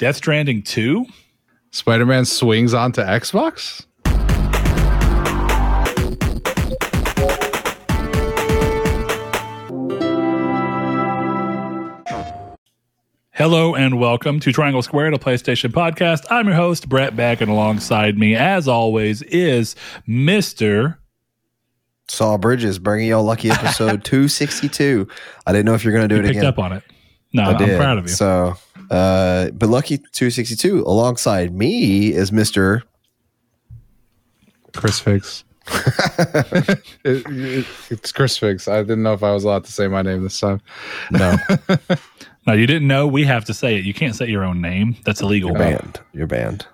Death 0.00 0.16
Stranding 0.16 0.62
2? 0.62 1.04
Spider 1.72 2.06
Man 2.06 2.24
swings 2.24 2.72
onto 2.72 3.02
Xbox? 3.02 3.84
Hello 13.32 13.74
and 13.74 13.98
welcome 13.98 14.40
to 14.40 14.52
Triangle 14.52 14.82
Square, 14.82 15.08
a 15.14 15.18
PlayStation 15.18 15.70
podcast. 15.72 16.24
I'm 16.30 16.46
your 16.46 16.56
host, 16.56 16.88
Brett 16.88 17.14
Back, 17.16 17.40
and 17.42 17.50
alongside 17.50 18.18
me, 18.18 18.34
as 18.34 18.68
always, 18.68 19.22
is 19.22 19.76
Mr. 20.08 20.96
Saul 22.08 22.38
Bridges 22.38 22.78
bringing 22.78 23.08
y'all 23.08 23.22
lucky 23.22 23.50
episode 23.50 24.04
262. 24.04 25.06
I 25.46 25.52
didn't 25.52 25.66
know 25.66 25.74
if 25.74 25.84
you're 25.84 25.92
going 25.92 26.08
to 26.08 26.08
do 26.08 26.16
You 26.16 26.20
it 26.22 26.26
picked 26.26 26.36
again. 26.38 26.46
up 26.48 26.58
on 26.58 26.72
it. 26.72 26.82
No, 27.32 27.42
I 27.44 27.52
I'm 27.52 27.76
proud 27.76 27.98
of 27.98 28.04
you. 28.04 28.08
So, 28.10 28.54
uh, 28.90 29.50
but 29.50 29.68
lucky 29.68 29.98
262 29.98 30.80
alongside 30.82 31.54
me 31.54 32.12
is 32.12 32.30
Mr. 32.30 32.82
Chris 34.76 34.98
Figs. 35.00 35.44
it, 35.68 36.82
it- 37.04 37.66
it's 37.90 38.12
Chris 38.12 38.36
Figs. 38.38 38.66
I 38.68 38.82
didn't 38.82 39.02
know 39.02 39.12
if 39.12 39.22
I 39.22 39.32
was 39.32 39.44
allowed 39.44 39.64
to 39.64 39.72
say 39.72 39.86
my 39.88 40.02
name 40.02 40.22
this 40.22 40.38
time. 40.40 40.60
No, 41.10 41.36
Now, 42.46 42.54
you 42.54 42.66
didn't 42.66 42.88
know 42.88 43.06
we 43.06 43.24
have 43.24 43.44
to 43.44 43.54
say 43.54 43.76
it. 43.76 43.84
You 43.84 43.92
can't 43.92 44.16
say 44.16 44.26
your 44.26 44.44
own 44.44 44.60
name. 44.62 44.96
That's 45.04 45.20
illegal. 45.20 45.50
you're 45.50 45.58
banned. 45.58 46.00
You're 46.14 46.26
banned. 46.26 46.66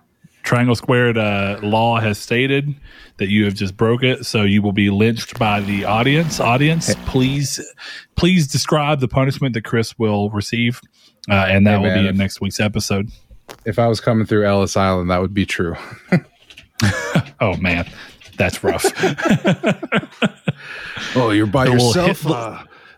Triangle 0.46 0.76
Squared 0.76 1.18
uh, 1.18 1.58
law 1.62 2.00
has 2.00 2.18
stated 2.18 2.74
that 3.18 3.28
you 3.28 3.44
have 3.44 3.54
just 3.54 3.76
broke 3.76 4.02
it, 4.02 4.24
so 4.24 4.42
you 4.42 4.62
will 4.62 4.72
be 4.72 4.88
lynched 4.90 5.38
by 5.38 5.60
the 5.60 5.84
audience. 5.84 6.38
Audience, 6.40 6.94
please, 7.06 7.60
please 8.14 8.46
describe 8.46 9.00
the 9.00 9.08
punishment 9.08 9.54
that 9.54 9.64
Chris 9.64 9.98
will 9.98 10.30
receive, 10.30 10.80
uh, 11.28 11.34
and 11.48 11.66
that 11.66 11.80
Hey, 11.80 11.88
will 11.88 11.94
be 12.02 12.08
in 12.08 12.16
next 12.16 12.40
week's 12.40 12.60
episode. 12.60 13.10
If 13.64 13.78
I 13.78 13.88
was 13.88 14.00
coming 14.00 14.24
through 14.24 14.46
Ellis 14.46 14.76
Island, 14.76 15.10
that 15.10 15.20
would 15.20 15.34
be 15.34 15.44
true. 15.44 15.76
Oh 17.38 17.54
man, 17.56 17.86
that's 18.38 18.62
rough. 18.64 18.84
Oh, 21.14 21.30
you're 21.30 21.46
by 21.46 21.66
yourself? 21.72 22.22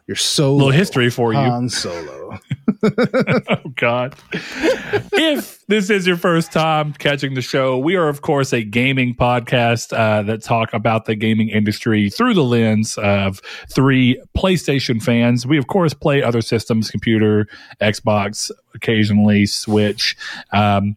You're 0.08 0.16
so 0.16 0.54
little 0.54 0.72
history 0.72 1.10
for 1.10 1.32
you. 1.32 1.38
Han 1.38 1.68
Solo. 1.68 2.38
Oh 2.80 3.72
God! 3.74 4.14
if 4.32 5.66
this 5.66 5.90
is 5.90 6.06
your 6.06 6.16
first 6.16 6.52
time 6.52 6.92
catching 6.92 7.34
the 7.34 7.42
show, 7.42 7.76
we 7.76 7.96
are 7.96 8.08
of 8.08 8.22
course 8.22 8.52
a 8.52 8.62
gaming 8.62 9.16
podcast 9.16 9.92
uh, 9.92 10.22
that 10.22 10.44
talk 10.44 10.72
about 10.72 11.06
the 11.06 11.16
gaming 11.16 11.48
industry 11.48 12.08
through 12.08 12.34
the 12.34 12.44
lens 12.44 12.96
of 12.98 13.40
three 13.68 14.22
PlayStation 14.36 15.02
fans. 15.02 15.44
We 15.44 15.58
of 15.58 15.66
course 15.66 15.92
play 15.92 16.22
other 16.22 16.40
systems, 16.40 16.90
computer, 16.90 17.48
Xbox, 17.80 18.52
occasionally 18.74 19.46
Switch. 19.46 20.16
Um, 20.52 20.96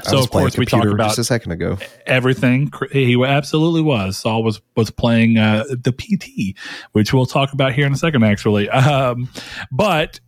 I 0.00 0.10
so 0.10 0.18
of 0.18 0.30
course 0.30 0.56
we 0.56 0.66
talk 0.66 0.80
computer 0.80 0.94
about 0.94 1.08
just 1.08 1.18
a 1.18 1.24
second 1.24 1.52
ago. 1.52 1.78
everything. 2.06 2.72
He 2.90 3.22
absolutely 3.24 3.82
was. 3.82 4.16
Saul 4.16 4.42
was 4.42 4.60
was 4.76 4.90
playing 4.90 5.38
uh, 5.38 5.64
the 5.68 5.92
PT, 5.92 6.58
which 6.92 7.12
we'll 7.12 7.26
talk 7.26 7.52
about 7.52 7.72
here 7.72 7.86
in 7.86 7.92
a 7.92 7.96
second, 7.96 8.24
actually. 8.24 8.68
Um, 8.84 9.30
but 9.72 10.20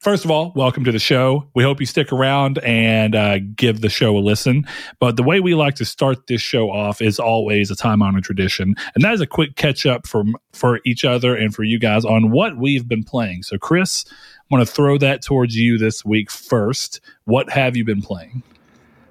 first 0.00 0.24
of 0.24 0.30
all, 0.30 0.52
welcome 0.56 0.84
to 0.84 0.90
the 0.90 0.98
show. 0.98 1.48
We 1.54 1.62
hope 1.62 1.78
you 1.78 1.86
stick 1.86 2.12
around 2.12 2.58
and 2.58 3.14
uh, 3.14 3.38
give 3.54 3.82
the 3.82 3.88
show 3.88 4.16
a 4.16 4.20
listen. 4.20 4.66
But 4.98 5.16
the 5.16 5.22
way 5.22 5.38
we 5.38 5.54
like 5.54 5.76
to 5.76 5.84
start 5.84 6.26
this 6.26 6.40
show 6.40 6.70
off 6.70 7.00
is 7.00 7.20
always 7.20 7.70
a 7.70 7.76
time 7.76 8.02
honored 8.02 8.24
tradition, 8.24 8.74
and 8.94 9.04
that 9.04 9.14
is 9.14 9.20
a 9.20 9.26
quick 9.26 9.54
catch 9.56 9.86
up 9.86 10.06
from 10.06 10.34
for 10.52 10.80
each 10.84 11.04
other 11.04 11.36
and 11.36 11.54
for 11.54 11.62
you 11.62 11.78
guys 11.78 12.04
on 12.04 12.30
what 12.30 12.56
we've 12.56 12.88
been 12.88 13.04
playing. 13.04 13.42
So, 13.42 13.58
Chris. 13.58 14.04
I 14.50 14.56
want 14.56 14.66
to 14.66 14.74
throw 14.74 14.98
that 14.98 15.22
towards 15.22 15.54
you 15.54 15.78
this 15.78 16.04
week 16.04 16.28
first. 16.28 17.00
What 17.24 17.48
have 17.50 17.76
you 17.76 17.84
been 17.84 18.02
playing? 18.02 18.42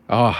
Oh, 0.09 0.37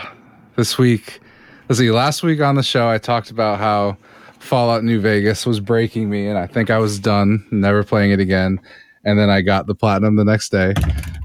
this 0.58 0.78
week. 0.78 1.22
Let's 1.70 1.80
see. 1.80 1.90
Last 1.90 2.22
week 2.22 2.42
on 2.42 2.56
the 2.56 2.64
show, 2.64 2.90
I 2.90 2.98
talked 2.98 3.32
about 3.32 3.60
how 3.60 3.96
Fallout 4.40 4.84
New 4.84 5.00
Vegas 5.00 5.46
was 5.46 5.62
breaking 5.62 6.10
me, 6.10 6.28
and 6.28 6.38
I 6.38 6.48
think 6.48 6.70
I 6.70 6.80
was 6.80 7.00
done, 7.00 7.48
never 7.50 7.82
playing 7.84 8.12
it 8.12 8.20
again. 8.20 8.60
And 9.06 9.18
then 9.18 9.30
I 9.30 9.40
got 9.40 9.68
the 9.68 9.76
platinum 9.76 10.18
the 10.18 10.26
next 10.26 10.50
day. 10.50 10.74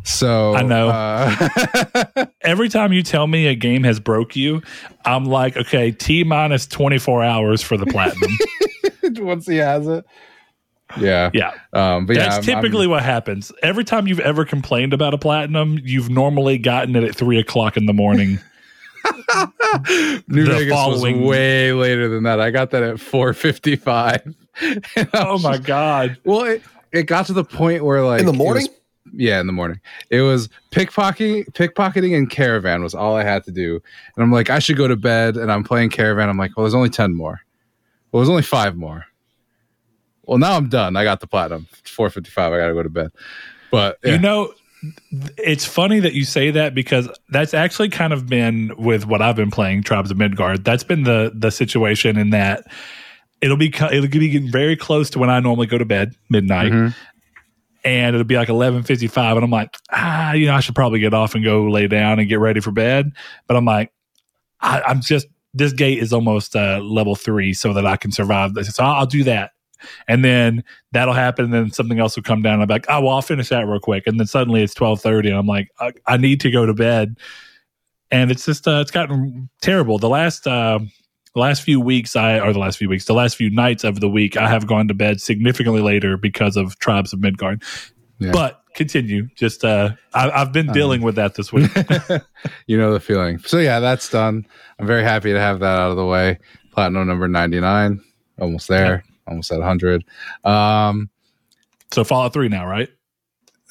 So 0.04 0.54
I 0.54 0.62
know. 0.62 0.90
Uh, 0.90 2.26
every 2.42 2.68
time 2.68 2.92
you 2.92 3.02
tell 3.02 3.26
me 3.26 3.48
a 3.48 3.56
game 3.56 3.82
has 3.82 3.98
broke 3.98 4.36
you, 4.36 4.62
I'm 5.04 5.24
like, 5.24 5.56
okay, 5.56 5.90
T 5.90 6.22
minus 6.22 6.68
24 6.68 7.24
hours 7.24 7.60
for 7.60 7.76
the 7.76 7.86
platinum. 7.86 8.30
once 9.24 9.48
he 9.48 9.56
has 9.56 9.88
it, 9.88 10.04
yeah, 11.00 11.30
yeah. 11.34 11.52
Um, 11.72 12.06
but 12.06 12.16
yeah, 12.16 12.22
That's 12.28 12.46
I'm- 12.48 12.54
I'm- 12.56 12.62
typically 12.62 12.86
what 12.86 13.02
happens. 13.02 13.52
Every 13.62 13.84
time 13.84 14.06
you've 14.06 14.20
ever 14.20 14.44
complained 14.44 14.92
about 14.92 15.14
a 15.14 15.18
platinum, 15.18 15.78
you've 15.82 16.10
normally 16.10 16.58
gotten 16.58 16.94
it 16.96 17.04
at 17.04 17.14
three 17.14 17.38
o'clock 17.38 17.76
in 17.76 17.86
the 17.86 17.92
morning. 17.92 18.38
New 20.28 20.44
the 20.44 20.50
Vegas 20.50 20.72
following- 20.72 21.20
was 21.20 21.28
way 21.30 21.72
later 21.72 22.08
than 22.08 22.22
that. 22.24 22.40
I 22.40 22.50
got 22.50 22.70
that 22.70 22.82
at 22.82 22.96
4:55. 22.96 24.34
Oh 25.14 25.38
my 25.40 25.58
God. 25.58 26.16
Well, 26.24 26.44
it, 26.44 26.62
it 26.92 27.02
got 27.04 27.26
to 27.26 27.32
the 27.32 27.44
point 27.44 27.84
where 27.84 28.02
like 28.04 28.20
In 28.20 28.26
the 28.26 28.32
morning? 28.32 28.62
was- 28.68 28.80
yeah, 29.16 29.38
in 29.40 29.46
the 29.46 29.52
morning. 29.52 29.80
It 30.10 30.22
was 30.22 30.48
pickpocketing, 30.72 31.44
pickpocketing, 31.52 32.16
and 32.16 32.28
caravan 32.30 32.82
was 32.82 32.94
all 32.94 33.14
I 33.16 33.22
had 33.22 33.44
to 33.44 33.52
do. 33.52 33.74
And 34.16 34.24
I'm 34.24 34.32
like, 34.32 34.50
I 34.50 34.58
should 34.58 34.76
go 34.76 34.88
to 34.88 34.96
bed. 34.96 35.36
And 35.36 35.52
I'm 35.52 35.62
playing 35.62 35.90
caravan. 35.90 36.28
I'm 36.28 36.36
like, 36.38 36.56
well, 36.56 36.64
there's 36.64 36.74
only 36.74 36.88
ten 36.88 37.14
more. 37.14 37.40
Well, 38.10 38.20
there's 38.22 38.30
only 38.30 38.42
five 38.42 38.76
more. 38.76 39.04
Well, 40.26 40.38
now 40.38 40.56
I'm 40.56 40.68
done. 40.68 40.96
I 40.96 41.04
got 41.04 41.20
the 41.20 41.26
platinum. 41.26 41.66
It's 41.78 41.90
4:55. 41.90 42.52
I 42.52 42.58
got 42.58 42.68
to 42.68 42.74
go 42.74 42.82
to 42.82 42.88
bed. 42.88 43.10
But 43.70 43.98
yeah. 44.04 44.12
You 44.12 44.18
know, 44.18 44.52
it's 45.38 45.64
funny 45.64 45.98
that 46.00 46.12
you 46.12 46.24
say 46.24 46.50
that 46.50 46.74
because 46.74 47.08
that's 47.30 47.54
actually 47.54 47.88
kind 47.88 48.12
of 48.12 48.26
been 48.26 48.72
with 48.76 49.06
what 49.06 49.22
I've 49.22 49.36
been 49.36 49.50
playing, 49.50 49.82
Tribes 49.82 50.10
of 50.10 50.16
Midgard. 50.18 50.64
That's 50.64 50.84
been 50.84 51.04
the 51.04 51.32
the 51.34 51.50
situation 51.50 52.16
in 52.18 52.30
that 52.30 52.64
it'll 53.40 53.56
be 53.56 53.68
it'll 53.68 54.08
be 54.08 54.28
getting 54.28 54.50
very 54.50 54.76
close 54.76 55.10
to 55.10 55.18
when 55.18 55.30
I 55.30 55.40
normally 55.40 55.66
go 55.66 55.78
to 55.78 55.84
bed, 55.84 56.14
midnight. 56.30 56.72
Mhm. 56.72 56.94
and 57.86 58.16
it'll 58.16 58.24
be 58.24 58.36
like 58.36 58.48
11.55 58.48 59.34
and 59.36 59.44
i'm 59.44 59.50
like 59.50 59.76
ah 59.92 60.32
you 60.32 60.46
know 60.46 60.54
i 60.54 60.60
should 60.60 60.74
probably 60.74 61.00
get 61.00 61.12
off 61.12 61.34
and 61.34 61.44
go 61.44 61.64
lay 61.68 61.86
down 61.86 62.18
and 62.18 62.30
get 62.30 62.40
ready 62.40 62.58
for 62.60 62.70
bed 62.70 63.12
but 63.46 63.58
i'm 63.58 63.66
like 63.66 63.92
I, 64.62 64.80
i'm 64.86 65.02
just 65.02 65.26
this 65.52 65.74
gate 65.74 65.98
is 65.98 66.10
almost 66.10 66.56
uh, 66.56 66.78
level 66.78 67.14
three 67.14 67.52
so 67.52 67.74
that 67.74 67.84
i 67.84 67.96
can 67.98 68.10
survive 68.10 68.54
this 68.54 68.68
so 68.74 68.82
i'll, 68.84 69.00
I'll 69.00 69.06
do 69.06 69.22
that 69.24 69.50
and 70.08 70.24
then 70.24 70.62
that'll 70.92 71.14
happen 71.14 71.46
and 71.46 71.54
then 71.54 71.70
something 71.70 71.98
else 71.98 72.16
will 72.16 72.22
come 72.22 72.42
down 72.42 72.54
and 72.54 72.62
i'm 72.62 72.68
like 72.68 72.86
oh 72.88 73.00
well 73.00 73.14
i'll 73.14 73.22
finish 73.22 73.48
that 73.48 73.66
real 73.66 73.80
quick 73.80 74.06
and 74.06 74.18
then 74.18 74.26
suddenly 74.26 74.62
it's 74.62 74.74
12.30 74.74 75.28
and 75.28 75.34
i'm 75.36 75.46
like 75.46 75.68
I, 75.80 75.92
I 76.06 76.16
need 76.16 76.40
to 76.40 76.50
go 76.50 76.66
to 76.66 76.74
bed 76.74 77.16
and 78.10 78.30
it's 78.30 78.44
just 78.44 78.66
uh, 78.68 78.80
it's 78.80 78.90
gotten 78.90 79.48
terrible 79.60 79.98
the 79.98 80.08
last 80.08 80.46
uh, 80.46 80.78
the 81.34 81.40
last 81.40 81.62
few 81.62 81.80
weeks 81.80 82.14
i 82.16 82.38
or 82.38 82.52
the 82.52 82.58
last 82.58 82.78
few 82.78 82.88
weeks 82.88 83.04
the 83.06 83.14
last 83.14 83.36
few 83.36 83.50
nights 83.50 83.84
of 83.84 84.00
the 84.00 84.08
week 84.08 84.36
i 84.36 84.48
have 84.48 84.66
gone 84.66 84.88
to 84.88 84.94
bed 84.94 85.20
significantly 85.20 85.80
later 85.80 86.16
because 86.16 86.56
of 86.56 86.78
tribes 86.78 87.12
of 87.12 87.20
midgard 87.20 87.62
Yeah. 88.18 88.30
but 88.32 88.60
continue 88.74 89.28
just 89.36 89.64
uh 89.64 89.90
I, 90.14 90.30
i've 90.30 90.52
been 90.52 90.66
dealing 90.72 91.00
with 91.02 91.14
that 91.14 91.34
this 91.36 91.52
week 91.52 91.70
you 92.66 92.76
know 92.76 92.92
the 92.92 93.00
feeling. 93.00 93.38
So 93.38 93.58
yeah, 93.58 93.78
that's 93.80 94.10
done. 94.10 94.46
I'm 94.78 94.86
very 94.86 95.04
happy 95.04 95.32
to 95.32 95.38
have 95.38 95.60
that 95.60 95.78
out 95.78 95.90
of 95.90 95.96
the 95.96 96.04
way. 96.06 96.38
Platinum 96.72 97.06
number 97.06 97.28
99, 97.28 98.02
almost 98.40 98.66
there, 98.66 99.04
almost 99.26 99.50
at 99.52 99.58
100. 99.58 100.04
Um, 100.44 101.10
so 101.92 102.04
fallout 102.04 102.32
3 102.32 102.48
now 102.48 102.66
right 102.66 102.88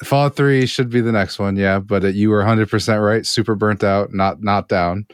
Fallout 0.02 0.34
3 0.34 0.66
should 0.66 0.90
be 0.90 1.00
the 1.00 1.12
next 1.12 1.38
one, 1.38 1.54
yeah, 1.56 1.78
but 1.78 2.04
uh, 2.04 2.08
you 2.08 2.28
were 2.28 2.42
100% 2.42 3.02
right. 3.04 3.24
Super 3.24 3.54
burnt 3.54 3.84
out, 3.84 4.12
not 4.12 4.42
not 4.42 4.68
down. 4.68 5.06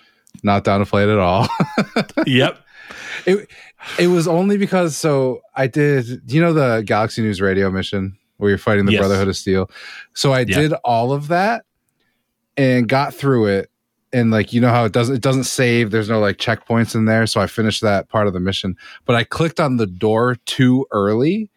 Not 0.43 0.65
down 0.65 0.81
to 0.81 0.87
play 0.87 1.03
it 1.03 1.09
at 1.11 1.19
all. 1.19 1.47
yep 2.27 2.59
it 3.27 3.49
it 3.99 4.07
was 4.09 4.27
only 4.27 4.57
because 4.57 4.97
so 4.97 5.41
I 5.55 5.67
did 5.67 6.23
you 6.33 6.41
know 6.41 6.53
the 6.53 6.83
Galaxy 6.85 7.21
News 7.23 7.41
radio 7.41 7.71
mission 7.71 8.17
where 8.39 8.49
you're 8.49 8.59
fighting 8.59 8.87
the 8.87 8.93
Yes. 8.93 9.01
Brotherhood 9.01 9.29
of 9.29 9.37
Steel. 9.37 9.71
So 10.15 10.33
I 10.33 10.41
Yeah. 10.41 10.57
did 10.61 10.73
all 10.85 11.13
of 11.13 11.29
that 11.29 11.65
and 12.57 12.89
got 12.89 13.13
through 13.15 13.47
it 13.47 13.70
and 14.13 14.31
like 14.31 14.53
you 14.53 14.61
know 14.61 14.71
how 14.71 14.85
it 14.85 14.93
doesn't 14.93 15.17
it 15.17 15.23
doesn't 15.23 15.45
save 15.45 15.91
there's 15.91 16.09
no 16.09 16.19
like 16.21 16.37
checkpoints 16.37 16.95
in 16.95 17.05
there 17.05 17.27
so 17.27 17.41
I 17.41 17.47
finished 17.47 17.81
that 17.83 18.09
part 18.09 18.27
of 18.27 18.33
the 18.33 18.41
mission 18.41 18.77
but 19.05 19.17
I 19.17 19.25
clicked 19.25 19.61
on 19.61 19.77
the 19.77 19.87
door 19.87 20.37
too 20.47 20.87
early 20.91 21.49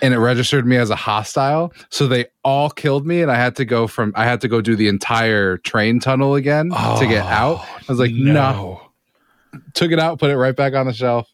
and 0.00 0.14
it 0.14 0.18
registered 0.18 0.66
me 0.66 0.76
as 0.76 0.90
a 0.90 0.96
hostile 0.96 1.72
so 1.90 2.06
they 2.06 2.26
all 2.44 2.70
killed 2.70 3.06
me 3.06 3.22
and 3.22 3.30
I 3.30 3.36
had 3.36 3.56
to 3.56 3.64
go 3.64 3.86
from 3.86 4.12
I 4.16 4.24
had 4.24 4.40
to 4.40 4.48
go 4.48 4.60
do 4.60 4.74
the 4.74 4.88
entire 4.88 5.58
train 5.58 6.00
tunnel 6.00 6.34
again 6.34 6.70
to 6.70 7.06
get 7.08 7.24
oh, 7.24 7.28
out 7.28 7.58
I 7.60 7.82
was 7.88 7.98
like 7.98 8.12
no 8.12 8.80
took 9.74 9.92
it 9.92 9.98
out, 9.98 10.18
put 10.18 10.30
it 10.30 10.36
right 10.38 10.56
back 10.56 10.72
on 10.72 10.86
the 10.86 10.94
shelf, 10.94 11.28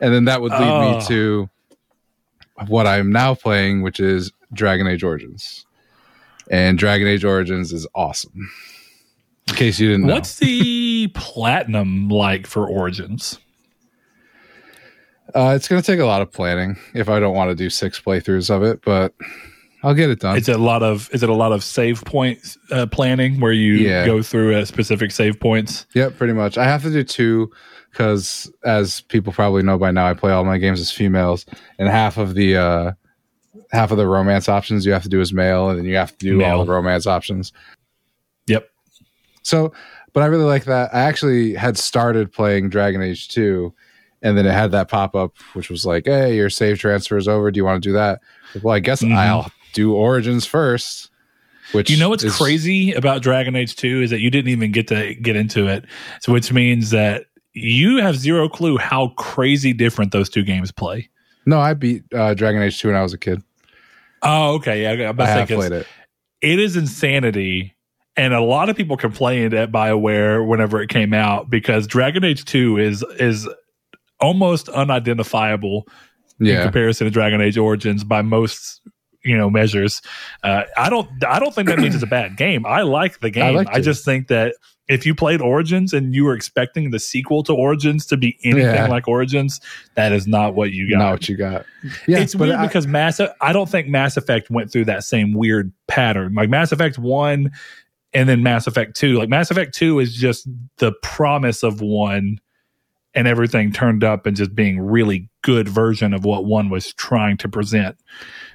and 0.00 0.12
then 0.12 0.24
that 0.24 0.40
would 0.42 0.50
lead 0.50 0.60
Oh. 0.62 0.98
me 0.98 1.06
to 1.06 1.48
what 2.66 2.88
I'm 2.88 3.12
now 3.12 3.34
playing, 3.34 3.82
which 3.82 4.00
is 4.00 4.32
Dragon 4.52 4.88
Age 4.88 5.04
Origins. 5.04 5.64
And 6.50 6.76
Dragon 6.76 7.06
Age 7.06 7.24
Origins 7.24 7.72
is 7.72 7.86
awesome. 7.94 8.50
In 9.48 9.54
case 9.54 9.78
you 9.78 9.88
didn't 9.88 10.06
know, 10.06 10.14
what's 10.14 10.36
the 10.36 11.08
platinum 11.14 12.08
like 12.08 12.46
for 12.46 12.66
origins 12.66 13.38
uh, 15.34 15.54
it's 15.56 15.66
going 15.68 15.80
to 15.80 15.86
take 15.86 16.00
a 16.00 16.04
lot 16.04 16.20
of 16.20 16.30
planning 16.30 16.76
if 16.94 17.08
I 17.08 17.18
don't 17.18 17.34
want 17.34 17.48
to 17.50 17.54
do 17.54 17.70
six 17.70 17.98
playthroughs 18.00 18.50
of 18.54 18.62
it. 18.62 18.82
But 18.84 19.14
I'll 19.82 19.94
get 19.94 20.10
it 20.10 20.20
done. 20.20 20.36
It's 20.36 20.48
a 20.48 20.58
lot 20.58 20.82
of 20.82 21.08
is 21.12 21.22
it 21.22 21.28
a 21.30 21.34
lot 21.34 21.52
of 21.52 21.64
save 21.64 22.04
point 22.04 22.56
uh, 22.70 22.86
planning 22.86 23.40
where 23.40 23.52
you 23.52 23.74
Yeah. 23.74 24.04
go 24.04 24.22
through 24.22 24.54
uh, 24.56 24.64
specific 24.66 25.10
save 25.10 25.40
points? 25.40 25.86
Yep, 25.94 26.16
pretty 26.18 26.34
much. 26.34 26.58
I 26.58 26.64
have 26.64 26.82
to 26.82 26.90
do 26.90 27.02
two 27.02 27.50
because, 27.90 28.50
as 28.64 29.00
people 29.02 29.32
probably 29.32 29.62
know 29.62 29.78
by 29.78 29.90
now, 29.90 30.06
I 30.06 30.14
play 30.14 30.32
all 30.32 30.44
my 30.44 30.58
games 30.58 30.80
as 30.80 30.90
females, 30.90 31.46
and 31.78 31.88
half 31.88 32.18
of 32.18 32.34
the 32.34 32.56
uh, 32.56 32.92
half 33.70 33.90
of 33.90 33.96
the 33.96 34.06
romance 34.06 34.48
options 34.50 34.84
you 34.84 34.92
have 34.92 35.02
to 35.04 35.08
do 35.08 35.20
as 35.20 35.32
male, 35.32 35.70
and 35.70 35.78
then 35.78 35.86
you 35.86 35.96
have 35.96 36.16
to 36.18 36.26
do 36.26 36.44
all 36.44 36.64
the 36.64 36.72
romance 36.72 37.06
options. 37.06 37.52
So, 39.42 39.72
but 40.12 40.22
I 40.22 40.26
really 40.26 40.44
like 40.44 40.64
that. 40.64 40.94
I 40.94 41.00
actually 41.00 41.54
had 41.54 41.76
started 41.76 42.32
playing 42.32 42.68
Dragon 42.70 43.02
Age 43.02 43.28
two, 43.28 43.74
and 44.22 44.36
then 44.38 44.46
it 44.46 44.52
had 44.52 44.70
that 44.72 44.88
pop 44.88 45.14
up, 45.16 45.36
which 45.54 45.68
was 45.70 45.84
like, 45.84 46.04
"Hey, 46.06 46.36
your 46.36 46.50
save 46.50 46.78
transfer 46.78 47.16
is 47.16 47.28
over. 47.28 47.50
Do 47.50 47.58
you 47.58 47.64
want 47.64 47.82
to 47.82 47.88
do 47.88 47.92
that?" 47.94 48.20
Well, 48.62 48.74
I 48.74 48.78
guess 48.80 49.02
Mhm. 49.02 49.16
I'll 49.16 49.50
do 49.72 49.94
Origins 49.94 50.46
first. 50.46 51.10
Which 51.72 51.88
You 51.88 51.96
know 51.96 52.10
what's 52.10 52.22
is- 52.24 52.36
crazy 52.36 52.92
about 52.92 53.22
Dragon 53.22 53.56
Age 53.56 53.76
2 53.76 54.02
is 54.02 54.10
that 54.10 54.20
you 54.20 54.30
didn't 54.30 54.50
even 54.50 54.72
get 54.72 54.88
to 54.88 55.14
get 55.14 55.36
into 55.36 55.68
it. 55.68 55.86
So 56.20 56.32
which 56.32 56.52
means 56.52 56.90
that 56.90 57.24
you 57.54 57.96
have 57.98 58.16
zero 58.16 58.48
clue 58.48 58.76
how 58.76 59.08
crazy 59.16 59.72
different 59.72 60.12
those 60.12 60.28
two 60.28 60.42
games 60.42 60.70
play. 60.70 61.08
No, 61.46 61.58
I 61.60 61.72
beat 61.74 62.02
uh, 62.14 62.34
Dragon 62.34 62.60
Age 62.62 62.78
two 62.78 62.88
when 62.88 62.96
I 62.96 63.02
was 63.02 63.14
a 63.14 63.18
kid. 63.18 63.42
Oh, 64.22 64.54
okay. 64.56 64.82
Yeah, 64.82 65.08
I'm 65.08 65.20
I 65.20 65.26
have 65.26 65.48
say 65.48 65.54
'cause 65.54 65.68
played 65.68 65.80
it. 65.80 65.86
it 66.42 66.58
is 66.60 66.76
insanity. 66.76 67.74
And 68.16 68.34
a 68.34 68.40
lot 68.42 68.68
of 68.68 68.76
people 68.76 68.96
complained 68.96 69.54
at 69.54 69.72
BioWare 69.72 70.46
whenever 70.46 70.82
it 70.82 70.88
came 70.88 71.14
out 71.14 71.48
because 71.48 71.86
Dragon 71.86 72.24
Age 72.24 72.44
2 72.44 72.78
is 72.78 73.02
is 73.18 73.48
almost 74.20 74.68
unidentifiable 74.68 75.86
in 76.40 76.60
comparison 76.62 77.06
to 77.06 77.10
Dragon 77.10 77.40
Age 77.40 77.56
Origins 77.58 78.04
by 78.04 78.22
most 78.22 78.80
you 79.24 79.36
know 79.36 79.48
measures. 79.48 80.02
Uh, 80.42 80.64
I 80.76 80.90
don't 80.90 81.08
I 81.26 81.38
don't 81.38 81.54
think 81.54 81.68
that 81.68 81.78
means 81.78 81.94
it's 81.94 82.04
a 82.04 82.08
bad 82.08 82.36
game. 82.36 82.66
I 82.66 82.82
like 82.82 83.20
the 83.20 83.30
game. 83.40 83.66
I, 83.72 83.78
it. 83.78 83.82
just 83.82 84.04
think 84.04 84.28
that 84.28 84.56
if 84.88 85.06
you 85.06 85.14
played 85.14 85.40
Origins 85.40 85.92
and 85.94 86.12
you 86.12 86.24
were 86.24 86.34
expecting 86.34 86.90
the 86.90 86.98
sequel 86.98 87.44
to 87.44 87.54
Origins 87.54 88.04
to 88.06 88.16
be 88.16 88.36
anything 88.44 88.64
Yeah. 88.74 88.88
like 88.88 89.06
Origins, 89.08 89.60
that 89.94 90.12
is 90.12 90.26
not 90.26 90.54
what 90.54 90.72
you 90.72 90.90
got. 90.90 90.98
not 90.98 91.10
what 91.12 91.28
you 91.28 91.36
got. 91.36 91.64
Yeah, 92.08 92.18
it's 92.18 92.34
weird 92.34 92.56
I- 92.56 92.66
because 92.66 92.86
Mass 92.86 93.20
I 93.40 93.52
don't 93.52 93.70
think 93.70 93.86
Mass 93.88 94.16
Effect 94.16 94.50
went 94.50 94.70
through 94.72 94.86
that 94.86 95.04
same 95.04 95.32
weird 95.32 95.72
pattern. 95.86 96.34
Like 96.34 96.50
Mass 96.50 96.72
Effect 96.72 96.98
1 96.98 97.50
and 98.14 98.28
then 98.28 98.42
Mass 98.42 98.66
Effect 98.66 98.94
2. 98.96 99.18
Like 99.18 99.28
Mass 99.28 99.50
Effect 99.50 99.74
2 99.74 99.98
is 100.00 100.14
just 100.14 100.46
the 100.78 100.92
promise 101.02 101.62
of 101.62 101.80
1 101.80 102.38
and 103.14 103.28
everything 103.28 103.72
turned 103.72 104.02
up 104.04 104.24
and 104.26 104.36
just 104.36 104.54
being 104.54 104.80
really 104.80 105.28
good 105.42 105.68
version 105.68 106.14
of 106.14 106.24
what 106.24 106.44
1 106.44 106.70
was 106.70 106.92
trying 106.94 107.36
to 107.38 107.48
present. 107.48 107.96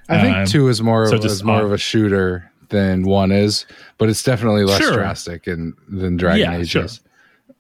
I 0.10 0.22
think 0.22 0.36
Um, 0.38 0.46
two 0.46 0.68
is 0.70 0.82
more 0.82 1.06
so 1.08 1.16
of, 1.18 1.22
just 1.22 1.36
is 1.36 1.44
more 1.44 1.58
odd. 1.58 1.66
of 1.66 1.72
a 1.74 1.78
shooter 1.78 2.50
than 2.70 3.04
one 3.04 3.32
is, 3.32 3.66
but 3.98 4.10
it's 4.10 4.24
definitely 4.24 4.64
less 4.64 4.82
Sure. 4.82 4.94
drastic 4.94 5.48
in, 5.48 5.74
than 5.90 6.18
Dragon 6.18 6.52
Yeah, 6.52 6.58
Age 6.60 6.70
sure. 6.70 6.88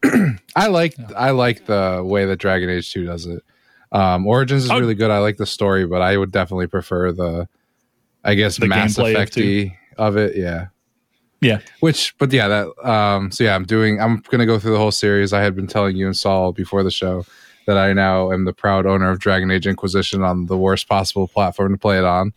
I 0.55 0.67
like 0.67 0.95
I 1.15 1.31
like 1.31 1.65
the 1.65 2.01
way 2.05 2.25
that 2.25 2.37
Dragon 2.37 2.69
Age 2.69 2.91
two 2.91 3.05
does 3.05 3.25
it. 3.25 3.43
Um, 3.91 4.27
Origins 4.27 4.65
is 4.65 4.71
Oh. 4.71 4.79
really 4.79 4.95
good. 4.95 5.09
I 5.11 5.19
like 5.19 5.37
the 5.37 5.45
story, 5.45 5.85
but 5.87 6.01
I 6.01 6.17
would 6.17 6.31
definitely 6.31 6.67
prefer 6.67 7.11
the, 7.11 7.47
I 8.23 8.35
guess, 8.35 8.57
The 8.57 8.67
Mass 8.67 8.95
gameplay 8.97 9.15
of 9.97 10.07
of 10.07 10.17
it. 10.17 10.35
Yeah, 10.35 10.67
Yeah. 11.41 11.59
Which, 11.81 12.17
but 12.17 12.31
yeah, 12.31 12.47
that. 12.47 12.89
Um, 12.89 13.31
so 13.31 13.43
yeah, 13.43 13.55
I'm 13.55 13.65
doing. 13.65 14.01
I'm 14.01 14.23
gonna 14.29 14.45
go 14.45 14.57
through 14.59 14.71
the 14.71 14.77
whole 14.79 14.91
series. 14.91 15.33
I 15.33 15.41
had 15.41 15.55
been 15.55 15.67
telling 15.67 15.95
you 15.95 16.07
and 16.07 16.17
Saul 16.17 16.51
before 16.51 16.83
the 16.83 16.91
show 16.91 17.25
that 17.67 17.77
I 17.77 17.93
now 17.93 18.31
am 18.31 18.45
the 18.45 18.53
proud 18.53 18.85
owner 18.85 19.11
of 19.11 19.19
Dragon 19.19 19.51
Age 19.51 19.67
Inquisition 19.67 20.23
on 20.23 20.47
the 20.47 20.57
worst 20.57 20.87
possible 20.87 21.27
platform 21.27 21.73
to 21.73 21.77
play 21.77 21.97
it 21.97 22.05
on. 22.05 22.33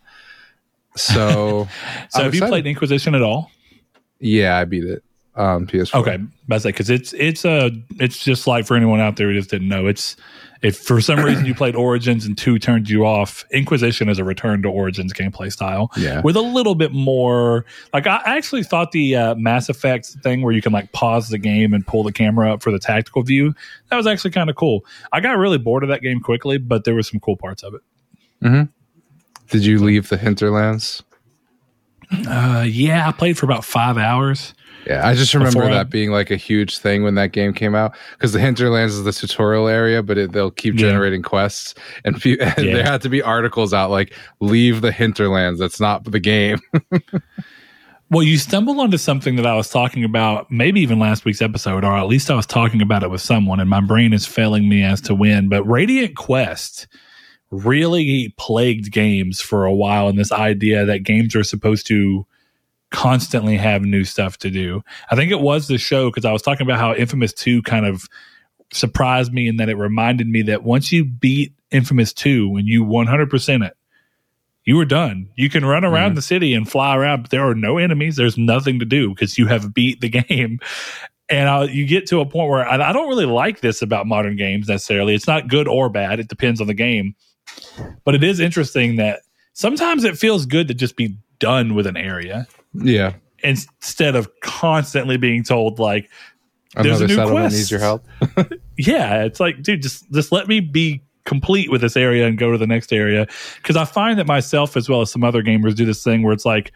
So 0.95 1.67
So 2.09 2.19
I'm 2.19 2.25
have 2.25 2.35
you 2.35 2.41
played 2.41 2.67
Inquisition 2.67 3.15
at 3.15 3.21
all? 3.21 3.49
yeah, 4.19 4.57
I 4.57 4.65
beat 4.65 4.83
it 4.83 5.03
on 5.35 5.65
PS4. 5.65 5.95
Okay, 6.01 6.19
that's 6.47 6.65
like 6.65 6.75
because 6.75 6.89
it's 6.89 7.13
it's 7.13 7.45
a 7.45 7.71
it's 7.99 8.23
just 8.23 8.45
like 8.45 8.67
for 8.67 8.75
anyone 8.75 8.99
out 8.99 9.15
there 9.15 9.27
who 9.29 9.33
just 9.33 9.49
didn't 9.49 9.69
know, 9.69 9.87
it's 9.87 10.15
if 10.61 10.77
for 10.77 11.01
some 11.01 11.19
reason 11.21 11.45
you 11.45 11.55
played 11.55 11.75
Origins 11.75 12.25
and 12.25 12.37
two 12.37 12.59
turned 12.59 12.89
you 12.89 13.05
off, 13.05 13.43
Inquisition 13.51 14.09
is 14.09 14.19
a 14.19 14.23
return 14.23 14.61
to 14.61 14.69
Origins 14.69 15.11
gameplay 15.13 15.51
style 15.51 15.91
Yeah. 15.97 16.21
with 16.23 16.35
a 16.35 16.41
little 16.41 16.75
bit 16.75 16.91
more. 16.91 17.65
Like 17.93 18.05
I 18.05 18.21
actually 18.25 18.63
thought 18.63 18.91
the 18.91 19.15
uh, 19.15 19.35
Mass 19.35 19.69
Effect 19.69 20.05
thing 20.23 20.41
where 20.43 20.53
you 20.53 20.61
can 20.61 20.71
like 20.71 20.91
pause 20.91 21.29
the 21.29 21.37
game 21.39 21.73
and 21.73 21.85
pull 21.85 22.03
the 22.03 22.11
camera 22.13 22.53
up 22.53 22.61
for 22.61 22.71
the 22.71 22.79
tactical 22.79 23.23
view 23.23 23.53
that 23.89 23.97
was 23.97 24.05
actually 24.07 24.31
kind 24.31 24.49
of 24.49 24.55
cool. 24.55 24.85
I 25.11 25.19
got 25.19 25.37
really 25.37 25.57
bored 25.57 25.83
of 25.83 25.89
that 25.89 26.01
game 26.01 26.19
quickly, 26.19 26.57
but 26.59 26.83
there 26.83 26.93
were 26.95 27.03
some 27.03 27.19
cool 27.19 27.37
parts 27.37 27.63
of 27.63 27.73
it. 27.73 28.67
Did 29.49 29.65
you 29.65 29.79
leave 29.79 30.09
the 30.09 30.17
hinterlands? 30.17 31.03
Uh, 32.27 32.65
yeah, 32.67 33.07
I 33.07 33.11
played 33.11 33.37
for 33.37 33.45
about 33.45 33.63
five 33.65 33.97
hours. 33.97 34.53
Yeah, 34.87 35.07
I 35.07 35.13
just 35.13 35.33
remember 35.33 35.59
Before 35.59 35.69
I- 35.71 35.75
that 35.75 35.89
being 35.89 36.11
like 36.11 36.31
a 36.31 36.35
huge 36.35 36.77
thing 36.79 37.03
when 37.03 37.15
that 37.15 37.31
game 37.31 37.53
came 37.53 37.75
out 37.75 37.95
because 38.13 38.33
the 38.33 38.39
hinterlands 38.39 38.95
is 38.95 39.03
the 39.03 39.11
tutorial 39.13 39.67
area, 39.67 40.01
but 40.01 40.17
it, 40.17 40.31
they'll 40.31 40.49
keep 40.51 40.73
Yeah. 40.75 40.81
generating 40.89 41.21
quests, 41.21 41.75
and, 42.03 42.19
pe- 42.19 42.37
and 42.39 42.65
Yeah. 42.65 42.73
there 42.73 42.83
had 42.83 43.01
to 43.01 43.09
be 43.09 43.21
articles 43.21 43.73
out 43.73 43.91
like 43.91 44.13
"Leave 44.39 44.81
the 44.81 44.91
hinterlands." 44.91 45.59
That's 45.59 45.79
not 45.79 46.03
the 46.05 46.19
game. 46.19 46.59
Well, 48.09 48.23
you 48.23 48.37
stumble 48.37 48.81
onto 48.81 48.97
something 48.97 49.37
that 49.37 49.45
I 49.47 49.55
was 49.55 49.69
talking 49.69 50.03
about, 50.03 50.51
maybe 50.51 50.81
even 50.81 50.99
last 50.99 51.23
week's 51.23 51.41
episode, 51.41 51.85
or 51.85 51.95
at 51.95 52.07
least 52.07 52.29
I 52.29 52.35
was 52.35 52.45
talking 52.45 52.81
about 52.81 53.03
it 53.03 53.09
with 53.09 53.21
someone, 53.21 53.61
and 53.61 53.69
my 53.69 53.79
brain 53.79 54.11
is 54.11 54.25
failing 54.25 54.67
me 54.67 54.83
as 54.83 54.99
to 55.03 55.15
when. 55.15 55.47
But 55.47 55.63
Radiant 55.63 56.17
Quest 56.17 56.87
really 57.51 58.33
plagued 58.37 58.91
games 58.91 59.39
for 59.39 59.63
a 59.63 59.73
while, 59.73 60.09
and 60.09 60.19
this 60.19 60.33
idea 60.33 60.83
that 60.83 61.03
games 61.03 61.37
are 61.37 61.43
supposed 61.45 61.87
to 61.87 62.25
constantly 62.91 63.57
have 63.57 63.81
new 63.83 64.03
stuff 64.03 64.37
to 64.39 64.49
do. 64.49 64.83
I 65.09 65.15
think 65.15 65.31
it 65.31 65.39
was 65.39 65.67
the 65.67 65.77
show 65.77 66.09
because 66.09 66.25
I 66.25 66.31
was 66.31 66.41
talking 66.41 66.65
about 66.67 66.79
how 66.79 66.93
Infamous 66.93 67.33
2 67.33 67.61
kind 67.63 67.85
of 67.85 68.07
surprised 68.73 69.33
me 69.33 69.47
and 69.47 69.59
that 69.59 69.69
it 69.69 69.75
reminded 69.75 70.27
me 70.27 70.41
that 70.43 70.63
once 70.63 70.91
you 70.91 71.03
beat 71.05 71.53
Infamous 71.71 72.13
2 72.13 72.55
and 72.57 72.67
you 72.67 72.83
100% 72.85 73.65
it, 73.65 73.73
you 74.63 74.75
were 74.75 74.85
done. 74.85 75.27
You 75.35 75.49
can 75.49 75.65
run 75.65 75.83
around 75.83 76.11
Mhm. 76.11 76.15
the 76.15 76.21
city 76.21 76.53
and 76.53 76.69
fly 76.69 76.95
around, 76.95 77.23
but 77.23 77.31
there 77.31 77.47
are 77.47 77.55
no 77.55 77.77
enemies. 77.77 78.15
There's 78.15 78.37
nothing 78.37 78.79
to 78.79 78.85
do 78.85 79.09
because 79.09 79.37
you 79.37 79.47
have 79.47 79.73
beat 79.73 80.01
the 80.01 80.09
game. 80.29 80.59
And 81.29 81.47
I, 81.49 81.63
you 81.63 81.87
get 81.87 82.05
to 82.07 82.19
a 82.19 82.25
point 82.25 82.49
where 82.49 82.67
I, 82.67 82.89
I 82.89 82.93
don't 82.93 83.07
really 83.09 83.25
like 83.25 83.61
this 83.61 83.81
about 83.81 84.05
modern 84.05 84.35
games 84.35 84.67
necessarily. 84.67 85.15
It's 85.15 85.27
not 85.27 85.47
good 85.47 85.67
or 85.67 85.89
bad. 85.89 86.19
It 86.19 86.27
depends 86.27 86.59
on 86.61 86.67
the 86.67 86.73
game. 86.73 87.15
But 88.03 88.15
it 88.15 88.23
is 88.23 88.39
interesting 88.39 88.97
that 88.97 89.21
sometimes 89.53 90.03
it 90.03 90.17
feels 90.17 90.45
good 90.45 90.67
to 90.67 90.73
just 90.73 90.95
be 90.95 91.17
done 91.39 91.73
with 91.73 91.87
an 91.87 91.97
area 91.97 92.47
yeah, 92.73 93.13
instead 93.43 94.15
of 94.15 94.29
constantly 94.41 95.17
being 95.17 95.43
told 95.43 95.79
like, 95.79 96.09
There's 96.75 97.01
a 97.01 97.07
new 97.07 97.15
settlement 97.15 97.43
quest. 97.43 97.55
needs 97.55 97.71
your 97.71 97.79
help. 97.79 98.05
yeah, 98.77 99.23
it's 99.23 99.39
like, 99.39 99.61
dude, 99.61 99.81
just 99.81 100.09
just 100.11 100.31
let 100.31 100.47
me 100.47 100.59
be 100.59 101.01
complete 101.25 101.69
with 101.69 101.81
this 101.81 101.95
area 101.95 102.27
and 102.27 102.37
go 102.37 102.51
to 102.51 102.57
the 102.57 102.67
next 102.67 102.91
area. 102.91 103.27
Because 103.57 103.75
I 103.75 103.85
find 103.85 104.17
that 104.19 104.27
myself 104.27 104.75
as 104.75 104.89
well 104.89 105.01
as 105.01 105.11
some 105.11 105.23
other 105.23 105.43
gamers 105.43 105.75
do 105.75 105.85
this 105.85 106.03
thing 106.03 106.23
where 106.23 106.33
it's 106.33 106.45
like, 106.45 106.71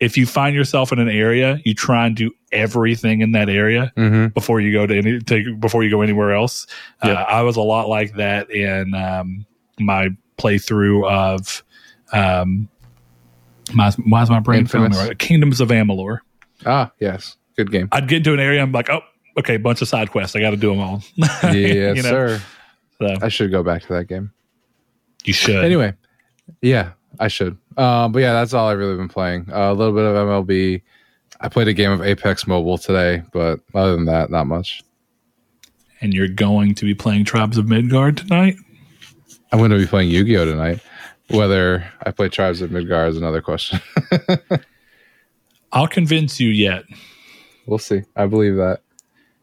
if 0.00 0.16
you 0.16 0.26
find 0.26 0.54
yourself 0.54 0.92
in 0.92 1.00
an 1.00 1.08
area, 1.08 1.60
you 1.64 1.74
try 1.74 2.06
and 2.06 2.14
do 2.14 2.30
everything 2.52 3.20
in 3.20 3.32
that 3.32 3.48
area 3.48 3.92
hmm 3.96 4.28
before 4.28 4.60
you 4.60 4.72
go 4.72 4.86
to 4.86 4.96
any 4.96 5.18
to, 5.20 5.56
before 5.56 5.82
you 5.82 5.90
go 5.90 6.02
anywhere 6.02 6.32
else. 6.32 6.66
Uh, 7.02 7.08
I 7.08 7.42
was 7.42 7.56
a 7.56 7.62
lot 7.62 7.88
like 7.88 8.14
that 8.14 8.50
in 8.50 8.94
um, 8.94 9.44
my 9.80 10.10
playthrough 10.38 11.10
of 11.10 11.64
um, 12.12 12.68
my 13.74 13.90
why 14.06 14.22
is 14.22 14.30
my 14.30 14.40
brain 14.40 14.66
failing 14.66 14.90
me 14.90 14.96
right? 14.98 15.18
Kingdoms 15.18 15.60
of 15.60 15.68
Amalur. 15.68 16.18
Ah, 16.66 16.90
yes, 17.00 17.36
good 17.56 17.70
game. 17.70 17.88
I'd 17.92 18.08
get 18.08 18.18
into 18.18 18.34
an 18.34 18.40
area, 18.40 18.60
I'm 18.62 18.72
like, 18.72 18.90
oh, 18.90 19.00
okay, 19.38 19.56
bunch 19.56 19.80
of 19.82 19.88
side 19.88 20.10
quests. 20.10 20.34
I 20.36 20.40
got 20.40 20.50
to 20.50 20.56
do 20.56 20.70
them 20.70 20.80
all. 20.80 21.02
yes, 21.16 21.96
You 21.96 22.02
know? 22.02 22.08
sir. 22.10 22.42
So 23.00 23.14
I 23.22 23.28
should 23.28 23.50
go 23.52 23.62
back 23.62 23.82
to 23.82 23.88
that 23.94 24.04
game. 24.08 24.32
you 25.24 25.32
should. 25.32 25.64
Anyway, 25.64 25.94
yeah, 26.62 26.92
I 27.20 27.28
should. 27.28 27.56
Um, 27.76 28.10
but 28.12 28.18
yeah, 28.20 28.32
that's 28.32 28.54
all 28.54 28.68
I've 28.68 28.78
really 28.78 28.96
been 28.96 29.08
playing. 29.08 29.46
Uh, 29.52 29.70
a 29.70 29.74
little 29.74 29.94
bit 29.94 30.04
of 30.04 30.14
MLB. 30.16 30.82
I 31.40 31.48
played 31.48 31.68
a 31.68 31.72
game 31.72 31.92
of 31.92 32.02
Apex 32.02 32.48
Mobile 32.48 32.76
today, 32.78 33.22
but 33.32 33.60
other 33.72 33.94
than 33.94 34.06
that, 34.06 34.30
not 34.30 34.48
much. 34.48 34.82
and 36.00 36.12
you're 36.12 36.26
going 36.26 36.74
to 36.74 36.84
be 36.84 36.94
playing 36.94 37.24
Tribes 37.24 37.56
of 37.56 37.68
Midgard 37.68 38.16
tonight. 38.16 38.56
I'm 39.52 39.58
going 39.60 39.70
to 39.70 39.78
be 39.78 39.86
playing 39.86 40.10
Yu 40.10 40.24
Gi 40.24 40.36
Oh 40.38 40.44
tonight. 40.44 40.80
Whether 41.30 41.90
I 42.04 42.10
play 42.10 42.28
Tribes 42.28 42.62
of 42.62 42.70
Midgard 42.70 43.10
is 43.10 43.16
another 43.16 43.42
question. 43.42 43.80
I'll 45.72 45.88
convince 45.88 46.40
you 46.40 46.48
yet. 46.48 46.84
we'll 47.66 47.78
see. 47.78 48.02
I 48.16 48.26
believe 48.26 48.56
that. 48.56 48.80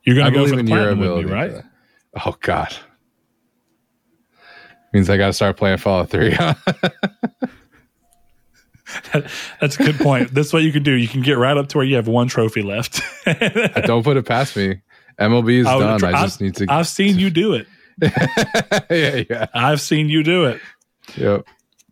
You're 0.04 0.16
going 0.16 0.32
to 0.32 0.40
go 0.40 0.48
for 0.48 0.56
the 0.56 0.64
platinum 0.64 1.00
with 1.00 1.26
me, 1.26 1.32
right? 1.32 1.64
Oh 2.26 2.36
God. 2.42 2.76
Means 4.94 5.10
I 5.10 5.18
got 5.18 5.28
to 5.28 5.34
start 5.34 5.58
playing 5.58 5.78
Fallout 5.78 6.10
3. 6.10 6.32
huh? 6.34 6.54
That's 9.60 9.80
a 9.80 9.84
good 9.84 9.98
point. 9.98 10.34
That's 10.34 10.54
what 10.54 10.64
you 10.64 10.72
can 10.72 10.84
do. 10.84 10.92
You 10.94 11.08
can 11.08 11.22
get 11.22 11.38
right 11.38 11.58
up 11.58 11.68
to 11.70 11.78
where 11.78 11.86
you 11.86 11.96
have 11.98 12.08
one 12.08 12.28
trophy 12.28 12.62
left. 12.62 13.02
Don't 13.86 14.04
put 14.04 14.16
it 14.18 14.26
past 14.26 14.56
me. 14.56 14.82
MLB 15.20 15.60
is 15.60 15.68
I 15.68 15.80
done. 15.80 16.00
try- 16.00 16.14
I 16.14 16.24
just 16.24 16.40
need 16.42 16.56
to. 16.56 16.66
I've 16.70 16.88
seen 16.88 17.18
you 17.20 17.30
do 17.30 17.54
it. 17.54 17.68
yeah, 18.90 19.24
yeah. 19.30 19.48
I've 19.54 19.82
seen 19.82 20.10
you 20.10 20.24
do 20.24 20.46
it. 20.46 20.62
Yep. 21.16 21.46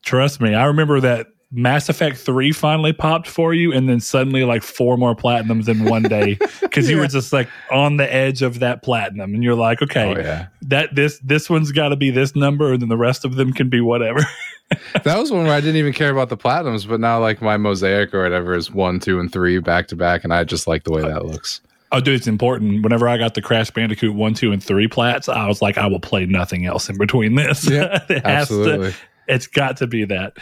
Trust 0.03 0.41
me. 0.41 0.53
I 0.53 0.65
remember 0.65 1.00
that 1.00 1.27
Mass 1.55 1.88
Effect 1.88 2.17
3 2.17 2.51
finally 2.51 2.93
popped 2.93 3.27
for 3.27 3.53
you, 3.53 3.72
and 3.72 3.88
then 3.88 4.00
suddenly 4.00 4.43
like 4.43 4.63
four 4.63 4.98
more 4.98 5.15
platinums 5.15 5.67
in 5.67 5.86
one 5.86 6.01
day 6.03 6.38
because 6.62 6.89
you 6.89 6.98
were 6.98 7.07
just 7.07 7.31
like 7.31 7.48
on 7.72 7.98
the 7.98 8.12
edge 8.12 8.41
of 8.41 8.60
that 8.60 8.81
platinum, 8.81 9.36
and 9.36 9.43
you're 9.43 9.55
like, 9.55 9.81
okay, 9.81 10.15
Oh 10.15 10.19
yeah, 10.19 10.48
that 10.63 10.95
this 10.95 11.19
this 11.19 11.50
one's 11.50 11.72
got 11.72 11.89
to 11.89 11.95
be 11.95 12.10
this 12.10 12.36
number, 12.36 12.74
and 12.74 12.81
then 12.81 12.89
the 12.89 12.98
rest 12.98 13.24
of 13.24 13.36
them 13.36 13.53
can 13.53 13.69
be 13.69 13.81
whatever. 13.81 14.22
that 15.03 15.17
was 15.19 15.31
one 15.31 15.43
where 15.43 15.53
I 15.53 15.62
didn't 15.62 15.75
even 15.75 15.93
care 15.93 16.10
about 16.10 16.29
the 16.29 16.38
platinums, 16.38 16.88
but 16.88 17.00
now 17.00 17.19
like 17.19 17.39
my 17.39 17.57
mosaic 17.57 18.13
or 18.15 18.24
whatever 18.24 18.55
is 18.55 18.72
one, 18.72 19.00
two, 19.00 19.19
and 19.19 19.31
three 19.31 19.60
back 19.60 19.88
to 19.89 19.95
back, 19.95 20.24
and 20.24 20.33
I 20.33 20.43
just 20.43 20.65
like 20.65 20.86
the 20.86 20.91
way 20.91 21.03
that 21.03 21.25
looks. 21.25 21.62
oh, 21.91 22.00
dude, 22.00 22.15
it's 22.15 22.25
important. 22.25 22.81
Whenever 22.81 23.07
I 23.07 23.19
got 23.19 23.36
the 23.36 23.43
Crash 23.43 23.69
Bandicoot 23.69 24.15
one, 24.15 24.33
two, 24.33 24.51
and 24.51 24.63
three 24.63 24.88
plats, 24.88 25.29
I 25.29 25.48
was 25.48 25.62
like, 25.62 25.77
I 25.77 25.86
will 25.86 26.00
play 26.00 26.25
nothing 26.25 26.65
else 26.65 26.89
in 26.89 26.98
between 26.98 27.36
this. 27.36 27.69
Yeah, 27.69 28.03
it 28.10 28.25
has 28.25 28.50
Absolutely. 28.50 28.91
to. 28.91 28.98
It's 29.27 29.48
got 29.48 29.77
to 29.77 29.88
be 29.88 30.06
that. 30.06 30.34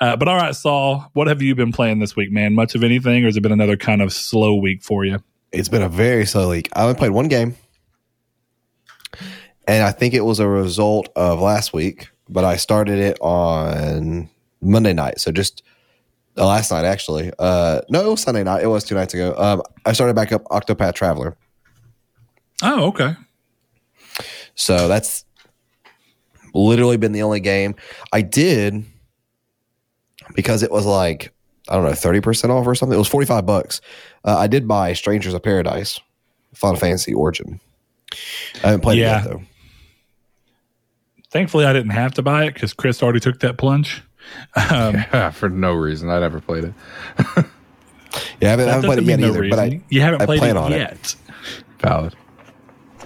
Uh, 0.00 0.16
but 0.16 0.28
all 0.28 0.36
right, 0.36 0.54
Saul, 0.54 1.10
what 1.14 1.26
have 1.26 1.42
you 1.42 1.54
been 1.54 1.72
playing 1.72 1.98
this 1.98 2.14
week, 2.16 2.30
man? 2.30 2.54
Much 2.54 2.74
of 2.74 2.84
anything, 2.84 3.24
or 3.24 3.26
has 3.26 3.36
it 3.36 3.42
been 3.42 3.52
another 3.52 3.76
kind 3.76 4.00
of 4.02 4.12
slow 4.12 4.54
week 4.54 4.82
for 4.82 5.04
you? 5.04 5.18
It's 5.52 5.68
been 5.68 5.82
a 5.82 5.88
very 5.88 6.24
slow 6.26 6.50
week. 6.50 6.68
I 6.74 6.82
only 6.82 6.94
played 6.94 7.10
one 7.10 7.28
game, 7.28 7.56
and 9.66 9.82
I 9.82 9.92
think 9.92 10.14
it 10.14 10.24
was 10.24 10.40
a 10.40 10.46
result 10.48 11.08
of 11.16 11.40
last 11.40 11.72
week. 11.72 12.10
But 12.28 12.44
I 12.44 12.56
started 12.56 12.98
it 12.98 13.18
on 13.20 14.28
Monday 14.60 14.92
night, 14.92 15.18
so 15.18 15.32
just 15.32 15.62
uh, 16.36 16.46
last 16.46 16.70
night 16.70 16.84
actually. 16.84 17.32
Uh, 17.38 17.80
no, 17.88 18.06
it 18.06 18.10
was 18.10 18.20
Sunday 18.22 18.44
night. 18.44 18.62
It 18.62 18.66
was 18.66 18.84
two 18.84 18.94
nights 18.94 19.14
ago. 19.14 19.34
Um, 19.38 19.62
I 19.86 19.92
started 19.92 20.14
back 20.14 20.30
up 20.32 20.44
Octopath 20.44 20.94
Traveler, 20.94 21.36
Oh, 22.62 22.88
okay. 22.88 23.14
so 24.54 24.88
that's 24.88 25.24
literally 26.54 26.96
been 26.96 27.12
the 27.12 27.22
only 27.22 27.40
game 27.40 27.74
I 28.12 28.22
did 28.22 28.84
because 30.34 30.62
it 30.62 30.70
was 30.70 30.86
like 30.86 31.32
I 31.68 31.74
don't 31.74 31.84
know 31.84 31.94
thirty 31.94 32.20
percent 32.20 32.50
off 32.52 32.66
or 32.66 32.74
something. 32.74 32.94
It 32.94 32.98
was 32.98 33.08
forty 33.08 33.26
five 33.26 33.46
bucks. 33.46 33.80
Uh, 34.24 34.36
I 34.38 34.46
did 34.46 34.66
buy 34.68 34.92
Strangers 34.92 35.34
of 35.34 35.42
Paradise, 35.42 36.00
Final 36.54 36.76
Fantasy 36.78 37.14
Origin. 37.14 37.60
I 38.62 38.68
haven't 38.68 38.80
played 38.80 38.98
Yeah. 38.98 39.20
it 39.20 39.24
yet 39.24 39.30
though. 39.30 39.42
Thankfully, 41.30 41.66
I 41.66 41.72
didn't 41.74 41.90
have 41.90 42.14
to 42.14 42.22
buy 42.22 42.44
it 42.46 42.54
because 42.54 42.72
Chris 42.72 43.02
already 43.02 43.20
took 43.20 43.40
that 43.40 43.58
plunge. 43.58 44.02
Um, 44.70 45.02
For 45.32 45.48
no 45.50 45.72
reason, 45.74 46.08
I 46.08 46.18
never 46.20 46.40
played 46.40 46.64
it. 46.64 46.74
Yeah, 48.40 48.48
I 48.48 48.50
haven't, 48.52 48.68
I 48.68 48.72
haven't 48.72 48.86
played 48.88 48.98
it 49.00 49.04
yet 49.04 49.20
no 49.20 49.28
either. 49.28 49.48
But 49.50 49.58
I, 49.58 49.80
you 49.90 50.00
haven't 50.00 50.22
I 50.22 50.26
played 50.26 50.38
plan 50.38 50.56
it 50.56 50.58
on 50.58 50.72
it. 50.72 50.78
yet. 50.78 51.14
Valid. 51.80 52.14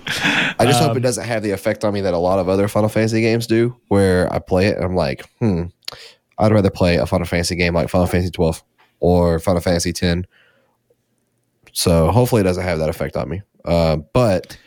I 0.06 0.64
just 0.66 0.80
hope 0.80 0.96
it 0.96 1.00
doesn't 1.00 1.24
have 1.24 1.42
the 1.42 1.50
effect 1.50 1.84
on 1.84 1.94
me 1.94 2.00
that 2.02 2.14
a 2.14 2.18
lot 2.18 2.38
of 2.38 2.48
other 2.48 2.68
Final 2.68 2.88
Fantasy 2.88 3.20
games 3.20 3.46
do, 3.46 3.76
where 3.88 4.32
I 4.32 4.38
play 4.38 4.66
it 4.66 4.76
and 4.76 4.84
I'm 4.84 4.94
like, 4.94 5.24
hmm, 5.38 5.64
I'd 6.38 6.52
rather 6.52 6.70
play 6.70 6.96
a 6.96 7.06
Final 7.06 7.26
Fantasy 7.26 7.56
game 7.56 7.74
like 7.74 7.88
Final 7.88 8.06
Fantasy 8.06 8.30
12 8.30 8.62
or 9.00 9.38
Final 9.38 9.60
Fantasy 9.60 9.92
10. 9.92 10.26
So 11.72 12.10
hopefully 12.10 12.40
it 12.40 12.44
doesn't 12.44 12.64
have 12.64 12.78
that 12.78 12.88
effect 12.88 13.16
on 13.16 13.28
me. 13.28 13.42
Uh, 13.64 13.96
but 13.96 14.58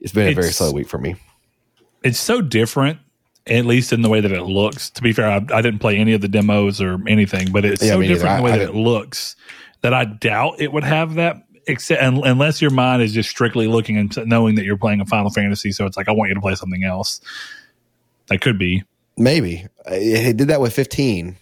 it's 0.00 0.12
been 0.12 0.28
a 0.28 0.34
very 0.34 0.52
slow 0.52 0.72
week 0.72 0.88
for 0.88 0.98
me. 0.98 1.14
It's 2.02 2.18
so 2.18 2.40
different, 2.40 2.98
at 3.46 3.64
least 3.64 3.92
in 3.92 4.02
the 4.02 4.08
way 4.08 4.20
that 4.20 4.32
it 4.32 4.42
looks. 4.42 4.90
To 4.90 5.02
be 5.02 5.12
fair, 5.12 5.28
I, 5.30 5.36
I 5.36 5.62
didn't 5.62 5.78
play 5.78 5.96
any 5.96 6.12
of 6.12 6.20
the 6.20 6.28
demos 6.28 6.80
or 6.80 6.98
anything, 7.06 7.52
but 7.52 7.64
it's 7.64 7.82
Yeah, 7.82 7.92
so 7.92 8.02
different 8.02 8.30
in 8.30 8.36
the 8.38 8.42
way 8.42 8.52
I 8.52 8.58
that 8.58 8.68
it 8.70 8.74
looks 8.74 9.36
that 9.82 9.94
I 9.94 10.04
doubt 10.04 10.60
it 10.60 10.72
would 10.72 10.84
have 10.84 11.14
that. 11.14 11.36
Except 11.68 12.02
un- 12.02 12.22
unless 12.26 12.60
your 12.60 12.70
mind 12.72 13.02
is 13.02 13.12
just 13.12 13.30
strictly 13.30 13.66
looking 13.68 13.96
and 13.96 14.16
knowing 14.26 14.56
that 14.56 14.64
you're 14.64 14.76
playing 14.76 15.00
a 15.00 15.06
Final 15.06 15.30
Fantasy, 15.30 15.70
so 15.72 15.86
it's 15.86 15.96
like 15.96 16.08
I 16.08 16.12
want 16.12 16.28
you 16.28 16.34
to 16.34 16.40
play 16.40 16.54
something 16.56 16.82
else. 16.84 17.20
That 18.28 18.40
could 18.40 18.58
be. 18.58 18.84
Maybe. 19.16 19.66
It, 19.86 20.26
it 20.28 20.36
did 20.36 20.48
that 20.48 20.60
with 20.60 20.72
15, 20.72 21.36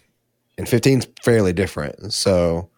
and 0.57 0.67
15's 0.67 1.07
fairly 1.23 1.53
different. 1.53 2.13
So 2.13 2.69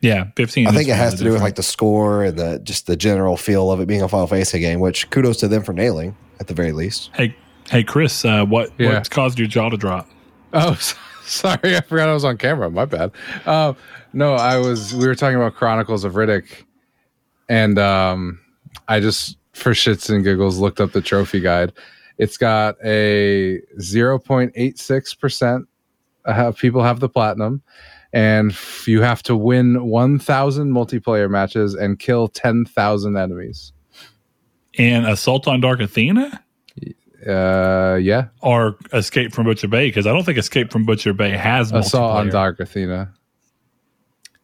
Yeah, 0.00 0.28
fifteen. 0.36 0.66
I 0.66 0.70
is 0.70 0.76
think 0.76 0.88
it 0.88 0.94
has 0.96 1.10
kinda 1.14 1.16
to 1.18 1.24
do 1.24 1.32
with 1.32 1.42
like 1.42 1.56
the 1.56 1.62
score 1.62 2.24
and 2.24 2.38
the 2.38 2.58
just 2.60 2.86
the 2.86 2.96
general 2.96 3.36
feel 3.36 3.70
of 3.72 3.80
it 3.80 3.86
being 3.88 4.02
a 4.02 4.08
Final 4.08 4.26
Fantasy 4.26 4.58
game, 4.60 4.80
which 4.80 5.10
kudos 5.10 5.38
to 5.38 5.48
them 5.48 5.62
for 5.64 5.72
nailing 5.72 6.16
at 6.40 6.46
the 6.46 6.54
very 6.54 6.72
least. 6.72 7.10
Hey, 7.14 7.34
hey, 7.70 7.82
Chris, 7.84 8.24
uh, 8.24 8.44
what 8.44 8.70
Yeah. 8.78 8.94
what's 8.94 9.08
caused 9.08 9.38
your 9.38 9.48
jaw 9.48 9.68
to 9.70 9.76
drop? 9.76 10.08
Oh, 10.52 10.74
sorry, 11.24 11.76
I 11.76 11.80
forgot 11.82 12.08
I 12.08 12.14
was 12.14 12.24
on 12.24 12.38
camera. 12.38 12.70
My 12.70 12.84
bad. 12.84 13.10
Um, 13.44 13.76
no, 14.12 14.34
I 14.34 14.56
was. 14.58 14.94
We 14.94 15.06
were 15.06 15.14
talking 15.16 15.36
about 15.36 15.54
Chronicles 15.56 16.04
of 16.04 16.14
Riddick, 16.14 16.46
and 17.48 17.78
um, 17.78 18.40
I 18.88 19.00
just 19.00 19.36
for 19.52 19.72
shits 19.72 20.08
and 20.08 20.22
giggles 20.24 20.58
looked 20.58 20.80
up 20.80 20.92
the 20.92 21.00
trophy 21.00 21.40
guide. 21.40 21.72
It's 22.18 22.36
got 22.36 22.76
a 22.84 23.60
zero 23.80 24.18
point 24.18 24.52
eight 24.54 24.78
six 24.78 25.14
percent 25.14 25.68
people 26.56 26.82
have 26.82 27.00
the 27.00 27.08
platinum, 27.08 27.62
and 28.12 28.50
f- 28.50 28.86
you 28.88 29.02
have 29.02 29.22
to 29.24 29.36
win 29.36 29.86
one 29.86 30.18
thousand 30.18 30.72
multiplayer 30.72 31.30
matches 31.30 31.74
and 31.74 31.98
kill 31.98 32.28
ten 32.28 32.64
thousand 32.64 33.16
enemies. 33.16 33.72
And 34.78 35.06
Assault 35.06 35.48
on 35.48 35.60
Dark 35.60 35.80
Athena 35.80 36.42
Uh, 37.26 37.98
yeah, 38.00 38.28
or 38.42 38.76
Escape 38.92 39.32
from 39.32 39.44
Butcher 39.44 39.66
Bay? 39.66 39.88
Because 39.88 40.06
I 40.06 40.12
don't 40.12 40.24
think 40.24 40.38
Escape 40.38 40.70
from 40.70 40.84
Butcher 40.84 41.12
Bay 41.12 41.30
has 41.30 41.72
Assault 41.72 42.16
on. 42.16 42.28
Dark 42.30 42.60
Athena. 42.60 43.12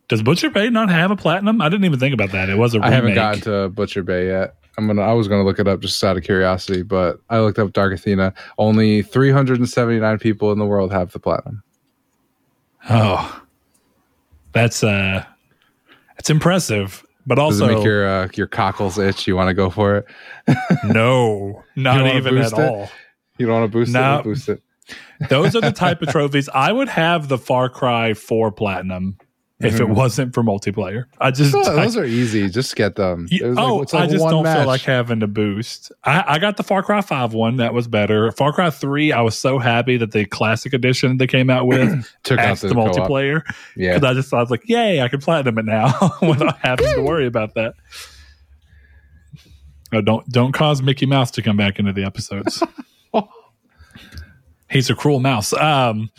Does 0.09 0.23
Butcher 0.23 0.51
Bay 0.51 0.69
not 0.71 0.91
have 0.91 1.11
a 1.11 1.17
platinum? 1.17 1.61
I 1.63 1.69
didn't 1.69 1.85
even 1.87 1.99
think 1.99 2.13
about 2.15 2.31
that. 2.33 2.49
It 2.51 2.57
was 2.57 2.75
a 2.75 2.79
remake. 2.79 2.93
I 2.93 2.95
haven't 2.95 3.15
gotten 3.15 3.41
to 3.43 3.69
Butcher 3.71 4.03
Bay 4.03 4.27
yet. 4.29 4.57
I'm 4.77 4.87
gonna. 4.87 5.03
I 5.03 5.13
was 5.13 5.29
gonna 5.29 5.45
look 5.45 5.59
it 5.59 5.69
up 5.69 5.81
just 5.81 6.03
out 6.03 6.17
of 6.17 6.25
curiosity, 6.25 6.83
but 6.83 7.21
I 7.31 7.39
looked 7.39 7.59
up 7.59 7.73
Dark 7.73 7.95
Athena. 7.95 8.35
Only 8.59 9.03
379 9.03 10.19
people 10.19 10.51
in 10.53 10.59
the 10.59 10.67
world 10.67 10.93
have 10.93 11.13
the 11.13 11.21
platinum. 11.21 11.63
Oh, 12.91 13.43
that's 14.53 14.83
uh, 14.83 15.25
that's 16.17 16.29
impressive. 16.29 17.05
But 17.27 17.37
Does 17.37 17.61
also, 17.61 17.73
it 17.73 17.77
make 17.77 17.85
your 17.85 18.07
uh, 18.07 18.29
your 18.35 18.47
cockles 18.47 18.99
itch? 18.99 19.27
You 19.27 19.37
want 19.37 19.49
to 19.49 19.55
go 19.55 19.71
for 19.71 19.97
it? 19.97 20.07
no, 20.85 21.63
not 21.77 22.07
even 22.15 22.37
at 22.39 22.53
it? 22.53 22.59
all. 22.59 22.91
You 23.39 23.47
don't 23.47 23.61
want 23.61 23.73
to 23.73 23.79
boost 23.79 23.93
No. 23.93 24.19
it? 24.19 24.25
Boost 24.25 24.49
it. 24.49 24.63
Those 25.31 25.57
are 25.57 25.61
the 25.61 25.73
type 25.73 26.03
of 26.03 26.09
trophies 26.11 26.49
I 26.53 26.71
would 26.73 26.89
have 26.89 27.29
the 27.29 27.39
Far 27.39 27.69
Cry 27.71 28.13
4 28.13 28.53
platinum 28.53 29.17
if 29.61 29.81
it 29.81 29.87
Mhm. 29.87 29.95
wasn't 29.95 30.35
for 30.35 30.43
multiplayer. 30.43 31.05
I 31.21 31.31
just 31.31 31.55
Oh, 31.55 31.63
I- 31.63 31.85
those 31.85 31.97
are 31.97 32.05
easy. 32.05 32.51
Just 32.51 32.75
get 32.75 32.97
them. 32.97 33.29
You- 33.31 33.39
There's 33.41 33.57
like- 33.57 33.65
oh, 33.67 33.83
it's 33.83 33.93
like 33.95 34.05
I 34.05 34.07
just 34.13 34.29
don't 34.29 34.45
feel 34.45 34.67
like 34.67 34.83
having 34.83 35.21
to 35.21 35.27
boost. 35.29 35.93
I, 36.03 36.25
I 36.27 36.39
got 36.39 36.57
the 36.57 36.65
Far 36.65 36.83
Cry 36.83 37.01
5 37.01 37.35
one. 37.35 37.57
That 37.59 37.73
was 37.73 37.87
better. 37.87 38.33
Far 38.33 38.53
Cry 38.53 38.71
3, 38.71 39.13
I 39.13 39.21
was 39.21 39.39
so 39.39 39.59
happy 39.59 39.97
that 39.97 40.11
the 40.11 40.25
classic 40.25 40.73
edition 40.75 41.19
they 41.19 41.29
came 41.29 41.51
out 41.51 41.67
with 41.69 42.05
took 42.25 42.41
out 42.41 42.59
the, 42.59 42.69
the 42.69 42.75
multiplayer. 42.75 43.43
Yeah, 43.77 43.95
Because 43.95 44.11
I 44.11 44.15
just 44.15 44.35
I 44.35 44.41
was 44.41 44.51
like, 44.51 44.69
yay, 44.69 45.01
I 45.01 45.09
can 45.09 45.21
platinum 45.21 45.59
it 45.59 45.67
now 45.67 45.95
without 46.23 46.59
having 46.59 46.93
to 46.95 47.03
worry 47.03 47.27
about 47.27 47.55
that. 47.55 47.75
No, 49.93 50.01
don't 50.01 50.29
don't 50.29 50.53
cause 50.53 50.83
Mickey 50.83 51.07
Mouse 51.07 51.31
to 51.33 51.43
come 51.43 51.57
back 51.57 51.79
into 51.79 51.93
the 51.93 52.05
episodes. 52.05 52.61
He's 54.71 54.91
a 54.91 54.95
cruel 54.97 55.21
mouse. 55.21 55.53
Um. 55.53 56.11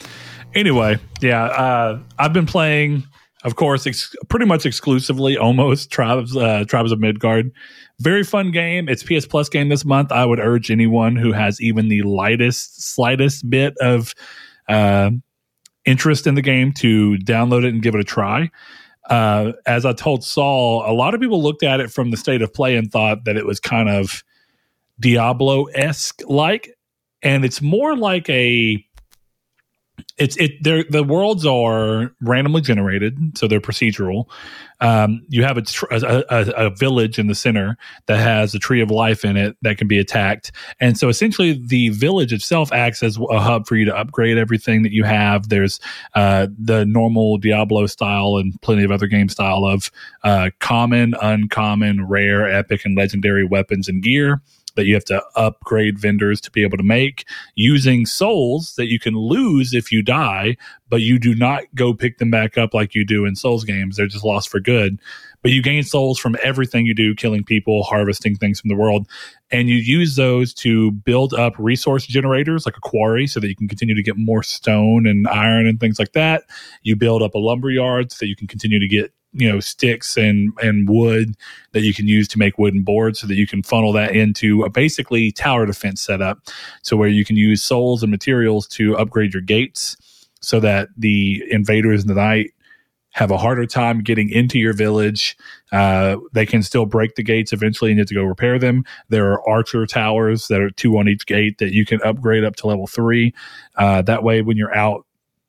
Anyway, 0.53 0.97
yeah, 1.19 1.43
uh, 1.43 1.99
I've 2.17 2.31
been 2.31 2.45
playing, 2.45 3.03
of 3.45 3.55
course, 3.55 3.85
ex- 3.85 4.15
pretty 4.27 4.47
much 4.47 4.65
exclusively, 4.65 5.37
almost 5.37 5.91
tribes 5.91 6.35
uh, 6.35 6.65
tribes 6.67 6.91
of 6.91 6.99
Midgard. 6.99 7.51
Very 7.99 8.23
fun 8.23 8.51
game. 8.51 8.89
It's 8.89 9.03
PS 9.03 9.27
Plus 9.27 9.47
game 9.49 9.69
this 9.69 9.85
month. 9.85 10.11
I 10.11 10.25
would 10.25 10.39
urge 10.39 10.71
anyone 10.71 11.15
who 11.15 11.31
has 11.31 11.61
even 11.61 11.87
the 11.87 12.01
lightest, 12.01 12.81
slightest 12.81 13.47
bit 13.47 13.75
of 13.79 14.15
uh, 14.67 15.11
interest 15.85 16.25
in 16.25 16.33
the 16.33 16.41
game 16.41 16.73
to 16.73 17.17
download 17.23 17.65
it 17.65 17.69
and 17.69 17.83
give 17.83 17.93
it 17.93 18.01
a 18.01 18.03
try. 18.03 18.49
Uh, 19.11 19.51
as 19.67 19.85
I 19.85 19.93
told 19.93 20.23
Saul, 20.23 20.83
a 20.83 20.91
lot 20.91 21.13
of 21.13 21.21
people 21.21 21.41
looked 21.41 21.61
at 21.61 21.79
it 21.79 21.91
from 21.91 22.09
the 22.09 22.17
state 22.17 22.41
of 22.41 22.51
play 22.51 22.75
and 22.75 22.91
thought 22.91 23.25
that 23.25 23.37
it 23.37 23.45
was 23.45 23.59
kind 23.59 23.89
of 23.89 24.23
Diablo 24.99 25.65
esque 25.65 26.21
like, 26.27 26.75
and 27.21 27.45
it's 27.45 27.61
more 27.61 27.95
like 27.95 28.27
a. 28.29 28.83
It's 30.17 30.37
it. 30.37 30.63
They're, 30.63 30.85
the 30.89 31.03
worlds 31.03 31.45
are 31.45 32.13
randomly 32.21 32.61
generated, 32.61 33.37
so 33.37 33.47
they're 33.47 33.59
procedural. 33.59 34.29
Um, 34.79 35.25
you 35.27 35.43
have 35.43 35.57
a, 35.57 35.61
tr- 35.61 35.91
a, 35.91 36.23
a, 36.29 36.67
a 36.67 36.69
village 36.69 37.19
in 37.19 37.27
the 37.27 37.35
center 37.35 37.77
that 38.05 38.19
has 38.19 38.55
a 38.55 38.59
tree 38.59 38.81
of 38.81 38.89
life 38.91 39.25
in 39.25 39.35
it 39.35 39.57
that 39.61 39.77
can 39.77 39.87
be 39.87 39.99
attacked, 39.99 40.53
and 40.79 40.97
so 40.97 41.09
essentially 41.09 41.61
the 41.65 41.89
village 41.89 42.31
itself 42.31 42.71
acts 42.71 43.03
as 43.03 43.17
a 43.29 43.39
hub 43.39 43.67
for 43.67 43.75
you 43.75 43.85
to 43.85 43.95
upgrade 43.95 44.37
everything 44.37 44.83
that 44.83 44.93
you 44.93 45.03
have. 45.03 45.49
There's 45.49 45.81
uh, 46.13 46.47
the 46.57 46.85
normal 46.85 47.37
Diablo 47.37 47.85
style 47.85 48.37
and 48.37 48.59
plenty 48.61 48.83
of 48.85 48.91
other 48.91 49.07
game 49.07 49.27
style 49.27 49.65
of 49.65 49.91
uh, 50.23 50.49
common, 50.59 51.13
uncommon, 51.21 52.07
rare, 52.07 52.49
epic, 52.49 52.85
and 52.85 52.97
legendary 52.97 53.43
weapons 53.43 53.89
and 53.89 54.01
gear. 54.01 54.41
That 54.75 54.85
you 54.85 54.93
have 54.93 55.05
to 55.05 55.23
upgrade 55.35 55.99
vendors 55.99 56.39
to 56.41 56.51
be 56.51 56.63
able 56.63 56.77
to 56.77 56.83
make 56.83 57.25
using 57.55 58.05
souls 58.05 58.75
that 58.75 58.87
you 58.87 58.99
can 58.99 59.15
lose 59.15 59.73
if 59.73 59.91
you 59.91 60.01
die, 60.01 60.57
but 60.89 61.01
you 61.01 61.17
do 61.19 61.33
not 61.35 61.63
go 61.73 61.93
pick 61.93 62.17
them 62.17 62.29
back 62.29 62.57
up 62.57 62.73
like 62.73 62.95
you 62.95 63.05
do 63.05 63.25
in 63.25 63.35
Souls 63.35 63.63
games. 63.63 63.97
They're 63.97 64.07
just 64.07 64.25
lost 64.25 64.49
for 64.49 64.59
good. 64.59 64.99
But 65.41 65.51
you 65.51 65.61
gain 65.61 65.83
souls 65.83 66.17
from 66.17 66.35
everything 66.43 66.87
you 66.87 66.95
do, 66.95 67.13
killing 67.13 67.43
people, 67.43 67.83
harvesting 67.83 68.35
things 68.35 68.59
from 68.59 68.69
the 68.69 68.75
world. 68.75 69.07
And 69.51 69.69
you 69.69 69.75
use 69.75 70.15
those 70.15 70.53
to 70.55 70.91
build 70.91 71.35
up 71.35 71.53
resource 71.59 72.07
generators 72.07 72.65
like 72.65 72.77
a 72.77 72.81
quarry 72.81 73.27
so 73.27 73.39
that 73.39 73.47
you 73.47 73.55
can 73.55 73.67
continue 73.67 73.93
to 73.93 74.01
get 74.01 74.17
more 74.17 74.41
stone 74.41 75.05
and 75.05 75.27
iron 75.27 75.67
and 75.67 75.79
things 75.79 75.99
like 75.99 76.13
that. 76.13 76.45
You 76.81 76.95
build 76.95 77.21
up 77.21 77.35
a 77.35 77.39
lumber 77.39 77.69
yard 77.69 78.11
so 78.11 78.17
that 78.21 78.27
you 78.27 78.35
can 78.35 78.47
continue 78.47 78.79
to 78.79 78.87
get 78.87 79.13
you 79.35 79.51
know 79.51 79.59
sticks 79.59 80.17
and 80.17 80.51
and 80.61 80.89
wood 80.89 81.35
that 81.73 81.81
you 81.81 81.93
can 81.93 82.07
use 82.07 82.27
to 82.27 82.39
make 82.39 82.57
wooden 82.57 82.83
boards 82.83 83.19
so 83.19 83.27
that 83.27 83.35
you 83.35 83.45
can 83.45 83.61
funnel 83.61 83.91
that 83.91 84.15
into 84.15 84.63
a 84.63 84.69
basically 84.69 85.31
tower 85.31 85.65
defense 85.65 86.01
setup 86.01 86.39
so 86.81 86.95
where 86.95 87.09
you 87.09 87.25
can 87.25 87.35
use 87.35 87.61
souls 87.61 88.01
and 88.01 88.11
materials 88.11 88.65
to 88.67 88.97
upgrade 88.97 89.33
your 89.33 89.41
gates 89.41 89.97
so 90.41 90.59
that 90.59 90.89
the 90.97 91.43
invaders 91.49 92.01
in 92.01 92.07
the 92.07 92.13
night 92.15 92.51
have 93.15 93.31
a 93.31 93.37
harder 93.37 93.65
time 93.65 94.01
getting 94.03 94.29
into 94.29 94.59
your 94.59 94.73
village. 94.73 95.37
Uh, 95.71 96.17
they 96.33 96.45
can 96.45 96.61
still 96.61 96.85
break 96.85 97.15
the 97.15 97.23
gates 97.23 97.53
eventually 97.53 97.89
and 97.89 97.97
you 97.97 98.01
have 98.01 98.09
to 98.09 98.13
go 98.13 98.23
repair 98.23 98.59
them. 98.59 98.83
There 99.07 99.31
are 99.31 99.49
archer 99.49 99.85
towers 99.85 100.49
that 100.49 100.59
are 100.59 100.69
two 100.69 100.97
on 100.97 101.07
each 101.07 101.25
gate 101.25 101.57
that 101.59 101.71
you 101.71 101.85
can 101.85 102.01
upgrade 102.01 102.43
up 102.43 102.57
to 102.57 102.67
level 102.67 102.87
three. 102.87 103.33
Uh, 103.77 104.01
that 104.01 104.23
way, 104.23 104.41
when 104.41 104.57
you're 104.57 104.75
out 104.75 105.04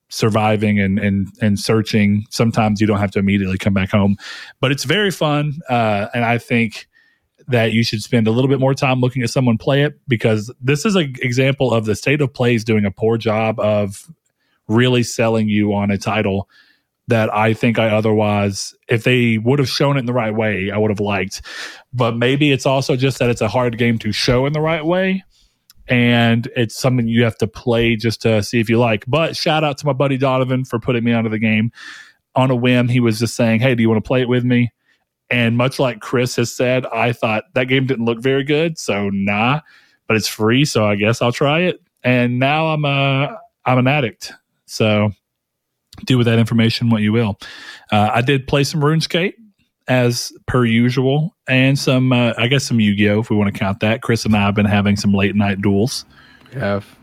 surviving 0.09 0.79
and 0.79 0.99
and 0.99 1.29
and 1.41 1.59
searching, 1.59 2.25
sometimes 2.31 2.81
you 2.81 2.87
don't 2.87 2.99
have 2.99 3.11
to 3.13 3.19
immediately 3.19 3.59
come 3.59 3.75
back 3.75 3.91
home. 3.91 4.17
But 4.61 4.73
it's 4.73 4.85
very 4.85 5.11
fun, 5.11 5.61
uh, 5.69 6.09
and 6.15 6.25
I 6.25 6.39
think 6.39 6.89
that 7.49 7.73
you 7.73 7.85
should 7.85 8.03
spend 8.03 8.27
a 8.27 8.31
little 8.31 8.49
bit 8.49 8.59
more 8.59 8.75
time 8.75 9.01
looking 9.01 9.23
at 9.23 9.31
someone 9.31 9.57
play 9.57 9.83
it 9.83 9.99
because 10.09 10.53
this 10.61 10.85
is 10.85 10.97
an 10.97 11.15
example 11.21 11.73
of 11.73 11.85
the 11.85 11.95
state 11.95 12.21
of 12.21 12.33
play 12.33 12.55
is 12.55 12.65
doing 12.65 12.85
a 12.85 12.91
poor 12.91 13.17
job 13.17 13.61
of 13.61 14.11
really 14.69 15.03
selling 15.03 15.49
you 15.49 15.73
on 15.73 15.91
a 15.91 15.99
title 15.99 16.49
that 17.09 17.33
I 17.33 17.55
think 17.55 17.79
I 17.79 17.89
otherwise, 17.89 18.75
if 18.89 19.05
they 19.05 19.39
would 19.39 19.61
have 19.61 19.69
shown 19.69 19.97
it 19.97 20.01
in 20.01 20.07
the 20.07 20.13
right 20.13 20.35
way, 20.35 20.73
I 20.73 20.79
would 20.79 20.91
have 20.91 21.01
liked. 21.01 21.43
But 21.93 22.17
maybe 22.17 22.51
it's 22.51 22.67
also 22.67 22.97
just 22.97 23.21
that 23.21 23.31
it's 23.31 23.41
a 23.41 23.49
hard 23.49 23.79
game 23.79 23.99
to 24.01 24.11
show 24.11 24.45
in 24.47 24.53
the 24.53 24.61
right 24.61 24.85
way. 24.85 25.23
And 25.89 26.49
it's 26.57 26.77
something 26.77 27.07
you 27.07 27.23
have 27.25 27.39
to 27.39 27.47
play 27.47 27.97
just 27.97 28.23
to 28.23 28.43
see 28.43 28.61
if 28.61 28.69
you 28.69 28.79
like. 28.79 29.05
But 29.07 29.37
shout 29.37 29.65
out 29.65 29.79
to 29.79 29.87
my 29.87 29.93
buddy 29.93 30.17
Donovan 30.17 30.65
for 30.65 30.79
putting 30.79 31.05
me 31.05 31.13
onto 31.13 31.31
the 31.31 31.39
game 31.39 31.71
on 32.35 32.51
a 32.51 32.57
whim. 32.57 32.89
He 32.89 33.01
was 33.01 33.19
just 33.19 33.37
saying, 33.37 33.61
Hey, 33.61 33.75
do 33.75 33.83
you 33.83 33.89
want 33.89 34.03
to 34.03 34.07
play 34.07 34.21
it 34.21 34.29
with 34.29 34.45
me? 34.45 34.73
And 35.31 35.57
much 35.57 35.79
like 35.79 36.01
Chris 36.01 36.37
has 36.37 36.53
said, 36.53 36.87
I 36.87 37.13
thought 37.13 37.45
that 37.55 37.65
game 37.65 37.87
didn't 37.87 38.05
look 38.05 38.21
very 38.21 38.45
good. 38.45 38.79
So 38.79 39.11
nah, 39.11 39.61
but 40.07 40.17
it's 40.17 40.29
free. 40.29 40.65
So 40.65 40.87
I 40.87 40.97
guess 40.97 41.21
I'll 41.23 41.33
try 41.33 41.61
it. 41.61 41.81
And 42.05 42.39
now 42.39 42.69
I'm 42.69 42.85
a, 42.85 43.39
I'm 43.65 43.79
an 43.79 43.89
addict. 43.89 44.33
So 44.67 45.11
do 46.05 46.19
with 46.19 46.27
that 46.27 46.39
information 46.39 46.91
what 46.91 47.03
you 47.03 47.13
will. 47.13 47.39
Uh, 47.91 48.11
I 48.13 48.21
did 48.21 48.47
play 48.47 48.65
some 48.65 48.81
RuneScape 48.81 49.35
as 49.89 50.33
per 50.47 50.65
usual, 50.65 51.35
and 51.49 51.79
some, 51.79 52.13
uh, 52.13 52.33
I 52.37 52.49
guess, 52.49 52.65
some 52.65 52.81
Yu 52.81 52.95
Gi 52.95 53.11
Oh! 53.11 53.21
if 53.21 53.31
we 53.31 53.37
want 53.37 53.53
to 53.53 53.59
count 53.59 53.81
that. 53.81 54.03
Chris 54.03 54.25
and 54.25 54.37
I 54.37 54.41
have 54.41 54.55
been 54.55 54.67
having 54.67 54.97
some 54.97 55.13
late 55.13 55.37
night 55.37 55.61
duels. 55.61 56.05
Have 56.53 56.99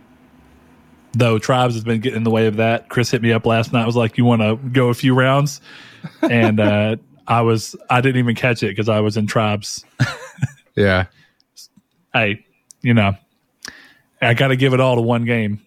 Though 1.13 1.37
Tribes 1.37 1.75
has 1.75 1.83
been 1.83 2.01
getting 2.01 2.17
in 2.17 2.23
the 2.23 2.31
way 2.31 2.47
of 2.47 2.55
that. 2.57 2.89
Chris 2.89 3.11
hit 3.11 3.21
me 3.21 3.31
up 3.31 3.45
last 3.45 3.71
night. 3.71 3.85
Was 3.85 3.95
like, 3.95 4.17
"You 4.17 4.25
want 4.25 4.41
to 4.41 4.55
go 4.69 4.89
a 4.89 4.93
few 4.93 5.13
rounds?" 5.13 5.61
And 6.21 6.59
uh, 6.59 6.95
I 7.27 7.41
was, 7.41 7.75
I 7.89 8.01
didn't 8.01 8.17
even 8.17 8.35
catch 8.35 8.63
it 8.63 8.69
because 8.69 8.89
I 8.89 8.99
was 8.99 9.15
in 9.15 9.27
Tribes. 9.27 9.85
yeah. 10.75 11.05
hey, 12.13 12.43
you 12.81 12.93
know, 12.93 13.13
I 14.21 14.33
got 14.33 14.47
to 14.47 14.55
give 14.55 14.73
it 14.73 14.79
all 14.79 14.95
to 14.95 15.01
one 15.01 15.23
game. 15.25 15.61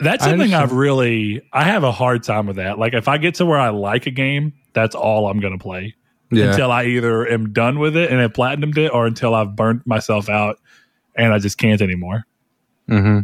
That's 0.00 0.22
something 0.22 0.54
I've 0.54 0.72
really 0.72 1.42
I 1.52 1.64
have 1.64 1.82
a 1.82 1.90
hard 1.90 2.22
time 2.22 2.46
with 2.46 2.56
that. 2.56 2.78
Like 2.78 2.94
if 2.94 3.08
I 3.08 3.18
get 3.18 3.34
to 3.36 3.46
where 3.46 3.58
I 3.58 3.70
like 3.70 4.06
a 4.06 4.10
game, 4.12 4.52
that's 4.78 4.94
all 4.94 5.28
I'm 5.28 5.40
going 5.40 5.56
to 5.56 5.62
play 5.62 5.94
Yeah. 6.30 6.50
until 6.50 6.70
I 6.70 6.84
either 6.84 7.26
am 7.26 7.52
done 7.52 7.78
with 7.78 7.96
it 7.96 8.10
and 8.10 8.20
have 8.20 8.32
platinumed 8.32 8.78
it, 8.78 8.88
or 8.92 9.06
until 9.06 9.34
I've 9.34 9.56
burnt 9.56 9.86
myself 9.86 10.28
out 10.28 10.58
and 11.16 11.32
I 11.32 11.38
just 11.38 11.58
can't 11.58 11.82
anymore. 11.82 12.24
hmm 12.88 13.20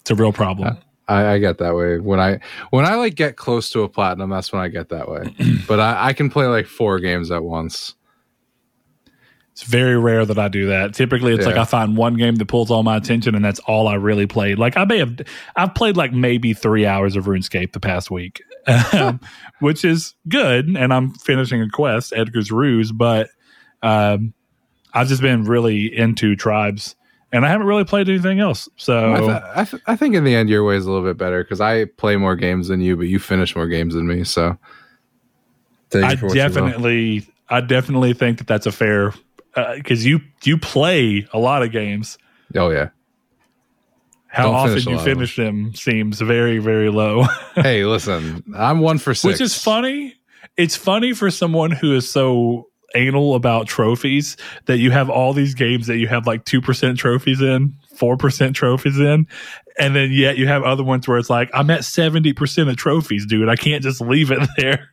It's 0.00 0.10
a 0.10 0.14
real 0.14 0.32
problem. 0.32 0.76
I, 1.06 1.34
I 1.34 1.38
get 1.38 1.58
that 1.58 1.74
way 1.74 1.98
when 1.98 2.18
I 2.18 2.40
when 2.70 2.86
I 2.86 2.94
like 2.94 3.14
get 3.14 3.36
close 3.36 3.70
to 3.70 3.82
a 3.82 3.88
platinum. 3.88 4.30
That's 4.30 4.52
when 4.52 4.62
I 4.62 4.68
get 4.68 4.88
that 4.88 5.08
way. 5.08 5.34
but 5.68 5.78
I, 5.78 6.08
I 6.08 6.12
can 6.14 6.30
play 6.30 6.46
like 6.46 6.66
four 6.66 6.98
games 6.98 7.30
at 7.30 7.44
once. 7.44 7.94
It's 9.52 9.62
very 9.62 9.96
rare 9.96 10.26
that 10.26 10.36
I 10.38 10.48
do 10.48 10.66
that. 10.68 10.94
Typically, 10.94 11.32
it's 11.32 11.46
like 11.46 11.56
I 11.56 11.64
find 11.64 11.96
one 11.96 12.14
game 12.14 12.34
that 12.36 12.46
pulls 12.46 12.72
all 12.72 12.82
my 12.82 12.96
attention, 12.96 13.36
and 13.36 13.44
that's 13.44 13.60
all 13.60 13.86
I 13.86 13.94
really 13.94 14.26
played. 14.26 14.58
Like 14.58 14.76
I 14.76 14.84
may 14.84 14.98
have, 14.98 15.14
I've 15.54 15.74
played 15.76 15.96
like 15.96 16.12
maybe 16.12 16.54
three 16.54 16.86
hours 16.86 17.14
of 17.14 17.26
RuneScape 17.26 17.70
the 17.72 17.78
past 17.78 18.10
week, 18.10 18.42
um, 18.92 19.20
which 19.60 19.84
is 19.84 20.14
good. 20.28 20.66
And 20.66 20.92
I'm 20.92 21.12
finishing 21.14 21.60
a 21.62 21.68
quest, 21.68 22.12
Edgar's 22.14 22.50
Ruse, 22.50 22.92
but 22.92 23.30
um, 23.82 24.32
I've 24.92 25.08
just 25.08 25.22
been 25.22 25.44
really 25.44 25.94
into 25.94 26.36
tribes, 26.36 26.96
and 27.32 27.44
I 27.44 27.48
haven't 27.48 27.66
really 27.66 27.84
played 27.84 28.08
anything 28.08 28.40
else. 28.40 28.68
So 28.76 29.14
I, 29.14 29.20
th- 29.20 29.30
I, 29.30 29.64
th- 29.64 29.82
I 29.86 29.96
think 29.96 30.14
in 30.14 30.24
the 30.24 30.34
end 30.34 30.48
your 30.48 30.64
way 30.64 30.76
is 30.76 30.86
a 30.86 30.90
little 30.90 31.06
bit 31.06 31.18
better 31.18 31.42
because 31.42 31.60
I 31.60 31.84
play 31.84 32.16
more 32.16 32.36
games 32.36 32.68
than 32.68 32.80
you, 32.80 32.96
but 32.96 33.06
you 33.06 33.18
finish 33.18 33.54
more 33.54 33.66
games 33.66 33.94
than 33.94 34.06
me. 34.06 34.24
So 34.24 34.56
I 35.94 36.16
for 36.16 36.26
what 36.26 36.34
you 36.36 36.42
will. 36.42 36.48
definitely, 36.48 37.28
I 37.50 37.60
definitely 37.60 38.14
think 38.14 38.38
that 38.38 38.46
that's 38.46 38.66
a 38.66 38.72
fair 38.72 39.12
because 39.74 40.04
you 40.04 40.20
you 40.42 40.58
play 40.58 41.26
a 41.32 41.38
lot 41.38 41.62
of 41.62 41.72
games. 41.72 42.18
Oh 42.54 42.70
yeah. 42.70 42.90
How 44.34 44.44
Don't 44.44 44.54
often 44.54 44.68
finish 44.70 44.86
you 44.86 44.92
of 44.96 45.04
them. 45.04 45.14
finish 45.14 45.36
them 45.36 45.74
seems 45.74 46.20
very 46.20 46.58
very 46.58 46.90
low. 46.90 47.22
hey, 47.54 47.84
listen, 47.84 48.42
I'm 48.56 48.80
one 48.80 48.98
for 48.98 49.14
six. 49.14 49.34
Which 49.34 49.40
is 49.40 49.56
funny. 49.56 50.14
It's 50.56 50.76
funny 50.76 51.12
for 51.14 51.30
someone 51.30 51.70
who 51.70 51.94
is 51.94 52.10
so 52.10 52.68
anal 52.96 53.34
about 53.34 53.66
trophies 53.66 54.36
that 54.66 54.78
you 54.78 54.90
have 54.90 55.10
all 55.10 55.32
these 55.32 55.54
games 55.54 55.86
that 55.88 55.96
you 55.98 56.06
have 56.06 56.26
like 56.28 56.44
2% 56.44 56.96
trophies 56.96 57.40
in, 57.40 57.74
4% 57.96 58.54
trophies 58.54 59.00
in, 59.00 59.26
and 59.80 59.96
then 59.96 60.12
yet 60.12 60.38
you 60.38 60.46
have 60.46 60.62
other 60.62 60.84
ones 60.84 61.08
where 61.08 61.18
it's 61.18 61.28
like, 61.30 61.50
I'm 61.52 61.70
at 61.70 61.80
70% 61.80 62.68
of 62.70 62.76
trophies, 62.76 63.26
dude. 63.26 63.48
I 63.48 63.56
can't 63.56 63.82
just 63.82 64.00
leave 64.00 64.30
it 64.30 64.48
there. 64.56 64.90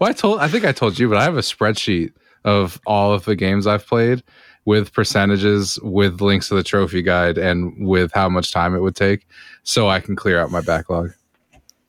well, 0.00 0.08
I 0.08 0.12
told 0.12 0.40
I 0.40 0.48
think 0.48 0.64
I 0.64 0.72
told 0.72 0.98
you, 0.98 1.08
but 1.08 1.18
I 1.18 1.24
have 1.24 1.36
a 1.36 1.40
spreadsheet 1.42 2.12
of 2.44 2.80
all 2.86 3.12
of 3.12 3.24
the 3.24 3.36
games 3.36 3.66
I've 3.66 3.86
played 3.86 4.22
with 4.66 4.92
percentages, 4.92 5.78
with 5.82 6.20
links 6.20 6.48
to 6.48 6.54
the 6.54 6.62
trophy 6.62 7.02
guide, 7.02 7.36
and 7.38 7.86
with 7.86 8.10
how 8.12 8.28
much 8.28 8.52
time 8.52 8.74
it 8.74 8.80
would 8.80 8.96
take, 8.96 9.26
so 9.62 9.88
I 9.88 10.00
can 10.00 10.16
clear 10.16 10.40
out 10.40 10.50
my 10.50 10.60
backlog. 10.62 11.12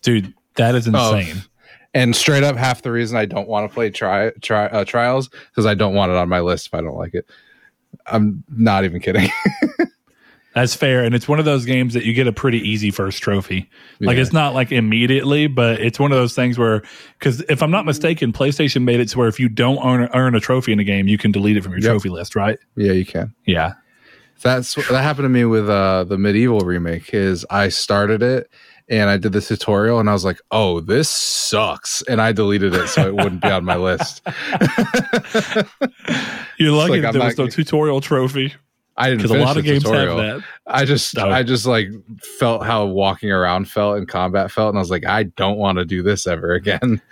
Dude, 0.01 0.33
that 0.55 0.75
is 0.75 0.87
Oh. 0.93 1.15
insane. 1.15 1.41
And 1.93 2.13
straight 2.15 2.43
up, 2.43 2.57
half 2.57 2.81
the 2.81 2.91
reason 2.91 3.17
I 3.17 3.23
don't 3.25 3.47
want 3.47 3.69
to 3.69 3.73
play 3.73 3.89
tri- 3.89 4.31
tri- 4.41 4.67
uh, 4.67 4.83
trials 4.83 5.29
because 5.29 5.65
I 5.65 5.73
don't 5.75 5.93
want 5.93 6.11
it 6.11 6.17
on 6.17 6.27
my 6.27 6.41
list 6.41 6.67
if 6.67 6.73
I 6.73 6.81
don't 6.81 6.97
like 6.97 7.13
it. 7.13 7.25
I'm 8.07 8.43
not 8.49 8.83
even 8.83 8.99
kidding. 8.99 9.29
That's 10.55 10.73
fair. 10.73 11.03
And 11.03 11.13
it's 11.13 11.27
one 11.27 11.37
of 11.37 11.43
those 11.43 11.65
games 11.65 11.93
that 11.95 12.05
you 12.05 12.13
get 12.13 12.27
a 12.27 12.31
pretty 12.31 12.59
easy 12.59 12.89
first 12.89 13.21
trophy. 13.21 13.69
Like 13.99 14.17
it's 14.17 14.31
not 14.31 14.53
like 14.53 14.71
immediately, 14.71 15.47
but 15.47 15.81
it's 15.81 15.99
one 15.99 16.13
of 16.13 16.17
those 16.17 16.33
things 16.33 16.57
where, 16.57 16.81
because 17.19 17.41
if 17.49 17.61
I'm 17.61 17.71
not 17.71 17.85
mistaken, 17.85 18.31
PlayStation 18.31 18.83
made 18.83 19.01
it 19.01 19.09
to 19.09 19.17
where 19.17 19.27
if 19.27 19.37
you 19.37 19.49
don't 19.49 19.77
earn, 19.85 20.09
earn 20.13 20.33
a 20.33 20.39
trophy 20.39 20.71
in 20.71 20.79
a 20.79 20.85
game, 20.85 21.09
you 21.09 21.17
can 21.17 21.33
delete 21.33 21.57
it 21.57 21.61
from 21.63 21.73
your 21.73 21.81
Yep. 21.81 21.91
trophy 21.91 22.07
list, 22.09 22.35
right? 22.37 22.57
yeah, 22.77 22.93
you 22.93 23.05
can. 23.05 23.35
Yeah. 23.45 23.73
That's 24.41 24.75
that 24.75 25.01
happened 25.01 25.25
to 25.25 25.29
me 25.29 25.43
with 25.45 25.69
uh 25.69 26.03
the 26.05 26.17
MediEvil 26.17 26.63
remake. 26.63 27.13
Is 27.13 27.45
I 27.49 27.69
started 27.69 28.21
it 28.21 28.49
and 28.87 29.09
I 29.09 29.17
did 29.17 29.31
the 29.33 29.41
tutorial 29.41 29.99
and 29.99 30.09
I 30.09 30.13
was 30.13 30.23
like, 30.25 30.39
oh, 30.51 30.79
this 30.81 31.09
sucks, 31.09 32.01
and 32.03 32.21
I 32.21 32.31
deleted 32.31 32.73
it 32.75 32.87
so 32.89 33.07
it 33.07 33.15
wouldn't 33.15 33.41
be 33.41 33.49
on 33.49 33.63
my 33.65 33.75
list. 33.77 34.21
You're 36.57 36.71
lucky 36.71 37.01
like 37.01 37.13
there 37.13 37.21
was 37.23 37.37
no 37.37 37.47
tutorial 37.47 38.01
trophy 38.01 38.53
I 38.97 39.09
didn't 39.09 39.19
because 39.23 39.31
a 39.31 39.33
finish 39.35 39.45
lot 39.47 39.57
of 39.57 39.63
games 39.65 39.83
tutorial. 39.83 40.17
have 40.17 40.41
that. 40.41 40.47
I 40.67 40.85
just. 40.85 41.17
I 41.17 41.43
just 41.43 41.65
like 41.65 41.89
felt 42.39 42.65
how 42.65 42.85
walking 42.85 43.29
around 43.31 43.69
felt 43.69 43.97
and 43.97 44.07
combat 44.07 44.51
felt, 44.51 44.69
and 44.69 44.77
I 44.77 44.81
was 44.81 44.89
like, 44.89 45.05
I 45.05 45.23
don't 45.23 45.57
want 45.57 45.77
to 45.79 45.85
do 45.85 46.01
this 46.01 46.27
ever 46.27 46.53
again. 46.53 47.01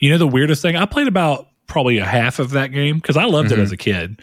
You 0.00 0.10
know, 0.10 0.18
the 0.18 0.26
weirdest 0.26 0.62
thing, 0.62 0.74
I 0.74 0.84
played 0.84 1.06
about 1.06 1.46
probably 1.68 1.98
a 1.98 2.04
half 2.04 2.40
of 2.40 2.50
that 2.50 2.72
game 2.72 2.96
because 2.96 3.16
I 3.16 3.22
loved 3.22 3.50
Mhm. 3.50 3.52
it 3.52 3.58
as 3.60 3.70
a 3.70 3.76
kid. 3.76 4.20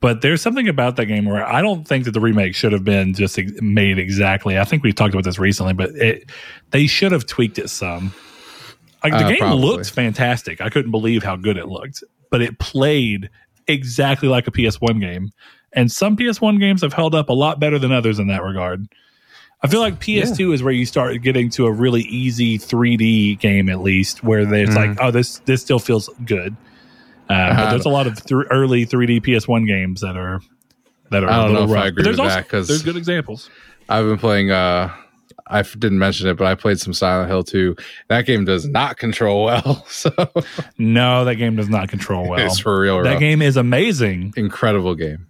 But 0.00 0.20
there's 0.20 0.42
something 0.42 0.68
about 0.68 0.96
that 0.96 1.06
game 1.06 1.24
where 1.24 1.46
I 1.50 1.62
don't 1.62 1.88
think 1.88 2.04
that 2.04 2.10
the 2.10 2.20
remake 2.20 2.54
should 2.54 2.72
have 2.72 2.84
been 2.84 3.14
just 3.14 3.38
made 3.62 3.98
exactly. 3.98 4.58
I 4.58 4.64
think 4.64 4.82
we 4.82 4.92
talked 4.92 5.14
about 5.14 5.24
this 5.24 5.38
recently, 5.38 5.72
but 5.72 5.88
it 5.96 6.28
they 6.72 6.86
should 6.86 7.10
have 7.10 7.24
tweaked 7.24 7.58
it 7.58 7.70
some. 7.70 8.12
Like 9.02 9.14
the 9.14 9.24
Uh, 9.24 9.28
game 9.30 9.38
probably. 9.38 9.64
looked 9.64 9.90
fantastic. 9.90 10.60
I 10.60 10.68
couldn't 10.68 10.90
believe 10.90 11.22
how 11.22 11.36
good 11.36 11.56
it 11.56 11.68
looked, 11.68 12.04
but 12.30 12.42
it 12.42 12.58
played 12.58 13.30
exactly 13.66 14.28
like 14.28 14.46
a 14.46 14.50
PS1 14.50 15.00
game. 15.00 15.30
And 15.74 15.90
some 15.90 16.16
PS1 16.16 16.60
games 16.60 16.82
have 16.82 16.92
held 16.92 17.14
up 17.14 17.28
a 17.28 17.32
lot 17.32 17.58
better 17.60 17.78
than 17.78 17.90
others 17.92 18.18
in 18.18 18.28
that 18.28 18.42
regard. 18.42 18.86
I 19.62 19.66
feel 19.66 19.80
like 19.80 19.98
PS2 19.98 20.52
is 20.54 20.62
where 20.62 20.72
you 20.72 20.84
start 20.86 21.20
getting 21.22 21.48
to 21.50 21.66
a 21.66 21.72
really 21.72 22.02
easy 22.02 22.58
3D 22.58 23.38
game, 23.40 23.68
at 23.68 23.80
least, 23.80 24.22
where 24.22 24.44
there's 24.44 24.74
like, 24.76 24.96
oh, 25.00 25.10
this 25.10 25.38
this 25.46 25.62
still 25.62 25.78
feels 25.78 26.08
good. 26.24 26.54
Uh, 27.30 27.54
but 27.54 27.58
Uh, 27.58 27.70
there's 27.70 27.86
a 27.86 27.88
lot 27.90 28.06
of 28.06 28.22
th- 28.24 28.44
early 28.50 28.84
3D 28.84 29.20
PS1 29.22 29.66
games 29.66 30.02
that 30.02 30.16
are 30.16 30.40
that 31.10 31.24
are 31.24 31.30
I 31.30 31.36
don't 31.44 31.54
know 31.54 31.64
if 31.64 31.70
I 31.78 31.86
agree 31.86 32.06
with 32.06 32.20
also, 32.20 32.28
that, 32.34 32.48
'cause- 32.48 32.68
there's 32.68 32.82
good 32.82 32.96
examples. 32.96 33.48
I've 33.88 34.04
been 34.04 34.18
playing. 34.18 34.50
uh 34.50 34.90
I 35.46 35.60
didn't 35.62 35.98
mention 35.98 36.26
it, 36.28 36.38
but 36.38 36.46
I 36.46 36.54
played 36.54 36.78
some 36.80 36.94
Silent 36.94 37.28
Hill 37.28 37.44
2. 37.44 37.76
That 38.08 38.24
game 38.24 38.46
does 38.46 38.66
not 38.66 38.96
control 38.96 39.44
well, 39.44 39.84
so 39.88 40.10
No, 40.78 41.24
that 41.26 41.34
game 41.34 41.56
does 41.56 41.68
not 41.68 41.88
control 41.90 42.28
well. 42.30 42.40
it's 42.46 42.58
for 42.58 42.80
real. 42.80 43.02
that 43.02 43.10
rough. 43.12 43.20
game 43.20 43.42
is 43.42 43.56
amazing. 43.56 44.32
incredible 44.36 44.94
game. 44.94 45.26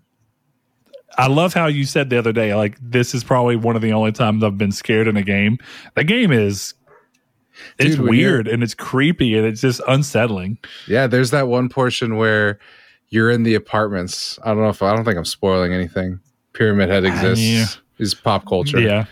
I 1.18 1.28
love 1.28 1.54
how 1.54 1.66
you 1.66 1.84
said 1.84 2.10
the 2.10 2.18
other 2.18 2.32
day, 2.32 2.54
like 2.54 2.76
this 2.80 3.14
is 3.14 3.24
probably 3.24 3.56
one 3.56 3.76
of 3.76 3.82
the 3.82 3.92
only 3.92 4.12
times 4.12 4.42
I've 4.42 4.58
been 4.58 4.72
scared 4.72 5.08
in 5.08 5.16
a 5.16 5.22
game. 5.22 5.58
The 5.94 6.04
game 6.04 6.32
is 6.32 6.74
it's 7.78 7.96
Dude, 7.96 8.00
when 8.00 8.10
weird 8.10 8.48
and 8.48 8.62
it's 8.62 8.74
creepy 8.74 9.36
and 9.36 9.46
it's 9.46 9.60
just 9.60 9.80
unsettling. 9.86 10.58
Yeah, 10.88 11.06
there's 11.06 11.30
that 11.30 11.48
one 11.48 11.68
portion 11.68 12.16
where 12.16 12.58
you're 13.08 13.30
in 13.30 13.44
the 13.44 13.54
apartments. 13.54 14.38
I 14.44 14.48
don't 14.48 14.62
know 14.62 14.68
if 14.68 14.82
I 14.82 14.94
don't 14.94 15.04
think 15.04 15.16
I'm 15.16 15.24
spoiling 15.24 15.72
anything. 15.72 16.20
Pyramid 16.52 16.88
Head 16.88 17.04
exists. 17.04 17.44
yeah. 17.44 17.66
Is 17.98 18.14
pop 18.14 18.46
culture. 18.46 18.80
Yeah. 18.80 19.04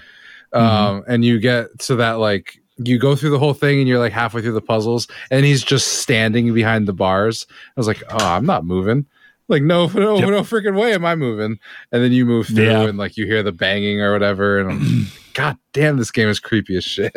Um, 0.53 1.05
and 1.07 1.25
you 1.25 1.39
get 1.39 1.79
to 1.81 1.97
that 1.97 2.19
like 2.19 2.59
you 2.79 2.99
go 2.99 3.15
through 3.15 3.31
the 3.31 3.39
whole 3.39 3.55
thing 3.55 3.79
and 3.79 3.89
you're 3.89 3.99
like 3.99 4.13
halfway 4.13 4.43
through 4.43 4.53
the 4.53 4.61
puzzles 4.61 5.07
and 5.31 5.45
he's 5.45 5.63
just 5.63 6.01
standing 6.01 6.53
behind 6.53 6.89
the 6.89 6.93
bars. 6.93 7.47
I 7.51 7.81
was 7.81 7.87
like, 7.87 8.03
oh, 8.11 8.17
I'm 8.19 8.45
not 8.45 8.65
moving. 8.65 9.07
Like 9.53 9.63
no, 9.63 9.87
no, 9.89 10.19
Yep. 10.19 10.29
no 10.31 10.41
freaking 10.41 10.77
way 10.81 10.93
am 10.95 11.05
I 11.05 11.15
moving. 11.15 11.59
And 11.93 12.03
then 12.03 12.11
you 12.11 12.25
move 12.27 12.47
through 12.49 12.65
Yeah. 12.65 12.83
and 12.89 12.99
like 12.99 13.17
you 13.17 13.27
hear 13.27 13.43
the 13.45 13.53
banging 13.53 14.01
or 14.01 14.13
whatever. 14.13 14.59
And 14.59 14.71
I'm, 14.71 15.07
God 15.35 15.57
damn, 15.73 15.97
this 15.99 16.11
game 16.11 16.29
is 16.29 16.41
creepy 16.41 16.77
as 16.77 16.85
shit. 16.85 17.15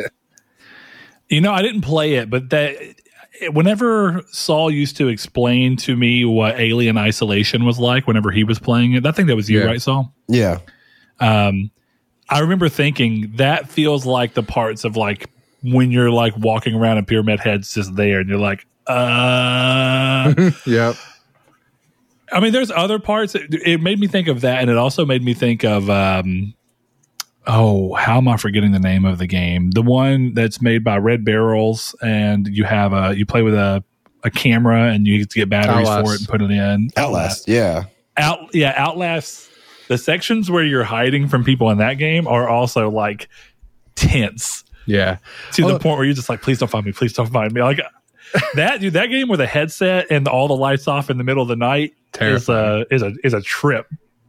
You 1.28 1.40
know, 1.40 1.52
I 1.52 1.62
didn't 1.62 1.80
play 1.80 2.14
it, 2.14 2.30
but 2.30 2.50
that 2.50 2.76
whenever 3.52 4.22
Saul 4.30 4.70
used 4.70 4.96
to 4.98 5.08
explain 5.08 5.76
to 5.78 5.96
me 5.96 6.24
what 6.24 6.58
Alien 6.60 6.96
Isolation 6.96 7.64
was 7.64 7.78
like 7.78 8.06
whenever 8.06 8.30
he 8.30 8.44
was 8.44 8.58
playing 8.58 8.92
it, 8.92 9.04
I 9.04 9.10
think 9.12 9.28
that 9.28 9.36
was 9.36 9.50
you, 9.50 9.58
Yeah. 9.60 9.64
right, 9.66 9.82
Saul? 9.82 10.14
Yeah. 10.28 10.58
Um, 11.20 11.70
I 12.28 12.38
remember 12.40 12.68
thinking 12.68 13.32
that 13.36 13.68
feels 13.68 14.04
like 14.06 14.34
the 14.34 14.42
parts 14.42 14.84
of 14.84 14.96
like 14.96 15.30
when 15.62 15.90
you're 15.90 16.10
like 16.10 16.36
walking 16.36 16.74
around 16.74 16.98
and 16.98 17.06
Pyramid 17.08 17.40
Head's 17.40 17.74
just 17.74 17.96
there 17.96 18.20
and 18.20 18.28
you're 18.28 18.38
like, 18.38 18.66
uh 18.86 20.32
yep. 20.66 20.94
I 22.32 22.40
mean, 22.40 22.52
there's 22.52 22.70
other 22.70 22.98
parts. 22.98 23.34
It, 23.34 23.54
it 23.54 23.80
made 23.80 24.00
me 24.00 24.06
think 24.06 24.28
of 24.28 24.40
that, 24.40 24.60
and 24.60 24.70
it 24.70 24.76
also 24.76 25.04
made 25.04 25.22
me 25.22 25.32
think 25.34 25.64
of, 25.64 25.88
um, 25.88 26.54
oh, 27.46 27.94
how 27.94 28.18
am 28.18 28.28
I 28.28 28.36
forgetting 28.36 28.72
the 28.72 28.80
name 28.80 29.04
of 29.04 29.18
the 29.18 29.26
game? 29.26 29.70
The 29.70 29.82
one 29.82 30.34
that's 30.34 30.60
made 30.60 30.82
by 30.82 30.98
Red 30.98 31.24
Barrels, 31.24 31.94
and 32.02 32.46
you 32.48 32.64
have 32.64 32.92
a 32.92 33.16
you 33.16 33.26
play 33.26 33.42
with 33.42 33.54
a 33.54 33.84
a 34.24 34.30
camera, 34.30 34.90
and 34.90 35.06
you 35.06 35.18
get 35.18 35.30
to 35.30 35.38
get 35.38 35.48
batteries 35.48 35.86
Outlast. 35.88 36.04
for 36.06 36.14
it 36.14 36.20
and 36.20 36.28
put 36.28 36.42
it 36.42 36.50
in. 36.50 36.90
Outlast. 36.96 37.46
Yeah. 37.48 37.84
Out, 38.16 38.52
yeah, 38.54 38.72
Outlast. 38.76 39.48
The 39.88 39.98
sections 39.98 40.50
where 40.50 40.64
you're 40.64 40.82
hiding 40.84 41.28
from 41.28 41.44
people 41.44 41.70
in 41.70 41.78
that 41.78 41.94
game 41.94 42.26
are 42.26 42.48
also 42.48 42.90
like 42.90 43.28
tense 43.94 44.64
Yeah. 44.86 45.18
to 45.52 45.62
the 45.66 45.78
point 45.78 45.98
where 45.98 46.04
you're 46.04 46.14
just 46.14 46.28
like, 46.28 46.42
please 46.42 46.58
don't 46.58 46.68
find 46.70 46.84
me, 46.84 46.92
please 46.92 47.12
don't 47.12 47.30
find 47.30 47.52
me. 47.52 47.62
Like 47.62 47.80
that, 48.54 48.80
dude. 48.80 48.94
That 48.94 49.06
game 49.06 49.28
with 49.28 49.40
a 49.40 49.46
headset 49.46 50.06
and 50.10 50.26
all 50.26 50.48
the 50.48 50.56
lights 50.56 50.88
off 50.88 51.08
in 51.10 51.18
the 51.18 51.24
middle 51.24 51.42
of 51.42 51.48
the 51.48 51.54
night 51.56 51.94
is 52.20 52.48
a 52.48 52.84
is 52.90 53.02
a 53.02 53.12
is 53.24 53.34
a 53.34 53.40
trip. 53.40 53.86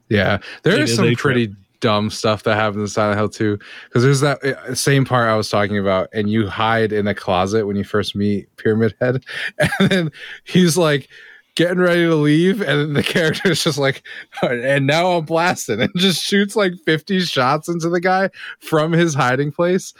Yeah, 0.09 0.39
there 0.63 0.79
is 0.79 0.95
some 0.95 1.13
pretty 1.15 1.53
dumb 1.79 2.09
stuff 2.09 2.43
that 2.43 2.55
happens 2.55 2.81
in 2.81 2.87
Silent 2.87 3.19
Hill 3.19 3.29
2 3.29 3.59
because 3.87 4.01
there's 4.03 4.21
that 4.21 4.43
uh, 4.43 4.73
same 4.73 5.05
part 5.05 5.29
I 5.29 5.35
was 5.35 5.49
talking 5.49 5.77
about, 5.77 6.07
and 6.13 6.29
you 6.29 6.47
hide 6.47 6.91
in 6.91 7.07
a 7.07 7.13
closet 7.13 7.67
when 7.67 7.75
you 7.75 7.83
first 7.83 8.15
meet 8.15 8.47
Pyramid 8.57 8.95
Head, 9.01 9.23
and 9.59 9.89
then 9.89 10.11
he's 10.45 10.77
like 10.77 11.07
getting 11.55 11.79
ready 11.79 12.03
to 12.05 12.15
leave, 12.15 12.61
and 12.61 12.95
the 12.95 13.03
character 13.15 13.51
is 13.51 13.63
just 13.63 13.77
like, 13.77 14.01
and 14.41 14.87
now 14.87 15.11
I'm 15.11 15.25
blasting, 15.25 15.81
and 15.81 15.91
just 15.97 16.23
shoots 16.23 16.55
like 16.55 16.73
50 16.85 17.19
shots 17.21 17.67
into 17.67 17.89
the 17.89 17.99
guy 17.99 18.29
from 18.59 18.91
his 18.93 19.13
hiding 19.13 19.51
place. 19.51 19.93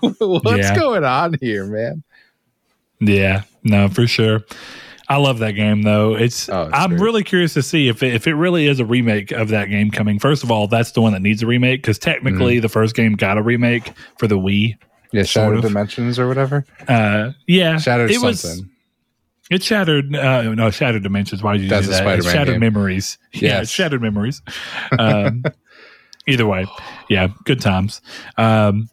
What's 0.00 0.46
Yeah. 0.58 0.78
going 0.78 1.04
on 1.04 1.36
here, 1.40 1.66
man? 1.66 2.02
Yeah, 3.00 3.42
no, 3.64 3.88
for 3.88 4.06
sure. 4.06 4.44
I 5.08 5.16
love 5.16 5.38
that 5.38 5.52
game 5.52 5.82
though. 5.82 6.14
It's, 6.14 6.48
Oh, 6.48 6.64
it's 6.64 6.70
I'm 6.74 6.90
great. 6.90 7.00
really 7.00 7.24
curious 7.24 7.54
to 7.54 7.62
see 7.62 7.88
if 7.88 8.02
it, 8.02 8.14
if 8.14 8.26
it 8.26 8.34
really 8.34 8.66
is 8.66 8.78
a 8.78 8.84
remake 8.84 9.30
of 9.32 9.48
that 9.48 9.66
game 9.70 9.90
coming. 9.90 10.18
First 10.18 10.44
of 10.44 10.50
all, 10.50 10.66
that's 10.68 10.92
the 10.92 11.00
one 11.00 11.12
that 11.14 11.22
needs 11.22 11.42
a 11.42 11.46
remake 11.46 11.80
because 11.82 11.98
technically 11.98 12.56
Mm-hmm. 12.56 12.62
the 12.62 12.68
first 12.68 12.94
game 12.94 13.14
got 13.14 13.38
a 13.38 13.42
remake 13.42 13.92
for 14.18 14.26
the 14.26 14.38
Wii. 14.38 14.76
Yeah, 15.12 15.22
Shattered 15.22 15.58
of. 15.58 15.62
Dimensions 15.62 16.18
or 16.18 16.28
whatever. 16.28 16.66
Uh, 16.86 17.30
yeah, 17.46 17.78
Shattered 17.78 18.10
it 18.10 18.20
was- 18.20 18.40
something. 18.40 18.70
It 19.50 19.62
shattered. 19.62 20.14
Uh, 20.14 20.42
no, 20.54 20.70
shattered 20.70 21.02
dimensions. 21.02 21.42
Why 21.42 21.54
did 21.54 21.62
you 21.62 21.68
That's 21.70 21.86
do 21.86 21.92
that? 21.94 22.22
Shattered 22.22 22.54
game. 22.56 22.60
memories. 22.60 23.16
Yeah, 23.32 23.60
Yes. 23.60 23.70
shattered 23.70 24.02
memories. 24.02 24.42
Um, 24.98 25.42
either 26.28 26.46
way, 26.46 26.66
yeah, 27.08 27.28
good 27.44 27.58
times. 27.62 28.02
Um, 28.36 28.90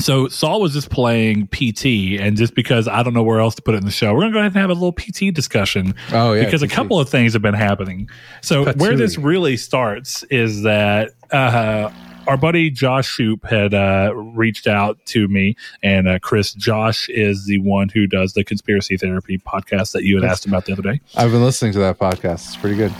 so 0.00 0.28
Saul 0.28 0.60
was 0.60 0.72
just 0.72 0.90
playing 0.90 1.48
PT, 1.48 2.20
and 2.20 2.36
just 2.36 2.54
because 2.54 2.88
I 2.88 3.02
don't 3.02 3.14
know 3.14 3.22
where 3.22 3.40
else 3.40 3.54
to 3.56 3.62
put 3.62 3.74
it 3.74 3.78
in 3.78 3.84
the 3.84 3.90
show, 3.90 4.12
we're 4.14 4.20
gonna 4.20 4.32
go 4.32 4.38
ahead 4.40 4.52
and 4.52 4.60
have 4.60 4.70
a 4.70 4.74
little 4.74 4.92
PT 4.92 5.34
discussion 5.34 5.94
Oh 6.12 6.32
yeah, 6.32 6.44
because 6.44 6.62
a 6.62 6.68
couple 6.68 6.98
of 7.00 7.08
things 7.08 7.32
have 7.32 7.42
been 7.42 7.54
happening. 7.54 8.08
So 8.42 8.72
where 8.74 8.96
this 8.96 9.18
really 9.18 9.56
starts 9.56 10.22
is 10.24 10.62
that 10.62 11.12
uh, 11.32 11.90
our 12.26 12.36
buddy 12.36 12.70
Josh 12.70 13.08
Shoop 13.08 13.44
had 13.44 13.72
uh, 13.72 14.12
reached 14.14 14.66
out 14.66 14.98
to 15.06 15.28
me, 15.28 15.56
and 15.82 16.08
uh, 16.08 16.18
Chris 16.18 16.52
Josh 16.54 17.08
is 17.08 17.46
the 17.46 17.58
one 17.58 17.88
who 17.88 18.06
does 18.06 18.32
the 18.32 18.44
conspiracy 18.44 18.96
therapy 18.96 19.38
podcast 19.38 19.92
that 19.92 20.04
you 20.04 20.20
had 20.20 20.28
asked 20.28 20.46
about 20.46 20.66
the 20.66 20.72
other 20.72 20.82
day. 20.82 21.00
I've 21.14 21.30
been 21.30 21.42
listening 21.42 21.72
to 21.72 21.78
that 21.80 21.98
podcast. 21.98 22.46
It's 22.48 22.56
pretty 22.56 22.76
good. 22.76 22.92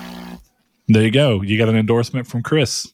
There 0.88 1.02
you 1.02 1.10
go. 1.10 1.42
You 1.42 1.58
got 1.58 1.68
an 1.68 1.76
endorsement 1.76 2.26
from 2.28 2.42
Chris. 2.42 2.92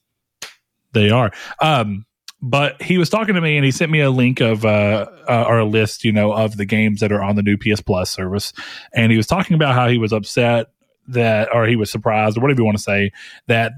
They 0.93 1.11
are. 1.11 1.31
Um, 1.61 2.07
but 2.43 2.83
he 2.83 2.99
was 2.99 3.09
talking 3.09 3.37
to 3.37 3.41
me 3.41 3.57
and 3.57 3.65
he 3.65 3.71
sent 3.71 3.91
me 3.91 4.01
a 4.01 4.11
link 4.11 4.41
of 4.41 4.65
uh, 4.65 5.07
uh 5.29 5.45
or 5.47 5.61
a 5.61 5.65
list, 5.65 6.05
you 6.05 6.13
know, 6.13 6.33
of 6.33 6.57
the 6.57 6.65
games 6.65 7.01
that 7.01 7.13
are 7.13 7.23
on 7.23 7.37
the 7.37 7.43
new 7.43 7.57
PS 7.57 7.81
Plus 7.81 8.11
service. 8.11 8.53
And 8.93 9.13
he 9.13 9.17
was 9.17 9.29
talking 9.29 9.55
about 9.55 9.75
how 9.75 9.89
he 9.89 9.97
was 9.97 10.13
upset 10.13 10.73
that 11.07 11.49
or 11.55 11.67
he 11.67 11.77
was 11.77 11.91
surprised 11.91 12.37
or 12.37 12.41
whatever 12.41 12.61
you 12.61 12.65
want 12.65 12.77
to 12.77 12.83
say 12.83 13.13
that 13.47 13.73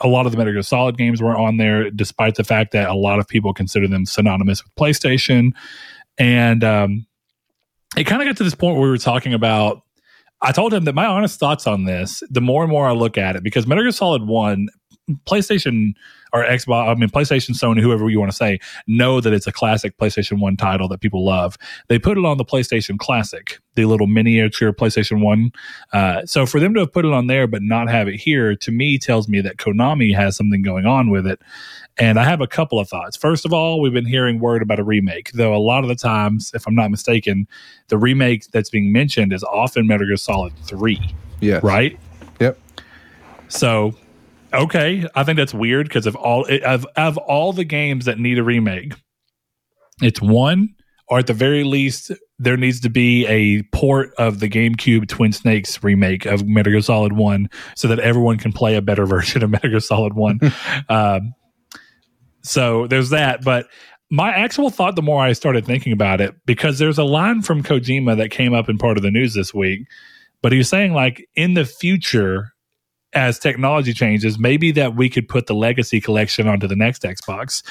a 0.00 0.08
lot 0.08 0.26
of 0.26 0.32
the 0.32 0.38
Metal 0.38 0.52
Gear 0.52 0.62
Solid 0.62 0.98
games 0.98 1.22
weren't 1.22 1.38
on 1.38 1.56
there, 1.56 1.90
despite 1.90 2.34
the 2.34 2.44
fact 2.44 2.72
that 2.72 2.88
a 2.88 2.94
lot 2.94 3.18
of 3.18 3.28
people 3.28 3.54
consider 3.54 3.88
them 3.88 4.04
synonymous 4.04 4.62
with 4.62 4.74
PlayStation. 4.74 5.52
And 6.18 6.64
um, 6.64 7.06
it 7.96 8.04
kind 8.04 8.20
of 8.20 8.28
got 8.28 8.36
to 8.38 8.44
this 8.44 8.54
point 8.54 8.76
where 8.76 8.84
we 8.84 8.90
were 8.90 8.98
talking 8.98 9.34
about. 9.34 9.82
I 10.42 10.52
told 10.52 10.74
him 10.74 10.84
that 10.84 10.94
my 10.94 11.06
honest 11.06 11.40
thoughts 11.40 11.66
on 11.66 11.84
this, 11.84 12.22
the 12.28 12.42
more 12.42 12.62
and 12.62 12.70
more 12.70 12.86
I 12.86 12.92
look 12.92 13.16
at 13.16 13.36
it, 13.36 13.42
because 13.42 13.66
Metal 13.66 13.82
Gear 13.82 13.90
Solid 13.90 14.26
1, 14.26 14.68
PlayStation 15.26 15.94
or 16.42 16.44
Xbox, 16.44 16.88
I 16.88 16.94
mean, 16.94 17.08
PlayStation, 17.08 17.50
Sony, 17.50 17.80
whoever 17.80 18.08
you 18.10 18.18
want 18.20 18.30
to 18.30 18.36
say, 18.36 18.58
know 18.86 19.20
that 19.20 19.32
it's 19.32 19.46
a 19.46 19.52
classic 19.52 19.96
PlayStation 19.98 20.40
1 20.40 20.56
title 20.56 20.88
that 20.88 21.00
people 21.00 21.24
love. 21.24 21.56
They 21.88 21.98
put 21.98 22.18
it 22.18 22.24
on 22.24 22.36
the 22.38 22.44
PlayStation 22.44 22.98
Classic, 22.98 23.58
the 23.74 23.84
little 23.86 24.06
miniature 24.06 24.72
PlayStation 24.72 25.22
1. 25.22 25.50
Uh, 25.92 26.26
so 26.26 26.46
for 26.46 26.60
them 26.60 26.74
to 26.74 26.80
have 26.80 26.92
put 26.92 27.04
it 27.04 27.12
on 27.12 27.26
there 27.26 27.46
but 27.46 27.62
not 27.62 27.88
have 27.88 28.08
it 28.08 28.16
here, 28.16 28.54
to 28.56 28.70
me, 28.70 28.98
tells 28.98 29.28
me 29.28 29.40
that 29.40 29.56
Konami 29.56 30.14
has 30.14 30.36
something 30.36 30.62
going 30.62 30.86
on 30.86 31.10
with 31.10 31.26
it. 31.26 31.40
And 31.98 32.18
I 32.18 32.24
have 32.24 32.42
a 32.42 32.46
couple 32.46 32.78
of 32.78 32.88
thoughts. 32.90 33.16
First 33.16 33.46
of 33.46 33.54
all, 33.54 33.80
we've 33.80 33.92
been 33.92 34.04
hearing 34.04 34.38
word 34.38 34.60
about 34.60 34.78
a 34.78 34.84
remake, 34.84 35.32
though 35.32 35.54
a 35.54 35.58
lot 35.58 35.82
of 35.82 35.88
the 35.88 35.94
times, 35.94 36.50
if 36.54 36.66
I'm 36.66 36.74
not 36.74 36.90
mistaken, 36.90 37.48
the 37.88 37.96
remake 37.96 38.50
that's 38.50 38.68
being 38.68 38.92
mentioned 38.92 39.32
is 39.32 39.42
often 39.44 39.86
Metal 39.86 40.06
Gear 40.06 40.16
Solid 40.18 40.52
3, 40.64 41.00
Yeah. 41.40 41.60
right? 41.62 41.98
Yep. 42.38 42.58
So, 43.48 43.94
okay, 44.52 45.06
I 45.14 45.24
think 45.24 45.36
that's 45.36 45.54
weird 45.54 45.88
because 45.88 46.06
of 46.06 46.16
all 46.16 46.46
of 46.64 46.86
of 46.96 47.16
all 47.18 47.52
the 47.52 47.64
games 47.64 48.04
that 48.04 48.18
need 48.18 48.38
a 48.38 48.42
remake, 48.42 48.94
it's 50.02 50.20
one, 50.20 50.74
or 51.08 51.18
at 51.18 51.26
the 51.26 51.34
very 51.34 51.64
least, 51.64 52.12
there 52.38 52.56
needs 52.56 52.80
to 52.80 52.90
be 52.90 53.26
a 53.26 53.62
port 53.76 54.12
of 54.18 54.40
the 54.40 54.48
GameCube 54.48 55.08
Twin 55.08 55.32
Snakes 55.32 55.82
remake 55.82 56.26
of 56.26 56.46
Metal 56.46 56.72
Gear 56.72 56.80
Solid 56.80 57.14
One, 57.14 57.48
so 57.74 57.88
that 57.88 57.98
everyone 57.98 58.38
can 58.38 58.52
play 58.52 58.76
a 58.76 58.82
better 58.82 59.06
version 59.06 59.42
of 59.42 59.50
Metal 59.50 59.70
Gear 59.70 59.80
Solid 59.80 60.14
One. 60.14 60.40
um, 60.88 61.34
so 62.42 62.86
there's 62.86 63.10
that, 63.10 63.44
but. 63.44 63.66
My 64.08 64.30
actual 64.30 64.70
thought, 64.70 64.94
the 64.94 65.02
more 65.02 65.20
I 65.20 65.32
started 65.32 65.66
thinking 65.66 65.92
about 65.92 66.20
it, 66.20 66.32
because 66.46 66.78
there's 66.78 66.96
a 66.96 67.02
line 67.02 67.42
from 67.42 67.64
Kojima 67.64 68.16
that 68.18 68.30
came 68.30 68.54
up 68.54 68.68
in 68.68 68.78
part 68.78 68.96
of 68.96 69.02
the 69.02 69.10
news 69.10 69.34
this 69.34 69.52
week, 69.52 69.80
but 70.42 70.52
he 70.52 70.58
was 70.58 70.68
saying, 70.68 70.92
like, 70.92 71.28
in 71.34 71.54
the 71.54 71.64
future, 71.64 72.54
as 73.16 73.38
technology 73.38 73.94
changes, 73.94 74.38
maybe 74.38 74.70
that 74.72 74.94
we 74.94 75.08
could 75.08 75.26
put 75.26 75.46
the 75.46 75.54
legacy 75.54 76.00
collection 76.00 76.46
onto 76.46 76.68
the 76.68 76.76
next 76.76 77.02
Xbox. 77.02 77.62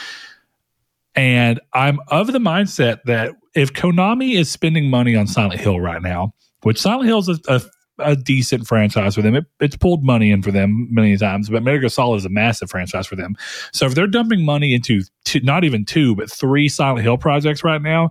And 1.14 1.62
I'm 1.72 2.00
of 2.08 2.34
the 2.34 2.40
mindset 2.40 3.04
that 3.06 3.36
if 3.54 3.72
Konami 3.72 4.36
is 4.36 4.52
spending 4.52 4.90
money 4.90 5.16
on 5.16 5.28
Silent 5.28 5.62
Hill 5.62 5.80
right 5.80 6.02
now, 6.02 6.34
which 6.64 6.82
Silent 6.82 7.08
Hill 7.08 7.20
is 7.20 7.30
a, 7.30 7.40
a, 7.48 7.62
a 8.00 8.16
decent 8.16 8.68
franchise 8.68 9.14
for 9.14 9.22
them, 9.22 9.36
it, 9.36 9.46
it's 9.60 9.78
pulled 9.78 10.04
money 10.04 10.32
in 10.32 10.42
for 10.42 10.52
them 10.52 10.88
many 10.92 11.16
times, 11.16 11.48
but 11.48 11.62
Metal 11.62 11.80
Gear 11.80 11.90
Solid 11.90 12.18
is 12.18 12.26
a 12.26 12.30
massive 12.30 12.72
franchise 12.72 13.06
for 13.06 13.16
them. 13.16 13.38
So 13.72 13.86
if 13.86 13.94
they're 13.94 14.08
dumping 14.08 14.44
money 14.44 14.74
into 14.74 15.04
two, 15.26 15.42
not 15.42 15.64
even 15.64 15.86
two, 15.86 16.16
but 16.16 16.30
three 16.30 16.68
Silent 16.68 17.04
Hill 17.04 17.20
projects 17.20 17.64
right 17.64 17.82
now, 17.82 18.10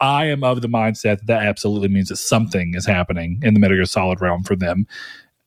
I 0.00 0.26
am 0.26 0.42
of 0.42 0.62
the 0.62 0.68
mindset 0.68 1.18
that 1.18 1.26
that 1.28 1.44
absolutely 1.44 1.88
means 1.88 2.08
that 2.08 2.16
something 2.16 2.74
is 2.74 2.84
happening 2.84 3.38
in 3.44 3.54
the 3.54 3.60
Metal 3.60 3.76
Gear 3.76 3.84
Solid 3.84 4.20
realm 4.20 4.42
for 4.42 4.56
them 4.56 4.88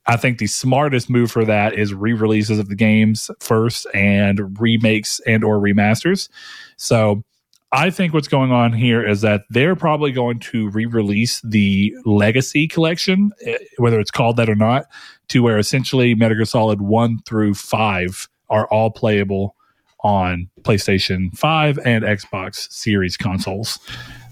I 0.07 0.17
think 0.17 0.37
the 0.37 0.47
smartest 0.47 1.09
move 1.09 1.31
for 1.31 1.45
that 1.45 1.73
is 1.73 1.93
re-releases 1.93 2.59
of 2.59 2.69
the 2.69 2.75
games 2.75 3.31
first 3.39 3.87
and 3.93 4.59
remakes 4.59 5.19
and 5.25 5.43
or 5.43 5.59
remasters. 5.59 6.29
So 6.77 7.23
I 7.71 7.89
think 7.89 8.13
what's 8.13 8.27
going 8.27 8.51
on 8.51 8.71
here 8.71 9.05
is 9.05 9.21
that 9.21 9.41
they're 9.49 9.75
probably 9.75 10.11
going 10.11 10.39
to 10.39 10.69
re-release 10.69 11.41
the 11.41 11.93
Legacy 12.05 12.67
collection, 12.67 13.31
eh, 13.45 13.57
whether 13.77 13.99
it's 13.99 14.11
called 14.11 14.37
that 14.37 14.49
or 14.49 14.55
not, 14.55 14.85
to 15.29 15.41
where 15.41 15.57
essentially 15.57 16.15
Metal 16.15 16.37
Gear 16.37 16.45
Solid 16.45 16.81
one 16.81 17.19
through 17.25 17.55
five 17.55 18.29
are 18.49 18.67
all 18.67 18.91
playable 18.91 19.55
on 20.01 20.49
PlayStation 20.61 21.35
Five 21.35 21.79
and 21.83 22.03
Xbox 22.03 22.71
Series 22.71 23.17
consoles. 23.17 23.79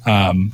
Um, 0.06 0.54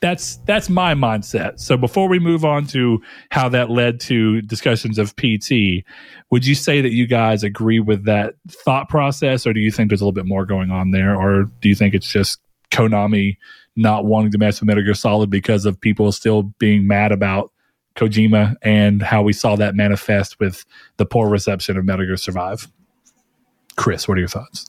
that's 0.00 0.36
that's 0.46 0.70
my 0.70 0.94
mindset. 0.94 1.60
So 1.60 1.76
before 1.76 2.08
we 2.08 2.18
move 2.18 2.44
on 2.44 2.66
to 2.68 3.02
how 3.30 3.48
that 3.50 3.70
led 3.70 4.00
to 4.00 4.40
discussions 4.42 4.98
of 4.98 5.14
PT, 5.16 5.84
would 6.30 6.46
you 6.46 6.54
say 6.54 6.80
that 6.80 6.92
you 6.92 7.06
guys 7.06 7.42
agree 7.42 7.80
with 7.80 8.04
that 8.06 8.34
thought 8.48 8.88
process, 8.88 9.46
or 9.46 9.52
do 9.52 9.60
you 9.60 9.70
think 9.70 9.90
there's 9.90 10.00
a 10.00 10.04
little 10.04 10.12
bit 10.12 10.26
more 10.26 10.46
going 10.46 10.70
on 10.70 10.90
there, 10.90 11.14
or 11.14 11.44
do 11.60 11.68
you 11.68 11.74
think 11.74 11.94
it's 11.94 12.10
just 12.10 12.40
Konami 12.70 13.36
not 13.76 14.06
wanting 14.06 14.32
to 14.32 14.38
mess 14.38 14.60
with 14.60 14.66
Metal 14.66 14.82
Gear 14.82 14.94
Solid 14.94 15.28
because 15.28 15.66
of 15.66 15.80
people 15.80 16.10
still 16.12 16.42
being 16.58 16.86
mad 16.86 17.12
about 17.12 17.52
Kojima 17.96 18.56
and 18.62 19.02
how 19.02 19.22
we 19.22 19.32
saw 19.32 19.56
that 19.56 19.74
manifest 19.74 20.40
with 20.40 20.64
the 20.96 21.04
poor 21.04 21.28
reception 21.28 21.76
of 21.76 21.84
Metal 21.84 22.06
Gear 22.06 22.16
Survive? 22.16 22.68
Chris, 23.76 24.08
what 24.08 24.16
are 24.16 24.20
your 24.20 24.28
thoughts? 24.28 24.66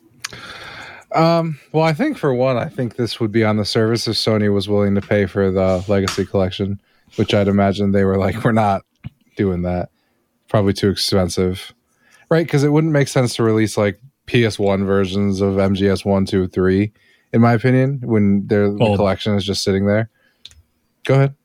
Um, 1.13 1.59
well, 1.73 1.83
I 1.83 1.93
think 1.93 2.17
for 2.17 2.33
one, 2.33 2.57
I 2.57 2.69
think 2.69 2.95
this 2.95 3.19
would 3.19 3.31
be 3.31 3.43
on 3.43 3.57
the 3.57 3.65
service 3.65 4.07
if 4.07 4.15
Sony 4.15 4.53
was 4.53 4.69
willing 4.69 4.95
to 4.95 5.01
pay 5.01 5.25
for 5.25 5.51
the 5.51 5.83
Legacy 5.87 6.25
Collection, 6.25 6.79
which 7.17 7.33
I'd 7.33 7.47
imagine 7.47 7.91
they 7.91 8.05
were 8.05 8.17
like, 8.17 8.43
we're 8.43 8.51
not 8.53 8.83
doing 9.35 9.63
that. 9.63 9.89
Probably 10.47 10.73
too 10.73 10.89
expensive, 10.89 11.73
right? 12.29 12.45
Because 12.45 12.63
it 12.63 12.69
wouldn't 12.69 12.93
make 12.93 13.07
sense 13.07 13.35
to 13.35 13.43
release 13.43 13.77
like 13.77 13.99
PS1 14.27 14.85
versions 14.85 15.41
of 15.41 15.55
MGS 15.55 16.05
1, 16.05 16.25
2, 16.25 16.47
3, 16.47 16.91
in 17.33 17.41
my 17.41 17.53
opinion, 17.53 17.99
when 18.03 18.47
their 18.47 18.69
Well- 18.71 18.91
the 18.91 18.97
collection 18.97 19.35
is 19.35 19.43
just 19.43 19.63
sitting 19.63 19.85
there. 19.87 20.09
Go 21.05 21.15
ahead. 21.15 21.35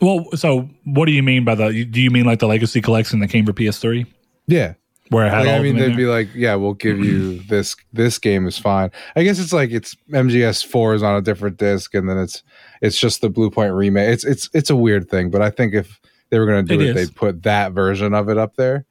Well, 0.00 0.26
so 0.34 0.68
what 0.84 1.06
do 1.06 1.12
you 1.12 1.22
mean 1.22 1.44
by 1.44 1.54
the? 1.54 1.84
Do 1.84 2.00
you 2.02 2.10
mean 2.10 2.26
like 2.26 2.38
the 2.40 2.46
Legacy 2.46 2.82
Collection 2.82 3.20
that 3.20 3.28
came 3.28 3.46
for 3.46 3.54
PS3, 3.54 4.04
Yeah. 4.46 4.74
Where 5.10 5.28
had 5.30 5.46
Like, 5.46 5.48
I 5.60 5.62
mean, 5.62 5.76
they'd 5.76 5.90
there? 5.90 5.96
be 5.96 6.06
like, 6.06 6.28
"Yeah, 6.34 6.56
we'll 6.56 6.74
give 6.74 6.98
you 6.98 7.38
this. 7.48 7.76
This 7.92 8.18
game 8.18 8.46
is 8.46 8.58
fine." 8.58 8.90
I 9.14 9.22
guess 9.22 9.38
it's 9.38 9.52
like 9.52 9.70
it's 9.70 9.94
MGS 10.10 10.64
four 10.66 10.94
is 10.94 11.02
on 11.02 11.14
a 11.16 11.22
different 11.22 11.58
disc, 11.58 11.94
and 11.94 12.08
then 12.08 12.18
it's 12.18 12.42
it's 12.82 12.98
just 12.98 13.20
the 13.20 13.30
Bluepoint 13.30 13.76
remake. 13.76 14.08
It's 14.10 14.24
it's 14.24 14.50
it's 14.52 14.70
a 14.70 14.76
weird 14.76 15.08
thing, 15.08 15.30
but 15.30 15.42
I 15.42 15.50
think 15.50 15.74
if 15.74 16.00
they 16.30 16.38
were 16.40 16.46
going 16.46 16.66
to 16.66 16.76
do 16.76 16.80
It 16.82 16.90
it, 16.90 16.94
they'd 16.94 17.14
put 17.14 17.44
that 17.44 17.72
version 17.72 18.14
of 18.14 18.28
it 18.28 18.36
up 18.38 18.56
there, 18.56 18.84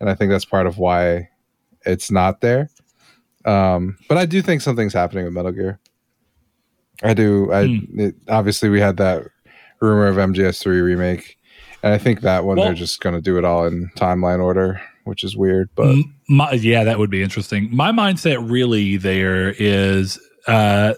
and 0.00 0.10
I 0.10 0.14
think 0.16 0.30
that's 0.32 0.44
part 0.44 0.66
of 0.66 0.78
why 0.78 1.28
it's 1.86 2.10
not 2.10 2.40
there. 2.40 2.68
Um, 3.44 3.96
but 4.08 4.18
I 4.18 4.26
do 4.26 4.42
think 4.42 4.62
something's 4.62 4.92
happening 4.94 5.24
with 5.24 5.32
Metal 5.34 5.52
Gear. 5.52 5.78
I 7.02 7.14
do. 7.14 7.52
I 7.52 7.66
Hmm. 7.66 8.00
it, 8.00 8.14
obviously 8.28 8.68
we 8.68 8.80
had 8.80 8.96
that 8.98 9.26
rumor 9.80 10.06
of 10.06 10.16
MGS 10.16 10.60
three 10.60 10.80
remake, 10.80 11.38
and 11.82 11.92
I 11.92 11.98
think 11.98 12.20
that 12.20 12.44
one 12.44 12.56
Well- 12.56 12.66
they're 12.66 12.74
just 12.74 13.00
going 13.00 13.14
to 13.14 13.20
do 13.20 13.38
it 13.38 13.44
all 13.44 13.66
in 13.66 13.90
timeline 13.96 14.40
order, 14.40 14.80
which 15.04 15.24
is 15.24 15.36
weird. 15.36 15.70
But 15.74 15.96
my, 16.28 16.52
yeah, 16.52 16.84
that 16.84 16.98
would 16.98 17.10
be 17.10 17.22
interesting. 17.22 17.68
My 17.74 17.92
mindset 17.92 18.50
really 18.50 18.96
there 18.96 19.50
is 19.50 20.20
uh 20.46 20.94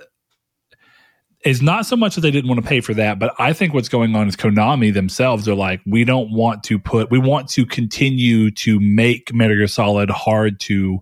is 1.45 1.61
not 1.61 1.85
so 1.85 1.95
much 1.95 2.15
that 2.15 2.23
they 2.23 2.31
didn't 2.31 2.49
want 2.49 2.63
to 2.63 2.67
pay 2.67 2.81
for 2.81 2.95
that, 2.95 3.19
but 3.19 3.35
I 3.39 3.53
think 3.53 3.75
what's 3.75 3.91
going 3.91 4.17
on 4.17 4.29
is 4.29 4.35
Konami 4.35 4.93
themselves 4.95 5.47
are 5.47 5.55
like, 5.55 5.83
we 5.85 6.03
don't 6.05 6.33
want 6.33 6.63
to 6.65 6.79
put, 6.79 7.11
we 7.11 7.19
want 7.19 7.51
to 7.51 7.67
continue 7.67 8.51
to 8.53 8.81
make 8.81 9.33
Metal 9.35 9.55
Gear 9.55 9.67
Solid 9.67 10.09
hard 10.09 10.59
to 10.61 11.01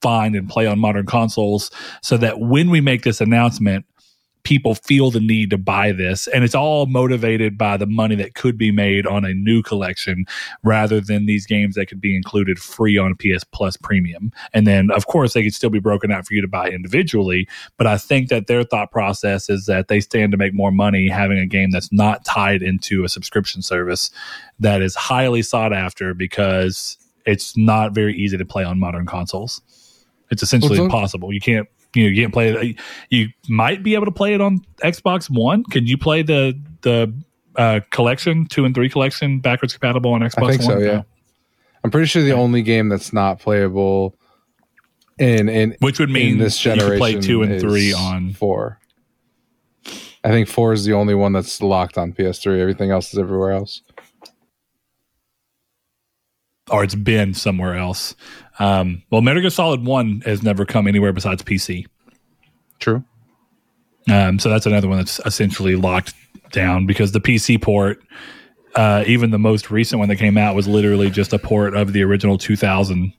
find 0.00 0.34
and 0.34 0.48
play 0.48 0.66
on 0.66 0.78
modern 0.78 1.04
consoles, 1.04 1.70
so 2.02 2.16
that 2.16 2.40
when 2.40 2.70
we 2.70 2.80
make 2.80 3.02
this 3.02 3.20
announcement, 3.20 3.84
people 4.44 4.74
feel 4.74 5.10
the 5.10 5.20
need 5.20 5.50
to 5.50 5.58
buy 5.58 5.92
this, 5.92 6.26
and 6.28 6.44
it's 6.44 6.54
all 6.54 6.86
motivated 6.86 7.56
by 7.56 7.76
the 7.76 7.86
money 7.86 8.14
that 8.16 8.34
could 8.34 8.58
be 8.58 8.72
made 8.72 9.06
on 9.06 9.24
a 9.24 9.34
new 9.34 9.62
collection 9.62 10.24
rather 10.62 11.00
than 11.00 11.26
these 11.26 11.46
games 11.46 11.74
that 11.74 11.86
could 11.86 12.00
be 12.00 12.16
included 12.16 12.58
free 12.58 12.98
on 12.98 13.14
PS 13.14 13.44
Plus 13.44 13.76
Premium. 13.76 14.32
And 14.52 14.66
then, 14.66 14.90
of 14.90 15.06
course, 15.06 15.32
they 15.32 15.42
could 15.42 15.54
still 15.54 15.70
be 15.70 15.80
broken 15.80 16.10
out 16.10 16.26
for 16.26 16.34
you 16.34 16.40
to 16.40 16.48
buy 16.48 16.68
individually. 16.70 17.48
But 17.76 17.86
I 17.86 17.98
think 17.98 18.28
that 18.28 18.46
their 18.46 18.64
thought 18.64 18.90
process 18.90 19.48
is 19.48 19.66
that 19.66 19.88
they 19.88 20.00
stand 20.00 20.32
to 20.32 20.38
make 20.38 20.54
more 20.54 20.72
money 20.72 21.08
having 21.08 21.38
a 21.38 21.46
game 21.46 21.70
that's 21.70 21.92
not 21.92 22.24
tied 22.24 22.62
into 22.62 23.04
a 23.04 23.08
subscription 23.08 23.62
service 23.62 24.10
that 24.58 24.82
is 24.82 24.94
highly 24.94 25.42
sought 25.42 25.72
after 25.72 26.14
because 26.14 26.96
it's 27.26 27.56
not 27.56 27.92
very 27.92 28.16
easy 28.16 28.36
to 28.36 28.44
play 28.44 28.64
on 28.64 28.78
modern 28.78 29.06
consoles. 29.06 29.60
It's 30.30 30.42
essentially 30.42 30.78
Well, 30.78 30.86
impossible. 30.86 31.32
You 31.32 31.40
can't. 31.40 31.68
You 31.94 32.04
know, 32.04 32.08
you 32.10 32.22
can't 32.22 32.32
play 32.32 32.48
it. 32.50 32.76
You 33.10 33.28
might 33.48 33.82
be 33.82 33.94
able 33.94 34.06
to 34.06 34.12
play 34.12 34.34
it 34.34 34.40
on 34.40 34.60
Xbox 34.82 35.28
One. 35.28 35.64
Can 35.64 35.86
you 35.86 35.98
play 35.98 36.22
the 36.22 36.58
the 36.82 37.12
uh, 37.56 37.80
collection 37.90 38.46
two 38.46 38.64
and 38.64 38.74
three 38.74 38.88
collection 38.88 39.40
backwards 39.40 39.74
compatible 39.74 40.12
on 40.12 40.20
Xbox 40.22 40.44
I 40.44 40.50
think 40.50 40.62
so. 40.62 40.78
Yeah, 40.78 40.86
No. 40.86 41.04
I'm 41.84 41.90
pretty 41.90 42.06
sure 42.06 42.22
the 42.22 42.32
only 42.32 42.62
game 42.62 42.88
that's 42.88 43.12
not 43.12 43.40
playable 43.40 44.16
in 45.18 45.48
in 45.48 45.76
Which 45.80 45.98
would 45.98 46.10
mean 46.10 46.38
this 46.38 46.64
you 46.64 46.74
generation 46.74 46.90
could 46.90 46.98
play 46.98 47.20
two 47.20 47.42
and 47.42 47.60
three 47.60 47.92
on. 47.92 48.32
four. 48.32 48.78
I 50.24 50.30
think 50.30 50.48
four 50.48 50.72
is 50.72 50.84
the 50.84 50.92
only 50.92 51.14
one 51.14 51.32
that's 51.32 51.60
locked 51.60 51.98
on 51.98 52.12
PS3. 52.12 52.60
Everything 52.60 52.90
else 52.90 53.12
is 53.12 53.18
everywhere 53.18 53.50
else. 53.50 53.82
or 56.70 56.84
it's 56.84 56.94
been 56.94 57.34
somewhere 57.34 57.74
else. 57.76 58.14
Um, 58.58 59.02
well, 59.10 59.22
Metal 59.22 59.40
Gear 59.40 59.50
Solid 59.50 59.84
One 59.84 60.20
has 60.22 60.42
never 60.42 60.64
come 60.64 60.86
anywhere 60.86 61.12
besides 61.12 61.42
PC. 61.42 61.86
True. 62.78 63.04
Um, 64.10 64.38
so 64.38 64.48
that's 64.48 64.66
another 64.66 64.88
one 64.88 64.98
that's 64.98 65.20
essentially 65.24 65.76
locked 65.76 66.14
down 66.50 66.86
because 66.86 67.12
the 67.12 67.20
PC 67.20 67.60
port, 67.60 68.02
uh, 68.74 69.04
even 69.06 69.30
the 69.30 69.38
most 69.38 69.70
recent 69.70 69.98
one 70.00 70.08
that 70.08 70.16
came 70.16 70.36
out, 70.36 70.54
was 70.54 70.66
literally 70.66 71.10
just 71.10 71.32
a 71.32 71.38
port 71.38 71.74
of 71.74 71.92
the 71.92 72.02
original 72.02 72.36
2000 72.38 73.12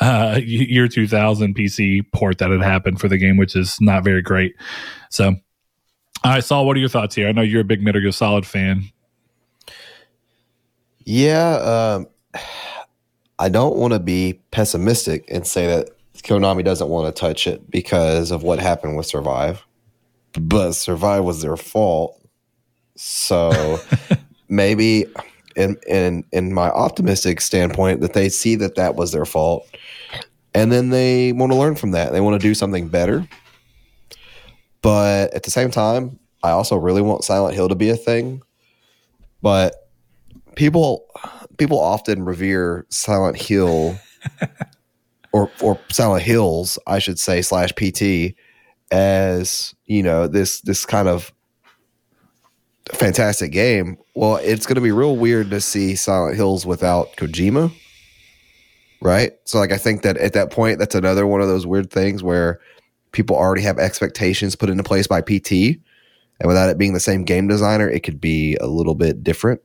uh, 0.00 0.40
year 0.44 0.88
2000 0.88 1.54
PC 1.54 2.04
port 2.12 2.38
that 2.38 2.50
had 2.50 2.60
happened 2.60 3.00
for 3.00 3.08
the 3.08 3.16
game, 3.16 3.36
which 3.36 3.56
is 3.56 3.80
not 3.80 4.04
very 4.04 4.22
great. 4.22 4.54
So, 5.10 5.28
all 6.24 6.32
right, 6.32 6.44
Saul. 6.44 6.66
what 6.66 6.76
are 6.76 6.80
your 6.80 6.88
thoughts 6.88 7.14
here? 7.14 7.28
I 7.28 7.32
know 7.32 7.42
you're 7.42 7.60
a 7.60 7.64
big 7.64 7.82
Metal 7.82 8.00
Gear 8.00 8.12
Solid 8.12 8.44
fan. 8.44 8.82
Yeah, 11.04 11.54
um, 11.94 12.06
I 13.38 13.48
don't 13.48 13.76
want 13.76 13.92
to 13.92 13.98
be 13.98 14.40
pessimistic 14.50 15.24
and 15.28 15.46
say 15.46 15.66
that 15.66 15.90
Konami 16.22 16.64
doesn't 16.64 16.88
want 16.88 17.14
to 17.14 17.18
touch 17.18 17.46
it 17.46 17.70
because 17.70 18.30
of 18.30 18.42
what 18.42 18.58
happened 18.58 18.96
with 18.96 19.06
Survive, 19.06 19.64
but 20.38 20.72
Survive 20.72 21.24
was 21.24 21.42
their 21.42 21.56
fault. 21.56 22.20
So 22.96 23.78
maybe, 24.48 25.06
in 25.54 25.76
in 25.86 26.24
in 26.32 26.54
my 26.54 26.70
optimistic 26.70 27.40
standpoint, 27.40 28.00
that 28.00 28.14
they 28.14 28.28
see 28.28 28.56
that 28.56 28.76
that 28.76 28.94
was 28.94 29.12
their 29.12 29.26
fault, 29.26 29.66
and 30.54 30.72
then 30.72 30.90
they 30.90 31.32
want 31.32 31.52
to 31.52 31.58
learn 31.58 31.76
from 31.76 31.90
that. 31.90 32.12
They 32.12 32.20
want 32.20 32.40
to 32.40 32.46
do 32.46 32.54
something 32.54 32.88
better. 32.88 33.28
But 34.80 35.34
at 35.34 35.42
the 35.42 35.50
same 35.50 35.70
time, 35.70 36.18
I 36.42 36.50
also 36.50 36.76
really 36.76 37.02
want 37.02 37.24
Silent 37.24 37.54
Hill 37.54 37.68
to 37.68 37.74
be 37.74 37.90
a 37.90 37.96
thing. 37.96 38.42
But 39.42 39.74
people 40.54 41.06
people 41.58 41.80
often 41.80 42.24
revere 42.24 42.86
Silent 42.88 43.40
Hill 43.40 43.98
or 45.32 45.50
or 45.60 45.78
Silent 45.90 46.22
Hills, 46.22 46.78
I 46.86 46.98
should 46.98 47.18
say, 47.18 47.42
slash 47.42 47.72
PT 47.74 48.34
as, 48.90 49.74
you 49.86 50.02
know, 50.02 50.26
this 50.26 50.60
this 50.62 50.86
kind 50.86 51.08
of 51.08 51.32
fantastic 52.92 53.52
game. 53.52 53.98
Well, 54.14 54.36
it's 54.36 54.66
gonna 54.66 54.80
be 54.80 54.92
real 54.92 55.16
weird 55.16 55.50
to 55.50 55.60
see 55.60 55.94
Silent 55.94 56.36
Hills 56.36 56.66
without 56.66 57.16
Kojima. 57.16 57.72
Right? 59.02 59.32
So 59.44 59.58
like 59.58 59.72
I 59.72 59.76
think 59.76 60.02
that 60.02 60.16
at 60.16 60.32
that 60.32 60.50
point 60.50 60.78
that's 60.78 60.94
another 60.94 61.26
one 61.26 61.40
of 61.40 61.48
those 61.48 61.66
weird 61.66 61.90
things 61.90 62.22
where 62.22 62.60
people 63.12 63.36
already 63.36 63.62
have 63.62 63.78
expectations 63.78 64.56
put 64.56 64.70
into 64.70 64.82
place 64.82 65.06
by 65.06 65.20
PT. 65.20 65.78
And 66.38 66.48
without 66.48 66.68
it 66.68 66.76
being 66.76 66.92
the 66.92 67.00
same 67.00 67.24
game 67.24 67.48
designer, 67.48 67.88
it 67.88 68.02
could 68.02 68.20
be 68.20 68.56
a 68.56 68.66
little 68.66 68.94
bit 68.94 69.24
different. 69.24 69.62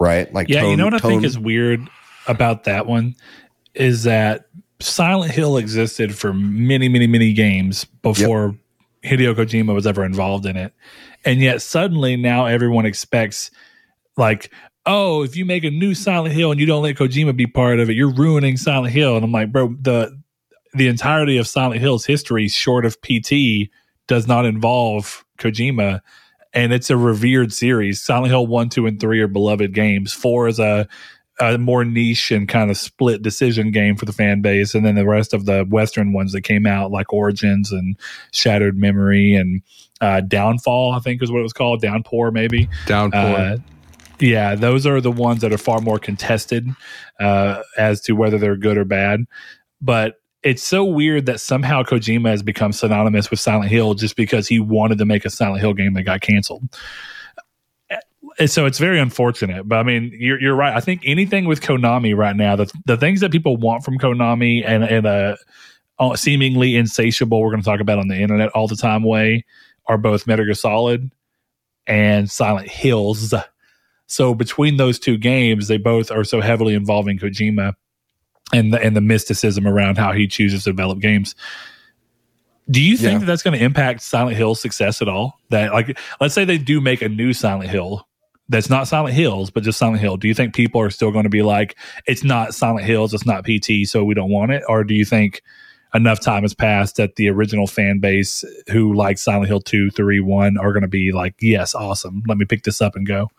Right? 0.00 0.32
Like 0.32 0.48
Yeah, 0.48 0.66
you 0.66 0.76
know 0.76 0.86
what 0.86 0.94
I 0.94 0.98
think 0.98 1.24
is 1.24 1.38
weird 1.38 1.88
about 2.26 2.64
that 2.64 2.86
one 2.86 3.14
is 3.74 4.04
that 4.04 4.46
Silent 4.80 5.32
Hill 5.32 5.58
existed 5.58 6.16
for 6.16 6.32
many, 6.32 6.88
many, 6.88 7.06
many 7.06 7.32
games 7.32 7.84
before 7.84 8.56
Hideo 9.04 9.34
Kojima 9.34 9.74
was 9.74 9.86
ever 9.86 10.04
involved 10.04 10.46
in 10.46 10.56
it. 10.56 10.72
And 11.24 11.40
yet 11.40 11.62
suddenly 11.62 12.16
now 12.16 12.46
everyone 12.46 12.86
expects 12.86 13.50
like, 14.16 14.50
oh, 14.86 15.22
if 15.22 15.36
you 15.36 15.44
make 15.44 15.64
a 15.64 15.70
new 15.70 15.94
Silent 15.94 16.34
Hill 16.34 16.50
and 16.50 16.58
you 16.58 16.66
don't 16.66 16.82
let 16.82 16.96
Kojima 16.96 17.36
be 17.36 17.46
part 17.46 17.78
of 17.78 17.90
it, 17.90 17.96
you're 17.96 18.12
ruining 18.12 18.56
Silent 18.56 18.92
Hill. 18.92 19.16
And 19.16 19.24
I'm 19.24 19.32
like, 19.32 19.52
bro, 19.52 19.76
the 19.80 20.18
the 20.72 20.86
entirety 20.86 21.36
of 21.36 21.48
Silent 21.48 21.80
Hill's 21.80 22.04
history, 22.04 22.48
short 22.48 22.84
of 22.84 23.00
PT, 23.02 23.70
does 24.06 24.26
not 24.26 24.46
involve 24.46 25.24
Kojima. 25.38 26.00
And 26.52 26.72
it's 26.72 26.90
a 26.90 26.96
revered 26.96 27.52
series. 27.52 28.02
Silent 28.02 28.28
Hill 28.28 28.46
1, 28.46 28.68
2, 28.70 28.86
and 28.86 29.00
3 29.00 29.20
are 29.20 29.28
beloved 29.28 29.74
games. 29.74 30.12
4 30.12 30.48
is 30.48 30.58
a 30.58 30.88
a 31.40 31.56
more 31.56 31.86
niche 31.86 32.30
and 32.30 32.48
kind 32.48 32.70
of 32.70 32.76
split 32.76 33.22
decision 33.22 33.70
game 33.70 33.96
for 33.96 34.04
the 34.04 34.12
fan 34.12 34.42
base, 34.42 34.74
and 34.74 34.84
then 34.84 34.94
the 34.94 35.06
rest 35.06 35.32
of 35.32 35.46
the 35.46 35.64
Western 35.64 36.12
ones 36.12 36.32
that 36.32 36.42
came 36.42 36.66
out, 36.66 36.90
like 36.90 37.12
Origins 37.14 37.72
and 37.72 37.96
Shattered 38.32 38.76
Memory 38.76 39.34
and 39.34 39.62
uh, 40.02 40.20
Downfall, 40.20 40.92
I 40.92 40.98
think 40.98 41.22
is 41.22 41.32
what 41.32 41.38
it 41.38 41.44
was 41.44 41.54
called, 41.54 41.80
Downpour 41.80 42.30
maybe. 42.30 42.68
Downpour. 42.86 43.20
Uh, 43.20 43.56
yeah, 44.18 44.54
those 44.54 44.86
are 44.86 45.00
the 45.00 45.10
ones 45.10 45.40
that 45.40 45.52
are 45.52 45.58
far 45.58 45.80
more 45.80 45.98
contested 45.98 46.68
uh, 47.18 47.62
as 47.78 48.02
to 48.02 48.12
whether 48.12 48.36
they're 48.36 48.56
good 48.56 48.76
or 48.76 48.84
bad. 48.84 49.24
But 49.80 50.16
it's 50.42 50.62
so 50.62 50.84
weird 50.84 51.26
that 51.26 51.40
somehow 51.40 51.82
Kojima 51.82 52.30
has 52.30 52.42
become 52.42 52.72
synonymous 52.72 53.30
with 53.30 53.40
Silent 53.40 53.70
Hill 53.70 53.94
just 53.94 54.16
because 54.16 54.48
he 54.48 54.58
wanted 54.58 54.98
to 54.98 55.04
make 55.04 55.24
a 55.24 55.30
Silent 55.30 55.60
Hill 55.60 55.74
game 55.74 55.94
that 55.94 56.04
got 56.04 56.20
canceled. 56.20 56.62
And 58.38 58.50
so 58.50 58.64
it's 58.64 58.78
very 58.78 58.98
unfortunate. 58.98 59.68
But 59.68 59.78
I 59.78 59.82
mean, 59.82 60.12
you're, 60.14 60.40
you're 60.40 60.54
right. 60.54 60.74
I 60.74 60.80
think 60.80 61.02
anything 61.04 61.44
with 61.44 61.60
Konami 61.60 62.16
right 62.16 62.34
now, 62.34 62.56
the, 62.56 62.70
the 62.86 62.96
things 62.96 63.20
that 63.20 63.32
people 63.32 63.56
want 63.56 63.84
from 63.84 63.98
Konami 63.98 64.64
and, 64.64 64.84
and 64.84 65.06
a 65.06 65.36
uh, 65.98 66.16
seemingly 66.16 66.76
insatiable, 66.76 67.42
we're 67.42 67.50
going 67.50 67.60
to 67.60 67.66
talk 67.66 67.80
about 67.80 67.98
on 67.98 68.08
the 68.08 68.16
internet 68.16 68.48
all 68.50 68.66
the 68.66 68.76
time 68.76 69.02
way, 69.02 69.44
are 69.86 69.98
both 69.98 70.26
Metal 70.26 70.46
Gear 70.46 70.54
Solid 70.54 71.10
and 71.86 72.30
Silent 72.30 72.68
Hills. 72.68 73.34
So 74.06 74.34
between 74.34 74.78
those 74.78 74.98
two 74.98 75.18
games, 75.18 75.68
they 75.68 75.76
both 75.76 76.10
are 76.10 76.24
so 76.24 76.40
heavily 76.40 76.74
involving 76.74 77.18
Kojima 77.18 77.74
and 78.52 78.72
the, 78.72 78.80
and 78.82 78.96
the 78.96 79.00
mysticism 79.00 79.66
around 79.66 79.98
how 79.98 80.12
he 80.12 80.26
chooses 80.26 80.64
to 80.64 80.70
develop 80.70 80.98
games. 81.00 81.34
Do 82.70 82.80
you 82.80 82.96
think 82.96 83.12
Yeah. 83.12 83.18
that 83.18 83.26
that's 83.26 83.42
going 83.42 83.58
to 83.58 83.64
impact 83.64 84.00
Silent 84.02 84.36
Hill's 84.36 84.60
success 84.60 85.02
at 85.02 85.08
all? 85.08 85.38
That 85.50 85.72
like, 85.72 85.98
let's 86.20 86.34
say 86.34 86.44
they 86.44 86.58
do 86.58 86.80
make 86.80 87.02
a 87.02 87.08
new 87.08 87.32
Silent 87.32 87.70
Hill 87.70 88.06
that's 88.48 88.68
not 88.70 88.88
Silent 88.88 89.14
Hills, 89.14 89.50
but 89.50 89.62
just 89.62 89.78
Silent 89.78 90.00
Hill. 90.00 90.16
Do 90.16 90.26
you 90.28 90.34
think 90.34 90.54
people 90.54 90.80
are 90.80 90.90
still 90.90 91.10
going 91.12 91.24
to 91.24 91.30
be 91.30 91.42
like, 91.42 91.76
it's 92.06 92.24
not 92.24 92.54
Silent 92.54 92.84
Hills, 92.86 93.14
it's 93.14 93.26
not 93.26 93.44
PT, 93.44 93.86
so 93.88 94.04
we 94.04 94.14
don't 94.14 94.30
want 94.30 94.50
it? 94.52 94.62
Or 94.68 94.82
do 94.84 94.94
you 94.94 95.04
think 95.04 95.42
enough 95.94 96.20
time 96.20 96.42
has 96.42 96.54
passed 96.54 96.96
that 96.96 97.16
the 97.16 97.28
original 97.28 97.66
fan 97.66 97.98
base 97.98 98.44
who 98.70 98.94
like 98.94 99.18
Silent 99.18 99.48
Hill 99.48 99.60
2, 99.60 99.90
3, 99.90 100.20
1 100.20 100.56
are 100.58 100.72
going 100.72 100.82
to 100.82 100.88
be 100.88 101.10
like, 101.12 101.34
yes, 101.40 101.74
awesome. 101.74 102.22
Let 102.28 102.38
me 102.38 102.44
pick 102.44 102.62
this 102.62 102.80
up 102.80 102.94
and 102.94 103.06
go? 103.06 103.30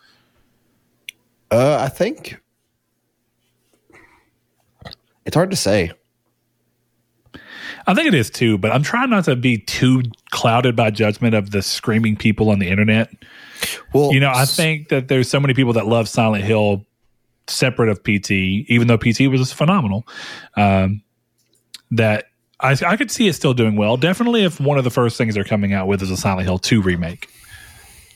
Uh, 1.50 1.78
I 1.82 1.88
think 1.90 2.41
it's 5.26 5.36
hard 5.36 5.52
to 5.52 5.58
say. 5.58 5.92
I 7.88 7.94
think 7.94 8.08
it 8.08 8.14
is 8.14 8.30
too, 8.30 8.58
but 8.58 8.72
I'm 8.72 8.84
trying 8.84 9.10
not 9.10 9.26
to 9.26 9.36
be 9.36 9.58
too 9.58 10.04
clouded 10.30 10.76
by 10.76 10.92
judgment 10.92 11.34
of 11.34 11.52
the 11.52 11.62
screaming 11.62 12.16
people 12.16 12.50
on 12.50 12.60
the 12.60 12.70
internet. 12.70 13.10
Well, 13.94 14.14
You 14.14 14.20
know, 14.20 14.32
I 14.34 14.46
think 14.46 14.90
that 14.90 15.08
there's 15.08 15.30
so 15.30 15.40
many 15.40 15.54
people 15.54 15.74
that 15.74 15.88
love 15.88 16.08
Silent 16.08 16.44
Hill 16.44 16.86
separate 17.48 17.90
of 17.90 18.04
PT, 18.04 18.32
even 18.32 18.88
though 18.88 18.98
PT 18.98 19.22
was 19.30 19.52
phenomenal. 19.52 20.08
Um, 20.56 21.02
that 21.92 22.26
I, 22.60 22.78
I 22.86 22.96
could 22.98 23.12
see 23.12 23.28
it 23.28 23.34
still 23.34 23.54
doing 23.54 23.76
well. 23.76 23.98
Definitely, 23.98 24.44
if 24.44 24.60
one 24.60 24.78
of 24.78 24.84
the 24.84 24.90
first 24.90 25.18
things 25.18 25.36
they're 25.36 25.44
coming 25.44 25.74
out 25.74 25.88
with 25.88 26.02
is 26.02 26.12
a 26.12 26.18
Silent 26.18 26.46
Hill 26.48 26.60
2 26.60 26.82
remake. 26.82 27.28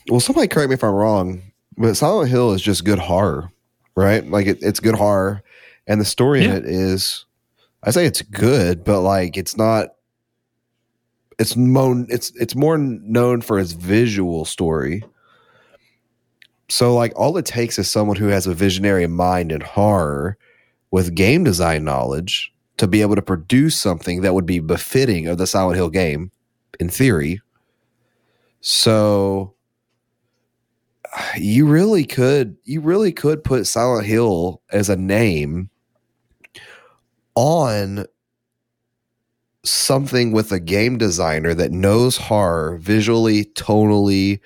Well, 0.10 0.20
somebody 0.20 0.48
correct 0.48 0.70
me 0.70 0.76
if 0.76 0.84
I'm 0.84 0.92
wrong, 0.94 1.42
but 1.78 1.96
Silent 1.96 2.30
Hill 2.30 2.54
is 2.54 2.62
just 2.62 2.86
good 2.86 3.00
horror, 3.00 3.52
right? 3.96 4.26
Like 4.26 4.46
it, 4.46 4.60
it's 4.62 4.80
good 4.80 4.96
horror, 4.96 5.44
and 5.88 6.00
the 6.02 6.06
story 6.06 6.44
Yeah. 6.44 6.52
in 6.52 6.56
it 6.58 6.66
is, 6.66 7.26
I 7.84 7.92
say 7.92 8.06
it's 8.06 8.22
good, 8.22 8.84
but 8.84 9.02
like 9.02 9.38
it's 9.38 9.56
not. 9.58 9.90
It's 11.38 11.56
mo- 11.56 12.06
It's 12.10 12.32
it's 12.36 12.56
more 12.56 12.78
known 12.78 13.42
for 13.42 13.60
its 13.60 13.74
visual 13.74 14.46
story. 14.46 15.04
So 16.70 16.96
like 16.96 17.14
all 17.16 17.38
it 17.38 17.46
takes 17.46 17.78
is 17.78 17.92
someone 17.92 18.16
who 18.18 18.28
has 18.28 18.48
a 18.48 18.54
visionary 18.54 19.06
mind 19.08 19.52
in 19.52 19.62
horror, 19.62 20.38
with 20.92 21.14
game 21.14 21.44
design 21.44 21.84
knowledge, 21.84 22.52
to 22.78 22.88
be 22.88 23.02
able 23.02 23.16
to 23.16 23.22
produce 23.22 23.80
something 23.80 24.22
that 24.22 24.34
would 24.34 24.46
be 24.46 24.60
befitting 24.60 25.28
of 25.28 25.38
the 25.38 25.46
Silent 25.46 25.76
Hill 25.76 25.90
game, 25.90 26.32
in 26.80 26.90
theory. 26.90 27.42
So 28.62 29.54
you 31.38 31.68
really 31.68 32.06
could 32.06 32.58
you 32.64 32.82
really 32.82 33.12
could 33.12 33.44
put 33.44 33.68
Silent 33.68 34.06
Hill 34.08 34.62
as 34.72 34.90
a 34.90 34.96
name 34.96 35.70
on 37.36 38.06
something 39.64 40.32
with 40.32 40.52
a 40.52 40.60
game 40.60 40.98
designer 40.98 41.54
that 41.54 41.72
knows 41.72 42.18
horror 42.18 42.78
visually, 42.78 43.46
tonally, 43.46 44.40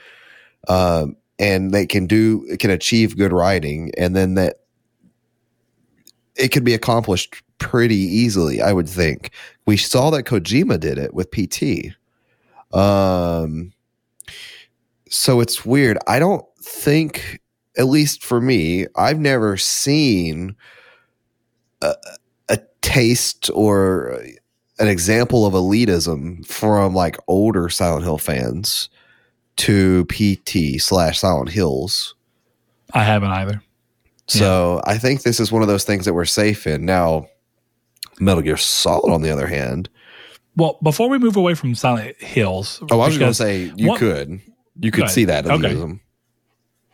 um, 0.67 1.15
and 1.37 1.71
they 1.71 1.85
can 1.85 2.05
do 2.05 2.45
can 2.57 2.71
achieve 2.71 3.17
good 3.17 3.31
writing, 3.31 3.91
and 3.97 4.15
then 4.15 4.35
that 4.35 4.57
it 6.35 6.49
could 6.49 6.63
be 6.63 6.73
accomplished 6.73 7.41
pretty 7.59 7.95
easily. 7.95 8.61
I 8.61 8.73
would 8.73 8.89
think 8.89 9.31
we 9.65 9.77
saw 9.77 10.09
that 10.11 10.23
Kojima 10.23 10.79
did 10.79 10.97
it 10.97 11.13
with 11.13 11.31
PT. 11.31 11.95
Um, 12.73 13.73
so 15.09 15.41
it's 15.41 15.65
weird. 15.65 15.97
I 16.07 16.19
don't 16.19 16.45
think, 16.61 17.41
at 17.77 17.87
least 17.87 18.23
for 18.23 18.39
me, 18.39 18.85
I've 18.95 19.19
never 19.19 19.57
seen 19.57 20.55
a 21.81 21.95
taste 22.81 23.49
or 23.53 24.21
an 24.79 24.87
example 24.87 25.45
of 25.45 25.53
elitism 25.53 26.45
from 26.45 26.93
like 26.93 27.17
older 27.27 27.69
Silent 27.69 28.03
Hill 28.03 28.17
fans 28.17 28.89
to 29.57 30.05
PT 30.05 30.81
slash 30.81 31.19
Silent 31.19 31.49
Hills. 31.49 32.15
I 32.93 33.03
haven't 33.03 33.31
either. 33.31 33.61
So 34.27 34.81
I 34.85 34.97
think 34.97 35.23
this 35.23 35.39
is 35.39 35.51
one 35.51 35.61
of 35.63 35.67
those 35.67 35.83
things 35.83 36.05
that 36.05 36.13
we're 36.13 36.25
safe 36.25 36.67
in. 36.67 36.85
Now, 36.85 37.27
Metal 38.19 38.43
Gear 38.43 38.57
Solid, 38.57 39.11
on 39.11 39.21
the 39.23 39.31
other 39.31 39.47
hand, 39.47 39.89
Well, 40.55 40.77
before 40.83 41.09
we 41.09 41.17
move 41.17 41.35
away 41.35 41.55
from 41.55 41.73
Silent 41.75 42.21
Hills, 42.21 42.79
oh, 42.91 42.99
I 42.99 43.07
was 43.07 43.17
going 43.17 43.31
to 43.31 43.35
say 43.35 43.71
you 43.75 43.87
what- 43.89 43.99
could, 43.99 44.39
you 44.79 44.91
could 44.91 45.09
see 45.09 45.25
that 45.25 45.45
Okay. 45.45 45.55
elitism. 45.73 45.99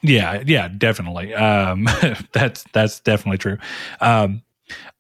Yeah, 0.02 0.44
yeah, 0.46 0.68
definitely. 0.70 1.34
Um, 1.34 1.88
that's 2.32 2.64
that's 2.74 3.00
definitely 3.00 3.40
true. 3.40 3.58
Um, 4.02 4.44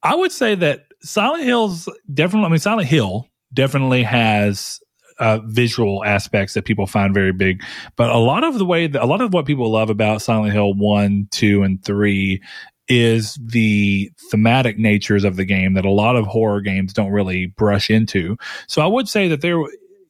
I 0.05 0.15
would 0.15 0.31
say 0.31 0.55
that 0.55 0.85
Silent 1.01 1.43
Hills 1.43 1.89
definitely. 2.13 2.45
I 2.45 2.49
mean, 2.49 2.59
Silent 2.59 2.87
Hill 2.87 3.27
definitely 3.53 4.03
has 4.03 4.79
uh, 5.19 5.39
visual 5.45 6.03
aspects 6.05 6.53
that 6.53 6.65
people 6.65 6.85
find 6.85 7.13
very 7.13 7.31
big, 7.31 7.63
but 7.95 8.09
a 8.09 8.17
lot 8.17 8.43
of 8.43 8.57
the 8.57 8.65
way 8.65 8.87
that 8.87 9.01
a 9.01 9.05
lot 9.05 9.21
of 9.21 9.33
what 9.33 9.45
people 9.45 9.71
love 9.71 9.89
about 9.89 10.21
Silent 10.21 10.53
Hill 10.53 10.73
one, 10.73 11.27
two, 11.31 11.63
and 11.63 11.83
three 11.83 12.41
is 12.87 13.39
the 13.43 14.11
thematic 14.29 14.77
natures 14.77 15.23
of 15.23 15.37
the 15.37 15.45
game 15.45 15.73
that 15.73 15.85
a 15.85 15.91
lot 15.91 16.15
of 16.15 16.27
horror 16.27 16.61
games 16.61 16.93
don't 16.93 17.11
really 17.11 17.47
brush 17.47 17.89
into. 17.89 18.37
So 18.67 18.81
I 18.81 18.87
would 18.87 19.09
say 19.09 19.27
that 19.29 19.41
there 19.41 19.57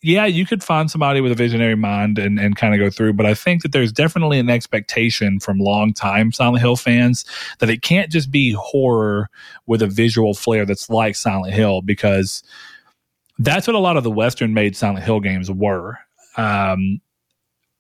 yeah, 0.06 0.28
you 0.28 0.46
could 0.46 0.64
find 0.64 0.92
somebody 0.92 1.20
with 1.20 1.32
a 1.32 1.36
visionary 1.36 1.76
mind 1.76 2.20
and, 2.20 2.40
and 2.40 2.56
kind 2.56 2.76
of 2.76 2.80
go 2.80 2.92
through, 2.92 3.14
but 3.14 3.26
I 3.26 3.34
think 3.34 3.64
that 3.64 3.72
there's 3.72 3.92
definitely 3.92 4.38
an 4.38 4.52
expectation 4.52 5.40
from 5.40 5.58
long 5.58 5.94
time 5.94 6.32
Silent 6.32 6.60
Hill 6.62 6.76
fans 6.76 7.26
that 7.58 7.72
it 7.72 7.82
can't 7.82 8.12
just 8.12 8.30
be 8.30 8.52
horror 8.52 9.30
with 9.66 9.82
a 9.82 9.88
visual 9.88 10.36
flair 10.36 10.64
that's 10.64 10.92
like 10.92 11.16
Silent 11.16 11.56
Hill 11.56 11.82
because 11.82 12.44
that's 13.40 13.66
what 13.66 13.76
a 13.76 13.80
lot 13.80 13.98
of 13.98 14.04
the 14.04 14.12
Western 14.12 14.54
made 14.54 14.76
Silent 14.76 15.04
Hill 15.04 15.20
games 15.20 15.50
were. 15.50 15.98
Um, 16.38 17.02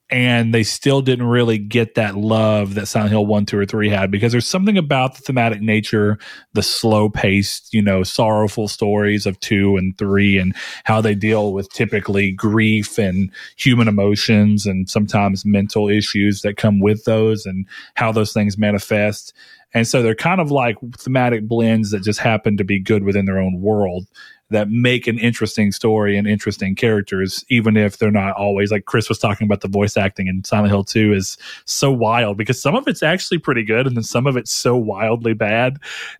and 0.09 0.53
they 0.53 0.61
still 0.61 1.01
didn't 1.01 1.25
really 1.25 1.57
get 1.57 1.95
that 1.95 2.15
love 2.15 2.75
that 2.75 2.85
Silent 2.85 3.11
Hill 3.11 3.25
1, 3.25 3.47
2, 3.47 3.57
or 3.57 3.65
3 3.65 3.89
had 3.89 4.11
because 4.11 4.31
there's 4.31 4.47
something 4.47 4.77
about 4.77 5.15
the 5.15 5.21
thematic 5.21 5.61
nature, 5.61 6.19
the 6.53 6.61
slow 6.61 7.09
paced, 7.09 7.73
you 7.73 7.81
know, 7.81 8.03
sorrowful 8.03 8.67
stories 8.67 9.25
of 9.25 9.39
2 9.39 9.77
and 9.77 9.97
3, 9.97 10.37
and 10.37 10.55
how 10.83 11.01
they 11.01 11.15
deal 11.15 11.53
with 11.53 11.69
typically 11.69 12.31
grief 12.31 12.99
and 12.99 13.31
human 13.57 13.87
emotions 13.87 14.67
and 14.67 14.89
sometimes 14.89 15.43
mental 15.43 15.89
issues 15.89 16.41
that 16.41 16.57
come 16.57 16.79
with 16.79 17.03
those 17.05 17.45
and 17.47 17.65
how 17.95 18.11
those 18.11 18.31
things 18.31 18.59
manifest. 18.59 19.33
And 19.73 19.87
so 19.87 20.01
they're 20.01 20.15
kind 20.15 20.39
of 20.39 20.51
like 20.51 20.77
thematic 20.97 21.47
blends 21.47 21.91
that 21.91 22.03
just 22.03 22.19
happen 22.19 22.57
to 22.57 22.63
be 22.63 22.79
good 22.79 23.03
within 23.03 23.25
their 23.25 23.39
own 23.39 23.59
world 23.59 24.07
that 24.55 24.69
make 24.69 25.05
an 25.05 25.19
interesting 25.19 25.73
story 25.73 26.17
and 26.17 26.27
interesting 26.27 26.75
characters, 26.75 27.43
even 27.49 27.75
if 27.75 27.97
they're 27.97 28.09
not 28.09 28.35
always 28.37 28.71
like 28.71 28.85
Chris 28.85 29.09
was 29.09 29.19
talking 29.19 29.45
about 29.45 29.59
the 29.59 29.67
voice 29.67 29.97
acting 29.97 30.27
in 30.27 30.45
Silent 30.45 30.69
Hill 30.69 30.85
2 30.85 31.13
is 31.13 31.37
so 31.65 31.91
wild 31.91 32.37
because 32.37 32.61
some 32.61 32.73
of 32.73 32.87
it's 32.87 33.03
actually 33.03 33.37
pretty 33.37 33.63
good 33.63 33.85
and 33.85 33.97
then 33.97 34.03
some 34.03 34.25
of 34.25 34.37
it's 34.37 34.51
so 34.51 34.77
wildly 34.77 35.33
bad 35.33 35.77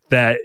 that 0.10 0.40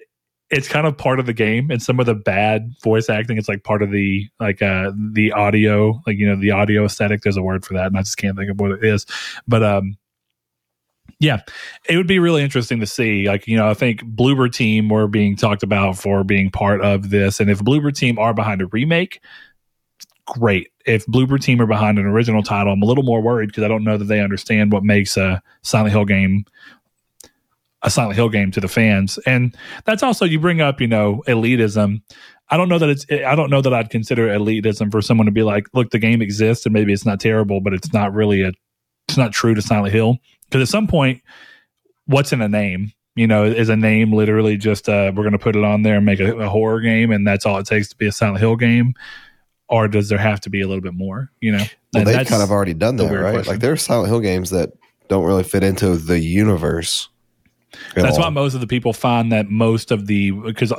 it's 0.50 0.68
kind 0.68 0.86
of 0.86 0.96
part 0.96 1.18
of 1.18 1.26
the 1.26 1.32
game 1.32 1.68
and 1.68 1.82
some 1.82 1.98
of 1.98 2.06
the 2.06 2.14
bad 2.14 2.72
voice 2.82 3.08
acting 3.08 3.38
it's 3.38 3.48
like 3.48 3.64
part 3.64 3.82
of 3.82 3.90
the 3.90 4.28
like 4.38 4.62
uh 4.62 4.90
the 5.12 5.32
audio 5.32 6.00
like 6.06 6.16
you 6.16 6.26
know 6.26 6.34
the 6.34 6.50
audio 6.50 6.84
aesthetic 6.84 7.22
there's 7.22 7.36
a 7.36 7.42
word 7.42 7.64
for 7.64 7.74
that 7.74 7.86
and 7.86 7.96
i 7.96 8.00
just 8.02 8.16
can't 8.16 8.36
think 8.36 8.50
of 8.50 8.58
what 8.58 8.70
it 8.70 8.84
is. 8.84 9.04
But 9.46 9.62
um 9.64 9.96
yeah 11.20 11.40
it 11.88 11.96
would 11.96 12.08
be 12.08 12.18
really 12.18 12.42
interesting 12.42 12.80
to 12.80 12.86
see 12.86 13.28
like 13.28 13.46
you 13.46 13.56
know 13.56 13.68
i 13.68 13.74
think 13.74 14.02
bloober 14.02 14.52
team 14.52 14.88
were 14.88 15.06
being 15.06 15.36
talked 15.36 15.62
about 15.62 15.96
for 15.96 16.24
being 16.24 16.50
part 16.50 16.80
of 16.80 17.10
this 17.10 17.38
and 17.38 17.50
if 17.50 17.60
bloober 17.60 17.94
team 17.94 18.18
are 18.18 18.34
behind 18.34 18.60
a 18.60 18.66
remake 18.66 19.20
great. 20.30 20.68
If 20.86 21.04
Bloober 21.06 21.40
Team 21.40 21.60
are 21.60 21.66
behind 21.66 21.98
an 21.98 22.06
original 22.06 22.42
title, 22.42 22.72
I'm 22.72 22.82
a 22.82 22.86
little 22.86 23.02
more 23.02 23.20
worried 23.20 23.48
because 23.48 23.64
I 23.64 23.68
don't 23.68 23.84
know 23.84 23.98
that 23.98 24.04
they 24.04 24.20
understand 24.20 24.72
what 24.72 24.84
makes 24.84 25.16
a 25.16 25.42
Silent 25.62 25.92
Hill 25.92 26.04
game 26.04 26.44
a 27.82 27.90
Silent 27.90 28.14
Hill 28.14 28.28
game 28.28 28.50
to 28.50 28.60
the 28.60 28.68
fans. 28.68 29.18
And 29.26 29.56
that's 29.86 30.02
also 30.02 30.26
you 30.26 30.38
bring 30.38 30.60
up, 30.60 30.80
you 30.80 30.86
know, 30.86 31.22
elitism. 31.26 32.02
I 32.50 32.56
don't 32.56 32.68
know 32.68 32.78
that 32.78 32.90
it's 32.90 33.06
I 33.10 33.34
don't 33.34 33.50
know 33.50 33.62
that 33.62 33.72
I'd 33.72 33.90
consider 33.90 34.28
elitism 34.28 34.90
for 34.92 35.00
someone 35.00 35.26
to 35.26 35.32
be 35.32 35.42
like, 35.42 35.66
look, 35.72 35.90
the 35.90 35.98
game 35.98 36.20
exists 36.20 36.66
and 36.66 36.72
maybe 36.72 36.92
it's 36.92 37.06
not 37.06 37.20
terrible, 37.20 37.60
but 37.60 37.72
it's 37.72 37.92
not 37.92 38.12
really 38.12 38.42
a 38.42 38.52
it's 39.08 39.16
not 39.16 39.32
true 39.32 39.54
to 39.54 39.62
Silent 39.62 39.92
Hill. 39.92 40.18
Because 40.50 40.68
at 40.68 40.70
some 40.70 40.86
point, 40.86 41.22
what's 42.06 42.32
in 42.32 42.40
a 42.40 42.48
name? 42.48 42.92
You 43.14 43.26
know, 43.26 43.44
is 43.44 43.68
a 43.68 43.76
name 43.76 44.12
literally 44.12 44.56
just 44.56 44.88
uh, 44.88 45.12
we're 45.14 45.22
going 45.22 45.32
to 45.32 45.38
put 45.38 45.56
it 45.56 45.64
on 45.64 45.82
there 45.82 45.96
and 45.96 46.06
make 46.06 46.20
a, 46.20 46.36
a 46.38 46.48
horror 46.48 46.80
game, 46.80 47.10
and 47.10 47.26
that's 47.26 47.46
all 47.46 47.58
it 47.58 47.66
takes 47.66 47.88
to 47.88 47.96
be 47.96 48.06
a 48.06 48.12
Silent 48.12 48.38
Hill 48.38 48.56
game, 48.56 48.94
or 49.68 49.88
does 49.88 50.08
there 50.08 50.18
have 50.18 50.40
to 50.42 50.50
be 50.50 50.60
a 50.60 50.68
little 50.68 50.82
bit 50.82 50.94
more? 50.94 51.30
You 51.40 51.52
know, 51.52 51.64
Well, 51.92 52.06
And 52.06 52.06
they've 52.06 52.26
kind 52.26 52.42
of 52.42 52.50
already 52.50 52.74
done 52.74 52.96
that, 52.96 53.12
right? 53.12 53.32
question. 53.34 53.52
Like 53.52 53.60
there 53.60 53.72
are 53.72 53.76
Silent 53.76 54.08
Hill 54.08 54.20
games 54.20 54.50
that 54.50 54.72
don't 55.08 55.24
really 55.24 55.42
fit 55.42 55.62
into 55.62 55.96
the 55.96 56.18
universe. 56.18 57.08
That's 57.94 58.16
all. 58.16 58.24
why 58.24 58.30
most 58.30 58.54
of 58.54 58.60
the 58.60 58.66
people 58.66 58.92
find 58.92 59.32
that 59.32 59.50
most 59.50 59.90
of 59.90 60.06
the 60.06 60.30
because 60.30 60.72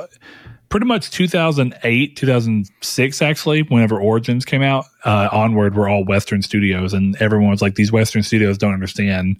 pretty 0.71 0.87
much 0.87 1.11
2008, 1.11 2.15
2006, 2.15 3.21
actually, 3.21 3.61
whenever 3.63 3.99
Origins 3.99 4.45
came 4.45 4.63
out, 4.63 4.85
uh, 5.05 5.29
onward 5.31 5.75
were 5.75 5.87
all 5.87 6.03
Western 6.03 6.41
studios, 6.41 6.93
and 6.93 7.15
everyone 7.21 7.51
was 7.51 7.61
like, 7.61 7.75
"These 7.75 7.91
Western 7.91 8.23
studios 8.23 8.57
don't 8.57 8.73
understand 8.73 9.37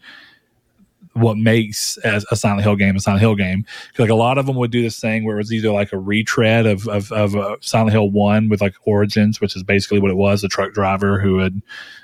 what 1.14 1.38
makes 1.38 1.98
a, 2.06 2.22
a 2.32 2.36
Silent 2.36 2.62
Hill 2.64 2.76
game 2.76 2.96
a 2.96 3.00
Silent 3.00 3.22
Hill 3.22 3.36
game. 3.36 3.66
Like 3.98 4.10
a 4.10 4.16
lot 4.16 4.38
of 4.38 4.46
them 4.46 4.56
would 4.58 4.72
do 4.72 4.82
this 4.82 5.00
thing 5.00 5.26
where 5.26 5.36
it 5.36 5.40
was 5.40 5.52
either 5.52 5.72
like 5.72 5.92
a 5.92 5.98
retread 5.98 6.66
of 6.68 6.88
of, 6.88 7.12
of 7.12 7.36
uh, 7.36 7.56
Silent 7.62 7.92
Hill 7.92 8.12
One 8.12 8.50
with 8.50 8.62
like 8.62 8.76
Origins, 8.86 9.42
which 9.42 9.56
is 9.56 9.64
basically 9.64 10.00
what 10.00 10.12
it 10.12 10.18
was—a 10.18 10.48
truck 10.50 10.74
driver 10.74 11.20
who 11.20 11.40
had. 11.40 11.62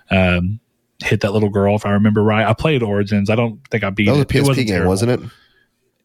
Um, 0.10 0.60
Hit 1.04 1.22
that 1.22 1.32
little 1.32 1.50
girl, 1.50 1.76
if 1.76 1.86
I 1.86 1.92
remember 1.92 2.24
right. 2.24 2.44
I 2.44 2.54
played 2.56 2.82
Origins. 2.82 3.30
I 3.30 3.36
don't 3.36 3.60
think 3.70 3.84
I 3.84 3.92
beat 3.92 4.08
That 4.08 4.14
was 4.14 4.22
a 4.22 4.22
it. 4.22 4.32
It 4.36 4.42
PSP 4.42 4.48
wasn't 4.48 4.58
game, 4.58 4.68
terrible. 4.68 4.90
wasn't 4.90 5.12
it? 5.12 5.30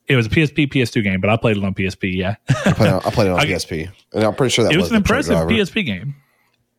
It 0.09 0.17
was 0.17 0.27
a 0.27 0.31
PSP 0.31 0.69
PS2 0.73 1.03
game, 1.05 1.21
but 1.21 1.31
I 1.31 1.37
played 1.37 1.57
it 1.57 1.65
on 1.65 1.75
PSP. 1.75 2.15
Yeah, 2.15 2.35
I 2.67 2.73
played, 2.73 2.89
it- 2.93 3.07
I 3.07 3.11
played 3.11 3.27
it 3.29 3.31
on 3.31 3.41
I- 3.41 3.47
PSP, 3.47 3.91
and 4.13 4.25
I'm 4.25 4.35
pretty 4.35 4.51
sure 4.53 4.65
that 4.65 4.73
it 4.73 4.77
was 4.77 4.85
was 4.85 4.91
an 4.91 4.97
impressive. 4.97 5.35
PSP 5.37 5.87
game. 5.87 6.15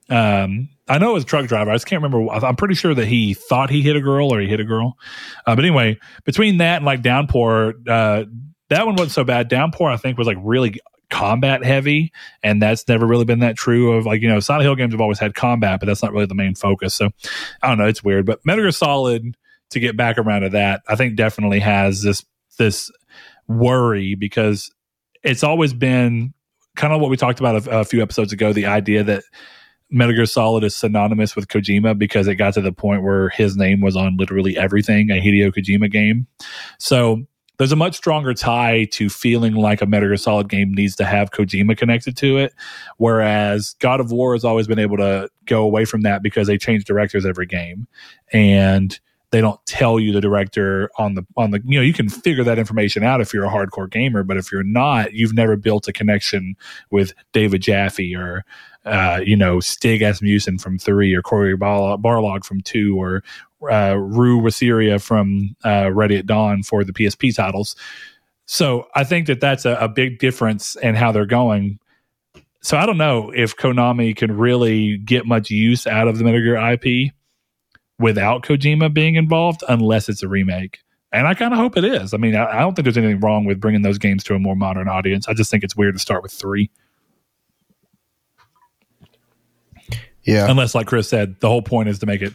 Um, 0.09 0.69
I 0.87 0.97
know 0.97 1.11
it 1.11 1.13
was 1.13 1.25
truck 1.25 1.47
driver. 1.47 1.71
I 1.71 1.75
just 1.75 1.85
can't 1.85 2.03
remember. 2.03 2.29
I'm 2.31 2.57
pretty 2.57 2.75
sure 2.75 2.93
that 2.93 3.05
he 3.07 3.33
thought 3.33 3.69
he 3.69 3.81
hit 3.81 3.95
a 3.95 4.01
girl 4.01 4.33
or 4.33 4.41
he 4.41 4.47
hit 4.47 4.59
a 4.59 4.65
girl. 4.65 4.97
Uh, 5.47 5.55
but 5.55 5.63
anyway, 5.63 5.97
between 6.25 6.57
that 6.57 6.77
and 6.77 6.85
like 6.85 7.01
Downpour, 7.01 7.75
uh, 7.87 8.25
that 8.69 8.85
one 8.85 8.95
wasn't 8.95 9.11
so 9.11 9.23
bad. 9.23 9.47
Downpour, 9.47 9.89
I 9.89 9.97
think, 9.97 10.17
was 10.17 10.27
like 10.27 10.37
really 10.41 10.79
combat 11.09 11.63
heavy, 11.63 12.11
and 12.43 12.61
that's 12.61 12.85
never 12.87 13.05
really 13.07 13.23
been 13.23 13.39
that 13.39 13.55
true. 13.55 13.93
Of 13.93 14.05
like 14.05 14.21
you 14.21 14.27
know, 14.27 14.41
Silent 14.41 14.63
Hill 14.65 14.75
games 14.75 14.93
have 14.93 15.01
always 15.01 15.19
had 15.19 15.33
combat, 15.35 15.79
but 15.79 15.85
that's 15.85 16.03
not 16.03 16.11
really 16.11 16.25
the 16.25 16.35
main 16.35 16.53
focus. 16.55 16.93
So 16.93 17.09
I 17.61 17.69
don't 17.69 17.77
know. 17.77 17.85
It's 17.87 18.03
weird, 18.03 18.25
but 18.25 18.45
Metal 18.45 18.63
Gear 18.65 18.71
Solid 18.71 19.37
to 19.69 19.79
get 19.79 19.95
back 19.95 20.17
around 20.17 20.41
to 20.41 20.49
that, 20.49 20.81
I 20.87 20.95
think 20.95 21.15
definitely 21.15 21.59
has 21.61 22.03
this 22.03 22.25
this 22.57 22.91
worry 23.47 24.15
because 24.15 24.71
it's 25.23 25.43
always 25.43 25.73
been 25.73 26.33
kind 26.75 26.93
of 26.93 27.01
what 27.01 27.09
we 27.09 27.17
talked 27.17 27.39
about 27.39 27.67
a, 27.67 27.79
a 27.79 27.85
few 27.85 28.01
episodes 28.01 28.33
ago 28.33 28.51
the 28.51 28.65
idea 28.65 29.03
that 29.03 29.23
Metal 29.89 30.15
Gear 30.15 30.25
Solid 30.25 30.63
is 30.63 30.75
synonymous 30.75 31.35
with 31.35 31.47
Kojima 31.47 31.97
because 31.97 32.27
it 32.27 32.35
got 32.35 32.55
to 32.55 32.61
the 32.61 32.71
point 32.71 33.03
where 33.03 33.29
his 33.29 33.55
name 33.55 33.79
was 33.79 33.95
on 33.95 34.17
literally 34.17 34.57
everything, 34.57 35.11
a 35.11 35.21
Hideo 35.21 35.53
Kojima 35.53 35.91
game. 35.91 36.25
So 36.79 37.25
there's 37.59 37.71
a 37.71 37.75
much 37.75 37.95
stronger 37.95 38.33
tie 38.33 38.85
to 38.85 39.07
feeling 39.09 39.53
like 39.53 39.81
a 39.83 39.85
Metal 39.85 40.09
Gear 40.09 40.17
Solid 40.17 40.49
game 40.49 40.73
needs 40.73 40.95
to 40.95 41.05
have 41.05 41.29
Kojima 41.29 41.77
connected 41.77 42.17
to 42.17 42.37
it. 42.37 42.53
Whereas 42.97 43.75
God 43.79 43.99
of 43.99 44.11
War 44.11 44.33
has 44.33 44.43
always 44.43 44.67
been 44.67 44.79
able 44.79 44.97
to 44.97 45.29
go 45.45 45.63
away 45.63 45.85
from 45.85 46.01
that 46.01 46.23
because 46.23 46.47
they 46.47 46.57
change 46.57 46.85
directors 46.85 47.25
every 47.25 47.45
game. 47.45 47.87
And 48.31 48.99
they 49.33 49.41
don't 49.41 49.65
tell 49.65 49.99
you 49.99 50.13
the 50.13 50.21
director 50.21 50.91
on 50.99 51.15
the 51.15 51.25
on 51.35 51.49
the 51.49 51.59
you 51.65 51.75
know 51.75 51.81
you 51.81 51.91
can 51.91 52.07
figure 52.07 52.43
that 52.43 52.59
information 52.59 53.03
out 53.03 53.19
if 53.19 53.33
you're 53.33 53.45
a 53.45 53.49
hardcore 53.49 53.89
gamer 53.89 54.21
but 54.21 54.37
if 54.37 54.51
you're 54.51 54.61
not 54.61 55.11
you've 55.11 55.33
never 55.33 55.55
built 55.55 55.87
a 55.87 55.91
connection 55.91 56.55
with 56.91 57.13
David 57.31 57.63
Jaffe 57.63 58.15
or 58.15 58.45
uh, 58.85 59.21
you 59.25 59.35
know 59.35 59.59
Stig 59.59 60.03
Asmussen 60.03 60.59
from 60.59 60.77
three 60.77 61.15
or 61.15 61.23
Cory 61.23 61.57
Barlog, 61.57 62.45
from 62.45 62.61
two 62.61 62.95
or 63.01 63.23
uh, 63.63 63.95
Ru 63.97 64.39
Weerasuriya 64.39 65.01
from 65.01 65.55
uh, 65.65 65.91
Ready 65.91 66.17
at 66.17 66.27
Dawn 66.27 66.61
for 66.61 66.83
the 66.83 66.93
PSP 66.93 67.35
titles. 67.35 67.75
So 68.45 68.87
I 68.93 69.03
think 69.03 69.25
that 69.27 69.39
that's 69.39 69.65
a, 69.65 69.77
a 69.77 69.87
big 69.87 70.19
difference 70.19 70.75
in 70.75 70.93
how 70.93 71.11
they're 71.11 71.25
going. 71.25 71.79
So 72.61 72.77
I 72.77 72.85
don't 72.85 72.97
know 72.97 73.31
if 73.31 73.55
Konami 73.55 74.15
can 74.15 74.37
really 74.37 74.97
get 74.97 75.25
much 75.25 75.49
use 75.49 75.87
out 75.87 76.07
of 76.07 76.19
the 76.19 76.23
Metal 76.23 76.41
Gear 76.41 76.57
IP 76.57 77.13
without 77.99 78.43
Kojima 78.43 78.93
being 78.93 79.15
involved 79.15 79.63
unless 79.67 80.09
it's 80.09 80.23
a 80.23 80.27
remake. 80.27 80.79
And 81.11 81.27
I 81.27 81.35
kind 81.35 81.53
of 81.53 81.59
hope 81.59 81.77
it 81.77 81.83
is. 81.83 82.13
I 82.13 82.17
mean, 82.17 82.35
I, 82.35 82.57
I 82.57 82.59
don't 82.61 82.75
think 82.75 82.85
there's 82.85 82.97
anything 82.97 83.19
wrong 83.19 83.45
with 83.45 83.59
bringing 83.59 83.83
those 83.83 83.99
games 83.99 84.23
to 84.25 84.33
a 84.33 84.39
more 84.39 84.55
modern 84.55 84.87
audience. 84.87 85.27
I 85.27 85.33
just 85.33 85.51
think 85.51 85.63
it's 85.63 85.75
weird 85.75 85.93
to 85.93 85.99
start 85.99 86.23
with 86.23 86.31
three. 86.31 86.71
Yeah, 90.23 90.49
Unless, 90.49 90.73
like 90.73 90.87
Chris 90.87 91.09
said, 91.09 91.39
the 91.41 91.49
whole 91.49 91.61
point 91.61 91.89
is 91.89 91.99
to 91.99 92.05
make 92.05 92.21
it 92.21 92.33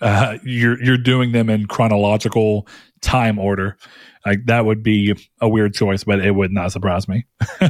uh, 0.00 0.38
you're 0.44 0.82
you're 0.82 0.96
doing 0.96 1.32
them 1.32 1.50
in 1.50 1.66
chronological 1.66 2.66
time 3.00 3.38
order. 3.38 3.76
Like 4.24 4.46
that 4.46 4.64
would 4.64 4.82
be 4.82 5.14
a 5.40 5.48
weird 5.48 5.74
choice, 5.74 6.04
but 6.04 6.20
it 6.20 6.32
would 6.32 6.52
not 6.52 6.72
surprise 6.72 7.08
me. 7.08 7.26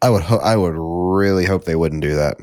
I 0.00 0.10
would. 0.10 0.22
Ho- 0.22 0.38
I 0.38 0.56
would 0.56 0.74
really 0.76 1.44
hope 1.44 1.64
they 1.64 1.74
wouldn't 1.74 2.02
do 2.02 2.14
that. 2.14 2.36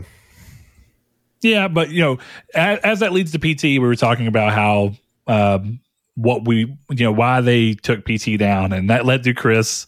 Yeah, 1.45 1.67
but 1.67 1.91
you 1.91 2.01
know, 2.01 2.17
as, 2.55 2.79
as 2.79 2.99
that 3.01 3.13
leads 3.13 3.31
to 3.33 3.37
PT, 3.37 3.63
we 3.63 3.79
were 3.79 3.95
talking 3.95 4.25
about 4.25 4.51
how 4.51 4.93
um, 5.27 5.79
what 6.15 6.47
we 6.47 6.75
you 6.89 7.05
know 7.05 7.11
why 7.11 7.41
they 7.41 7.75
took 7.75 8.03
PT 8.03 8.39
down, 8.39 8.73
and 8.73 8.89
that 8.89 9.05
led 9.05 9.21
to 9.25 9.33
Chris 9.35 9.85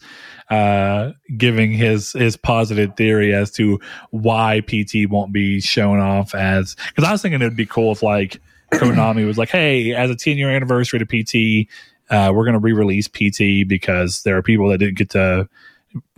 uh, 0.50 1.10
giving 1.36 1.72
his 1.72 2.12
his 2.12 2.36
positive 2.36 2.94
theory 2.96 3.34
as 3.34 3.50
to 3.52 3.80
why 4.10 4.60
PT 4.60 5.10
won't 5.10 5.32
be 5.32 5.60
shown 5.60 5.98
off 5.98 6.32
as. 6.32 6.76
Because 6.90 7.02
I 7.02 7.10
was 7.10 7.22
thinking 7.22 7.42
it 7.42 7.46
would 7.46 7.56
be 7.56 7.66
cool 7.66 7.90
if 7.90 8.04
like 8.04 8.40
Konami 8.74 9.26
was 9.26 9.36
like, 9.36 9.50
hey, 9.50 9.92
as 9.94 10.10
a 10.10 10.16
ten 10.16 10.38
year 10.38 10.50
anniversary 10.50 11.00
to 11.00 11.06
PT, 11.06 11.68
uh, 12.08 12.30
we're 12.32 12.44
going 12.44 12.52
to 12.52 12.60
re 12.60 12.72
release 12.72 13.08
PT 13.08 13.66
because 13.66 14.22
there 14.22 14.36
are 14.36 14.42
people 14.42 14.68
that 14.68 14.78
didn't 14.78 14.96
get 14.96 15.10
to 15.10 15.48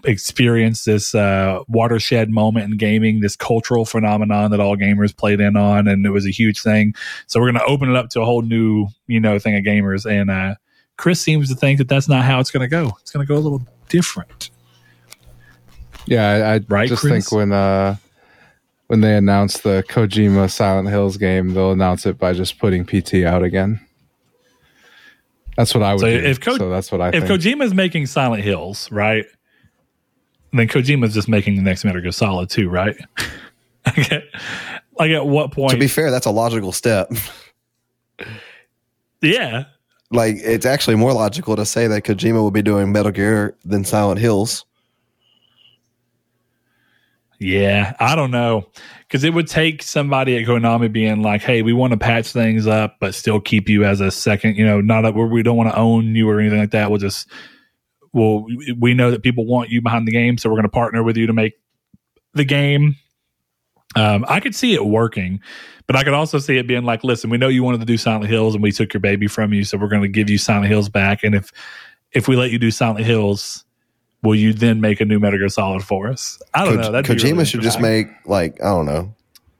experience 0.05 0.85
this 0.85 1.15
uh, 1.15 1.63
watershed 1.69 2.31
moment 2.31 2.71
in 2.71 2.77
gaming, 2.79 3.21
this 3.21 3.37
cultural 3.37 3.85
phenomenon 3.85 4.51
that 4.51 4.61
all 4.61 4.77
gamers 4.77 5.17
played 5.17 5.41
in 5.41 5.57
on, 5.57 5.87
and 5.89 6.05
it 6.07 6.11
was 6.11 6.27
a 6.27 6.31
huge 6.31 6.61
thing. 6.63 6.95
So 7.27 7.39
we're 7.41 7.53
going 7.53 7.63
to 7.63 7.71
open 7.71 7.91
it 7.91 7.97
up 7.97 8.09
to 8.11 8.21
a 8.21 8.25
whole 8.25 8.43
new, 8.43 8.87
you 9.07 9.21
know, 9.21 9.39
thing 9.39 9.57
of 9.57 9.63
gamers. 9.65 10.11
And 10.11 10.31
uh, 10.31 10.55
Chris 10.97 11.21
seems 11.21 11.49
to 11.51 11.55
think 11.55 11.79
that 11.79 11.89
that's 11.89 12.09
not 12.09 12.25
how 12.25 12.41
it's 12.41 12.51
going 12.51 12.63
to 12.63 12.69
go. 12.69 12.93
It's 13.01 13.11
going 13.11 13.27
to 13.27 13.29
go 13.29 13.37
a 13.37 13.41
little 13.41 13.63
different. 13.89 14.51
Yeah, 16.07 16.29
I, 16.31 16.55
I 16.55 16.61
Right, 16.69 16.89
just 16.89 17.03
Chris? 17.03 17.29
think 17.29 17.33
when 17.33 17.53
uh 17.53 17.97
when 18.89 19.03
they 19.03 19.17
announce 19.17 19.61
the 19.61 19.85
Kojima 19.89 20.51
Silent 20.51 20.89
Hills 20.89 21.17
game, 21.17 21.55
they'll 21.55 21.71
announce 21.71 22.07
it 22.07 22.19
by 22.19 22.33
just 22.33 22.59
putting 22.59 22.85
PT 22.85 23.23
out 23.25 23.45
again. 23.45 23.79
That's 25.57 25.75
what 25.75 25.85
I 25.85 25.93
would 25.93 26.01
So 26.01 26.11
do. 26.11 26.17
if 26.27 26.41
Ko- 26.41 26.57
so 26.59 26.71
that's 26.71 26.91
what 26.91 27.01
I 27.01 27.09
if 27.11 27.25
think. 27.27 27.41
Kojima's 27.41 27.73
making 27.75 28.07
Silent 28.07 28.43
Hills, 28.43 28.91
right? 28.91 29.27
Then 30.53 30.67
Kojima's 30.69 31.15
just 31.15 31.29
making 31.29 31.57
the 31.57 31.63
next 31.63 31.85
Metal 31.85 32.01
Gear 32.01 32.13
Solid 32.13 32.51
too, 32.51 32.69
right? 32.69 32.97
okay. 33.89 34.25
Like 34.99 35.11
at 35.13 35.27
what 35.27 35.53
point? 35.53 35.73
To 35.73 35.79
be 35.79 35.89
fair, 35.89 36.11
that's 36.11 36.27
a 36.27 36.31
logical 36.31 36.73
step. 36.73 37.11
yeah, 39.23 39.65
Like 40.11 40.37
it's 40.39 40.67
actually 40.67 40.97
more 40.97 41.13
logical 41.13 41.57
to 41.57 41.65
say 41.65 41.87
that 41.87 42.03
Kojima 42.03 42.35
will 42.35 42.51
be 42.51 42.63
doing 42.63 42.93
Metal 42.93 43.13
Gear 43.13 43.57
than 43.65 43.85
Silent 43.85 44.21
Hills. 44.21 44.65
Yeah, 47.39 47.95
I 47.99 48.17
don't 48.17 48.31
know. 48.31 48.67
Because 49.01 49.25
it 49.25 49.33
would 49.33 49.49
take 49.49 49.83
somebody 49.83 50.37
at 50.37 50.47
Konami 50.47 50.93
being 50.93 51.23
like, 51.23 51.41
hey, 51.41 51.63
we 51.63 51.73
want 51.73 51.93
to 51.93 51.97
patch 51.97 52.33
things 52.33 52.67
up, 52.67 52.97
but 53.01 53.15
still 53.15 53.41
keep 53.41 53.69
you 53.69 53.85
as 53.85 54.01
a 54.01 54.11
second, 54.11 54.57
you 54.57 54.65
know, 54.65 54.81
not 54.81 55.07
a, 55.07 55.11
where 55.11 55.27
we 55.27 55.43
don't 55.43 55.57
want 55.57 55.71
to 55.71 55.77
own 55.77 56.15
you 56.15 56.29
or 56.29 56.39
anything 56.39 56.59
like 56.61 56.71
that. 56.73 56.91
We'll 56.91 57.01
just, 57.01 57.29
well, 58.13 58.45
we- 58.45 58.77
we 58.79 58.95
know 58.95 59.11
that 59.11 59.23
people 59.23 59.47
want 59.47 59.71
you 59.71 59.81
behind 59.83 60.07
the 60.07 60.13
game, 60.13 60.39
so 60.39 60.49
we're 60.49 60.57
going 60.57 60.63
to 60.65 60.69
partner 60.69 61.03
with 61.03 61.17
you 61.17 61.27
to 61.27 61.33
make 61.33 61.55
the 62.35 62.45
game. 62.45 62.97
Um, 63.97 64.25
I 64.29 64.39
could 64.41 64.55
see 64.55 64.75
it 64.75 64.85
working, 64.87 65.41
but 65.89 65.97
I 65.97 66.05
could 66.05 66.13
also 66.15 66.39
see 66.39 66.57
it 66.59 66.67
being 66.69 66.85
like, 66.85 67.03
listen, 67.03 67.29
we 67.29 67.39
know 67.39 67.49
you 67.49 67.65
wanted 67.65 67.81
to 67.81 67.87
do 67.87 67.97
Silent 67.97 68.27
Hills 68.31 68.55
and 68.55 68.63
we 68.63 68.71
took 68.71 68.93
your 68.95 69.01
baby 69.01 69.27
from 69.27 69.53
you, 69.53 69.65
so 69.65 69.77
we're 69.79 69.89
going 69.89 70.03
to 70.03 70.09
give 70.09 70.31
you 70.31 70.39
Silent 70.39 70.67
Hills 70.67 70.89
back. 70.89 71.25
And 71.25 71.35
if 71.35 71.51
if 72.13 72.29
we 72.29 72.37
let 72.37 72.51
you 72.53 72.59
do 72.59 72.71
Silent 72.71 73.05
Hills, 73.05 73.65
will 74.23 74.35
you 74.37 74.53
then 74.53 74.81
make 74.81 75.01
a 75.01 75.05
new 75.05 75.19
Metal 75.19 75.39
Gear 75.41 75.49
Solid 75.49 75.83
for 75.83 76.09
us? 76.09 76.41
I 76.55 76.65
don't 76.65 76.77
Ko- 76.77 76.83
know. 76.83 76.93
That'd 76.93 77.17
be 77.17 77.21
Kojima 77.21 77.33
really 77.33 77.45
should 77.47 77.63
just 77.63 77.81
make 77.81 78.07
like 78.27 78.61
I 78.63 78.67
don't 78.69 78.87
know, 78.87 79.13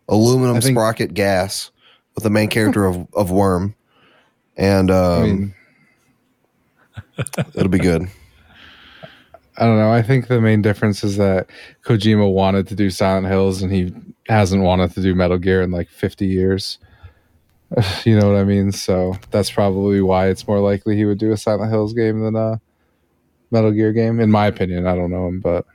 aluminum 0.09 0.61
think- 0.61 0.77
sprocket 0.77 1.13
gas 1.15 1.71
with 2.15 2.23
the 2.25 2.31
main 2.31 2.49
character 2.49 2.87
of, 2.87 3.07
of 3.15 3.31
Worm, 3.33 3.75
and 4.57 4.91
um, 4.93 5.23
I 5.23 5.27
mean, 5.27 5.55
it'll 7.55 7.69
be 7.69 7.79
good. 7.79 8.09
I 9.57 9.67
don't 9.67 9.79
know. 9.79 9.93
I 9.93 10.03
think 10.03 10.29
the 10.29 10.41
main 10.41 10.63
difference 10.63 11.05
is 11.05 11.17
that 11.19 11.49
Kojima 11.85 12.33
wanted 12.33 12.67
to 12.69 12.75
do 12.75 12.89
Silent 12.91 13.27
Hills 13.27 13.63
and 13.63 13.73
he 13.73 13.93
hasn't 14.29 14.63
wanted 14.63 14.93
to 14.95 15.03
do 15.03 15.15
Metal 15.15 15.39
Gear 15.39 15.61
in 15.63 15.71
like 15.71 15.89
50 15.89 16.27
years. 16.27 16.79
you 18.05 18.19
know 18.19 18.31
what 18.31 18.39
I 18.41 18.45
mean? 18.45 18.73
So 18.73 19.17
that's 19.31 19.51
probably 19.51 20.01
why 20.01 20.29
it's 20.29 20.47
more 20.49 20.61
likely 20.61 20.97
he 20.97 21.05
would 21.05 21.19
do 21.19 21.33
a 21.33 21.37
Silent 21.37 21.71
Hills 21.71 21.93
game 21.93 22.21
than 22.21 22.37
a 22.37 22.61
Metal 23.51 23.73
Gear 23.73 23.93
game, 23.93 24.21
in 24.21 24.31
my 24.31 24.47
opinion. 24.47 24.87
I 24.87 24.95
don't 24.95 25.11
know 25.11 25.27
him, 25.29 25.41
but 25.41 25.67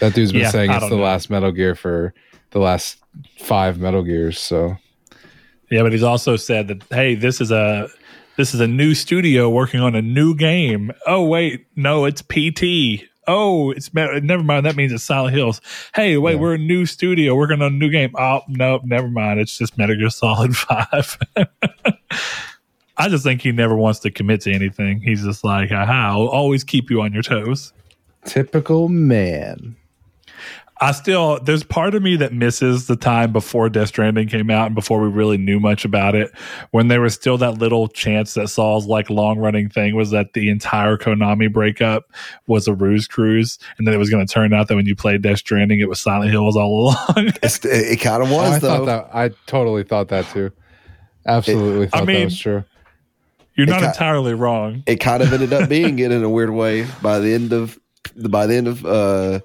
that 0.00 0.14
dude's 0.14 0.32
been 0.32 0.40
Yeah, 0.42 0.50
saying 0.50 0.70
it's 0.70 0.88
the 0.88 0.96
know. 0.96 1.02
last 1.02 1.30
Metal 1.30 1.52
Gear 1.52 1.74
for 1.74 2.14
the 2.50 2.58
last 2.58 2.98
five 3.38 3.78
Metal 3.78 4.02
Gears. 4.02 4.38
So 4.38 4.76
Yeah, 5.70 5.82
but 5.82 5.92
he's 5.92 6.02
also 6.02 6.36
said 6.36 6.68
that 6.68 6.82
hey, 6.90 7.14
this 7.14 7.40
is 7.40 7.50
a 7.50 7.88
this 8.38 8.54
is 8.54 8.60
a 8.60 8.66
new 8.66 8.94
studio 8.94 9.50
working 9.50 9.80
on 9.80 9.94
a 9.94 10.00
new 10.00 10.34
game. 10.34 10.90
Oh 11.06 11.24
wait, 11.24 11.66
no, 11.76 12.06
it's 12.06 12.22
PT. 12.22 13.04
Oh, 13.26 13.72
it's 13.72 13.92
never 13.92 14.42
mind. 14.42 14.64
That 14.64 14.74
means 14.74 14.90
it's 14.90 15.04
Silent 15.04 15.36
Hills. 15.36 15.60
Hey, 15.94 16.16
wait, 16.16 16.36
Yeah. 16.36 16.40
we're 16.40 16.54
a 16.54 16.58
new 16.58 16.86
studio 16.86 17.34
working 17.34 17.60
on 17.60 17.74
a 17.74 17.76
new 17.76 17.90
game. 17.90 18.12
Oh, 18.16 18.40
nope, 18.48 18.82
never 18.86 19.06
mind. 19.08 19.38
It's 19.38 19.58
just 19.58 19.76
Metal 19.76 19.94
Gear 19.96 20.08
Solid 20.08 20.56
Five. 20.56 21.18
I 22.96 23.08
just 23.08 23.24
think 23.24 23.42
he 23.42 23.52
never 23.52 23.76
wants 23.76 23.98
to 24.00 24.10
commit 24.10 24.40
to 24.42 24.52
anything. 24.52 25.02
He's 25.02 25.22
just 25.24 25.44
like, 25.44 25.70
aha, 25.70 26.12
I'll 26.16 26.28
always 26.28 26.64
keep 26.64 26.88
you 26.90 27.02
on 27.02 27.12
your 27.12 27.22
toes. 27.22 27.74
typical 28.24 28.88
man. 28.88 29.76
I 30.80 30.92
still 30.92 31.40
there's 31.40 31.64
part 31.64 31.94
of 31.94 32.02
me 32.02 32.16
that 32.16 32.32
misses 32.32 32.86
the 32.86 32.94
time 32.96 33.32
before 33.32 33.68
Death 33.68 33.88
Stranding 33.88 34.28
came 34.28 34.48
out 34.50 34.66
and 34.66 34.74
before 34.74 35.00
we 35.00 35.08
really 35.08 35.36
knew 35.36 35.58
much 35.58 35.84
about 35.84 36.14
it. 36.14 36.30
When 36.70 36.88
there 36.88 37.00
was 37.00 37.14
still 37.14 37.36
that 37.38 37.58
little 37.58 37.88
chance 37.88 38.34
that 38.34 38.48
Saul's 38.48 38.86
like 38.86 39.10
long 39.10 39.38
running 39.38 39.68
thing 39.68 39.96
was 39.96 40.10
that 40.10 40.34
the 40.34 40.48
entire 40.50 40.96
Konami 40.96 41.52
breakup 41.52 42.04
was 42.46 42.68
a 42.68 42.74
ruse 42.74 43.06
cruise, 43.08 43.58
and 43.78 43.86
then 43.86 43.94
it 43.94 43.98
was 43.98 44.08
going 44.10 44.24
to 44.26 44.32
turn 44.32 44.52
out 44.54 44.68
that 44.68 44.76
when 44.76 44.86
you 44.86 44.94
played 44.94 45.22
Death 45.22 45.38
Stranding, 45.38 45.80
it 45.80 45.88
was 45.88 46.00
Silent 46.00 46.30
Hills 46.30 46.56
all 46.56 46.94
along. 47.16 47.28
It, 47.42 47.64
it 47.64 48.00
kind 48.00 48.22
of 48.22 48.30
Oh, 48.30 48.36
was 48.36 48.52
I 48.52 48.58
though. 48.60 48.68
thought 48.68 48.84
that. 48.86 49.10
I 49.14 49.30
totally 49.46 49.82
thought 49.82 50.08
that 50.08 50.26
too. 50.30 50.52
Absolutely 51.26 51.88
thought 51.88 51.98
that 52.00 52.06
mean- 52.06 52.24
was 52.24 52.38
true. 52.38 52.64
You're 53.54 53.66
not 53.66 53.80
ca- 53.80 53.88
entirely 53.88 54.34
wrong. 54.34 54.84
it 54.86 55.00
kind 55.00 55.20
of 55.20 55.32
ended 55.32 55.52
up 55.52 55.68
being 55.68 55.98
it 55.98 56.12
in 56.12 56.22
a 56.22 56.28
weird 56.30 56.50
way 56.50 56.86
by 57.02 57.18
the 57.18 57.34
end 57.34 57.52
of 57.52 57.76
by 58.16 58.46
the 58.46 58.54
end 58.54 58.68
of 58.68 58.86
uh 58.86 59.40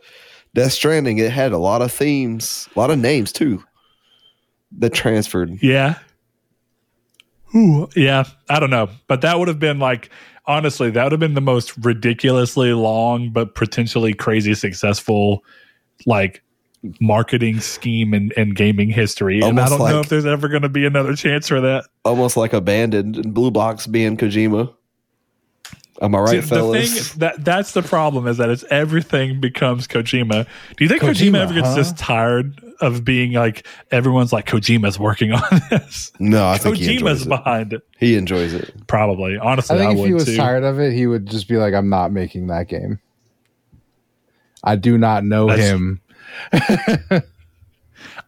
Death 0.56 0.74
Stranding 0.74 1.18
it 1.18 1.32
had 1.32 1.52
a 1.52 1.58
lot 1.58 1.82
of 1.82 1.92
themes 1.92 2.70
a 2.76 2.80
lot 2.80 2.92
of 2.92 3.00
names 3.00 3.32
too 3.32 3.64
that 4.78 4.94
transferred 4.94 5.62
Yeah. 5.62 6.00
Ooh, 7.56 7.88
yeah, 7.96 8.24
I 8.50 8.60
don't 8.60 8.72
know, 8.72 8.90
but 9.08 9.22
that 9.22 9.38
would 9.38 9.48
have 9.48 9.60
been 9.60 9.80
like 9.80 10.10
honestly, 10.46 10.90
that 10.92 11.04
would 11.04 11.12
have 11.12 11.20
been 11.20 11.36
the 11.36 11.42
most 11.42 11.74
ridiculously 11.78 12.74
long 12.74 13.32
but 13.32 13.56
potentially 13.56 14.14
crazy 14.14 14.54
successful 14.54 15.44
like 16.06 16.42
marketing 17.00 17.60
scheme 17.60 18.14
in, 18.14 18.32
in 18.36 18.54
gaming 18.54 18.90
history. 18.90 19.40
And 19.42 19.60
I 19.60 19.70
don't 19.70 19.80
know 19.80 20.02
if 20.02 20.10
there's 20.10 20.26
ever 20.26 20.50
going 20.50 20.64
to 20.64 20.70
be 20.70 20.86
another 20.86 21.16
chance 21.16 21.48
for 21.48 21.62
that. 21.62 21.86
almost 22.04 22.36
like 22.36 22.54
abandoned 22.54 23.18
and 23.18 23.34
Blue 23.34 23.52
Box 23.52 23.88
being 23.88 24.18
Kojima 24.18 24.74
am 26.02 26.16
I 26.16 26.20
right 26.20 26.30
See, 26.30 26.36
the 26.40 26.48
fellas 26.48 27.10
thing 27.10 27.20
that 27.20 27.44
that's 27.46 27.74
the 27.74 27.82
problem 27.84 28.28
is 28.28 28.38
that 28.38 28.50
it's 28.50 28.64
everything 28.70 29.40
becomes 29.40 29.88
Kojima. 29.88 30.48
Do 30.78 30.84
you 30.84 30.88
think 30.90 31.02
Kojima, 31.02 31.32
Kojima, 31.32 31.38
ever 31.42 31.54
gets 31.54 31.68
huh? 31.68 31.76
just 31.76 31.98
tired 31.98 32.60
of 32.82 33.06
being 33.06 33.34
like 33.34 33.66
everyone's 33.92 34.34
like 34.34 34.46
Kojima's 34.46 35.00
working 35.00 35.32
on 35.32 35.42
this? 35.70 36.12
no 36.20 36.48
I 36.48 36.58
think 36.58 36.78
Kojima's 36.78 36.88
enjoys 36.88 37.22
it 37.26 37.30
behind 37.30 37.74
it. 37.74 37.82
he 37.98 38.16
enjoys 38.18 38.54
it 38.54 38.74
Probably. 38.88 39.38
Honestly, 39.38 39.78
I 39.78 39.80
I, 39.80 39.86
think 39.88 39.94
if 39.94 40.00
would 40.02 40.08
he 40.08 40.14
was 40.14 40.26
too. 40.26 40.36
tired 40.38 40.64
of 40.64 40.80
it, 40.80 40.94
he 40.94 41.08
would 41.08 41.28
just 41.28 41.48
be 41.48 41.58
like, 41.58 41.74
"I'm 41.74 41.90
not 41.90 42.12
making 42.12 42.48
that 42.48 42.68
game." 42.68 43.00
I 44.64 44.76
do 44.78 44.98
not 44.98 45.24
know 45.24 45.48
That's- 45.48 45.68
him. 45.70 46.02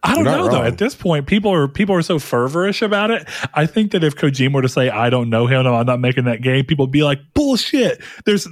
I 0.06 0.14
don't 0.14 0.24
know 0.24 0.48
though. 0.48 0.62
At 0.62 0.78
this 0.78 0.94
point, 0.94 1.26
people 1.26 1.52
are 1.52 1.66
people 1.66 1.94
are 1.94 2.02
so 2.02 2.18
fervorish 2.18 2.80
about 2.82 3.10
it. 3.10 3.28
I 3.52 3.66
think 3.66 3.90
that 3.92 4.04
if 4.04 4.14
Kojima 4.14 4.54
were 4.54 4.62
to 4.62 4.68
say, 4.68 4.88
"I 4.88 5.10
don't 5.10 5.28
know 5.30 5.46
him, 5.46 5.66
I'm 5.66 5.86
not 5.86 6.00
making 6.00 6.24
that 6.24 6.42
game," 6.42 6.64
people 6.64 6.86
would 6.86 6.92
be 6.92 7.02
like, 7.02 7.18
"Bullshit." 7.34 8.00
There's 8.24 8.46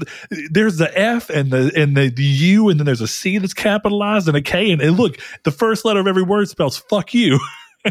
there's 0.51 0.79
the 0.79 0.99
F 0.99 1.31
and 1.31 1.51
the 1.51 1.73
and 1.77 1.97
the, 1.97 2.09
the 2.11 2.23
U 2.23 2.69
and 2.69 2.81
then 2.81 2.87
there's 2.87 3.01
a 3.01 3.09
C 3.09 3.39
that's 3.39 3.55
capitalized 3.55 4.27
and 4.27 4.37
a 4.37 4.43
K 4.43 4.73
and, 4.73 4.83
and 4.83 4.97
look, 4.97 5.19
the 5.45 5.53
first 5.53 5.85
letter 5.85 6.01
of 6.01 6.07
every 6.07 6.25
word 6.25 6.49
spells 6.49 6.77
"fuck 6.77 7.15
you." 7.15 7.39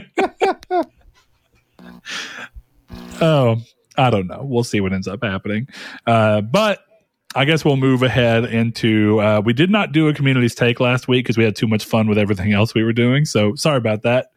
oh, 3.21 3.57
I 3.97 4.09
don't 4.09 4.27
know. 4.27 4.41
We'll 4.43 4.63
see 4.63 4.81
what 4.81 4.93
ends 4.93 5.07
up 5.07 5.23
happening. 5.23 5.67
Uh, 6.05 6.41
but 6.41 6.79
I 7.35 7.45
guess 7.45 7.65
we'll 7.65 7.77
move 7.77 8.03
ahead 8.03 8.45
into. 8.45 9.19
Uh, 9.19 9.41
we 9.43 9.53
did 9.53 9.69
not 9.69 9.91
do 9.91 10.07
a 10.07 10.13
community's 10.13 10.55
take 10.55 10.79
last 10.79 11.07
week 11.07 11.25
because 11.25 11.37
we 11.37 11.43
had 11.43 11.55
too 11.55 11.67
much 11.67 11.85
fun 11.85 12.07
with 12.07 12.17
everything 12.17 12.53
else 12.53 12.73
we 12.73 12.83
were 12.83 12.93
doing. 12.93 13.25
So 13.25 13.55
sorry 13.55 13.77
about 13.77 14.03
that. 14.03 14.27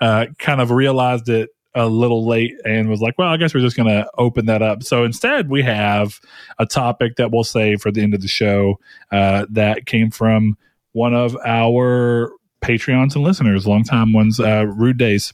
Uh, 0.00 0.26
kind 0.38 0.60
of 0.60 0.70
realized 0.70 1.28
it 1.28 1.50
a 1.74 1.86
little 1.86 2.26
late 2.26 2.54
and 2.64 2.88
was 2.88 3.00
like, 3.00 3.16
well, 3.18 3.28
I 3.28 3.36
guess 3.36 3.54
we're 3.54 3.60
just 3.60 3.76
going 3.76 3.88
to 3.88 4.08
open 4.16 4.46
that 4.46 4.62
up. 4.62 4.82
So 4.82 5.04
instead, 5.04 5.48
we 5.48 5.62
have 5.62 6.18
a 6.58 6.66
topic 6.66 7.16
that 7.16 7.30
we'll 7.30 7.44
save 7.44 7.80
for 7.80 7.90
the 7.90 8.02
end 8.02 8.14
of 8.14 8.20
the 8.20 8.28
show 8.28 8.78
uh, 9.12 9.46
that 9.50 9.86
came 9.86 10.10
from 10.10 10.56
one 10.92 11.14
of 11.14 11.36
our 11.44 12.32
Patreons 12.62 13.14
and 13.14 13.22
listeners, 13.22 13.66
longtime 13.66 14.12
ones, 14.12 14.40
uh, 14.40 14.66
Rude 14.66 14.98
Days. 14.98 15.32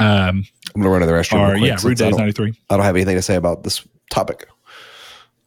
Um, 0.00 0.44
I'm 0.74 0.82
gonna 0.82 0.90
run 0.90 1.00
to 1.00 1.06
the 1.06 1.12
restroom 1.12 1.54
or 1.54 1.56
yeah, 1.56 1.76
Rude 1.82 1.98
Days 1.98 2.16
ninety 2.16 2.32
three. 2.32 2.52
I 2.70 2.76
don't 2.76 2.84
have 2.84 2.94
anything 2.94 3.16
to 3.16 3.22
say 3.22 3.34
about 3.34 3.64
this 3.64 3.86
topic 4.10 4.46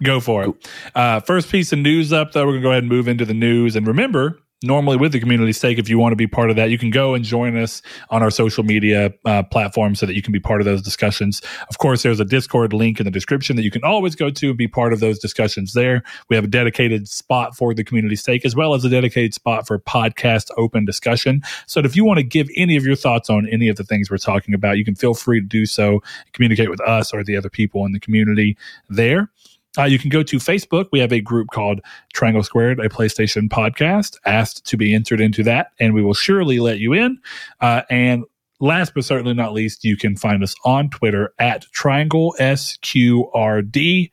Go 0.04 0.20
for 0.20 0.43
it. 0.43 0.70
Uh, 0.95 1.20
first 1.20 1.52
piece 1.52 1.72
of 1.72 1.80
news 1.80 2.12
up, 2.12 2.32
though, 2.32 2.45
we're 2.45 2.54
going 2.54 2.62
to 2.62 2.66
go 2.66 2.72
ahead 2.72 2.84
and 2.84 2.91
move 2.91 3.08
into 3.08 3.26
the 3.26 3.34
news. 3.34 3.76
And 3.76 3.86
remember, 3.86 4.39
normally 4.64 4.95
with 4.95 5.12
the 5.12 5.20
community 5.20 5.54
stake, 5.54 5.80
if 5.80 5.89
you 5.89 5.97
want 5.97 6.12
to 6.12 6.16
be 6.16 6.28
part 6.28 6.49
of 6.49 6.56
that, 6.56 6.70
you 6.70 6.78
can 6.78 6.91
go 6.91 7.16
and 7.16 7.26
join 7.26 7.58
us 7.58 7.82
on 8.10 8.22
our 8.22 8.30
social 8.30 8.64
media 8.64 9.12
uh, 9.26 9.41
platforms 9.43 9.99
so 9.99 10.06
that 10.06 10.14
you 10.14 10.22
can 10.22 10.32
be 10.32 10.39
part 10.39 10.62
of 10.62 10.66
those 10.66 10.82
discussions. 10.82 11.41
Of 11.70 11.80
course, 11.80 12.04
there's 12.04 12.20
a 12.20 12.26
Discord 12.26 12.72
link 12.72 12.99
in 12.99 13.06
the 13.06 13.12
description 13.12 13.56
that 13.56 13.64
you 13.64 13.72
can 13.72 13.84
always 13.84 14.16
go 14.16 14.30
to 14.30 14.49
and 14.49 14.58
be 14.58 14.68
part 14.68 14.93
of 14.93 14.99
those 14.99 15.18
discussions 15.18 15.74
there. 15.74 16.04
We 16.30 16.36
have 16.36 16.45
a 16.45 16.49
dedicated 16.49 17.08
spot 17.08 17.56
for 17.56 17.74
the 17.74 17.84
community 17.84 18.16
stake 18.16 18.45
as 18.45 18.56
well 18.56 18.76
as 18.76 18.86
a 18.86 18.89
dedicated 18.89 19.34
spot 19.34 19.66
for 19.66 19.80
podcast 19.80 20.49
open 20.58 20.86
discussion. 20.86 21.41
So 21.66 21.82
that 21.82 21.88
if 21.88 21.95
you 21.95 22.06
want 22.06 22.20
to 22.20 22.24
give 22.24 22.47
any 22.56 22.78
of 22.78 22.86
your 22.86 22.95
thoughts 22.95 23.30
on 23.30 23.47
any 23.49 23.68
of 23.68 23.78
the 23.78 23.84
things 23.84 24.12
we're 24.12 24.18
talking 24.18 24.54
about, 24.54 24.78
you 24.78 24.86
can 24.86 24.95
feel 24.95 25.16
free 25.16 25.41
to 25.41 25.47
do 25.47 25.66
so, 25.66 26.04
communicate 26.34 26.70
with 26.70 26.82
us 26.82 27.14
or 27.14 27.24
the 27.24 27.36
other 27.36 27.49
people 27.49 27.86
in 27.86 27.93
the 27.93 27.99
community 27.99 28.56
there. 28.89 29.31
Uh, 29.78 29.84
you 29.84 29.98
can 29.98 30.10
go 30.10 30.22
to 30.24 30.38
Facebook. 30.38 30.88
We 30.92 31.00
have 31.00 31.14
a 31.14 31.22
group 31.22 31.48
called 31.54 31.82
Triangle 32.14 32.44
Squared, 32.44 32.80
a 32.80 32.90
PlayStation 32.90 33.48
podcast. 33.48 34.18
Asked 34.26 34.66
to 34.66 34.78
be 34.78 34.94
entered 34.94 35.22
into 35.22 35.44
that, 35.44 35.72
and 35.80 35.94
we 35.94 36.02
will 36.02 36.14
surely 36.14 36.60
let 36.60 36.80
you 36.80 36.94
in. 36.94 37.20
Uh, 37.62 37.84
and 37.90 38.26
last 38.60 38.94
but 38.94 39.06
certainly 39.06 39.34
not 39.34 39.54
least, 39.54 39.84
you 39.84 39.96
can 39.96 40.16
find 40.16 40.44
us 40.44 40.56
on 40.66 40.90
Twitter 40.90 41.34
at 41.40 41.64
Triangle 41.72 42.36
SQRD. 42.40 44.12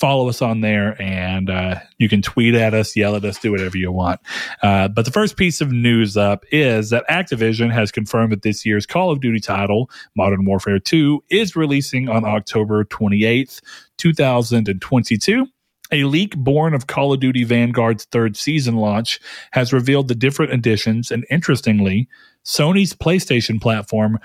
Follow 0.00 0.30
us 0.30 0.40
on 0.40 0.62
there, 0.62 1.00
and 1.00 1.50
uh, 1.50 1.74
you 1.98 2.08
can 2.08 2.22
tweet 2.22 2.54
at 2.54 2.72
us, 2.72 2.96
yell 2.96 3.14
at 3.16 3.24
us, 3.24 3.38
do 3.38 3.50
whatever 3.50 3.76
you 3.76 3.92
want. 3.92 4.18
Uh, 4.62 4.88
but 4.88 5.04
the 5.04 5.10
first 5.10 5.36
piece 5.36 5.60
of 5.60 5.70
news 5.70 6.16
up 6.16 6.42
is 6.50 6.88
that 6.88 7.06
Activision 7.08 7.70
has 7.70 7.92
confirmed 7.92 8.32
that 8.32 8.40
this 8.40 8.64
year's 8.64 8.86
Call 8.86 9.10
of 9.10 9.20
Duty 9.20 9.40
title, 9.40 9.90
Modern 10.16 10.46
Warfare 10.46 10.78
2, 10.78 11.22
is 11.28 11.54
releasing 11.54 12.08
on 12.08 12.24
October 12.24 12.82
28th, 12.84 13.60
2022. 13.98 15.46
A 15.92 16.04
leak 16.04 16.36
born 16.36 16.72
of 16.72 16.86
Call 16.86 17.12
of 17.12 17.20
Duty 17.20 17.44
Vanguard's 17.44 18.04
third 18.06 18.36
season 18.36 18.76
launch 18.76 19.20
has 19.52 19.72
revealed 19.72 20.08
the 20.08 20.14
different 20.14 20.52
editions, 20.52 21.10
and 21.10 21.26
interestingly, 21.30 22.08
Sony's 22.44 22.94
PlayStation 22.94 23.60
platform 23.60 24.18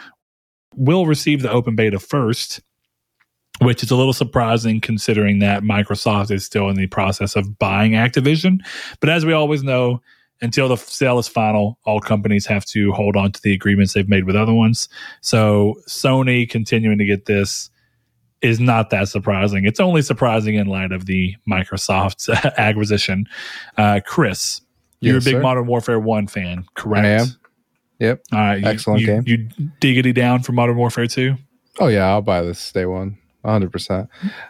will 0.76 1.06
receive 1.06 1.42
the 1.42 1.52
open 1.52 1.76
beta 1.76 2.00
first, 2.00 2.62
which 3.62 3.82
is 3.84 3.92
a 3.92 3.96
little 3.96 4.14
surprising 4.14 4.82
considering 4.82 5.40
that 5.40 5.64
Microsoft 5.64 6.32
is 6.32 6.46
still 6.46 6.70
in 6.70 6.76
the 6.76 6.88
process 6.88 7.36
of 7.36 7.58
buying 7.58 7.94
Activision. 7.94 8.60
But 9.00 9.10
as 9.10 9.26
we 9.26 9.34
always 9.34 9.64
know, 9.64 10.02
until 10.42 10.68
the 10.68 10.76
sale 10.76 11.18
is 11.20 11.28
final, 11.30 11.80
all 11.86 12.00
companies 12.02 12.46
have 12.48 12.66
to 12.66 12.92
hold 12.92 13.16
on 13.16 13.32
to 13.32 13.42
the 13.42 13.54
agreements 13.54 13.94
they've 13.94 14.10
made 14.10 14.26
with 14.26 14.36
other 14.36 14.54
ones. 14.54 14.90
So 15.22 15.76
Sony 15.88 16.50
continuing 16.50 16.98
to 16.98 17.06
get 17.06 17.26
this 17.26 17.70
is 18.42 18.60
not 18.60 18.90
that 18.90 19.08
surprising. 19.08 19.64
It's 19.66 19.80
only 19.80 20.02
surprising 20.02 20.56
in 20.56 20.68
light 20.68 20.92
of 20.92 21.06
the 21.06 21.34
Microsoft 21.50 22.30
acquisition. 22.58 23.26
Uh, 23.78 24.02
Chris, 24.06 24.60
you're 25.00 25.16
Yes, 25.16 25.24
a 25.24 25.26
big 25.30 25.36
sir. 25.36 25.42
Modern 25.42 25.66
Warfare 25.68 26.00
1 26.00 26.28
fan, 26.28 26.66
correct? 26.76 27.06
I 27.06 27.10
am. 27.10 27.28
Yep. 28.00 28.22
All 28.34 28.40
right. 28.40 28.60
you- 28.62 28.68
Excellent 28.68 29.02
you, 29.02 29.08
game. 29.08 29.24
You 29.26 29.50
diggity 29.80 30.12
down 30.12 30.44
for 30.44 30.52
Modern 30.52 30.76
Warfare 30.76 31.08
2? 31.08 31.36
Oh 31.80 31.88
yeah, 31.88 32.06
I'll 32.08 32.22
buy 32.22 32.42
this 32.42 32.72
day 32.74 32.86
one. 32.86 33.18
100%. 33.46 34.08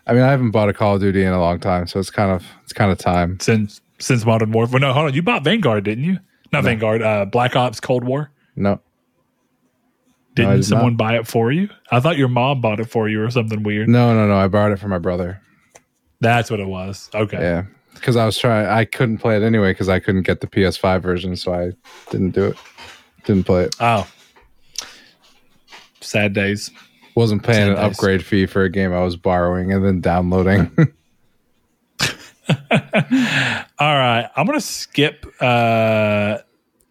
I 0.07 0.13
mean, 0.13 0.21
I 0.23 0.29
haven't 0.29 0.51
bought 0.51 0.69
a 0.69 0.73
Call 0.73 0.95
of 0.95 1.01
Duty 1.01 1.23
in 1.23 1.33
a 1.33 1.39
long 1.39 1.59
time, 1.59 1.87
so 1.87 1.99
it's 1.99 2.09
kind 2.09 2.31
of 2.31 2.45
it's 2.63 2.73
kind 2.73 2.91
of 2.91 2.97
time. 2.97 3.39
Since 3.39 3.81
since 3.99 4.25
Modern 4.25 4.51
Warfare. 4.51 4.79
No, 4.79 4.93
hold 4.93 5.07
on. 5.07 5.13
You 5.13 5.21
bought 5.21 5.43
Vanguard, 5.43 5.83
didn't 5.83 6.03
you? 6.03 6.19
Not 6.51 6.63
No. 6.63 6.69
Vanguard, 6.69 7.01
uh, 7.01 7.25
Black 7.25 7.55
Ops 7.55 7.79
Cold 7.79 8.03
War. 8.03 8.31
No. 8.55 8.79
Didn't 10.35 10.51
I 10.51 10.55
did 10.57 10.65
someone 10.65 10.93
not. 10.93 10.97
buy 10.97 11.15
it 11.17 11.27
for 11.27 11.51
you? 11.51 11.69
I 11.91 11.99
thought 12.01 12.17
your 12.17 12.27
mom 12.27 12.59
bought 12.59 12.79
it 12.81 12.89
for 12.89 13.07
you 13.07 13.23
or 13.23 13.29
something 13.31 13.63
weird. 13.63 13.87
No, 13.87 14.13
no, 14.13 14.27
no. 14.27 14.35
I 14.35 14.47
borrowed 14.49 14.73
it 14.73 14.79
from 14.79 14.89
my 14.89 14.97
brother. 14.99 15.41
That's 16.19 16.51
what 16.51 16.59
it 16.59 16.67
was. 16.67 17.09
Okay. 17.13 17.37
Yeah, 17.39 17.63
because 17.93 18.15
I 18.17 18.25
was 18.25 18.37
trying. 18.37 18.67
I 18.67 18.83
couldn't 18.85 19.19
play 19.19 19.37
it 19.37 19.43
anyway 19.43 19.71
because 19.71 19.87
I 19.89 19.99
couldn't 19.99 20.23
get 20.23 20.41
the 20.41 20.47
PS5 20.47 21.01
version, 21.01 21.35
so 21.37 21.53
I 21.53 21.71
didn't 22.11 22.31
do 22.31 22.45
it. 22.47 22.57
Didn't 23.23 23.45
play 23.45 23.63
it. 23.63 23.75
Oh. 23.79 24.07
Sad 26.01 26.33
days. 26.33 26.69
Wasn't 27.15 27.43
paying 27.43 27.69
an 27.69 27.77
upgrade 27.77 28.25
fee 28.25 28.45
for 28.45 28.63
a 28.63 28.69
game 28.69 28.93
I 28.93 29.01
was 29.01 29.15
borrowing 29.15 29.71
and 29.71 29.85
then 29.85 30.01
downloading. 30.01 30.69
All 32.49 33.95
right. 33.95 34.29
I'm 34.35 34.45
going 34.45 34.59
to 34.59 34.65
skip 34.65 35.25
uh, 35.41 36.39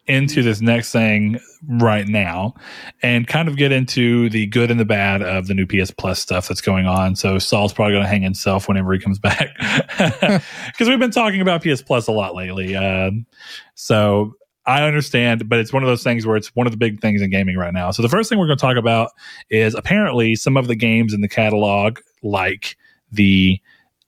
into 0.06 0.42
this 0.42 0.60
next 0.60 0.92
thing 0.92 1.38
right 1.68 2.06
now 2.06 2.54
and 3.02 3.26
kind 3.26 3.48
of 3.48 3.56
get 3.56 3.72
into 3.72 4.28
the 4.30 4.46
good 4.46 4.70
and 4.70 4.78
the 4.78 4.84
bad 4.84 5.22
of 5.22 5.46
the 5.46 5.54
new 5.54 5.66
PS 5.66 5.90
Plus 5.90 6.20
stuff 6.20 6.48
that's 6.48 6.60
going 6.60 6.86
on. 6.86 7.16
So 7.16 7.38
Saul's 7.38 7.72
probably 7.72 7.94
going 7.94 8.04
to 8.04 8.08
hang 8.08 8.22
himself 8.22 8.68
whenever 8.68 8.92
he 8.92 8.98
comes 8.98 9.18
back 9.20 9.48
because 9.58 10.88
we've 10.88 10.98
been 10.98 11.10
talking 11.10 11.40
about 11.40 11.62
PS 11.62 11.82
Plus 11.82 12.06
a 12.06 12.12
lot 12.12 12.34
lately. 12.34 12.76
Um, 12.76 13.26
so 13.74 14.34
I 14.66 14.82
understand, 14.82 15.48
but 15.48 15.58
it's 15.58 15.72
one 15.72 15.82
of 15.82 15.88
those 15.88 16.02
things 16.02 16.26
where 16.26 16.36
it's 16.36 16.54
one 16.54 16.66
of 16.66 16.72
the 16.72 16.76
big 16.76 17.00
things 17.00 17.20
in 17.20 17.30
gaming 17.30 17.56
right 17.56 17.72
now. 17.72 17.90
So 17.90 18.02
the 18.02 18.08
first 18.08 18.28
thing 18.28 18.38
we're 18.38 18.46
going 18.46 18.58
to 18.58 18.62
talk 18.62 18.76
about 18.76 19.10
is 19.50 19.74
apparently 19.74 20.36
some 20.36 20.56
of 20.56 20.68
the 20.68 20.74
games 20.74 21.12
in 21.12 21.20
the 21.20 21.28
catalog, 21.28 21.98
like 22.22 22.76
the 23.12 23.60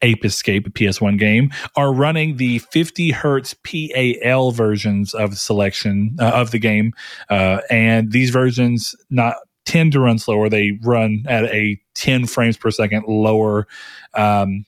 Ape 0.02 0.24
Escape 0.24 0.68
PS1 0.72 1.18
game, 1.18 1.50
are 1.74 1.92
running 1.92 2.36
the 2.36 2.58
50 2.58 3.10
hertz 3.10 3.54
PAL 3.54 4.50
versions 4.52 5.14
of 5.14 5.38
selection 5.38 6.16
uh, 6.20 6.30
of 6.30 6.50
the 6.50 6.58
game, 6.58 6.92
uh, 7.28 7.60
and 7.70 8.12
these 8.12 8.30
versions 8.30 8.94
not 9.10 9.36
tend 9.66 9.92
to 9.92 10.00
run 10.00 10.18
slower. 10.18 10.48
They 10.48 10.78
run 10.82 11.24
at 11.28 11.44
a 11.46 11.78
10 11.94 12.26
frames 12.26 12.56
per 12.56 12.70
second 12.70 13.04
lower 13.06 13.66
um, 14.14 14.64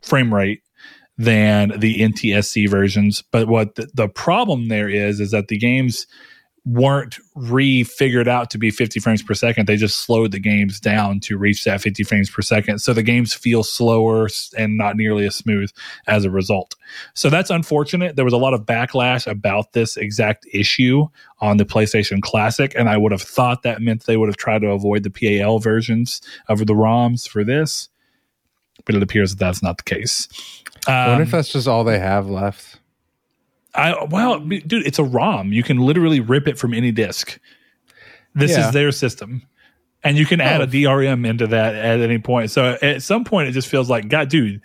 frame 0.00 0.32
rate 0.32 0.62
than 1.18 1.78
the 1.78 1.98
NTSC 1.98 2.68
versions. 2.70 3.22
But 3.30 3.48
what 3.48 3.74
the, 3.74 3.90
the 3.92 4.08
problem 4.08 4.68
there 4.68 4.88
is 4.88 5.20
is 5.20 5.32
that 5.32 5.48
the 5.48 5.58
games 5.58 6.06
weren't 6.64 7.18
re-figured 7.34 8.28
out 8.28 8.50
to 8.50 8.58
be 8.58 8.70
50 8.70 9.00
frames 9.00 9.22
per 9.22 9.32
second. 9.32 9.66
They 9.66 9.76
just 9.76 10.02
slowed 10.02 10.32
the 10.32 10.38
games 10.38 10.78
down 10.78 11.18
to 11.20 11.38
reach 11.38 11.64
that 11.64 11.80
50 11.80 12.02
frames 12.04 12.28
per 12.28 12.42
second. 12.42 12.80
So 12.80 12.92
the 12.92 13.02
games 13.02 13.32
feel 13.32 13.64
slower 13.64 14.28
and 14.56 14.76
not 14.76 14.96
nearly 14.96 15.26
as 15.26 15.34
smooth 15.34 15.70
as 16.06 16.24
a 16.24 16.30
result. 16.30 16.74
So 17.14 17.30
that's 17.30 17.50
unfortunate. 17.50 18.16
There 18.16 18.24
was 18.24 18.34
a 18.34 18.38
lot 18.38 18.54
of 18.54 18.66
backlash 18.66 19.26
about 19.26 19.72
this 19.72 19.96
exact 19.96 20.46
issue 20.52 21.06
on 21.40 21.56
the 21.56 21.64
PlayStation 21.64 22.20
Classic, 22.20 22.74
and 22.76 22.88
I 22.88 22.98
would 22.98 23.12
have 23.12 23.22
thought 23.22 23.62
that 23.62 23.80
meant 23.80 24.04
they 24.04 24.18
would 24.18 24.28
have 24.28 24.36
tried 24.36 24.60
to 24.60 24.68
avoid 24.68 25.04
the 25.04 25.10
PAL 25.10 25.60
versions 25.60 26.20
of 26.48 26.66
the 26.66 26.74
ROMs 26.74 27.26
for 27.26 27.44
this. 27.44 27.88
But 28.84 28.94
it 28.94 29.02
appears 29.02 29.30
that 29.30 29.38
that's 29.38 29.62
not 29.62 29.78
the 29.78 29.84
case. 29.84 30.28
I 30.88 31.08
wonder 31.08 31.22
if 31.22 31.28
Um, 31.34 31.38
that's 31.38 31.52
just 31.52 31.68
all 31.68 31.84
they 31.84 31.98
have 31.98 32.28
left. 32.28 32.80
I 33.74 34.04
well, 34.04 34.40
dude, 34.40 34.86
it's 34.86 34.98
a 34.98 35.04
ROM. 35.04 35.52
You 35.52 35.62
can 35.62 35.78
literally 35.78 36.20
rip 36.20 36.48
it 36.48 36.58
from 36.58 36.72
any 36.74 36.90
disk. 36.90 37.38
This 38.34 38.52
Yeah. 38.52 38.66
is 38.68 38.72
their 38.72 38.90
system, 38.92 39.42
and 40.02 40.16
you 40.16 40.24
can 40.26 40.40
add 40.40 40.60
Oh. 40.60 40.64
a 40.64 40.66
DRM 40.66 41.24
into 41.26 41.46
that 41.48 41.74
at 41.74 42.00
any 42.00 42.18
point. 42.18 42.50
So 42.50 42.76
at 42.82 43.02
some 43.02 43.24
point, 43.24 43.48
it 43.48 43.52
just 43.52 43.68
feels 43.68 43.88
like, 43.90 44.08
God, 44.08 44.28
dude, 44.30 44.60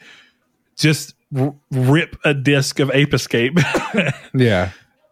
just 0.78 1.16
r- 1.38 1.54
rip 1.72 2.16
a 2.24 2.34
disk 2.34 2.80
of 2.80 2.90
Ape 2.94 3.14
Escape. 3.14 3.60
Yeah. 4.34 4.70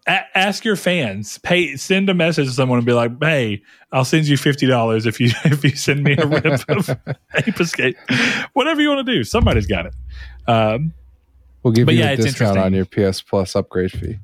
A- 0.07 0.37
ask 0.37 0.65
your 0.65 0.75
fans. 0.75 1.37
Pay. 1.39 1.75
Send 1.75 2.09
a 2.09 2.15
message 2.15 2.47
to 2.47 2.51
someone 2.53 2.79
and 2.79 2.85
be 2.87 2.93
like, 2.93 3.11
"Hey, 3.21 3.61
I'll 3.91 4.03
send 4.03 4.27
you 4.27 4.35
fifty 4.35 4.65
dollars 4.65 5.05
if 5.05 5.19
you 5.19 5.29
if 5.45 5.63
you 5.63 5.75
send 5.75 6.03
me 6.03 6.15
a 6.17 6.25
rip 6.25 6.45
of 6.69 6.89
Ape 7.35 7.59
Escape. 7.59 7.97
Whatever 8.53 8.81
you 8.81 8.89
want 8.89 9.05
to 9.05 9.13
do. 9.13 9.23
Somebody's 9.23 9.67
got 9.67 9.85
it." 9.85 9.93
Um, 10.47 10.93
We'll 11.63 11.73
give 11.73 11.85
But 11.85 11.95
you 11.95 12.01
yeah, 12.01 12.11
a 12.11 12.13
it's 12.13 12.23
discount 12.23 12.57
on 12.57 12.73
your 12.73 12.85
PS 12.85 13.21
Plus 13.21 13.55
upgrade 13.55 13.91
fee. 13.91 14.17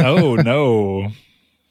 oh 0.00 0.34
no. 0.44 1.10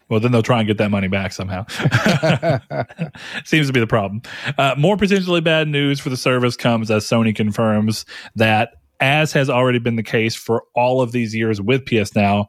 Well, 0.10 0.22
then 0.22 0.32
they'll 0.32 0.42
try 0.44 0.60
and 0.60 0.68
get 0.68 0.78
that 0.78 0.90
money 0.90 1.10
back 1.10 1.34
somehow. 1.34 1.66
Seems 3.44 3.68
to 3.68 3.74
be 3.74 3.82
the 3.82 3.88
problem. 3.88 4.22
Uh, 4.58 4.74
more 4.78 4.96
potentially 4.96 5.42
bad 5.42 5.68
news 5.68 6.00
for 6.00 6.10
the 6.10 6.16
service 6.16 6.56
comes 6.56 6.90
as 6.90 7.04
Sony 7.06 7.36
confirms 7.36 8.06
that, 8.36 8.76
as 9.02 9.34
has 9.34 9.50
already 9.50 9.80
been 9.80 9.98
the 9.98 10.04
case 10.04 10.34
for 10.34 10.64
all 10.76 11.02
of 11.02 11.12
these 11.12 11.36
years 11.36 11.60
with 11.60 11.86
PS 11.86 12.16
Now, 12.16 12.48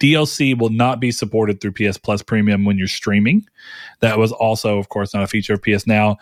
DLC 0.00 0.58
will 0.58 0.70
not 0.70 0.98
be 0.98 1.10
supported 1.10 1.60
through 1.60 1.72
PS 1.72 1.98
Plus 1.98 2.22
Premium 2.22 2.64
when 2.64 2.78
you're 2.78 2.86
streaming. 2.88 3.46
That 4.00 4.18
was 4.18 4.32
also, 4.32 4.78
of 4.78 4.88
course, 4.88 5.12
not 5.12 5.22
a 5.22 5.26
feature 5.26 5.54
of 5.54 5.62
PS 5.62 5.86
Now 5.86 6.16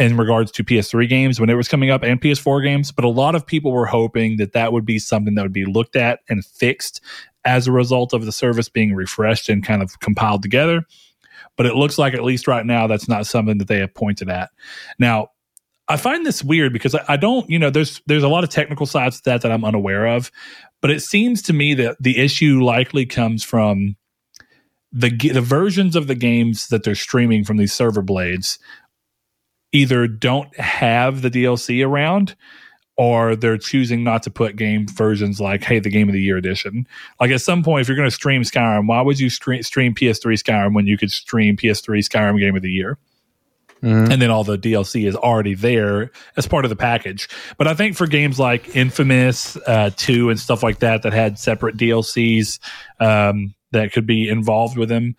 in 0.00 0.16
regards 0.16 0.50
to 0.50 0.64
PS3 0.64 1.06
games 1.08 1.38
when 1.38 1.50
it 1.50 1.54
was 1.54 1.68
coming 1.68 1.90
up 1.90 2.02
and 2.02 2.20
PS4 2.20 2.64
games. 2.64 2.90
But 2.90 3.04
a 3.04 3.08
lot 3.08 3.34
of 3.34 3.46
people 3.46 3.70
were 3.70 3.86
hoping 3.86 4.38
that 4.38 4.54
that 4.54 4.72
would 4.72 4.86
be 4.86 4.98
something 4.98 5.34
that 5.34 5.42
would 5.42 5.52
be 5.52 5.66
looked 5.66 5.94
at 5.94 6.20
and 6.30 6.42
fixed 6.42 7.02
as 7.44 7.66
a 7.66 7.72
result 7.72 8.14
of 8.14 8.24
the 8.24 8.32
service 8.32 8.70
being 8.70 8.94
refreshed 8.94 9.50
and 9.50 9.64
kind 9.64 9.82
of 9.82 10.00
compiled 10.00 10.42
together. 10.42 10.86
But 11.56 11.66
it 11.66 11.74
looks 11.74 11.98
like, 11.98 12.14
at 12.14 12.24
least 12.24 12.48
right 12.48 12.64
now, 12.64 12.86
that's 12.86 13.08
not 13.08 13.26
something 13.26 13.58
that 13.58 13.68
they 13.68 13.78
have 13.80 13.94
pointed 13.94 14.30
at. 14.30 14.48
Now, 14.98 15.28
I 15.86 15.98
find 15.98 16.24
this 16.24 16.42
weird 16.42 16.72
because 16.72 16.94
I, 16.94 17.04
I 17.08 17.16
don't, 17.18 17.48
you 17.50 17.58
know, 17.58 17.68
there's 17.68 18.00
there's 18.06 18.22
a 18.22 18.28
lot 18.28 18.44
of 18.44 18.48
technical 18.48 18.86
sides 18.86 19.18
to 19.18 19.30
that 19.30 19.42
that 19.42 19.52
I'm 19.52 19.64
unaware 19.64 20.06
of, 20.06 20.30
but 20.80 20.90
it 20.90 21.00
seems 21.00 21.42
to 21.42 21.52
me 21.52 21.74
that 21.74 21.96
the 22.00 22.18
issue 22.18 22.62
likely 22.62 23.04
comes 23.04 23.44
from 23.44 23.96
the 24.92 25.10
the 25.10 25.40
versions 25.40 25.94
of 25.96 26.06
the 26.06 26.14
games 26.14 26.68
that 26.68 26.84
they're 26.84 26.94
streaming 26.94 27.44
from 27.44 27.56
these 27.58 27.72
server 27.72 28.02
blades 28.02 28.58
either 29.72 30.06
don't 30.08 30.54
have 30.58 31.22
the 31.22 31.30
DLC 31.30 31.86
around 31.86 32.34
or 32.96 33.34
they're 33.36 33.56
choosing 33.56 34.04
not 34.04 34.22
to 34.24 34.30
put 34.30 34.56
game 34.56 34.86
versions 34.88 35.40
like 35.40 35.62
hey 35.64 35.78
the 35.78 35.88
game 35.88 36.08
of 36.08 36.12
the 36.12 36.20
year 36.20 36.36
edition 36.36 36.86
like 37.20 37.30
at 37.30 37.40
some 37.40 37.62
point 37.62 37.80
if 37.80 37.88
you're 37.88 37.96
going 37.96 38.08
to 38.08 38.14
stream 38.14 38.42
skyrim 38.42 38.86
why 38.86 39.00
would 39.00 39.18
you 39.18 39.30
stream, 39.30 39.62
stream 39.62 39.94
ps3 39.94 40.34
skyrim 40.34 40.74
when 40.74 40.86
you 40.86 40.98
could 40.98 41.10
stream 41.10 41.56
ps3 41.56 41.98
skyrim 42.00 42.38
game 42.38 42.56
of 42.56 42.62
the 42.62 42.70
year 42.70 42.98
Mhm. 43.82 44.12
and 44.12 44.20
then 44.20 44.30
all 44.30 44.44
the 44.44 44.58
DLC 44.58 45.06
is 45.08 45.16
already 45.16 45.54
there 45.54 46.10
as 46.36 46.46
part 46.46 46.66
of 46.66 46.68
the 46.68 46.76
package. 46.76 47.30
But 47.56 47.66
I 47.66 47.72
think 47.72 47.96
for 47.96 48.06
games 48.06 48.38
like 48.38 48.76
Infamous 48.76 49.56
uh, 49.66 49.88
2 49.96 50.28
and 50.28 50.38
stuff 50.38 50.62
like 50.62 50.80
that, 50.80 51.00
that 51.02 51.14
had 51.14 51.38
separate 51.38 51.78
DLCs 51.78 52.58
um, 53.00 53.54
that 53.70 53.94
could 53.94 54.04
be 54.06 54.28
involved 54.28 54.76
with 54.76 54.90
them, 54.90 55.16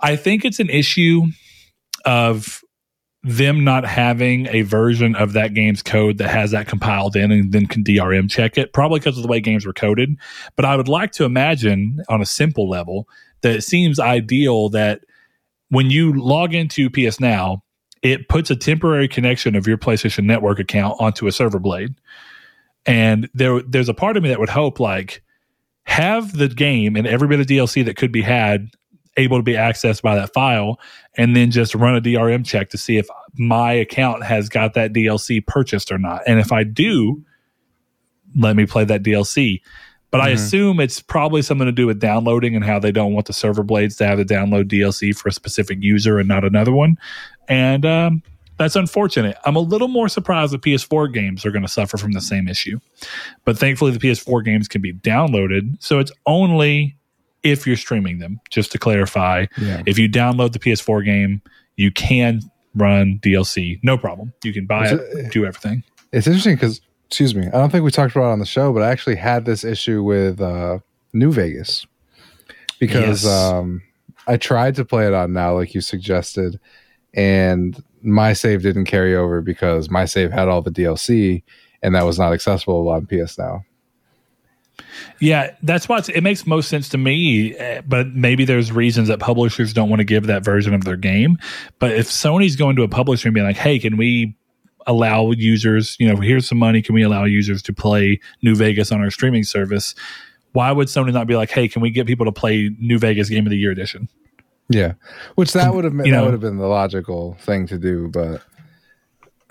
I 0.00 0.14
think 0.14 0.44
it's 0.44 0.60
an 0.60 0.70
issue 0.70 1.22
of 2.04 2.62
them 3.24 3.64
not 3.64 3.84
having 3.84 4.46
a 4.48 4.62
version 4.62 5.16
of 5.16 5.32
that 5.32 5.52
game's 5.52 5.82
code 5.82 6.18
that 6.18 6.30
has 6.30 6.52
that 6.52 6.68
compiled 6.68 7.16
in 7.16 7.32
and 7.32 7.52
then 7.52 7.66
can 7.66 7.82
DRM 7.82 8.30
check 8.30 8.56
it, 8.56 8.72
probably 8.72 9.00
because 9.00 9.16
of 9.16 9.22
the 9.22 9.28
way 9.28 9.40
games 9.40 9.66
were 9.66 9.72
coded. 9.72 10.16
But 10.54 10.64
I 10.64 10.76
would 10.76 10.88
like 10.88 11.12
to 11.12 11.24
imagine 11.24 12.02
on 12.08 12.20
a 12.20 12.26
simple 12.26 12.68
level 12.68 13.08
that 13.40 13.56
it 13.56 13.62
seems 13.62 13.98
ideal 13.98 14.68
that 14.70 15.00
when 15.68 15.90
you 15.90 16.12
log 16.12 16.54
into 16.54 16.90
PS 16.90 17.20
Now, 17.20 17.62
it 18.02 18.28
puts 18.28 18.50
a 18.50 18.56
temporary 18.56 19.08
connection 19.08 19.56
of 19.56 19.66
your 19.66 19.78
PlayStation 19.78 20.24
Network 20.24 20.60
account 20.60 20.96
onto 21.00 21.26
a 21.26 21.32
server 21.32 21.58
blade. 21.58 21.94
And 22.86 23.28
there 23.34 23.60
there's 23.62 23.88
a 23.88 23.94
part 23.94 24.16
of 24.16 24.22
me 24.22 24.28
that 24.28 24.38
would 24.38 24.48
hope 24.48 24.78
like 24.80 25.22
have 25.84 26.36
the 26.36 26.48
game 26.48 26.96
and 26.96 27.06
every 27.06 27.28
bit 27.28 27.40
of 27.40 27.46
DLC 27.46 27.84
that 27.84 27.96
could 27.96 28.12
be 28.12 28.22
had 28.22 28.70
able 29.18 29.36
to 29.38 29.42
be 29.42 29.52
accessed 29.52 30.00
by 30.00 30.14
that 30.14 30.32
file 30.32 30.80
and 31.16 31.36
then 31.36 31.50
just 31.50 31.74
run 31.74 31.94
a 31.96 32.00
DRM 32.00 32.44
check 32.46 32.70
to 32.70 32.78
see 32.78 32.96
if 32.96 33.06
my 33.36 33.72
account 33.72 34.24
has 34.24 34.48
got 34.48 34.72
that 34.74 34.92
DLC 34.94 35.44
purchased 35.44 35.92
or 35.92 35.98
not. 35.98 36.22
And 36.26 36.38
if 36.40 36.52
I 36.52 36.64
do, 36.64 37.22
let 38.36 38.56
me 38.56 38.66
play 38.66 38.84
that 38.84 39.02
DLC. 39.02 39.60
But 40.10 40.22
I 40.22 40.30
Mhm. 40.30 40.34
assume 40.34 40.80
it's 40.80 41.00
probably 41.00 41.42
something 41.42 41.66
to 41.66 41.72
do 41.72 41.86
with 41.86 42.00
downloading 42.00 42.56
and 42.56 42.64
how 42.64 42.78
they 42.78 42.92
don't 42.92 43.12
want 43.12 43.26
the 43.26 43.32
server 43.34 43.62
blades 43.62 43.96
to 43.96 44.06
have 44.06 44.18
to 44.18 44.24
download 44.24 44.64
DLC 44.68 45.12
for 45.12 45.28
a 45.28 45.32
specific 45.32 45.78
user 45.82 46.18
and 46.18 46.28
not 46.28 46.44
another 46.44 46.72
one. 46.72 46.96
And 47.48 47.84
um, 47.84 48.22
that's 48.56 48.76
unfortunate. 48.76 49.36
I'm 49.44 49.56
a 49.56 49.60
little 49.60 49.88
more 49.88 50.08
surprised 50.08 50.52
the 50.52 50.58
PS4 50.58 51.08
games 51.12 51.44
are 51.44 51.50
going 51.50 51.62
to 51.62 51.68
suffer 51.68 51.96
from 51.98 52.12
the 52.12 52.20
same 52.20 52.48
issue. 52.48 52.78
But 53.44 53.58
thankfully, 53.58 53.90
the 53.90 53.98
PS4 53.98 54.42
games 54.42 54.66
can 54.68 54.80
be 54.80 54.92
downloaded. 54.94 55.76
So 55.80 55.98
it's 55.98 56.12
only 56.26 56.96
if 57.42 57.66
you're 57.66 57.76
streaming 57.76 58.18
them, 58.18 58.40
just 58.50 58.72
to 58.72 58.78
clarify. 58.78 59.46
Yeah. 59.60 59.82
If 59.86 59.98
you 59.98 60.08
download 60.08 60.52
the 60.52 60.58
PS4 60.58 61.04
game, 61.04 61.40
you 61.76 61.90
can 61.92 62.40
run 62.74 63.18
DLC. 63.22 63.78
No 63.82 63.96
problem. 63.98 64.32
You 64.42 64.52
can 64.52 64.66
buy 64.66 64.86
Is 64.86 64.92
it, 65.00 65.32
do 65.32 65.44
everything. 65.46 65.82
It's 66.12 66.26
interesting 66.26 66.54
because, 66.56 66.80
excuse 67.06 67.34
me, 67.34 67.46
I 67.46 67.50
don't 67.50 67.70
think 67.70 67.84
we 67.84 67.90
talked 67.90 68.14
about 68.16 68.28
it 68.28 68.32
on 68.32 68.38
the 68.38 68.46
show, 68.46 68.72
but 68.72 68.82
I 68.82 68.90
actually 68.90 69.16
had 69.16 69.44
this 69.44 69.64
issue 69.64 70.02
with 70.02 70.40
uh, 70.40 70.78
New 71.12 71.32
Vegas 71.32 71.86
because 72.78 73.24
Yes. 73.24 73.26
um, 73.26 73.82
I 74.26 74.36
tried 74.36 74.74
to 74.76 74.84
play 74.84 75.06
it 75.06 75.14
on 75.14 75.32
now, 75.32 75.54
like 75.54 75.74
you 75.74 75.80
suggested, 75.80 76.58
and 77.14 77.82
my 78.02 78.32
save 78.32 78.62
didn't 78.62 78.84
carry 78.84 79.14
over 79.16 79.40
because 79.40 79.90
my 79.90 80.04
save 80.04 80.30
had 80.30 80.48
all 80.48 80.62
the 80.62 80.70
DLC 80.70 81.42
and 81.82 81.94
that 81.94 82.04
was 82.04 82.18
not 82.18 82.32
accessible 82.32 82.88
on 82.88 83.06
PS 83.06 83.38
Now. 83.38 83.64
Yeah, 85.20 85.54
that's 85.62 85.88
why 85.88 86.00
it 86.14 86.22
makes 86.22 86.46
most 86.46 86.68
sense 86.68 86.88
to 86.90 86.98
me. 86.98 87.54
eh, 87.56 87.80
But 87.86 88.08
maybe 88.08 88.44
there's 88.44 88.70
reasons 88.72 89.08
that 89.08 89.18
publishers 89.20 89.72
don't 89.72 89.88
want 89.88 90.00
to 90.00 90.04
give 90.04 90.26
that 90.26 90.44
version 90.44 90.74
of 90.74 90.84
their 90.84 90.96
game. 90.96 91.38
But 91.78 91.92
if 91.92 92.06
Sony's 92.08 92.56
going 92.56 92.76
to 92.76 92.82
a 92.82 92.88
publisher 92.88 93.28
and 93.28 93.34
being 93.34 93.46
like, 93.46 93.56
"Hey, 93.56 93.78
can 93.78 93.96
we 93.96 94.34
allow 94.86 95.32
users, 95.32 95.96
you 95.98 96.08
know, 96.08 96.16
here's 96.16 96.48
some 96.48 96.56
money. 96.58 96.80
Can 96.80 96.94
we 96.94 97.02
allow 97.02 97.24
users 97.24 97.62
to 97.62 97.72
play 97.74 98.18
New 98.42 98.54
Vegas 98.54 98.90
on 98.90 99.00
our 99.02 99.10
streaming 99.10 99.44
service? 99.44 99.94
Why 100.52 100.72
would 100.72 100.88
Sony 100.88 101.12
not 101.12 101.26
be 101.26 101.36
like, 101.36 101.50
hey, 101.50 101.68
can 101.68 101.82
we 101.82 101.90
get 101.90 102.06
people 102.06 102.24
to 102.24 102.32
play 102.32 102.70
New 102.80 102.98
Vegas 102.98 103.28
Game 103.28 103.44
of 103.44 103.50
the 103.50 103.58
Year 103.58 103.70
edition? 103.70 104.08
Yeah, 104.70 104.94
which 105.34 105.52
that 105.52 105.74
would 105.74 105.84
have 105.84 105.94
been, 105.96 106.06
You 106.06 106.12
that 106.12 106.18
know- 106.18 106.24
would 106.24 106.32
have 106.32 106.40
been 106.40 106.56
the 106.56 106.66
logical 106.68 107.36
thing 107.40 107.66
to 107.66 107.76
do, 107.78 108.08
but 108.08 108.42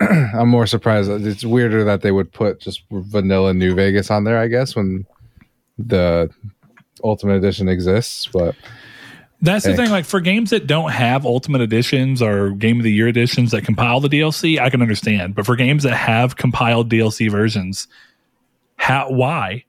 I'm 0.00 0.48
more 0.48 0.66
surprised. 0.66 1.08
It's 1.10 1.44
weirder 1.44 1.84
that 1.84 2.02
they 2.02 2.10
would 2.10 2.32
put 2.32 2.60
just 2.60 2.82
vanilla 2.90 3.54
New 3.54 3.74
Vegas 3.74 4.10
on 4.10 4.24
there. 4.24 4.38
I 4.38 4.48
guess 4.48 4.74
when 4.74 5.06
the 5.78 6.30
Ultimate 7.04 7.36
Edition 7.36 7.68
exists, 7.68 8.26
but 8.32 8.54
That's 9.40 9.64
the 9.64 9.70
Hey. 9.70 9.76
thing. 9.76 9.90
Like 9.90 10.04
for 10.04 10.20
games 10.20 10.50
that 10.50 10.66
don't 10.66 10.90
have 10.90 11.24
Ultimate 11.24 11.60
Editions 11.60 12.20
or 12.20 12.50
Game 12.50 12.78
of 12.78 12.82
the 12.82 12.90
Year 12.92 13.06
editions 13.06 13.52
that 13.52 13.64
compile 13.64 14.00
the 14.00 14.08
DLC, 14.08 14.58
I 14.58 14.68
can 14.68 14.82
understand. 14.82 15.36
But 15.36 15.46
for 15.46 15.54
games 15.54 15.84
that 15.84 15.94
have 15.94 16.34
compiled 16.36 16.90
DLC 16.90 17.30
versions, 17.30 17.86
how? 18.76 19.10
Why? 19.12 19.64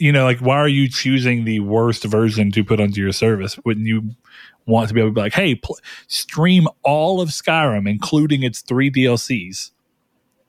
You 0.00 0.10
know, 0.10 0.24
like 0.24 0.38
why 0.38 0.56
are 0.56 0.68
you 0.68 0.88
choosing 0.88 1.44
the 1.44 1.60
worst 1.60 2.04
version 2.04 2.50
to 2.52 2.64
put 2.64 2.80
onto 2.80 3.00
your 3.02 3.12
service? 3.12 3.58
Wouldn't 3.66 3.86
you 3.86 4.14
want 4.66 4.88
to 4.88 4.94
be 4.94 5.00
able 5.00 5.10
to 5.10 5.14
be 5.14 5.20
like, 5.20 5.34
hey, 5.34 5.54
pl- 5.54 5.76
stream 6.06 6.66
all 6.82 7.20
of 7.20 7.28
Skyrim, 7.28 7.86
including 7.86 8.42
its 8.42 8.62
three 8.62 8.90
DLCs? 8.90 9.70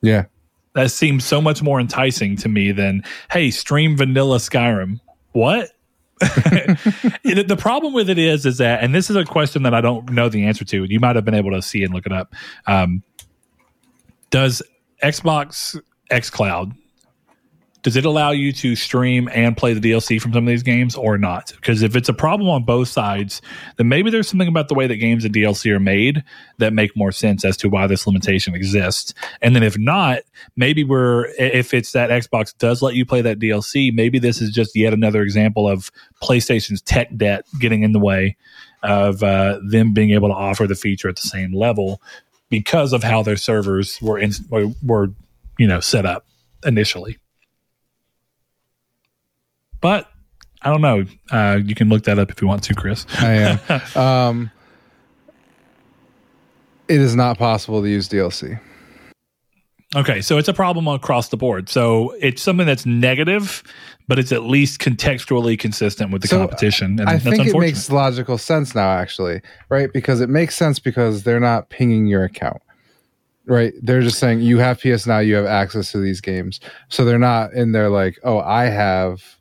yeah, 0.02 0.26
That 0.76 0.92
seems 0.92 1.26
so 1.26 1.42
much 1.42 1.64
more 1.64 1.80
enticing 1.80 2.36
to 2.38 2.50
me 2.50 2.72
than, 2.72 3.04
hey, 3.32 3.50
stream 3.50 3.98
vanilla 3.98 4.38
Skyrim. 4.38 5.00
What? 5.32 5.72
The 6.22 7.58
problem 7.58 7.94
with 7.94 8.10
it 8.10 8.18
is, 8.18 8.46
is 8.46 8.58
that, 8.60 8.84
and 8.84 8.96
this 8.96 9.10
is 9.10 9.16
a 9.16 9.26
question 9.26 9.64
that 9.64 9.74
I 9.74 9.82
don't 9.82 10.10
know 10.12 10.30
the 10.30 10.46
answer 10.46 10.64
to. 10.66 10.84
You 10.86 11.00
might 11.00 11.16
have 11.16 11.26
been 11.26 11.34
able 11.34 11.52
to 11.52 11.62
see 11.62 11.84
and 11.84 11.94
look 11.94 12.06
it 12.06 12.14
up. 12.14 12.34
Um, 12.68 13.04
does 14.30 14.62
Xbox 15.04 15.80
xCloud 16.12 16.76
does 17.86 17.96
it 17.96 18.04
allow 18.04 18.32
you 18.32 18.52
to 18.52 18.76
stream 18.76 19.30
and 19.32 19.56
play 19.56 19.72
the 19.72 19.92
DLC 19.92 20.20
from 20.20 20.34
some 20.34 20.44
of 20.44 20.50
these 20.50 20.64
games 20.64 20.96
or 20.96 21.20
not? 21.20 21.54
Because 21.56 21.84
if 21.84 21.96
it's 21.96 22.10
a 22.10 22.14
problem 22.14 22.50
on 22.50 22.64
both 22.64 22.88
sides, 22.88 23.44
then 23.78 23.88
maybe 23.88 24.10
there's 24.10 24.28
something 24.28 24.48
about 24.48 24.70
the 24.70 24.74
way 24.74 24.88
that 24.88 24.96
games 24.96 25.24
and 25.24 25.32
DLC 25.32 25.72
are 25.72 25.80
made 25.80 26.24
that 26.58 26.74
make 26.74 26.98
more 26.98 27.12
sense 27.12 27.46
as 27.46 27.56
to 27.58 27.70
why 27.70 27.86
this 27.86 28.08
limitation 28.08 28.56
exists. 28.56 29.14
And 29.44 29.56
then 29.56 29.62
if 29.62 29.78
not, 29.78 30.22
maybe 30.56 30.84
we're 30.84 31.26
if 31.38 31.76
it's 31.76 31.92
that 31.92 32.10
Xbox 32.10 32.58
does 32.58 32.82
let 32.82 32.96
you 32.96 33.06
play 33.06 33.22
that 33.22 33.38
DLC, 33.38 33.94
maybe 33.94 34.18
this 34.18 34.42
is 34.42 34.50
just 34.50 34.76
yet 34.76 34.92
another 34.92 35.22
example 35.22 35.70
of 35.70 35.92
PlayStation's 36.24 36.82
tech 36.82 37.16
debt 37.16 37.46
getting 37.60 37.84
in 37.84 37.92
the 37.92 38.00
way 38.00 38.36
of 38.82 39.22
uh, 39.22 39.60
them 39.64 39.94
being 39.94 40.10
able 40.10 40.30
to 40.30 40.34
offer 40.34 40.66
the 40.66 40.74
feature 40.74 41.08
at 41.08 41.18
the 41.18 41.28
same 41.28 41.54
level 41.54 42.02
because 42.50 42.94
of 42.94 43.04
how 43.04 43.22
their 43.22 43.38
servers 43.38 44.02
were 44.02 44.18
in, 44.18 44.32
were, 44.50 44.72
were 44.84 45.14
you 45.60 45.68
know 45.68 45.80
set 45.80 46.08
up 46.08 46.26
initially. 46.66 47.20
But 49.86 50.10
I 50.64 50.72
don't 50.72 50.82
know. 50.82 51.06
Uh, 51.30 51.60
you 51.64 51.76
can 51.76 51.90
look 51.90 52.06
that 52.06 52.18
up 52.18 52.32
if 52.32 52.42
you 52.42 52.48
want 52.48 52.64
to, 52.64 52.74
Chris. 52.74 53.06
I 53.20 53.60
am. 53.70 53.96
um, 53.96 54.52
it 56.88 57.00
is 57.00 57.16
not 57.16 57.38
possible 57.38 57.84
to 57.84 57.88
use 57.88 58.10
DLC. 58.10 58.60
Okay, 59.96 60.22
so 60.22 60.40
it's 60.40 60.48
a 60.48 60.56
problem 60.56 60.88
across 60.88 61.30
the 61.30 61.38
board. 61.38 61.70
So 61.70 62.16
it's 62.20 62.42
something 62.42 62.66
that's 62.66 62.84
negative, 62.84 63.62
but 64.08 64.18
it's 64.18 64.32
at 64.32 64.42
least 64.42 64.82
contextually 64.82 65.58
consistent 65.60 66.10
with 66.10 66.24
the 66.24 66.30
So, 66.30 66.40
competition, 66.40 67.00
and 67.00 67.08
I 67.08 67.18
that's 67.18 67.38
think 67.38 67.48
it 67.48 67.56
makes 67.56 67.92
logical 67.92 68.40
sense 68.40 68.74
now, 68.74 68.90
actually, 68.90 69.42
right? 69.70 69.94
Because 69.94 70.20
it 70.20 70.30
makes 70.30 70.56
sense 70.56 70.80
because 70.80 71.22
they're 71.22 71.40
not 71.40 71.70
pinging 71.70 72.08
your 72.08 72.24
account, 72.24 72.64
right? 73.46 73.74
They're 73.84 74.02
just 74.02 74.18
saying 74.18 74.42
you 74.42 74.58
have 74.58 74.80
PS 74.80 75.06
Now, 75.06 75.20
you 75.20 75.36
have 75.36 75.46
access 75.46 75.92
to 75.92 76.00
these 76.00 76.22
games, 76.22 76.60
so 76.90 77.06
they're 77.06 77.20
not 77.20 77.54
in 77.54 77.72
there 77.72 77.90
like, 77.90 78.18
oh, 78.24 78.40
I 78.40 78.64
have 78.64 79.36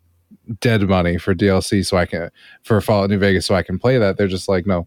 dead 0.61 0.83
money 0.83 1.19
for 1.19 1.35
DLC, 1.35 1.85
so 1.85 1.97
I 1.97 2.07
can 2.07 2.31
for 2.63 2.81
Fallout 2.81 3.11
New 3.11 3.19
Vegas, 3.19 3.47
so 3.47 3.55
I 3.55 3.63
can 3.63 3.79
play 3.79 3.99
that. 3.99 4.17
They're 4.17 4.29
just 4.29 4.49
like, 4.49 4.67
no, 4.67 4.87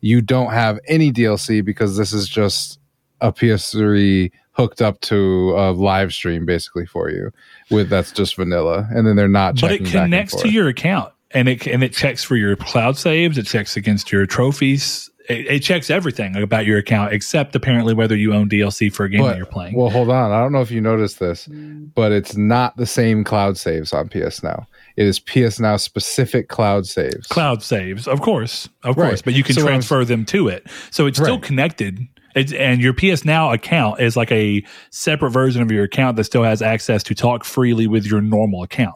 you 0.00 0.20
don't 0.20 0.52
have 0.52 0.78
any 0.88 1.12
DLC 1.12 1.64
because 1.64 1.96
this 1.96 2.12
is 2.12 2.28
just 2.28 2.78
a 3.20 3.32
PS3 3.32 4.30
hooked 4.52 4.80
up 4.80 5.00
to 5.02 5.52
a 5.56 5.72
live 5.72 6.12
stream 6.12 6.46
basically 6.46 6.86
for 6.86 7.10
you 7.10 7.30
with 7.70 7.90
that's 7.90 8.10
just 8.10 8.36
vanilla 8.36 8.88
and 8.90 9.06
then 9.06 9.14
they're 9.14 9.28
not 9.28 9.60
but 9.60 9.70
it 9.70 9.78
checking 9.78 9.84
back 9.84 9.94
and 9.94 10.04
connects 10.04 10.36
to 10.36 10.48
your 10.48 10.68
account, 10.68 11.12
and 11.32 11.48
it 11.48 11.66
and 11.66 11.82
it 11.82 11.92
checks 11.92 12.24
for 12.24 12.36
your 12.36 12.56
cloud 12.56 12.96
saves. 12.96 13.36
It 13.38 13.46
checks 13.46 13.76
against 13.76 14.10
your 14.10 14.26
trophies. 14.26 15.10
It, 15.28 15.46
it 15.46 15.60
checks 15.60 15.90
everything 15.90 16.36
about 16.36 16.66
your 16.66 16.78
account 16.78 17.12
except 17.12 17.56
apparently 17.56 17.94
whether 17.94 18.16
you 18.16 18.32
own 18.32 18.48
DLC 18.48 18.92
for 18.92 19.04
a 19.04 19.10
game 19.10 19.24
that 19.24 19.36
you're 19.36 19.44
playing. 19.44 19.74
Well, 19.74 19.90
hold 19.90 20.08
on. 20.08 20.30
I 20.30 20.40
don't 20.40 20.52
know 20.52 20.60
if 20.60 20.70
you 20.70 20.80
noticed 20.80 21.18
this, 21.18 21.48
mm. 21.48 21.92
but 21.94 22.12
it's 22.12 22.36
not 22.36 22.76
the 22.76 22.86
same 22.86 23.24
cloud 23.24 23.58
saves 23.58 23.92
on 23.92 24.08
PS 24.08 24.42
Now. 24.42 24.66
It 24.96 25.06
is 25.06 25.18
PS 25.18 25.60
Now 25.60 25.76
specific 25.76 26.48
cloud 26.48 26.86
saves. 26.86 27.26
cloud 27.28 27.62
saves, 27.62 28.08
of 28.08 28.20
course, 28.22 28.68
of 28.82 28.96
Right. 28.96 29.08
course, 29.08 29.22
but 29.22 29.34
you 29.34 29.42
can 29.42 29.54
So 29.54 29.62
transfer 29.62 30.04
them 30.04 30.24
to 30.26 30.48
it. 30.48 30.66
So 30.90 31.06
it's 31.06 31.18
still 31.18 31.38
connected. 31.38 32.00
It's, 32.34 32.52
and 32.52 32.82
your 32.82 32.92
PS 32.92 33.24
Now 33.24 33.50
account 33.52 33.98
is 34.00 34.14
like 34.14 34.30
a 34.30 34.62
separate 34.90 35.30
version 35.30 35.62
of 35.62 35.70
your 35.70 35.84
account 35.84 36.16
that 36.16 36.24
still 36.24 36.42
has 36.42 36.60
access 36.60 37.02
to 37.04 37.14
talk 37.14 37.44
freely 37.44 37.86
with 37.86 38.04
your 38.04 38.20
normal 38.20 38.62
account. 38.62 38.94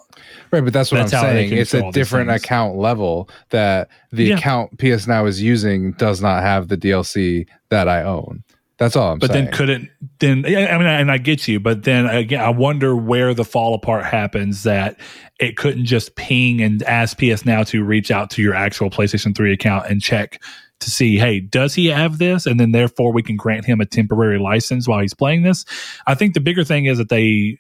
Right, 0.51 0.63
but 0.63 0.75
that's 0.75 0.93
what 0.93 0.99
That's 0.99 1.15
I'm 1.15 1.23
saying. 1.35 1.53
It's 1.55 1.73
a 1.73 1.91
different 1.91 2.31
account 2.31 2.77
level 2.77 3.31
that 3.49 3.89
the 4.13 4.25
Yeah. 4.25 4.37
account 4.37 4.77
PS 4.79 5.07
Now 5.07 5.25
is 5.25 5.41
using 5.41 5.93
does 5.93 6.21
not 6.21 6.43
have 6.43 6.69
the 6.69 6.77
DLC 6.77 7.47
that 7.71 7.89
I 7.89 8.03
own. 8.03 8.43
That's 8.81 8.97
all 8.97 9.13
I'm 9.13 9.21
saying. 9.21 9.21
But 9.21 9.33
saying. 9.33 9.45
then 9.45 9.53
couldn't 9.53 9.91
then 10.21 10.47
I 10.47 10.79
mean 10.79 10.87
and 10.87 11.13
I 11.13 11.19
get 11.19 11.47
you, 11.47 11.61
but 11.61 11.83
then 11.83 12.07
again 12.07 12.41
I 12.41 12.49
wonder 12.49 12.97
where 12.97 13.35
the 13.35 13.45
fall 13.45 13.75
apart 13.75 14.07
happens 14.07 14.63
that 14.63 14.99
it 15.39 15.59
couldn't 15.59 15.85
just 15.85 16.17
ping 16.17 16.63
and 16.63 16.83
ask 16.85 17.19
PS 17.19 17.45
Now 17.45 17.63
to 17.65 17.85
reach 17.85 18.11
out 18.11 18.31
to 18.31 18.43
your 18.43 18.55
actual 18.55 18.89
PlayStation 18.89 19.37
3 19.37 19.53
account 19.53 19.87
and 19.89 20.01
check 20.01 20.43
to 20.81 20.89
see, 20.91 21.19
hey, 21.19 21.41
does 21.41 21.75
he 21.75 21.89
have 21.89 22.17
this? 22.17 22.47
And 22.47 22.59
then 22.59 22.73
therefore 22.73 23.13
we 23.13 23.23
can 23.23 23.37
grant 23.37 23.67
him 23.67 23.83
a 23.83 23.87
temporary 23.87 24.39
license 24.39 24.89
while 24.89 25.01
he's 25.01 25.13
playing 25.13 25.43
this. 25.43 25.67
I 26.07 26.15
think 26.15 26.33
the 26.33 26.41
bigger 26.41 26.65
thing 26.65 26.87
is 26.87 26.97
that 26.97 27.11
they 27.11 27.59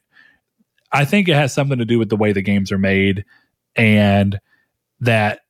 I 0.90 1.04
think 1.04 1.28
it 1.28 1.34
has 1.34 1.52
something 1.52 1.78
to 1.78 1.84
do 1.84 1.98
with 1.98 2.08
the 2.08 2.16
way 2.16 2.32
the 2.32 2.40
games 2.40 2.72
are 2.72 2.78
made 2.78 3.26
and 3.76 4.40
that 5.00 5.40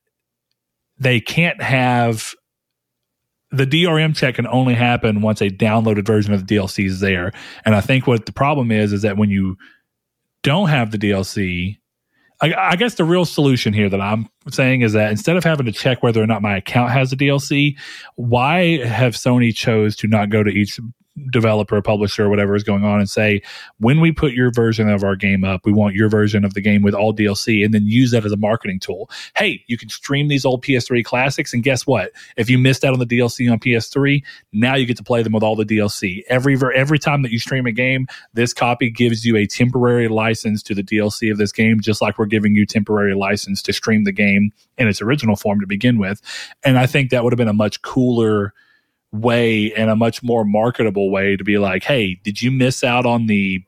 they 0.99 1.21
can't 1.21 1.61
have 1.61 2.33
the 3.51 3.67
DRM 3.67 4.15
check 4.15 4.35
can 4.35 4.47
only 4.47 4.73
happen 4.73 5.21
once 5.21 5.41
a 5.41 5.49
downloaded 5.49 6.05
version 6.05 6.33
of 6.33 6.47
the 6.47 6.55
DLC 6.55 6.85
is 6.85 6.99
there. 7.01 7.31
And 7.65 7.75
I 7.75 7.81
think 7.81 8.07
what 8.07 8.25
the 8.25 8.31
problem 8.31 8.71
is 8.71 8.93
is 8.93 9.01
that 9.01 9.17
when 9.17 9.29
you 9.29 9.57
don't 10.43 10.69
have 10.69 10.91
the 10.91 10.97
DLC, 10.97 11.77
I, 12.41 12.53
I 12.53 12.75
guess 12.75 12.95
the 12.95 13.03
real 13.03 13.25
solution 13.25 13.73
here 13.73 13.89
that 13.89 14.01
I'm 14.01 14.27
saying 14.49 14.81
is 14.81 14.93
that 14.93 15.11
instead 15.11 15.35
of 15.35 15.43
having 15.43 15.65
to 15.65 15.71
check 15.71 16.01
whether 16.01 16.21
or 16.23 16.27
not 16.27 16.41
my 16.41 16.57
account 16.57 16.91
has 16.91 17.11
a 17.11 17.17
DLC, 17.17 17.77
why 18.15 18.85
have 18.85 19.13
Sony 19.13 19.53
chose 19.53 19.95
to 19.97 20.07
not 20.07 20.29
go 20.29 20.43
to 20.43 20.49
each 20.49 20.79
developer, 21.29 21.81
publisher, 21.81 22.25
or 22.25 22.29
whatever 22.29 22.55
is 22.55 22.63
going 22.63 22.83
on 22.83 22.99
and 22.99 23.09
say, 23.09 23.41
when 23.79 23.99
we 23.99 24.11
put 24.11 24.33
your 24.33 24.51
version 24.51 24.89
of 24.89 25.03
our 25.03 25.15
game 25.15 25.43
up, 25.43 25.65
we 25.65 25.73
want 25.73 25.95
your 25.95 26.09
version 26.09 26.45
of 26.45 26.53
the 26.53 26.61
game 26.61 26.81
with 26.81 26.93
all 26.93 27.13
DLC, 27.13 27.63
and 27.63 27.73
then 27.73 27.85
use 27.85 28.11
that 28.11 28.25
as 28.25 28.31
a 28.31 28.37
marketing 28.37 28.79
tool. 28.79 29.09
Hey, 29.35 29.63
you 29.67 29.77
can 29.77 29.89
stream 29.89 30.27
these 30.29 30.45
old 30.45 30.63
PS3 30.63 31.03
classics, 31.03 31.53
and 31.53 31.63
guess 31.63 31.85
what? 31.85 32.11
If 32.37 32.49
you 32.49 32.57
missed 32.57 32.85
out 32.85 32.93
on 32.93 32.99
the 32.99 33.05
DLC 33.05 33.51
on 33.51 33.59
PS3, 33.59 34.23
now 34.53 34.75
you 34.75 34.85
get 34.85 34.97
to 34.97 35.03
play 35.03 35.21
them 35.21 35.33
with 35.33 35.43
all 35.43 35.55
the 35.55 35.65
DLC. 35.65 36.23
Every 36.29 36.55
ver- 36.55 36.71
every 36.71 36.99
time 36.99 37.21
that 37.23 37.31
you 37.31 37.39
stream 37.39 37.65
a 37.65 37.71
game, 37.71 38.07
this 38.33 38.53
copy 38.53 38.89
gives 38.89 39.25
you 39.25 39.35
a 39.35 39.45
temporary 39.45 40.07
license 40.07 40.63
to 40.63 40.75
the 40.75 40.83
DLC 40.83 41.31
of 41.31 41.37
this 41.37 41.51
game, 41.51 41.79
just 41.81 42.01
like 42.01 42.17
we're 42.17 42.25
giving 42.25 42.55
you 42.55 42.65
temporary 42.65 43.15
license 43.15 43.61
to 43.63 43.73
stream 43.73 44.05
the 44.05 44.11
game 44.11 44.51
in 44.77 44.87
its 44.87 45.01
original 45.01 45.35
form 45.35 45.59
to 45.59 45.67
begin 45.67 45.97
with. 45.97 46.21
And 46.63 46.77
I 46.77 46.85
think 46.85 47.09
that 47.09 47.23
would 47.23 47.33
have 47.33 47.37
been 47.37 47.47
a 47.47 47.53
much 47.53 47.81
cooler 47.81 48.53
way 49.11 49.73
and 49.73 49.89
a 49.89 49.95
much 49.95 50.23
more 50.23 50.45
marketable 50.45 51.11
way 51.11 51.35
to 51.35 51.43
be 51.43 51.57
like, 51.57 51.83
hey, 51.83 52.19
did 52.23 52.41
you 52.41 52.51
miss 52.51 52.83
out 52.83 53.05
on 53.05 53.27
the 53.27 53.63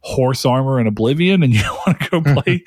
horse 0.00 0.44
armor 0.44 0.80
in 0.80 0.88
Oblivion 0.88 1.42
and 1.44 1.54
you 1.54 1.62
want 1.86 2.00
to 2.00 2.10
go 2.10 2.20
play? 2.42 2.64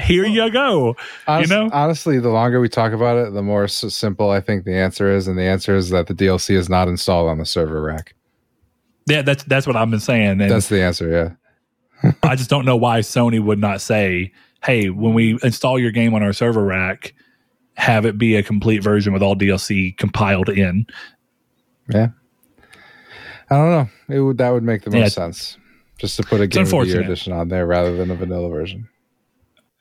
Here 0.00 0.24
you 0.24 0.50
go. 0.50 0.96
Honest- 1.26 1.50
know? 1.50 1.68
honestly, 1.72 2.18
the 2.18 2.30
longer 2.30 2.60
we 2.60 2.68
talk 2.68 2.92
about 2.92 3.18
it, 3.18 3.32
the 3.34 3.42
more 3.42 3.68
simple 3.68 4.30
I 4.30 4.40
think 4.40 4.64
the 4.64 4.74
answer 4.74 5.12
is, 5.14 5.28
and 5.28 5.38
the 5.38 5.42
answer 5.44 5.76
is 5.76 5.90
that 5.90 6.06
the 6.06 6.14
DLC 6.14 6.56
is 6.56 6.68
not 6.68 6.88
installed 6.88 7.28
on 7.28 7.38
the 7.38 7.46
server 7.46 7.82
rack. 7.82 8.14
Yeah, 9.06 9.22
that's 9.22 9.42
that's 9.44 9.66
what 9.66 9.76
I've 9.76 9.90
been 9.90 10.00
saying. 10.00 10.40
And 10.40 10.50
That's 10.50 10.68
the 10.68 10.80
answer. 10.80 11.36
Yeah. 12.02 12.12
I 12.22 12.36
just 12.36 12.50
don't 12.50 12.64
know 12.64 12.76
why 12.76 13.00
Sony 13.00 13.42
would 13.42 13.58
not 13.58 13.80
say, 13.80 14.32
"Hey, 14.64 14.90
when 14.90 15.12
we 15.12 15.38
install 15.42 15.78
your 15.78 15.90
game 15.90 16.14
on 16.14 16.22
our 16.22 16.32
server 16.32 16.64
rack, 16.64 17.12
have 17.74 18.06
it 18.06 18.16
be 18.16 18.36
a 18.36 18.42
complete 18.42 18.82
version 18.82 19.12
with 19.12 19.22
all 19.22 19.34
DLC 19.34 19.96
compiled 19.96 20.48
in." 20.48 20.86
Yeah. 21.92 22.08
I 23.50 23.56
don't 23.56 23.70
know. 23.70 24.14
It 24.16 24.20
would 24.20 24.38
that 24.38 24.50
would 24.50 24.62
make 24.62 24.82
the 24.82 24.90
most 24.90 24.98
Yeah. 25.00 25.08
sense. 25.08 25.58
Just 25.98 26.16
to 26.16 26.22
put 26.22 26.40
a 26.40 26.46
game 26.46 26.62
of 26.62 26.70
the 26.70 26.86
year 26.86 27.00
edition 27.00 27.32
on 27.32 27.48
there 27.48 27.66
rather 27.66 27.96
than 27.96 28.10
a 28.10 28.14
vanilla 28.14 28.48
version. 28.48 28.88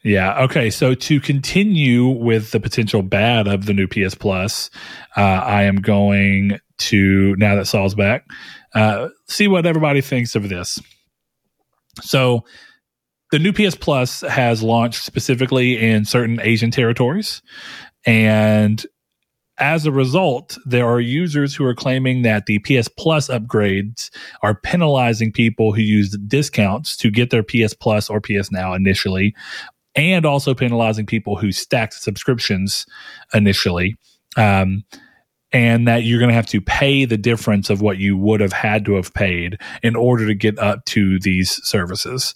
Yeah. 0.04 0.40
Okay. 0.44 0.70
So 0.70 0.94
to 0.94 1.20
continue 1.22 2.08
with 2.08 2.52
the 2.52 2.60
potential 2.60 3.02
bad 3.02 3.48
of 3.48 3.66
the 3.66 3.74
new 3.74 3.88
PS 3.88 4.16
Plus, 4.16 4.70
uh, 5.16 5.22
I 5.22 5.64
am 5.64 5.78
going 5.78 6.60
to 6.80 7.36
now 7.38 7.56
that 7.56 7.66
Saul's 7.66 7.96
back, 7.96 8.26
uh, 8.76 9.10
see 9.28 9.48
what 9.48 9.66
everybody 9.66 10.02
thinks 10.02 10.36
of 10.36 10.50
this. 10.50 10.80
So, 12.02 12.46
the 13.32 13.40
new 13.40 13.54
PS 13.54 13.76
Plus 13.76 14.22
has 14.22 14.62
launched 14.64 15.04
specifically 15.04 15.78
in 15.80 16.04
certain 16.06 16.40
Asian 16.42 16.72
territories. 16.72 17.42
And 18.06 18.86
as 19.62 19.86
a 19.86 19.92
result, 19.92 20.58
there 20.66 20.88
are 20.88 21.00
users 21.00 21.56
who 21.56 21.64
are 21.64 21.76
claiming 21.76 22.24
that 22.24 22.48
the 22.48 22.60
PS 22.60 22.88
Plus 22.88 23.28
upgrades 23.28 24.10
are 24.42 24.56
penalizing 24.56 25.32
people 25.32 25.72
who 25.72 25.82
used 25.82 26.28
discounts 26.28 26.98
to 26.98 27.12
get 27.12 27.30
their 27.30 27.44
PS 27.44 27.76
Plus 27.76 28.10
or 28.10 28.20
PS 28.20 28.52
Now 28.52 28.74
initially, 28.74 29.36
and 29.96 30.26
also 30.26 30.56
penalizing 30.56 31.06
people 31.06 31.38
who 31.38 31.52
stacked 31.52 31.94
subscriptions 31.94 32.88
initially. 33.36 33.96
Um, 34.36 34.84
and 35.54 35.88
that 35.88 36.04
you're 36.04 36.20
going 36.20 36.30
to 36.30 36.36
have 36.36 36.48
to 36.48 36.62
pay 36.62 37.06
the 37.06 37.18
difference 37.18 37.70
of 37.70 37.82
what 37.82 37.98
you 37.98 38.18
would 38.18 38.40
have 38.40 38.54
had 38.54 38.86
to 38.86 38.96
have 38.96 39.14
paid 39.14 39.60
in 39.84 39.96
order 39.96 40.26
to 40.26 40.34
get 40.34 40.58
up 40.60 40.86
to 40.86 41.20
these 41.20 41.60
services. 41.66 42.34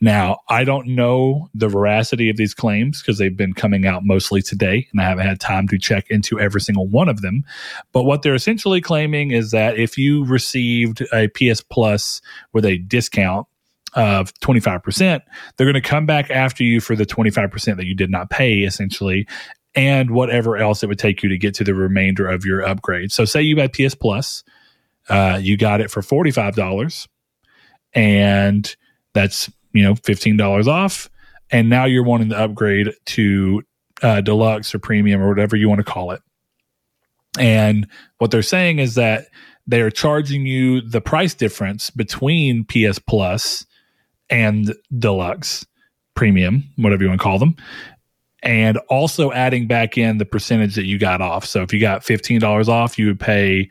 Now, 0.00 0.38
I 0.48 0.64
don't 0.64 0.88
know 0.88 1.48
the 1.54 1.68
veracity 1.68 2.28
of 2.28 2.36
these 2.36 2.54
claims 2.54 3.00
because 3.00 3.18
they've 3.18 3.36
been 3.36 3.54
coming 3.54 3.86
out 3.86 4.04
mostly 4.04 4.42
today 4.42 4.86
and 4.92 5.00
I 5.00 5.04
haven't 5.04 5.26
had 5.26 5.40
time 5.40 5.68
to 5.68 5.78
check 5.78 6.06
into 6.10 6.38
every 6.38 6.60
single 6.60 6.86
one 6.86 7.08
of 7.08 7.22
them. 7.22 7.44
But 7.92 8.04
what 8.04 8.22
they're 8.22 8.34
essentially 8.34 8.80
claiming 8.80 9.30
is 9.30 9.50
that 9.52 9.78
if 9.78 9.96
you 9.96 10.24
received 10.24 11.02
a 11.12 11.28
PS 11.28 11.62
Plus 11.62 12.20
with 12.52 12.64
a 12.64 12.78
discount, 12.78 13.46
of 13.94 14.32
25%, 14.40 15.20
they're 15.56 15.66
going 15.66 15.72
to 15.74 15.80
come 15.80 16.04
back 16.04 16.30
after 16.30 16.62
you 16.62 16.80
for 16.80 16.94
the 16.94 17.06
25% 17.06 17.76
that 17.76 17.86
you 17.86 17.94
did 17.94 18.10
not 18.10 18.28
pay, 18.28 18.58
essentially, 18.58 19.26
and 19.74 20.10
whatever 20.10 20.56
else 20.56 20.82
it 20.82 20.88
would 20.88 20.98
take 20.98 21.22
you 21.22 21.28
to 21.28 21.38
get 21.38 21.54
to 21.54 21.64
the 21.64 21.74
remainder 21.74 22.28
of 22.28 22.44
your 22.44 22.62
upgrade. 22.62 23.12
So, 23.12 23.24
say 23.24 23.42
you 23.42 23.56
had 23.56 23.72
PS 23.72 23.94
Plus, 23.94 24.42
uh, 25.08 25.38
you 25.40 25.56
got 25.56 25.80
it 25.80 25.90
for 25.90 26.02
$45, 26.02 27.08
and 27.94 28.76
that's, 29.14 29.50
you 29.72 29.82
know, 29.82 29.94
$15 29.94 30.66
off. 30.66 31.08
And 31.50 31.70
now 31.70 31.86
you're 31.86 32.04
wanting 32.04 32.28
to 32.30 32.38
upgrade 32.38 32.92
to 33.06 33.62
uh, 34.02 34.20
deluxe 34.20 34.74
or 34.74 34.78
premium 34.78 35.22
or 35.22 35.28
whatever 35.28 35.56
you 35.56 35.68
want 35.68 35.78
to 35.78 35.84
call 35.84 36.10
it. 36.10 36.20
And 37.38 37.88
what 38.18 38.30
they're 38.30 38.42
saying 38.42 38.80
is 38.80 38.96
that 38.96 39.28
they're 39.66 39.90
charging 39.90 40.46
you 40.46 40.80
the 40.80 41.00
price 41.00 41.34
difference 41.34 41.90
between 41.90 42.64
PS 42.64 42.98
Plus 42.98 43.64
and 44.28 44.74
deluxe 44.96 45.66
premium, 46.14 46.64
whatever 46.76 47.02
you 47.02 47.08
want 47.08 47.20
to 47.20 47.24
call 47.24 47.38
them 47.38 47.56
and 48.42 48.78
also 48.88 49.32
adding 49.32 49.66
back 49.66 49.98
in 49.98 50.18
the 50.18 50.24
percentage 50.24 50.74
that 50.76 50.86
you 50.86 50.98
got 50.98 51.20
off. 51.20 51.44
So 51.44 51.62
if 51.62 51.72
you 51.72 51.80
got 51.80 52.02
$15 52.02 52.68
off, 52.68 52.98
you 52.98 53.06
would 53.06 53.20
pay 53.20 53.68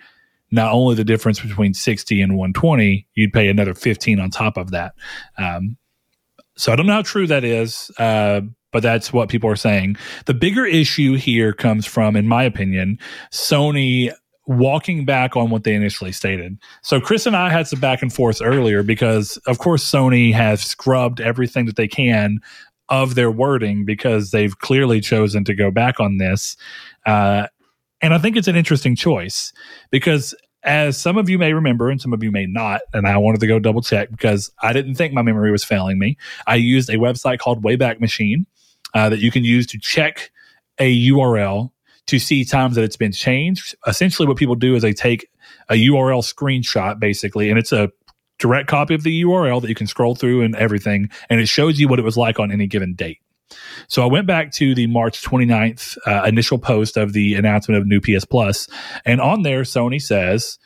not 0.52 0.72
only 0.72 0.96
the 0.96 1.04
difference 1.04 1.40
between 1.40 1.74
60 1.74 2.22
and 2.22 2.38
120, 2.38 3.08
you'd 3.16 3.34
pay 3.34 3.50
another 3.50 3.74
15 3.74 4.20
on 4.20 4.30
top 4.30 4.58
of 4.58 4.72
that. 4.72 4.94
Um, 5.38 5.78
so 6.56 6.72
I 6.72 6.76
don't 6.76 6.88
know 6.88 6.94
how 6.94 7.02
true 7.02 7.28
that 7.28 7.44
is, 7.44 7.92
uh, 7.98 8.42
but 8.72 8.84
that's 8.84 9.14
what 9.14 9.30
people 9.30 9.50
are 9.50 9.56
saying. 9.56 9.98
The 10.26 10.34
bigger 10.34 10.66
issue 10.66 11.16
here 11.16 11.54
comes 11.54 11.86
from, 11.86 12.16
in 12.16 12.28
my 12.28 12.44
opinion, 12.44 13.00
Sony 13.32 14.12
walking 14.48 15.04
back 15.04 15.36
on 15.36 15.50
what 15.50 15.66
they 15.66 15.74
initially 15.74 16.12
stated. 16.12 16.58
So 16.82 17.02
Chris 17.02 17.26
and 17.26 17.36
I 17.36 17.50
had 17.50 17.68
some 17.68 17.82
back 17.82 18.02
and 18.02 18.12
forth 18.12 18.42
earlier 18.42 18.82
because 18.82 19.36
of 19.46 19.60
course 19.60 19.90
Sony 19.90 20.34
has 20.34 20.62
scrubbed 20.62 21.20
everything 21.20 21.66
that 21.66 21.76
they 21.76 21.88
can 21.88 22.40
of 22.90 23.16
their 23.16 23.32
wording 23.32 23.86
because 23.86 24.32
they've 24.32 24.58
clearly 24.60 25.02
chosen 25.02 25.44
to 25.46 25.54
go 25.54 25.72
back 25.72 26.00
on 26.00 26.18
this. 26.18 26.56
Uh, 27.06 27.48
and 28.02 28.14
I 28.14 28.18
think 28.18 28.38
it's 28.38 28.48
an 28.48 28.56
interesting 28.56 28.96
choice 28.96 29.52
because, 29.92 30.36
as 30.64 30.98
some 30.98 31.18
of 31.18 31.30
you 31.30 31.38
may 31.38 31.54
remember 31.54 31.90
and 31.90 32.02
some 32.02 32.14
of 32.14 32.24
you 32.24 32.32
may 32.32 32.46
not, 32.46 32.82
and 32.94 33.08
I 33.08 33.18
wanted 33.18 33.40
to 33.42 33.48
go 33.48 33.60
double 33.60 33.82
check 33.82 34.12
because 34.12 34.52
I 34.62 34.74
didn't 34.74 34.96
think 34.96 35.14
my 35.14 35.22
memory 35.22 35.52
was 35.52 35.64
failing 35.64 35.98
me. 35.98 36.18
I 36.46 36.56
used 36.56 36.90
a 36.90 36.98
website 36.98 37.40
called 37.40 37.64
Wayback 37.64 38.00
Machine 38.00 38.46
uh, 38.94 39.10
that 39.10 39.20
you 39.20 39.32
can 39.32 39.44
use 39.44 39.66
to 39.68 39.80
check 39.80 40.32
a 40.80 41.10
URL 41.10 41.72
to 42.08 42.20
see 42.20 42.46
times 42.46 42.76
that 42.76 42.84
it's 42.84 42.98
been 42.98 43.12
changed. 43.12 43.76
Essentially, 43.86 44.28
what 44.28 44.38
people 44.38 44.56
do 44.56 44.76
is 44.76 44.82
they 44.82 44.94
take 44.94 45.30
a 45.70 45.74
URL 45.74 46.22
screenshot, 46.22 47.00
basically, 47.00 47.50
and 47.50 47.60
it's 47.60 47.72
a 47.72 47.92
direct 48.40 48.68
copy 48.68 48.94
of 48.94 49.04
the 49.04 49.24
URL 49.24 49.62
that 49.62 49.70
you 49.70 49.76
can 49.76 49.88
scroll 49.88 50.16
through 50.16 50.42
and 50.42 50.56
everything, 50.56 51.10
and 51.30 51.40
it 51.40 51.48
shows 51.48 51.80
you 51.80 51.88
what 51.88 52.00
it 52.00 52.06
was 52.06 52.18
like 52.18 52.40
on 52.40 52.52
any 52.52 52.68
given 52.68 52.94
date. 52.94 53.20
So 53.88 54.04
I 54.04 54.08
went 54.08 54.28
back 54.28 54.52
to 54.54 54.76
the 54.76 54.88
March 54.88 55.22
29th 55.24 55.98
uh, 56.06 56.24
initial 56.28 56.60
post 56.60 56.98
of 56.98 57.14
the 57.14 57.36
announcement 57.36 57.80
of 57.80 57.88
new 57.88 58.02
PS 58.02 58.26
Plus, 58.26 58.68
and 59.06 59.22
on 59.22 59.44
there, 59.44 59.62
Sony 59.62 60.02
says 60.02 60.60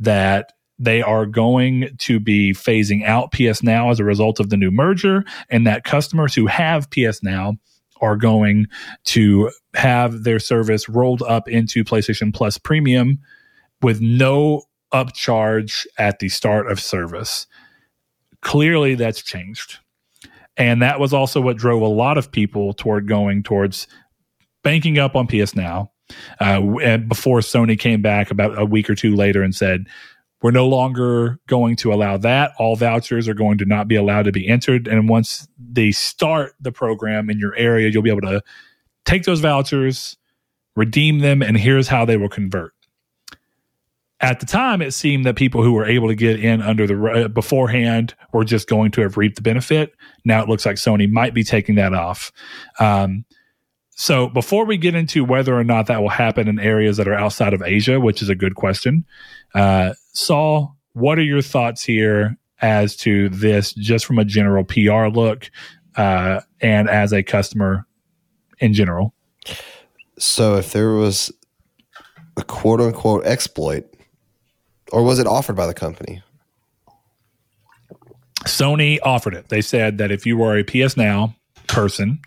that 0.00 0.52
they 0.78 1.02
are 1.02 1.26
going 1.26 1.96
to 1.98 2.20
be 2.20 2.52
phasing 2.52 3.04
out 3.04 3.32
PS 3.32 3.62
Now 3.62 3.90
as 3.90 3.98
a 3.98 4.04
result 4.04 4.38
of 4.38 4.50
the 4.50 4.56
new 4.56 4.70
merger, 4.70 5.24
and 5.50 5.66
that 5.66 5.84
customers 5.84 6.34
who 6.34 6.46
have 6.46 6.88
PS 6.90 7.22
Now 7.22 7.54
are 8.00 8.16
going 8.16 8.66
to 9.04 9.50
have 9.74 10.22
their 10.22 10.38
service 10.38 10.88
rolled 10.88 11.22
up 11.22 11.48
into 11.48 11.82
PlayStation 11.82 12.32
Plus 12.32 12.58
Premium 12.58 13.18
with 13.82 14.00
no 14.00 14.62
upcharge 14.92 15.86
at 15.98 16.18
the 16.18 16.28
start 16.28 16.70
of 16.70 16.80
service. 16.80 17.46
Clearly, 18.42 18.94
that's 18.94 19.22
changed. 19.22 19.78
And 20.56 20.82
that 20.82 20.98
was 20.98 21.12
also 21.12 21.40
what 21.40 21.56
drove 21.56 21.82
a 21.82 21.86
lot 21.86 22.18
of 22.18 22.32
people 22.32 22.72
toward 22.72 23.06
going 23.06 23.42
towards 23.42 23.86
banking 24.62 24.98
up 24.98 25.14
on 25.14 25.26
PS 25.26 25.54
Now. 25.54 25.92
Uh, 26.40 26.98
before 26.98 27.40
Sony 27.40 27.78
came 27.78 28.00
back 28.00 28.30
about 28.30 28.58
a 28.58 28.64
week 28.64 28.88
or 28.88 28.94
two 28.94 29.14
later 29.14 29.42
and 29.42 29.54
said, 29.54 29.86
we're 30.40 30.52
no 30.52 30.68
longer 30.68 31.38
going 31.48 31.76
to 31.76 31.92
allow 31.92 32.16
that. 32.18 32.52
All 32.58 32.76
vouchers 32.76 33.28
are 33.28 33.34
going 33.34 33.58
to 33.58 33.64
not 33.64 33.88
be 33.88 33.96
allowed 33.96 34.22
to 34.24 34.32
be 34.32 34.48
entered. 34.48 34.86
And 34.86 35.08
once 35.08 35.48
they 35.58 35.90
start 35.90 36.54
the 36.60 36.72
program 36.72 37.28
in 37.28 37.38
your 37.38 37.54
area, 37.56 37.88
you'll 37.88 38.02
be 38.02 38.10
able 38.10 38.22
to 38.22 38.42
take 39.04 39.24
those 39.24 39.40
vouchers, 39.40 40.16
redeem 40.76 41.18
them, 41.18 41.42
and 41.42 41.58
here's 41.58 41.88
how 41.88 42.04
they 42.04 42.16
will 42.16 42.28
convert 42.28 42.72
at 44.20 44.40
the 44.40 44.46
time, 44.46 44.82
it 44.82 44.92
seemed 44.92 45.24
that 45.26 45.36
people 45.36 45.62
who 45.62 45.72
were 45.72 45.86
able 45.86 46.08
to 46.08 46.14
get 46.14 46.42
in 46.42 46.60
under 46.60 46.86
the 46.86 47.24
uh, 47.24 47.28
beforehand 47.28 48.14
were 48.32 48.44
just 48.44 48.68
going 48.68 48.90
to 48.92 49.00
have 49.02 49.16
reaped 49.16 49.36
the 49.36 49.42
benefit. 49.42 49.94
Now 50.24 50.42
it 50.42 50.48
looks 50.48 50.66
like 50.66 50.76
Sony 50.76 51.08
might 51.10 51.34
be 51.34 51.44
taking 51.44 51.76
that 51.76 51.94
off. 51.94 52.32
Um, 52.80 53.24
so 53.90 54.28
before 54.28 54.64
we 54.64 54.76
get 54.76 54.94
into 54.94 55.24
whether 55.24 55.56
or 55.56 55.64
not 55.64 55.86
that 55.86 56.00
will 56.00 56.08
happen 56.08 56.48
in 56.48 56.58
areas 56.58 56.96
that 56.96 57.08
are 57.08 57.14
outside 57.14 57.54
of 57.54 57.62
Asia, 57.62 58.00
which 58.00 58.22
is 58.22 58.28
a 58.28 58.34
good 58.34 58.54
question, 58.54 59.04
uh, 59.54 59.94
Saul, 60.12 60.76
what 60.92 61.18
are 61.18 61.24
your 61.24 61.42
thoughts 61.42 61.84
here 61.84 62.36
as 62.60 62.96
to 62.96 63.28
this, 63.28 63.72
just 63.72 64.04
from 64.04 64.18
a 64.18 64.24
general 64.24 64.64
PR 64.64 65.06
look 65.06 65.50
uh, 65.96 66.40
and 66.60 66.88
as 66.88 67.12
a 67.12 67.22
customer 67.22 67.86
in 68.58 68.72
general? 68.72 69.14
So 70.18 70.56
if 70.56 70.72
there 70.72 70.90
was 70.90 71.32
a 72.36 72.42
quote 72.42 72.80
unquote 72.80 73.24
exploit 73.24 73.84
or 74.92 75.02
was 75.02 75.18
it 75.18 75.26
offered 75.26 75.56
by 75.56 75.66
the 75.66 75.74
company? 75.74 76.22
Sony 78.44 78.98
offered 79.02 79.34
it. 79.34 79.48
They 79.48 79.60
said 79.60 79.98
that 79.98 80.10
if 80.10 80.24
you 80.24 80.36
were 80.36 80.56
a 80.56 80.64
PS 80.64 80.96
Now 80.96 81.34
person, 81.66 82.20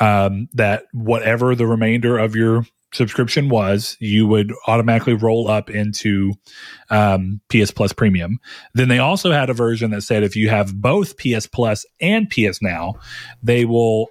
um, 0.00 0.48
that 0.54 0.84
whatever 0.92 1.54
the 1.54 1.66
remainder 1.66 2.18
of 2.18 2.36
your 2.36 2.64
subscription 2.92 3.48
was, 3.48 3.96
you 4.00 4.26
would 4.26 4.52
automatically 4.66 5.14
roll 5.14 5.48
up 5.48 5.68
into 5.70 6.32
um, 6.90 7.40
PS 7.48 7.70
Plus 7.70 7.92
Premium. 7.92 8.38
Then 8.74 8.88
they 8.88 8.98
also 8.98 9.32
had 9.32 9.50
a 9.50 9.54
version 9.54 9.90
that 9.90 10.02
said 10.02 10.22
if 10.22 10.36
you 10.36 10.48
have 10.48 10.74
both 10.80 11.16
PS 11.18 11.46
Plus 11.46 11.84
and 12.00 12.30
PS 12.30 12.62
Now, 12.62 12.94
they 13.42 13.64
will 13.64 14.08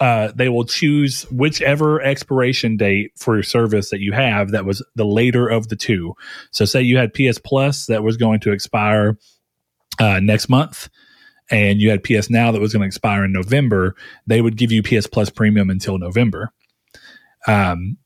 uh, 0.00 0.32
they 0.34 0.48
will 0.48 0.64
choose 0.64 1.22
whichever 1.30 2.00
expiration 2.00 2.76
date 2.76 3.12
for 3.16 3.36
your 3.36 3.42
service 3.42 3.90
that 3.90 4.00
you 4.00 4.12
have 4.12 4.50
that 4.50 4.64
was 4.64 4.82
the 4.96 5.04
later 5.04 5.46
of 5.46 5.68
the 5.68 5.76
two. 5.76 6.14
So, 6.50 6.64
say 6.64 6.80
you 6.80 6.96
had 6.96 7.12
PS 7.12 7.38
Plus 7.38 7.86
that 7.86 8.02
was 8.02 8.16
going 8.16 8.40
to 8.40 8.52
expire 8.52 9.18
uh, 9.98 10.18
next 10.20 10.48
month, 10.48 10.88
and 11.50 11.80
you 11.80 11.90
had 11.90 12.02
PS 12.02 12.30
Now 12.30 12.50
that 12.50 12.60
was 12.60 12.72
going 12.72 12.80
to 12.80 12.86
expire 12.86 13.24
in 13.24 13.32
November, 13.32 13.94
they 14.26 14.40
would 14.40 14.56
give 14.56 14.72
you 14.72 14.82
PS 14.82 15.06
Plus 15.06 15.28
Premium 15.28 15.68
until 15.68 15.98
November. 15.98 16.50
Um, 17.46 17.98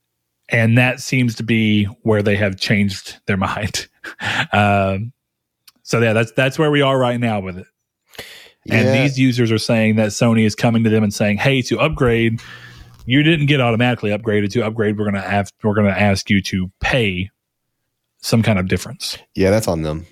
and 0.48 0.76
that 0.78 1.00
seems 1.00 1.36
to 1.36 1.42
be 1.42 1.84
where 2.02 2.22
they 2.22 2.36
have 2.36 2.56
changed 2.56 3.20
their 3.26 3.36
mind. 3.38 3.88
um, 4.52 5.12
so 5.82 6.00
yeah, 6.00 6.12
that's 6.12 6.32
that's 6.32 6.58
where 6.58 6.70
we 6.70 6.82
are 6.82 6.98
right 6.98 7.20
now 7.20 7.40
with 7.40 7.58
it. 7.58 7.66
And 8.70 8.86
yeah. 8.86 9.02
these 9.02 9.18
users 9.18 9.52
are 9.52 9.58
saying 9.58 9.96
that 9.96 10.08
Sony 10.08 10.44
is 10.44 10.54
coming 10.54 10.84
to 10.84 10.90
them 10.90 11.02
and 11.02 11.12
saying, 11.12 11.38
"Hey, 11.38 11.62
to 11.62 11.78
upgrade, 11.80 12.40
you 13.06 13.22
didn't 13.22 13.46
get 13.46 13.60
automatically 13.60 14.10
upgraded. 14.10 14.50
To 14.52 14.64
upgrade, 14.64 14.98
we're 14.98 15.10
to 15.10 15.20
have 15.20 15.50
we're 15.62 15.74
going 15.74 15.86
to 15.86 16.00
ask 16.00 16.30
you 16.30 16.40
to 16.42 16.70
pay 16.80 17.30
some 18.18 18.42
kind 18.42 18.58
of 18.58 18.68
difference." 18.68 19.18
Yeah, 19.34 19.50
that's 19.50 19.68
on 19.68 19.82
them. 19.82 20.06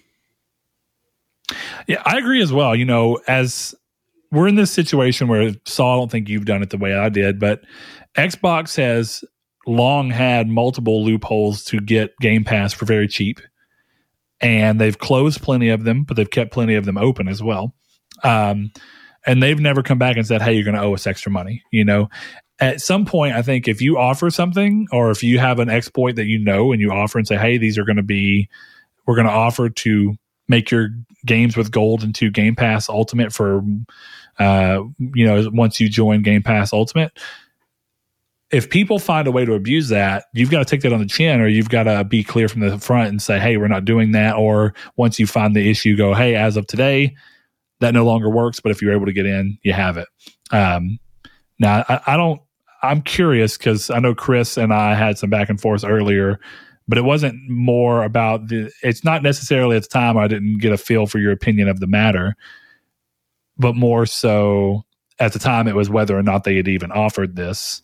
Yeah, 1.86 2.02
I 2.04 2.18
agree 2.18 2.42
as 2.42 2.52
well. 2.52 2.76
You 2.76 2.84
know, 2.84 3.20
as 3.26 3.74
we're 4.30 4.48
in 4.48 4.54
this 4.54 4.70
situation 4.70 5.28
where 5.28 5.52
Saul, 5.66 5.96
I 5.96 6.00
don't 6.00 6.10
think 6.10 6.28
you've 6.28 6.44
done 6.44 6.62
it 6.62 6.70
the 6.70 6.78
way 6.78 6.94
I 6.94 7.08
did, 7.08 7.38
but 7.38 7.62
Xbox 8.16 8.76
has 8.76 9.24
long 9.66 10.10
had 10.10 10.48
multiple 10.48 11.04
loopholes 11.04 11.64
to 11.64 11.80
get 11.80 12.16
Game 12.20 12.44
Pass 12.44 12.72
for 12.72 12.84
very 12.84 13.08
cheap. 13.08 13.40
And 14.40 14.80
they've 14.80 14.98
closed 14.98 15.40
plenty 15.40 15.68
of 15.68 15.84
them, 15.84 16.02
but 16.02 16.16
they've 16.16 16.30
kept 16.30 16.52
plenty 16.52 16.74
of 16.74 16.84
them 16.84 16.98
open 16.98 17.28
as 17.28 17.42
well. 17.42 17.74
Um, 18.22 18.70
and 19.26 19.42
they've 19.42 19.60
never 19.60 19.82
come 19.82 19.98
back 19.98 20.16
and 20.16 20.26
said, 20.26 20.42
"Hey, 20.42 20.54
you're 20.54 20.64
going 20.64 20.76
to 20.76 20.82
owe 20.82 20.94
us 20.94 21.06
extra 21.06 21.30
money." 21.30 21.62
You 21.70 21.84
know, 21.84 22.08
at 22.58 22.80
some 22.80 23.04
point, 23.04 23.34
I 23.34 23.42
think 23.42 23.68
if 23.68 23.80
you 23.80 23.98
offer 23.98 24.30
something, 24.30 24.86
or 24.92 25.10
if 25.10 25.22
you 25.22 25.38
have 25.38 25.58
an 25.58 25.68
exploit 25.68 26.16
that 26.16 26.26
you 26.26 26.38
know 26.38 26.72
and 26.72 26.80
you 26.80 26.90
offer 26.92 27.18
and 27.18 27.26
say, 27.26 27.36
"Hey, 27.36 27.58
these 27.58 27.78
are 27.78 27.84
going 27.84 27.96
to 27.96 28.02
be, 28.02 28.48
we're 29.06 29.14
going 29.14 29.26
to 29.26 29.32
offer 29.32 29.68
to 29.68 30.14
make 30.48 30.70
your 30.70 30.90
games 31.24 31.56
with 31.56 31.70
gold 31.70 32.02
into 32.02 32.30
Game 32.30 32.54
Pass 32.54 32.88
Ultimate 32.88 33.32
for, 33.32 33.62
uh, 34.38 34.82
you 34.98 35.24
know, 35.24 35.48
once 35.52 35.80
you 35.80 35.88
join 35.88 36.22
Game 36.22 36.42
Pass 36.42 36.72
Ultimate." 36.72 37.12
If 38.50 38.68
people 38.68 38.98
find 38.98 39.26
a 39.26 39.32
way 39.32 39.46
to 39.46 39.54
abuse 39.54 39.88
that, 39.88 40.24
you've 40.34 40.50
got 40.50 40.58
to 40.58 40.66
take 40.66 40.82
that 40.82 40.92
on 40.92 41.00
the 41.00 41.06
chin, 41.06 41.40
or 41.40 41.48
you've 41.48 41.70
got 41.70 41.84
to 41.84 42.04
be 42.04 42.22
clear 42.22 42.48
from 42.48 42.60
the 42.60 42.78
front 42.78 43.08
and 43.08 43.22
say, 43.22 43.38
"Hey, 43.38 43.56
we're 43.56 43.68
not 43.68 43.84
doing 43.84 44.12
that." 44.12 44.36
Or 44.36 44.74
once 44.96 45.18
you 45.18 45.26
find 45.26 45.56
the 45.56 45.70
issue, 45.70 45.96
go, 45.96 46.12
"Hey, 46.12 46.34
as 46.34 46.56
of 46.56 46.66
today, 46.66 47.14
that 47.82 47.94
no 47.94 48.04
longer 48.04 48.30
works. 48.30 48.60
But 48.60 48.72
if 48.72 48.80
you're 48.80 48.92
able 48.92 49.06
to 49.06 49.12
get 49.12 49.26
in, 49.26 49.58
you 49.62 49.72
have 49.72 49.96
it. 49.96 50.08
Um, 50.50 50.98
now, 51.58 51.84
I, 51.88 52.00
I 52.06 52.16
don't. 52.16 52.40
I'm 52.82 53.02
curious 53.02 53.56
because 53.56 53.90
I 53.90 54.00
know 54.00 54.14
Chris 54.14 54.56
and 54.56 54.72
I 54.72 54.94
had 54.94 55.18
some 55.18 55.30
back 55.30 55.48
and 55.48 55.60
forth 55.60 55.84
earlier, 55.84 56.40
but 56.88 56.98
it 56.98 57.02
wasn't 57.02 57.36
more 57.48 58.02
about 58.02 58.48
the. 58.48 58.72
It's 58.82 59.04
not 59.04 59.22
necessarily 59.22 59.76
at 59.76 59.82
the 59.82 59.88
time 59.88 60.16
I 60.16 60.26
didn't 60.26 60.58
get 60.58 60.72
a 60.72 60.78
feel 60.78 61.06
for 61.06 61.18
your 61.18 61.32
opinion 61.32 61.68
of 61.68 61.80
the 61.80 61.86
matter, 61.86 62.34
but 63.58 63.76
more 63.76 64.06
so 64.06 64.84
at 65.18 65.32
the 65.32 65.38
time 65.38 65.68
it 65.68 65.76
was 65.76 65.90
whether 65.90 66.18
or 66.18 66.22
not 66.22 66.44
they 66.44 66.56
had 66.56 66.68
even 66.68 66.90
offered 66.90 67.36
this. 67.36 67.82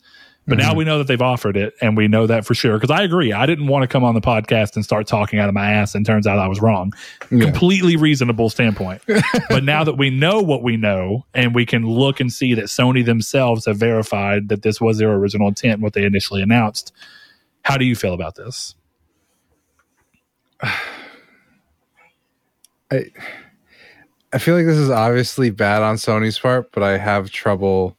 But 0.49 0.57
now 0.59 0.71
Mm-hmm. 0.71 0.79
we 0.79 0.85
know 0.85 0.99
that 0.99 1.07
they've 1.07 1.21
offered 1.23 1.57
it, 1.59 1.75
and 1.83 1.95
we 1.97 2.09
know 2.09 2.27
that 2.27 2.47
for 2.47 2.55
sure. 2.55 2.75
Because 2.79 2.91
I 2.91 3.03
agree, 3.03 3.33
I 3.35 3.45
didn't 3.47 3.67
want 3.67 3.83
to 3.83 3.87
come 3.87 4.03
on 4.03 4.15
the 4.15 4.21
podcast 4.23 4.75
and 4.77 4.85
start 4.85 5.07
talking 5.07 5.39
out 5.39 5.49
of 5.49 5.55
my 5.55 5.71
ass, 5.71 5.95
and 5.95 6.07
turns 6.07 6.27
out 6.27 6.39
I 6.39 6.49
was 6.49 6.61
wrong 6.63 6.93
Yeah. 7.31 7.45
completely 7.45 7.97
reasonable 7.97 8.49
standpoint. 8.49 9.03
but 9.51 9.63
now 9.63 9.85
that 9.85 9.95
we 9.99 10.09
know 10.11 10.41
what 10.41 10.63
we 10.63 10.77
know 10.79 11.27
and 11.35 11.55
we 11.55 11.67
can 11.67 11.85
look 11.87 12.19
and 12.19 12.33
see 12.33 12.55
that 12.55 12.65
Sony 12.65 13.05
themselves 13.05 13.67
have 13.67 13.77
verified 13.77 14.49
that 14.49 14.63
this 14.63 14.81
was 14.81 14.97
their 14.99 15.13
original 15.13 15.49
intent, 15.49 15.81
what 15.83 15.93
they 15.93 16.05
initially 16.05 16.41
announced, 16.43 16.93
how 17.63 17.77
do 17.77 17.85
you 17.85 17.95
feel 17.95 18.15
about 18.15 18.35
this? 18.37 18.75
I 22.91 23.05
I 24.33 24.39
feel 24.39 24.57
like 24.57 24.67
this 24.67 24.77
is 24.77 24.91
obviously 24.91 25.51
bad 25.51 25.83
on 25.83 25.97
Sony's 25.97 26.39
part, 26.39 26.73
but 26.73 26.83
I 26.83 26.99
have 26.99 27.31
trouble 27.31 27.97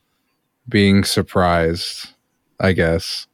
being 0.67 1.03
surprised. 1.03 2.09
I 2.60 2.74
guess. 2.74 3.28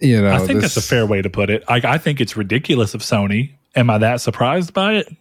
You 0.00 0.20
know, 0.20 0.32
I 0.32 0.38
think 0.38 0.60
this- 0.60 0.74
that's 0.74 0.84
a 0.84 0.88
fair 0.88 1.06
way 1.06 1.22
to 1.22 1.30
put 1.30 1.48
it. 1.50 1.62
I, 1.68 1.80
I 1.84 1.98
think 1.98 2.20
it's 2.20 2.36
ridiculous 2.36 2.94
of 2.94 3.02
Sony. 3.02 3.52
Am 3.76 3.88
I 3.88 3.98
that 3.98 4.20
surprised 4.20 4.72
by 4.74 4.94
it? 4.94 5.16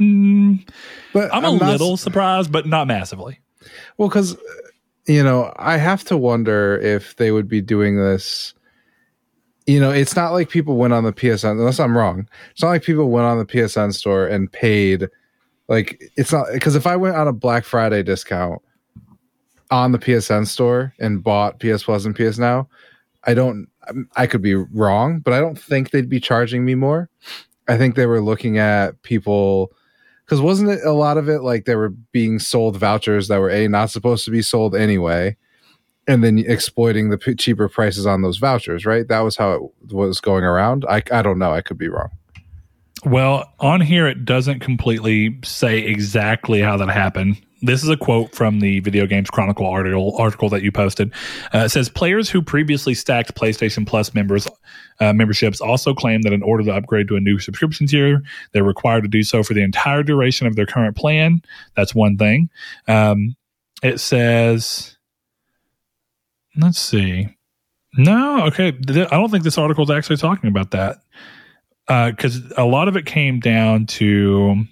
Mm, 0.00 0.66
But 1.12 1.32
I'm, 1.32 1.44
a 1.44 1.52
not- 1.56 1.70
little 1.72 1.96
surprised, 1.96 2.50
but 2.50 2.66
not 2.66 2.86
massively. 2.86 3.38
Well, 3.98 4.08
because 4.08 4.36
you 5.06 5.22
know, 5.22 5.52
I 5.56 5.76
have 5.76 6.02
to 6.04 6.16
wonder 6.16 6.78
if 6.78 7.16
they 7.16 7.30
would 7.30 7.46
be 7.48 7.60
doing 7.60 7.96
this. 7.96 8.54
You 9.66 9.78
know, 9.80 9.90
it's 9.90 10.16
not 10.16 10.32
like 10.32 10.48
people 10.50 10.76
went 10.76 10.92
on 10.94 11.04
the 11.04 11.12
PSN. 11.12 11.52
Unless 11.52 11.78
I'm 11.80 11.96
wrong, 11.96 12.26
it's 12.52 12.62
not 12.62 12.70
like 12.70 12.82
people 12.82 13.10
went 13.10 13.26
on 13.26 13.38
the 13.38 13.44
PSN 13.46 13.92
store 13.94 14.26
and 14.26 14.50
paid. 14.50 15.08
Like 15.68 16.02
it's 16.16 16.32
not 16.32 16.46
because 16.52 16.74
if 16.74 16.86
I 16.86 16.96
went 16.96 17.16
on 17.16 17.28
a 17.28 17.32
Black 17.32 17.64
Friday 17.64 18.02
discount 18.02 18.60
on 19.74 19.92
the 19.92 19.98
PSN 19.98 20.46
store 20.46 20.94
and 20.98 21.22
bought 21.22 21.58
PS 21.58 21.82
Plus 21.82 22.04
and 22.04 22.14
PS 22.14 22.38
Now, 22.38 22.68
I 23.24 23.34
don't. 23.34 23.68
I 24.16 24.26
could 24.26 24.40
be 24.42 24.54
wrong, 24.54 25.18
but 25.20 25.34
I 25.34 25.40
don't 25.40 25.58
think 25.58 25.90
they'd 25.90 26.08
be 26.08 26.20
charging 26.20 26.64
me 26.64 26.74
more. 26.74 27.10
I 27.68 27.76
think 27.76 27.94
they 27.96 28.06
were 28.06 28.20
looking 28.20 28.56
at 28.58 29.02
people 29.02 29.72
because 30.24 30.40
wasn't 30.40 30.70
it 30.70 30.84
a 30.84 30.92
lot 30.92 31.18
of 31.18 31.28
it 31.28 31.40
like 31.42 31.64
they 31.64 31.76
were 31.76 31.90
being 32.12 32.38
sold 32.38 32.76
vouchers 32.76 33.28
that 33.28 33.40
were 33.40 33.50
a 33.50 33.68
not 33.68 33.90
supposed 33.90 34.24
to 34.24 34.30
be 34.30 34.42
sold 34.42 34.74
anyway 34.74 35.36
and 36.06 36.22
then 36.22 36.38
exploiting 36.38 37.10
the 37.10 37.18
p- 37.18 37.34
cheaper 37.34 37.68
prices 37.68 38.06
on 38.06 38.22
those 38.22 38.38
vouchers 38.38 38.86
right 38.86 39.08
that 39.08 39.20
was 39.20 39.36
how 39.36 39.52
it 39.52 39.92
was 39.92 40.20
going 40.20 40.44
around 40.44 40.84
i, 40.88 41.02
I 41.12 41.20
don't 41.22 41.38
know 41.38 41.52
i 41.52 41.60
could 41.62 41.78
be 41.78 41.88
wrong 41.88 42.08
Well, 43.04 43.52
on 43.60 43.80
here, 43.82 44.06
it 44.06 44.24
doesn't 44.24 44.60
completely 44.60 45.38
say 45.44 45.78
exactly 45.80 46.60
how 46.60 46.78
that 46.78 46.88
happened. 46.88 47.38
This 47.64 47.82
is 47.82 47.88
a 47.88 47.96
quote 47.96 48.34
from 48.34 48.60
the 48.60 48.80
Video 48.80 49.06
Games 49.06 49.30
Chronicle 49.30 49.66
article 49.66 50.14
article 50.18 50.50
that 50.50 50.62
you 50.62 50.70
posted. 50.70 51.12
Uh, 51.54 51.60
it 51.60 51.70
says 51.70 51.88
players 51.88 52.28
who 52.28 52.42
previously 52.42 52.92
stacked 52.92 53.34
PlayStation 53.34 53.86
Plus 53.86 54.12
members 54.14 54.46
uh, 55.00 55.12
memberships 55.14 55.60
also 55.60 55.94
claim 55.94 56.22
that 56.22 56.32
in 56.32 56.42
order 56.42 56.62
to 56.64 56.74
upgrade 56.74 57.08
to 57.08 57.16
a 57.16 57.20
new 57.20 57.38
subscription 57.38 57.86
tier, 57.86 58.22
they're 58.52 58.64
required 58.64 59.02
to 59.02 59.08
do 59.08 59.22
so 59.22 59.42
for 59.42 59.54
the 59.54 59.62
entire 59.62 60.02
duration 60.02 60.46
of 60.46 60.56
their 60.56 60.66
current 60.66 60.94
plan. 60.94 61.40
That's 61.74 61.94
one 61.94 62.18
thing. 62.18 62.50
Um, 62.86 63.34
it 63.82 63.98
says, 63.98 64.96
let's 66.56 66.78
see. 66.78 67.34
No, 67.96 68.44
okay. 68.46 68.68
I 68.68 69.06
don't 69.06 69.30
think 69.30 69.44
this 69.44 69.58
article 69.58 69.84
is 69.84 69.90
actually 69.90 70.16
talking 70.16 70.48
about 70.48 70.72
that 70.72 70.98
because 71.86 72.42
a 72.56 72.64
lot 72.64 72.88
of 72.88 72.96
it 72.96 73.06
came 73.06 73.40
down 73.40 73.86
to 73.86 74.64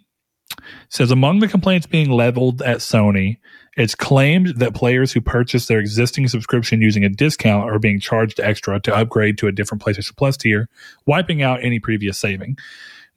says 0.92 1.10
among 1.10 1.40
the 1.40 1.48
complaints 1.48 1.86
being 1.86 2.10
leveled 2.10 2.62
at 2.62 2.78
Sony, 2.78 3.38
it's 3.76 3.94
claimed 3.94 4.58
that 4.58 4.74
players 4.74 5.12
who 5.12 5.20
purchase 5.20 5.66
their 5.66 5.78
existing 5.78 6.28
subscription 6.28 6.82
using 6.82 7.04
a 7.04 7.08
discount 7.08 7.70
are 7.70 7.78
being 7.78 7.98
charged 7.98 8.38
extra 8.40 8.78
to 8.80 8.94
upgrade 8.94 9.38
to 9.38 9.46
a 9.46 9.52
different 9.52 9.82
PlayStation 9.82 10.16
Plus 10.16 10.36
tier, 10.36 10.68
wiping 11.06 11.42
out 11.42 11.64
any 11.64 11.78
previous 11.78 12.18
saving. 12.18 12.58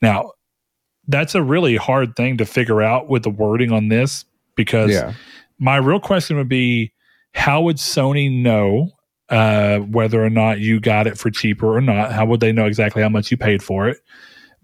Now, 0.01 0.31
that's 1.07 1.35
a 1.35 1.43
really 1.43 1.75
hard 1.75 2.15
thing 2.15 2.37
to 2.37 2.45
figure 2.45 2.81
out 2.81 3.09
with 3.09 3.23
the 3.23 3.29
wording 3.29 3.71
on 3.71 3.89
this 3.89 4.25
because 4.55 4.91
yeah 4.91 5.13
my 5.59 5.77
real 5.77 5.99
question 5.99 6.37
would 6.37 6.49
be 6.49 6.91
how 7.33 7.61
would 7.61 7.77
Sony 7.77 8.31
know 8.31 8.91
uh, 9.29 9.79
whether 9.79 10.23
or 10.23 10.29
not 10.29 10.59
you 10.59 10.79
got 10.79 11.07
it 11.07 11.17
for 11.17 11.29
cheaper 11.29 11.75
or 11.75 11.81
not? 11.81 12.11
How 12.11 12.25
would 12.25 12.39
they 12.39 12.51
know 12.51 12.65
exactly 12.65 13.01
how 13.01 13.09
much 13.09 13.31
you 13.31 13.37
paid 13.37 13.61
for 13.61 13.89
it? 13.89 13.97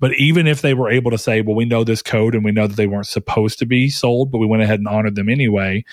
But 0.02 0.16
even 0.16 0.48
if 0.48 0.62
they 0.62 0.74
were 0.74 0.90
able 0.90 1.12
to 1.12 1.18
say, 1.18 1.42
well, 1.42 1.56
we 1.56 1.64
know 1.64 1.84
this 1.84 2.02
code 2.02 2.34
and 2.34 2.44
we 2.44 2.52
know 2.52 2.66
that 2.66 2.76
they 2.76 2.88
weren't 2.88 3.06
supposed 3.06 3.60
to 3.60 3.68
be 3.68 3.88
sold, 3.90 4.32
but 4.32 4.40
we 4.40 4.48
went 4.48 4.64
ahead 4.64 4.80
and 4.80 4.88
honored 4.88 5.16
them 5.16 5.30
anyway, 5.30 5.86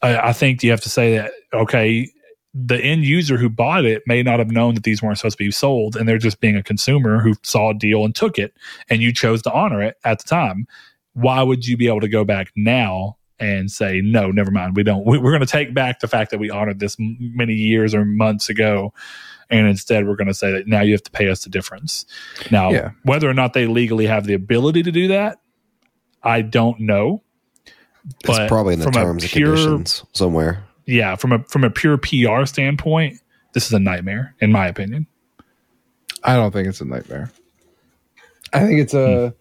I, 0.00 0.28
I 0.28 0.32
think 0.32 0.62
you 0.62 0.70
have 0.70 0.80
to 0.82 0.88
say 0.88 1.16
that, 1.16 1.32
okay, 1.52 2.08
the 2.54 2.78
end 2.78 3.04
user 3.04 3.36
who 3.36 3.48
bought 3.48 3.84
it 3.84 4.04
may 4.06 4.22
not 4.22 4.38
have 4.38 4.52
known 4.52 4.74
that 4.76 4.84
these 4.84 5.02
weren't 5.02 5.18
supposed 5.18 5.36
to 5.36 5.44
be 5.44 5.50
sold 5.50 5.96
and 5.96 6.08
they're 6.08 6.16
just 6.16 6.40
being 6.40 6.56
a 6.56 6.62
consumer 6.62 7.18
who 7.18 7.34
saw 7.42 7.70
a 7.70 7.74
deal 7.74 8.04
and 8.04 8.14
took 8.14 8.38
it 8.38 8.54
and 8.88 9.02
you 9.02 9.12
chose 9.12 9.42
to 9.42 9.52
honor 9.52 9.82
it 9.82 9.96
at 10.04 10.20
the 10.20 10.24
time. 10.28 10.66
Why 11.14 11.42
would 11.42 11.66
you 11.66 11.76
be 11.76 11.88
able 11.88 12.00
to 12.00 12.08
go 12.08 12.24
back 12.24 12.52
now 12.54 13.16
and 13.40 13.70
say 13.70 14.00
no 14.02 14.32
never 14.32 14.50
mind 14.50 14.74
we 14.74 14.82
don't 14.82 15.06
we, 15.06 15.16
we're 15.16 15.30
going 15.30 15.38
to 15.38 15.46
take 15.46 15.72
back 15.72 16.00
the 16.00 16.08
fact 16.08 16.32
that 16.32 16.38
we 16.38 16.50
honored 16.50 16.80
this 16.80 16.96
many 16.98 17.54
years 17.54 17.94
or 17.94 18.04
months 18.04 18.48
ago 18.48 18.92
and 19.50 19.66
instead 19.66 20.06
we're 20.06 20.16
going 20.16 20.28
to 20.28 20.34
say 20.34 20.52
that 20.52 20.66
now 20.66 20.80
you 20.82 20.92
have 20.92 21.02
to 21.02 21.10
pay 21.10 21.28
us 21.28 21.44
the 21.44 21.50
difference. 21.50 22.06
Now 22.50 22.70
Yeah. 22.70 22.90
whether 23.04 23.28
or 23.28 23.34
not 23.34 23.52
they 23.52 23.66
legally 23.66 24.06
have 24.06 24.26
the 24.26 24.34
ability 24.34 24.82
to 24.82 24.92
do 24.92 25.08
that 25.08 25.38
i 26.22 26.42
don't 26.42 26.80
know. 26.80 27.22
It's 28.24 28.48
probably 28.48 28.74
in 28.74 28.80
the 28.80 28.90
terms 28.90 29.30
pure- 29.30 29.54
and 29.54 29.56
conditions 29.56 30.04
somewhere. 30.12 30.64
yeah 30.86 31.16
from 31.16 31.32
a 31.32 31.42
from 31.44 31.64
a 31.64 31.70
pure 31.70 31.98
pr 31.98 32.44
standpoint 32.46 33.20
this 33.52 33.66
is 33.66 33.72
a 33.72 33.78
nightmare 33.78 34.34
in 34.40 34.52
my 34.52 34.66
opinion. 34.66 35.06
I 36.24 36.36
don't 36.36 36.50
think 36.50 36.68
it's 36.68 36.80
a 36.80 36.84
nightmare. 36.84 37.30
I 38.52 38.60
think 38.60 38.80
it's 38.80 38.94
a 38.94 39.34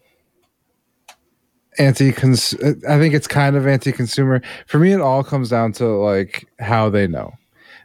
hmm. 1.77 1.83
anti 1.83 2.09
i 2.09 2.99
think 2.99 3.13
it's 3.13 3.27
kind 3.27 3.55
of 3.55 3.67
anti-consumer. 3.67 4.41
For 4.67 4.79
me 4.79 4.91
it 4.91 5.01
all 5.01 5.23
comes 5.23 5.49
down 5.49 5.71
to 5.73 5.87
like 5.87 6.47
how 6.59 6.89
they 6.89 7.07
know 7.07 7.33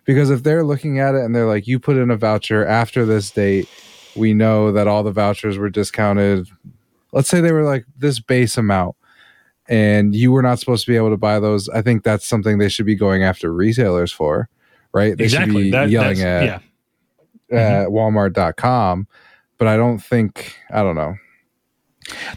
because 0.05 0.30
if 0.30 0.42
they're 0.42 0.64
looking 0.64 0.98
at 0.98 1.14
it 1.14 1.22
and 1.22 1.34
they're 1.34 1.46
like 1.46 1.66
you 1.66 1.78
put 1.78 1.96
in 1.96 2.11
a 2.11 2.16
voucher 2.16 2.64
after 2.66 3.05
this 3.05 3.30
date 3.30 3.68
we 4.14 4.34
know 4.34 4.72
that 4.72 4.86
all 4.86 5.03
the 5.03 5.12
vouchers 5.12 5.57
were 5.57 5.70
discounted. 5.70 6.46
Let's 7.12 7.30
say 7.30 7.40
they 7.40 7.53
were 7.53 7.64
like 7.64 7.86
this 7.96 8.20
base 8.20 8.59
amount 8.59 8.94
and 9.68 10.14
you 10.14 10.32
were 10.32 10.42
not 10.42 10.59
supposed 10.59 10.84
to 10.84 10.90
be 10.90 10.96
able 10.96 11.11
to 11.11 11.16
buy 11.16 11.40
those. 11.40 11.68
I 11.70 11.80
think 11.80 12.03
that's 12.03 12.26
something 12.26 12.59
they 12.59 12.68
should 12.68 12.84
be 12.84 12.94
going 12.94 13.22
after 13.22 13.53
retailers 13.53 14.12
for 14.12 14.50
right? 14.92 15.16
They 15.16 15.28
should 15.28 15.42
exactly. 15.42 15.62
be 15.64 15.70
that, 15.70 15.90
yelling 15.90 16.20
at 16.20 16.44
yeah. 16.44 16.59
at 17.50 17.88
mm-hmm. 17.88 17.94
walmart.com 17.94 19.07
but 19.59 19.68
i 19.68 19.76
don't 19.76 19.98
think 19.98 20.57
i 20.70 20.82
don't 20.82 20.96
know 20.96 21.14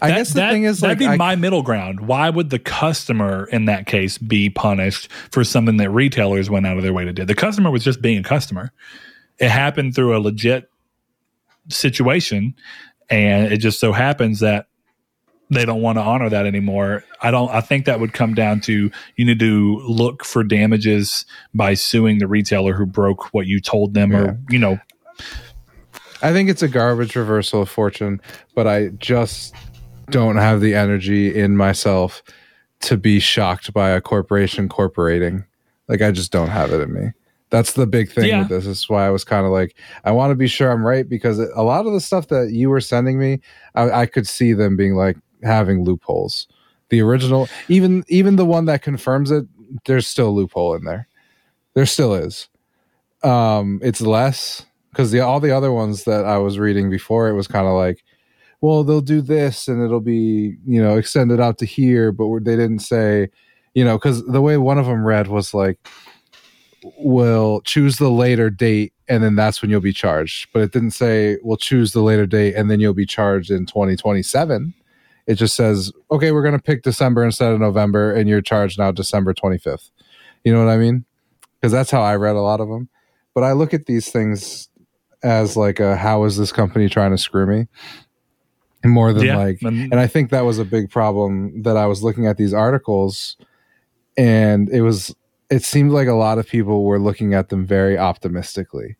i 0.00 0.08
That- 0.08 0.16
guess 0.16 0.28
the 0.30 0.40
that- 0.40 0.52
thing 0.52 0.64
is 0.64 0.80
that'd 0.80 0.98
like 0.98 0.98
be 0.98 1.06
I, 1.06 1.16
my 1.16 1.36
middle 1.36 1.62
ground. 1.62 2.00
Why 2.00 2.30
would 2.30 2.50
the 2.50 2.58
customer 2.58 3.46
in 3.50 3.64
that 3.66 3.86
case 3.86 4.16
be 4.18 4.48
punished 4.50 5.10
for 5.30 5.42
something 5.44 5.76
that 5.78 5.90
retailers 5.90 6.48
went 6.48 6.66
out 6.66 6.76
of 6.76 6.82
their 6.82 6.92
way 6.92 7.04
to 7.04 7.12
do? 7.12 7.24
The 7.24 7.34
customer 7.34 7.70
was 7.70 7.82
just 7.84 8.00
being 8.00 8.18
a 8.18 8.22
customer. 8.22 8.72
It 9.38 9.50
happened 9.50 9.94
through 9.94 10.16
a 10.16 10.20
legit 10.20 10.70
situation, 11.68 12.54
and 13.10 13.52
it 13.52 13.58
just 13.58 13.80
so 13.80 13.92
happens 13.92 14.40
that 14.40 14.66
they 15.50 15.64
don't 15.64 15.80
want 15.82 15.96
to 15.96 16.02
honor 16.02 16.28
that 16.28 16.46
anymore. 16.46 17.04
I 17.22 17.30
don't. 17.30 17.50
I 17.50 17.60
think 17.60 17.86
that 17.86 18.00
would 18.00 18.12
come 18.12 18.34
down 18.34 18.60
to 18.62 18.90
you 19.16 19.24
need 19.24 19.38
to 19.40 19.78
look 19.86 20.24
for 20.24 20.42
damages 20.42 21.24
by 21.54 21.74
suing 21.74 22.18
the 22.18 22.26
retailer 22.26 22.72
who 22.74 22.86
broke 22.86 23.32
what 23.32 23.46
you 23.46 23.60
told 23.60 23.94
them, 23.94 24.12
Yeah. 24.12 24.18
or 24.18 24.38
you 24.50 24.58
know, 24.58 24.78
I 26.22 26.32
think 26.32 26.48
it's 26.48 26.62
a 26.62 26.68
garbage 26.68 27.16
reversal 27.16 27.62
of 27.62 27.68
fortune, 27.68 28.20
but 28.54 28.66
I 28.66 28.88
just 28.88 29.54
don't 30.10 30.36
have 30.36 30.60
the 30.60 30.74
energy 30.74 31.34
in 31.34 31.56
myself 31.56 32.22
to 32.80 32.96
be 32.96 33.18
shocked 33.20 33.72
by 33.72 33.90
a 33.90 34.00
corporation 34.00 34.68
corporating. 34.68 35.44
Like 35.88 36.02
I 36.02 36.10
just 36.10 36.32
don't 36.32 36.48
have 36.48 36.72
it 36.72 36.80
in 36.80 36.92
me. 36.92 37.12
That's 37.50 37.74
the 37.74 37.86
big 37.86 38.10
thing 38.10 38.28
Yeah. 38.28 38.40
with 38.40 38.48
this. 38.48 38.64
This 38.64 38.78
is 38.80 38.88
why 38.88 39.06
I 39.06 39.10
was 39.10 39.24
kind 39.24 39.46
of 39.46 39.52
like, 39.52 39.76
I 40.04 40.10
want 40.10 40.30
to 40.32 40.34
be 40.34 40.48
sure 40.48 40.70
I'm 40.70 40.84
right 40.84 41.08
because 41.08 41.38
a 41.38 41.62
lot 41.62 41.86
of 41.86 41.92
the 41.92 42.00
stuff 42.00 42.28
that 42.28 42.50
you 42.50 42.68
were 42.70 42.80
sending 42.80 43.18
me, 43.18 43.40
I, 43.74 43.90
I 43.90 44.06
could 44.06 44.26
see 44.26 44.52
them 44.52 44.76
being 44.76 44.94
like 44.94 45.16
having 45.42 45.84
loopholes. 45.84 46.48
The 46.88 47.00
original, 47.02 47.48
even 47.68 48.04
even 48.08 48.36
the 48.36 48.44
one 48.44 48.64
that 48.66 48.82
confirms 48.82 49.30
it, 49.30 49.46
there's 49.86 50.06
still 50.06 50.28
a 50.28 50.30
loophole 50.30 50.74
in 50.74 50.84
there. 50.84 51.08
There 51.74 51.86
still 51.86 52.14
is. 52.14 52.48
Um, 53.22 53.80
it's 53.82 54.00
less 54.00 54.65
because 54.96 55.10
the 55.10 55.20
all 55.20 55.40
the 55.40 55.54
other 55.54 55.70
ones 55.70 56.04
that 56.04 56.24
I 56.24 56.38
was 56.38 56.58
reading 56.58 56.88
before, 56.88 57.28
it 57.28 57.34
was 57.34 57.46
kind 57.46 57.66
of 57.66 57.74
like, 57.74 58.02
well, 58.62 58.82
they'll 58.82 59.02
do 59.02 59.20
this 59.20 59.68
and 59.68 59.84
it'll 59.84 60.00
be 60.00 60.56
you 60.64 60.82
know 60.82 60.96
extended 60.96 61.38
out 61.38 61.58
to 61.58 61.66
here, 61.66 62.12
but 62.12 62.26
they 62.44 62.56
didn't 62.56 62.78
say, 62.78 63.28
you 63.74 63.84
know, 63.84 63.98
because 63.98 64.24
the 64.24 64.40
way 64.40 64.56
one 64.56 64.78
of 64.78 64.86
them 64.86 65.04
read 65.04 65.28
was 65.28 65.52
like, 65.52 65.86
we'll 66.96 67.60
choose 67.60 67.98
the 67.98 68.08
later 68.08 68.48
date 68.48 68.94
and 69.06 69.22
then 69.22 69.36
that's 69.36 69.60
when 69.60 69.70
you'll 69.70 69.82
be 69.82 69.92
charged, 69.92 70.48
but 70.54 70.62
it 70.62 70.72
didn't 70.72 70.92
say 70.92 71.36
we'll 71.42 71.58
choose 71.58 71.92
the 71.92 72.00
later 72.00 72.26
date 72.26 72.54
and 72.54 72.70
then 72.70 72.80
you'll 72.80 72.94
be 72.94 73.04
charged 73.04 73.50
in 73.50 73.66
2027. 73.66 74.72
It 75.26 75.34
just 75.34 75.56
says, 75.56 75.92
okay, 76.10 76.32
we're 76.32 76.42
going 76.42 76.56
to 76.56 76.62
pick 76.62 76.84
December 76.84 77.22
instead 77.22 77.52
of 77.52 77.58
November, 77.58 78.14
and 78.14 78.28
you're 78.28 78.40
charged 78.40 78.78
now 78.78 78.92
December 78.92 79.34
25th. 79.34 79.90
You 80.44 80.54
know 80.54 80.64
what 80.64 80.70
I 80.70 80.76
mean? 80.76 81.04
Because 81.60 81.72
that's 81.72 81.90
how 81.90 82.00
I 82.00 82.14
read 82.14 82.36
a 82.36 82.40
lot 82.40 82.60
of 82.60 82.68
them. 82.68 82.88
But 83.34 83.42
I 83.42 83.50
look 83.50 83.74
at 83.74 83.86
these 83.86 84.08
things 84.08 84.68
as 85.22 85.56
like, 85.56 85.80
a, 85.80 85.96
how 85.96 86.24
is 86.24 86.36
this 86.36 86.52
company 86.52 86.88
trying 86.88 87.10
to 87.10 87.18
screw 87.18 87.46
me? 87.46 87.66
More 88.84 89.12
than 89.12 89.26
yeah. 89.26 89.36
like, 89.36 89.62
and- 89.62 89.92
and 89.92 89.98
I 89.98 90.06
think 90.06 90.30
that 90.30 90.44
was 90.44 90.58
a 90.58 90.64
big 90.64 90.90
problem 90.90 91.62
that 91.62 91.76
I 91.76 91.86
was 91.86 92.02
looking 92.02 92.26
at 92.26 92.36
these 92.36 92.54
articles, 92.54 93.36
and 94.16 94.68
it 94.68 94.82
was 94.82 95.14
it 95.50 95.62
seemed 95.64 95.92
like 95.92 96.08
a 96.08 96.12
lot 96.12 96.38
of 96.38 96.46
people 96.48 96.84
were 96.84 96.98
looking 96.98 97.34
at 97.34 97.48
them 97.48 97.66
very 97.66 97.96
optimistically. 97.98 98.96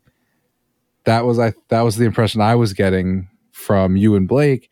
That 1.05 1.25
was 1.25 1.39
I 1.39 1.53
that 1.69 1.81
was 1.81 1.95
the 1.95 2.05
impression 2.05 2.41
I 2.41 2.55
was 2.55 2.73
getting 2.73 3.29
from 3.51 3.95
you 3.95 4.15
and 4.15 4.27
Blake 4.27 4.69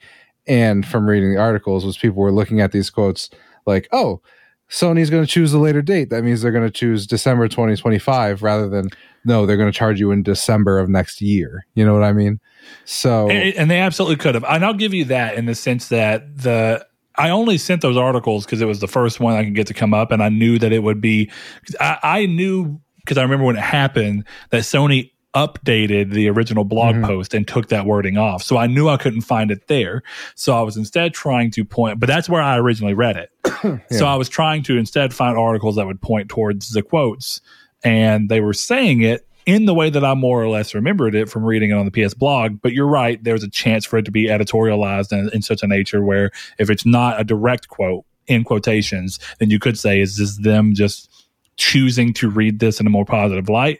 and 0.47 0.85
from 0.85 1.07
reading 1.07 1.33
the 1.33 1.39
articles 1.39 1.85
was 1.85 1.97
people 1.97 2.21
were 2.21 2.31
looking 2.31 2.59
at 2.61 2.71
these 2.71 2.89
quotes 2.89 3.29
like, 3.65 3.87
"Oh, 3.91 4.21
Sony's 4.69 5.09
going 5.09 5.23
to 5.23 5.31
choose 5.31 5.53
a 5.53 5.59
later 5.59 5.81
date. 5.81 6.09
That 6.09 6.23
means 6.23 6.41
they're 6.41 6.51
going 6.51 6.65
to 6.65 6.71
choose 6.71 7.05
December 7.05 7.47
2025 7.47 8.41
rather 8.41 8.67
than 8.67 8.89
no, 9.23 9.45
they're 9.45 9.57
going 9.57 9.71
to 9.71 9.77
charge 9.77 9.99
you 9.99 10.11
in 10.11 10.23
December 10.23 10.79
of 10.79 10.89
next 10.89 11.21
year." 11.21 11.65
You 11.75 11.85
know 11.85 11.93
what 11.93 12.03
I 12.03 12.13
mean? 12.13 12.39
So 12.85 13.29
and, 13.29 13.55
and 13.55 13.71
they 13.71 13.79
absolutely 13.79 14.17
could 14.17 14.35
have. 14.35 14.43
And 14.47 14.65
I'll 14.65 14.73
give 14.73 14.93
you 14.93 15.05
that 15.05 15.35
in 15.35 15.45
the 15.45 15.55
sense 15.55 15.89
that 15.89 16.37
the 16.37 16.85
I 17.17 17.29
only 17.29 17.57
sent 17.57 17.81
those 17.81 17.97
articles 17.97 18.45
because 18.45 18.61
it 18.61 18.65
was 18.65 18.79
the 18.79 18.87
first 18.87 19.19
one 19.19 19.35
I 19.35 19.43
could 19.43 19.55
get 19.55 19.67
to 19.67 19.73
come 19.73 19.93
up, 19.93 20.11
and 20.11 20.21
I 20.21 20.29
knew 20.29 20.59
that 20.59 20.71
it 20.71 20.83
would 20.83 21.01
be. 21.01 21.31
I, 21.79 21.97
I 22.03 22.25
knew 22.25 22.79
because 22.97 23.17
I 23.17 23.21
remember 23.21 23.45
when 23.45 23.55
it 23.55 23.61
happened 23.61 24.25
that 24.49 24.63
Sony 24.63 25.11
updated 25.35 26.11
the 26.11 26.29
original 26.29 26.63
blog 26.63 26.95
Mhm. 26.95 27.03
post 27.05 27.33
and 27.33 27.47
took 27.47 27.67
that 27.69 27.85
wording 27.85 28.17
off, 28.17 28.41
so 28.41 28.57
I 28.57 28.67
knew 28.67 28.87
I 28.89 28.97
couldn't 28.97 29.21
find 29.21 29.51
it 29.51 29.67
there. 29.67 30.01
So 30.35 30.57
I 30.57 30.61
was 30.61 30.77
instead 30.77 31.13
trying 31.13 31.51
to 31.51 31.65
point, 31.65 31.99
but 31.99 32.07
that's 32.07 32.29
where 32.29 32.41
I 32.41 32.57
originally 32.57 32.93
read 32.93 33.17
it. 33.17 33.29
So 33.91 34.05
I 34.05 34.15
was 34.15 34.29
trying 34.29 34.63
to 34.63 34.77
instead 34.77 35.13
find 35.13 35.37
articles 35.37 35.75
that 35.75 35.87
would 35.87 36.01
point 36.01 36.29
towards 36.29 36.69
the 36.71 36.81
quotes, 36.81 37.41
and 37.83 38.29
they 38.29 38.39
were 38.39 38.53
saying 38.53 39.01
it 39.01 39.27
in 39.45 39.65
the 39.65 39.73
way 39.73 39.89
that 39.91 40.03
I 40.03 40.13
more 40.15 40.41
or 40.41 40.49
less 40.49 40.73
remembered 40.73 41.13
it 41.15 41.29
from 41.29 41.43
reading 41.43 41.69
it 41.69 41.73
on 41.73 41.85
the 41.85 41.91
PS 41.91 42.13
blog. 42.15 42.59
But 42.61 42.73
you're 42.73 42.87
right, 42.87 43.23
there's 43.23 43.43
a 43.43 43.49
chance 43.49 43.85
for 43.85 43.97
it 43.97 44.05
to 44.05 44.11
be 44.11 44.25
editorialized 44.27 45.11
in, 45.11 45.29
in 45.33 45.41
such 45.43 45.61
a 45.61 45.67
nature 45.67 46.03
where 46.03 46.31
if 46.57 46.69
it's 46.69 46.85
not 46.85 47.19
a 47.19 47.23
direct 47.23 47.67
quote 47.67 48.05
in 48.27 48.43
quotations, 48.43 49.19
then 49.39 49.49
you 49.51 49.59
could 49.59 49.77
say, 49.77 49.99
is 50.01 50.17
this 50.17 50.37
them 50.37 50.73
just 50.73 51.11
choosing 51.57 52.11
to 52.13 52.27
read 52.29 52.59
this 52.59 52.79
in 52.79 52.87
a 52.87 52.89
more 52.89 53.05
positive 53.05 53.47
light? 53.49 53.79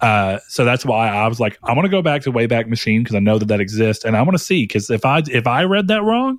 Uh, 0.00 0.38
so 0.48 0.64
that's 0.64 0.84
why 0.84 1.08
I 1.08 1.26
was 1.26 1.40
like, 1.40 1.58
I 1.62 1.72
want 1.72 1.86
to 1.86 1.90
go 1.90 2.02
back 2.02 2.22
to 2.22 2.32
Wayback 2.32 2.68
Machine 2.68 3.02
because 3.02 3.14
I 3.14 3.20
know 3.20 3.38
that 3.38 3.46
that 3.46 3.60
exists, 3.60 4.04
and 4.04 4.16
I 4.16 4.22
want 4.22 4.36
to 4.36 4.42
see 4.42 4.64
because 4.64 4.90
if 4.90 5.04
I 5.04 5.22
if 5.28 5.46
I 5.46 5.64
read 5.64 5.88
that 5.88 6.02
wrong, 6.02 6.38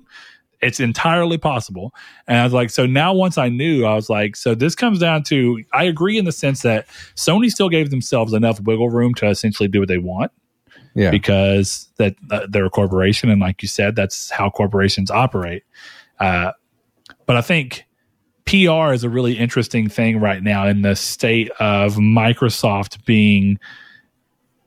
it's 0.60 0.80
entirely 0.80 1.38
possible. 1.38 1.92
And 2.26 2.38
I 2.38 2.44
was 2.44 2.52
like, 2.52 2.70
so 2.70 2.86
now 2.86 3.12
once 3.12 3.36
I 3.36 3.48
knew, 3.48 3.84
I 3.84 3.94
was 3.94 4.08
like, 4.08 4.36
so 4.36 4.54
this 4.54 4.74
comes 4.74 4.98
down 4.98 5.24
to 5.24 5.62
I 5.72 5.84
agree 5.84 6.18
in 6.18 6.24
the 6.24 6.32
sense 6.32 6.62
that 6.62 6.86
Sony 7.16 7.50
still 7.50 7.68
gave 7.68 7.90
themselves 7.90 8.32
enough 8.32 8.60
wiggle 8.60 8.90
room 8.90 9.14
to 9.14 9.28
essentially 9.28 9.68
do 9.68 9.80
what 9.80 9.88
they 9.88 9.98
want 9.98 10.30
yeah. 10.94 11.10
because 11.10 11.88
that 11.98 12.14
uh, 12.30 12.46
they're 12.48 12.66
a 12.66 12.70
corporation, 12.70 13.30
and 13.30 13.40
like 13.40 13.62
you 13.62 13.68
said, 13.68 13.96
that's 13.96 14.30
how 14.30 14.50
corporations 14.50 15.10
operate. 15.10 15.64
Uh, 16.20 16.52
but 17.26 17.36
I 17.36 17.40
think 17.40 17.84
PR 18.48 18.94
is 18.94 19.04
a 19.04 19.10
really 19.10 19.36
interesting 19.36 19.90
thing 19.90 20.20
right 20.20 20.42
now 20.42 20.66
in 20.66 20.80
the 20.80 20.96
state 20.96 21.50
of 21.60 21.96
Microsoft 21.96 23.04
being 23.04 23.58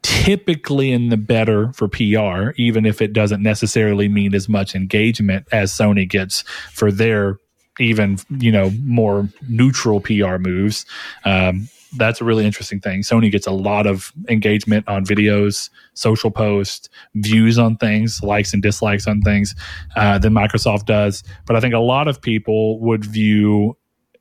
typically 0.03 0.91
in 0.91 1.09
the 1.09 1.17
better 1.17 1.73
for 1.73 1.87
PR, 1.87 2.51
even 2.61 2.85
if 2.85 3.01
it 3.01 3.11
doesn't 3.11 3.41
necessarily 3.41 4.07
mean 4.07 4.35
as 4.35 4.47
much 4.47 4.75
engagement 4.75 5.47
as 5.51 5.71
Sony 5.71 6.07
gets 6.07 6.43
for 6.71 6.91
their 6.91 7.37
even 7.79 8.19
you 8.29 8.51
know 8.51 8.69
more 8.83 9.27
neutral 9.49 9.99
PR 9.99 10.37
moves. 10.37 10.85
Um, 11.25 11.67
that's 11.97 12.21
a 12.21 12.23
really 12.23 12.45
interesting 12.45 12.79
thing. 12.79 13.01
Sony 13.01 13.31
gets 13.31 13.47
a 13.47 13.51
lot 13.51 13.85
of 13.85 14.13
engagement 14.29 14.87
on 14.87 15.05
videos, 15.05 15.69
social 15.93 16.31
posts, 16.31 16.89
views 17.15 17.59
on 17.59 17.77
things, 17.77 18.21
likes 18.23 18.53
and 18.53 18.61
dislikes 18.61 19.07
on 19.07 19.21
things 19.21 19.55
uh, 19.95 20.17
than 20.17 20.33
Microsoft 20.33 20.85
does. 20.85 21.23
But 21.45 21.55
I 21.55 21.59
think 21.59 21.73
a 21.73 21.79
lot 21.79 22.07
of 22.07 22.21
people 22.21 22.79
would 22.79 23.03
view 23.05 23.77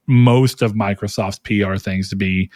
most 0.07 0.63
of 0.63 0.73
Microsoft's 0.73 1.39
PR 1.39 1.77
things 1.77 2.09
to 2.11 2.17
be 2.17 2.51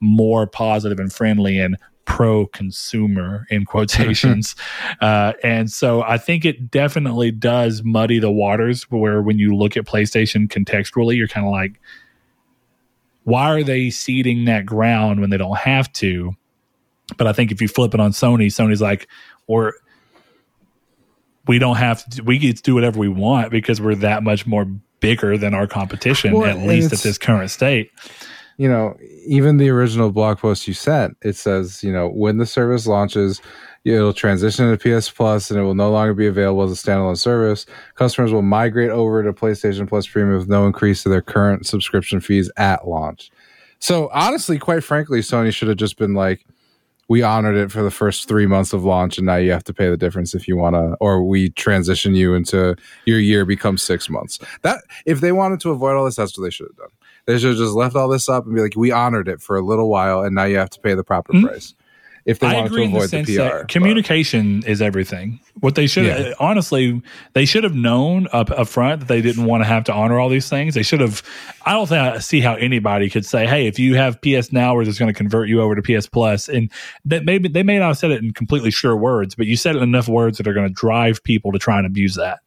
more 0.00 0.46
positive 0.46 0.98
and 0.98 1.12
friendly 1.12 1.58
and 1.58 1.76
pro 2.04 2.46
consumer 2.46 3.46
in 3.50 3.64
quotations. 3.64 4.56
uh, 5.00 5.32
and 5.42 5.70
so 5.70 6.02
I 6.02 6.18
think 6.18 6.44
it 6.44 6.70
definitely 6.70 7.30
does 7.30 7.82
muddy 7.84 8.18
the 8.18 8.30
waters 8.30 8.84
where 8.90 9.22
when 9.22 9.38
you 9.38 9.54
look 9.54 9.76
at 9.76 9.84
PlayStation 9.84 10.48
contextually, 10.48 11.16
you're 11.16 11.28
kind 11.28 11.46
of 11.46 11.52
like, 11.52 11.80
why 13.24 13.50
are 13.50 13.62
they 13.62 13.90
seeding 13.90 14.44
that 14.46 14.66
ground 14.66 15.20
when 15.20 15.30
they 15.30 15.36
don't 15.36 15.58
have 15.58 15.92
to? 15.94 16.32
But 17.16 17.26
I 17.26 17.32
think 17.32 17.50
if 17.52 17.60
you 17.60 17.68
flip 17.68 17.92
it 17.94 18.00
on 18.00 18.12
Sony, 18.12 18.46
Sony's 18.46 18.80
like, 18.80 19.08
or 19.46 19.74
we 21.46 21.58
don't 21.58 21.76
have 21.76 22.08
to, 22.10 22.22
we 22.22 22.38
get 22.38 22.56
to 22.56 22.62
do 22.62 22.74
whatever 22.74 22.98
we 22.98 23.08
want 23.08 23.50
because 23.50 23.80
we're 23.80 23.96
that 23.96 24.22
much 24.22 24.46
more 24.46 24.66
bigger 25.00 25.36
than 25.36 25.54
our 25.54 25.66
competition, 25.66 26.34
Well, 26.34 26.44
at 26.44 26.66
least 26.66 26.92
at 26.92 27.00
this 27.00 27.18
current 27.18 27.50
state. 27.50 27.90
you 28.58 28.68
know, 28.68 28.96
even 29.26 29.56
the 29.56 29.70
original 29.70 30.12
blog 30.12 30.38
post 30.38 30.68
you 30.68 30.74
sent, 30.74 31.16
it 31.22 31.34
says, 31.36 31.82
you 31.82 31.92
know, 31.92 32.08
when 32.08 32.36
the 32.38 32.46
service 32.46 32.86
launches, 32.86 33.40
it'll 33.84 34.12
transition 34.12 34.76
to 34.76 34.98
PS 35.00 35.10
Plus 35.10 35.50
and 35.50 35.58
it 35.58 35.62
will 35.62 35.74
no 35.74 35.90
longer 35.90 36.14
be 36.14 36.26
available 36.26 36.62
as 36.62 36.72
a 36.72 36.74
standalone 36.74 37.16
service. 37.18 37.66
Customers 37.94 38.32
will 38.32 38.42
migrate 38.42 38.90
over 38.90 39.22
to 39.22 39.32
PlayStation 39.32 39.88
Plus 39.88 40.06
Premium 40.06 40.38
with 40.38 40.48
no 40.48 40.66
increase 40.66 41.02
to 41.02 41.08
their 41.08 41.22
current 41.22 41.66
subscription 41.66 42.20
fees 42.20 42.50
at 42.56 42.86
launch. 42.86 43.30
So, 43.78 44.10
honestly, 44.12 44.58
quite 44.58 44.84
frankly, 44.84 45.20
Sony 45.20 45.52
should 45.54 45.68
have 45.68 45.78
just 45.78 45.96
been 45.96 46.12
like, 46.14 46.44
we 47.08 47.22
honored 47.22 47.56
it 47.56 47.72
for 47.72 47.82
the 47.82 47.90
first 47.90 48.28
three 48.28 48.46
months 48.46 48.72
of 48.72 48.84
launch, 48.84 49.16
and 49.18 49.26
now 49.26 49.34
you 49.36 49.50
have 49.50 49.64
to 49.64 49.74
pay 49.74 49.88
the 49.90 49.96
difference 49.96 50.32
if 50.34 50.46
you 50.46 50.56
want 50.56 50.74
to, 50.76 50.96
or 51.00 51.24
we 51.24 51.48
transition 51.50 52.14
you 52.14 52.34
into 52.34 52.76
your 53.04 53.18
year 53.18 53.44
becomes 53.44 53.82
six 53.82 54.08
months. 54.08 54.38
That 54.62 54.84
if 55.06 55.20
they 55.20 55.32
wanted 55.32 55.58
to 55.62 55.70
avoid 55.70 55.96
all 55.96 56.04
this, 56.04 56.14
that's 56.16 56.38
what 56.38 56.44
they 56.44 56.50
should 56.50 56.68
have 56.68 56.76
done. 56.76 56.90
They 57.26 57.38
should 57.38 57.50
have 57.50 57.58
just 57.58 57.74
left 57.74 57.96
all 57.96 58.08
this 58.08 58.28
up 58.28 58.46
and 58.46 58.54
be 58.54 58.60
like, 58.60 58.76
we 58.76 58.92
honored 58.92 59.26
it 59.26 59.40
for 59.40 59.56
a 59.56 59.60
little 59.62 59.88
while, 59.88 60.20
and 60.22 60.36
now 60.36 60.44
you 60.44 60.58
have 60.58 60.70
to 60.70 60.80
pay 60.80 60.94
the 60.94 61.02
proper 61.02 61.32
Mhm. 61.32 61.46
price. 61.46 61.74
If 62.26 62.38
they 62.38 62.48
I 62.48 62.54
wanted 62.54 62.66
agree 62.66 62.84
to 62.86 62.90
the 62.90 62.96
avoid 62.96 63.02
the, 63.04 63.08
sense 63.08 63.28
PR, 63.30 63.36
that 63.36 63.52
but- 63.52 63.68
communication 63.68 64.62
is 64.66 64.82
everything. 64.82 65.40
What 65.60 65.74
they 65.74 65.86
should 65.86 66.06
Yeah. 66.06 66.32
honestly, 66.38 67.00
they 67.32 67.44
should 67.44 67.64
have 67.64 67.74
known 67.74 68.28
up, 68.32 68.50
up 68.50 68.68
front 68.68 69.00
that 69.00 69.08
they 69.08 69.22
didn't 69.22 69.44
want 69.44 69.62
to 69.62 69.66
have 69.66 69.84
to 69.84 69.92
honor 69.92 70.18
all 70.20 70.28
these 70.28 70.48
things. 70.48 70.74
They 70.74 70.82
should 70.82 71.00
have. 71.00 71.22
I 71.64 71.72
don't 71.72 71.88
think 71.88 72.00
I 72.00 72.18
see 72.18 72.40
how 72.40 72.54
anybody 72.54 73.08
could 73.10 73.24
say, 73.26 73.46
"Hey, 73.46 73.66
if 73.66 73.78
you 73.78 73.94
have 73.96 74.20
PS 74.20 74.52
Now, 74.52 74.74
we're 74.74 74.84
just 74.84 74.98
going 74.98 75.12
to 75.12 75.16
convert 75.16 75.48
you 75.48 75.60
over 75.62 75.74
to 75.74 75.82
PS 75.82 76.06
Plus." 76.06 76.48
And 76.48 76.70
that 77.06 77.24
maybe 77.24 77.48
they 77.48 77.62
may 77.62 77.78
not 77.78 77.88
have 77.88 77.98
said 77.98 78.10
it 78.10 78.22
in 78.22 78.32
completely 78.32 78.70
sure 78.70 78.96
words, 78.96 79.34
but 79.34 79.46
you 79.46 79.56
said 79.56 79.74
it 79.76 79.78
in 79.82 79.84
enough 79.84 80.08
words 80.08 80.38
that 80.38 80.46
are 80.46 80.52
going 80.54 80.68
to 80.68 80.72
drive 80.74 81.22
people 81.24 81.52
to 81.52 81.58
try 81.58 81.78
and 81.78 81.86
abuse 81.86 82.14
that. 82.16 82.40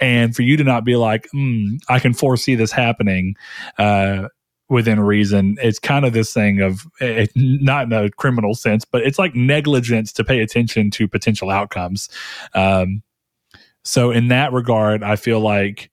And 0.00 0.34
for 0.34 0.42
you 0.42 0.56
to 0.56 0.64
not 0.64 0.84
be 0.84 0.96
like, 0.96 1.28
mm, 1.34 1.78
"I 1.88 1.98
can 2.00 2.12
foresee 2.12 2.54
this 2.56 2.72
happening," 2.72 3.36
uh, 3.78 4.28
within 4.72 4.98
reason. 4.98 5.56
It's 5.62 5.78
kind 5.78 6.04
of 6.04 6.12
this 6.12 6.32
thing 6.32 6.60
of 6.60 6.86
it, 7.00 7.30
not 7.36 7.84
in 7.84 7.92
a 7.92 8.10
criminal 8.10 8.54
sense, 8.54 8.84
but 8.84 9.02
it's 9.02 9.18
like 9.18 9.34
negligence 9.36 10.12
to 10.14 10.24
pay 10.24 10.40
attention 10.40 10.90
to 10.92 11.06
potential 11.06 11.50
outcomes. 11.50 12.08
Um, 12.54 13.02
So 13.84 14.10
in 14.10 14.28
that 14.28 14.52
regard, 14.52 15.02
I 15.02 15.16
feel 15.16 15.40
like 15.40 15.90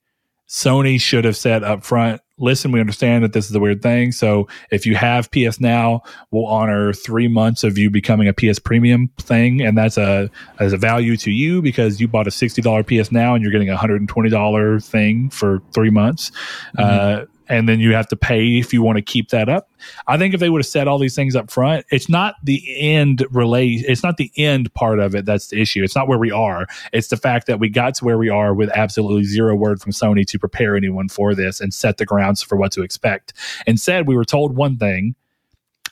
Sony 0.48 1.00
should 1.00 1.24
have 1.24 1.36
said 1.36 1.62
up 1.62 1.84
front, 1.84 2.20
listen, 2.38 2.72
we 2.72 2.80
understand 2.80 3.22
that 3.22 3.32
this 3.32 3.48
is 3.50 3.54
a 3.54 3.60
weird 3.60 3.82
thing. 3.82 4.12
So 4.12 4.48
if 4.70 4.86
you 4.86 4.96
have 4.96 5.30
PS 5.30 5.60
Now, 5.60 6.02
we'll 6.30 6.46
honor 6.46 6.92
three 6.92 7.28
months 7.28 7.62
of 7.64 7.78
you 7.78 7.90
becoming 7.90 8.28
a 8.28 8.32
PS 8.32 8.58
Premium 8.58 9.10
thing, 9.18 9.60
and 9.60 9.76
that's 9.76 9.96
a 9.98 10.30
as 10.58 10.72
a 10.72 10.76
value 10.76 11.16
to 11.18 11.30
you 11.30 11.62
because 11.62 12.00
you 12.00 12.08
bought 12.08 12.26
a 12.26 12.30
sixty 12.30 12.62
dollar 12.62 12.82
PS 12.82 13.12
Now 13.12 13.34
and 13.34 13.42
you're 13.42 13.52
getting 13.52 13.70
a 13.70 13.76
hundred 13.76 14.00
and 14.00 14.08
twenty 14.08 14.30
dollar 14.30 14.80
thing 14.80 15.30
for 15.30 15.60
three 15.72 15.90
months. 15.90 16.32
Uh, 16.78 17.26
and 17.50 17.68
then 17.68 17.80
you 17.80 17.92
have 17.92 18.06
to 18.08 18.16
pay 18.16 18.58
if 18.58 18.72
you 18.72 18.80
want 18.80 18.96
to 18.96 19.02
keep 19.02 19.30
that 19.30 19.48
up. 19.48 19.68
I 20.06 20.16
think 20.16 20.32
if 20.32 20.40
they 20.40 20.48
would 20.48 20.60
have 20.60 20.66
said 20.66 20.86
all 20.86 20.98
these 20.98 21.16
things 21.16 21.34
up 21.34 21.50
front, 21.50 21.84
it's 21.90 22.08
not 22.08 22.36
the 22.44 22.62
end 22.78 23.26
relay. 23.30 23.70
It's 23.70 24.04
not 24.04 24.16
the 24.16 24.30
end 24.36 24.72
part 24.72 25.00
of 25.00 25.16
it 25.16 25.26
that's 25.26 25.48
the 25.48 25.60
issue. 25.60 25.82
It's 25.82 25.96
not 25.96 26.06
where 26.06 26.18
we 26.18 26.30
are. 26.30 26.66
It's 26.92 27.08
the 27.08 27.16
fact 27.16 27.48
that 27.48 27.58
we 27.58 27.68
got 27.68 27.96
to 27.96 28.04
where 28.04 28.18
we 28.18 28.28
are 28.28 28.54
with 28.54 28.70
absolutely 28.70 29.24
zero 29.24 29.56
word 29.56 29.80
from 29.82 29.90
Sony 29.90 30.24
to 30.26 30.38
prepare 30.38 30.76
anyone 30.76 31.08
for 31.08 31.34
this 31.34 31.60
and 31.60 31.74
set 31.74 31.96
the 31.96 32.06
grounds 32.06 32.40
for 32.40 32.56
what 32.56 32.70
to 32.72 32.82
expect. 32.82 33.32
Instead, 33.66 34.06
we 34.06 34.14
were 34.14 34.24
told 34.24 34.54
one 34.54 34.76
thing, 34.76 35.16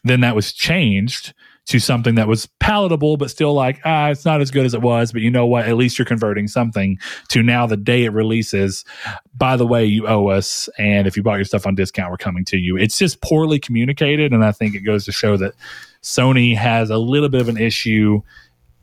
then 0.04 0.20
that 0.20 0.36
was 0.36 0.52
changed 0.52 1.34
to 1.68 1.78
something 1.78 2.14
that 2.14 2.26
was 2.26 2.46
palatable, 2.60 3.18
but 3.18 3.30
still 3.30 3.52
like, 3.52 3.78
ah, 3.84 4.08
it's 4.08 4.24
not 4.24 4.40
as 4.40 4.50
good 4.50 4.64
as 4.64 4.72
it 4.72 4.80
was. 4.80 5.12
But 5.12 5.20
you 5.20 5.30
know 5.30 5.44
what? 5.44 5.66
At 5.66 5.76
least 5.76 5.98
you're 5.98 6.06
converting 6.06 6.48
something 6.48 6.98
to 7.28 7.42
now 7.42 7.66
the 7.66 7.76
day 7.76 8.04
it 8.04 8.12
releases. 8.12 8.86
By 9.36 9.56
the 9.56 9.66
way, 9.66 9.84
you 9.84 10.08
owe 10.08 10.28
us. 10.28 10.70
And 10.78 11.06
if 11.06 11.14
you 11.16 11.22
bought 11.22 11.36
your 11.36 11.44
stuff 11.44 11.66
on 11.66 11.74
discount, 11.74 12.10
we're 12.10 12.16
coming 12.16 12.44
to 12.46 12.56
you. 12.56 12.78
It's 12.78 12.96
just 12.96 13.20
poorly 13.20 13.58
communicated. 13.58 14.32
And 14.32 14.42
I 14.42 14.52
think 14.52 14.74
it 14.74 14.80
goes 14.80 15.04
to 15.04 15.12
show 15.12 15.36
that 15.36 15.54
Sony 16.02 16.56
has 16.56 16.88
a 16.88 16.96
little 16.96 17.28
bit 17.28 17.42
of 17.42 17.50
an 17.50 17.58
issue 17.58 18.22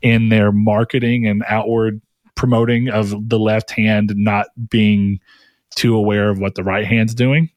in 0.00 0.28
their 0.28 0.52
marketing 0.52 1.26
and 1.26 1.42
outward 1.48 2.00
promoting 2.36 2.88
of 2.88 3.28
the 3.28 3.38
left 3.38 3.72
hand 3.72 4.12
not 4.14 4.46
being 4.70 5.18
too 5.74 5.96
aware 5.96 6.30
of 6.30 6.38
what 6.38 6.54
the 6.54 6.62
right 6.62 6.86
hand's 6.86 7.16
doing. 7.16 7.50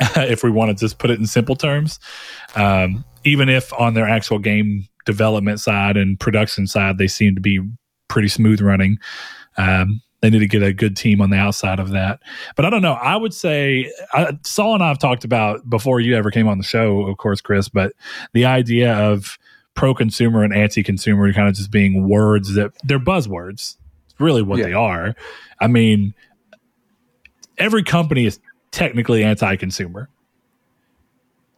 if 0.16 0.42
we 0.42 0.50
want 0.50 0.76
to 0.76 0.82
just 0.82 0.98
put 0.98 1.10
it 1.10 1.18
in 1.18 1.26
simple 1.26 1.56
terms. 1.56 2.00
Um, 2.56 3.04
even 3.24 3.48
if 3.48 3.72
on 3.74 3.94
their 3.94 4.08
actual 4.08 4.38
game 4.38 4.86
development 5.04 5.60
side 5.60 5.96
and 5.96 6.18
production 6.18 6.66
side, 6.66 6.98
they 6.98 7.08
seem 7.08 7.34
to 7.34 7.40
be 7.40 7.60
pretty 8.08 8.28
smooth 8.28 8.60
running. 8.60 8.98
Um, 9.56 10.00
they 10.20 10.30
need 10.30 10.38
to 10.38 10.46
get 10.46 10.62
a 10.62 10.72
good 10.72 10.96
team 10.96 11.20
on 11.20 11.28
the 11.30 11.36
outside 11.36 11.78
of 11.78 11.90
that. 11.90 12.20
But 12.56 12.64
I 12.64 12.70
don't 12.70 12.80
know. 12.80 12.94
I 12.94 13.14
would 13.16 13.34
say 13.34 13.92
I, 14.14 14.38
Saul 14.42 14.74
and 14.74 14.82
I 14.82 14.88
have 14.88 14.98
talked 14.98 15.24
about 15.24 15.68
before 15.68 16.00
you 16.00 16.16
ever 16.16 16.30
came 16.30 16.48
on 16.48 16.56
the 16.56 16.64
show, 16.64 17.02
of 17.02 17.18
course, 17.18 17.42
Chris. 17.42 17.68
But 17.68 17.92
the 18.32 18.46
idea 18.46 18.94
of 18.94 19.38
pro 19.74 19.92
consumer 19.94 20.42
and 20.42 20.54
anti 20.54 20.82
consumer 20.82 21.30
kind 21.32 21.48
of 21.48 21.54
just 21.54 21.70
being 21.70 22.08
words 22.08 22.54
that 22.54 22.72
they're 22.84 22.98
buzzwords. 22.98 23.76
It's 24.06 24.14
really 24.18 24.40
what 24.42 24.60
Yeah. 24.60 24.66
they 24.66 24.72
are. 24.72 25.14
I 25.60 25.66
mean, 25.66 26.14
every 27.58 27.82
company 27.82 28.24
is 28.24 28.40
technically 28.70 29.22
anti 29.24 29.56
consumer. 29.56 30.08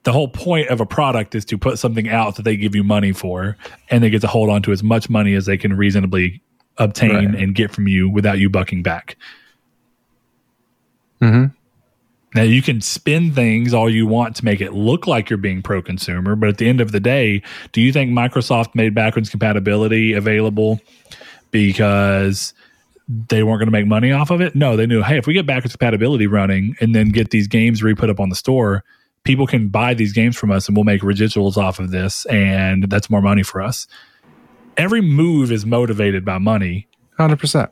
The 0.06 0.12
whole 0.12 0.28
point 0.28 0.68
of 0.68 0.80
a 0.80 0.86
product 0.86 1.34
is 1.34 1.44
to 1.46 1.58
put 1.58 1.80
something 1.80 2.08
out 2.08 2.36
that 2.36 2.44
they 2.44 2.56
give 2.56 2.76
you 2.76 2.84
money 2.84 3.10
for, 3.10 3.56
and 3.90 4.04
they 4.04 4.08
get 4.08 4.20
to 4.20 4.28
hold 4.28 4.48
on 4.50 4.62
to 4.62 4.70
as 4.70 4.80
much 4.80 5.10
money 5.10 5.34
as 5.34 5.46
they 5.46 5.56
can 5.56 5.76
reasonably 5.76 6.40
obtain 6.78 7.12
Right. 7.12 7.34
and 7.34 7.56
get 7.56 7.72
from 7.72 7.88
you 7.88 8.08
without 8.08 8.38
you 8.38 8.48
bucking 8.48 8.84
back. 8.84 9.16
Mm-hmm. 11.20 11.46
Now 12.36 12.42
you 12.42 12.62
can 12.62 12.80
spin 12.82 13.32
things 13.32 13.74
all 13.74 13.90
you 13.90 14.06
want 14.06 14.36
to 14.36 14.44
make 14.44 14.60
it 14.60 14.74
look 14.74 15.08
like 15.08 15.28
you're 15.28 15.38
being 15.38 15.60
pro 15.60 15.82
consumer, 15.82 16.36
but 16.36 16.50
at 16.50 16.58
the 16.58 16.68
end 16.68 16.80
of 16.80 16.92
the 16.92 17.00
day, 17.00 17.42
do 17.72 17.80
you 17.80 17.92
think 17.92 18.12
Microsoft 18.12 18.76
made 18.76 18.94
backwards 18.94 19.28
compatibility 19.28 20.12
available 20.12 20.80
because 21.50 22.54
they 23.08 23.42
weren't 23.42 23.58
going 23.58 23.66
to 23.66 23.72
make 23.72 23.88
money 23.88 24.12
off 24.12 24.30
of 24.30 24.40
it? 24.40 24.54
No, 24.54 24.76
they 24.76 24.86
knew, 24.86 25.02
hey, 25.02 25.18
if 25.18 25.26
we 25.26 25.34
get 25.34 25.46
backwards 25.46 25.74
compatibility 25.74 26.28
running 26.28 26.76
and 26.80 26.94
then 26.94 27.08
get 27.08 27.30
these 27.30 27.48
games 27.48 27.82
re 27.82 27.92
put 27.92 28.08
up 28.08 28.20
on 28.20 28.28
the 28.28 28.36
store, 28.36 28.84
people 29.26 29.46
can 29.46 29.68
buy 29.68 29.92
these 29.92 30.12
games 30.14 30.36
from 30.36 30.50
us 30.50 30.68
and 30.68 30.76
we'll 30.76 30.84
make 30.84 31.02
residuals 31.02 31.56
off 31.56 31.78
of 31.78 31.90
this 31.90 32.24
and 32.26 32.84
that's 32.84 33.10
more 33.10 33.20
money 33.20 33.42
for 33.42 33.60
us. 33.60 33.86
Every 34.76 35.00
move 35.02 35.50
is 35.52 35.66
motivated 35.66 36.24
by 36.24 36.38
money 36.38 36.86
Hundred 37.18 37.38
percent. 37.38 37.70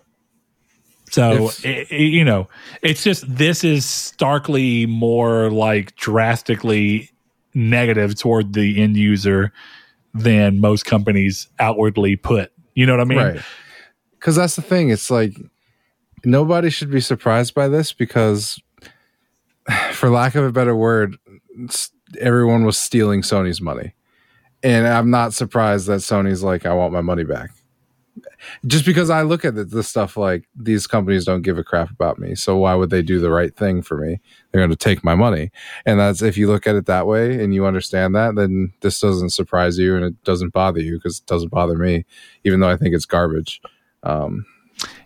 so 1.11 1.47
If- 1.49 1.65
it, 1.65 1.91
it- 1.93 2.01
you 2.13 2.25
know, 2.25 2.49
it's 2.83 3.03
just 3.05 3.25
this 3.29 3.63
is 3.65 3.85
starkly 3.87 4.87
more 4.87 5.51
like 5.51 5.95
drastically 5.97 7.11
negative 7.55 8.19
toward 8.19 8.53
the 8.55 8.83
end 8.83 8.97
user 8.97 9.53
than 10.15 10.61
most 10.61 10.85
companies 10.87 11.49
outwardly 11.59 12.17
put. 12.17 12.53
You 12.75 12.87
know 12.87 12.95
what 12.95 13.01
I 13.01 13.05
mean? 13.05 13.19
right. 13.19 13.41
Because 14.19 14.37
that's 14.37 14.57
the 14.57 14.63
thing. 14.63 14.89
It's 14.89 15.11
like 15.11 15.37
nobody 16.25 16.71
should 16.71 16.91
be 16.91 17.01
surprised 17.01 17.53
by 17.55 17.69
this 17.69 17.93
because, 17.93 18.59
for 19.93 20.09
lack 20.11 20.35
of 20.35 20.45
a 20.45 20.51
better 20.53 20.75
word, 20.75 21.17
everyone 22.21 22.65
was 22.65 22.79
stealing 22.79 23.23
Sony's 23.23 23.61
money. 23.61 23.95
And 24.63 24.87
I'm 24.87 25.11
not 25.11 25.35
surprised 25.35 25.87
that 25.89 26.01
Sony's 26.01 26.43
like, 26.43 26.65
I 26.65 26.73
want 26.73 26.93
my 26.93 27.03
money 27.03 27.25
back. 27.25 27.51
Just 28.67 28.87
because 28.87 29.11
I 29.11 29.23
look 29.23 29.45
at 29.45 29.55
the, 29.55 29.83
stuff 29.83 30.17
like 30.17 30.45
these 30.55 30.87
companies 30.87 31.25
don't 31.25 31.43
give 31.43 31.59
a 31.59 31.65
crap 31.65 31.91
about 31.91 32.19
me. 32.19 32.35
So 32.35 32.57
why 32.57 32.75
would 32.75 32.91
they 32.91 33.03
do 33.03 33.19
the 33.19 33.31
right 33.31 33.55
thing 33.55 33.83
for 33.83 33.97
me? 33.99 34.21
They're 34.51 34.61
going 34.61 34.71
to 34.71 34.77
take 34.77 35.03
my 35.03 35.15
money. 35.15 35.51
And 35.85 35.99
that's 35.99 36.23
if 36.23 36.37
you 36.37 36.47
look 36.47 36.67
at 36.67 36.77
it 36.77 36.87
that 36.87 37.07
way 37.07 37.43
and 37.43 37.55
you 37.55 37.67
understand 37.67 38.15
that, 38.15 38.37
then 38.37 38.73
this 38.81 39.01
doesn't 39.01 39.31
surprise 39.31 39.79
you 39.79 39.97
and 39.97 40.05
it 40.05 40.25
doesn't 40.25 40.53
bother 40.53 40.81
you 40.81 40.97
because 40.97 41.19
it 41.19 41.27
doesn't 41.27 41.51
bother 41.51 41.77
me, 41.77 42.05
even 42.45 42.61
though 42.61 42.71
I 42.71 42.77
think 42.77 42.95
it's 42.95 43.07
garbage. 43.07 43.61
Um, 44.03 44.47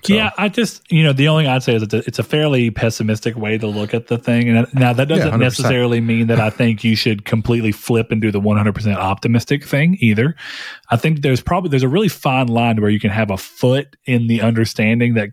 so- 0.05 0.15
Yeah, 0.15 0.31
I 0.39 0.49
just 0.49 0.91
you 0.91 1.03
know 1.03 1.13
the 1.13 1.29
only 1.29 1.45
thing 1.45 1.51
I'd 1.53 1.63
say 1.63 1.75
is 1.75 1.83
it's 1.83 1.95
a, 1.95 1.99
it's 2.07 2.19
a 2.19 2.23
fairly 2.23 2.71
pessimistic 2.71 3.37
way 3.37 3.59
to 3.59 3.67
look 3.67 3.95
at 3.95 4.07
the 4.09 4.19
thing, 4.19 4.49
and 4.49 4.67
now 4.75 4.93
that 4.93 5.09
doesn't 5.09 5.29
Yeah, 5.29 5.37
necessarily 5.37 6.01
mean 6.01 6.27
that 6.29 6.41
I 6.41 6.51
think 6.51 6.85
you 6.85 6.95
should 6.97 7.25
completely 7.25 7.73
flip 7.73 8.11
and 8.11 8.21
do 8.21 8.31
the 8.31 8.41
one 8.41 8.57
hundred 8.57 8.75
percent 8.75 8.99
optimistic 8.99 9.65
thing 9.65 9.97
either. 10.01 10.35
I 10.91 10.97
think 10.97 11.23
there's 11.23 11.41
probably 11.41 11.71
there's 11.71 11.83
a 11.83 11.89
really 11.89 12.09
fine 12.09 12.47
line 12.49 12.81
where 12.81 12.91
you 12.91 13.01
can 13.01 13.11
have 13.11 13.31
a 13.31 13.37
foot 13.37 13.97
in 14.05 14.27
the 14.27 14.41
understanding 14.43 15.15
that 15.15 15.31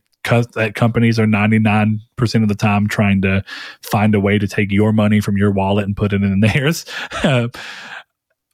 that 0.56 0.74
companies 0.74 1.20
are 1.20 1.28
ninety 1.28 1.60
nine 1.60 2.00
percent 2.16 2.44
of 2.44 2.48
the 2.50 2.56
time 2.56 2.88
trying 2.88 3.22
to 3.22 3.44
find 3.84 4.16
a 4.16 4.20
way 4.20 4.40
to 4.40 4.48
take 4.48 4.72
your 4.72 4.92
money 4.92 5.20
from 5.22 5.38
your 5.38 5.52
wallet 5.52 5.86
and 5.86 5.96
put 5.96 6.14
it 6.14 6.24
in 6.24 6.40
theirs. 6.40 6.86
Uh, 7.24 7.48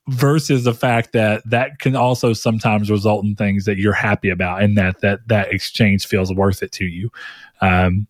versus 0.08 0.64
the 0.64 0.74
fact 0.74 1.12
that 1.12 1.42
that 1.48 1.78
can 1.78 1.94
also 1.94 2.32
sometimes 2.32 2.90
result 2.90 3.24
in 3.24 3.36
things 3.36 3.64
that 3.64 3.78
you're 3.78 3.92
happy 3.92 4.30
about 4.30 4.62
and 4.62 4.76
that 4.76 5.00
that 5.00 5.20
that 5.28 5.52
exchange 5.52 6.06
feels 6.06 6.32
worth 6.34 6.62
it 6.62 6.72
to 6.72 6.84
you. 6.84 7.10
Um 7.60 8.06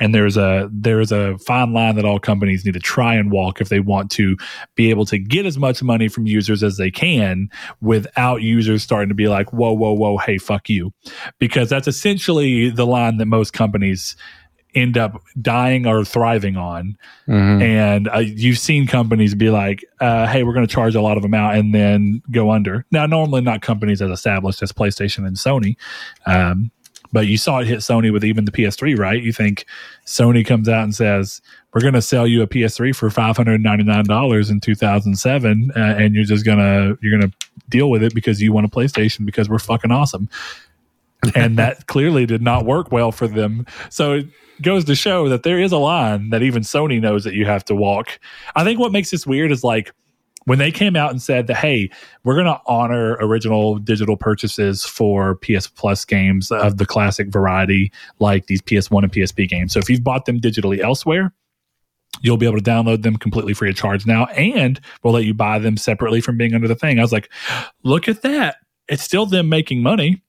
and 0.00 0.14
there's 0.14 0.36
a 0.36 0.68
there's 0.72 1.12
a 1.12 1.36
fine 1.38 1.72
line 1.72 1.96
that 1.96 2.04
all 2.04 2.18
companies 2.18 2.64
need 2.64 2.74
to 2.74 2.80
try 2.80 3.14
and 3.14 3.30
walk 3.30 3.60
if 3.60 3.68
they 3.68 3.80
want 3.80 4.10
to 4.12 4.36
be 4.74 4.90
able 4.90 5.04
to 5.06 5.18
get 5.18 5.44
as 5.44 5.58
much 5.58 5.82
money 5.82 6.08
from 6.08 6.26
users 6.26 6.62
as 6.62 6.76
they 6.76 6.90
can 6.90 7.48
without 7.80 8.42
users 8.42 8.82
starting 8.82 9.08
to 9.08 9.14
be 9.14 9.28
like 9.28 9.52
whoa 9.52 9.72
whoa 9.72 9.92
whoa 9.92 10.16
hey 10.18 10.38
fuck 10.38 10.68
you. 10.68 10.92
Because 11.38 11.68
that's 11.68 11.88
essentially 11.88 12.70
the 12.70 12.86
line 12.86 13.18
that 13.18 13.26
most 13.26 13.52
companies 13.52 14.16
end 14.74 14.98
up 14.98 15.22
dying 15.40 15.86
or 15.86 16.04
thriving 16.04 16.56
on 16.56 16.96
mhm. 17.26 17.62
and 17.62 18.08
uh, 18.08 18.18
you've 18.18 18.58
seen 18.58 18.86
companies 18.86 19.34
be 19.34 19.50
like, 19.50 19.84
uh, 20.00 20.26
"Hey, 20.26 20.42
we're 20.42 20.52
going 20.52 20.66
to 20.66 20.72
charge 20.72 20.94
a 20.94 21.00
lot 21.00 21.16
of 21.16 21.22
them 21.22 21.34
out," 21.34 21.54
and 21.54 21.74
then 21.74 22.22
go 22.30 22.50
under. 22.50 22.84
Now, 22.90 23.06
normally 23.06 23.40
not 23.40 23.62
companies 23.62 24.02
as 24.02 24.10
established 24.10 24.62
as 24.62 24.72
PlayStation 24.72 25.26
and 25.26 25.36
Sony, 25.36 25.76
um, 26.26 26.70
but 27.12 27.26
you 27.26 27.38
saw 27.38 27.58
it 27.58 27.66
hit 27.66 27.78
Sony 27.78 28.12
with 28.12 28.24
even 28.24 28.44
the 28.44 28.52
PS3, 28.52 28.98
right? 28.98 29.22
You 29.22 29.32
think 29.32 29.64
Sony 30.06 30.44
comes 30.46 30.68
out 30.68 30.84
and 30.84 30.94
says, 30.94 31.40
"We're 31.72 31.80
going 31.80 31.94
to 31.94 32.02
sell 32.02 32.26
you 32.26 32.42
a 32.42 32.46
PS3 32.46 32.94
for 32.94 33.08
five 33.10 33.36
hundred 33.36 33.62
ninety 33.62 33.84
nine 33.84 34.04
dollars 34.04 34.50
in 34.50 34.60
two 34.60 34.74
thousand 34.74 35.16
seven, 35.16 35.70
uh, 35.74 35.96
and 35.98 36.14
you're 36.14 36.24
just 36.24 36.44
gonna 36.44 36.96
you're 37.00 37.18
gonna 37.18 37.32
deal 37.68 37.90
with 37.90 38.02
it 38.02 38.14
because 38.14 38.40
you 38.40 38.52
want 38.52 38.66
a 38.66 38.70
PlayStation 38.70 39.24
because 39.24 39.48
we're 39.48 39.58
fucking 39.58 39.90
awesome." 39.90 40.28
And 41.34 41.58
that 41.58 41.86
clearly 41.86 42.26
did 42.26 42.42
not 42.42 42.64
work 42.64 42.92
well 42.92 43.12
for 43.12 43.26
them. 43.26 43.66
So 43.90 44.14
it 44.14 44.26
goes 44.62 44.84
to 44.86 44.94
show 44.94 45.28
that 45.28 45.42
there 45.42 45.58
is 45.58 45.72
a 45.72 45.78
line 45.78 46.30
that 46.30 46.42
even 46.42 46.62
Sony 46.62 47.00
knows 47.00 47.24
that 47.24 47.34
you 47.34 47.44
have 47.44 47.64
to 47.66 47.74
walk. 47.74 48.18
I 48.56 48.64
think 48.64 48.78
what 48.78 48.92
makes 48.92 49.10
this 49.10 49.26
weird 49.26 49.50
is 49.50 49.64
like 49.64 49.92
when 50.44 50.58
they 50.58 50.70
came 50.70 50.96
out 50.96 51.10
and 51.10 51.20
said 51.20 51.46
that, 51.48 51.56
hey, 51.56 51.90
we're 52.24 52.34
going 52.34 52.46
to 52.46 52.60
honor 52.66 53.18
original 53.20 53.76
digital 53.78 54.16
purchases 54.16 54.84
for 54.84 55.34
PS 55.36 55.66
Plus 55.66 56.04
games 56.04 56.50
of 56.50 56.78
the 56.78 56.86
classic 56.86 57.28
variety, 57.28 57.92
like 58.18 58.46
these 58.46 58.62
PS1 58.62 59.02
and 59.02 59.12
PSP 59.12 59.48
games. 59.48 59.74
So 59.74 59.78
if 59.78 59.90
you've 59.90 60.04
bought 60.04 60.24
them 60.24 60.40
digitally 60.40 60.80
elsewhere, 60.80 61.34
you'll 62.22 62.38
be 62.38 62.46
able 62.46 62.58
to 62.58 62.64
download 62.64 63.02
them 63.02 63.16
completely 63.16 63.52
free 63.52 63.68
of 63.68 63.76
charge 63.76 64.06
now, 64.06 64.24
and 64.26 64.80
we'll 65.02 65.12
let 65.12 65.24
you 65.24 65.34
buy 65.34 65.58
them 65.58 65.76
separately 65.76 66.20
from 66.20 66.36
being 66.38 66.54
under 66.54 66.66
the 66.66 66.74
thing. 66.74 66.98
I 66.98 67.02
was 67.02 67.12
like, 67.12 67.30
look 67.82 68.08
at 68.08 68.22
that. 68.22 68.56
It's 68.88 69.02
still 69.02 69.26
them 69.26 69.48
making 69.50 69.82
money 69.82 70.22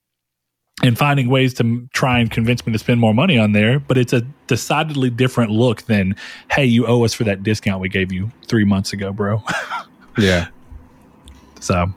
and 0.84 0.98
finding 0.98 1.30
ways 1.30 1.54
to 1.56 1.88
try 1.94 2.20
and 2.20 2.32
convince 2.32 2.66
me 2.66 2.74
to 2.74 2.80
spend 2.80 3.00
more 3.00 3.14
money 3.14 3.38
on 3.38 3.52
there. 3.52 3.80
But 3.80 3.98
it's 3.98 4.14
a 4.14 4.22
decidedly 4.48 5.10
different 5.10 5.52
look 5.52 5.84
than, 5.84 6.16
hey, 6.52 6.66
you 6.66 6.88
owe 6.88 7.04
us 7.04 7.14
for 7.14 7.24
that 7.26 7.44
discount 7.44 7.82
we 7.82 7.90
gave 7.90 8.12
you 8.12 8.32
three 8.48 8.66
months 8.66 8.94
ago, 8.94 9.12
bro. 9.12 9.44
yeah. 10.18 10.48
so 11.60 11.88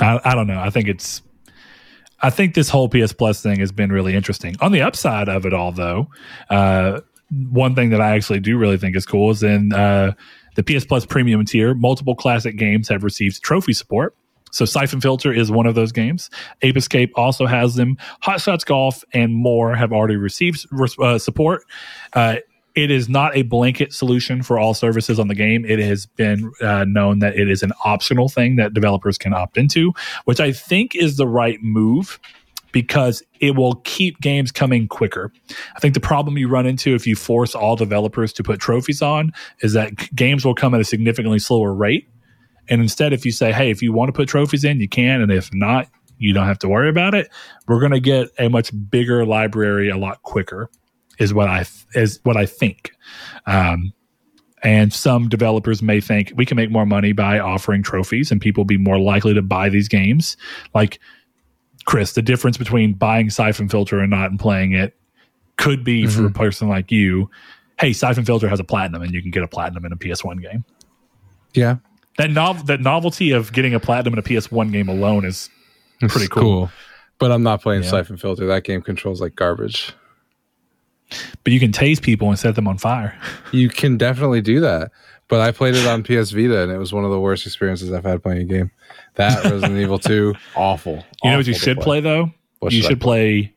I, 0.00 0.20
I 0.24 0.34
don't 0.34 0.46
know. 0.46 0.60
I 0.60 0.70
think 0.70 0.88
it's, 0.88 1.22
I 2.20 2.30
think 2.30 2.54
this 2.54 2.68
whole 2.68 2.88
PS 2.88 3.12
Plus 3.12 3.42
thing 3.42 3.60
has 3.60 3.72
been 3.72 3.90
really 3.90 4.14
interesting. 4.14 4.56
On 4.60 4.72
the 4.72 4.82
upside 4.82 5.28
of 5.28 5.44
it 5.46 5.52
all, 5.52 5.72
though, 5.72 6.08
uh, 6.50 7.00
one 7.50 7.74
thing 7.74 7.90
that 7.90 8.00
I 8.00 8.14
actually 8.16 8.40
do 8.40 8.56
really 8.56 8.78
think 8.78 8.96
is 8.96 9.04
cool 9.04 9.30
is 9.30 9.42
in 9.42 9.72
uh, 9.72 10.12
the 10.54 10.62
PS 10.62 10.84
Plus 10.84 11.04
premium 11.04 11.44
tier, 11.44 11.74
multiple 11.74 12.14
classic 12.14 12.56
games 12.56 12.88
have 12.88 13.04
received 13.04 13.42
trophy 13.42 13.72
support. 13.72 14.14
So 14.56 14.64
Siphon 14.64 15.00
Filter 15.00 15.32
is 15.32 15.50
one 15.50 15.66
of 15.66 15.74
those 15.74 15.92
games. 15.92 16.30
Ape 16.62 16.78
Escape 16.78 17.12
also 17.14 17.44
has 17.44 17.74
them. 17.74 17.98
Hot 18.22 18.40
Shots 18.40 18.64
Golf 18.64 19.04
and 19.12 19.34
more 19.34 19.74
have 19.74 19.92
already 19.92 20.16
received 20.16 20.66
uh, 20.98 21.18
support. 21.18 21.62
Uh, 22.14 22.36
it 22.74 22.90
is 22.90 23.08
not 23.08 23.36
a 23.36 23.42
blanket 23.42 23.92
solution 23.92 24.42
for 24.42 24.58
all 24.58 24.72
services 24.72 25.18
on 25.18 25.28
the 25.28 25.34
game. 25.34 25.64
It 25.64 25.78
has 25.78 26.06
been 26.06 26.52
uh, 26.62 26.84
known 26.84 27.18
that 27.18 27.38
it 27.38 27.50
is 27.50 27.62
an 27.62 27.72
optional 27.84 28.28
thing 28.28 28.56
that 28.56 28.72
developers 28.72 29.18
can 29.18 29.34
opt 29.34 29.58
into, 29.58 29.92
which 30.24 30.40
I 30.40 30.52
think 30.52 30.94
is 30.94 31.16
the 31.16 31.26
right 31.26 31.58
move 31.62 32.18
because 32.72 33.22
it 33.40 33.56
will 33.56 33.76
keep 33.84 34.20
games 34.20 34.52
coming 34.52 34.88
quicker. 34.88 35.32
I 35.74 35.80
think 35.80 35.94
the 35.94 36.00
problem 36.00 36.36
you 36.36 36.48
run 36.48 36.66
into 36.66 36.94
if 36.94 37.06
you 37.06 37.16
force 37.16 37.54
all 37.54 37.76
developers 37.76 38.32
to 38.34 38.42
put 38.42 38.60
trophies 38.60 39.00
on 39.00 39.32
is 39.60 39.72
that 39.74 40.14
games 40.14 40.44
will 40.44 40.54
come 40.54 40.74
at 40.74 40.80
a 40.80 40.84
significantly 40.84 41.38
slower 41.38 41.72
rate. 41.74 42.08
And 42.68 42.80
instead, 42.80 43.12
if 43.12 43.24
you 43.24 43.32
say, 43.32 43.52
hey, 43.52 43.70
if 43.70 43.82
you 43.82 43.92
want 43.92 44.08
to 44.08 44.12
put 44.12 44.28
trophies 44.28 44.64
in, 44.64 44.80
you 44.80 44.88
can. 44.88 45.20
And 45.20 45.30
if 45.30 45.52
not, 45.52 45.88
you 46.18 46.32
don't 46.32 46.46
have 46.46 46.58
to 46.60 46.68
worry 46.68 46.88
about 46.88 47.14
it. 47.14 47.30
We're 47.66 47.80
going 47.80 47.92
to 47.92 48.00
get 48.00 48.28
a 48.38 48.48
much 48.48 48.70
bigger 48.90 49.24
library 49.24 49.88
a 49.90 49.96
lot 49.96 50.22
quicker 50.22 50.70
is 51.18 51.32
what 51.32 51.48
I 51.48 51.64
is 51.94 52.20
what 52.24 52.36
I 52.36 52.46
think. 52.46 52.92
Um, 53.46 53.92
and 54.62 54.92
some 54.92 55.28
developers 55.28 55.82
may 55.82 56.00
think 56.00 56.32
we 56.34 56.46
can 56.46 56.56
make 56.56 56.70
more 56.70 56.86
money 56.86 57.12
by 57.12 57.38
offering 57.38 57.82
trophies, 57.82 58.30
and 58.30 58.40
people 58.40 58.64
be 58.64 58.78
more 58.78 58.98
likely 58.98 59.34
to 59.34 59.42
buy 59.42 59.68
these 59.68 59.88
games. 59.88 60.36
Like 60.74 60.98
Chris, 61.84 62.12
the 62.12 62.22
difference 62.22 62.56
between 62.56 62.94
buying 62.94 63.30
Siphon 63.30 63.68
Filter 63.68 64.00
and 64.00 64.10
not 64.10 64.30
and 64.30 64.40
playing 64.40 64.72
it 64.72 64.96
could 65.56 65.84
be 65.84 66.04
mm-hmm. 66.04 66.20
for 66.20 66.26
a 66.26 66.32
person 66.32 66.68
like 66.68 66.90
you. 66.90 67.30
Hey, 67.78 67.92
Siphon 67.92 68.24
Filter 68.24 68.48
has 68.48 68.58
a 68.58 68.64
platinum, 68.64 69.02
and 69.02 69.12
you 69.12 69.22
can 69.22 69.30
get 69.30 69.42
a 69.42 69.48
platinum 69.48 69.84
in 69.84 69.92
a 69.92 69.96
PS1 69.96 70.42
game. 70.42 70.64
Yeah, 71.54 71.76
that 72.18 72.30
nov- 72.30 72.66
that 72.66 72.80
novelty 72.80 73.30
of 73.30 73.52
getting 73.52 73.74
a 73.74 73.80
platinum 73.80 74.14
in 74.14 74.18
a 74.18 74.22
PS1 74.22 74.72
game 74.72 74.88
alone 74.88 75.24
is 75.24 75.50
pretty 76.00 76.28
cool. 76.28 76.42
cool. 76.42 76.70
But 77.18 77.32
I'm 77.32 77.42
not 77.42 77.62
playing 77.62 77.82
yeah. 77.82 77.90
Siphon 77.90 78.16
Filter. 78.16 78.46
That 78.46 78.64
game 78.64 78.82
controls 78.82 79.20
like 79.20 79.36
garbage. 79.36 79.94
But 81.44 81.52
you 81.52 81.60
can 81.60 81.72
tase 81.72 82.02
people 82.02 82.28
and 82.28 82.38
set 82.38 82.54
them 82.56 82.66
on 82.66 82.78
fire. 82.78 83.18
You 83.52 83.68
can 83.68 83.96
definitely 83.96 84.42
do 84.42 84.60
that. 84.60 84.90
But 85.28 85.40
I 85.40 85.50
played 85.50 85.76
it 85.76 85.86
on 85.86 86.02
PS 86.02 86.32
Vita 86.32 86.62
and 86.62 86.70
it 86.70 86.78
was 86.78 86.92
one 86.92 87.04
of 87.04 87.10
the 87.10 87.18
worst 87.18 87.46
experiences 87.46 87.92
I've 87.92 88.04
had 88.04 88.22
playing 88.22 88.42
a 88.42 88.44
game. 88.44 88.70
That 89.14 89.42
Resident 89.44 89.78
Evil 89.78 89.98
2, 89.98 90.34
awful. 90.56 90.92
You 90.92 90.98
awful 90.98 91.30
know 91.30 91.36
what 91.38 91.46
you 91.46 91.54
should 91.54 91.76
play, 91.78 91.84
play 91.84 92.00
though? 92.00 92.32
What 92.58 92.72
you 92.72 92.82
should, 92.82 92.88
should 92.88 93.00
play? 93.00 93.54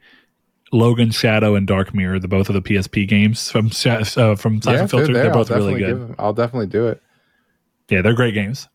Logan 0.72 1.10
Shadow 1.10 1.56
and 1.56 1.66
Dark 1.66 1.94
Mirror, 1.94 2.20
the 2.20 2.28
both 2.28 2.50
of 2.50 2.54
the 2.54 2.62
PSP 2.62 3.08
games 3.08 3.50
from 3.50 3.68
uh, 3.68 4.36
from 4.36 4.62
Siphon 4.62 4.80
yeah, 4.80 4.88
Filter. 4.88 5.14
They're, 5.14 5.24
they're 5.24 5.34
both 5.34 5.50
really 5.50 5.80
good. 5.80 6.08
Give, 6.08 6.16
I'll 6.20 6.34
definitely 6.34 6.68
do 6.68 6.88
it. 6.88 7.02
Yeah, 7.90 8.02
they're 8.02 8.14
great 8.14 8.34
games. 8.34 8.68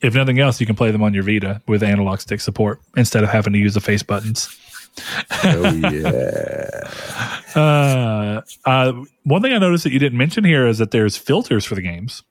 If 0.00 0.14
nothing 0.14 0.38
else, 0.38 0.60
you 0.60 0.66
can 0.66 0.76
play 0.76 0.90
them 0.90 1.02
on 1.02 1.12
your 1.12 1.24
Vita 1.24 1.60
with 1.66 1.82
analog 1.82 2.20
stick 2.20 2.40
support 2.40 2.80
instead 2.96 3.24
of 3.24 3.30
having 3.30 3.52
to 3.52 3.58
use 3.58 3.74
the 3.74 3.80
face 3.80 4.02
buttons. 4.02 4.56
Oh 5.44 5.72
yeah. 5.92 6.90
uh, 7.54 8.40
uh, 8.64 8.92
one 9.24 9.42
thing 9.42 9.52
I 9.52 9.58
noticed 9.58 9.84
that 9.84 9.92
you 9.92 9.98
didn't 9.98 10.18
mention 10.18 10.44
here 10.44 10.66
is 10.66 10.78
that 10.78 10.90
there's 10.90 11.16
filters 11.16 11.64
for 11.64 11.74
the 11.74 11.82
games. 11.82 12.22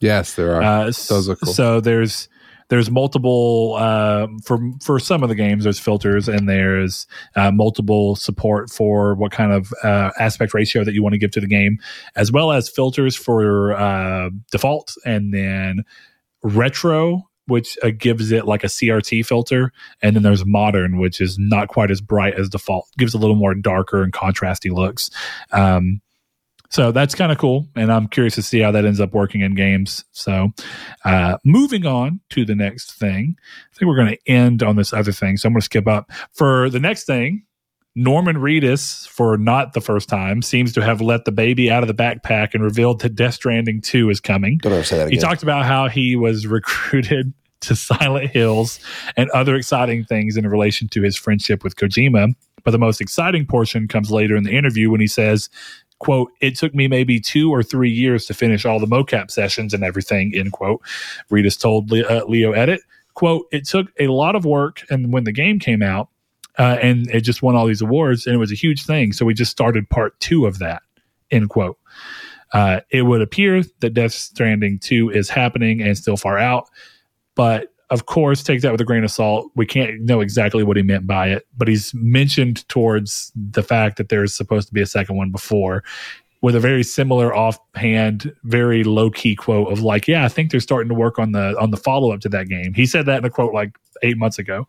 Yes, 0.00 0.34
there 0.34 0.56
are. 0.56 0.62
Uh, 0.62 0.84
Those 0.84 1.28
are 1.28 1.36
cool. 1.36 1.52
So 1.52 1.80
there's 1.80 2.28
there's 2.72 2.90
multiple 2.90 3.76
uh, 3.78 4.26
for 4.42 4.58
for 4.82 4.98
some 4.98 5.22
of 5.22 5.28
the 5.28 5.34
games. 5.34 5.64
There's 5.64 5.78
filters 5.78 6.26
and 6.26 6.48
there's 6.48 7.06
uh, 7.36 7.50
multiple 7.50 8.16
support 8.16 8.70
for 8.70 9.14
what 9.14 9.30
kind 9.30 9.52
of 9.52 9.74
uh, 9.84 10.10
aspect 10.18 10.54
ratio 10.54 10.82
that 10.82 10.94
you 10.94 11.02
want 11.02 11.12
to 11.12 11.18
give 11.18 11.32
to 11.32 11.40
the 11.42 11.46
game, 11.46 11.76
as 12.16 12.32
well 12.32 12.50
as 12.50 12.70
filters 12.70 13.14
for 13.14 13.74
uh, 13.74 14.30
default 14.50 14.94
and 15.04 15.34
then 15.34 15.84
retro 16.42 17.28
which 17.46 17.76
uh, 17.82 17.90
gives 17.90 18.30
it 18.30 18.46
like 18.46 18.62
a 18.62 18.68
CRT 18.68 19.26
filter, 19.26 19.72
and 20.00 20.14
then 20.14 20.22
there's 20.22 20.46
modern, 20.46 20.98
which 20.98 21.20
is 21.20 21.36
not 21.38 21.66
quite 21.68 21.90
as 21.90 22.00
bright 22.00 22.38
as 22.38 22.48
default, 22.48 22.88
gives 22.96 23.12
a 23.12 23.18
little 23.18 23.34
more 23.34 23.52
darker 23.52 24.02
and 24.02 24.12
contrasty 24.12 24.72
looks. 24.72 25.10
Um, 25.50 26.00
so 26.72 26.90
that's 26.90 27.14
kind 27.14 27.30
of 27.30 27.36
cool, 27.36 27.68
and 27.76 27.92
I'm 27.92 28.08
curious 28.08 28.34
to 28.36 28.42
see 28.42 28.60
how 28.60 28.70
that 28.70 28.86
ends 28.86 28.98
up 28.98 29.12
working 29.12 29.42
in 29.42 29.54
games. 29.54 30.06
So, 30.12 30.54
uh, 31.04 31.36
moving 31.44 31.84
on 31.84 32.20
to 32.30 32.46
the 32.46 32.54
next 32.54 32.92
thing, 32.94 33.36
I 33.38 33.76
think 33.76 33.88
we're 33.88 33.96
going 33.96 34.16
to 34.16 34.30
end 34.30 34.62
on 34.62 34.76
this 34.76 34.94
other 34.94 35.12
thing. 35.12 35.36
So 35.36 35.48
I'm 35.48 35.52
going 35.52 35.60
to 35.60 35.66
skip 35.66 35.86
up 35.86 36.10
for 36.32 36.70
the 36.70 36.80
next 36.80 37.04
thing. 37.04 37.44
Norman 37.94 38.36
Reedus, 38.36 39.06
for 39.06 39.36
not 39.36 39.74
the 39.74 39.82
first 39.82 40.08
time, 40.08 40.40
seems 40.40 40.72
to 40.72 40.80
have 40.80 41.02
let 41.02 41.26
the 41.26 41.32
baby 41.32 41.70
out 41.70 41.82
of 41.82 41.88
the 41.88 41.94
backpack 41.94 42.54
and 42.54 42.64
revealed 42.64 43.02
that 43.02 43.14
Death 43.14 43.34
Stranding 43.34 43.82
2 43.82 44.08
is 44.08 44.18
coming. 44.18 44.56
Don't 44.56 44.72
ever 44.72 44.82
say 44.82 44.96
that 44.96 45.08
again. 45.08 45.18
He 45.18 45.20
talked 45.20 45.42
about 45.42 45.66
how 45.66 45.88
he 45.88 46.16
was 46.16 46.46
recruited 46.46 47.34
to 47.60 47.76
Silent 47.76 48.30
Hills 48.30 48.80
and 49.14 49.28
other 49.30 49.56
exciting 49.56 50.04
things 50.04 50.38
in 50.38 50.48
relation 50.48 50.88
to 50.88 51.02
his 51.02 51.16
friendship 51.16 51.62
with 51.62 51.76
Kojima. 51.76 52.34
But 52.64 52.70
the 52.70 52.78
most 52.78 53.00
exciting 53.00 53.46
portion 53.46 53.88
comes 53.88 54.10
later 54.10 54.36
in 54.36 54.44
the 54.44 54.56
interview 54.56 54.90
when 54.90 55.00
he 55.00 55.06
says, 55.06 55.48
quote, 56.02 56.32
it 56.40 56.56
took 56.56 56.74
me 56.74 56.88
maybe 56.88 57.20
two 57.20 57.50
or 57.50 57.62
three 57.62 57.90
years 57.90 58.26
to 58.26 58.34
finish 58.34 58.66
all 58.66 58.80
the 58.80 58.86
mocap 58.86 59.30
sessions 59.30 59.72
and 59.72 59.84
everything, 59.84 60.32
end 60.34 60.52
quote. 60.52 60.82
Reedus 61.30 61.58
told 61.58 61.90
Leo, 61.90 62.06
uh, 62.06 62.24
Leo 62.26 62.52
Edit, 62.52 62.80
quote, 63.14 63.46
it 63.52 63.66
took 63.66 63.86
a 64.00 64.08
lot 64.08 64.34
of 64.34 64.44
work. 64.44 64.82
And 64.90 65.12
when 65.12 65.24
the 65.24 65.32
game 65.32 65.60
came 65.60 65.80
out, 65.80 66.08
uh, 66.58 66.76
and 66.82 67.08
it 67.10 67.22
just 67.22 67.40
won 67.40 67.54
all 67.54 67.66
these 67.66 67.80
awards 67.80 68.26
and 68.26 68.34
it 68.34 68.38
was 68.38 68.52
a 68.52 68.56
huge 68.56 68.84
thing. 68.84 69.12
So 69.12 69.24
we 69.24 69.32
just 69.32 69.50
started 69.50 69.88
part 69.88 70.18
two 70.20 70.44
of 70.44 70.58
that, 70.58 70.82
end 71.30 71.48
quote. 71.48 71.78
Uh, 72.52 72.80
it 72.90 73.02
would 73.02 73.22
appear 73.22 73.62
that 73.80 73.94
Death 73.94 74.12
Stranding 74.12 74.78
2 74.80 75.10
is 75.10 75.30
happening 75.30 75.80
and 75.80 75.96
still 75.96 76.18
far 76.18 76.36
out, 76.36 76.68
but 77.34 77.71
of 77.92 78.06
course, 78.06 78.42
take 78.42 78.62
that 78.62 78.72
with 78.72 78.80
a 78.80 78.86
grain 78.86 79.04
of 79.04 79.10
salt. 79.10 79.52
We 79.54 79.66
can't 79.66 80.00
know 80.00 80.22
exactly 80.22 80.64
what 80.64 80.78
he 80.78 80.82
meant 80.82 81.06
by 81.06 81.28
it, 81.28 81.46
but 81.56 81.68
he's 81.68 81.92
mentioned 81.92 82.66
towards 82.68 83.30
the 83.34 83.62
fact 83.62 83.98
that 83.98 84.08
there's 84.08 84.34
supposed 84.34 84.66
to 84.68 84.74
be 84.74 84.80
a 84.80 84.86
second 84.86 85.16
one 85.16 85.30
before 85.30 85.84
with 86.40 86.56
a 86.56 86.60
very 86.60 86.82
similar 86.82 87.36
offhand, 87.36 88.34
very 88.44 88.82
low 88.82 89.10
key 89.10 89.36
quote 89.36 89.70
of 89.70 89.80
like, 89.82 90.08
yeah, 90.08 90.24
I 90.24 90.28
think 90.28 90.50
they're 90.50 90.58
starting 90.58 90.88
to 90.88 90.94
work 90.94 91.18
on 91.18 91.32
the 91.32 91.54
on 91.60 91.70
the 91.70 91.76
follow 91.76 92.12
up 92.12 92.20
to 92.20 92.30
that 92.30 92.48
game. 92.48 92.72
He 92.72 92.86
said 92.86 93.04
that 93.06 93.18
in 93.18 93.24
a 93.26 93.30
quote 93.30 93.52
like 93.52 93.76
eight 94.02 94.16
months 94.16 94.38
ago. 94.38 94.66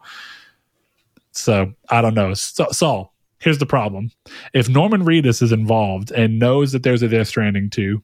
So 1.31 1.73
I 1.89 2.01
don't 2.01 2.13
know. 2.13 2.33
Saul, 2.33 3.13
here's 3.39 3.57
the 3.57 3.65
problem. 3.65 4.11
If 4.53 4.67
Norman 4.67 5.05
Reedus 5.05 5.41
is 5.41 5.53
involved 5.53 6.11
and 6.11 6.39
knows 6.39 6.73
that 6.73 6.83
there's 6.83 7.01
a 7.01 7.07
Death 7.07 7.29
Stranding 7.29 7.69
2, 7.69 8.03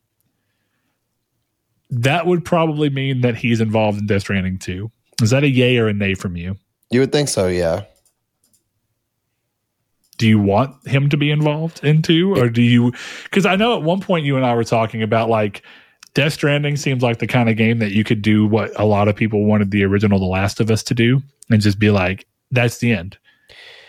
that 1.90 2.26
would 2.26 2.46
probably 2.46 2.90
mean 2.90 3.20
that 3.22 3.36
he's 3.36 3.60
involved 3.60 4.00
in 4.00 4.08
Death 4.08 4.22
Stranding 4.22 4.58
2. 4.58 4.90
Is 5.22 5.32
that 5.32 5.44
a 5.44 5.50
yay 5.50 5.78
or 5.78 5.88
a 5.88 5.94
nay 5.94 6.14
from 6.14 6.36
you? 6.36 6.56
You 6.92 7.02
would 7.02 7.12
think 7.12 7.30
so, 7.30 7.48
yeah. 7.48 7.84
Do 10.18 10.28
you 10.28 10.40
want 10.40 10.88
him 10.88 11.10
to 11.10 11.18
be 11.18 11.32
involved 11.32 11.84
into, 11.84 12.36
or 12.36 12.50
do 12.50 12.62
you 12.62 12.94
cuz 13.32 13.46
I 13.46 13.56
know 13.56 13.78
at 13.78 13.84
one 13.84 14.02
point 14.02 14.26
you 14.26 14.36
and 14.36 14.46
I 14.46 14.54
were 14.54 14.66
talking 14.66 15.02
about 15.02 15.30
like 15.30 15.64
Death 16.14 16.34
Stranding 16.34 16.76
seems 16.76 17.04
like 17.04 17.20
the 17.20 17.28
kind 17.28 17.50
of 17.50 17.56
game 17.56 17.80
that 17.80 17.92
you 17.92 18.04
could 18.04 18.22
do 18.22 18.46
what 18.46 18.72
a 18.80 18.86
lot 18.86 19.08
of 19.08 19.16
people 19.16 19.46
wanted 19.46 19.72
the 19.72 19.84
original 19.84 20.20
The 20.20 20.26
Last 20.26 20.60
of 20.60 20.72
Us 20.72 20.84
to 20.84 20.94
do 20.94 21.22
and 21.50 21.62
just 21.62 21.80
be 21.80 21.92
like 21.92 22.26
that's 22.52 22.80
the 22.80 22.92
end. 22.92 23.18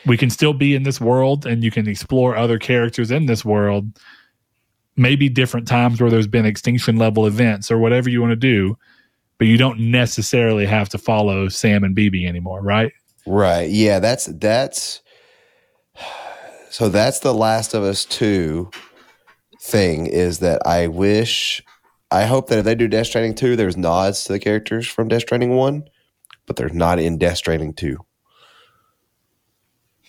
We 0.07 0.17
can 0.17 0.31
still 0.31 0.53
be 0.53 0.75
in 0.75 0.83
this 0.83 1.01
world 1.01 1.47
and 1.47 1.65
you 1.65 1.71
can 1.71 1.89
explore 1.89 2.37
other 2.37 2.59
characters 2.59 3.11
in 3.11 3.27
this 3.27 3.45
world. 3.45 3.99
Maybe 4.97 5.29
different 5.29 5.67
times 5.67 6.01
where 6.01 6.11
there's 6.11 6.27
been 6.27 6.47
extinction 6.47 6.97
level 6.97 7.27
events 7.27 7.71
or 7.71 7.79
whatever 7.79 8.09
you 8.11 8.21
want 8.21 8.33
to 8.33 8.37
do, 8.37 8.77
but 9.41 9.47
you 9.47 9.57
don't 9.57 9.81
necessarily 9.81 10.67
have 10.67 10.91
to 10.91 10.99
follow 10.99 11.49
Sam 11.49 11.83
and 11.83 11.97
BB 11.97 12.29
anymore, 12.29 12.61
right? 12.61 12.93
Right. 13.27 13.71
Yeah, 13.71 13.99
that's 13.99 14.27
that's 14.27 15.01
so 16.69 16.91
that's 16.91 17.21
the 17.21 17.33
Last 17.33 17.73
of 17.73 17.83
Us 17.83 18.05
2 18.05 18.71
thing 19.63 20.07
is 20.07 20.41
that 20.41 20.61
I 20.67 20.89
wish 20.89 21.65
I 22.11 22.27
hope 22.27 22.49
that 22.49 22.59
if 22.59 22.67
they 22.67 22.75
do 22.75 22.87
Death 22.87 23.07
Stranding 23.07 23.35
2, 23.35 23.57
there's 23.57 23.79
nods 23.79 24.25
to 24.25 24.35
the 24.35 24.39
characters 24.39 24.87
from 24.87 25.09
Death 25.09 25.23
Stranding 25.23 25.57
1, 25.57 25.85
but 26.45 26.57
there's 26.57 26.75
not 26.75 26.99
in 26.99 27.17
Death 27.17 27.39
Stranding 27.39 27.73
2. 27.73 27.97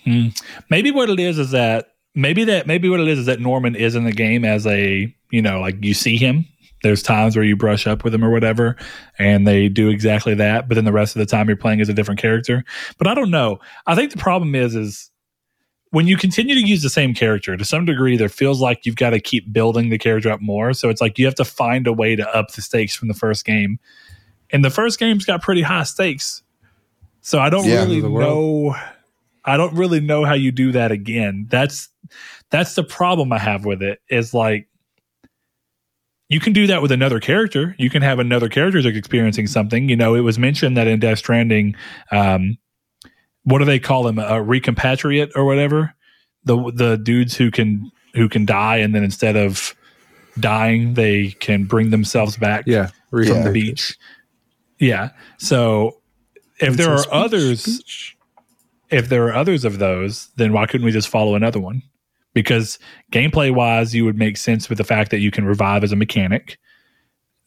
Hmm. 0.04 0.28
Maybe 0.70 0.92
what 0.92 1.10
it 1.10 1.22
is 1.22 1.40
is 1.40 1.52
that 1.52 1.94
maybe 2.14 2.44
that 2.44 2.68
maybe 2.68 2.90
what 2.90 3.00
it 3.00 3.08
is 3.08 3.20
is 3.20 3.26
that 3.28 3.40
Norman 3.40 3.76
is 3.76 3.96
in 3.96 4.04
the 4.04 4.12
game 4.12 4.44
as 4.44 4.68
a 4.68 5.16
you 5.30 5.42
know 5.42 5.62
like 5.62 5.86
you 5.86 5.94
see 5.94 6.18
him. 6.18 6.48
There's 6.84 7.04
times 7.04 7.36
where 7.36 7.46
you 7.46 7.56
brush 7.56 7.88
up 7.88 8.04
with 8.04 8.14
them 8.14 8.24
or 8.24 8.32
whatever, 8.32 8.76
and 9.20 9.46
they 9.46 9.70
do 9.70 9.90
exactly 9.90 10.34
that. 10.36 10.68
But 10.68 10.76
then 10.76 10.86
the 10.86 10.92
rest 10.92 11.16
of 11.16 11.20
the 11.20 11.26
time 11.26 11.48
you're 11.48 11.58
playing 11.58 11.82
as 11.82 11.90
a 11.90 11.94
different 11.94 12.20
character. 12.20 12.64
But 12.98 13.08
I 13.08 13.14
don't 13.14 13.32
know. 13.32 13.60
I 13.86 13.96
think 13.96 14.12
the 14.12 14.18
problem 14.18 14.56
is 14.56 14.76
is 14.76 15.12
when 15.92 16.08
you 16.08 16.18
continue 16.18 16.56
to 16.56 16.66
use 16.66 16.82
the 16.82 16.90
same 16.90 17.14
character 17.14 17.56
to 17.58 17.66
some 17.66 17.86
degree, 17.86 18.18
there 18.18 18.30
feels 18.30 18.62
like 18.62 18.86
you've 18.86 18.96
got 18.96 19.10
to 19.12 19.20
keep 19.20 19.52
building 19.52 19.90
the 19.90 19.98
character 19.98 20.32
up 20.32 20.42
more. 20.42 20.74
So 20.74 20.90
it's 20.90 21.02
like 21.02 21.20
you 21.20 21.26
have 21.26 21.36
to 21.36 21.46
find 21.46 21.86
a 21.86 21.94
way 21.94 22.16
to 22.16 22.28
up 22.36 22.52
the 22.52 22.62
stakes 22.62 22.96
from 22.96 23.10
the 23.10 23.14
first 23.14 23.46
game. 23.46 23.78
And 24.50 24.64
the 24.64 24.70
first 24.70 25.00
game's 25.00 25.26
got 25.26 25.42
pretty 25.42 25.62
high 25.62 25.84
stakes. 25.84 26.44
So 27.22 27.40
I 27.40 27.50
don't 27.50 27.68
yeah, 27.68 27.84
really 27.84 28.02
know 28.02 28.76
I 29.44 29.58
don't 29.58 29.74
really 29.74 30.00
know 30.00 30.24
how 30.24 30.34
you 30.34 30.52
do 30.52 30.72
that 30.74 30.92
again. 30.92 31.48
That's 31.50 31.90
that's 32.50 32.76
the 32.76 32.84
problem 32.84 33.32
I 33.34 33.40
have 33.40 33.66
with 33.66 33.82
it. 33.82 34.00
Is 34.10 34.34
like 34.34 34.68
you 36.32 36.40
can 36.40 36.54
do 36.54 36.66
that 36.68 36.82
with 36.82 36.94
another 36.94 37.20
character. 37.20 37.76
You 37.78 37.90
can 37.90 38.02
have 38.02 38.18
another 38.18 38.48
character 38.48 38.80
experiencing 38.80 39.48
something. 39.48 39.90
You 39.90 39.98
know, 39.98 40.16
it 40.16 40.22
was 40.22 40.40
mentioned 40.40 40.78
that 40.78 40.88
in 40.88 40.98
Death 41.02 41.18
Stranding, 41.20 41.76
um, 42.10 42.58
what 43.44 43.60
do 43.60 43.66
they 43.66 43.80
call 43.80 44.04
them? 44.04 44.18
A 44.18 44.40
recompatriate 44.40 45.32
or 45.36 45.44
whatever. 45.44 45.94
The 46.46 46.72
the 46.74 46.98
dudes 46.98 47.36
who 47.36 47.52
can 47.52 47.92
who 48.14 48.30
can 48.30 48.46
die 48.46 48.78
and 48.78 48.96
then 48.96 49.04
instead 49.04 49.36
of 49.36 49.76
dying, 50.40 50.94
they 50.94 51.32
can 51.42 51.66
bring 51.66 51.90
themselves 51.90 52.38
back 52.38 52.64
Yeah. 52.66 52.88
from 53.10 53.24
Yeah. 53.24 53.44
the 53.44 53.52
beach. 53.52 53.98
Yeah. 54.80 55.10
So 55.38 56.00
if 56.62 56.78
there 56.78 56.92
are 56.92 57.04
others, 57.12 58.16
if 58.90 59.10
there 59.10 59.26
are 59.28 59.34
others 59.34 59.66
of 59.66 59.80
those, 59.80 60.30
then 60.38 60.54
why 60.54 60.66
couldn't 60.66 60.86
we 60.86 60.92
just 60.94 61.10
follow 61.10 61.36
another 61.36 61.60
one? 61.60 61.84
Because 62.34 62.80
gameplay 63.12 63.54
wise, 63.54 63.94
you 63.94 64.06
would 64.06 64.18
make 64.18 64.38
sense 64.38 64.70
with 64.70 64.78
the 64.78 64.84
fact 64.84 65.12
that 65.12 65.20
you 65.20 65.32
can 65.32 65.46
revive 65.46 65.84
as 65.84 65.92
a 65.92 65.98
mechanic. 65.98 66.58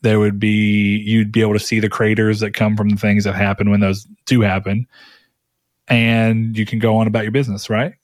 There 0.02 0.19
would 0.19 0.39
be 0.39 0.98
you'd 0.98 1.32
be 1.32 1.40
able 1.40 1.55
to 1.55 1.59
see 1.59 1.81
the 1.81 1.89
craters 1.89 2.40
that 2.40 2.52
come 2.52 2.77
from 2.77 2.90
the 2.90 2.97
things 2.97 3.24
that 3.24 3.35
happen 3.35 3.70
when 3.70 3.81
those 3.81 4.06
do 4.27 4.43
happen, 4.43 4.86
and 5.89 6.56
you 6.59 6.66
can 6.66 6.78
go 6.78 6.97
on 6.97 7.06
about 7.06 7.23
your 7.23 7.32
business. 7.32 7.70
Right? 7.70 7.94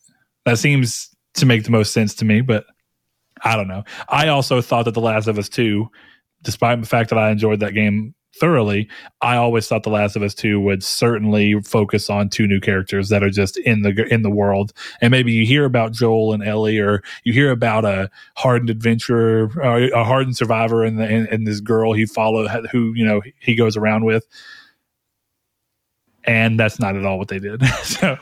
That 0.46 0.58
seems 0.58 1.14
to 1.34 1.44
make 1.44 1.64
the 1.64 1.70
most 1.70 1.92
sense 1.92 2.14
to 2.14 2.24
me, 2.24 2.40
but 2.40 2.64
I 3.44 3.56
don't 3.56 3.68
know. 3.68 3.84
I 4.08 4.28
also 4.28 4.62
thought 4.62 4.86
that 4.86 4.94
The 4.94 5.00
Last 5.00 5.26
of 5.26 5.38
Us 5.38 5.50
Two, 5.50 5.90
despite 6.42 6.80
the 6.80 6.86
fact 6.86 7.10
that 7.10 7.18
I 7.18 7.30
enjoyed 7.30 7.60
that 7.60 7.74
game 7.74 8.14
thoroughly, 8.34 8.88
I 9.20 9.36
always 9.36 9.66
thought 9.66 9.82
The 9.82 9.90
Last 9.90 10.16
of 10.16 10.22
Us 10.22 10.34
Two 10.34 10.60
would 10.60 10.82
certainly 10.82 11.60
focus 11.62 12.08
on 12.10 12.28
two 12.28 12.46
new 12.46 12.60
characters 12.60 13.08
that 13.08 13.22
are 13.22 13.30
just 13.30 13.56
in 13.58 13.82
the 13.82 14.06
in 14.12 14.22
the 14.22 14.30
world, 14.30 14.72
and 15.00 15.10
maybe 15.10 15.32
you 15.32 15.46
hear 15.46 15.64
about 15.64 15.92
Joel 15.92 16.32
and 16.32 16.42
Ellie, 16.42 16.78
or 16.78 17.02
you 17.24 17.32
hear 17.32 17.50
about 17.50 17.84
a 17.84 18.10
hardened 18.36 18.70
adventurer, 18.70 19.50
or 19.56 19.78
a 19.78 20.04
hardened 20.04 20.36
survivor, 20.36 20.84
and, 20.84 21.00
and 21.00 21.28
and 21.28 21.46
this 21.46 21.60
girl 21.60 21.92
he 21.92 22.06
followed, 22.06 22.48
who 22.70 22.92
you 22.94 23.04
know 23.04 23.20
he 23.40 23.54
goes 23.54 23.76
around 23.76 24.04
with, 24.04 24.26
and 26.24 26.58
that's 26.58 26.78
not 26.78 26.96
at 26.96 27.04
all 27.04 27.18
what 27.18 27.28
they 27.28 27.38
did. 27.38 27.64
so 27.82 28.16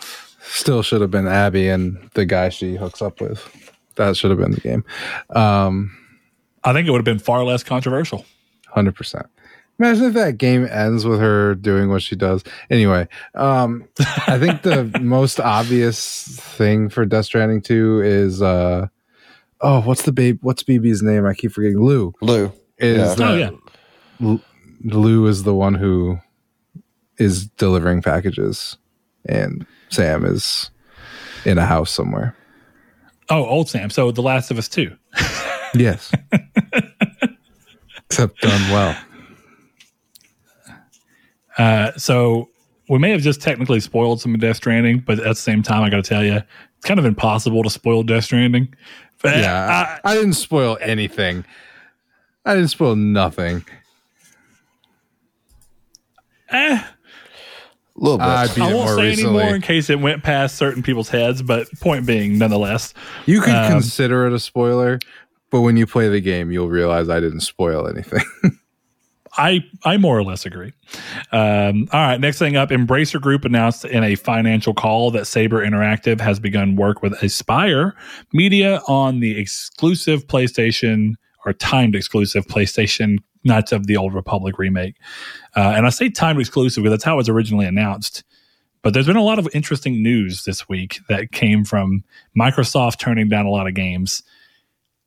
Still 0.50 0.82
should 0.82 1.02
have 1.02 1.10
been 1.10 1.26
Abby 1.26 1.68
and 1.68 2.10
the 2.14 2.24
guy 2.24 2.48
she 2.48 2.76
hooks 2.76 3.02
up 3.02 3.20
with. 3.20 3.46
That 3.96 4.16
should 4.16 4.30
have 4.30 4.40
been 4.40 4.52
the 4.52 4.60
game. 4.60 4.84
Um, 5.30 5.94
I 6.64 6.72
think 6.72 6.88
it 6.88 6.90
would 6.90 6.98
have 6.98 7.04
been 7.04 7.18
far 7.18 7.44
less 7.44 7.62
controversial. 7.62 8.24
hundred 8.68 8.94
percent. 8.94 9.26
Imagine 9.78 10.06
if 10.06 10.14
that 10.14 10.38
game 10.38 10.66
ends 10.66 11.04
with 11.04 11.20
her 11.20 11.54
doing 11.54 11.88
what 11.88 12.02
she 12.02 12.16
does. 12.16 12.42
Anyway, 12.68 13.06
um, 13.36 13.86
I 14.26 14.36
think 14.38 14.62
the 14.62 14.84
most 15.00 15.38
obvious 15.38 16.26
thing 16.40 16.88
for 16.88 17.04
Death 17.06 17.26
Stranding 17.26 17.60
2 17.62 18.00
is 18.02 18.42
uh 18.42 18.88
oh, 19.60 19.80
what's 19.82 20.02
the 20.02 20.12
babe 20.12 20.38
what's 20.42 20.62
BB's 20.64 21.02
name? 21.02 21.26
I 21.26 21.34
keep 21.34 21.52
forgetting. 21.52 21.78
Lou. 21.80 22.12
Lou. 22.20 22.52
Is 22.78 23.18
Yeah. 23.18 23.26
Oh 23.28 23.36
yeah, 23.36 23.50
L- 24.20 24.40
Lou 24.84 25.26
is 25.26 25.44
the 25.44 25.54
one 25.54 25.74
who 25.74 26.18
is 27.18 27.46
delivering 27.46 28.02
packages 28.02 28.76
and 29.28 29.64
Sam 29.90 30.24
is 30.24 30.70
in 31.44 31.56
a 31.58 31.66
house 31.66 31.90
somewhere. 31.92 32.36
oh 33.30 33.44
old 33.44 33.68
Sam. 33.68 33.90
So 33.90 34.10
The 34.10 34.22
Last 34.22 34.50
of 34.50 34.58
Us 34.58 34.68
Two. 34.68 34.96
Yes. 35.74 36.10
Except 38.10 38.40
done 38.40 38.70
well. 38.72 38.96
Uh, 41.58 41.92
so 41.96 42.48
we 42.88 42.98
may 42.98 43.10
have 43.10 43.20
just 43.20 43.42
technically 43.42 43.80
spoiled 43.80 44.20
some 44.20 44.34
of 44.34 44.40
Death 44.40 44.56
Stranding, 44.56 45.00
but 45.00 45.18
at 45.18 45.24
the 45.24 45.34
same 45.34 45.62
time, 45.62 45.82
I 45.82 45.90
got 45.90 45.96
to 45.96 46.08
tell 46.08 46.24
you, 46.24 46.36
it's 46.76 46.84
kind 46.86 46.98
of 47.00 47.04
impossible 47.06 47.62
to 47.64 47.70
spoil 47.70 48.02
Death 48.02 48.24
Stranding. 48.24 48.74
But 49.20 49.38
Yeah. 49.38 49.98
I, 50.04 50.10
I 50.12 50.14
didn't 50.14 50.34
spoil 50.34 50.78
anything. 50.80 51.44
I 52.46 52.54
didn't 52.54 52.68
spoil 52.68 52.94
nothing. 52.96 53.64
eh, 56.50 56.78
A 56.78 56.86
little 57.96 58.18
bit. 58.18 58.26
I 58.26 58.46
beat 58.46 58.58
I 58.62 58.70
it 58.70 58.74
won't 58.74 58.86
more 58.86 58.96
say 58.96 59.02
recently. 59.08 59.40
anymore 59.40 59.56
in 59.56 59.62
case 59.62 59.90
it 59.90 60.00
went 60.00 60.22
past 60.22 60.56
certain 60.56 60.82
people's 60.82 61.08
heads. 61.08 61.42
But 61.42 61.68
point 61.80 62.06
being, 62.06 62.38
nonetheless, 62.38 62.94
You 63.26 63.40
could 63.40 63.54
Um, 63.54 63.70
consider 63.72 64.26
it 64.26 64.32
a 64.32 64.38
spoiler, 64.38 64.98
but 65.50 65.60
when 65.62 65.76
you 65.76 65.86
play 65.86 66.08
the 66.08 66.20
game, 66.20 66.50
you'll 66.50 66.68
realize 66.70 67.08
I 67.08 67.20
didn't 67.20 67.40
spoil 67.40 67.86
anything. 67.88 68.22
I 69.38 69.64
I 69.84 69.96
more 69.96 70.18
or 70.18 70.24
less 70.24 70.44
agree. 70.44 70.72
Um, 71.32 71.88
all 71.92 72.00
right, 72.00 72.20
next 72.20 72.38
thing 72.38 72.56
up, 72.56 72.70
Embracer 72.70 73.20
Group 73.20 73.44
announced 73.44 73.84
in 73.84 74.02
a 74.02 74.16
financial 74.16 74.74
call 74.74 75.10
that 75.12 75.26
Saber 75.26 75.64
Interactive 75.64 76.20
has 76.20 76.40
begun 76.40 76.76
work 76.76 77.02
with 77.02 77.14
Aspyr 77.20 77.92
Media 78.32 78.82
on 78.88 79.20
the 79.20 79.38
exclusive 79.38 80.26
PlayStation 80.26 81.14
or 81.46 81.52
timed 81.52 81.94
exclusive 81.94 82.46
PlayStation 82.46 83.18
Knights 83.44 83.70
of 83.72 83.86
the 83.86 83.96
Old 83.96 84.12
Republic 84.12 84.58
remake. 84.58 84.96
Uh, 85.56 85.72
and 85.76 85.86
I 85.86 85.90
say 85.90 86.10
timed 86.10 86.40
exclusive 86.40 86.82
because 86.82 86.94
that's 86.94 87.04
how 87.04 87.14
it 87.14 87.18
was 87.18 87.28
originally 87.28 87.66
announced. 87.66 88.24
But 88.82 88.94
there's 88.94 89.06
been 89.06 89.16
a 89.16 89.22
lot 89.22 89.38
of 89.38 89.48
interesting 89.54 90.02
news 90.02 90.44
this 90.44 90.68
week 90.68 91.00
that 91.08 91.32
came 91.32 91.64
from 91.64 92.04
Microsoft 92.38 92.98
turning 92.98 93.28
down 93.28 93.46
a 93.46 93.50
lot 93.50 93.66
of 93.66 93.74
games. 93.74 94.22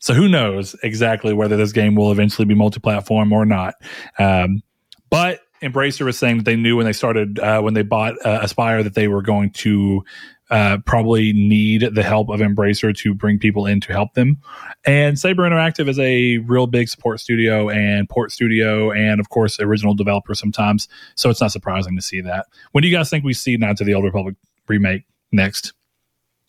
So 0.01 0.13
who 0.13 0.27
knows 0.27 0.75
exactly 0.83 1.33
whether 1.33 1.55
this 1.55 1.71
game 1.71 1.95
will 1.95 2.11
eventually 2.11 2.45
be 2.45 2.55
multi-platform 2.55 3.31
or 3.31 3.45
not. 3.45 3.75
Um, 4.19 4.61
but 5.09 5.41
Embracer 5.61 6.05
was 6.05 6.17
saying 6.17 6.37
that 6.37 6.45
they 6.45 6.55
knew 6.55 6.75
when 6.75 6.85
they 6.85 6.93
started 6.93 7.39
uh, 7.39 7.61
when 7.61 7.75
they 7.75 7.83
bought 7.83 8.15
uh, 8.25 8.41
Aspyr 8.41 8.83
that 8.83 8.95
they 8.95 9.07
were 9.07 9.21
going 9.21 9.51
to 9.51 10.03
uh, 10.49 10.79
probably 10.85 11.33
need 11.33 11.87
the 11.93 12.03
help 12.03 12.29
of 12.29 12.39
Embracer 12.39 12.95
to 12.97 13.13
bring 13.13 13.39
people 13.39 13.65
in 13.65 13.79
to 13.79 13.93
help 13.93 14.15
them. 14.15 14.41
And 14.85 15.17
Saber 15.17 15.43
Interactive 15.43 15.87
is 15.87 15.99
a 15.99 16.39
real 16.39 16.67
big 16.67 16.89
support 16.89 17.19
studio 17.19 17.69
and 17.69 18.09
port 18.09 18.31
studio, 18.31 18.91
and 18.91 19.19
of 19.19 19.29
course, 19.29 19.59
original 19.59 19.93
developer 19.93 20.33
sometimes. 20.33 20.89
So 21.15 21.29
it's 21.29 21.39
not 21.39 21.51
surprising 21.51 21.95
to 21.95 22.01
see 22.01 22.21
that. 22.21 22.47
When 22.71 22.81
do 22.81 22.87
you 22.87 22.95
guys 22.95 23.09
think 23.09 23.23
we 23.23 23.33
see 23.33 23.55
Knights 23.55 23.81
of 23.81 23.87
the 23.87 23.93
Old 23.93 24.03
Republic 24.03 24.35
remake 24.67 25.03
next? 25.31 25.73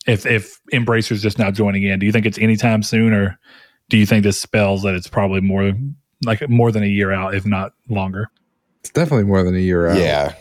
If 0.07 0.25
if 0.25 0.59
Embracer's 0.73 1.21
just 1.21 1.39
now 1.39 1.51
joining 1.51 1.83
in, 1.83 1.99
do 1.99 2.05
you 2.05 2.11
think 2.11 2.25
it's 2.25 2.37
anytime 2.37 2.83
soon, 2.83 3.13
or 3.13 3.39
do 3.89 3.97
you 3.97 4.05
think 4.05 4.23
this 4.23 4.39
spells 4.39 4.83
that 4.83 4.95
it's 4.95 5.07
probably 5.07 5.41
more 5.41 5.73
like 6.25 6.47
more 6.49 6.71
than 6.71 6.83
a 6.83 6.87
year 6.87 7.11
out, 7.11 7.35
if 7.35 7.45
not 7.45 7.73
longer? 7.89 8.29
it's 8.83 8.89
definitely 8.89 9.23
more 9.23 9.43
than 9.43 9.55
a 9.55 9.59
year 9.59 9.87
out. 9.87 9.97
yeah. 9.97 10.33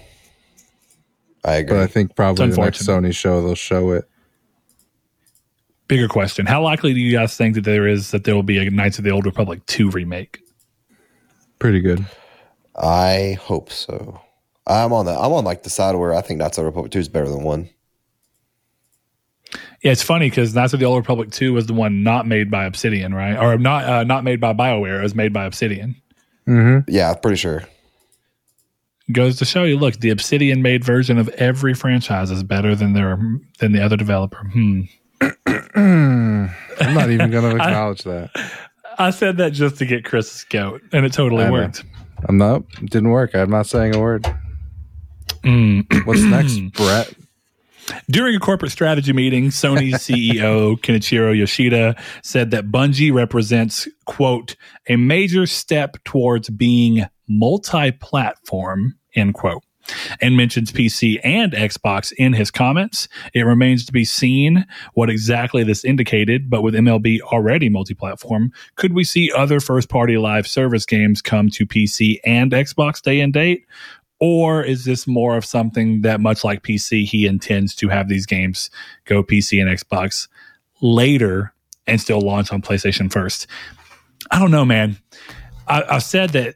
I 1.45 1.55
agree. 1.55 1.77
But 1.77 1.83
I 1.83 1.87
think 1.87 2.17
probably 2.17 2.51
the 2.51 2.57
next. 2.57 2.87
Sony 2.87 3.15
show 3.15 3.41
they'll 3.43 3.55
show 3.55 3.93
it. 3.93 4.09
Bigger 5.89 6.09
question: 6.09 6.47
How 6.47 6.63
likely 6.63 6.93
do 6.93 7.01
you 7.01 7.17
guys 7.17 7.37
think 7.37 7.55
that 7.55 7.65
there 7.65 7.87
is 7.87 8.11
that 8.11 8.25
there 8.25 8.35
will 8.35 8.43
be 8.43 8.59
a 8.59 8.71
Knights 8.71 8.99
of 8.99 9.05
the 9.05 9.11
Old 9.11 9.27
Republic 9.27 9.65
two 9.67 9.91
remake? 9.91 10.41
Pretty 11.59 11.81
good. 11.81 12.05
I 12.77 13.39
hope 13.41 13.71
so. 13.71 14.21
I'm 14.67 14.93
on 14.93 15.07
the 15.07 15.13
I'm 15.13 15.33
on 15.33 15.45
like 15.45 15.63
the 15.63 15.71
side 15.71 15.95
where 15.97 16.15
I 16.15 16.21
think 16.21 16.39
Knights 16.39 16.59
of 16.59 16.63
the 16.63 16.67
Old 16.67 16.75
Republic 16.75 16.93
2 16.93 16.99
is 17.01 17.09
better 17.09 17.29
than 17.29 17.43
one. 17.43 17.69
Yeah, 19.83 19.91
it's 19.93 20.03
funny 20.03 20.31
because 20.31 20.55
Knights 20.55 20.73
of 20.75 20.81
the 20.81 20.87
Old 20.87 20.99
Republic 20.99 21.31
two 21.33 21.53
was 21.53 21.67
the 21.67 21.75
one 21.75 22.03
not 22.03 22.27
made 22.27 22.51
by 22.51 22.65
Obsidian, 22.65 23.15
right? 23.15 23.37
Or 23.37 23.59
not 23.59 23.85
uh, 23.85 24.05
not 24.05 24.23
made 24.25 24.41
by 24.41 24.53
Bioware. 24.53 25.01
It 25.01 25.03
was 25.03 25.15
made 25.15 25.33
by 25.33 25.45
Obsidian. 25.45 25.97
Mm-hmm. 26.47 26.91
Yeah, 26.91 27.15
pretty 27.15 27.37
sure. 27.37 27.65
Goes 29.11 29.37
to 29.39 29.45
show 29.45 29.65
you, 29.65 29.77
look, 29.79 29.97
the 29.99 30.11
Obsidian 30.11 30.63
made 30.63 30.85
version 30.85 31.19
of 31.19 31.29
every 31.31 31.75
franchise 31.75 32.31
is 32.31 32.45
better 32.45 32.75
than 32.77 32.93
their 32.93 33.19
than 33.59 33.73
the 33.73 33.83
other 33.85 33.97
developer. 33.97 34.45
Hmm. 34.53 34.83
I'm 35.81 36.95
not 36.95 37.11
even 37.11 37.31
going 37.31 37.45
to 37.57 37.63
acknowledge 37.63 38.03
that. 38.05 38.31
I 38.99 39.11
said 39.11 39.39
that 39.39 39.53
just 39.53 39.77
to 39.79 39.87
get 39.87 40.05
Chris's 40.05 40.45
goat, 40.45 40.83
and 40.93 41.05
it 41.05 41.13
totally 41.13 41.43
I 41.45 41.47
know. 41.47 41.53
worked. 41.53 41.85
I'm 42.29 42.39
not. 42.39 42.69
Didn't 42.85 43.11
work. 43.11 43.35
I'm 43.35 43.51
not 43.51 43.67
saying 43.67 43.97
a 43.97 44.01
word. 44.01 44.25
Mm. 45.43 46.07
What's 46.07 46.23
next, 46.23 46.59
Brett? 46.75 47.13
During 48.10 48.36
a 48.36 48.40
corporate 48.40 48.73
strategy 48.73 49.12
meeting, 49.12 49.48
Sony 49.48 49.93
CEO 49.93 50.77
Kenichiro 50.81 51.36
Yoshida 51.36 51.97
said 52.23 52.51
that 52.51 52.70
Bungie 52.70 53.12
represents, 53.12 53.89
quote, 54.06 54.56
a 54.89 54.97
major 54.97 55.47
step 55.47 55.97
towards 56.05 56.51
being 56.51 57.06
multi 57.28 57.93
platform, 57.93 58.97
end 59.14 59.35
quote, 59.35 59.62
and 60.20 60.36
mentions 60.36 60.73
PC 60.73 61.19
and 61.24 61.52
Xbox 61.52 62.12
in 62.16 62.32
his 62.32 62.51
comments. 62.51 63.09
It 63.35 63.43
remains 63.43 63.85
to 63.86 63.93
be 63.93 64.05
seen 64.05 64.66
what 64.94 65.10
exactly 65.10 65.64
this 65.64 65.85
indicated, 65.85 66.48
but 66.48 66.62
with 66.62 66.74
MLB 66.74 67.20
already 67.20 67.69
multi 67.69 67.94
platform, 67.94 68.52
could 68.77 68.93
we 68.93 69.05
see 69.05 69.32
other 69.32 69.60
first 69.60 69.89
party 69.89 70.19
live 70.19 70.47
service 70.47 70.86
games 70.86 71.23
come 71.23 71.48
to 71.51 71.66
PC 71.66 72.19
and 72.24 72.52
Xbox 72.52 73.02
day 73.02 73.20
and 73.20 73.32
date? 73.32 73.66
Or 74.24 74.62
is 74.62 74.85
this 74.85 75.09
more 75.09 75.36
of 75.36 75.44
something 75.44 76.03
that, 76.03 76.20
much 76.20 76.44
like 76.44 76.62
PC, 76.62 77.05
he 77.05 77.27
intends 77.27 77.74
to 77.74 77.89
have 77.89 78.09
these 78.09 78.24
games 78.24 78.70
go 79.05 79.24
PC 79.24 79.61
and 79.61 79.69
Xbox 79.69 80.28
later 80.81 81.53
and 81.89 82.01
still 82.01 82.20
launch 82.20 82.53
on 82.53 82.62
PlayStation 82.62 83.12
first? 83.12 83.49
I 84.31 84.39
don't 84.39 84.53
know, 84.53 84.65
man. 84.65 84.97
I, 85.66 85.82
I've 85.90 86.05
said 86.05 86.31
that 86.31 86.55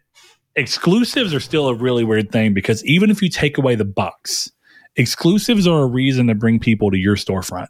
exclusives 0.55 1.34
are 1.34 1.40
still 1.40 1.66
a 1.66 1.74
really 1.74 2.05
weird 2.05 2.30
thing 2.30 2.55
because 2.55 2.84
even 2.84 3.10
if 3.10 3.20
you 3.20 3.28
take 3.28 3.59
away 3.59 3.74
the 3.74 3.84
box 3.84 4.48
exclusives 4.94 5.66
are 5.66 5.82
a 5.82 5.86
reason 5.86 6.28
to 6.28 6.36
bring 6.36 6.60
people 6.60 6.93
to 6.93 6.97
your 6.97 7.16
storefront. 7.16 7.66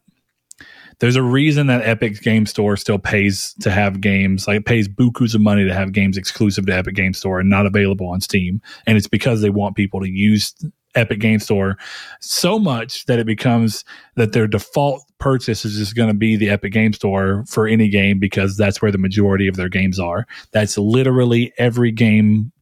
There's 0.98 1.16
a 1.16 1.22
reason 1.22 1.66
that 1.66 1.86
Epic 1.86 2.22
Game 2.22 2.46
Store 2.46 2.76
still 2.76 2.98
pays 2.98 3.54
to 3.60 3.70
have 3.70 4.00
games, 4.00 4.48
like 4.48 4.58
it 4.58 4.64
pays 4.64 4.88
bukus 4.88 5.34
of 5.34 5.42
money 5.42 5.64
to 5.64 5.74
have 5.74 5.92
games 5.92 6.16
exclusive 6.16 6.66
to 6.66 6.74
Epic 6.74 6.94
Game 6.94 7.12
Store 7.12 7.38
and 7.38 7.50
not 7.50 7.66
available 7.66 8.08
on 8.08 8.20
Steam. 8.20 8.62
And 8.86 8.96
it's 8.96 9.08
because 9.08 9.42
they 9.42 9.50
want 9.50 9.76
people 9.76 10.00
to 10.00 10.08
use 10.08 10.54
Epic 10.94 11.20
Game 11.20 11.38
Store 11.38 11.76
so 12.20 12.58
much 12.58 13.04
that 13.06 13.18
it 13.18 13.26
becomes 13.26 13.84
that 14.16 14.32
their 14.32 14.46
default 14.46 15.02
purchase 15.18 15.64
is 15.64 15.76
just 15.76 15.94
going 15.94 16.08
to 16.08 16.14
be 16.14 16.36
the 16.36 16.48
Epic 16.48 16.72
Game 16.72 16.92
Store 16.92 17.44
for 17.46 17.68
any 17.68 17.88
game 17.88 18.18
because 18.18 18.56
that's 18.56 18.80
where 18.80 18.90
the 18.90 18.98
majority 18.98 19.46
of 19.46 19.56
their 19.56 19.68
games 19.68 20.00
are. 20.00 20.26
That's 20.52 20.78
literally 20.78 21.52
every 21.58 21.92
game 21.92 22.52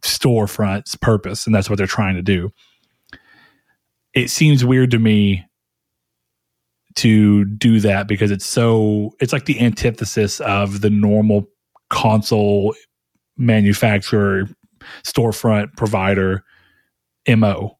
storefront's 0.00 0.96
purpose, 0.96 1.46
and 1.46 1.54
that's 1.54 1.68
what 1.68 1.76
they're 1.76 1.86
trying 1.86 2.16
to 2.16 2.22
do. 2.22 2.52
It 4.14 4.30
seems 4.30 4.64
weird 4.64 4.90
to 4.92 4.98
me 4.98 5.44
to 6.96 7.44
do 7.44 7.80
that 7.80 8.06
because 8.06 8.30
it's 8.30 8.46
so 8.46 9.14
it's 9.20 9.32
like 9.32 9.46
the 9.46 9.60
antithesis 9.60 10.40
of 10.40 10.80
the 10.80 10.90
normal 10.90 11.48
console 11.90 12.74
manufacturer 13.36 14.48
storefront 15.02 15.76
provider 15.76 16.44
mo 17.28 17.76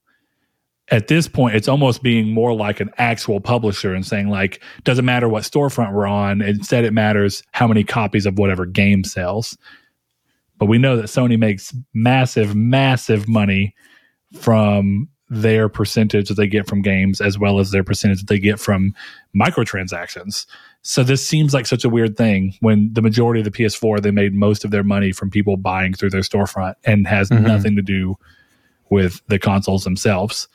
at 0.90 1.08
this 1.08 1.28
point 1.28 1.54
it's 1.54 1.68
almost 1.68 2.02
being 2.02 2.30
more 2.30 2.54
like 2.54 2.80
an 2.80 2.90
actual 2.98 3.40
publisher 3.40 3.94
and 3.94 4.06
saying 4.06 4.28
like 4.28 4.62
doesn't 4.84 5.04
matter 5.04 5.28
what 5.28 5.42
storefront 5.42 5.92
we're 5.92 6.06
on 6.06 6.42
instead 6.42 6.84
it 6.84 6.92
matters 6.92 7.42
how 7.52 7.66
many 7.66 7.82
copies 7.82 8.26
of 8.26 8.38
whatever 8.38 8.66
game 8.66 9.04
sells. 9.04 9.56
But 10.58 10.66
we 10.66 10.78
know 10.78 10.96
that 10.96 11.04
sony 11.04 11.38
makes 11.38 11.74
massive 11.94 12.54
massive 12.54 13.28
money 13.28 13.74
from 14.38 15.08
their 15.30 15.68
percentage 15.68 16.28
that 16.28 16.34
they 16.34 16.46
get 16.46 16.66
from 16.66 16.82
games 16.82 17.20
as 17.20 17.38
well 17.38 17.58
as 17.58 17.70
their 17.70 17.84
percentage 17.84 18.20
that 18.20 18.28
they 18.28 18.38
get 18.38 18.60
from 18.60 18.94
microtransactions. 19.34 20.46
So 20.82 21.02
this 21.02 21.26
seems 21.26 21.54
like 21.54 21.66
such 21.66 21.84
a 21.84 21.88
weird 21.88 22.16
thing 22.16 22.54
when 22.60 22.92
the 22.92 23.00
majority 23.00 23.40
of 23.40 23.44
the 23.44 23.50
PS4 23.50 24.02
they 24.02 24.10
made 24.10 24.34
most 24.34 24.64
of 24.64 24.70
their 24.70 24.84
money 24.84 25.12
from 25.12 25.30
people 25.30 25.56
buying 25.56 25.94
through 25.94 26.10
their 26.10 26.20
storefront 26.20 26.74
and 26.84 27.06
has 27.06 27.30
mm-hmm. 27.30 27.46
nothing 27.46 27.74
to 27.76 27.82
do 27.82 28.16
with 28.90 29.22
the 29.28 29.38
consoles 29.38 29.84
themselves. 29.84 30.46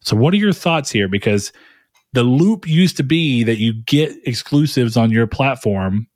So 0.00 0.16
what 0.16 0.34
are 0.34 0.38
your 0.38 0.52
thoughts 0.52 0.90
here 0.90 1.08
because 1.08 1.52
the 2.12 2.24
loop 2.24 2.66
used 2.66 2.96
to 2.96 3.04
be 3.04 3.44
that 3.44 3.58
you 3.58 3.72
get 3.72 4.12
exclusives 4.26 4.96
on 4.96 5.10
your 5.10 5.28
platform 5.28 6.08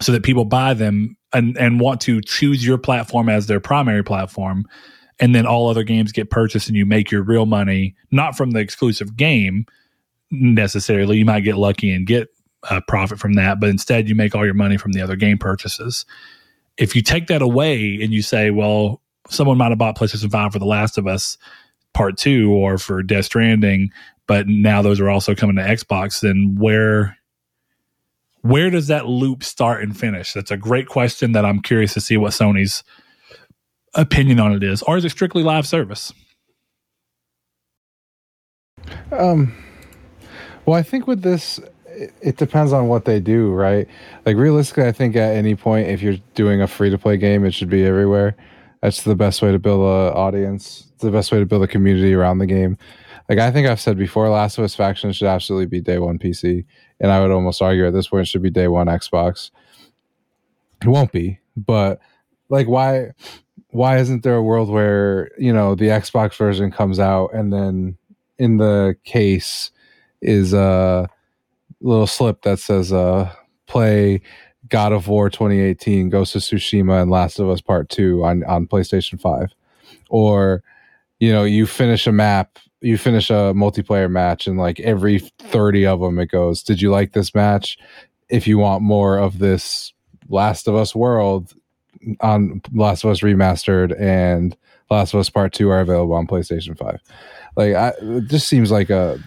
so 0.00 0.12
that 0.12 0.22
people 0.22 0.44
buy 0.44 0.72
them 0.72 1.16
and, 1.32 1.56
and 1.58 1.80
want 1.80 2.00
to 2.02 2.20
choose 2.20 2.64
your 2.64 2.78
platform 2.78 3.28
as 3.28 3.46
their 3.46 3.60
primary 3.60 4.02
platform 4.02 4.64
and 5.20 5.34
then 5.34 5.46
all 5.46 5.68
other 5.68 5.84
games 5.84 6.10
get 6.10 6.30
purchased 6.30 6.66
and 6.66 6.76
you 6.76 6.86
make 6.86 7.10
your 7.10 7.22
real 7.22 7.46
money 7.46 7.94
not 8.10 8.36
from 8.36 8.50
the 8.50 8.58
exclusive 8.58 9.16
game 9.16 9.66
necessarily. 10.30 11.18
You 11.18 11.24
might 11.24 11.40
get 11.40 11.56
lucky 11.56 11.92
and 11.92 12.06
get 12.06 12.28
a 12.68 12.80
profit 12.80 13.18
from 13.18 13.34
that 13.34 13.60
but 13.60 13.68
instead 13.68 14.08
you 14.08 14.14
make 14.14 14.34
all 14.34 14.44
your 14.44 14.54
money 14.54 14.76
from 14.76 14.92
the 14.92 15.02
other 15.02 15.16
game 15.16 15.38
purchases. 15.38 16.04
If 16.76 16.96
you 16.96 17.02
take 17.02 17.26
that 17.28 17.42
away 17.42 17.98
and 18.02 18.12
you 18.12 18.22
say 18.22 18.50
well 18.50 19.00
someone 19.28 19.58
might 19.58 19.68
have 19.68 19.78
bought 19.78 19.96
playstation 19.96 20.30
5 20.30 20.52
for 20.52 20.58
the 20.58 20.64
last 20.64 20.98
of 20.98 21.06
us 21.06 21.38
part 21.92 22.16
2 22.16 22.50
or 22.50 22.78
for 22.78 23.02
death 23.02 23.26
stranding 23.26 23.90
but 24.26 24.48
now 24.48 24.80
those 24.80 25.00
are 25.00 25.10
also 25.10 25.34
coming 25.34 25.56
to 25.56 25.62
xbox 25.62 26.20
then 26.20 26.56
where 26.58 27.16
where 28.42 28.70
does 28.70 28.86
that 28.86 29.06
loop 29.06 29.44
start 29.44 29.82
and 29.82 29.98
finish? 29.98 30.32
That's 30.32 30.50
a 30.50 30.56
great 30.56 30.86
question 30.86 31.32
that 31.32 31.44
i'm 31.44 31.60
curious 31.60 31.94
to 31.94 32.00
see 32.00 32.16
what 32.16 32.32
sony's 32.32 32.82
opinion 33.94 34.40
on 34.40 34.52
it 34.52 34.62
is, 34.62 34.82
or 34.82 34.96
is 34.96 35.04
it 35.04 35.10
strictly 35.10 35.42
live 35.42 35.66
service? 35.66 36.12
Um, 39.12 39.54
well, 40.64 40.76
I 40.76 40.82
think 40.82 41.06
with 41.06 41.22
this, 41.22 41.60
it, 42.22 42.36
depends 42.36 42.72
on 42.72 42.88
what 42.88 43.04
they 43.04 43.20
do, 43.20 43.50
right? 43.50 43.86
Like 44.24 44.36
realistically, 44.36 44.84
I 44.84 44.92
think 44.92 45.16
at 45.16 45.34
any 45.34 45.54
point, 45.54 45.88
if 45.88 46.02
you're 46.02 46.18
doing 46.34 46.62
a 46.62 46.66
free 46.66 46.90
to 46.90 46.98
play 46.98 47.16
game, 47.16 47.44
it 47.44 47.52
should 47.52 47.70
be 47.70 47.84
everywhere. 47.84 48.36
That's 48.82 49.02
the 49.02 49.14
best 49.14 49.42
way 49.42 49.52
to 49.52 49.58
build 49.58 49.80
an 49.80 50.14
audience. 50.16 50.86
It's 50.94 51.02
the 51.02 51.10
best 51.10 51.32
way 51.32 51.38
to 51.38 51.46
build 51.46 51.62
a 51.62 51.68
community 51.68 52.14
around 52.14 52.38
the 52.38 52.46
game. 52.46 52.78
Like 53.28 53.38
I 53.38 53.50
think 53.50 53.68
I've 53.68 53.80
said 53.80 53.98
before, 53.98 54.28
Last 54.28 54.58
of 54.58 54.64
Us 54.64 54.74
Faction 54.74 55.12
should 55.12 55.28
absolutely 55.28 55.66
be 55.66 55.80
day 55.80 55.98
one 55.98 56.18
PC, 56.18 56.64
and 56.98 57.12
I 57.12 57.20
would 57.20 57.30
almost 57.30 57.62
argue 57.62 57.86
at 57.86 57.92
this 57.92 58.08
point 58.08 58.22
it 58.22 58.28
should 58.28 58.42
be 58.42 58.50
day 58.50 58.68
one 58.68 58.88
Xbox. 58.88 59.50
It 60.82 60.88
won't 60.88 61.12
be, 61.12 61.38
but 61.56 62.00
like 62.48 62.66
why 62.66 63.10
why 63.70 63.98
isn't 63.98 64.22
there 64.22 64.36
a 64.36 64.42
world 64.42 64.68
where 64.68 65.30
you 65.38 65.52
know 65.52 65.74
the 65.74 65.86
Xbox 65.86 66.36
version 66.36 66.70
comes 66.70 66.98
out 66.98 67.32
and 67.34 67.52
then 67.52 67.96
in 68.38 68.56
the 68.56 68.96
case 69.04 69.70
is 70.20 70.52
a 70.52 71.08
little 71.80 72.06
slip 72.06 72.42
that 72.42 72.58
says 72.58 72.92
uh 72.92 73.32
play 73.66 74.20
God 74.68 74.92
of 74.92 75.08
War 75.08 75.28
2018, 75.28 76.08
Ghost 76.08 76.34
of 76.34 76.42
Tsushima, 76.42 77.02
and 77.02 77.10
Last 77.10 77.38
of 77.38 77.48
Us 77.48 77.60
Part 77.60 77.88
2 77.88 78.24
on, 78.24 78.44
on 78.44 78.66
PlayStation 78.66 79.20
5. 79.20 79.52
Or, 80.08 80.62
you 81.18 81.32
know, 81.32 81.44
you 81.44 81.66
finish 81.66 82.06
a 82.06 82.12
map, 82.12 82.58
you 82.80 82.96
finish 82.96 83.30
a 83.30 83.52
multiplayer 83.54 84.10
match, 84.10 84.46
and 84.46 84.58
like 84.58 84.80
every 84.80 85.18
30 85.18 85.86
of 85.86 86.00
them, 86.00 86.18
it 86.18 86.30
goes, 86.30 86.62
Did 86.62 86.80
you 86.80 86.90
like 86.90 87.12
this 87.12 87.34
match? 87.34 87.78
If 88.28 88.46
you 88.46 88.58
want 88.58 88.82
more 88.82 89.18
of 89.18 89.38
this 89.38 89.92
Last 90.28 90.68
of 90.68 90.76
Us 90.76 90.94
world, 90.94 91.52
on 92.20 92.62
Last 92.72 93.04
of 93.04 93.10
Us 93.10 93.20
Remastered 93.20 93.98
and 94.00 94.56
Last 94.90 95.14
of 95.14 95.20
Us 95.20 95.30
Part 95.30 95.52
Two 95.52 95.70
are 95.70 95.80
available 95.80 96.14
on 96.14 96.26
PlayStation 96.26 96.76
Five. 96.76 97.00
Like, 97.56 97.74
I, 97.74 97.92
it 98.00 98.28
just 98.28 98.48
seems 98.48 98.70
like 98.70 98.90
a 98.90 99.18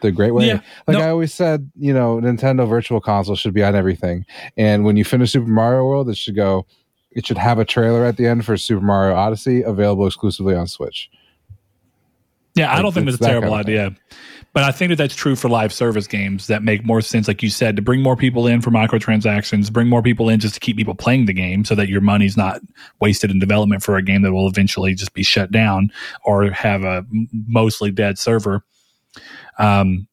the 0.00 0.12
great 0.12 0.32
way. 0.32 0.46
Yeah, 0.46 0.60
like 0.86 0.98
no. 0.98 1.04
I 1.04 1.10
always 1.10 1.34
said, 1.34 1.70
you 1.74 1.92
know, 1.92 2.18
Nintendo 2.18 2.68
Virtual 2.68 3.00
Console 3.00 3.36
should 3.36 3.54
be 3.54 3.64
on 3.64 3.74
everything. 3.74 4.24
And 4.56 4.84
when 4.84 4.96
you 4.96 5.04
finish 5.04 5.32
Super 5.32 5.48
Mario 5.48 5.84
World, 5.84 6.08
it 6.08 6.16
should 6.16 6.36
go. 6.36 6.66
It 7.10 7.26
should 7.26 7.38
have 7.38 7.58
a 7.58 7.64
trailer 7.64 8.04
at 8.04 8.16
the 8.16 8.26
end 8.26 8.44
for 8.44 8.56
Super 8.56 8.84
Mario 8.84 9.16
Odyssey, 9.16 9.62
available 9.62 10.06
exclusively 10.06 10.54
on 10.54 10.68
Switch. 10.68 11.10
Yeah, 12.54 12.74
I 12.74 12.82
don't 12.82 12.92
think 12.92 13.08
it's 13.08 13.16
a 13.20 13.24
terrible 13.24 13.54
idea. 13.54 13.94
But 14.54 14.64
I 14.64 14.72
think 14.72 14.88
that 14.90 14.96
that's 14.96 15.14
true 15.14 15.36
for 15.36 15.48
live 15.48 15.72
service 15.72 16.06
games 16.06 16.46
that 16.46 16.62
make 16.62 16.84
more 16.84 17.00
sense, 17.00 17.28
like 17.28 17.42
you 17.42 17.50
said, 17.50 17.76
to 17.76 17.82
bring 17.82 18.02
more 18.02 18.16
people 18.16 18.46
in 18.46 18.60
for 18.62 18.70
microtransactions, 18.70 19.72
bring 19.72 19.88
more 19.88 20.02
people 20.02 20.28
in 20.28 20.40
just 20.40 20.54
to 20.54 20.60
keep 20.60 20.76
people 20.76 20.94
playing 20.94 21.26
the 21.26 21.32
game 21.32 21.64
so 21.64 21.74
that 21.74 21.88
your 21.88 22.00
money's 22.00 22.36
not 22.36 22.60
wasted 23.00 23.30
in 23.30 23.38
development 23.38 23.82
for 23.82 23.96
a 23.96 24.02
game 24.02 24.22
that 24.22 24.32
will 24.32 24.48
eventually 24.48 24.94
just 24.94 25.12
be 25.12 25.22
shut 25.22 25.50
down 25.50 25.90
or 26.24 26.50
have 26.50 26.82
a 26.82 27.04
mostly 27.46 27.90
dead 27.90 28.18
server. 28.18 28.64
Um, 29.58 30.08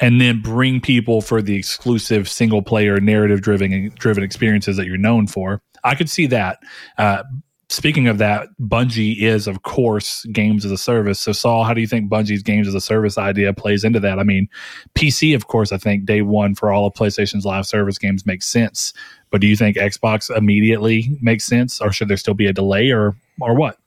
and 0.00 0.20
then 0.20 0.42
bring 0.42 0.80
people 0.80 1.20
for 1.20 1.40
the 1.40 1.56
exclusive 1.56 2.28
single 2.28 2.62
player 2.62 3.00
narrative 3.00 3.40
driven 3.40 3.92
driven 3.96 4.22
experiences 4.24 4.76
that 4.76 4.86
you're 4.86 4.98
known 4.98 5.26
for. 5.26 5.62
I 5.84 5.94
could 5.94 6.10
see 6.10 6.26
that. 6.26 6.58
Uh, 6.98 7.22
speaking 7.68 8.08
of 8.08 8.18
that, 8.18 8.48
Bungie 8.60 9.20
is, 9.20 9.46
of 9.46 9.62
course, 9.62 10.24
games 10.26 10.64
as 10.64 10.70
a 10.70 10.78
service. 10.78 11.20
So, 11.20 11.32
Saul, 11.32 11.64
how 11.64 11.74
do 11.74 11.80
you 11.80 11.86
think 11.86 12.10
Bungie's 12.10 12.42
games 12.42 12.68
as 12.68 12.74
a 12.74 12.80
service 12.80 13.18
idea 13.18 13.52
plays 13.52 13.84
into 13.84 14.00
that? 14.00 14.18
I 14.18 14.22
mean, 14.22 14.48
PC, 14.94 15.34
of 15.34 15.46
course, 15.46 15.72
I 15.72 15.78
think 15.78 16.04
day 16.04 16.22
one 16.22 16.54
for 16.54 16.72
all 16.72 16.86
of 16.86 16.94
PlayStation's 16.94 17.44
live 17.44 17.66
service 17.66 17.98
games 17.98 18.26
makes 18.26 18.46
sense. 18.46 18.92
But 19.30 19.40
do 19.40 19.46
you 19.46 19.56
think 19.56 19.76
Xbox 19.76 20.34
immediately 20.34 21.16
makes 21.20 21.44
sense, 21.44 21.80
or 21.80 21.92
should 21.92 22.08
there 22.08 22.16
still 22.16 22.34
be 22.34 22.46
a 22.46 22.52
delay, 22.52 22.90
or 22.90 23.16
or 23.40 23.54
what? 23.54 23.78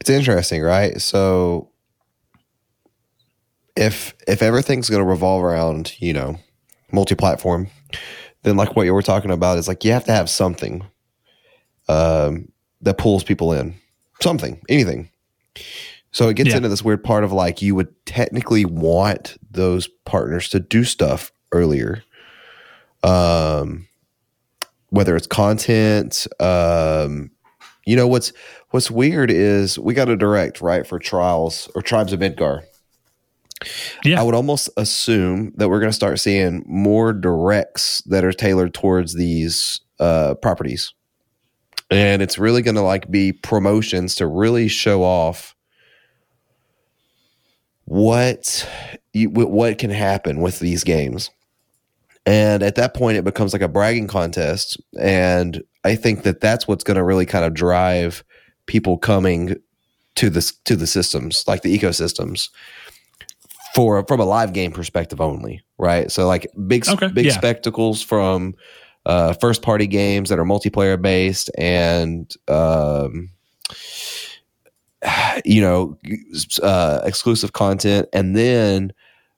It's 0.00 0.10
interesting, 0.10 0.62
right? 0.62 1.00
So, 1.00 1.70
if 3.76 4.14
if 4.26 4.42
everything's 4.42 4.88
going 4.88 5.02
to 5.02 5.08
revolve 5.08 5.44
around, 5.44 5.94
you 5.98 6.12
know, 6.12 6.38
multi-platform, 6.92 7.68
then 8.42 8.56
like 8.56 8.76
what 8.76 8.84
you 8.84 8.94
were 8.94 9.02
talking 9.02 9.30
about 9.30 9.58
is 9.58 9.68
like 9.68 9.84
you 9.84 9.92
have 9.92 10.04
to 10.04 10.12
have 10.12 10.30
something. 10.30 10.84
Um, 11.88 12.51
that 12.82 12.98
pulls 12.98 13.24
people 13.24 13.52
in. 13.52 13.74
Something, 14.20 14.60
anything. 14.68 15.10
So 16.10 16.28
it 16.28 16.34
gets 16.34 16.50
yeah. 16.50 16.56
into 16.56 16.68
this 16.68 16.82
weird 16.82 17.02
part 17.02 17.24
of 17.24 17.32
like 17.32 17.62
you 17.62 17.74
would 17.74 17.94
technically 18.06 18.64
want 18.64 19.38
those 19.50 19.88
partners 20.04 20.48
to 20.50 20.60
do 20.60 20.84
stuff 20.84 21.32
earlier. 21.52 22.04
Um 23.02 23.88
whether 24.90 25.16
it's 25.16 25.26
content, 25.26 26.26
um 26.38 27.30
you 27.86 27.96
know 27.96 28.06
what's 28.06 28.32
what's 28.70 28.90
weird 28.90 29.30
is 29.30 29.78
we 29.78 29.94
got 29.94 30.08
a 30.08 30.16
direct, 30.16 30.60
right, 30.60 30.86
for 30.86 30.98
trials 30.98 31.70
or 31.74 31.82
tribes 31.82 32.12
of 32.12 32.20
Midgard. 32.20 32.64
Yeah. 34.04 34.20
I 34.20 34.24
would 34.24 34.34
almost 34.34 34.68
assume 34.76 35.52
that 35.56 35.68
we're 35.68 35.78
going 35.78 35.90
to 35.90 35.94
start 35.94 36.18
seeing 36.18 36.64
more 36.66 37.12
directs 37.12 38.02
that 38.06 38.24
are 38.24 38.32
tailored 38.32 38.74
towards 38.74 39.14
these 39.14 39.80
uh, 40.00 40.34
properties 40.34 40.92
and 41.92 42.22
it's 42.22 42.38
really 42.38 42.62
going 42.62 42.74
to 42.74 42.82
like 42.82 43.10
be 43.10 43.32
promotions 43.32 44.14
to 44.16 44.26
really 44.26 44.66
show 44.68 45.02
off 45.02 45.54
what 47.84 48.68
you, 49.12 49.28
what 49.28 49.78
can 49.78 49.90
happen 49.90 50.40
with 50.40 50.58
these 50.58 50.84
games. 50.84 51.30
And 52.24 52.62
at 52.62 52.76
that 52.76 52.94
point, 52.94 53.18
it 53.18 53.24
becomes 53.24 53.52
like 53.52 53.62
a 53.62 53.68
bragging 53.68 54.06
contest. 54.06 54.80
And 54.98 55.62
I 55.84 55.96
think 55.96 56.22
that 56.22 56.40
that's 56.40 56.66
what's 56.66 56.84
going 56.84 56.96
to 56.96 57.04
really 57.04 57.26
kind 57.26 57.44
of 57.44 57.52
drive 57.52 58.24
people 58.66 58.96
coming 58.96 59.56
to 60.14 60.30
the 60.30 60.52
to 60.64 60.76
the 60.76 60.86
systems, 60.86 61.44
like 61.46 61.62
the 61.62 61.76
ecosystems, 61.76 62.48
for 63.74 64.04
from 64.06 64.20
a 64.20 64.24
live 64.24 64.52
game 64.52 64.72
perspective 64.72 65.20
only, 65.20 65.62
right? 65.78 66.10
So 66.10 66.26
like 66.26 66.46
big 66.66 66.88
Okay, 66.88 67.08
big 67.08 67.26
yeah. 67.26 67.32
spectacles 67.32 68.02
from 68.02 68.54
uh, 69.06 69.32
first 69.34 69.62
party 69.62 69.86
games 69.86 70.28
that 70.28 70.38
are 70.38 70.44
multiplayer 70.44 71.00
based 71.00 71.50
and 71.58 72.34
um, 72.48 73.28
you 75.44 75.60
know 75.60 75.98
uh, 76.62 77.00
exclusive 77.04 77.52
content, 77.52 78.08
and 78.12 78.36
then 78.36 78.92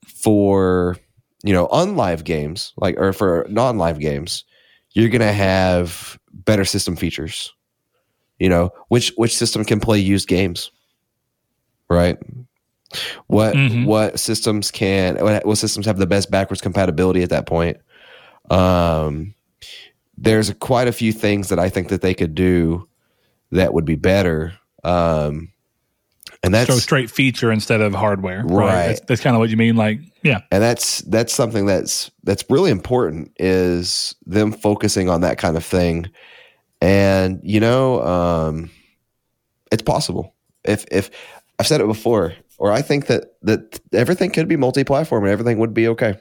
for 0.06 0.96
you 1.42 1.52
know 1.52 1.68
unlive 1.68 2.24
games 2.24 2.72
like 2.76 2.96
or 2.98 3.12
for 3.12 3.46
non 3.48 3.78
live 3.78 3.98
games, 3.98 4.44
you're 4.92 5.08
gonna 5.08 5.32
have 5.32 6.18
better 6.32 6.64
system 6.64 6.96
features. 6.96 7.52
You 8.38 8.48
know 8.48 8.70
which 8.88 9.12
which 9.16 9.36
system 9.36 9.64
can 9.64 9.80
play 9.80 9.98
used 9.98 10.28
games, 10.28 10.70
right? 11.88 12.18
What 13.28 13.54
Mhm. 13.56 13.86
what 13.86 14.20
systems 14.20 14.70
can 14.70 15.16
what, 15.16 15.44
what 15.46 15.56
systems 15.58 15.86
have 15.86 15.98
the 15.98 16.06
best 16.06 16.30
backwards 16.30 16.60
compatibility 16.60 17.22
at 17.22 17.30
that 17.30 17.46
point? 17.46 17.78
Um, 18.50 19.33
there's 20.16 20.52
quite 20.54 20.88
a 20.88 20.92
few 20.92 21.12
things 21.12 21.48
that 21.48 21.58
I 21.58 21.68
think 21.68 21.88
that 21.88 22.00
they 22.00 22.14
could 22.14 22.34
do 22.34 22.88
that 23.50 23.74
would 23.74 23.84
be 23.84 23.96
better. 23.96 24.54
Um, 24.82 25.50
and 26.42 26.52
that's 26.52 26.70
so 26.70 26.76
straight 26.76 27.10
feature 27.10 27.50
instead 27.50 27.80
of 27.80 27.94
hardware. 27.94 28.44
Right. 28.44 28.88
That's, 28.88 29.00
that's 29.00 29.20
kind 29.20 29.34
of 29.34 29.40
what 29.40 29.50
you 29.50 29.56
mean. 29.56 29.76
Like, 29.76 30.00
yeah. 30.22 30.40
and 30.50 30.62
that's 30.62 31.00
that's 31.02 31.32
something 31.32 31.66
that's 31.66 32.10
that's 32.22 32.44
really 32.50 32.70
important 32.70 33.32
is 33.38 34.14
them 34.26 34.52
focusing 34.52 35.08
on 35.08 35.22
that 35.22 35.38
kind 35.38 35.56
of 35.56 35.64
thing 35.64 36.10
and 36.84 37.40
you 37.42 37.60
know 37.60 38.02
um 38.02 38.70
it's 39.72 39.82
possible 39.82 40.34
if 40.64 40.84
if 40.90 41.10
i've 41.58 41.66
said 41.66 41.80
it 41.80 41.86
before 41.86 42.34
or 42.58 42.70
i 42.70 42.82
think 42.82 43.06
that 43.06 43.36
that 43.42 43.80
everything 43.92 44.30
could 44.30 44.48
be 44.48 44.56
multi-platform 44.56 45.24
and 45.24 45.32
everything 45.32 45.58
would 45.58 45.72
be 45.72 45.88
okay 45.88 46.16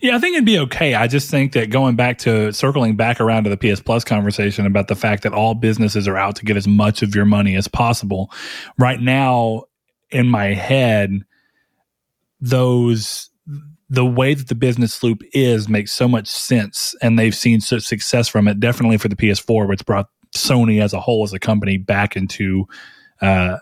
Yeah, 0.00 0.16
I 0.16 0.18
think 0.18 0.34
it'd 0.34 0.46
be 0.46 0.58
okay. 0.60 0.94
I 0.94 1.06
just 1.08 1.30
think 1.30 1.52
that 1.52 1.70
going 1.70 1.96
back 1.96 2.18
to 2.18 2.52
circling 2.52 2.96
back 2.96 3.20
around 3.20 3.44
to 3.44 3.50
the 3.54 3.56
PS 3.56 3.80
Plus 3.80 4.04
conversation 4.04 4.64
about 4.64 4.88
the 4.88 4.94
fact 4.94 5.24
that 5.24 5.32
all 5.32 5.54
businesses 5.54 6.06
are 6.08 6.16
out 6.16 6.36
to 6.36 6.44
get 6.44 6.56
as 6.56 6.68
much 6.68 7.02
of 7.02 7.14
your 7.14 7.24
money 7.24 7.56
as 7.56 7.68
possible. 7.68 8.30
Right 8.78 9.00
now, 9.00 9.64
in 10.10 10.28
my 10.28 10.54
head, 10.54 11.24
those 12.40 13.30
the 13.90 14.04
way 14.04 14.34
that 14.34 14.48
the 14.48 14.54
business 14.54 15.02
loop 15.02 15.22
is 15.32 15.68
makes 15.68 15.92
so 15.92 16.06
much 16.06 16.26
sense 16.26 16.94
and 17.00 17.18
they've 17.18 17.34
seen 17.34 17.60
such 17.60 17.82
success 17.82 18.28
from 18.28 18.46
it 18.46 18.60
definitely 18.60 18.98
for 18.98 19.08
the 19.08 19.16
ps4 19.16 19.66
which 19.68 19.84
brought 19.86 20.08
sony 20.36 20.82
as 20.82 20.92
a 20.92 21.00
whole 21.00 21.24
as 21.24 21.32
a 21.32 21.38
company 21.38 21.78
back 21.78 22.16
into 22.16 22.66
uh, 23.22 23.56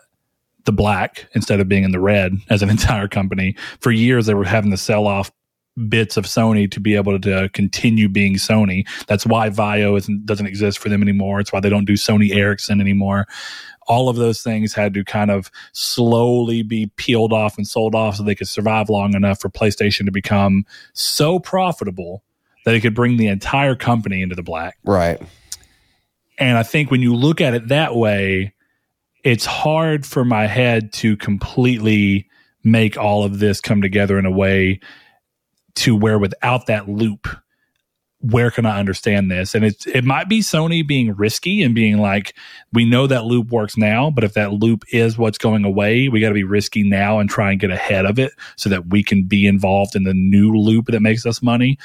the 0.65 0.73
black 0.73 1.29
instead 1.35 1.61
of 1.61 1.69
being 1.69 1.85
in 1.85 1.93
the 1.93 2.01
red 2.01 2.33
as 2.51 2.61
an 2.61 2.71
entire 2.77 3.09
company 3.09 3.55
for 3.81 3.93
years 3.93 4.27
they 4.27 4.35
were 4.35 4.45
having 4.45 4.71
to 4.71 4.77
sell 4.77 5.07
off 5.07 5.31
bits 5.89 6.17
of 6.17 6.25
Sony 6.25 6.71
to 6.71 6.81
be 6.81 6.95
able 6.97 7.19
to 7.21 7.45
uh, 7.45 7.49
continue 7.53 8.09
being 8.09 8.35
Sony. 8.35 8.87
That's 9.07 9.27
why 9.27 9.51
VAIO 9.51 9.97
isn't, 9.99 10.25
doesn't 10.25 10.47
exist 10.47 10.79
for 10.79 10.89
them 10.89 11.03
anymore. 11.03 11.41
It's 11.41 11.53
why 11.53 11.61
they 11.61 11.69
don't 11.69 11.85
do 11.85 11.95
Sony 11.95 12.35
Ericsson 12.35 12.81
anymore. 12.81 13.27
All 13.87 14.09
of 14.09 14.17
those 14.17 14.43
things 14.43 14.75
had 14.75 14.95
to 14.95 15.05
kind 15.05 15.31
of 15.31 15.51
slowly 15.73 16.63
be 16.63 16.91
peeled 16.97 17.33
off 17.33 17.57
and 17.57 17.67
sold 17.67 17.95
off 17.95 18.17
so 18.17 18.23
they 18.23 18.35
could 18.35 18.49
survive 18.49 18.89
long 18.89 19.15
enough 19.15 19.41
for 19.41 19.49
PlayStation 19.49 20.07
to 20.07 20.13
become 20.13 20.65
so 20.93 21.39
profitable 21.39 22.25
that 22.65 22.75
it 22.75 22.81
could 22.81 22.95
bring 22.95 23.17
the 23.17 23.29
entire 23.29 23.77
company 23.77 24.23
into 24.23 24.35
the 24.35 24.43
black. 24.43 24.77
right 24.85 25.23
And 26.39 26.59
I 26.59 26.65
think 26.65 26.91
when 26.91 27.01
you 27.01 27.15
look 27.15 27.41
at 27.41 27.55
it 27.55 27.69
that 27.69 27.95
way, 27.95 28.55
it's 29.23 29.45
hard 29.45 30.05
for 30.05 30.25
my 30.25 30.47
head 30.47 30.93
to 30.95 31.17
completely 31.17 32.29
make 32.65 32.99
all 32.99 33.23
of 33.23 33.39
this 33.39 33.61
come 33.61 33.83
together 33.83 34.19
in 34.19 34.27
a 34.27 34.31
way 34.31 34.81
to 35.77 35.97
where 35.97 36.19
without 36.19 36.67
that 36.67 36.89
loop, 36.89 37.29
where 38.21 38.51
can 38.51 38.67
I 38.67 38.79
understand 38.79 39.31
this? 39.31 39.55
And 39.55 39.65
it's 39.65 39.87
it 39.87 40.05
might 40.05 40.29
be 40.29 40.41
Sony 40.41 40.87
being 40.87 41.15
risky 41.15 41.63
and 41.63 41.75
being 41.75 41.99
like, 41.99 42.35
we 42.73 42.85
know 42.85 43.07
that 43.07 43.25
loop 43.25 43.51
works 43.51 43.77
now, 43.77 44.11
but 44.11 44.25
if 44.25 44.35
that 44.35 44.53
loop 44.53 44.85
is 44.93 45.17
what's 45.19 45.39
going 45.39 45.65
away, 45.65 46.09
we 46.09 46.21
got 46.21 46.29
to 46.29 46.35
be 46.35 46.45
risky 46.45 46.83
now 46.83 47.19
and 47.19 47.31
try 47.31 47.51
and 47.51 47.61
get 47.61 47.71
ahead 47.71 48.07
of 48.07 48.19
it 48.19 48.33
so 48.57 48.69
that 48.69 48.89
we 48.89 49.03
can 49.03 49.25
be 49.25 49.47
involved 49.47 49.95
in 49.95 50.05
the 50.05 50.15
new 50.15 50.53
loop 50.53 50.87
that 50.87 51.01
makes 51.01 51.27
us 51.27 51.43
money, 51.43 51.79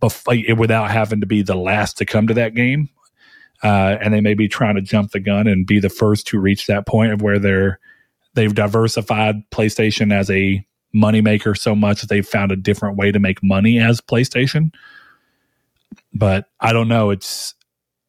bef- 0.00 0.56
without 0.56 0.90
having 0.90 1.20
to 1.20 1.26
be 1.26 1.42
the 1.42 1.56
last 1.56 1.98
to 1.98 2.04
come 2.04 2.26
to 2.26 2.34
that 2.34 2.54
game 2.54 2.88
uh, 3.62 3.96
and 4.00 4.14
they 4.14 4.20
may 4.20 4.34
be 4.34 4.48
trying 4.48 4.76
to 4.76 4.82
jump 4.82 5.12
the 5.12 5.20
gun 5.20 5.46
and 5.46 5.66
be 5.66 5.80
the 5.80 5.88
first 5.88 6.26
to 6.28 6.38
reach 6.38 6.66
that 6.66 6.86
point 6.86 7.12
of 7.12 7.22
where 7.22 7.38
they're 7.38 7.80
they've 8.34 8.54
diversified 8.54 9.48
PlayStation 9.50 10.12
as 10.12 10.30
a 10.30 10.64
moneymaker 10.94 11.56
so 11.56 11.74
much 11.74 12.00
that 12.00 12.08
they've 12.08 12.26
found 12.26 12.52
a 12.52 12.56
different 12.56 12.96
way 12.96 13.12
to 13.12 13.18
make 13.18 13.42
money 13.42 13.78
as 13.78 14.00
PlayStation. 14.00 14.70
But 16.12 16.46
I 16.60 16.72
don't 16.72 16.88
know. 16.88 17.10
It's 17.10 17.54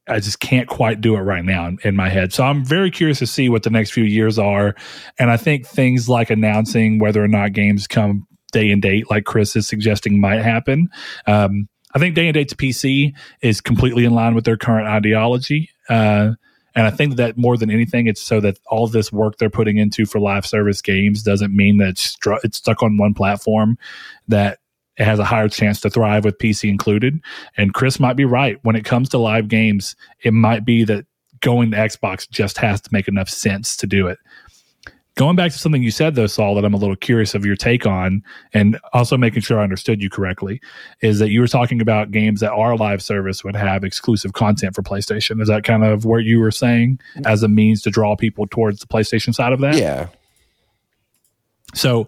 I 0.08 0.20
just 0.20 0.40
can't 0.40 0.68
quite 0.68 1.02
do 1.02 1.16
it 1.16 1.22
right 1.22 1.46
now 1.46 1.68
in, 1.68 1.78
in 1.84 1.96
my 1.96 2.10
head. 2.10 2.34
So 2.34 2.44
I'm 2.44 2.66
very 2.66 2.90
curious 2.90 3.20
to 3.20 3.28
see 3.28 3.48
what 3.48 3.64
the 3.64 3.70
next 3.70 3.92
few 3.92 4.04
years 4.04 4.40
are. 4.40 4.76
And 5.20 5.30
I 5.30 5.38
think 5.38 5.68
things 5.68 6.10
like 6.10 6.30
announcing 6.30 7.00
whether 7.00 7.24
or 7.24 7.28
not 7.28 7.54
games 7.54 7.86
come 7.88 8.26
day 8.52 8.72
and 8.72 8.82
date, 8.82 9.10
like 9.12 9.26
Chris 9.26 9.56
is 9.56 9.68
suggesting, 9.68 10.20
might 10.20 10.42
happen. 10.42 10.90
Um, 11.28 11.70
I 11.94 12.00
think 12.00 12.16
day 12.16 12.28
and 12.28 12.34
date 12.34 12.50
to 12.50 12.56
PC 12.56 13.14
is 13.42 13.62
completely 13.62 14.06
in 14.06 14.14
line 14.14 14.36
with 14.36 14.46
their 14.46 14.58
current 14.58 14.88
ideology. 14.88 15.70
Uh, 15.88 16.32
and 16.76 16.86
I 16.86 16.92
think 16.92 17.16
that 17.16 17.38
more 17.38 17.58
than 17.58 17.70
anything, 17.70 18.08
it's 18.08 18.22
so 18.22 18.40
that 18.42 18.60
all 18.68 18.88
this 18.88 19.12
work 19.12 19.38
they're 19.38 19.50
putting 19.50 19.78
into 19.78 20.06
for 20.06 20.20
live 20.20 20.46
service 20.46 20.82
games 20.82 21.24
doesn't 21.24 21.56
mean 21.56 21.78
that 21.78 21.90
it's, 21.90 22.16
stru- 22.16 22.40
it's 22.44 22.58
stuck 22.58 22.84
on 22.84 22.98
one 22.98 23.14
platform, 23.14 23.78
that 24.28 24.60
it 24.98 25.06
has 25.06 25.20
a 25.20 25.26
higher 25.26 25.50
chance 25.50 25.80
to 25.82 25.90
thrive 25.90 26.26
with 26.26 26.38
PC 26.38 26.70
included. 26.70 27.20
And 27.58 27.74
Chris 27.74 28.00
might 28.00 28.18
be 28.18 28.26
right. 28.26 28.60
When 28.64 28.76
it 28.76 28.86
comes 28.86 29.10
to 29.10 29.18
live 29.18 29.48
games, 29.48 29.96
it 30.24 30.34
might 30.34 30.66
be 30.66 30.84
that 30.84 31.06
going 31.42 31.72
to 31.72 31.78
Xbox 31.78 32.30
just 32.30 32.58
has 32.58 32.82
to 32.82 32.90
make 32.92 33.08
enough 33.08 33.30
sense 33.30 33.78
to 33.78 33.88
do 33.88 34.08
it. 34.08 34.20
Going 35.20 35.36
back 35.36 35.52
to 35.52 35.58
something 35.58 35.84
you 35.84 35.92
said, 35.92 36.16
though, 36.16 36.28
Saul, 36.28 36.56
that 36.56 36.64
I'm 36.64 36.74
a 36.74 36.78
little 36.78 36.96
curious 36.96 37.36
of 37.36 37.46
your 37.46 37.58
take 37.58 37.86
on, 37.86 38.24
and 38.54 38.80
also 38.94 39.18
making 39.18 39.42
sure 39.42 39.60
I 39.60 39.64
understood 39.64 40.02
you 40.02 40.10
correctly, 40.10 40.62
is 41.02 41.20
that 41.20 41.30
you 41.30 41.42
were 41.42 41.48
talking 41.48 41.82
about 41.82 42.12
games 42.12 42.40
that 42.40 42.54
are 42.54 42.78
live 42.78 43.02
service 43.02 43.44
would 43.44 43.58
have 43.58 43.84
exclusive 43.84 44.32
content 44.32 44.76
for 44.76 44.82
PlayStation. 44.82 45.42
Is 45.42 45.50
that 45.50 45.66
kind 45.66 45.84
of 45.84 46.06
what 46.06 46.24
you 46.24 46.40
were 46.40 46.52
saying 46.52 47.02
as 47.26 47.44
a 47.44 47.50
means 47.50 47.82
to 47.82 47.90
draw 47.90 48.16
people 48.16 48.48
towards 48.48 48.80
the 48.80 48.88
PlayStation 48.88 49.36
side 49.36 49.52
of 49.52 49.60
that? 49.60 49.76
yeah 49.76 50.08
So, 51.74 52.08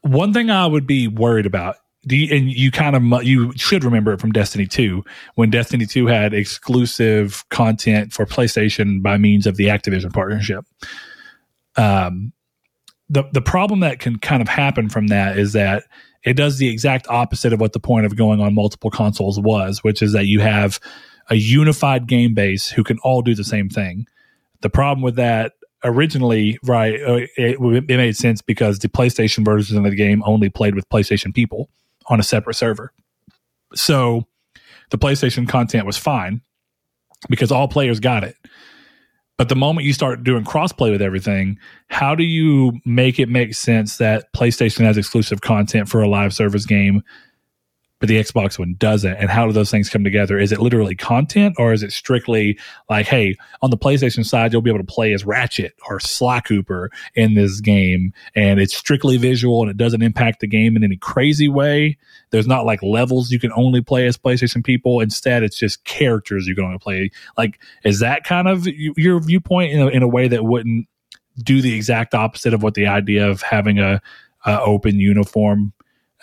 one 0.00 0.32
thing 0.32 0.50
I 0.50 0.66
would 0.66 0.88
be 0.88 1.06
worried 1.06 1.46
about, 1.46 1.76
do 2.04 2.16
you, 2.16 2.36
and 2.36 2.50
you 2.50 2.72
kind 2.72 2.96
of 2.96 3.22
you 3.22 3.52
should 3.56 3.84
remember 3.84 4.12
it 4.12 4.20
from 4.20 4.32
Destiny 4.32 4.66
Two 4.66 5.04
when 5.36 5.50
Destiny 5.50 5.86
Two 5.86 6.08
had 6.08 6.34
exclusive 6.34 7.48
content 7.50 8.12
for 8.12 8.26
PlayStation 8.26 9.02
by 9.02 9.18
means 9.18 9.46
of 9.46 9.54
the 9.54 9.66
Activision 9.66 10.12
partnership. 10.12 10.64
Um, 11.78 12.32
the 13.08 13.24
the 13.32 13.40
problem 13.40 13.80
that 13.80 14.00
can 14.00 14.18
kind 14.18 14.42
of 14.42 14.48
happen 14.48 14.88
from 14.88 15.06
that 15.06 15.38
is 15.38 15.54
that 15.54 15.84
it 16.24 16.34
does 16.34 16.58
the 16.58 16.68
exact 16.68 17.08
opposite 17.08 17.52
of 17.52 17.60
what 17.60 17.72
the 17.72 17.80
point 17.80 18.04
of 18.04 18.16
going 18.16 18.40
on 18.40 18.54
multiple 18.54 18.90
consoles 18.90 19.40
was, 19.40 19.82
which 19.82 20.02
is 20.02 20.12
that 20.12 20.26
you 20.26 20.40
have 20.40 20.78
a 21.30 21.36
unified 21.36 22.06
game 22.06 22.34
base 22.34 22.68
who 22.68 22.84
can 22.84 22.98
all 23.02 23.22
do 23.22 23.34
the 23.34 23.44
same 23.44 23.68
thing. 23.68 24.06
The 24.60 24.70
problem 24.70 25.02
with 25.02 25.16
that 25.16 25.52
originally, 25.84 26.58
right, 26.64 27.00
uh, 27.00 27.20
it, 27.36 27.56
it 27.60 27.96
made 27.96 28.16
sense 28.16 28.42
because 28.42 28.80
the 28.80 28.88
PlayStation 28.88 29.44
version 29.44 29.78
of 29.78 29.84
the 29.84 29.96
game 29.96 30.22
only 30.26 30.48
played 30.48 30.74
with 30.74 30.88
PlayStation 30.88 31.34
people 31.34 31.70
on 32.06 32.18
a 32.18 32.24
separate 32.24 32.54
server. 32.54 32.92
So 33.74 34.26
the 34.90 34.98
PlayStation 34.98 35.48
content 35.48 35.86
was 35.86 35.96
fine 35.96 36.40
because 37.28 37.52
all 37.52 37.68
players 37.68 38.00
got 38.00 38.24
it. 38.24 38.36
But 39.38 39.48
the 39.48 39.56
moment 39.56 39.86
you 39.86 39.92
start 39.92 40.24
doing 40.24 40.44
crossplay 40.44 40.90
with 40.90 41.00
everything, 41.00 41.58
how 41.88 42.16
do 42.16 42.24
you 42.24 42.80
make 42.84 43.20
it 43.20 43.28
make 43.28 43.54
sense 43.54 43.96
that 43.98 44.32
PlayStation 44.32 44.80
has 44.80 44.98
exclusive 44.98 45.40
content 45.40 45.88
for 45.88 46.02
a 46.02 46.08
live 46.08 46.34
service 46.34 46.66
game, 46.66 47.04
but 48.00 48.08
the 48.08 48.16
Xbox 48.16 48.58
one 48.58 48.76
doesn't? 48.78 49.14
And 49.14 49.28
how 49.28 49.46
do 49.46 49.52
those 49.52 49.70
things 49.70 49.88
come 49.88 50.04
together? 50.04 50.38
Is 50.38 50.52
it 50.52 50.60
literally 50.60 50.94
content 50.94 51.56
or 51.58 51.72
is 51.72 51.82
it 51.82 51.92
strictly 51.92 52.58
like, 52.88 53.06
hey, 53.06 53.36
on 53.60 53.70
the 53.70 53.76
PlayStation 53.76 54.24
side, 54.24 54.52
you'll 54.52 54.62
be 54.62 54.70
able 54.70 54.78
to 54.78 54.84
play 54.84 55.12
as 55.12 55.24
Ratchet 55.24 55.74
or 55.88 55.98
Sly 55.98 56.40
Cooper 56.40 56.90
in 57.14 57.34
this 57.34 57.60
game, 57.60 58.12
and 58.34 58.60
it's 58.60 58.76
strictly 58.76 59.16
visual 59.16 59.62
and 59.62 59.70
it 59.70 59.76
doesn't 59.76 60.02
impact 60.02 60.40
the 60.40 60.46
game 60.46 60.76
in 60.76 60.84
any 60.84 60.96
crazy 60.96 61.48
way? 61.48 61.98
There's 62.30 62.46
not 62.46 62.64
like 62.64 62.82
levels 62.82 63.30
you 63.30 63.40
can 63.40 63.52
only 63.52 63.80
play 63.80 64.06
as 64.06 64.16
PlayStation 64.16 64.64
people. 64.64 65.00
Instead, 65.00 65.42
it's 65.42 65.58
just 65.58 65.84
characters 65.84 66.46
you 66.46 66.54
can 66.54 66.64
only 66.64 66.78
play. 66.78 67.10
Like, 67.36 67.58
is 67.84 67.98
that 68.00 68.24
kind 68.24 68.46
of 68.46 68.66
your 68.66 69.20
viewpoint 69.20 69.72
in 69.72 69.80
a, 69.80 69.86
in 69.88 70.02
a 70.02 70.08
way 70.08 70.28
that 70.28 70.44
wouldn't 70.44 70.86
do 71.42 71.62
the 71.62 71.74
exact 71.74 72.14
opposite 72.14 72.54
of 72.54 72.62
what 72.62 72.74
the 72.74 72.86
idea 72.86 73.28
of 73.28 73.42
having 73.42 73.78
a, 73.78 74.00
a 74.44 74.60
open 74.60 74.98
uniform 75.00 75.72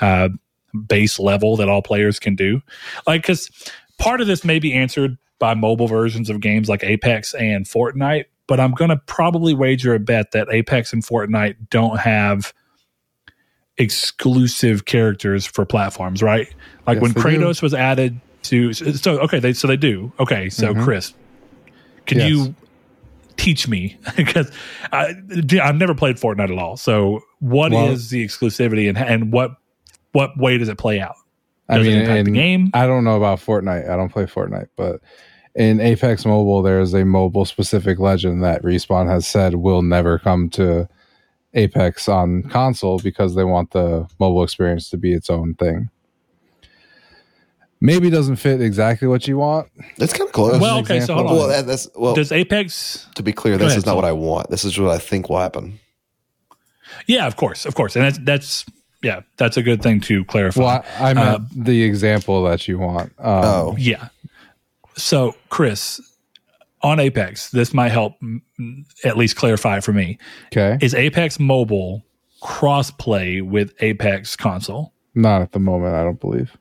uh, 0.02 0.30
base 0.76 1.20
level 1.20 1.56
that 1.58 1.70
all 1.70 1.82
players 1.82 2.20
can 2.20 2.36
do? 2.36 2.62
Like, 3.08 3.22
because 3.22 3.50
part 4.00 4.22
of 4.22 4.28
this 4.28 4.44
may 4.44 4.60
be 4.60 4.74
answered 4.74 5.18
by 5.40 5.54
mobile 5.54 5.88
versions 5.88 6.30
of 6.30 6.40
games 6.42 6.70
like 6.70 6.84
Apex 6.84 7.34
and 7.34 7.66
Fortnite, 7.66 8.26
but 8.48 8.60
I'm 8.60 8.72
going 8.72 8.90
to 8.90 8.98
probably 9.08 9.54
wager 9.54 9.94
a 9.96 10.00
bet 10.00 10.32
that 10.32 10.48
Apex 10.52 10.94
and 10.94 11.04
Fortnite 11.04 11.56
don't 11.70 12.00
have 12.00 12.54
exclusive 13.78 14.86
characters 14.86 15.46
for 15.46 15.66
platforms, 15.66 16.24
right? 16.24 16.48
Like 16.88 16.96
Yes, 16.96 17.02
when 17.02 17.14
Kratos 17.14 17.62
was 17.62 17.74
added 17.74 18.20
to 18.44 18.74
so 18.74 19.20
okay, 19.20 19.40
they 19.40 19.54
so 19.54 19.68
they 19.68 19.76
do. 19.78 20.14
Okay, 20.20 20.50
so 20.50 20.74
Mhm. 20.74 20.84
Chris, 20.84 21.14
can 22.06 22.20
Yes. 22.20 22.30
you 22.30 22.56
teach 23.38 23.68
me 23.68 23.98
because 24.16 24.50
I, 24.94 25.14
I've 25.62 25.76
never 25.76 25.94
played 25.96 26.16
Fortnite 26.18 26.52
at 26.52 26.58
all. 26.58 26.78
So 26.78 27.22
what 27.40 27.74
is 27.74 27.78
Well- 27.78 27.88
the 28.12 28.26
exclusivity 28.26 28.88
and 28.88 28.98
and 28.98 29.32
what 29.34 29.56
what 30.16 30.38
way 30.38 30.58
does 30.58 30.70
it 30.70 30.78
play 30.78 31.02
out? 31.02 31.16
I 31.68 31.80
mean, 31.80 31.88
it 31.88 32.02
impact 32.02 32.26
the 32.26 32.30
in- 32.30 32.34
game? 32.34 32.72
I 32.74 32.88
don't 32.88 33.04
know 33.04 33.18
about 33.18 33.40
Fortnite. 33.40 33.90
I 33.90 33.98
don't 33.98 34.10
play 34.10 34.24
Fortnite, 34.26 34.70
but 34.78 35.02
in 35.56 35.82
Apex 35.82 36.26
Mobile, 36.26 36.62
there's 36.62 36.94
a 36.94 37.04
mobile 37.04 37.44
specific 37.44 38.00
legend 38.00 38.44
that 38.44 38.64
Respawn 38.64 39.08
has 39.08 39.28
said 39.28 39.56
will 39.56 39.82
never 39.82 40.18
come 40.18 40.50
to 40.52 40.88
Apex 41.54 42.08
on 42.08 42.44
console 42.44 43.00
because 43.00 43.36
they 43.36 43.44
want 43.44 43.72
the 43.72 44.08
mobile 44.20 44.44
experience 44.44 44.90
to 44.90 44.98
be 44.98 45.14
its 45.14 45.30
own 45.30 45.54
thing. 45.56 45.90
Maybe 47.82 48.10
doesn't 48.10 48.38
fit 48.38 48.62
exactly 48.62 49.08
what 49.08 49.28
you 49.28 49.38
want. 49.38 49.68
It's 49.98 50.14
kind 50.14 50.28
of 50.28 50.34
close. 50.34 50.60
Well, 50.62 50.78
an 50.78 50.84
okay, 50.86 51.02
so 51.02 51.16
hold 51.16 51.28
on. 51.28 51.36
well, 51.36 51.48
that, 51.50 51.68
that's 51.68 51.90
well. 51.96 52.16
does 52.16 52.32
Apex? 52.32 53.08
to 53.16 53.24
be 53.24 53.34
clear, 53.34 53.58
this 53.58 53.68
ahead, 53.68 53.78
is 53.80 53.86
not 53.86 53.92
Saul. 53.92 53.98
what 53.98 54.06
I 54.06 54.14
want. 54.14 54.50
This 54.50 54.64
is 54.64 54.80
what 54.80 54.92
I 54.92 54.98
think 54.98 55.30
will 55.30 55.40
happen. 55.40 55.80
Yeah, 57.06 57.28
of 57.28 57.36
course, 57.36 57.66
of 57.66 57.76
course, 57.76 57.96
and 57.96 58.06
that's 58.06 58.18
that's 58.20 58.66
yeah, 59.06 59.22
that's 59.38 59.56
a 59.58 59.62
good 59.64 59.82
thing 59.84 60.02
to 60.02 60.26
clarify. 60.26 60.60
Well, 60.62 60.84
I, 61.00 61.12
I 61.12 61.14
meant 61.14 61.28
Uh, 61.28 61.40
the 61.56 61.84
example 61.84 62.44
that 62.46 62.68
you 62.68 62.80
want. 62.80 63.14
Um, 63.20 63.44
Oh. 63.46 63.76
Yeah. 63.78 64.08
So, 64.98 65.36
Chris, 65.50 66.02
on 66.82 67.00
Apex, 67.00 67.50
this 67.52 67.74
might 67.74 67.90
help 67.92 68.14
at 69.04 69.16
least 69.18 69.36
clarify 69.36 69.78
it 69.78 69.84
for 69.84 69.94
me. 69.94 70.18
okay. 70.48 70.78
Is 70.82 70.94
Apex 70.94 71.40
Mobile 71.40 72.04
cross-play 72.42 73.42
with 73.42 73.74
Apex 73.82 74.36
console? 74.36 74.94
Not 75.14 75.42
at 75.42 75.52
the 75.52 75.60
moment, 75.60 75.96
I 75.96 76.04
don't 76.04 76.20
believe. 76.20 76.56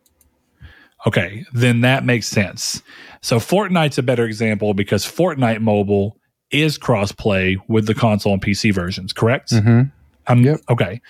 Okay, 1.07 1.45
then 1.53 1.83
that 1.83 2.05
makes 2.05 2.27
sense. 2.27 2.83
So 3.21 3.39
Fortnite's 3.39 3.99
a 3.99 4.03
better 4.03 4.25
example 4.25 4.73
because 4.75 5.05
Fortnite 5.05 5.61
Mobile 5.61 6.17
is 6.51 6.79
cross-play 6.79 7.59
with 7.69 7.87
the 7.87 7.95
console 7.95 8.33
and 8.33 8.41
PC 8.43 8.73
versions, 8.73 9.13
correct? 9.13 9.51
Mm-hmm. 9.51 9.83
Um, 10.27 10.43
Yep. 10.45 10.61
Okay. 10.71 11.01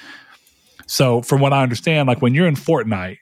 So, 0.86 1.22
from 1.22 1.40
what 1.40 1.52
I 1.52 1.62
understand, 1.62 2.06
like 2.06 2.22
when 2.22 2.34
you're 2.34 2.46
in 2.46 2.56
Fortnite, 2.56 3.18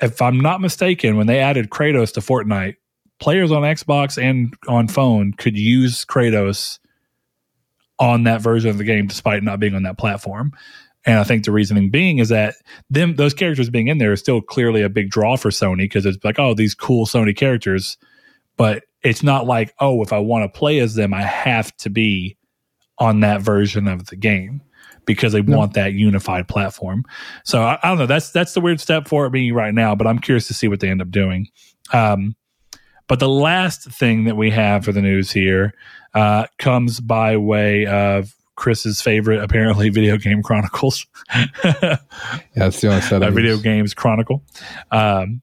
if 0.00 0.20
I'm 0.20 0.40
not 0.40 0.60
mistaken, 0.60 1.16
when 1.16 1.26
they 1.26 1.38
added 1.38 1.70
Kratos 1.70 2.12
to 2.14 2.20
Fortnite, 2.20 2.76
players 3.20 3.52
on 3.52 3.62
Xbox 3.62 4.20
and 4.20 4.54
on 4.68 4.88
phone 4.88 5.32
could 5.32 5.56
use 5.56 6.04
Kratos 6.04 6.78
on 7.98 8.24
that 8.24 8.40
version 8.40 8.68
of 8.68 8.78
the 8.78 8.84
game 8.84 9.06
despite 9.06 9.42
not 9.44 9.60
being 9.60 9.74
on 9.74 9.84
that 9.84 9.96
platform. 9.98 10.52
And 11.04 11.18
I 11.18 11.24
think 11.24 11.44
the 11.44 11.52
reasoning 11.52 11.90
being 11.90 12.18
is 12.18 12.28
that 12.30 12.54
them 12.90 13.16
those 13.16 13.34
characters 13.34 13.70
being 13.70 13.88
in 13.88 13.98
there 13.98 14.12
is 14.12 14.20
still 14.20 14.40
clearly 14.40 14.82
a 14.82 14.88
big 14.88 15.10
draw 15.10 15.36
for 15.36 15.50
Sony 15.50 15.78
because 15.78 16.06
it's 16.06 16.22
like, 16.24 16.38
oh, 16.38 16.54
these 16.54 16.74
cool 16.74 17.06
Sony 17.06 17.36
characters. 17.36 17.96
But 18.56 18.84
it's 19.02 19.22
not 19.22 19.46
like, 19.46 19.74
oh, 19.80 20.02
if 20.02 20.12
I 20.12 20.18
want 20.18 20.44
to 20.44 20.58
play 20.58 20.78
as 20.78 20.94
them, 20.94 21.14
I 21.14 21.22
have 21.22 21.76
to 21.78 21.90
be 21.90 22.36
on 22.98 23.20
that 23.20 23.40
version 23.40 23.88
of 23.88 24.06
the 24.06 24.16
game 24.16 24.62
because 25.06 25.32
they 25.32 25.42
No. 25.42 25.58
want 25.58 25.74
that 25.74 25.92
unified 25.94 26.48
platform. 26.48 27.04
So 27.44 27.62
I, 27.62 27.78
I 27.82 27.88
don't 27.88 27.98
know. 27.98 28.06
That's 28.06 28.30
that's 28.30 28.54
the 28.54 28.60
weird 28.60 28.80
step 28.80 29.08
for 29.08 29.28
me 29.30 29.50
right 29.50 29.74
now, 29.74 29.94
but 29.94 30.06
I'm 30.06 30.18
curious 30.18 30.46
to 30.48 30.54
see 30.54 30.68
what 30.68 30.80
they 30.80 30.88
end 30.88 31.02
up 31.02 31.10
doing. 31.10 31.48
Um, 31.92 32.36
but 33.08 33.18
the 33.18 33.28
last 33.28 33.90
thing 33.90 34.24
that 34.24 34.36
we 34.36 34.50
have 34.50 34.84
for 34.84 34.92
the 34.92 35.02
news 35.02 35.30
here 35.30 35.74
uh, 36.14 36.46
comes 36.58 37.00
by 37.00 37.36
way 37.36 37.86
of 37.86 38.32
Chris's 38.56 39.00
favorite, 39.02 39.42
apparently, 39.42 39.88
video 39.90 40.16
game 40.18 40.42
chronicles. 40.42 41.06
Yeah, 41.64 41.96
that's 42.54 42.80
the 42.80 42.88
only 42.88 43.00
set 43.02 43.22
a 43.22 43.28
of 43.28 43.34
video 43.34 43.56
games 43.58 43.94
chronicle. 43.94 44.44
Um, 44.90 45.42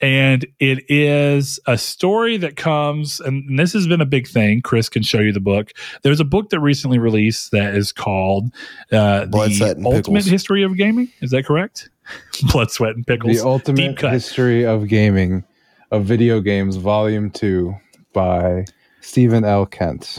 and 0.00 0.46
it 0.58 0.90
is 0.90 1.60
a 1.66 1.76
story 1.76 2.36
that 2.38 2.56
comes, 2.56 3.20
and 3.20 3.58
this 3.58 3.72
has 3.72 3.86
been 3.86 4.00
a 4.00 4.06
big 4.06 4.26
thing. 4.26 4.62
Chris 4.62 4.88
can 4.88 5.02
show 5.02 5.20
you 5.20 5.32
the 5.32 5.40
book. 5.40 5.72
There's 6.02 6.20
a 6.20 6.24
book 6.24 6.50
that 6.50 6.60
recently 6.60 6.98
released 6.98 7.50
that 7.50 7.74
is 7.74 7.92
called 7.92 8.52
uh, 8.92 9.26
"The 9.26 9.38
Ultimate 9.38 10.04
Pickles. 10.04 10.26
History 10.26 10.62
of 10.62 10.76
Gaming." 10.76 11.12
Is 11.20 11.30
that 11.30 11.44
correct? 11.44 11.90
Blood, 12.52 12.70
sweat, 12.70 12.96
and 12.96 13.06
pickles. 13.06 13.36
The 13.36 13.46
Ultimate. 13.46 14.00
History 14.00 14.64
of 14.64 14.88
Gaming 14.88 15.44
of 15.90 16.04
Video 16.04 16.40
Games, 16.40 16.76
Volume 16.76 17.30
2 17.30 17.74
by 18.12 18.64
Steven 19.00 19.44
L. 19.44 19.66
Kent. 19.66 20.18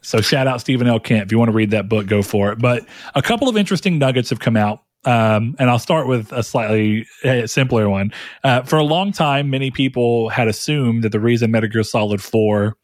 So 0.00 0.20
shout 0.20 0.46
out 0.46 0.60
Steven 0.60 0.86
L. 0.86 0.98
Kent. 0.98 1.24
If 1.24 1.32
you 1.32 1.38
want 1.38 1.50
to 1.50 1.54
read 1.54 1.70
that 1.70 1.88
book, 1.88 2.06
go 2.06 2.22
for 2.22 2.50
it. 2.52 2.58
But 2.58 2.86
a 3.14 3.22
couple 3.22 3.48
of 3.48 3.56
interesting 3.56 3.98
nuggets 3.98 4.30
have 4.30 4.40
come 4.40 4.56
out. 4.56 4.82
Um, 5.04 5.56
and 5.58 5.68
I'll 5.68 5.80
start 5.80 6.06
with 6.06 6.30
a 6.32 6.42
slightly 6.42 7.06
uh, 7.24 7.46
simpler 7.46 7.88
one. 7.88 8.12
Uh, 8.44 8.62
for 8.62 8.76
a 8.76 8.84
long 8.84 9.12
time, 9.12 9.50
many 9.50 9.70
people 9.70 10.28
had 10.28 10.48
assumed 10.48 11.02
that 11.02 11.10
the 11.10 11.20
reason 11.20 11.50
Metal 11.50 11.68
Gear 11.68 11.82
Solid 11.82 12.22
4 12.22 12.76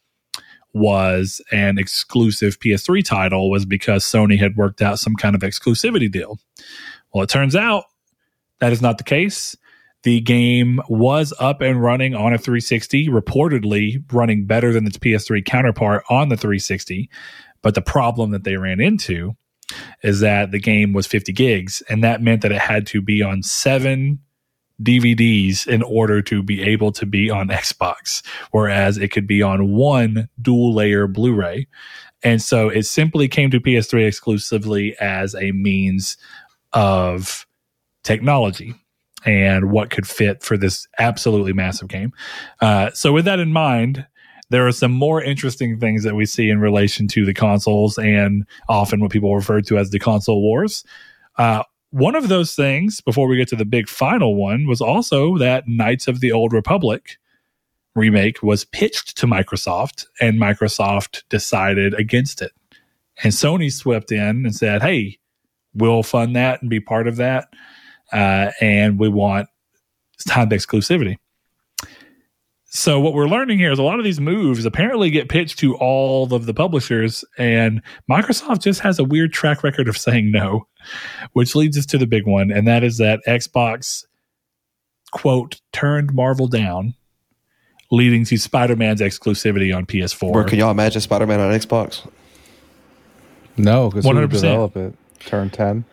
was 0.75 1.41
an 1.53 1.79
exclusive 1.79 2.59
PS3 2.61 3.05
title 3.05 3.51
was 3.51 3.65
because 3.65 4.05
Sony 4.05 4.39
had 4.39 4.57
worked 4.57 4.83
out 4.83 4.99
some 4.99 5.15
kind 5.15 5.35
of 5.35 5.43
exclusivity 5.43 6.11
deal. 6.11 6.39
Well, 7.13 7.25
it 7.25 7.31
turns 7.31 7.57
out 7.57 7.85
that 8.61 8.73
is 8.73 8.83
not 8.83 8.99
the 8.99 9.05
case. 9.05 9.57
The 10.03 10.21
game 10.21 10.81
was 10.89 11.33
up 11.41 11.61
and 11.61 11.83
running 11.83 12.15
on 12.15 12.33
a 12.33 12.39
360, 12.39 13.09
reportedly 13.09 14.03
running 14.13 14.47
better 14.47 14.73
than 14.73 14.87
its 14.87 14.99
PS3 14.99 15.45
counterpart 15.45 16.05
on 16.09 16.29
the 16.29 16.37
360. 16.37 17.11
But 17.63 17.75
the 17.75 17.83
problem 17.83 18.31
that 18.31 18.45
they 18.45 18.57
ran 18.57 18.81
into 18.81 19.37
is 20.03 20.21
that 20.21 20.51
the 20.51 20.61
game 20.61 20.93
was 20.93 21.07
50 21.07 21.33
gigs, 21.33 21.83
and 21.89 22.03
that 22.05 22.23
meant 22.23 22.43
that 22.43 22.53
it 22.53 22.61
had 22.61 22.87
to 22.89 23.03
be 23.03 23.23
on 23.23 23.43
seven 23.43 24.21
DVDs 24.83 25.67
in 25.67 25.83
order 25.83 26.23
to 26.23 26.43
be 26.43 26.63
able 26.63 26.93
to 26.93 27.07
be 27.07 27.31
on 27.31 27.49
Xbox, 27.49 28.23
whereas 28.51 28.97
it 28.97 29.09
could 29.09 29.27
be 29.27 29.43
on 29.43 29.73
one 29.73 30.29
dual 30.41 30.75
layer 30.75 31.07
Blu 31.07 31.35
ray. 31.35 31.67
And 32.23 32.43
so 32.43 32.69
it 32.69 32.85
simply 32.85 33.29
came 33.29 33.51
to 33.51 33.61
PS3 33.61 34.07
exclusively 34.07 34.97
as 35.01 35.35
a 35.35 35.53
means 35.53 36.17
of 36.73 37.47
technology 38.03 38.75
and 39.25 39.71
what 39.71 39.91
could 39.91 40.07
fit 40.07 40.43
for 40.43 40.57
this 40.57 40.87
absolutely 40.99 41.53
massive 41.53 41.89
game. 41.89 42.13
Uh, 42.61 42.91
so, 42.93 43.13
with 43.13 43.25
that 43.25 43.41
in 43.41 43.53
mind, 43.53 44.07
there 44.51 44.67
are 44.67 44.73
some 44.73 44.93
more 44.93 45.23
interesting 45.23 45.79
things 45.79 46.05
that 46.05 46.15
we 46.15 46.25
see 46.25 46.49
in 46.51 46.61
relation 46.61 47.07
to 47.09 47.25
the 47.25 47.35
consoles 47.35 47.99
and 47.99 48.47
often 48.69 49.01
what 49.01 49.11
people 49.11 49.35
refer 49.35 49.61
to 49.63 49.79
as 49.79 49.91
the 49.91 49.99
console 49.99 50.41
wars. 50.41 50.85
Uh, 51.37 51.63
one 51.91 52.15
of 52.15 52.29
those 52.29 52.55
things, 52.55 53.01
before 53.01 53.29
we 53.29 53.37
get 53.37 53.49
to 53.49 53.57
the 53.57 53.65
big 53.65 53.89
final 53.89 54.35
one, 54.35 54.67
was 54.67 54.81
also 54.81 55.39
that 55.39 55.69
Knights 55.69 56.09
of 56.09 56.21
the 56.21 56.33
Old 56.33 56.53
Republic 56.53 57.17
remake 57.95 58.43
was 58.43 58.65
pitched 58.65 59.17
to 59.19 59.27
Microsoft, 59.27 60.07
and 60.21 60.41
Microsoft 60.41 61.23
decided 61.29 61.95
against 61.95 62.43
it. 62.43 62.53
And 63.23 63.33
Sony 63.33 63.73
swept 63.73 64.13
in 64.13 64.45
and 64.45 64.55
said, 64.55 64.83
hey, 64.83 65.19
we'll 65.75 66.03
fund 66.03 66.37
that 66.37 66.61
and 66.61 66.71
be 66.71 66.81
part 66.81 67.09
of 67.09 67.17
that. 67.17 67.49
Uh, 68.13 68.53
and 68.61 68.99
we 68.99 69.09
want 69.09 69.49
time 70.27 70.51
exclusivity. 70.51 71.17
So 72.71 73.01
what 73.01 73.15
we're 73.15 73.29
learning 73.29 73.59
here 73.59 73.73
is 73.73 73.79
a 73.79 73.83
lot 73.83 73.99
of 73.99 74.05
these 74.05 74.21
moves 74.21 74.67
apparently 74.67 75.11
get 75.11 75.31
pitched 75.31 75.59
to 75.61 75.75
all 75.77 76.33
of 76.35 76.45
the 76.45 76.53
publishers, 76.53 77.25
and 77.39 77.81
Microsoft 78.11 78.63
just 78.63 78.81
has 78.81 78.99
a 78.99 79.05
weird 79.05 79.33
track 79.33 79.63
record 79.63 79.89
of 79.89 79.97
saying 79.97 80.31
no, 80.31 80.67
which 81.33 81.55
leads 81.55 81.79
us 81.79 81.87
to 81.87 81.99
the 81.99 82.07
big 82.07 82.27
one, 82.27 82.51
and 82.51 82.67
that 82.67 82.85
is 82.85 82.99
that 82.99 83.21
Xbox 83.27 84.05
quote 85.13 85.63
turned 85.73 86.13
Marvel 86.13 86.47
down, 86.47 86.95
leading 87.91 88.27
to 88.27 88.37
Spider-Man's 88.37 89.01
exclusivity 89.01 89.75
on 89.75 89.87
PS4. 89.87 90.31
Bro, 90.35 90.45
can 90.45 90.59
y'all 90.59 90.71
imagine 90.71 91.01
Spider 91.01 91.27
Man 91.27 91.41
on 91.41 91.53
Xbox? 91.53 92.07
No, 93.57 93.89
because 93.89 94.05
who 94.05 94.15
would 94.15 94.29
100%. 94.29 94.33
develop 94.33 94.77
it? 94.77 94.95
Turn 95.21 95.49
10. 95.49 95.87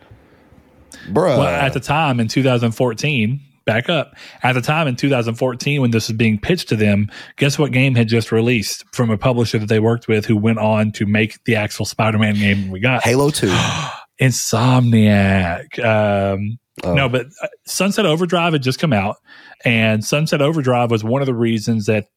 Bro, 1.08 1.38
well, 1.38 1.46
at 1.46 1.72
the 1.72 1.80
time 1.80 2.20
in 2.20 2.28
2014, 2.28 3.40
back 3.66 3.90
up. 3.90 4.14
At 4.42 4.54
the 4.54 4.62
time 4.62 4.88
in 4.88 4.96
2014, 4.96 5.82
when 5.82 5.90
this 5.90 6.08
was 6.08 6.16
being 6.16 6.38
pitched 6.38 6.68
to 6.70 6.76
them, 6.76 7.10
guess 7.36 7.58
what 7.58 7.72
game 7.72 7.94
had 7.94 8.08
just 8.08 8.32
released 8.32 8.84
from 8.94 9.10
a 9.10 9.18
publisher 9.18 9.58
that 9.58 9.68
they 9.68 9.80
worked 9.80 10.08
with 10.08 10.24
who 10.24 10.36
went 10.36 10.58
on 10.58 10.92
to 10.92 11.04
make 11.04 11.42
the 11.44 11.56
actual 11.56 11.84
Spider 11.84 12.18
Man 12.18 12.36
game 12.36 12.70
we 12.70 12.80
got? 12.80 13.02
Halo 13.02 13.30
2. 13.30 13.48
Insomniac. 14.20 15.84
Um, 15.84 16.58
Oh. 16.84 16.94
No, 16.94 17.08
but 17.08 17.26
uh, 17.42 17.48
Sunset 17.64 18.04
Overdrive 18.04 18.52
had 18.52 18.62
just 18.62 18.78
come 18.78 18.92
out, 18.92 19.16
and 19.64 20.04
Sunset 20.04 20.42
Overdrive 20.42 20.90
was 20.90 21.02
one 21.02 21.22
of 21.22 21.26
the 21.26 21.34
reasons 21.34 21.86
that 21.86 22.08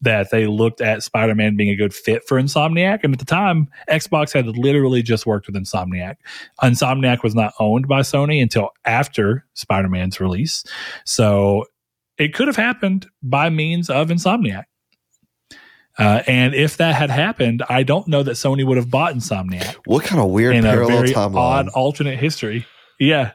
that 0.00 0.30
they 0.30 0.46
looked 0.46 0.80
at 0.80 1.02
Spider-Man 1.02 1.56
being 1.56 1.70
a 1.70 1.76
good 1.76 1.92
fit 1.94 2.26
for 2.26 2.40
Insomniac. 2.40 3.00
And 3.02 3.12
at 3.12 3.18
the 3.18 3.24
time, 3.24 3.68
Xbox 3.90 4.32
had 4.32 4.46
literally 4.46 5.02
just 5.02 5.26
worked 5.26 5.46
with 5.46 5.56
Insomniac. 5.56 6.16
Insomniac 6.62 7.22
was 7.22 7.34
not 7.34 7.52
owned 7.60 7.88
by 7.88 8.00
Sony 8.00 8.40
until 8.42 8.70
after 8.84 9.44
Spider-Man's 9.54 10.20
release, 10.20 10.64
so 11.04 11.66
it 12.18 12.32
could 12.34 12.46
have 12.46 12.56
happened 12.56 13.06
by 13.22 13.50
means 13.50 13.90
of 13.90 14.08
Insomniac. 14.08 14.64
Uh, 15.98 16.22
and 16.26 16.54
if 16.54 16.76
that 16.78 16.94
had 16.96 17.10
happened, 17.10 17.62
I 17.68 17.84
don't 17.84 18.08
know 18.08 18.22
that 18.24 18.32
Sony 18.32 18.66
would 18.66 18.76
have 18.76 18.90
bought 18.90 19.14
Insomniac 19.14 19.76
What 19.84 20.04
kind 20.04 20.20
of 20.20 20.30
weird 20.30 20.56
in 20.56 20.66
a 20.66 20.74
very 20.86 21.10
timeline? 21.10 21.36
odd 21.36 21.68
alternate 21.68 22.18
history. 22.18 22.66
Yeah. 22.98 23.32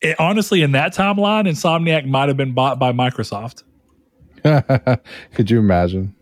It- 0.00 0.18
honestly, 0.18 0.62
in 0.62 0.72
that 0.72 0.94
timeline, 0.94 1.48
Insomniac 1.48 2.06
might 2.06 2.28
have 2.28 2.36
been 2.38 2.54
bought 2.54 2.78
by 2.78 2.92
Microsoft. 2.92 3.62
Could 5.34 5.50
you 5.50 5.58
imagine? 5.58 6.14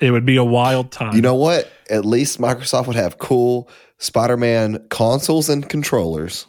It 0.00 0.10
would 0.12 0.24
be 0.26 0.36
a 0.36 0.44
wild 0.44 0.92
time. 0.92 1.14
You 1.16 1.22
know 1.22 1.34
what? 1.34 1.70
At 1.90 2.04
least 2.04 2.38
Microsoft 2.40 2.86
would 2.86 2.96
have 2.96 3.18
cool 3.18 3.68
Spider-Man 3.98 4.86
consoles 4.90 5.48
and 5.48 5.68
controllers. 5.68 6.46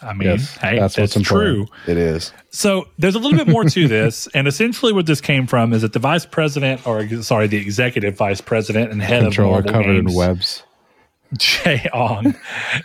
I 0.00 0.12
mean, 0.12 0.28
Yes, 0.28 0.56
hey, 0.58 0.78
that's 0.78 0.94
that's, 0.94 1.16
what's 1.16 1.28
true. 1.28 1.62
important. 1.62 1.88
It 1.88 1.96
is. 1.96 2.32
So 2.50 2.86
there's 2.98 3.16
a 3.16 3.18
little 3.18 3.36
bit 3.36 3.48
more 3.48 3.64
to 3.64 3.88
this, 3.88 4.26
and 4.34 4.46
essentially 4.46 4.92
what 4.92 5.06
this 5.06 5.20
came 5.20 5.46
from 5.46 5.72
is 5.72 5.82
that 5.82 5.92
the 5.92 5.98
vice 5.98 6.24
president, 6.24 6.86
or 6.86 7.08
sorry, 7.22 7.48
the 7.48 7.56
executive 7.56 8.16
vice 8.16 8.40
president 8.40 8.92
and 8.92 9.02
head 9.02 9.22
Controller 9.22 9.58
of 9.58 9.64
Marvel 9.64 9.80
covered 9.82 9.94
Games, 9.96 10.12
in 10.12 10.16
webs. 10.18 10.62
Jay 11.38 11.88
Ong, 11.92 12.34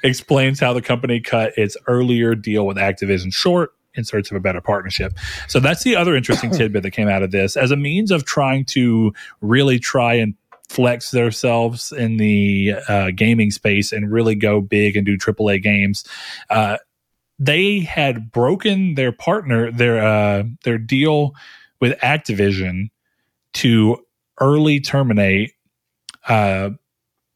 explains 0.04 0.60
how 0.60 0.74
the 0.74 0.82
company 0.82 1.20
cut 1.20 1.54
its 1.56 1.78
earlier 1.88 2.34
deal 2.34 2.66
with 2.66 2.78
Activision 2.78 3.32
short 3.34 3.72
in 3.96 4.04
search 4.04 4.32
of 4.32 4.38
a 4.38 4.40
better 4.40 4.62
partnership. 4.62 5.14
So 5.48 5.60
that's 5.60 5.84
the 5.84 5.96
other 5.96 6.16
interesting 6.16 6.52
tidbit 6.52 6.84
that 6.84 6.92
came 6.92 7.10
out 7.10 7.24
of 7.24 7.32
this 7.32 7.56
as 7.56 7.72
a 7.72 7.76
means 7.76 8.12
of 8.12 8.26
trying 8.26 8.66
to 8.66 9.14
really 9.42 9.80
try 9.80 10.14
and 10.16 10.36
flex 10.70 11.12
themselves 11.12 11.92
in 11.92 12.18
the 12.18 12.74
uh, 12.88 13.12
gaming 13.16 13.52
space 13.52 13.92
and 13.92 14.12
really 14.12 14.36
go 14.36 14.62
big 14.62 14.96
and 14.96 15.06
do 15.06 15.18
AAA 15.18 15.62
games. 15.62 16.04
Uh, 16.50 16.78
they 17.40 17.80
had 17.80 18.32
broken 18.32 18.96
their 18.96 19.12
partner 19.12 19.72
their 19.72 20.04
uh, 20.04 20.44
their 20.64 20.78
deal 20.78 21.34
with 21.82 21.98
Activision 22.00 22.90
to 23.54 23.98
early 24.40 24.80
terminate 24.80 25.54
uh, 26.28 26.70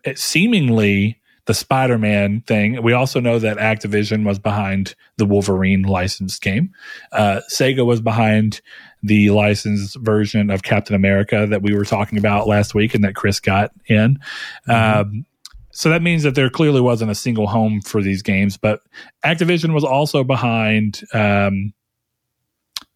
it 0.04 0.18
seemingly 0.18 1.16
the 1.48 1.53
Spider-Man 1.53 2.41
thing. 2.41 2.84
We 2.84 2.94
also 2.94 3.19
know 3.19 3.40
that 3.40 3.57
Activision 3.57 4.26
was 4.26 4.38
behind 4.38 4.95
the 5.18 5.26
Wolverine 5.26 5.84
licensed 5.84 6.41
game. 6.41 6.74
Uh, 7.11 7.41
Sega 7.49 7.86
was 7.86 8.02
behind 8.02 8.61
the 9.02 9.30
licensed 9.30 9.98
version 9.98 10.49
of 10.49 10.64
Captain 10.64 10.95
America 10.95 11.48
that 11.49 11.61
we 11.61 11.74
were 11.74 11.86
talking 11.86 12.18
about 12.18 12.48
last 12.48 12.76
week 12.76 12.94
and 12.94 13.03
that 13.03 13.15
Chris 13.15 13.40
got 13.40 13.72
in. 13.88 14.19
Um, 14.68 15.26
so 15.72 15.90
that 15.90 16.02
means 16.02 16.24
that 16.24 16.36
there 16.36 16.49
clearly 16.49 16.82
wasn't 16.82 17.11
a 17.11 17.15
single 17.15 17.48
home 17.48 17.82
for 17.82 18.02
these 18.02 18.22
games, 18.22 18.57
but 18.57 18.82
Activision 19.24 19.74
was 19.74 19.84
also 19.84 20.24
behind 20.24 21.02
um, 21.14 21.74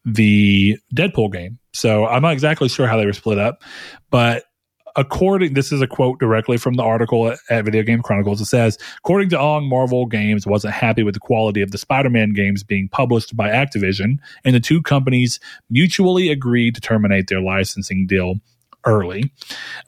the 0.04 0.76
Deadpool 0.94 1.32
game. 1.32 1.58
So 1.72 2.06
I'm 2.06 2.22
not 2.22 2.32
exactly 2.32 2.68
sure 2.68 2.86
how 2.86 2.96
they 2.98 3.06
were 3.06 3.12
split 3.12 3.38
up, 3.38 3.62
but 4.10 4.44
according 4.96 5.54
this 5.54 5.72
is 5.72 5.80
a 5.80 5.86
quote 5.86 6.18
directly 6.18 6.56
from 6.56 6.74
the 6.74 6.82
article 6.82 7.28
at, 7.28 7.38
at 7.50 7.64
Video 7.64 7.82
Game 7.82 8.02
Chronicles. 8.02 8.40
It 8.40 8.46
says, 8.46 8.78
according 8.98 9.30
to 9.30 9.38
Ong, 9.38 9.68
Marvel 9.68 10.06
Games 10.06 10.46
wasn't 10.46 10.74
happy 10.74 11.02
with 11.02 11.14
the 11.14 11.20
quality 11.20 11.62
of 11.62 11.70
the 11.70 11.78
Spider-Man 11.78 12.32
games 12.32 12.62
being 12.62 12.88
published 12.88 13.36
by 13.36 13.48
Activision, 13.48 14.18
and 14.44 14.54
the 14.54 14.60
two 14.60 14.82
companies 14.82 15.40
mutually 15.70 16.30
agreed 16.30 16.74
to 16.74 16.80
terminate 16.80 17.28
their 17.28 17.40
licensing 17.40 18.06
deal 18.06 18.36
early. 18.84 19.32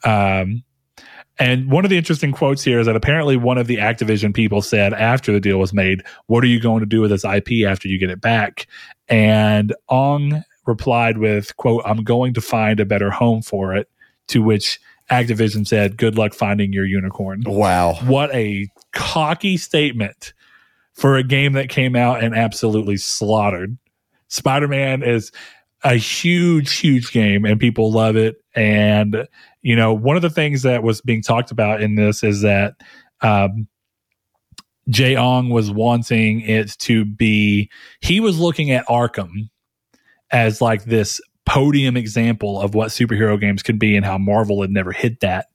Um, 0.04 0.62
and 1.38 1.70
one 1.70 1.84
of 1.84 1.90
the 1.90 1.98
interesting 1.98 2.32
quotes 2.32 2.62
here 2.62 2.78
is 2.78 2.86
that 2.86 2.94
apparently 2.94 3.36
one 3.36 3.58
of 3.58 3.66
the 3.66 3.78
Activision 3.78 4.32
people 4.32 4.62
said 4.62 4.94
after 4.94 5.32
the 5.32 5.40
deal 5.40 5.58
was 5.58 5.72
made, 5.72 6.02
What 6.26 6.44
are 6.44 6.48
you 6.48 6.60
going 6.60 6.80
to 6.80 6.86
do 6.86 7.00
with 7.00 7.10
this 7.10 7.24
IP 7.24 7.66
after 7.66 7.88
you 7.88 7.98
get 7.98 8.10
it 8.10 8.20
back? 8.20 8.68
And 9.08 9.74
Ong 9.88 10.44
replied 10.66 11.18
with, 11.18 11.56
quote, 11.56 11.82
I'm 11.84 12.04
going 12.04 12.34
to 12.34 12.40
find 12.40 12.80
a 12.80 12.86
better 12.86 13.10
home 13.10 13.42
for 13.42 13.74
it. 13.74 13.88
To 14.28 14.42
which 14.42 14.80
Activision 15.10 15.66
said, 15.66 15.96
Good 15.96 16.16
luck 16.16 16.34
finding 16.34 16.72
your 16.72 16.86
unicorn. 16.86 17.42
Wow. 17.46 17.94
What 18.04 18.34
a 18.34 18.68
cocky 18.92 19.56
statement 19.56 20.32
for 20.94 21.16
a 21.16 21.22
game 21.24 21.54
that 21.54 21.68
came 21.68 21.96
out 21.96 22.22
and 22.22 22.34
absolutely 22.34 22.96
slaughtered. 22.96 23.76
Spider 24.28 24.68
Man 24.68 25.02
is 25.02 25.30
a 25.82 25.96
huge, 25.96 26.76
huge 26.76 27.12
game 27.12 27.44
and 27.44 27.60
people 27.60 27.92
love 27.92 28.16
it. 28.16 28.36
And, 28.54 29.28
you 29.60 29.76
know, 29.76 29.92
one 29.92 30.16
of 30.16 30.22
the 30.22 30.30
things 30.30 30.62
that 30.62 30.82
was 30.82 31.00
being 31.02 31.22
talked 31.22 31.50
about 31.50 31.82
in 31.82 31.96
this 31.96 32.22
is 32.22 32.40
that 32.40 32.74
um, 33.20 33.68
Jay 34.88 35.16
Ong 35.16 35.50
was 35.50 35.70
wanting 35.70 36.40
it 36.40 36.70
to 36.78 37.04
be, 37.04 37.70
he 38.00 38.20
was 38.20 38.38
looking 38.38 38.70
at 38.70 38.86
Arkham 38.86 39.50
as 40.30 40.60
like 40.60 40.84
this 40.84 41.20
podium 41.46 41.96
example 41.96 42.60
of 42.60 42.74
what 42.74 42.88
superhero 42.88 43.38
games 43.38 43.62
can 43.62 43.76
be 43.76 43.96
and 43.96 44.04
how 44.04 44.18
Marvel 44.18 44.62
had 44.62 44.70
never 44.70 44.92
hit 44.92 45.20
that. 45.20 45.50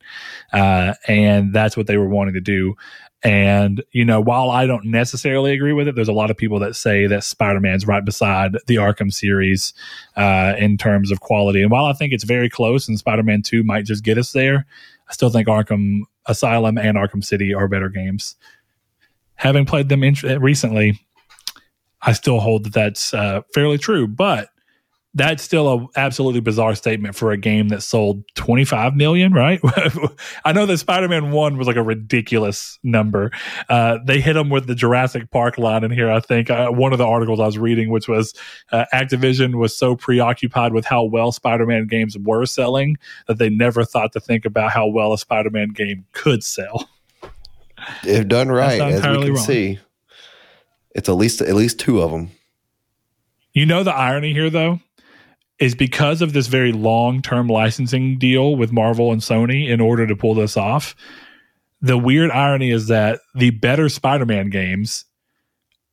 Uh, 0.53 0.94
and 1.07 1.53
that's 1.53 1.76
what 1.76 1.88
they 1.88 1.98
were 1.98 2.07
wanting 2.07 2.36
to 2.36 2.41
do. 2.41 2.76
And, 3.22 3.84
you 3.91 4.06
know, 4.06 4.22
while 4.22 4.49
I 4.49 4.66
don't 4.66 4.86
necessarily 4.86 5.52
agree 5.52 5.74
with 5.74 5.90
it, 5.90 5.95
there's 5.95 6.07
a 6.07 6.14
lot 6.14 6.32
of 6.32 6.38
people 6.38 6.60
that 6.60 6.76
say 6.76 7.06
that 7.07 7.24
Spider 7.24 7.60
Man's 7.60 7.86
right 7.86 8.03
beside 8.03 8.53
the 8.68 8.76
Arkham 8.76 9.11
series 9.11 9.74
uh, 10.16 10.53
in 10.57 10.78
terms 10.78 11.11
of 11.11 11.20
quality. 11.20 11.61
And 11.61 11.70
while 11.70 11.86
I 11.86 11.94
think 11.94 12.14
it's 12.14 12.24
very 12.24 12.49
close 12.49 12.88
and 12.88 12.98
Spider 12.98 13.24
Man 13.24 13.41
2 13.41 13.64
might 13.64 13.84
just 13.84 14.06
get 14.06 14.18
us 14.18 14.32
there, 14.32 14.66
I 15.10 15.14
still 15.14 15.30
think 15.30 15.48
Arkham 15.48 16.02
Asylum 16.28 16.78
and 16.78 16.98
Arkham 16.98 17.24
City 17.24 17.53
are 17.53 17.68
better 17.68 17.90
games. 17.90 18.36
Having 19.36 19.66
played 19.66 19.90
them 19.90 20.03
in- 20.03 20.40
recently, 20.40 20.99
I 22.02 22.14
still 22.14 22.40
hold 22.40 22.66
that 22.66 22.74
that's 22.74 23.14
uh, 23.14 23.41
fairly 23.53 23.78
true. 23.78 24.07
But 24.07 24.48
that's 25.15 25.41
still 25.41 25.68
a 25.68 25.99
absolutely 25.99 26.40
bizarre 26.40 26.76
statement 26.76 27.15
for 27.15 27.31
a 27.31 27.38
game 27.38 27.69
that 27.69 27.81
sold 27.81 28.23
25 28.36 28.95
million 28.95 29.34
right? 29.34 29.60
I 30.45 30.53
know 30.53 30.65
that 30.68 30.77
spider-man 30.77 31.31
1 31.31 31.57
was 31.57 31.68
like 31.68 31.77
a 31.77 31.84
ridiculous 31.84 32.77
number. 32.84 33.31
Uh, 33.69 33.98
they 34.06 34.22
hit 34.22 34.34
them 34.34 34.49
with 34.49 34.68
the 34.68 34.76
jurassic 34.76 35.31
park 35.31 35.57
line 35.57 35.84
in 35.84 35.91
here 35.91 36.11
i 36.11 36.19
think. 36.19 36.49
Uh, 36.49 36.69
one 36.69 36.91
of 36.91 36.99
the 36.99 37.06
articles 37.06 37.40
i 37.40 37.45
was 37.45 37.57
reading 37.57 37.90
which 37.90 38.07
was 38.07 38.34
uh, 38.72 38.86
activision 38.94 39.56
was 39.56 39.76
so 39.76 39.95
preoccupied 39.95 40.73
with 40.73 40.86
how 40.86 41.03
well 41.03 41.31
spider-man 41.31 41.88
games 41.88 42.15
were 42.18 42.45
selling 42.45 42.95
that 43.27 43.40
they 43.40 43.49
never 43.49 43.84
thought 43.84 44.11
to 44.14 44.19
think 44.19 44.45
about 44.45 44.72
how 44.72 44.88
well 44.88 45.14
a 45.14 45.18
spider-man 45.18 45.69
game 45.69 46.06
could 46.11 46.44
sell. 46.44 46.90
If 48.03 48.27
done 48.27 48.49
right, 48.49 48.80
as 48.80 48.95
we 48.95 49.23
can 49.23 49.34
wrong. 49.34 49.38
see, 49.38 49.80
it's 50.91 51.07
at 51.07 51.15
least 51.15 51.41
at 51.41 51.56
least 51.56 51.80
two 51.80 52.02
of 52.02 52.11
them. 52.11 52.31
You 53.53 53.65
know 53.65 53.84
the 53.84 53.94
irony 53.94 54.34
here 54.34 54.49
though 54.49 54.81
is 55.60 55.76
because 55.76 56.22
of 56.22 56.34
this 56.34 56.48
very 56.48 56.72
long-term 56.72 57.48
licensing 57.48 58.18
deal 58.18 58.56
with 58.56 58.72
Marvel 58.72 59.11
and 59.11 59.22
Sony 59.22 59.68
in 59.68 59.81
order 59.81 60.07
to 60.07 60.15
pull 60.15 60.34
this 60.34 60.56
off. 60.56 60.95
The 61.81 61.98
weird 61.98 62.31
irony 62.31 62.72
is 62.72 62.88
that 62.88 63.19
the 63.36 63.52
better 63.52 63.90
Spider-Man 63.90 64.49
games 64.49 65.06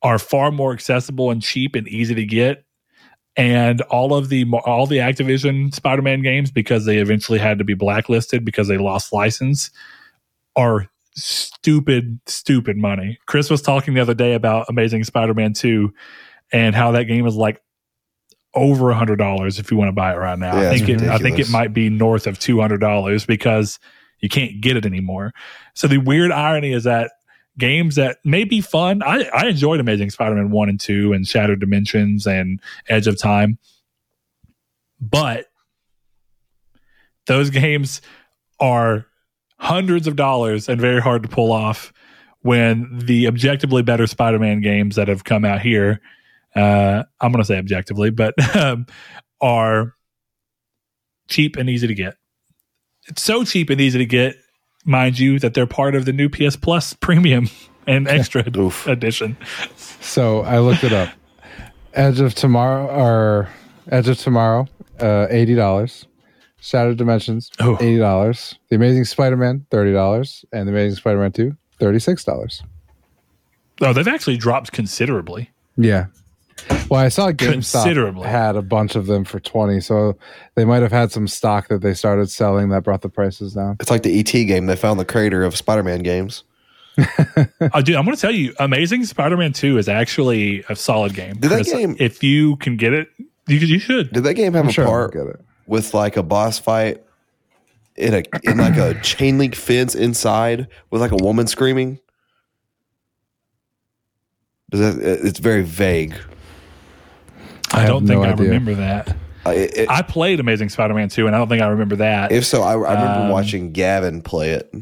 are 0.02 0.18
far 0.18 0.52
more 0.52 0.72
accessible 0.72 1.30
and 1.30 1.42
cheap 1.42 1.74
and 1.74 1.88
easy 1.88 2.14
to 2.14 2.24
get 2.24 2.64
and 3.36 3.82
all 3.82 4.14
of 4.14 4.28
the 4.28 4.46
all 4.64 4.86
the 4.86 4.98
Activision 4.98 5.74
Spider-Man 5.74 6.22
games 6.22 6.50
because 6.50 6.86
they 6.86 6.98
eventually 6.98 7.38
had 7.38 7.58
to 7.58 7.64
be 7.64 7.74
blacklisted 7.74 8.44
because 8.44 8.68
they 8.68 8.78
lost 8.78 9.12
license 9.12 9.70
are 10.54 10.88
stupid 11.14 12.18
stupid 12.26 12.76
money. 12.76 13.18
Chris 13.26 13.50
was 13.50 13.62
talking 13.62 13.94
the 13.94 14.00
other 14.00 14.14
day 14.14 14.34
about 14.34 14.66
Amazing 14.68 15.04
Spider-Man 15.04 15.52
2 15.52 15.92
and 16.52 16.74
how 16.74 16.92
that 16.92 17.04
game 17.04 17.26
is 17.26 17.36
like 17.36 17.60
over 18.56 18.90
a 18.90 18.94
hundred 18.94 19.16
dollars 19.16 19.58
if 19.60 19.70
you 19.70 19.76
want 19.76 19.88
to 19.88 19.92
buy 19.92 20.12
it 20.12 20.16
right 20.16 20.38
now. 20.38 20.60
Yeah, 20.60 20.70
I 20.70 20.76
think 20.76 20.88
it, 20.88 21.02
I 21.02 21.18
think 21.18 21.38
it 21.38 21.50
might 21.50 21.72
be 21.72 21.88
north 21.90 22.26
of 22.26 22.38
two 22.38 22.60
hundred 22.60 22.80
dollars 22.80 23.24
because 23.24 23.78
you 24.20 24.28
can't 24.28 24.60
get 24.60 24.76
it 24.76 24.86
anymore. 24.86 25.32
So 25.74 25.86
the 25.86 25.98
weird 25.98 26.32
irony 26.32 26.72
is 26.72 26.84
that 26.84 27.12
games 27.58 27.96
that 27.96 28.18
may 28.24 28.44
be 28.44 28.60
fun. 28.60 29.02
I, 29.02 29.28
I 29.32 29.46
enjoyed 29.46 29.78
Amazing 29.78 30.10
Spider-Man 30.10 30.50
one 30.50 30.68
and 30.68 30.80
two 30.80 31.12
and 31.12 31.26
Shattered 31.26 31.60
Dimensions 31.60 32.26
and 32.26 32.60
Edge 32.88 33.06
of 33.06 33.18
Time, 33.18 33.58
but 35.00 35.46
those 37.26 37.50
games 37.50 38.00
are 38.58 39.06
hundreds 39.58 40.06
of 40.06 40.16
dollars 40.16 40.68
and 40.68 40.80
very 40.80 41.00
hard 41.00 41.22
to 41.22 41.28
pull 41.28 41.52
off 41.52 41.92
when 42.40 42.98
the 42.98 43.26
objectively 43.26 43.82
better 43.82 44.06
Spider-Man 44.06 44.60
games 44.60 44.96
that 44.96 45.08
have 45.08 45.24
come 45.24 45.44
out 45.44 45.60
here, 45.60 46.00
uh, 46.56 47.04
I'm 47.20 47.30
going 47.32 47.42
to 47.42 47.46
say 47.46 47.58
objectively, 47.58 48.10
but 48.10 48.34
um, 48.56 48.86
are 49.40 49.94
cheap 51.28 51.56
and 51.56 51.68
easy 51.70 51.86
to 51.86 51.94
get. 51.94 52.16
It's 53.08 53.22
so 53.22 53.44
cheap 53.44 53.70
and 53.70 53.80
easy 53.80 53.98
to 53.98 54.06
get, 54.06 54.36
mind 54.84 55.18
you, 55.18 55.38
that 55.38 55.54
they're 55.54 55.66
part 55.66 55.94
of 55.94 56.04
the 56.06 56.12
new 56.12 56.28
PS 56.28 56.56
Plus 56.56 56.92
Premium 56.94 57.48
and 57.86 58.08
Extra 58.08 58.44
edition. 58.86 59.36
So 59.76 60.40
I 60.42 60.58
looked 60.58 60.82
it 60.84 60.92
up. 60.92 61.10
Edge 61.94 62.20
of 62.20 62.34
Tomorrow 62.34 62.86
or 62.88 63.48
Edge 63.90 64.08
of 64.08 64.18
Tomorrow, 64.18 64.66
uh, 65.00 65.26
eighty 65.30 65.54
dollars. 65.54 66.06
Shattered 66.60 66.96
Dimensions, 66.96 67.50
Oh. 67.60 67.76
eighty 67.80 67.98
dollars. 67.98 68.58
The 68.70 68.76
Amazing 68.76 69.04
Spider-Man, 69.04 69.66
thirty 69.70 69.92
dollars, 69.92 70.44
and 70.52 70.66
The 70.66 70.72
Amazing 70.72 70.96
Spider-Man 70.96 71.32
Two, 71.32 71.56
thirty-six 71.78 72.24
dollars. 72.24 72.62
Oh, 73.80 73.92
they've 73.92 74.08
actually 74.08 74.36
dropped 74.36 74.72
considerably. 74.72 75.50
Yeah, 75.76 76.06
Well, 76.88 77.00
I 77.00 77.08
saw 77.08 77.30
GameStop 77.32 78.24
had 78.24 78.56
a 78.56 78.62
bunch 78.62 78.94
of 78.96 79.06
them 79.06 79.24
for 79.24 79.38
20, 79.40 79.80
so 79.80 80.16
they 80.54 80.64
might 80.64 80.82
have 80.82 80.92
had 80.92 81.12
some 81.12 81.28
stock 81.28 81.68
that 81.68 81.80
they 81.82 81.92
started 81.94 82.30
selling 82.30 82.70
that 82.70 82.82
brought 82.82 83.02
the 83.02 83.08
prices 83.08 83.54
down. 83.54 83.76
It's 83.80 83.90
like 83.90 84.02
the 84.02 84.18
ET 84.18 84.24
game. 84.24 84.66
They 84.66 84.76
found 84.76 84.98
the 84.98 85.04
creator 85.04 85.44
of 85.44 85.56
Spider-Man 85.56 86.02
games. 86.02 86.44
Oh, 87.74 87.82
dude, 87.82 87.96
I'm 87.96 88.04
going 88.04 88.14
to 88.14 88.20
tell 88.20 88.30
you, 88.34 88.54
Amazing 88.58 89.04
Spider-Man 89.04 89.52
2 89.52 89.76
is 89.78 89.88
actually 89.88 90.64
a 90.68 90.76
solid 90.76 91.14
game. 91.14 91.34
Did 91.38 91.50
that 91.50 91.64
game- 91.66 91.96
if 91.98 92.22
you 92.22 92.56
can 92.56 92.76
get 92.76 92.92
it, 92.94 93.08
you, 93.48 93.56
you 93.58 93.78
should. 93.78 94.12
Did 94.12 94.24
that 94.24 94.34
game 94.34 94.54
have 94.54 94.64
I'm 94.64 94.68
a 94.70 94.72
sure 94.72 94.86
part 94.86 95.12
get 95.12 95.26
it. 95.26 95.40
with 95.66 95.92
like 95.94 96.16
a 96.16 96.22
boss 96.22 96.58
fight 96.58 97.02
in 97.96 98.14
a 98.14 98.22
in 98.44 98.58
like 98.58 98.76
a 98.76 98.94
chain 99.02 99.36
link 99.38 99.54
fence 99.54 99.94
inside 99.94 100.68
with 100.90 101.00
like 101.02 101.12
a 101.12 101.16
woman 101.16 101.46
screaming? 101.46 101.98
Does 104.70 104.80
that, 104.96 105.02
it's 105.26 105.38
very 105.38 105.62
vague. 105.62 106.14
I, 107.72 107.80
have 107.80 107.88
don't 107.88 108.06
think 108.06 108.20
no 108.20 108.26
I 108.28 108.32
idea. 108.32 108.46
remember 108.46 108.74
that. 108.74 109.16
I, 109.44 109.54
it, 109.54 109.88
I 109.88 110.02
played 110.02 110.40
Amazing 110.40 110.70
Spider-Man 110.70 111.08
2, 111.08 111.26
and 111.26 111.34
I 111.36 111.38
don't 111.38 111.48
think 111.48 111.62
I 111.62 111.68
remember 111.68 111.96
that. 111.96 112.32
if 112.32 112.44
so, 112.44 112.62
I, 112.62 112.72
I 112.72 112.74
remember 112.74 113.22
Um, 113.24 113.28
watching 113.30 113.72
Gavin 113.72 114.22
play 114.22 114.50
it. 114.50 114.72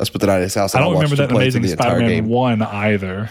I 0.00 0.04
spent 0.04 0.20
the 0.20 0.28
night 0.28 0.36
at 0.36 0.42
his 0.42 0.54
house. 0.54 0.74
I 0.74 0.78
don't 0.80 0.94
watched 0.94 1.10
remember 1.10 1.22
him 1.24 1.28
that 1.28 1.34
Amazing 1.34 1.66
Spider-Man 1.66 2.28
1 2.28 2.62
either. 2.62 3.30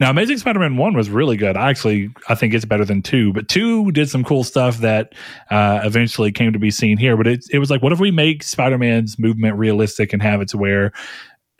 Now, 0.00 0.08
Amazing 0.10 0.38
Spider-Man 0.38 0.78
1 0.78 0.94
was 0.94 1.10
really 1.10 1.36
good. 1.36 1.56
I 1.58 1.68
actually, 1.68 2.08
I 2.28 2.34
think 2.34 2.54
it's 2.54 2.64
better 2.64 2.86
than 2.86 3.02
2, 3.02 3.34
but 3.34 3.48
2 3.48 3.92
did 3.92 4.08
some 4.08 4.24
cool 4.24 4.42
stuff 4.42 4.78
that 4.78 5.14
uh, 5.50 5.80
eventually 5.84 6.32
came 6.32 6.54
to 6.54 6.58
be 6.58 6.70
seen 6.70 6.96
here. 6.96 7.16
But 7.18 7.26
it, 7.26 7.44
it 7.52 7.58
was 7.58 7.70
like, 7.70 7.82
what 7.82 7.92
if 7.92 8.00
we 8.00 8.10
make 8.10 8.42
Spider-Man's 8.42 9.18
movement 9.18 9.56
realistic 9.58 10.12
and 10.14 10.22
have 10.22 10.40
it 10.40 10.48
to 10.48 10.56
where 10.58 10.92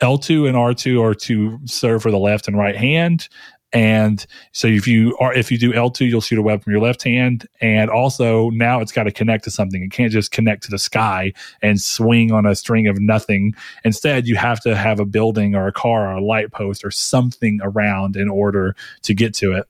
L2 0.01 0.47
and 0.47 0.55
R2 0.57 1.01
are 1.01 1.13
to 1.13 1.59
serve 1.65 2.01
for 2.01 2.09
the 2.11 2.17
left 2.17 2.47
and 2.47 2.57
right 2.57 2.75
hand. 2.75 3.29
And 3.73 4.25
so 4.51 4.67
if 4.67 4.85
you 4.85 5.15
are 5.19 5.33
if 5.33 5.51
you 5.51 5.57
do 5.57 5.71
L2, 5.71 6.07
you'll 6.07 6.21
shoot 6.21 6.37
a 6.37 6.41
web 6.41 6.63
from 6.63 6.71
your 6.71 6.81
left 6.81 7.03
hand. 7.03 7.47
And 7.61 7.89
also 7.89 8.49
now 8.49 8.81
it's 8.81 8.91
got 8.91 9.03
to 9.03 9.11
connect 9.11 9.45
to 9.45 9.51
something. 9.51 9.81
It 9.81 9.91
can't 9.91 10.11
just 10.11 10.31
connect 10.31 10.63
to 10.63 10.71
the 10.71 10.79
sky 10.79 11.33
and 11.61 11.79
swing 11.79 12.31
on 12.31 12.45
a 12.45 12.55
string 12.55 12.87
of 12.87 12.99
nothing. 12.99 13.53
Instead, 13.83 14.27
you 14.27 14.35
have 14.35 14.59
to 14.61 14.75
have 14.75 14.99
a 14.99 15.05
building 15.05 15.55
or 15.55 15.67
a 15.67 15.71
car 15.71 16.11
or 16.11 16.17
a 16.17 16.23
light 16.23 16.51
post 16.51 16.83
or 16.83 16.91
something 16.91 17.59
around 17.63 18.15
in 18.17 18.29
order 18.29 18.75
to 19.03 19.13
get 19.13 19.33
to 19.35 19.53
it. 19.53 19.67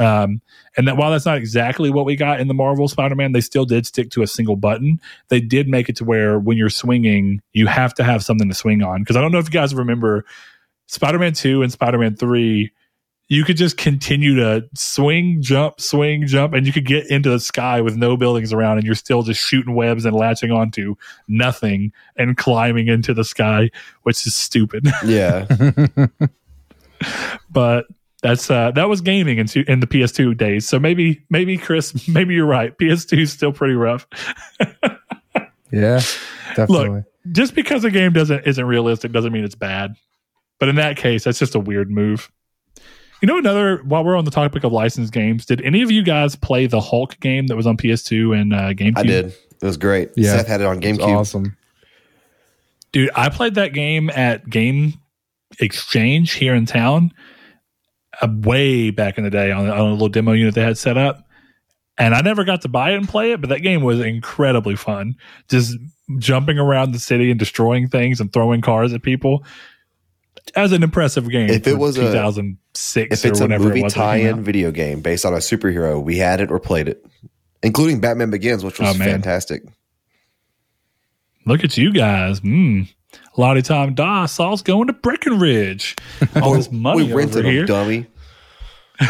Um, 0.00 0.40
and 0.76 0.88
that 0.88 0.96
while 0.96 1.12
that's 1.12 1.26
not 1.26 1.36
exactly 1.36 1.90
what 1.90 2.04
we 2.04 2.16
got 2.16 2.40
in 2.40 2.48
the 2.48 2.54
Marvel 2.54 2.88
Spider-Man, 2.88 3.32
they 3.32 3.40
still 3.40 3.64
did 3.64 3.86
stick 3.86 4.10
to 4.10 4.22
a 4.22 4.26
single 4.26 4.56
button. 4.56 5.00
They 5.28 5.40
did 5.40 5.68
make 5.68 5.88
it 5.88 5.96
to 5.96 6.04
where 6.04 6.38
when 6.38 6.56
you're 6.56 6.70
swinging, 6.70 7.40
you 7.52 7.68
have 7.68 7.94
to 7.94 8.04
have 8.04 8.24
something 8.24 8.48
to 8.48 8.54
swing 8.54 8.82
on. 8.82 9.02
Because 9.02 9.16
I 9.16 9.20
don't 9.20 9.30
know 9.30 9.38
if 9.38 9.46
you 9.46 9.52
guys 9.52 9.72
remember 9.74 10.24
Spider-Man 10.88 11.34
2 11.34 11.62
and 11.62 11.70
Spider-Man 11.70 12.16
3, 12.16 12.72
you 13.28 13.44
could 13.44 13.56
just 13.56 13.76
continue 13.76 14.34
to 14.36 14.68
swing, 14.74 15.40
jump, 15.40 15.80
swing, 15.80 16.26
jump, 16.26 16.52
and 16.52 16.66
you 16.66 16.72
could 16.72 16.84
get 16.84 17.06
into 17.10 17.30
the 17.30 17.40
sky 17.40 17.80
with 17.80 17.96
no 17.96 18.16
buildings 18.16 18.52
around, 18.52 18.78
and 18.78 18.86
you're 18.86 18.94
still 18.94 19.22
just 19.22 19.40
shooting 19.40 19.74
webs 19.74 20.04
and 20.04 20.14
latching 20.14 20.50
onto 20.50 20.94
nothing 21.28 21.92
and 22.16 22.36
climbing 22.36 22.88
into 22.88 23.14
the 23.14 23.24
sky, 23.24 23.70
which 24.02 24.26
is 24.26 24.34
stupid. 24.34 24.86
Yeah, 25.04 25.46
but 27.50 27.86
that's 28.22 28.50
uh 28.50 28.70
that 28.70 28.88
was 28.88 29.02
gaming 29.02 29.38
in, 29.38 29.46
in 29.68 29.80
the 29.80 29.86
PS2 29.86 30.36
days. 30.36 30.66
So 30.66 30.78
maybe 30.78 31.22
maybe 31.28 31.58
Chris, 31.58 32.08
maybe 32.08 32.34
you're 32.34 32.46
right. 32.46 32.76
PS2 32.78 33.20
is 33.22 33.32
still 33.32 33.52
pretty 33.52 33.74
rough. 33.74 34.06
Yeah, 35.74 36.00
definitely. 36.54 37.02
Just 37.32 37.54
because 37.56 37.82
a 37.84 37.90
game 37.90 38.12
doesn't 38.12 38.46
isn't 38.46 38.64
realistic 38.64 39.10
doesn't 39.10 39.32
mean 39.32 39.44
it's 39.44 39.56
bad. 39.56 39.96
But 40.60 40.68
in 40.68 40.76
that 40.76 40.96
case, 40.96 41.24
that's 41.24 41.38
just 41.40 41.56
a 41.56 41.58
weird 41.58 41.90
move. 41.90 42.30
You 43.24 43.26
know, 43.26 43.38
another 43.38 43.78
while 43.84 44.04
we're 44.04 44.18
on 44.18 44.26
the 44.26 44.30
topic 44.30 44.64
of 44.64 44.72
licensed 44.72 45.10
games, 45.10 45.46
did 45.46 45.62
any 45.62 45.80
of 45.80 45.90
you 45.90 46.02
guys 46.02 46.36
play 46.36 46.66
the 46.66 46.78
Hulk 46.78 47.18
game 47.20 47.46
that 47.46 47.56
was 47.56 47.66
on 47.66 47.78
PS2 47.78 48.38
and 48.38 48.52
uh, 48.52 48.74
GameCube? 48.74 48.98
I 48.98 49.02
did. 49.02 49.26
It 49.28 49.62
was 49.62 49.78
great. 49.78 50.10
Yeah. 50.14 50.36
Seth 50.36 50.46
had 50.46 50.60
it 50.60 50.66
on 50.66 50.82
It's 50.82 50.98
GameCube. 50.98 51.16
awesome. 51.16 51.56
Dude, 52.92 53.08
I 53.14 53.30
played 53.30 53.54
that 53.54 53.72
game 53.72 54.10
at 54.10 54.50
Game 54.50 54.92
Exchange 55.58 56.32
here 56.34 56.54
in 56.54 56.66
town 56.66 57.14
uh, 58.20 58.28
way 58.30 58.90
back 58.90 59.16
in 59.16 59.24
the 59.24 59.30
day 59.30 59.50
on, 59.50 59.70
on 59.70 59.80
a 59.80 59.92
little 59.92 60.10
demo 60.10 60.32
unit 60.32 60.54
they 60.54 60.60
had 60.60 60.76
set 60.76 60.98
up. 60.98 61.26
And 61.96 62.14
I 62.14 62.20
never 62.20 62.44
got 62.44 62.60
to 62.60 62.68
buy 62.68 62.90
it 62.90 62.96
and 62.96 63.08
play 63.08 63.32
it, 63.32 63.40
but 63.40 63.48
that 63.48 63.60
game 63.60 63.80
was 63.80 64.00
incredibly 64.00 64.76
fun. 64.76 65.14
Just 65.48 65.78
jumping 66.18 66.58
around 66.58 66.92
the 66.92 66.98
city 66.98 67.30
and 67.30 67.40
destroying 67.40 67.88
things 67.88 68.20
and 68.20 68.30
throwing 68.30 68.60
cars 68.60 68.92
at 68.92 69.02
people. 69.02 69.46
As 70.56 70.72
an 70.72 70.82
impressive 70.82 71.28
game. 71.30 71.50
If 71.50 71.66
it 71.66 71.78
was 71.78 71.96
a- 71.96 72.02
2006 72.02 73.18
If 73.18 73.24
it's 73.30 73.40
or 73.40 73.44
a 73.44 73.46
whenever 73.46 73.64
movie 73.64 73.80
it 73.80 73.84
was. 73.84 73.94
tie-in 73.94 74.42
video 74.44 74.70
game 74.70 75.00
based 75.00 75.24
on 75.24 75.32
a 75.34 75.38
superhero, 75.38 76.02
we 76.02 76.16
had 76.18 76.40
it 76.40 76.50
or 76.50 76.60
played 76.60 76.88
it, 76.88 77.04
including 77.62 78.00
Batman 78.00 78.30
Begins, 78.30 78.64
which 78.64 78.78
was 78.78 78.94
Oh, 78.94 78.98
fantastic. 78.98 79.62
Look 81.46 81.62
at 81.64 81.76
you 81.76 81.92
guys. 81.92 82.40
Mm. 82.40 82.88
Lottie 83.36 83.62
Tom 83.62 83.94
Da, 83.94 84.26
Saul's 84.26 84.62
going 84.62 84.86
to 84.86 84.92
Breckenridge. 84.92 85.94
All 86.42 86.54
this 86.54 86.70
money 86.72 87.04
we 87.04 87.12
rented 87.12 87.44
over 87.44 87.54
them, 87.54 87.66
dummy. 87.66 88.06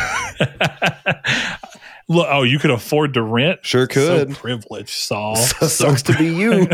Look, 2.07 2.27
oh, 2.31 2.43
you 2.43 2.59
could 2.59 2.71
afford 2.71 3.15
to 3.15 3.23
rent? 3.23 3.61
Sure 3.65 3.87
could. 3.87 4.35
So 4.35 4.41
privileged, 4.41 4.91
Saul. 4.91 5.37
Sucks 5.37 6.03
to 6.03 6.17
be 6.19 6.27
you. 6.27 6.69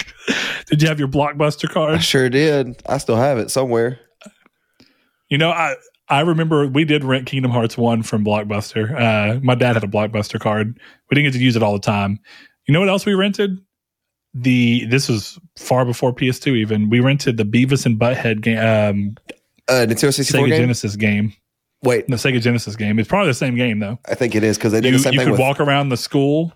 Did 0.66 0.82
you 0.82 0.88
have 0.88 0.98
your 0.98 1.08
blockbuster 1.08 1.68
I 1.68 1.72
card? 1.72 2.02
sure 2.04 2.28
did. 2.28 2.80
I 2.86 2.98
still 2.98 3.16
have 3.16 3.38
it 3.38 3.50
somewhere. 3.50 4.00
You 5.28 5.38
know, 5.38 5.50
I 5.50 5.74
I 6.08 6.20
remember 6.20 6.66
we 6.66 6.84
did 6.84 7.04
rent 7.04 7.26
Kingdom 7.26 7.50
Hearts 7.50 7.76
one 7.78 8.02
from 8.02 8.24
Blockbuster. 8.24 8.90
Uh, 8.94 9.40
my 9.42 9.54
dad 9.54 9.74
had 9.74 9.84
a 9.84 9.86
Blockbuster 9.86 10.38
card. 10.38 10.78
We 11.10 11.14
didn't 11.14 11.32
get 11.32 11.38
to 11.38 11.44
use 11.44 11.56
it 11.56 11.62
all 11.62 11.72
the 11.72 11.78
time. 11.80 12.18
You 12.66 12.74
know 12.74 12.80
what 12.80 12.88
else 12.88 13.06
we 13.06 13.14
rented? 13.14 13.58
The 14.34 14.84
this 14.86 15.08
was 15.08 15.38
far 15.58 15.84
before 15.84 16.14
PS2 16.14 16.56
even. 16.56 16.90
We 16.90 17.00
rented 17.00 17.36
the 17.36 17.44
Beavis 17.44 17.86
and 17.86 17.98
Butthead 17.98 18.40
game, 18.42 18.58
um, 18.58 19.16
Uh, 19.68 19.86
Nintendo 19.86 20.12
64 20.12 20.40
Sega 20.40 20.48
game? 20.48 20.60
Genesis 20.60 20.96
game. 20.96 21.32
Wait, 21.82 22.06
The 22.06 22.16
Sega 22.16 22.40
Genesis 22.40 22.76
game. 22.76 22.98
It's 22.98 23.08
probably 23.08 23.28
the 23.28 23.34
same 23.34 23.56
game 23.56 23.78
though. 23.78 23.98
I 24.06 24.14
think 24.14 24.34
it 24.34 24.44
is 24.44 24.56
because 24.56 24.72
they 24.72 24.80
did 24.80 24.92
you, 24.92 24.98
the 24.98 25.02
same 25.02 25.12
you 25.14 25.18
thing 25.20 25.26
could 25.26 25.32
with 25.32 25.40
walk 25.40 25.60
around 25.60 25.88
the 25.88 25.96
school. 25.96 26.52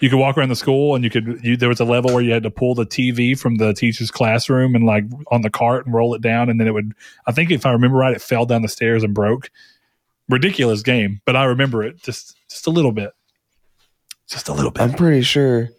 You 0.00 0.10
could 0.10 0.18
walk 0.18 0.36
around 0.36 0.50
the 0.50 0.56
school, 0.56 0.94
and 0.94 1.02
you 1.02 1.10
could. 1.10 1.40
You, 1.42 1.56
there 1.56 1.68
was 1.70 1.80
a 1.80 1.84
level 1.84 2.12
where 2.12 2.22
you 2.22 2.32
had 2.32 2.42
to 2.42 2.50
pull 2.50 2.74
the 2.74 2.84
TV 2.84 3.38
from 3.38 3.56
the 3.56 3.72
teacher's 3.72 4.10
classroom 4.10 4.74
and 4.74 4.84
like 4.84 5.04
on 5.30 5.42
the 5.42 5.50
cart 5.50 5.86
and 5.86 5.94
roll 5.94 6.14
it 6.14 6.20
down, 6.20 6.50
and 6.50 6.60
then 6.60 6.66
it 6.66 6.74
would. 6.74 6.92
I 7.26 7.32
think 7.32 7.50
if 7.50 7.64
I 7.64 7.72
remember 7.72 7.96
right, 7.96 8.14
it 8.14 8.20
fell 8.20 8.44
down 8.44 8.62
the 8.62 8.68
stairs 8.68 9.02
and 9.02 9.14
broke. 9.14 9.50
Ridiculous 10.28 10.82
game, 10.82 11.20
but 11.24 11.36
I 11.36 11.44
remember 11.44 11.82
it 11.82 12.02
just 12.02 12.36
just 12.50 12.66
a 12.66 12.70
little 12.70 12.92
bit, 12.92 13.12
just 14.28 14.48
a 14.48 14.52
little 14.52 14.70
bit. 14.70 14.82
I'm 14.82 14.92
pretty 14.92 15.22
sure 15.22 15.70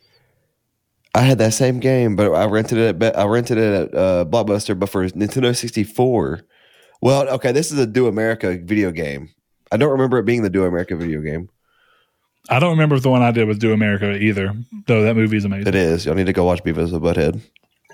I 1.14 1.22
had 1.22 1.38
that 1.40 1.54
same 1.54 1.80
game, 1.80 2.16
but 2.16 2.32
I 2.32 2.46
rented 2.46 2.78
it. 2.78 3.02
At, 3.02 3.18
I 3.18 3.26
rented 3.26 3.58
it 3.58 3.74
at 3.74 3.96
uh, 3.96 4.26
Blockbuster, 4.26 4.78
but 4.78 4.90
for 4.90 5.08
Nintendo 5.10 5.56
64. 5.56 6.42
Well, 7.02 7.28
okay, 7.30 7.52
this 7.52 7.72
is 7.72 7.80
a 7.80 7.86
Do 7.86 8.08
America 8.08 8.58
video 8.64 8.92
game. 8.92 9.30
I 9.72 9.78
don't 9.78 9.92
remember 9.92 10.18
it 10.18 10.26
being 10.26 10.44
the 10.44 10.50
Do 10.50 10.64
America 10.64 10.96
video 10.96 11.22
game. 11.22 11.50
I 12.50 12.60
don't 12.60 12.72
remember 12.72 12.96
if 12.96 13.04
the 13.04 13.10
one 13.10 13.22
I 13.22 13.32
did 13.32 13.48
was 13.48 13.58
Do 13.58 13.74
America 13.74 14.16
either, 14.16 14.54
though. 14.86 15.04
That 15.04 15.16
movie 15.16 15.38
is 15.38 15.46
amazing. 15.46 15.68
It 15.68 15.76
is. 15.76 16.06
Y'all 16.06 16.16
need 16.16 16.28
to 16.28 16.34
go 16.34 16.46
watch 16.46 16.64
Beavis 16.64 16.94
and 16.94 17.02
Butthead, 17.02 17.42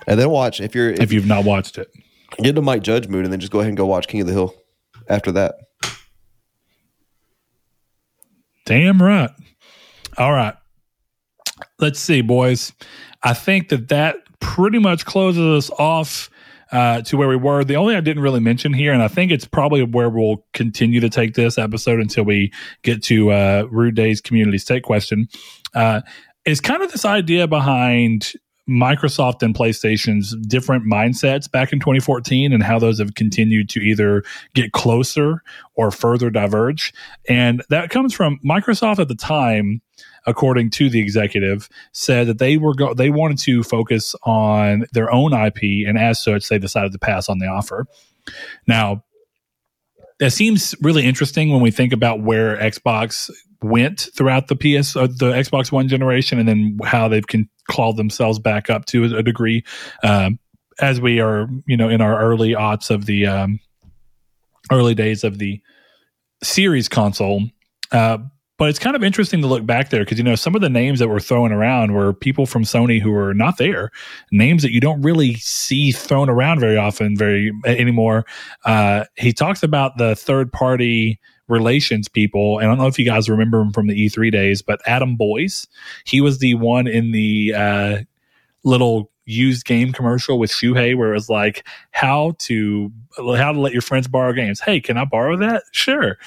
and 0.07 0.19
then 0.19 0.29
watch 0.29 0.61
if 0.61 0.75
you're 0.75 0.91
if 0.91 0.99
If 0.99 1.11
you've 1.11 1.25
not 1.25 1.43
watched 1.43 1.77
it, 1.77 1.89
get 2.37 2.49
into 2.49 2.61
Mike 2.61 2.83
Judge 2.83 3.07
mood, 3.07 3.25
and 3.25 3.33
then 3.33 3.39
just 3.39 3.51
go 3.51 3.59
ahead 3.59 3.69
and 3.69 3.77
go 3.77 3.85
watch 3.85 4.07
King 4.07 4.21
of 4.21 4.27
the 4.27 4.33
Hill 4.33 4.53
after 5.09 5.31
that. 5.33 5.55
Damn 8.65 9.01
right. 9.01 9.31
All 10.17 10.31
right. 10.31 10.55
Let's 11.79 11.99
see, 11.99 12.21
boys. 12.21 12.71
I 13.23 13.33
think 13.33 13.69
that 13.69 13.89
that 13.89 14.17
pretty 14.39 14.79
much 14.79 15.05
closes 15.05 15.69
us 15.69 15.79
off 15.79 16.29
uh, 16.73 17.01
to 17.03 17.15
where 17.17 17.29
we 17.29 17.35
were. 17.35 17.63
The 17.63 17.75
only 17.75 17.95
I 17.95 18.01
didn't 18.01 18.23
really 18.23 18.39
mention 18.39 18.73
here, 18.73 18.91
and 18.91 19.03
I 19.03 19.07
think 19.07 19.31
it's 19.31 19.45
probably 19.45 19.83
where 19.83 20.09
we'll 20.09 20.43
continue 20.53 20.99
to 20.99 21.09
take 21.09 21.35
this 21.35 21.59
episode 21.59 21.99
until 21.99 22.25
we 22.25 22.51
get 22.81 23.03
to 23.03 23.31
uh, 23.31 23.67
Rude 23.69 23.95
Days 23.95 24.19
Community 24.19 24.57
State 24.57 24.81
question, 24.81 25.29
uh, 25.75 26.01
is 26.45 26.59
kind 26.59 26.81
of 26.81 26.91
this 26.91 27.05
idea 27.05 27.47
behind 27.47 28.33
Microsoft 28.67 29.43
and 29.43 29.53
PlayStation's 29.53 30.35
different 30.47 30.85
mindsets 30.85 31.51
back 31.51 31.73
in 31.73 31.79
2014 31.79 32.51
and 32.51 32.63
how 32.63 32.79
those 32.79 32.97
have 32.97 33.13
continued 33.13 33.69
to 33.69 33.79
either 33.79 34.23
get 34.55 34.71
closer 34.71 35.43
or 35.75 35.91
further 35.91 36.31
diverge. 36.31 36.91
And 37.29 37.63
that 37.69 37.91
comes 37.91 38.13
from 38.13 38.39
Microsoft 38.43 38.99
at 38.99 39.09
the 39.09 39.15
time, 39.15 39.81
according 40.25 40.69
to 40.71 40.89
the 40.89 40.99
executive, 40.99 41.69
said 41.91 42.27
that 42.27 42.39
they 42.39 42.57
were 42.57 42.73
go- 42.73 42.93
they 42.93 43.09
wanted 43.09 43.37
to 43.39 43.63
focus 43.63 44.15
on 44.23 44.85
their 44.93 45.11
own 45.11 45.33
IP, 45.33 45.87
and 45.87 45.97
as 45.97 46.21
such, 46.23 46.49
they 46.49 46.59
decided 46.59 46.91
to 46.91 46.99
pass 46.99 47.29
on 47.29 47.39
the 47.39 47.47
offer. 47.47 47.85
Now, 48.67 49.03
that 50.19 50.31
seems 50.31 50.75
really 50.81 51.05
interesting 51.05 51.51
when 51.51 51.61
we 51.61 51.71
think 51.71 51.93
about 51.93 52.21
where 52.21 52.57
Xbox 52.57 53.29
went 53.61 54.07
throughout 54.15 54.47
the 54.47 54.55
PS, 54.55 54.95
uh, 54.95 55.07
the 55.07 55.31
Xbox 55.33 55.71
One 55.71 55.87
generation, 55.87 56.39
and 56.39 56.47
then 56.47 56.79
how 56.83 57.07
they've 57.07 57.25
can 57.25 57.49
clawed 57.69 57.97
themselves 57.97 58.39
back 58.39 58.69
up 58.69 58.85
to 58.85 59.05
a, 59.05 59.23
degree. 59.23 59.63
Um, 60.03 60.39
as 60.79 60.99
we 60.99 61.19
are, 61.19 61.47
you 61.65 61.77
know, 61.77 61.89
in 61.89 62.01
our 62.01 62.19
early 62.19 62.51
aughts 62.51 62.89
of 62.89 63.05
the 63.05 63.25
um, 63.25 63.59
early 64.71 64.95
days 64.95 65.23
of 65.23 65.37
the 65.37 65.61
series 66.41 66.89
console. 66.89 67.43
Uh, 67.91 68.19
but 68.57 68.69
it's 68.69 68.79
kind 68.79 68.95
of 68.95 69.03
interesting 69.03 69.41
to 69.41 69.47
look 69.47 69.65
back 69.65 69.89
there 69.89 70.01
because 70.01 70.17
you 70.17 70.23
know 70.23 70.35
some 70.35 70.55
of 70.55 70.61
the 70.61 70.69
names 70.69 70.99
that 70.99 71.07
were 71.07 71.19
thrown 71.19 71.51
around 71.51 71.93
were 71.93 72.13
people 72.13 72.45
from 72.45 72.63
Sony 72.63 73.01
who 73.01 73.11
were 73.11 73.33
not 73.33 73.57
there, 73.57 73.91
names 74.31 74.61
that 74.61 74.71
you 74.71 74.79
don't 74.79 75.01
really 75.01 75.35
see 75.35 75.91
thrown 75.91 76.29
around 76.29 76.59
very 76.59 76.77
often, 76.77 77.17
very 77.17 77.51
anymore. 77.65 78.25
Uh, 78.65 79.05
he 79.15 79.33
talks 79.33 79.63
about 79.63 79.97
the 79.97 80.15
third 80.15 80.51
party 80.51 81.19
relations 81.47 82.07
people, 82.07 82.59
and 82.59 82.67
I 82.67 82.71
don't 82.71 82.77
know 82.77 82.87
if 82.87 82.99
you 82.99 83.05
guys 83.05 83.29
remember 83.29 83.59
him 83.59 83.71
from 83.71 83.87
the 83.87 83.95
E3 83.95 84.31
days, 84.31 84.61
but 84.61 84.81
Adam 84.85 85.15
Boyes, 85.15 85.67
he 86.05 86.21
was 86.21 86.39
the 86.39 86.53
one 86.53 86.87
in 86.87 87.11
the 87.11 87.53
uh, 87.55 87.97
little 88.63 89.11
used 89.25 89.65
game 89.65 89.93
commercial 89.93 90.37
with 90.37 90.51
Shuhei 90.51 90.97
where 90.97 91.11
it 91.11 91.15
was 91.15 91.29
like 91.29 91.65
how 91.91 92.35
to 92.39 92.91
how 93.17 93.53
to 93.53 93.59
let 93.59 93.71
your 93.71 93.81
friends 93.81 94.07
borrow 94.07 94.33
games. 94.33 94.59
Hey, 94.59 94.79
can 94.79 94.97
I 94.97 95.05
borrow 95.05 95.37
that? 95.37 95.63
Sure 95.71 96.17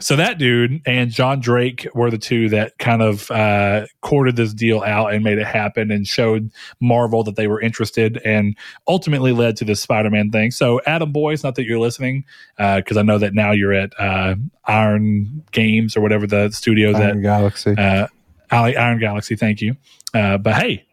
so 0.00 0.16
that 0.16 0.38
dude 0.38 0.82
and 0.86 1.10
John 1.10 1.38
Drake 1.38 1.86
were 1.94 2.10
the 2.10 2.18
two 2.18 2.48
that 2.48 2.76
kind 2.78 3.00
of 3.00 3.30
uh, 3.30 3.86
courted 4.00 4.34
this 4.34 4.52
deal 4.52 4.82
out 4.82 5.14
and 5.14 5.22
made 5.22 5.38
it 5.38 5.46
happen 5.46 5.92
and 5.92 6.06
showed 6.06 6.50
Marvel 6.80 7.22
that 7.24 7.36
they 7.36 7.46
were 7.46 7.60
interested 7.60 8.20
and 8.24 8.56
ultimately 8.88 9.30
led 9.30 9.56
to 9.58 9.64
this 9.64 9.80
Spider 9.80 10.10
Man 10.10 10.30
thing. 10.30 10.50
So, 10.50 10.80
Adam 10.84 11.12
Boyes, 11.12 11.44
not 11.44 11.54
that 11.54 11.64
you're 11.64 11.78
listening, 11.78 12.24
because 12.56 12.96
uh, 12.96 13.00
I 13.00 13.02
know 13.02 13.18
that 13.18 13.34
now 13.34 13.52
you're 13.52 13.72
at 13.72 13.92
uh, 13.98 14.34
Iron 14.64 15.44
Games 15.52 15.96
or 15.96 16.00
whatever 16.00 16.26
the 16.26 16.50
studio 16.50 16.88
Iron 16.88 17.00
that 17.00 17.22
Galaxy. 17.22 17.74
Uh, 17.78 18.08
Iron 18.50 18.98
Galaxy, 18.98 19.36
thank 19.36 19.60
you. 19.60 19.76
Uh, 20.12 20.38
but 20.38 20.54
hey, 20.54 20.86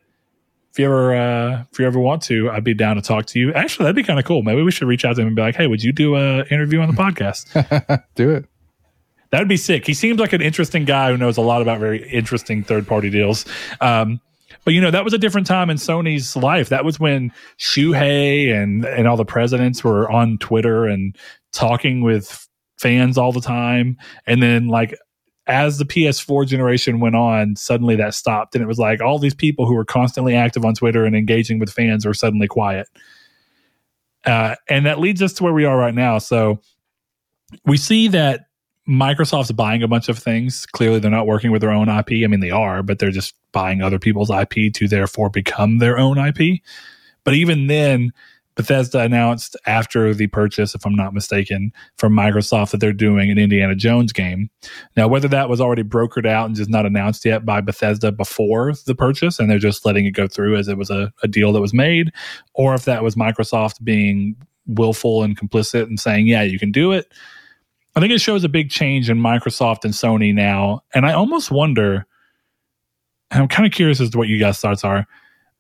if 0.72 0.80
you 0.80 0.86
ever 0.86 1.16
uh, 1.16 1.64
if 1.72 1.80
you 1.80 1.88
ever 1.88 2.00
want 2.00 2.22
to, 2.24 2.52
I'd 2.52 2.64
be 2.64 2.76
down 2.76 2.98
to 2.98 3.02
talk 3.02 3.26
to 3.28 3.40
you. 3.40 3.52
Actually, 3.54 3.86
that'd 3.86 3.96
be 3.96 4.04
kind 4.04 4.20
of 4.20 4.26
cool. 4.26 4.44
Maybe 4.44 4.62
we 4.62 4.72
should 4.72 4.88
reach 4.88 5.06
out 5.06 5.16
to 5.16 5.22
him 5.22 5.28
and 5.28 5.36
be 5.36 5.42
like, 5.42 5.56
"Hey, 5.56 5.68
would 5.68 5.84
you 5.84 5.92
do 5.92 6.16
a 6.16 6.46
interview 6.46 6.80
on 6.80 6.88
the 6.88 7.02
podcast?" 7.02 8.04
do 8.16 8.30
it. 8.30 8.46
That 9.32 9.40
would 9.40 9.48
be 9.48 9.58
sick. 9.58 9.88
He 9.88 9.94
seems 9.94 10.20
like 10.20 10.34
an 10.34 10.42
interesting 10.42 10.86
guy 10.86 11.10
who 11.12 11.18
knows 11.18 11.38
a 11.38 11.42
lot 11.42 11.62
about 11.62 11.80
very 11.80 12.08
interesting 12.10 12.64
third 12.64 12.86
party 12.86 13.10
deals. 13.10 13.46
Um, 13.80 14.20
but 14.64 14.74
you 14.74 14.82
know 14.82 14.92
that 14.92 15.04
was 15.04 15.14
a 15.14 15.18
different 15.18 15.48
time 15.48 15.70
in 15.70 15.78
Sony's 15.78 16.36
life. 16.36 16.70
That 16.70 16.86
was 16.86 17.00
when 17.00 17.32
Shuhei 17.58 18.54
and 18.54 18.86
and 18.86 19.08
all 19.08 19.18
the 19.18 19.26
presidents 19.26 19.84
were 19.84 20.12
on 20.12 20.38
Twitter 20.38 20.86
and 20.86 21.16
talking 21.52 22.02
with 22.02 22.48
fans 22.78 23.18
all 23.18 23.32
the 23.32 23.42
time. 23.42 23.98
And 24.28 24.44
then 24.44 24.68
like 24.68 24.96
as 25.48 25.78
the 25.78 25.86
PS4 25.86 26.46
generation 26.46 27.00
went 27.00 27.16
on, 27.16 27.56
suddenly 27.56 27.96
that 27.96 28.14
stopped, 28.14 28.54
and 28.54 28.64
it 28.64 28.68
was 28.68 28.80
like 28.80 29.02
all 29.02 29.18
these 29.18 29.34
people 29.34 29.66
who 29.66 29.74
were 29.74 29.86
constantly 29.86 30.36
active 30.36 30.64
on 30.64 30.76
Twitter 30.76 31.06
and 31.06 31.16
engaging 31.16 31.58
with 31.58 31.72
fans 31.72 32.06
were 32.06 32.14
suddenly 32.14 32.48
quiet. 32.48 32.88
Uh, 34.26 34.56
and 34.70 34.86
that 34.86 35.00
leads 35.00 35.22
us 35.22 35.34
to 35.34 35.44
where 35.44 35.54
we 35.54 35.66
are 35.66 35.78
right 35.78 35.96
now. 35.96 36.20
So 36.20 36.62
we 37.66 37.78
see 37.78 38.08
that 38.10 38.46
Microsoft's 38.88 39.52
buying 39.52 39.84
a 39.84 39.88
bunch 39.88 40.10
of 40.10 40.18
things. 40.18 40.66
Clearly, 40.66 41.00
they're 41.00 41.12
not 41.12 41.28
working 41.28 41.52
with 41.52 41.62
their 41.62 41.72
own 41.72 41.88
IP. 41.88 42.24
I 42.24 42.28
mean, 42.28 42.40
they 42.40 42.52
are, 42.52 42.82
but 42.82 43.00
they're 43.00 43.12
just 43.12 43.36
buying 43.52 43.82
other 43.82 44.00
people's 44.00 44.32
IP 44.32 44.74
to 44.74 44.88
therefore 44.88 45.30
become 45.30 45.78
their 45.78 45.98
own 46.00 46.18
IP. 46.18 46.62
But 47.24 47.36
even 47.36 47.68
then, 47.68 48.12
Bethesda 48.56 49.00
announced 49.00 49.56
after 49.66 50.14
the 50.14 50.28
purchase, 50.28 50.76
if 50.76 50.86
I'm 50.86 50.96
not 50.96 51.14
mistaken, 51.14 51.72
from 51.98 52.14
Microsoft 52.14 52.72
that 52.72 52.80
they're 52.80 52.92
doing 52.92 53.30
an 53.30 53.38
Indiana 53.38 53.76
Jones 53.76 54.12
game. 54.12 54.50
Now, 54.98 55.08
whether 55.08 55.28
that 55.30 55.48
was 55.48 55.62
already 55.62 55.84
brokered 55.84 56.28
out 56.28 56.48
and 56.48 56.56
just 56.56 56.70
not 56.70 56.86
announced 56.86 57.24
yet 57.24 57.46
by 57.46 57.62
Bethesda 57.62 58.12
before 58.12 58.74
the 58.86 58.96
purchase, 58.96 59.40
and 59.40 59.50
they're 59.50 59.60
just 59.60 59.86
letting 59.86 60.06
it 60.06 60.12
go 60.12 60.28
through 60.28 60.58
as 60.58 60.68
it 60.68 60.78
was 60.78 60.90
a, 60.90 61.14
a 61.24 61.28
deal 61.28 61.54
that 61.54 61.62
was 61.62 61.74
made, 61.74 62.12
or 62.54 62.74
if 62.74 62.86
that 62.86 63.04
was 63.04 63.16
Microsoft 63.16 63.84
being 63.84 64.36
willful 64.66 65.24
and 65.24 65.40
complicit 65.40 65.84
and 65.84 66.00
saying, 66.00 66.28
yeah, 66.28 66.42
you 66.42 66.60
can 66.60 66.72
do 66.72 66.92
it 66.92 67.12
I 67.96 68.00
think 68.00 68.14
it 68.14 68.20
shows 68.22 68.44
a 68.44 68.50
big 68.50 68.70
change 68.70 69.10
in 69.10 69.18
Microsoft 69.18 69.84
and 69.84 69.94
Sony 69.94 70.34
now. 70.34 70.82
And 70.94 71.06
I 71.06 71.14
almost 71.14 71.52
wonder, 71.52 72.06
I'm 73.32 73.48
kind 73.48 73.66
of 73.66 73.74
curious 73.74 74.00
as 74.00 74.10
to 74.12 74.18
what 74.18 74.28
you 74.28 74.40
guys' 74.40 74.60
thoughts 74.60 74.84
are. 74.84 75.06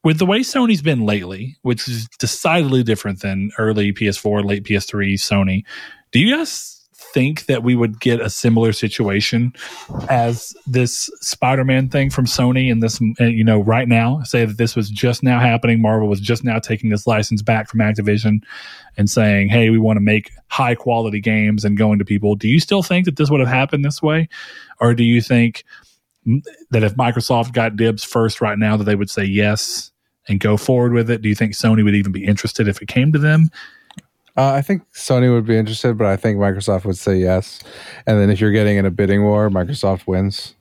With 0.03 0.18
the 0.18 0.26
way 0.26 0.40
Sony's 0.40 0.82
been 0.82 1.06
lately, 1.06 1.58
which 1.62 1.88
is 1.88 2.08
decidedly 2.20 2.84
different 2.84 3.22
than 3.22 3.52
early 3.58 3.94
PS4, 3.94 4.44
late 4.45 4.64
PS3 4.64 5.14
Sony, 5.14 5.64
do 6.12 6.20
you 6.20 6.36
guys 6.36 6.81
think 7.14 7.46
that 7.46 7.64
we 7.64 7.76
would 7.76 8.00
get 8.00 8.20
a 8.20 8.30
similar 8.30 8.74
situation 8.74 9.54
as 10.10 10.56
this 10.66 11.10
Spider-Man 11.22 11.90
thing 11.90 12.10
from 12.10 12.26
Sony 12.26 12.72
and 12.72 12.82
this 12.82 13.02
uh, 13.20 13.26
you 13.26 13.44
know 13.44 13.60
right 13.60 13.88
now 13.88 14.22
say 14.24 14.46
that 14.46 14.58
this 14.58 14.76
was 14.76 14.90
just 14.90 15.24
now 15.24 15.40
happening 15.40 15.82
Marvel 15.82 16.08
was 16.08 16.20
just 16.20 16.44
now 16.44 16.60
taking 16.60 16.90
this 16.90 17.06
license 17.08 17.42
back 17.42 17.70
from 17.70 17.80
Activision 17.80 18.42
and 18.98 19.10
saying 19.10 19.50
hey 19.50 19.70
we 19.70 19.78
want 19.78 19.98
to 19.98 20.02
make 20.02 20.32
high 20.52 20.76
quality 20.76 21.22
games 21.22 21.64
and 21.64 21.78
going 21.78 21.98
to 21.98 22.06
people. 22.06 22.36
Do 22.36 22.50
you 22.50 22.60
still 22.60 22.84
think 22.84 23.06
that 23.06 23.16
this 23.16 23.30
would 23.30 23.40
have 23.40 23.50
happened 23.50 23.86
this 23.86 24.02
way? 24.02 24.28
Or 24.82 24.94
do 24.94 25.04
you 25.04 25.22
think 25.22 25.64
that 26.72 26.84
if 26.84 26.96
Microsoft 26.96 27.54
got 27.54 27.78
dibs 27.78 28.04
first 28.04 28.42
right 28.42 28.60
now 28.60 28.76
that 28.76 28.84
they 28.84 28.96
would 28.96 29.10
say 29.10 29.24
yes 29.24 29.92
and 30.28 30.40
go 30.42 30.58
forward 30.58 30.92
with 30.92 31.10
it? 31.10 31.22
Do 31.22 31.30
you 31.30 31.36
think 31.36 31.54
Sony 31.54 31.86
would 31.86 31.96
even 31.96 32.12
be 32.12 32.26
interested 32.26 32.68
if 32.68 32.82
it 32.82 32.90
came 32.90 33.14
to 33.14 33.20
them 33.20 33.50
uh, 34.42 34.54
I 34.54 34.62
think 34.62 34.92
Sony 34.94 35.32
would 35.32 35.46
be 35.46 35.56
interested, 35.56 35.98
but 35.98 36.08
I 36.08 36.16
think 36.16 36.40
Microsoft 36.40 36.86
would 36.86 36.98
say 36.98 37.16
yes. 37.18 37.60
And 38.08 38.20
then 38.20 38.32
if 38.32 38.42
you're 38.42 38.52
getting 38.52 38.78
in 38.78 38.88
a 38.88 38.92
bidding 38.92 39.24
war, 39.24 39.50
Microsoft 39.50 40.08
wins. 40.08 40.56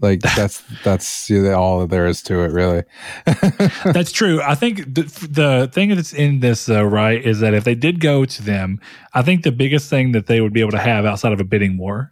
Like 0.00 0.20
that's 0.36 0.62
that's 0.82 1.30
all 1.30 1.86
there 1.86 2.06
is 2.06 2.22
to 2.22 2.40
it, 2.40 2.50
really. 2.50 2.82
that's 3.92 4.10
true. 4.10 4.40
I 4.40 4.54
think 4.54 4.94
the, 4.94 5.02
the 5.30 5.70
thing 5.70 5.90
that's 5.90 6.14
in 6.14 6.40
this, 6.40 6.64
though, 6.64 6.84
right, 6.84 7.22
is 7.22 7.40
that 7.40 7.52
if 7.52 7.64
they 7.64 7.74
did 7.74 8.00
go 8.00 8.24
to 8.24 8.42
them, 8.42 8.80
I 9.12 9.20
think 9.20 9.42
the 9.42 9.52
biggest 9.52 9.90
thing 9.90 10.12
that 10.12 10.26
they 10.26 10.40
would 10.40 10.54
be 10.54 10.60
able 10.60 10.70
to 10.70 10.78
have 10.78 11.04
outside 11.04 11.34
of 11.34 11.40
a 11.40 11.44
bidding 11.44 11.76
war 11.76 12.10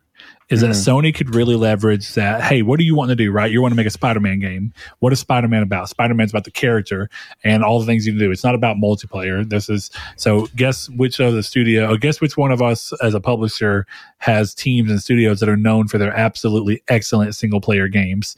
is 0.51 0.63
mm-hmm. 0.63 0.73
that 0.73 0.77
Sony 0.77 1.15
could 1.15 1.35
really 1.35 1.55
leverage 1.55 2.13
that. 2.15 2.43
Hey, 2.43 2.63
what 2.63 2.79
do 2.79 2.85
you 2.85 2.95
want 2.95 3.09
to 3.09 3.17
do? 3.17 3.33
Right, 3.33 3.51
you 3.51 3.63
want 3.63 3.73
to 3.73 3.77
make 3.77 3.87
a 3.87 3.91
Spider-Man 3.91 4.41
game. 4.41 4.75
What 4.99 5.13
is 5.13 5.21
Spider-Man 5.21 5.63
about? 5.63 5.89
Spider-Man's 5.89 6.33
about 6.33 6.45
the 6.45 6.51
character 6.51 7.09
and 7.45 7.65
all 7.65 7.81
the 7.81 7.87
things 7.87 8.07
you 8.07 8.13
can 8.13 8.19
do. 8.19 8.31
It's 8.31 8.45
not 8.45 8.55
about 8.55 8.77
multiplayer. 8.77 9.49
This 9.49 9.71
is 9.71 9.91
so. 10.17 10.49
Guess 10.57 10.91
which 10.91 11.21
of 11.21 11.33
the 11.33 11.43
studio? 11.43 11.93
Or 11.93 11.97
guess 11.97 12.21
which 12.21 12.37
one 12.37 12.53
of 12.53 12.61
us 12.61 12.93
as 13.03 13.15
a 13.15 13.21
publisher 13.21 13.87
has 14.19 14.53
teams 14.53 14.91
and 14.91 15.01
studios 15.01 15.41
that 15.41 15.49
are 15.49 15.57
known 15.57 15.89
for 15.89 15.99
their 15.99 16.13
absolutely 16.13 16.83
excellent 16.89 17.35
single-player 17.35 17.89
games. 17.89 18.37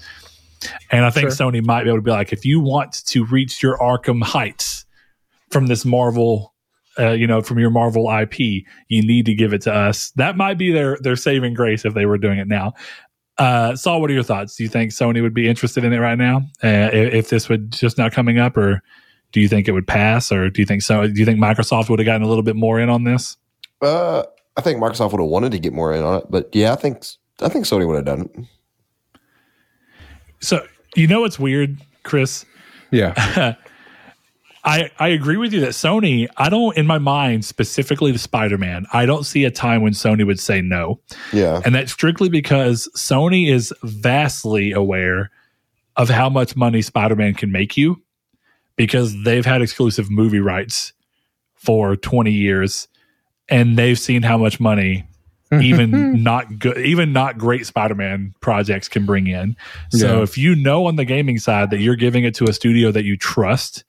And 0.90 1.04
I 1.04 1.10
think 1.10 1.30
sure. 1.32 1.50
Sony 1.50 1.64
might 1.64 1.84
be 1.84 1.88
able 1.88 1.98
to 1.98 2.02
be 2.02 2.10
like, 2.10 2.32
if 2.32 2.44
you 2.44 2.60
want 2.60 3.04
to 3.06 3.24
reach 3.24 3.62
your 3.62 3.76
Arkham 3.78 4.22
heights 4.22 4.84
from 5.50 5.66
this 5.66 5.84
Marvel 5.84 6.51
uh, 6.98 7.10
you 7.10 7.26
know, 7.26 7.40
from 7.40 7.58
your 7.58 7.70
Marvel 7.70 8.10
IP, 8.10 8.38
you 8.88 9.02
need 9.02 9.26
to 9.26 9.34
give 9.34 9.52
it 9.52 9.62
to 9.62 9.74
us. 9.74 10.10
That 10.12 10.36
might 10.36 10.58
be 10.58 10.72
their 10.72 10.98
their 11.00 11.16
saving 11.16 11.54
grace 11.54 11.84
if 11.84 11.94
they 11.94 12.06
were 12.06 12.18
doing 12.18 12.38
it 12.38 12.48
now. 12.48 12.74
Uh, 13.38 13.74
Saul, 13.74 14.00
what 14.00 14.10
are 14.10 14.14
your 14.14 14.22
thoughts? 14.22 14.56
Do 14.56 14.62
you 14.62 14.68
think 14.68 14.92
Sony 14.92 15.22
would 15.22 15.34
be 15.34 15.48
interested 15.48 15.84
in 15.84 15.92
it 15.92 15.98
right 15.98 16.18
now 16.18 16.38
uh, 16.62 16.90
if, 16.92 17.14
if, 17.14 17.28
this 17.30 17.48
would 17.48 17.72
just 17.72 17.96
now 17.96 18.10
coming 18.10 18.38
up, 18.38 18.56
or 18.56 18.82
do 19.32 19.40
you 19.40 19.48
think 19.48 19.68
it 19.68 19.72
would 19.72 19.86
pass, 19.86 20.30
or 20.30 20.50
do 20.50 20.60
you 20.60 20.66
think 20.66 20.82
so? 20.82 21.06
Do 21.06 21.18
you 21.18 21.24
think 21.24 21.40
Microsoft 21.40 21.88
would 21.88 21.98
have 21.98 22.06
gotten 22.06 22.22
a 22.22 22.28
little 22.28 22.42
bit 22.42 22.56
more 22.56 22.78
in 22.78 22.90
on 22.90 23.04
this? 23.04 23.36
Uh, 23.80 24.24
I 24.56 24.60
think 24.60 24.80
Microsoft 24.80 25.12
would 25.12 25.20
have 25.20 25.30
wanted 25.30 25.52
to 25.52 25.58
get 25.58 25.72
more 25.72 25.94
in 25.94 26.04
on 26.04 26.20
it, 26.20 26.26
but 26.28 26.50
yeah, 26.52 26.72
I 26.72 26.76
think 26.76 27.04
I 27.40 27.48
think 27.48 27.64
Sony 27.64 27.86
would 27.86 27.96
have 27.96 28.04
done 28.04 28.20
it. 28.22 29.20
So 30.40 30.66
you 30.94 31.06
know 31.06 31.22
what's 31.22 31.38
weird, 31.38 31.80
Chris? 32.02 32.44
Yeah. 32.90 33.54
I, 34.64 34.90
I 34.98 35.08
agree 35.08 35.36
with 35.36 35.52
you 35.52 35.60
that 35.60 35.70
Sony, 35.70 36.28
I 36.36 36.48
don't, 36.48 36.76
in 36.76 36.86
my 36.86 36.98
mind, 36.98 37.44
specifically 37.44 38.12
the 38.12 38.18
Spider 38.18 38.58
Man, 38.58 38.86
I 38.92 39.06
don't 39.06 39.24
see 39.24 39.44
a 39.44 39.50
time 39.50 39.82
when 39.82 39.92
Sony 39.92 40.24
would 40.24 40.38
say 40.38 40.60
no. 40.60 41.00
Yeah. 41.32 41.60
And 41.64 41.74
that's 41.74 41.92
strictly 41.92 42.28
because 42.28 42.88
Sony 42.96 43.50
is 43.52 43.74
vastly 43.82 44.70
aware 44.70 45.30
of 45.96 46.08
how 46.08 46.28
much 46.28 46.54
money 46.54 46.80
Spider 46.80 47.16
Man 47.16 47.34
can 47.34 47.50
make 47.50 47.76
you 47.76 48.02
because 48.76 49.20
they've 49.24 49.44
had 49.44 49.62
exclusive 49.62 50.10
movie 50.10 50.40
rights 50.40 50.92
for 51.54 51.96
20 51.96 52.32
years 52.32 52.88
and 53.48 53.76
they've 53.76 53.98
seen 53.98 54.22
how 54.22 54.38
much 54.38 54.58
money 54.58 55.04
even 55.60 56.22
not 56.22 56.58
good 56.58 56.78
even 56.78 57.12
not 57.12 57.36
great 57.36 57.66
spider-man 57.66 58.34
projects 58.40 58.88
can 58.88 59.04
bring 59.04 59.26
in 59.26 59.54
so 59.90 60.16
yeah. 60.16 60.22
if 60.22 60.38
you 60.38 60.54
know 60.54 60.86
on 60.86 60.96
the 60.96 61.04
gaming 61.04 61.38
side 61.38 61.70
that 61.70 61.78
you're 61.78 61.94
giving 61.94 62.24
it 62.24 62.34
to 62.34 62.44
a 62.44 62.52
studio 62.54 62.90
that 62.90 63.04
you 63.04 63.18
trust 63.18 63.84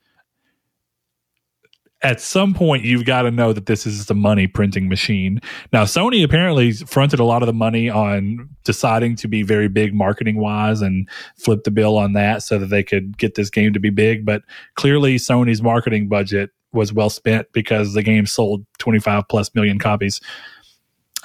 at 2.04 2.20
some 2.20 2.54
point 2.54 2.84
you've 2.84 3.06
got 3.06 3.24
to 3.24 3.32
know 3.32 3.54
that 3.54 3.66
this 3.66 3.86
is 3.86 4.06
the 4.06 4.14
money 4.14 4.46
printing 4.46 4.90
machine. 4.90 5.40
Now, 5.72 5.86
Sony 5.86 6.24
apparently 6.24 6.74
fronted 6.74 7.20
a 7.20 7.24
lot 7.24 7.42
of 7.42 7.48
the 7.48 7.54
money 7.54 7.90
on 7.90 8.50
deciding 8.66 9.16
to 9.18 9.28
be 9.28 9.42
very 9.42 9.70
big 9.70 9.94
marketing 9.94 10.38
wise 10.38 10.82
and 10.82 11.10
flip 11.38 11.64
the 11.64 11.72
bill 11.72 11.98
on 11.98 12.14
that 12.14 12.44
so 12.44 12.60
that 12.60 12.68
they 12.68 12.84
could 12.84 13.18
get 13.18 13.36
this 13.36 13.50
game 13.50 13.74
to 13.74 13.80
be 13.80 13.90
big. 13.90 14.26
But 14.26 14.44
clearly, 14.76 15.16
Sony's 15.16 15.62
marketing 15.62 16.10
budget 16.10 16.52
was 16.74 16.92
well 16.92 17.10
spent 17.10 17.48
because 17.54 17.94
the 17.94 18.04
game 18.04 18.26
sold 18.26 18.66
25 18.80 19.24
plus 19.30 19.54
million 19.56 19.80
copies. 19.80 20.20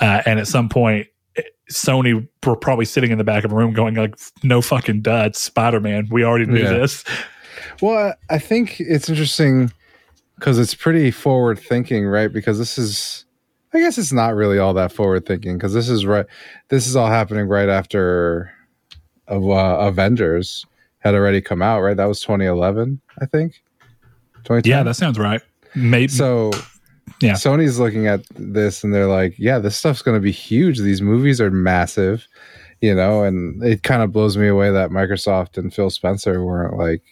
Uh, 0.01 0.23
and 0.27 0.39
at 0.39 0.47
some 0.47 0.69
point, 0.69 1.09
Sony 1.73 2.27
were 2.47 2.57
probably 2.57 2.85
sitting 2.85 3.11
in 3.11 3.19
the 3.19 3.25
back 3.25 3.45
of 3.45 3.53
a 3.53 3.55
room 3.55 3.73
going 3.73 3.95
like, 3.95 4.15
"No 4.43 4.63
fucking 4.63 5.03
duds, 5.03 5.39
Spider 5.39 5.81
Man. 5.81 6.09
We 6.11 6.25
already 6.25 6.47
knew 6.47 6.63
yeah. 6.63 6.73
this." 6.73 7.05
Well, 7.83 8.15
I 8.31 8.39
think 8.39 8.81
it's 8.81 9.09
interesting 9.09 9.73
because 10.39 10.59
it's 10.59 10.75
pretty 10.75 11.11
forward 11.11 11.59
thinking, 11.59 12.07
right? 12.07 12.33
Because 12.33 12.59
this 12.59 12.79
is 12.79 13.25
I 13.73 13.81
guess 13.81 13.99
it's 13.99 14.13
not 14.13 14.35
really 14.35 14.59
all 14.59 14.73
that 14.75 14.93
forward 14.93 15.27
thinking 15.27 15.59
because 15.59 15.75
this 15.75 15.89
is 15.89 16.07
right. 16.07 16.27
This 16.69 16.87
is 16.87 16.97
all 16.97 17.09
happening 17.09 17.47
right 17.49 17.69
after 17.69 18.51
of 19.27 19.49
uh, 19.49 19.79
Avengers 19.81 20.65
had 21.01 21.15
already 21.15 21.41
come 21.41 21.61
out. 21.61 21.81
Right, 21.81 21.97
that 21.97 22.07
was 22.07 22.21
2011, 22.21 23.01
I 23.21 23.27
think. 23.27 23.63
2010. 24.45 24.71
Yeah, 24.71 24.83
that 24.85 24.95
sounds 24.95 25.19
right. 25.19 25.43
Maybe 25.75 26.09
so. 26.09 26.53
Yeah. 27.21 27.33
Sony's 27.33 27.79
looking 27.79 28.07
at 28.07 28.21
this 28.35 28.85
and 28.85 28.95
they're 28.95 29.07
like, 29.07 29.35
"Yeah, 29.39 29.59
this 29.59 29.77
stuff's 29.77 30.03
going 30.03 30.17
to 30.17 30.21
be 30.21 30.31
huge. 30.31 30.79
These 30.79 31.03
movies 31.03 31.41
are 31.41 31.51
massive." 31.51 32.27
You 32.81 32.95
know, 32.95 33.25
and 33.25 33.63
it 33.63 33.83
kind 33.83 34.03
of 34.03 34.13
blows 34.13 34.37
me 34.37 34.47
away 34.47 34.71
that 34.71 34.91
Microsoft 34.91 35.59
and 35.59 35.75
Phil 35.75 35.91
Spencer 35.91 36.45
weren't 36.45 36.79
like 36.79 37.03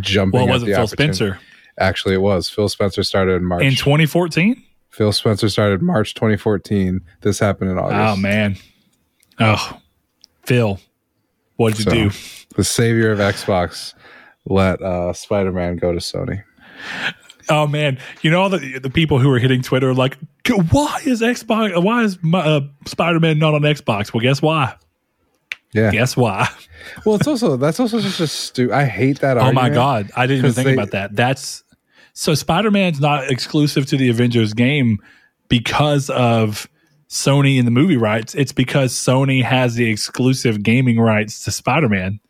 jumping. 0.00 0.46
well, 0.46 0.56
it 0.56 0.66
the 0.66 0.74
Phil. 0.74 0.86
Spencer 0.86 1.40
Actually, 1.78 2.14
it 2.14 2.20
was. 2.22 2.48
Phil 2.48 2.68
Spencer 2.68 3.02
started 3.02 3.34
in 3.34 3.44
March. 3.44 3.62
in 3.62 3.72
2014? 3.74 4.62
Phil 4.90 5.12
Spencer 5.12 5.48
started 5.48 5.82
March 5.82 6.14
2014. 6.14 7.00
This 7.22 7.38
happened 7.40 7.70
in 7.70 7.78
August. 7.78 7.96
Oh 7.98 8.16
man. 8.16 8.56
Oh, 9.40 9.80
Phil, 10.44 10.78
what 11.56 11.74
did 11.74 11.86
you 11.86 11.90
So- 11.90 11.90
do? 11.90 12.10
The 12.56 12.62
savior 12.64 13.10
of 13.10 13.18
Xbox 13.18 13.94
let 14.46 14.80
uh, 14.80 15.12
Spider 15.12 15.50
Man 15.50 15.76
go 15.76 15.90
to 15.92 15.98
Sony. 15.98 16.44
Oh 17.48 17.66
man, 17.66 17.98
you 18.22 18.30
know 18.30 18.40
all 18.40 18.48
the 18.48 18.78
the 18.78 18.88
people 18.90 19.18
who 19.18 19.28
are 19.32 19.40
hitting 19.40 19.60
Twitter 19.60 19.90
are 19.90 19.94
like, 19.94 20.16
why 20.70 21.00
is 21.04 21.20
Xbox? 21.20 21.82
Why 21.82 22.04
is 22.04 22.16
my, 22.22 22.38
uh, 22.40 22.60
Spider 22.86 23.18
Man 23.18 23.38
not 23.40 23.54
on 23.54 23.62
Xbox? 23.62 24.14
Well, 24.14 24.20
guess 24.20 24.40
why? 24.40 24.76
Yeah. 25.72 25.90
Guess 25.90 26.16
why? 26.16 26.48
Well, 27.04 27.16
it's 27.16 27.26
also 27.26 27.56
that's 27.56 27.80
also 27.80 27.98
just 28.00 28.20
a 28.20 28.28
stupid. 28.28 28.72
I 28.74 28.84
hate 28.84 29.18
that. 29.20 29.36
Oh 29.36 29.50
my 29.52 29.68
god, 29.70 30.10
I 30.14 30.26
didn't 30.28 30.38
even 30.44 30.52
think 30.52 30.66
they- 30.66 30.74
about 30.74 30.92
that. 30.92 31.16
That's 31.16 31.63
so 32.14 32.34
Spider 32.34 32.70
Man's 32.70 33.00
not 33.00 33.30
exclusive 33.30 33.86
to 33.86 33.96
the 33.96 34.08
Avengers 34.08 34.54
game 34.54 34.98
because 35.48 36.08
of 36.10 36.68
Sony 37.08 37.58
and 37.58 37.66
the 37.66 37.70
movie 37.72 37.96
rights. 37.96 38.34
It's 38.34 38.52
because 38.52 38.92
Sony 38.94 39.42
has 39.42 39.74
the 39.74 39.90
exclusive 39.90 40.62
gaming 40.62 40.98
rights 40.98 41.44
to 41.44 41.50
Spider 41.50 41.88
Man. 41.88 42.20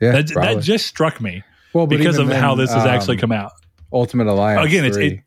Yeah, 0.00 0.12
That, 0.12 0.28
that 0.34 0.62
just 0.62 0.86
struck 0.86 1.20
me 1.20 1.42
well, 1.72 1.86
because 1.86 2.18
of 2.18 2.26
even 2.28 2.40
how 2.40 2.54
this 2.54 2.72
has 2.72 2.84
actually 2.86 3.16
um, 3.16 3.20
come 3.20 3.32
out. 3.32 3.52
Ultimate 3.92 4.26
Alliance. 4.26 4.66
Again, 4.66 4.84
it's 4.84 4.96
it, 4.96 5.20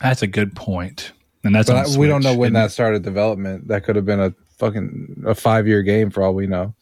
that's 0.00 0.22
a 0.22 0.26
good 0.26 0.54
point, 0.54 1.12
and 1.44 1.54
that's 1.54 1.68
I- 1.68 1.98
we 1.98 2.06
don't 2.06 2.22
know 2.22 2.36
when 2.36 2.52
that 2.54 2.70
started 2.72 3.02
development. 3.02 3.68
That 3.68 3.84
could 3.84 3.96
have 3.96 4.06
been 4.06 4.20
a 4.20 4.34
fucking 4.58 5.24
a 5.26 5.34
five 5.34 5.66
year 5.66 5.82
game 5.82 6.10
for 6.10 6.22
all 6.22 6.34
we 6.34 6.46
know. 6.46 6.74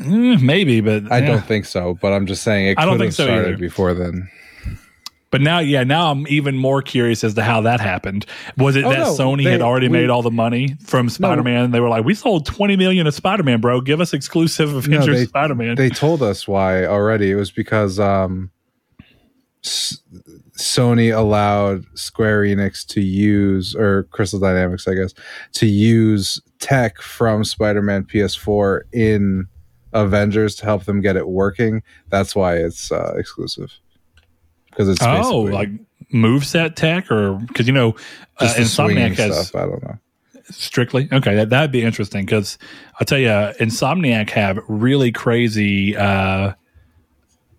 Mm, 0.00 0.42
maybe, 0.42 0.80
but 0.80 1.10
I 1.10 1.18
yeah. 1.18 1.26
don't 1.26 1.44
think 1.46 1.64
so. 1.64 1.98
But 2.00 2.12
I'm 2.12 2.26
just 2.26 2.42
saying 2.42 2.66
it 2.66 2.70
I 2.78 2.82
could 2.82 2.90
don't 2.90 2.92
have 2.92 3.00
think 3.00 3.12
so 3.14 3.24
started 3.24 3.48
either. 3.48 3.56
before 3.58 3.94
then. 3.94 4.28
But 5.36 5.42
now, 5.42 5.58
yeah, 5.58 5.84
now 5.84 6.10
I'm 6.10 6.26
even 6.28 6.56
more 6.56 6.80
curious 6.80 7.22
as 7.22 7.34
to 7.34 7.42
how 7.42 7.60
that 7.60 7.78
happened. 7.78 8.24
Was 8.56 8.74
it 8.74 8.86
Oh, 8.86 8.88
that 8.88 8.98
no, 9.00 9.12
Sony 9.12 9.44
they- 9.44 9.50
had 9.50 9.60
already 9.60 9.88
we- 9.88 9.98
made 9.98 10.08
all 10.08 10.22
the 10.22 10.30
money 10.30 10.76
from 10.82 11.10
Spider 11.10 11.42
Man? 11.42 11.72
They 11.72 11.80
were 11.80 11.90
like, 11.90 12.06
"We 12.06 12.14
sold 12.14 12.46
20 12.46 12.74
million 12.74 13.06
of 13.06 13.12
Spider 13.12 13.42
Man, 13.42 13.60
bro. 13.60 13.82
Give 13.82 14.00
us 14.00 14.14
exclusive 14.14 14.74
Avengers 14.74 15.18
they- 15.18 15.26
Spider 15.26 15.54
Man." 15.54 15.74
They 15.74 15.90
told 15.90 16.22
us 16.22 16.48
why 16.48 16.86
already. 16.86 17.30
It 17.30 17.34
was 17.34 17.50
because 17.50 18.00
um, 18.00 18.50
S- 19.62 19.98
Sony 20.58 21.14
allowed 21.14 21.84
Square 21.98 22.44
Enix 22.44 22.86
to 22.86 23.02
use, 23.02 23.74
or 23.74 24.04
Crystal 24.04 24.40
Dynamics, 24.40 24.88
I 24.88 24.94
guess, 24.94 25.12
to 25.52 25.66
use 25.66 26.40
tech 26.60 26.98
from 27.02 27.44
Spider 27.44 27.82
Man 27.82 28.04
PS4 28.04 28.84
in 28.94 29.48
Avengers 29.92 30.54
to 30.56 30.64
help 30.64 30.84
them 30.86 31.02
get 31.02 31.14
it 31.14 31.28
working. 31.28 31.82
That's 32.08 32.34
why 32.34 32.56
it's 32.56 32.90
uh, 32.90 33.12
exclusive. 33.18 33.70
Because 34.76 34.90
it's 34.90 35.02
Oh, 35.02 35.40
like 35.40 35.70
moveset 36.12 36.74
tech, 36.74 37.10
or 37.10 37.34
because 37.34 37.66
you 37.66 37.72
know, 37.72 37.96
uh, 38.38 38.44
just 38.44 38.58
the 38.58 38.64
swinging 38.66 39.12
Insomniac 39.12 39.16
has 39.16 39.48
stuff. 39.48 39.62
I 39.62 39.66
don't 39.66 39.82
know. 39.82 39.98
strictly 40.50 41.08
okay. 41.10 41.34
That 41.34 41.48
that'd 41.48 41.72
be 41.72 41.82
interesting 41.82 42.26
because 42.26 42.58
I'll 43.00 43.06
tell 43.06 43.18
you, 43.18 43.28
Insomniac 43.28 44.30
have 44.30 44.58
really 44.68 45.12
crazy 45.12 45.96
uh, 45.96 46.52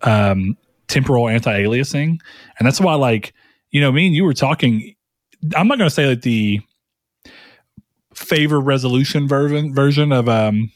um, 0.04 0.58
temporal 0.88 1.28
anti-aliasing, 1.28 2.20
and 2.60 2.66
that's 2.66 2.80
why, 2.80 2.94
like, 2.94 3.34
you 3.72 3.82
know, 3.82 3.92
me 3.92 4.06
and 4.06 4.16
you 4.16 4.24
were 4.24 4.34
talking. 4.34 4.94
I'm 5.56 5.68
not 5.68 5.78
going 5.78 5.90
to 5.90 5.94
say 5.94 6.06
that 6.08 6.22
the 6.22 6.62
favor 8.14 8.60
resolution 8.60 9.28
version 9.28 9.74
version 9.74 10.12
of 10.12 10.28
um, 10.30 10.72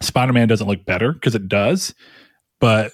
Spider-Man 0.00 0.48
doesn't 0.48 0.66
look 0.66 0.84
better 0.84 1.12
because 1.12 1.34
it 1.34 1.48
does, 1.48 1.94
but 2.60 2.92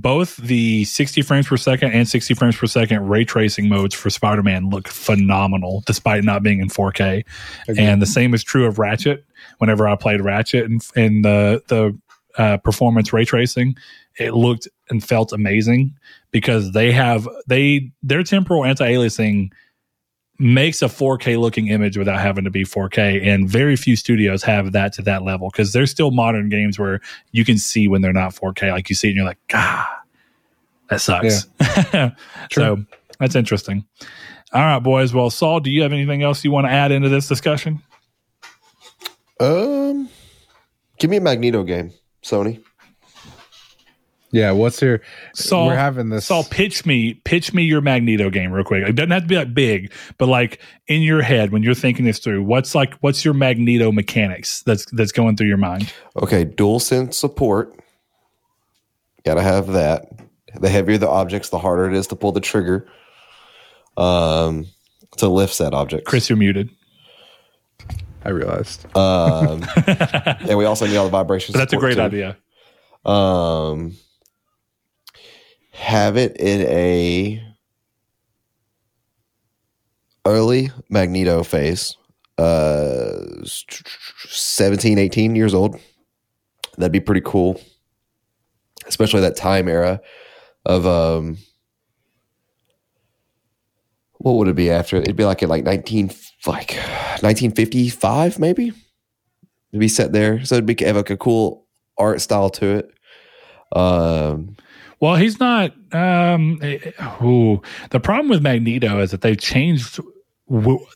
both 0.00 0.36
the 0.38 0.84
60 0.84 1.22
frames 1.22 1.46
per 1.46 1.56
second 1.56 1.92
and 1.92 2.08
60 2.08 2.34
frames 2.34 2.56
per 2.56 2.66
second 2.66 3.08
ray 3.08 3.24
tracing 3.24 3.68
modes 3.68 3.94
for 3.94 4.10
Spider-Man 4.10 4.68
look 4.68 4.88
phenomenal 4.88 5.82
despite 5.86 6.24
not 6.24 6.42
being 6.42 6.60
in 6.60 6.68
4K. 6.68 7.24
And 7.78 8.02
the 8.02 8.06
same 8.06 8.34
is 8.34 8.42
true 8.42 8.66
of 8.66 8.78
Ratchet. 8.78 9.24
Whenever 9.58 9.86
I 9.86 9.94
played 9.94 10.20
Ratchet 10.20 10.64
and 10.64 10.84
in 10.96 11.22
the 11.22 11.62
the 11.68 11.96
uh, 12.36 12.56
performance 12.58 13.12
ray 13.12 13.24
tracing, 13.24 13.76
it 14.18 14.34
looked 14.34 14.66
and 14.90 15.02
felt 15.02 15.32
amazing 15.32 15.94
because 16.32 16.72
they 16.72 16.90
have 16.90 17.28
they 17.46 17.92
their 18.02 18.24
temporal 18.24 18.64
anti-aliasing 18.64 19.52
makes 20.38 20.82
a 20.82 20.86
4K 20.86 21.38
looking 21.38 21.68
image 21.68 21.96
without 21.96 22.20
having 22.20 22.44
to 22.44 22.50
be 22.50 22.64
4K, 22.64 23.24
and 23.24 23.48
very 23.48 23.76
few 23.76 23.96
studios 23.96 24.42
have 24.42 24.72
that 24.72 24.92
to 24.94 25.02
that 25.02 25.22
level 25.22 25.48
because 25.50 25.72
there's 25.72 25.90
still 25.90 26.10
modern 26.10 26.48
games 26.48 26.78
where 26.78 27.00
you 27.32 27.44
can 27.44 27.58
see 27.58 27.88
when 27.88 28.02
they're 28.02 28.12
not 28.12 28.34
4K, 28.34 28.72
like 28.72 28.88
you 28.88 28.96
see 28.96 29.08
it 29.08 29.10
and 29.12 29.16
you're 29.16 29.26
like, 29.26 29.38
God, 29.48 29.86
that 30.88 31.00
sucks. 31.00 31.46
so 32.52 32.84
that's 33.18 33.34
interesting. 33.36 33.84
All 34.52 34.60
right, 34.60 34.78
boys. 34.78 35.12
Well, 35.12 35.30
Saul, 35.30 35.60
do 35.60 35.70
you 35.70 35.82
have 35.82 35.92
anything 35.92 36.22
else 36.22 36.44
you 36.44 36.50
want 36.50 36.66
to 36.66 36.70
add 36.70 36.92
into 36.92 37.08
this 37.08 37.26
discussion? 37.26 37.82
Um, 39.40 40.08
give 40.98 41.10
me 41.10 41.16
a 41.16 41.20
Magneto 41.20 41.64
game, 41.64 41.92
Sony. 42.22 42.62
Yeah, 44.34 44.50
what's 44.50 44.82
your? 44.82 45.00
Saul, 45.32 45.68
we're 45.68 45.76
having 45.76 46.08
this. 46.08 46.26
Saul, 46.26 46.42
pitch 46.42 46.84
me, 46.84 47.14
pitch 47.14 47.54
me 47.54 47.62
your 47.62 47.80
Magneto 47.80 48.30
game 48.30 48.50
real 48.50 48.64
quick. 48.64 48.82
It 48.84 48.96
doesn't 48.96 49.12
have 49.12 49.22
to 49.22 49.28
be 49.28 49.36
like 49.36 49.54
big, 49.54 49.92
but 50.18 50.26
like 50.26 50.60
in 50.88 51.02
your 51.02 51.22
head 51.22 51.52
when 51.52 51.62
you're 51.62 51.72
thinking 51.76 52.04
this 52.04 52.18
through, 52.18 52.42
what's 52.42 52.74
like, 52.74 52.94
what's 52.94 53.24
your 53.24 53.32
Magneto 53.32 53.92
mechanics 53.92 54.62
that's 54.62 54.86
that's 54.86 55.12
going 55.12 55.36
through 55.36 55.46
your 55.46 55.56
mind? 55.56 55.92
Okay, 56.16 56.42
dual 56.42 56.80
sense 56.80 57.16
support. 57.16 57.78
Gotta 59.24 59.40
have 59.40 59.68
that. 59.68 60.10
The 60.60 60.68
heavier 60.68 60.98
the 60.98 61.08
objects, 61.08 61.50
the 61.50 61.60
harder 61.60 61.88
it 61.88 61.94
is 61.94 62.08
to 62.08 62.16
pull 62.16 62.32
the 62.32 62.40
trigger. 62.40 62.88
Um, 63.96 64.66
to 65.18 65.28
lift 65.28 65.58
that 65.58 65.74
object. 65.74 66.06
Chris, 66.06 66.28
you're 66.28 66.36
muted. 66.36 66.70
I 68.24 68.30
realized. 68.30 68.84
Um, 68.96 69.64
and 69.86 70.58
we 70.58 70.64
also 70.64 70.88
need 70.88 70.96
all 70.96 71.04
the 71.04 71.10
vibrations. 71.10 71.56
That's 71.56 71.72
a 71.72 71.76
great 71.76 71.94
too. 71.94 72.00
idea. 72.00 72.36
Um, 73.04 73.96
have 75.94 76.16
it 76.16 76.36
in 76.38 76.62
a 76.62 77.40
early 80.26 80.72
Magneto 80.88 81.44
phase. 81.44 81.96
Uh, 82.36 83.44
17, 83.44 84.98
18 84.98 85.36
years 85.36 85.54
old. 85.54 85.78
That'd 86.76 86.90
be 86.90 86.98
pretty 86.98 87.20
cool. 87.24 87.60
Especially 88.88 89.20
that 89.20 89.36
time 89.36 89.68
era 89.68 90.00
of 90.66 90.86
um 90.86 91.38
what 94.14 94.32
would 94.32 94.48
it 94.48 94.56
be 94.56 94.70
after? 94.70 94.96
It'd 94.96 95.14
be 95.14 95.24
like 95.24 95.42
at 95.42 95.48
like 95.48 95.62
19 95.62 96.10
like 96.46 96.72
1955 97.22 98.38
maybe. 98.40 98.68
It'd 98.68 99.80
be 99.80 99.88
set 99.88 100.12
there. 100.12 100.44
So 100.44 100.56
it'd 100.56 100.66
be 100.66 100.76
have 100.84 100.96
like 100.96 101.10
a 101.10 101.16
cool 101.16 101.66
art 101.96 102.20
style 102.20 102.50
to 102.50 102.66
it. 102.78 102.90
Um 103.78 104.56
Well, 105.00 105.16
he's 105.16 105.40
not. 105.40 105.72
Um, 105.92 106.58
eh, 106.62 106.78
ooh, 107.22 107.60
the 107.90 108.00
problem 108.00 108.28
with 108.28 108.42
Magneto 108.42 109.00
is 109.00 109.10
that 109.10 109.20
they've 109.20 109.38
changed. 109.38 110.00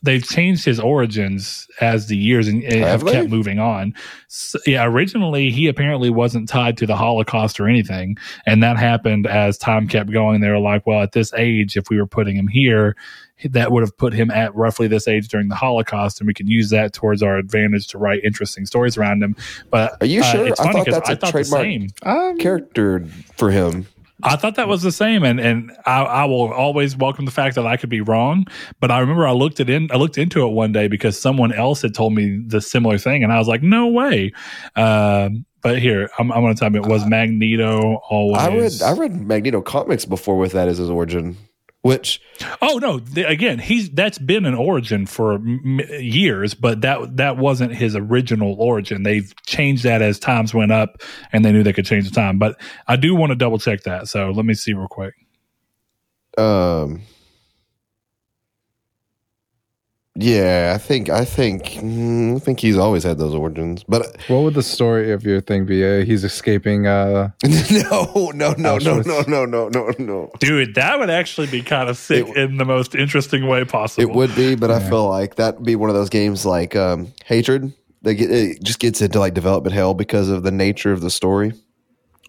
They've 0.03 0.23
changed 0.23 0.63
his 0.63 0.79
origins 0.79 1.67
as 1.81 2.05
the 2.05 2.15
years 2.15 2.47
and 2.47 2.63
and 2.63 2.83
have 2.83 3.01
Have 3.01 3.11
kept 3.11 3.29
moving 3.29 3.57
on. 3.57 3.95
So, 4.27 4.59
yeah, 4.67 4.85
originally 4.85 5.49
he 5.49 5.67
apparently 5.67 6.11
wasn't 6.11 6.47
tied 6.47 6.77
to 6.77 6.85
the 6.85 6.95
Holocaust 6.95 7.59
or 7.59 7.67
anything, 7.67 8.17
and 8.45 8.61
that 8.61 8.77
happened 8.77 9.25
as 9.25 9.57
time 9.57 9.87
kept 9.87 10.11
going. 10.11 10.41
They 10.41 10.49
were 10.49 10.59
like, 10.59 10.85
"Well, 10.85 11.01
at 11.01 11.13
this 11.13 11.33
age, 11.33 11.77
if 11.77 11.89
we 11.89 11.97
were 11.97 12.05
putting 12.05 12.35
him 12.35 12.47
here, 12.47 12.95
that 13.45 13.71
would 13.71 13.83
have 13.83 13.95
put 13.97 14.13
him 14.13 14.31
at 14.31 14.53
roughly 14.55 14.87
this 14.87 15.07
age 15.07 15.27
during 15.27 15.47
the 15.49 15.55
Holocaust, 15.55 16.19
and 16.19 16.27
we 16.27 16.33
can 16.33 16.47
use 16.47 16.69
that 16.71 16.93
towards 16.93 17.23
our 17.23 17.37
advantage 17.37 17.87
to 17.87 17.97
write 17.97 18.23
interesting 18.23 18.65
stories 18.65 18.97
around 18.97 19.23
him." 19.23 19.35
But 19.69 19.97
Are 20.01 20.05
you 20.07 20.21
uh, 20.21 20.23
sure? 20.23 20.47
It's 20.47 20.59
I 20.59 20.63
funny 20.63 20.77
thought 20.77 20.85
'cause 20.85 20.93
that's 20.95 21.09
I 21.09 21.13
a 21.13 21.15
thought 21.15 21.33
the 21.33 21.43
same. 21.43 21.87
Um, 22.03 22.37
character 22.37 23.05
for 23.37 23.51
him. 23.51 23.87
I 24.21 24.35
thought 24.35 24.55
that 24.55 24.67
was 24.67 24.81
the 24.81 24.91
same, 24.91 25.23
and 25.23 25.39
and 25.39 25.71
I, 25.85 26.01
I 26.01 26.25
will 26.25 26.51
always 26.51 26.97
welcome 26.97 27.23
the 27.23 27.31
fact 27.31 27.55
that 27.55 27.65
I 27.65 27.77
could 27.77 27.89
be 27.89 28.01
wrong. 28.01 28.45
But 28.81 28.91
I 28.91 28.99
remember 28.99 29.25
I 29.25 29.31
looked 29.31 29.61
it 29.61 29.69
in, 29.69 29.89
I 29.93 29.95
looked 29.95 30.17
into 30.17 30.45
it 30.45 30.51
one 30.51 30.73
day 30.73 30.89
because 30.89 31.17
someone 31.17 31.53
else 31.53 31.81
had 31.81 31.93
told 31.93 32.13
me 32.13 32.41
the 32.45 32.59
similar 32.59 32.97
thing, 32.97 33.23
and 33.23 33.31
I 33.31 33.39
was 33.39 33.47
like, 33.47 33.63
no 33.63 33.87
way. 33.87 34.33
Um, 34.75 35.45
but 35.61 35.79
here, 35.79 36.09
I'm, 36.19 36.31
I'm 36.33 36.41
going 36.41 36.53
to 36.53 36.59
tell 36.59 36.71
you, 36.71 36.81
it 36.81 36.85
was 36.87 37.05
Magneto 37.05 38.01
always. 38.09 38.81
I 38.81 38.89
read 38.91 38.97
I 38.97 38.99
read 38.99 39.21
Magneto 39.21 39.61
comics 39.61 40.03
before 40.03 40.37
with 40.37 40.51
that 40.51 40.67
as 40.67 40.79
his 40.79 40.89
origin. 40.89 41.37
Which 41.81 42.21
Oh 42.61 42.77
no! 42.77 43.01
Again, 43.25 43.59
he's 43.59 43.89
that's 43.89 44.17
been 44.17 44.45
an 44.45 44.53
origin 44.53 45.05
for 45.05 45.35
m- 45.35 45.79
years, 45.99 46.53
but 46.53 46.81
that 46.81 47.17
that 47.17 47.37
wasn't 47.37 47.73
his 47.73 47.95
original 47.95 48.55
origin. 48.59 49.03
They've 49.03 49.33
changed 49.45 49.83
that 49.83 50.01
as 50.01 50.19
times 50.19 50.53
went 50.53 50.71
up, 50.71 51.01
and 51.31 51.43
they 51.43 51.51
knew 51.51 51.63
they 51.63 51.73
could 51.73 51.85
change 51.85 52.07
the 52.07 52.15
time. 52.15 52.39
But 52.39 52.59
I 52.87 52.95
do 52.95 53.15
want 53.15 53.31
to 53.31 53.35
double 53.35 53.59
check 53.59 53.83
that. 53.83 54.07
So 54.07 54.31
let 54.31 54.45
me 54.45 54.53
see 54.53 54.73
real 54.73 54.87
quick. 54.87 55.13
um 56.37 57.01
yeah, 60.15 60.73
I 60.75 60.77
think 60.79 61.09
I 61.09 61.23
think 61.23 61.63
mm, 61.65 62.35
I 62.35 62.39
think 62.39 62.59
he's 62.59 62.77
always 62.77 63.03
had 63.03 63.17
those 63.17 63.33
origins. 63.33 63.83
But 63.87 64.17
What 64.27 64.43
would 64.43 64.53
the 64.53 64.63
story 64.63 65.11
of 65.11 65.23
your 65.23 65.39
thing 65.39 65.65
be? 65.65 65.85
Uh, 65.85 66.03
he's 66.03 66.23
escaping. 66.23 66.87
Uh, 66.87 67.29
no, 67.71 68.31
no, 68.31 68.31
no, 68.33 68.53
no, 68.53 68.77
Auschwitz. 68.77 69.05
no, 69.05 69.21
no, 69.27 69.45
no, 69.45 69.69
no, 69.69 69.91
no. 69.99 70.31
Dude, 70.39 70.75
that 70.75 70.99
would 70.99 71.09
actually 71.09 71.47
be 71.47 71.61
kind 71.61 71.89
of 71.89 71.97
sick 71.97 72.27
It- 72.27 72.35
in 72.37 72.57
the 72.57 72.65
most 72.65 72.95
interesting 72.95 73.47
way 73.47 73.63
possible. 73.65 74.09
It 74.09 74.15
would 74.15 74.35
be, 74.35 74.55
but 74.55 74.71
I 74.71 74.79
feel 74.79 75.07
like 75.07 75.35
that'd 75.35 75.63
be 75.63 75.75
one 75.75 75.89
of 75.89 75.95
those 75.95 76.09
games 76.09 76.45
like 76.45 76.75
um, 76.75 77.13
Hatred. 77.25 77.71
They 78.01 78.15
get 78.15 78.31
it 78.31 78.63
just 78.63 78.79
gets 78.79 79.01
into 79.01 79.19
like 79.19 79.33
development 79.33 79.73
hell 79.73 79.93
because 79.93 80.29
of 80.29 80.43
the 80.43 80.51
nature 80.51 80.91
of 80.91 81.01
the 81.01 81.09
story 81.09 81.53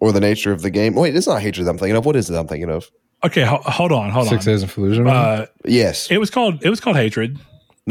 or 0.00 0.10
the 0.12 0.20
nature 0.20 0.52
of 0.52 0.62
the 0.62 0.70
game. 0.70 0.94
Wait, 0.94 1.14
it's 1.16 1.26
not 1.28 1.40
Hatred 1.40 1.66
that 1.66 1.70
I'm 1.70 1.78
thinking 1.78 1.96
of. 1.96 2.04
What 2.04 2.16
is 2.16 2.28
it 2.28 2.36
I'm 2.36 2.48
thinking 2.48 2.70
of? 2.70 2.90
Okay, 3.22 3.42
ho- 3.44 3.60
hold 3.64 3.92
on, 3.92 4.10
hold 4.10 4.28
Six 4.28 4.46
on. 4.46 4.52
Days 4.52 4.62
in 4.62 4.68
Fallujah. 4.68 5.06
Uh, 5.08 5.46
Yes. 5.64 6.10
it 6.10 6.18
was 6.18 6.30
called 6.30 6.64
it 6.64 6.70
was 6.70 6.80
called 6.80 6.96
Hatred. 6.96 7.38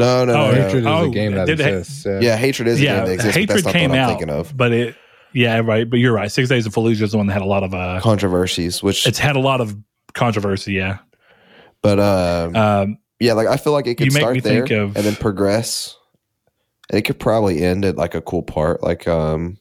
No, 0.00 0.24
no, 0.24 0.32
no. 0.32 0.40
oh, 0.46 0.50
no. 0.50 0.62
Hatred 0.62 0.80
is 0.82 0.86
oh, 0.86 1.04
a 1.04 1.10
game 1.10 1.32
that 1.34 1.46
did 1.46 1.60
it- 1.60 1.66
exists. 1.66 2.04
yeah. 2.06 2.20
Yeah, 2.20 2.36
Hatred 2.36 2.68
is 2.68 2.80
a 2.80 2.82
yeah, 2.82 2.96
game 2.96 3.06
that 3.06 3.12
exists. 3.12 3.36
but 3.36 3.40
Hatred 3.40 3.56
that's 3.56 3.64
not 3.66 3.72
came 3.72 3.90
the 3.90 3.96
one 3.96 3.98
I'm 3.98 4.04
out, 4.04 4.08
thinking 4.18 4.30
of. 4.30 4.56
but 4.56 4.72
it 4.72 4.96
yeah 5.32 5.58
right. 5.60 5.88
But 5.88 5.98
you're 5.98 6.12
right. 6.12 6.30
Six 6.30 6.48
Days 6.48 6.66
of 6.66 6.74
Fallujah 6.74 7.02
is 7.02 7.12
the 7.12 7.16
one 7.18 7.26
that 7.28 7.32
had 7.34 7.42
a 7.42 7.46
lot 7.46 7.62
of 7.62 7.72
uh, 7.74 8.00
Controversies, 8.02 8.82
which, 8.82 9.06
it's 9.06 9.18
had 9.18 9.36
a 9.36 9.40
lot 9.40 9.60
of 9.60 9.76
controversy. 10.14 10.72
Yeah. 10.74 10.98
but 11.82 12.00
um, 12.00 12.56
Um, 12.56 12.98
yeah, 13.20 13.34
like 13.34 13.46
I 13.46 13.56
feel 13.56 13.72
like 13.72 13.86
it 13.86 13.96
could 13.96 14.12
start 14.12 14.42
there 14.42 14.66
think 14.66 14.70
of- 14.70 14.96
and 14.96 15.04
then 15.06 15.14
progress. 15.16 15.96
And 16.90 16.98
it 16.98 17.02
could 17.02 17.20
probably 17.20 17.62
end 17.62 17.84
at 17.84 17.94
like 17.96 18.16
a 18.16 18.20
cool 18.20 18.42
part, 18.42 18.82
like 18.82 19.06
um, 19.06 19.58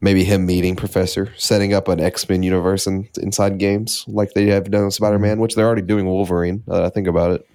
maybe 0.00 0.22
him 0.22 0.46
meeting 0.46 0.76
Professor, 0.76 1.32
setting 1.36 1.74
up 1.74 1.88
an 1.88 1.98
X 1.98 2.28
Men 2.28 2.44
universe 2.44 2.86
in, 2.86 3.08
inside 3.20 3.58
games, 3.58 4.04
like 4.06 4.32
they 4.34 4.46
have 4.46 4.70
done 4.70 4.84
with 4.84 4.94
Spider 4.94 5.18
Man, 5.18 5.40
which 5.40 5.56
they're 5.56 5.66
already 5.66 5.82
doing 5.82 6.06
Wolverine. 6.06 6.62
Now 6.68 6.74
that 6.74 6.84
I 6.84 6.90
think 6.90 7.08
about 7.08 7.32
it. 7.32 7.46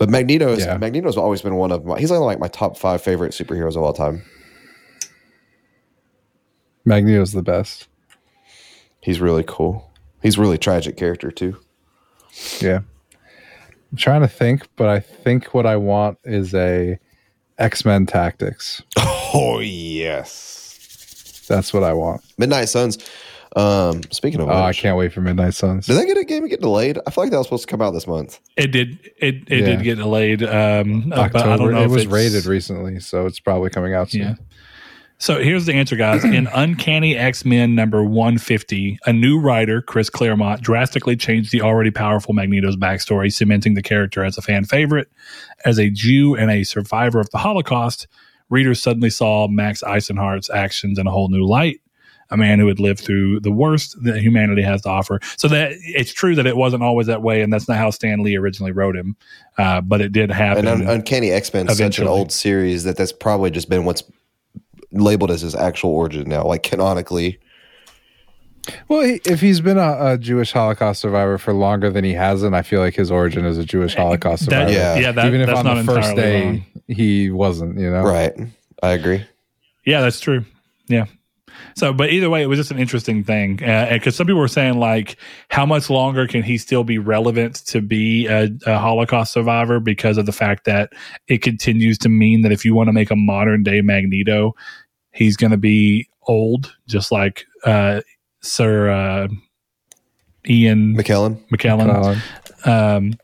But 0.00 0.08
Magneto 0.08 0.48
is 0.48 0.64
Yeah. 0.64 0.78
Magneto's 0.78 1.18
always 1.18 1.42
been 1.42 1.56
one 1.56 1.70
of 1.70 1.84
my. 1.84 2.00
He's 2.00 2.10
like 2.10 2.38
my 2.38 2.48
top 2.48 2.78
five 2.78 3.02
favorite 3.02 3.32
superheroes 3.32 3.76
of 3.76 3.82
all 3.82 3.92
time. 3.92 4.22
Magneto's 6.86 7.32
the 7.32 7.42
best. 7.42 7.86
He's 9.02 9.20
really 9.20 9.44
cool. 9.46 9.92
He's 10.22 10.38
a 10.38 10.40
really 10.40 10.56
tragic 10.56 10.96
character 10.96 11.30
too. 11.30 11.58
Yeah. 12.60 12.80
I'm 13.92 13.98
trying 13.98 14.22
to 14.22 14.28
think, 14.28 14.66
but 14.76 14.88
I 14.88 15.00
think 15.00 15.52
what 15.52 15.66
I 15.66 15.76
want 15.76 16.16
is 16.24 16.54
a 16.54 16.98
X 17.58 17.84
Men 17.84 18.06
Tactics. 18.06 18.82
Oh 19.32 19.60
yes, 19.60 21.44
That's 21.48 21.72
what 21.72 21.84
I 21.84 21.92
want. 21.92 22.22
Midnight 22.36 22.68
Suns. 22.68 22.98
Um, 23.56 24.02
speaking 24.12 24.40
of, 24.40 24.48
Oh, 24.48 24.52
I 24.62 24.72
can't 24.72 24.96
wait 24.96 25.12
for 25.12 25.20
Midnight 25.20 25.54
Suns. 25.54 25.86
Did 25.86 25.96
that 25.96 26.06
get 26.06 26.16
a 26.16 26.24
game 26.24 26.46
get 26.48 26.60
delayed? 26.60 26.98
I 27.06 27.10
feel 27.10 27.24
like 27.24 27.30
that 27.32 27.38
was 27.38 27.46
supposed 27.46 27.64
to 27.66 27.70
come 27.70 27.82
out 27.82 27.90
this 27.92 28.06
month. 28.06 28.38
it 28.56 28.68
did 28.68 28.98
it 29.18 29.36
it 29.48 29.60
Yeah. 29.60 29.66
did 29.66 29.82
get 29.82 29.96
delayed. 29.96 30.42
Um, 30.42 31.12
uh, 31.12 31.28
but 31.28 31.36
I 31.36 31.42
don't 31.42 31.52
October. 31.52 31.72
know 31.72 31.80
It 31.82 31.84
if 31.86 31.90
was 31.90 32.02
it's- 32.02 32.12
rated 32.14 32.46
recently, 32.46 33.00
so 33.00 33.26
it's 33.26 33.40
probably 33.40 33.70
coming 33.70 33.92
out 33.94 34.10
soon. 34.10 34.20
Yeah. 34.22 34.34
So 35.18 35.38
here's 35.42 35.66
the 35.66 35.74
answer, 35.74 35.96
guys. 35.96 36.24
In 36.24 36.46
Uncanny 36.54 37.14
X 37.16 37.44
Men 37.44 37.74
number 37.74 38.02
150, 38.02 38.98
a 39.04 39.12
new 39.12 39.38
writer, 39.38 39.82
Chris 39.82 40.08
Claremont, 40.08 40.62
drastically 40.62 41.14
changed 41.16 41.52
the 41.52 41.60
already 41.60 41.90
powerful 41.90 42.32
Magneto's 42.32 42.76
backstory, 42.76 43.30
cementing 43.30 43.74
the 43.74 43.82
character 43.82 44.24
as 44.24 44.38
a 44.38 44.42
fan 44.42 44.64
favorite. 44.64 45.08
As 45.66 45.78
a 45.78 45.90
Jew 45.90 46.34
and 46.36 46.50
a 46.50 46.62
survivor 46.64 47.20
of 47.20 47.28
the 47.30 47.38
Holocaust, 47.38 48.06
readers 48.48 48.80
suddenly 48.80 49.10
saw 49.10 49.46
Max 49.46 49.82
Eisenhardt's 49.82 50.48
actions 50.48 50.98
in 50.98 51.06
a 51.06 51.10
whole 51.10 51.28
new 51.28 51.44
light. 51.46 51.80
A 52.32 52.36
man 52.36 52.58
who 52.60 52.68
had 52.68 52.78
lived 52.78 53.00
through 53.00 53.40
the 53.40 53.50
worst 53.50 53.96
that 54.04 54.20
humanity 54.20 54.62
has 54.62 54.82
to 54.82 54.88
offer. 54.88 55.18
So 55.36 55.48
that 55.48 55.72
it's 55.80 56.12
true 56.12 56.34
that 56.36 56.46
it 56.46 56.56
wasn't 56.56 56.82
always 56.84 57.08
that 57.08 57.22
way, 57.22 57.42
and 57.42 57.52
that's 57.52 57.68
not 57.68 57.76
how 57.76 57.90
Stan 57.90 58.22
Lee 58.22 58.36
originally 58.36 58.70
wrote 58.72 58.94
him. 58.96 59.16
Uh, 59.58 59.80
but 59.80 60.00
it 60.00 60.12
did 60.12 60.30
happen. 60.30 60.66
And 60.68 60.82
Un- 60.82 60.88
Uncanny 60.88 61.30
X 61.32 61.52
Men 61.52 61.68
is 61.68 61.78
such 61.78 61.98
an 61.98 62.06
old 62.06 62.30
series 62.30 62.84
that 62.84 62.96
that's 62.96 63.12
probably 63.12 63.50
just 63.50 63.68
been 63.68 63.84
what's 63.84 64.02
labeled 64.92 65.30
as 65.30 65.40
his 65.40 65.54
actual 65.54 65.90
origin 65.90 66.28
now, 66.28 66.44
like 66.44 66.62
canonically. 66.62 67.38
Well, 68.88 69.02
he, 69.02 69.20
if 69.24 69.40
he's 69.40 69.60
been 69.60 69.78
a, 69.78 70.12
a 70.12 70.18
Jewish 70.18 70.52
Holocaust 70.52 71.00
survivor 71.00 71.38
for 71.38 71.52
longer 71.54 71.90
than 71.90 72.04
he 72.04 72.12
hasn't, 72.12 72.54
I 72.54 72.62
feel 72.62 72.80
like 72.80 72.94
his 72.94 73.10
origin 73.10 73.44
is 73.44 73.56
a 73.58 73.64
Jewish 73.64 73.94
Holocaust 73.94 74.46
That- 74.46 74.68
survivor. 74.68 74.72
Yeah. 74.72 74.98
yeah, 74.98 75.12
that, 75.12 75.26
Even 75.26 75.40
if 75.40 75.46
that's 75.46 75.58
on 75.60 75.64
not 75.64 75.74
the 75.78 75.84
first 75.84 76.14
day 76.14 76.44
wrong. 76.44 76.64
he 76.86 77.30
wasn't, 77.30 77.78
you 77.78 77.90
know. 77.90 78.02
Right. 78.02 78.34
I 78.82 78.90
agree. 78.90 79.24
Yeah, 79.84 80.02
that's 80.02 80.20
true. 80.20 80.44
Yeah. 80.88 81.06
So, 81.80 81.94
but 81.94 82.10
either 82.10 82.28
way, 82.28 82.42
it 82.42 82.46
was 82.46 82.58
just 82.58 82.70
an 82.70 82.78
interesting 82.78 83.24
thing 83.24 83.58
And 83.62 83.98
because 83.98 84.14
some 84.14 84.26
people 84.26 84.38
were 84.38 84.48
saying 84.48 84.78
like, 84.78 85.16
how 85.48 85.64
much 85.64 85.88
longer 85.88 86.26
can 86.26 86.42
he 86.42 86.58
still 86.58 86.84
be 86.84 86.98
relevant 86.98 87.64
to 87.68 87.80
be 87.80 88.26
a, 88.26 88.50
a 88.66 88.76
Holocaust 88.76 89.32
survivor 89.32 89.80
because 89.80 90.18
of 90.18 90.26
the 90.26 90.32
fact 90.32 90.66
that 90.66 90.92
it 91.26 91.40
continues 91.40 91.96
to 92.00 92.10
mean 92.10 92.42
that 92.42 92.52
if 92.52 92.66
you 92.66 92.74
want 92.74 92.88
to 92.88 92.92
make 92.92 93.10
a 93.10 93.16
modern 93.16 93.62
day 93.62 93.80
Magneto, 93.80 94.52
he's 95.12 95.38
going 95.38 95.52
to 95.52 95.56
be 95.56 96.06
old, 96.26 96.70
just 96.86 97.10
like 97.10 97.46
uh, 97.64 98.02
Sir 98.42 98.90
uh, 98.90 99.28
Ian 100.46 100.98
McKellen. 100.98 101.40
McKellen 101.48 102.20
Uh, 102.66 102.70
um, 102.70 103.14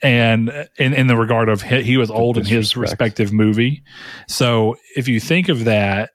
and 0.00 0.68
in, 0.78 0.94
in 0.94 1.08
the 1.08 1.16
regard 1.16 1.48
of 1.48 1.60
he, 1.62 1.82
he 1.82 1.96
was 1.96 2.08
old 2.08 2.38
in 2.38 2.44
his 2.44 2.76
respective 2.76 3.32
movie. 3.32 3.82
So 4.28 4.76
if 4.94 5.08
you 5.08 5.18
think 5.18 5.48
of 5.48 5.64
that, 5.64 6.10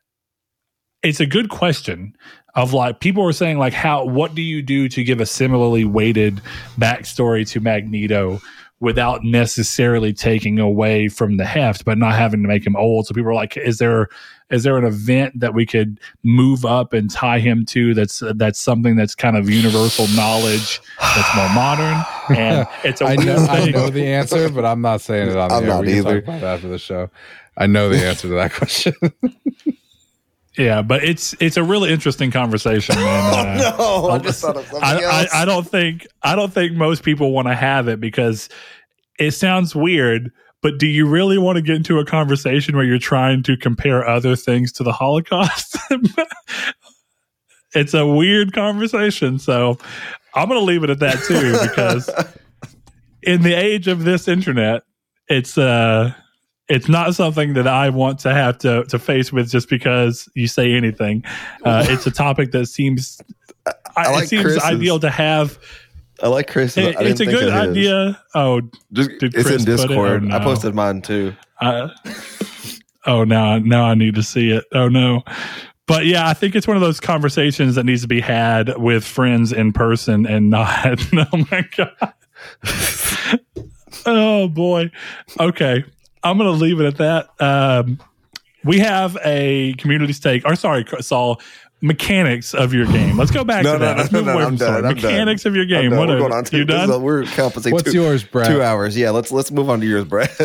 it's 1.06 1.20
a 1.20 1.26
good 1.26 1.50
question 1.50 2.16
of 2.56 2.74
like 2.74 3.00
people 3.00 3.24
were 3.24 3.34
saying 3.34 3.58
like 3.58 3.74
how 3.74 4.06
what 4.06 4.34
do 4.36 4.42
you 4.42 4.62
do 4.62 4.88
to 4.90 5.04
give 5.04 5.22
a 5.22 5.26
similarly 5.26 5.86
weighted 5.86 6.42
backstory 6.78 7.48
to 7.50 7.60
Magneto 7.60 8.42
without 8.80 9.24
necessarily 9.24 10.12
taking 10.14 10.60
away 10.60 11.08
from 11.08 11.38
the 11.38 11.46
heft 11.46 11.86
but 11.86 11.98
not 11.98 12.14
having 12.14 12.42
to 12.42 12.48
make 12.48 12.66
him 12.66 12.76
old 12.76 13.06
so 13.08 13.14
people 13.14 13.30
are 13.30 13.34
like 13.34 13.56
is 13.58 13.78
there 13.78 14.08
is 14.52 14.64
there 14.64 14.78
an 14.78 14.84
event 14.84 15.40
that 15.40 15.54
we 15.54 15.66
could 15.66 16.00
move 16.24 16.66
up 16.66 16.92
and 16.94 17.10
tie 17.10 17.40
him 17.40 17.66
to 17.66 17.94
that's 17.94 18.22
that's 18.36 18.60
something 18.60 18.96
that's 18.96 19.16
kind 19.16 19.38
of 19.38 19.50
universal 19.50 20.08
knowledge 20.16 20.82
that's 21.00 21.36
more 21.36 21.50
modern 21.50 22.04
and 22.38 22.68
it's 22.84 23.02
a 23.02 23.06
I 23.06 23.16
know, 23.16 23.38
I 23.50 23.70
know 23.70 23.90
the 23.90 24.06
answer, 24.08 24.50
but 24.50 24.66
I'm 24.66 24.82
not 24.82 25.02
saying 25.02 25.30
it 25.30 25.38
on 25.38 25.50
the 25.50 25.56
I'm 25.56 25.64
air. 25.64 25.70
not 25.70 25.86
We 25.86 25.98
either. 26.00 26.22
talk 26.22 26.28
about 26.38 26.44
after 26.44 26.68
the 26.68 26.78
show. 26.80 27.10
I 27.58 27.68
know 27.68 27.90
the 27.90 28.06
answer 28.06 28.28
to 28.28 28.34
that 28.36 28.52
question. 28.54 28.94
Yeah, 30.58 30.82
but 30.82 31.04
it's 31.04 31.36
it's 31.40 31.58
a 31.58 31.64
really 31.64 31.92
interesting 31.92 32.32
conversation. 32.32 32.96
And, 33.06 33.62
uh, 33.62 33.78
no, 33.78 34.10
I 34.10 34.20
just 34.20 34.42
thought 34.42 34.58
of 34.58 34.66
something 34.66 34.84
I, 34.84 35.02
else. 35.02 35.34
I, 35.34 35.42
I 35.42 35.46
don't 35.46 35.68
think 35.68 36.08
I 36.24 36.36
don't 36.36 36.54
think 36.54 36.74
most 36.74 37.04
people 37.04 37.32
want 37.32 37.48
to 37.48 37.56
have 37.56 37.88
it 37.88 38.00
because 38.00 38.50
it 39.20 39.32
sounds 39.32 39.76
weird. 39.76 40.32
But 40.62 40.80
do 40.80 40.88
you 40.88 41.08
really 41.08 41.38
want 41.38 41.58
to 41.58 41.62
get 41.62 41.76
into 41.76 42.00
a 42.00 42.06
conversation 42.06 42.76
where 42.76 42.86
you're 42.86 42.98
trying 42.98 43.44
to 43.44 43.56
compare 43.56 44.08
other 44.08 44.36
things 44.36 44.72
to 44.74 44.84
the 44.84 44.92
Holocaust? 44.92 45.78
it's 47.76 47.94
a 47.94 48.08
weird 48.08 48.52
conversation. 48.54 49.38
So 49.38 49.78
I'm 50.34 50.48
going 50.48 50.60
to 50.60 50.66
leave 50.66 50.84
it 50.84 50.90
at 50.90 51.00
that 51.00 51.20
too 51.28 51.52
because 51.70 52.10
in 53.22 53.44
the 53.44 53.54
age 53.54 53.88
of 53.88 54.06
this 54.06 54.28
internet, 54.28 54.84
it's 55.28 55.58
uh 55.58 56.14
it's 56.68 56.90
not 56.90 57.16
something 57.16 57.54
that 57.54 57.68
I 57.68 57.90
want 57.90 58.20
to 58.20 58.34
have 58.34 58.58
to 58.60 58.84
to 58.86 59.00
face 59.00 59.32
with 59.32 59.50
just 59.50 59.70
because 59.70 60.28
you 60.34 60.48
say 60.48 60.74
anything. 60.74 61.24
Uh, 61.64 61.86
it's 61.90 62.06
a 62.08 62.12
topic 62.12 62.52
that 62.52 62.68
seems 62.68 63.22
I 63.96 64.12
like 64.12 64.24
it 64.26 64.28
seems 64.28 64.44
Chris's. 64.44 64.64
ideal 64.64 65.00
to 65.00 65.10
have. 65.10 65.58
I 66.24 66.28
like 66.28 66.48
Chris. 66.48 66.78
It- 66.78 66.96
it's 67.00 67.20
a 67.20 67.26
good 67.26 67.52
idea. 67.52 68.22
Oh, 68.34 68.62
Just, 68.94 69.10
it's 69.22 69.36
in 69.36 69.44
put 69.44 69.52
it 69.52 69.62
or 69.62 69.66
Discord. 69.66 70.32
I 70.32 70.40
posted 70.40 70.74
mine 70.74 71.02
too. 71.02 71.36
uh, 71.60 71.90
oh, 73.06 73.24
now 73.26 73.58
now 73.60 73.86
I 73.86 73.96
need 73.96 74.16
to 74.16 74.24
see 74.24 74.52
it. 74.52 74.64
Oh 74.74 74.88
no. 74.88 75.24
But 75.88 76.08
yeah, 76.08 76.28
I 76.28 76.34
think 76.34 76.56
it's 76.56 76.66
one 76.68 76.78
of 76.78 76.82
those 76.82 77.00
conversations 77.00 77.76
that 77.76 77.86
needs 77.86 78.02
to 78.02 78.08
be 78.08 78.20
had 78.22 78.76
with 78.78 79.04
friends 79.06 79.52
in 79.54 79.72
person 79.72 80.26
and 80.26 80.50
not. 80.50 81.00
Oh 81.14 81.46
my 81.52 81.68
god. 81.78 82.14
oh 84.06 84.48
boy. 84.48 84.90
Okay, 85.40 85.84
I'm 86.26 86.38
gonna 86.38 86.50
leave 86.52 86.82
it 86.82 86.86
at 86.86 86.98
that. 86.98 87.30
Um, 87.42 88.00
we 88.64 88.80
have 88.80 89.18
a 89.24 89.74
community 89.78 90.12
stake. 90.14 90.44
Or 90.46 90.56
sorry, 90.56 90.86
Saul. 91.00 91.40
Mechanics 91.82 92.56
of 92.56 92.74
your 92.74 92.86
game. 92.88 93.16
Let's 93.18 93.30
go 93.32 93.44
back 93.44 93.64
No, 93.64 93.74
to 93.74 93.80
that. 93.80 93.98
no, 93.98 94.02
Let's 94.02 94.12
no, 94.12 94.20
move 94.20 94.26
no, 94.28 94.34
away 94.34 94.42
I'm 94.44 94.48
from 94.50 94.56
done, 94.58 94.68
story. 94.68 94.78
I'm 94.90 94.96
done. 94.96 95.12
Mechanics 95.12 95.46
of 95.46 95.56
your 95.56 95.66
game. 95.66 95.92
What 95.92 96.08
we're 96.08 96.16
are 96.16 96.20
going 96.20 96.32
on 96.34 96.44
two. 96.46 96.58
you 96.60 96.66
this 96.66 96.82
is 96.84 96.90
done? 96.90 97.02
we're 97.04 97.22
encompassing 97.24 97.74
What's 97.74 97.92
two, 97.92 98.02
yours, 98.02 98.24
Brett? 98.24 98.48
two 98.50 98.62
hours. 98.62 98.98
Yeah, 98.98 99.12
let's 99.12 99.32
let's 99.32 99.52
move 99.52 99.70
on 99.70 99.82
to 99.82 99.86
yours, 99.86 100.06
Brett. 100.06 100.36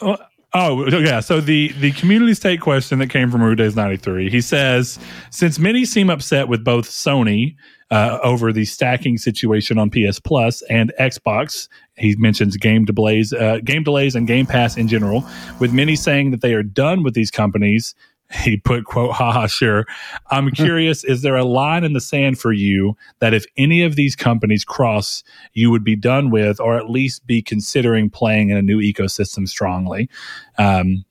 All 0.00 0.18
Oh 0.54 0.86
yeah. 0.88 1.20
So 1.20 1.40
the 1.40 1.72
the 1.80 1.90
community 1.92 2.32
state 2.34 2.60
question 2.60 2.98
that 3.00 3.08
came 3.10 3.30
from 3.30 3.42
Rudes 3.42 3.74
ninety 3.74 3.96
three. 3.96 4.30
He 4.30 4.40
says, 4.40 4.98
since 5.30 5.58
many 5.58 5.84
seem 5.84 6.08
upset 6.10 6.48
with 6.48 6.62
both 6.64 6.88
Sony 6.88 7.56
uh, 7.90 8.18
over 8.22 8.52
the 8.52 8.64
stacking 8.64 9.18
situation 9.18 9.78
on 9.78 9.90
PS 9.90 10.18
Plus 10.18 10.62
and 10.62 10.92
Xbox, 10.98 11.68
he 11.96 12.16
mentions 12.16 12.56
game 12.56 12.84
delays, 12.84 13.32
uh, 13.32 13.58
game 13.64 13.82
delays, 13.82 14.14
and 14.14 14.26
Game 14.26 14.46
Pass 14.46 14.76
in 14.76 14.88
general. 14.88 15.24
With 15.60 15.72
many 15.72 15.96
saying 15.96 16.30
that 16.32 16.40
they 16.40 16.54
are 16.54 16.62
done 16.62 17.02
with 17.02 17.14
these 17.14 17.30
companies. 17.30 17.94
He 18.42 18.56
put 18.56 18.86
quote, 18.86 19.12
haha, 19.12 19.46
sure. 19.46 19.84
I'm 20.32 20.50
curious, 20.50 21.04
is 21.04 21.22
there 21.22 21.36
a 21.36 21.44
line 21.44 21.84
in 21.84 21.92
the 21.92 22.00
sand 22.00 22.40
for 22.40 22.52
you 22.52 22.96
that 23.20 23.32
if 23.32 23.46
any 23.56 23.84
of 23.84 23.94
these 23.94 24.16
companies 24.16 24.64
cross, 24.64 25.22
you 25.52 25.70
would 25.70 25.84
be 25.84 25.94
done 25.94 26.30
with, 26.30 26.58
or 26.58 26.76
at 26.76 26.90
least 26.90 27.24
be 27.24 27.40
considering 27.40 28.10
playing 28.10 28.50
in 28.50 28.56
a 28.56 28.62
new 28.62 28.80
ecosystem 28.80 29.48
strongly? 29.48 30.10
Um, 30.58 31.04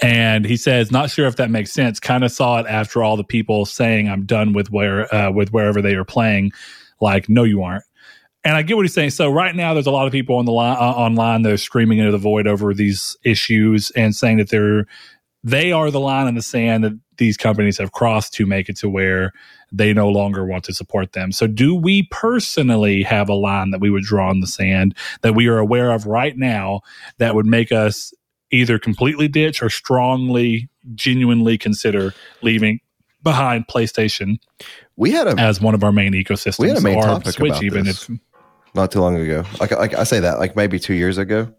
and 0.00 0.44
he 0.44 0.56
says, 0.56 0.90
not 0.90 1.10
sure 1.10 1.26
if 1.26 1.36
that 1.36 1.50
makes 1.50 1.72
sense. 1.72 2.00
Kind 2.00 2.24
of 2.24 2.32
saw 2.32 2.58
it 2.58 2.66
after 2.66 3.02
all 3.02 3.16
the 3.16 3.24
people 3.24 3.66
saying 3.66 4.08
I'm 4.08 4.24
done 4.26 4.52
with 4.52 4.70
where 4.70 5.12
uh, 5.14 5.30
with 5.30 5.52
wherever 5.52 5.80
they 5.80 5.94
are 5.94 6.04
playing. 6.04 6.52
Like, 7.00 7.28
no, 7.28 7.44
you 7.44 7.62
aren't. 7.62 7.84
And 8.44 8.54
I 8.54 8.62
get 8.62 8.76
what 8.76 8.84
he's 8.84 8.94
saying. 8.94 9.10
So 9.10 9.30
right 9.30 9.54
now, 9.54 9.74
there's 9.74 9.88
a 9.88 9.92
lot 9.92 10.06
of 10.06 10.12
people 10.12 10.36
on 10.36 10.44
the 10.44 10.52
line 10.52 10.76
uh, 10.76 10.80
online 10.80 11.42
that 11.42 11.52
are 11.52 11.58
screaming 11.58 11.98
into 11.98 12.12
the 12.12 12.18
void 12.18 12.46
over 12.46 12.72
these 12.72 13.16
issues 13.24 13.90
and 13.92 14.14
saying 14.14 14.38
that 14.38 14.50
they're 14.50 14.86
they 15.42 15.70
are 15.70 15.90
the 15.90 16.00
line 16.00 16.26
in 16.26 16.34
the 16.34 16.42
sand 16.42 16.84
that 16.84 16.98
these 17.18 17.36
companies 17.36 17.78
have 17.78 17.92
crossed 17.92 18.34
to 18.34 18.46
make 18.46 18.68
it 18.68 18.76
to 18.78 18.88
where 18.88 19.32
they 19.72 19.92
no 19.92 20.08
longer 20.08 20.44
want 20.44 20.64
to 20.64 20.72
support 20.72 21.12
them. 21.12 21.32
So, 21.32 21.46
do 21.46 21.74
we 21.74 22.04
personally 22.10 23.02
have 23.02 23.28
a 23.28 23.34
line 23.34 23.70
that 23.70 23.80
we 23.80 23.90
would 23.90 24.04
draw 24.04 24.30
in 24.30 24.40
the 24.40 24.46
sand 24.46 24.96
that 25.22 25.34
we 25.34 25.48
are 25.48 25.58
aware 25.58 25.90
of 25.90 26.06
right 26.06 26.36
now 26.36 26.80
that 27.18 27.34
would 27.34 27.46
make 27.46 27.72
us 27.72 28.12
either 28.50 28.78
completely 28.78 29.28
ditch 29.28 29.62
or 29.62 29.70
strongly, 29.70 30.68
genuinely 30.94 31.58
consider 31.58 32.14
leaving 32.42 32.80
behind 33.22 33.66
PlayStation 33.66 34.38
We 34.96 35.10
had 35.10 35.26
a 35.26 35.34
as 35.40 35.60
one 35.60 35.74
of 35.74 35.82
our 35.82 35.90
main 35.90 36.12
ecosystems 36.12 36.58
We 36.60 36.68
had 36.68 36.78
a 36.78 36.80
main 36.80 37.02
topic 37.02 37.32
Switch, 37.32 37.50
about 37.50 37.62
even 37.64 37.84
this. 37.84 38.08
if 38.08 38.18
not 38.74 38.92
too 38.92 39.00
long 39.00 39.16
ago. 39.16 39.42
Like, 39.58 39.72
like 39.72 39.94
I 39.94 40.04
say 40.04 40.20
that, 40.20 40.38
like 40.38 40.54
maybe 40.54 40.78
two 40.78 40.94
years 40.94 41.18
ago. 41.18 41.52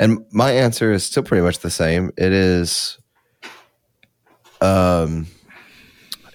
And 0.00 0.24
my 0.32 0.50
answer 0.50 0.92
is 0.92 1.04
still 1.04 1.22
pretty 1.22 1.42
much 1.42 1.58
the 1.60 1.70
same. 1.70 2.10
It 2.16 2.32
is, 2.32 2.98
um, 4.60 5.26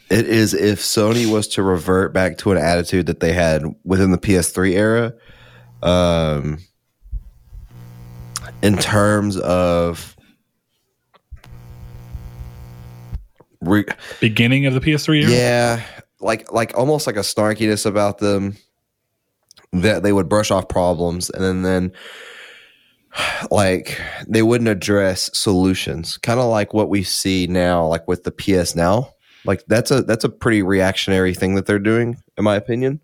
it 0.09 0.27
is 0.27 0.53
if 0.53 0.79
Sony 0.79 1.29
was 1.29 1.47
to 1.49 1.63
revert 1.63 2.13
back 2.13 2.37
to 2.39 2.51
an 2.51 2.57
attitude 2.57 3.07
that 3.07 3.19
they 3.19 3.33
had 3.33 3.63
within 3.83 4.11
the 4.11 4.17
PS3 4.17 4.71
era, 4.73 5.13
um, 5.81 6.59
in 8.63 8.77
terms 8.77 9.37
of 9.37 10.15
re- 13.61 13.85
beginning 14.19 14.65
of 14.65 14.73
the 14.73 14.79
PS3 14.79 15.23
era. 15.23 15.31
yeah, 15.31 15.83
like 16.19 16.51
like 16.51 16.75
almost 16.77 17.05
like 17.05 17.17
a 17.17 17.19
snarkiness 17.19 17.85
about 17.85 18.17
them 18.17 18.57
that 19.73 20.03
they 20.03 20.13
would 20.13 20.29
brush 20.29 20.49
off 20.51 20.67
problems 20.69 21.29
and 21.29 21.43
then 21.43 21.61
then 21.63 21.91
like 23.51 23.99
they 24.27 24.41
wouldn't 24.41 24.69
address 24.69 25.29
solutions. 25.33 26.17
Kind 26.17 26.39
of 26.39 26.45
like 26.49 26.73
what 26.73 26.89
we 26.89 27.03
see 27.03 27.47
now 27.47 27.85
like 27.85 28.07
with 28.07 28.23
the 28.23 28.31
PS 28.31 28.75
Now. 28.75 29.09
Like 29.45 29.63
that's 29.67 29.91
a 29.91 30.01
that's 30.03 30.23
a 30.23 30.29
pretty 30.29 30.61
reactionary 30.61 31.33
thing 31.33 31.55
that 31.55 31.65
they're 31.65 31.79
doing 31.79 32.17
in 32.37 32.45
my 32.45 32.55
opinion, 32.55 33.01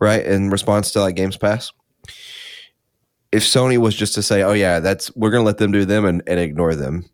right? 0.00 0.24
In 0.26 0.50
response 0.50 0.90
to 0.92 1.00
like 1.00 1.14
Games 1.14 1.36
Pass. 1.36 1.72
If 3.36 3.42
Sony 3.42 3.76
was 3.76 3.94
just 3.94 4.14
to 4.14 4.22
say, 4.22 4.42
"Oh 4.42 4.54
yeah, 4.54 4.80
that's 4.80 5.14
we're 5.14 5.30
going 5.30 5.42
to 5.42 5.46
let 5.46 5.58
them 5.58 5.70
do 5.70 5.84
them 5.84 6.06
and, 6.06 6.22
and 6.26 6.40
ignore 6.40 6.74
them." 6.74 7.04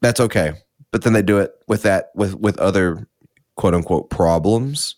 That's 0.00 0.20
okay. 0.20 0.52
But 0.92 1.02
then 1.02 1.12
they 1.12 1.22
do 1.22 1.38
it 1.38 1.52
with 1.66 1.82
that 1.82 2.10
with 2.14 2.36
with 2.36 2.56
other 2.58 3.08
quote 3.56 3.74
unquote 3.74 4.08
problems 4.08 4.94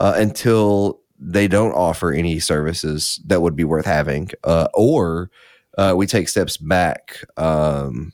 uh, 0.00 0.14
until 0.16 1.00
they 1.18 1.46
don't 1.46 1.72
offer 1.72 2.12
any 2.12 2.40
services 2.40 3.20
that 3.26 3.42
would 3.42 3.54
be 3.54 3.64
worth 3.64 3.86
having, 3.86 4.30
uh, 4.44 4.66
or 4.74 5.30
uh, 5.78 5.94
we 5.96 6.06
take 6.06 6.28
steps 6.28 6.56
back. 6.56 7.24
Um, 7.36 8.12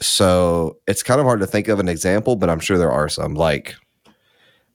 so 0.00 0.78
it's 0.86 1.02
kind 1.02 1.20
of 1.20 1.26
hard 1.26 1.40
to 1.40 1.46
think 1.46 1.68
of 1.68 1.78
an 1.78 1.88
example, 1.88 2.36
but 2.36 2.50
I'm 2.50 2.60
sure 2.60 2.76
there 2.76 2.92
are 2.92 3.08
some. 3.08 3.34
Like, 3.34 3.76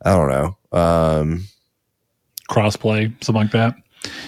I 0.05 0.11
don't 0.15 0.29
know. 0.29 0.57
Um, 0.71 1.47
crossplay, 2.49 3.11
something 3.23 3.43
like 3.43 3.51
that. 3.51 3.75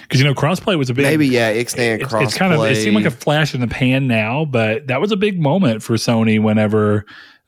Because 0.01 0.19
you 0.19 0.25
know, 0.25 0.33
crossplay 0.33 0.77
was 0.77 0.89
a 0.89 0.93
big 0.93 1.03
maybe 1.03 1.27
yeah, 1.27 1.53
Ixnay 1.53 2.01
it's, 2.01 2.13
crossplay. 2.13 2.23
it's 2.23 2.37
kind 2.37 2.53
of 2.53 2.63
it 2.63 2.75
seemed 2.75 2.95
like 2.95 3.05
a 3.05 3.11
flash 3.11 3.55
in 3.55 3.61
the 3.61 3.67
pan 3.67 4.07
now, 4.07 4.45
but 4.45 4.87
that 4.87 5.01
was 5.01 5.11
a 5.11 5.17
big 5.17 5.39
moment 5.39 5.81
for 5.81 5.95
Sony 5.95 6.41
whenever 6.41 7.05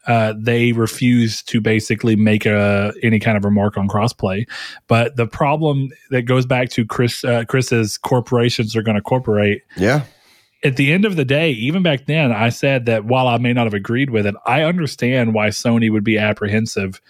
uh, 0.07 0.33
they 0.37 0.71
refused 0.71 1.47
to 1.49 1.61
basically 1.61 2.15
make 2.15 2.45
a 2.45 2.93
any 3.03 3.19
kind 3.19 3.37
of 3.37 3.43
remark 3.43 3.77
on 3.77 3.87
crossplay. 3.87 4.47
But 4.87 5.15
the 5.15 5.27
problem 5.27 5.89
that 6.11 6.23
goes 6.23 6.45
back 6.45 6.69
to 6.71 6.85
Chris 6.85 7.23
uh, 7.23 7.45
Chris's 7.45 7.97
corporations 7.97 8.75
are 8.75 8.81
going 8.81 8.95
to 8.95 9.01
corporate. 9.01 9.61
yeah, 9.77 10.03
At 10.63 10.77
the 10.77 10.93
end 10.93 11.05
of 11.05 11.15
the 11.15 11.25
day, 11.25 11.51
even 11.51 11.83
back 11.83 12.05
then, 12.05 12.31
I 12.31 12.49
said 12.49 12.85
that 12.85 13.05
while 13.05 13.27
I 13.27 13.37
may 13.37 13.53
not 13.53 13.65
have 13.65 13.73
agreed 13.73 14.09
with 14.09 14.25
it, 14.25 14.35
I 14.45 14.63
understand 14.63 15.33
why 15.33 15.49
Sony 15.49 15.91
would 15.91 16.03
be 16.03 16.17
apprehensive 16.17 17.01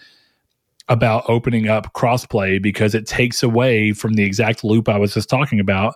about 0.88 1.24
opening 1.28 1.68
up 1.68 1.92
crossplay 1.94 2.62
because 2.62 2.94
it 2.94 3.06
takes 3.06 3.42
away 3.42 3.92
from 3.92 4.14
the 4.14 4.24
exact 4.24 4.62
loop 4.62 4.88
I 4.88 4.98
was 4.98 5.14
just 5.14 5.28
talking 5.28 5.60
about. 5.60 5.94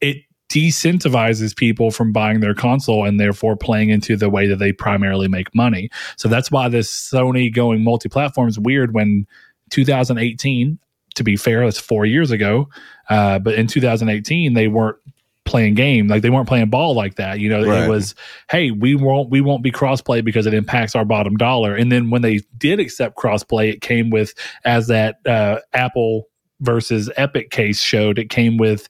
It 0.00 0.18
decentivizes 0.50 1.56
people 1.56 1.90
from 1.90 2.12
buying 2.12 2.40
their 2.40 2.54
console 2.54 3.04
and 3.04 3.18
therefore 3.18 3.56
playing 3.56 3.90
into 3.90 4.16
the 4.16 4.30
way 4.30 4.46
that 4.46 4.56
they 4.56 4.72
primarily 4.72 5.26
make 5.26 5.52
money. 5.54 5.90
So 6.16 6.28
that's 6.28 6.50
why 6.50 6.68
this 6.68 6.90
Sony 6.90 7.52
going 7.52 7.82
multi-platform 7.82 8.48
is 8.48 8.58
weird 8.58 8.94
when 8.94 9.26
2018 9.70 10.78
to 11.16 11.24
be 11.24 11.36
fair 11.36 11.64
that's 11.64 11.78
4 11.78 12.06
years 12.06 12.30
ago 12.30 12.68
uh, 13.08 13.38
but 13.38 13.54
in 13.54 13.66
2018 13.66 14.52
they 14.52 14.68
weren't 14.68 14.98
playing 15.46 15.74
game. 15.74 16.08
Like 16.08 16.22
they 16.22 16.30
weren't 16.30 16.48
playing 16.48 16.70
ball 16.70 16.94
like 16.94 17.16
that 17.16 17.40
you 17.40 17.48
know? 17.48 17.64
Right. 17.64 17.84
it 17.84 17.88
was 17.88 18.14
hey 18.50 18.70
we 18.70 18.94
won't 18.94 19.30
we 19.30 19.40
won't 19.40 19.62
be 19.62 19.72
crossplay 19.72 20.24
because 20.24 20.46
it 20.46 20.54
impacts 20.54 20.94
our 20.94 21.04
bottom 21.04 21.36
dollar. 21.36 21.74
And 21.74 21.90
then 21.90 22.10
when 22.10 22.22
they 22.22 22.40
did 22.58 22.80
accept 22.80 23.16
crossplay 23.16 23.72
it 23.72 23.80
came 23.80 24.10
with 24.10 24.34
as 24.64 24.88
that 24.88 25.16
uh, 25.26 25.60
apple 25.72 26.24
versus 26.60 27.10
epic 27.16 27.50
case 27.50 27.80
showed 27.80 28.18
it 28.18 28.30
came 28.30 28.56
with 28.56 28.88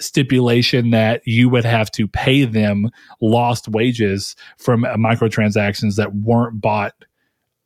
stipulation 0.00 0.90
that 0.90 1.22
you 1.24 1.48
would 1.48 1.64
have 1.64 1.90
to 1.92 2.08
pay 2.08 2.44
them 2.44 2.90
lost 3.20 3.68
wages 3.68 4.34
from 4.58 4.82
microtransactions 4.82 5.96
that 5.96 6.14
weren't 6.14 6.60
bought 6.60 6.94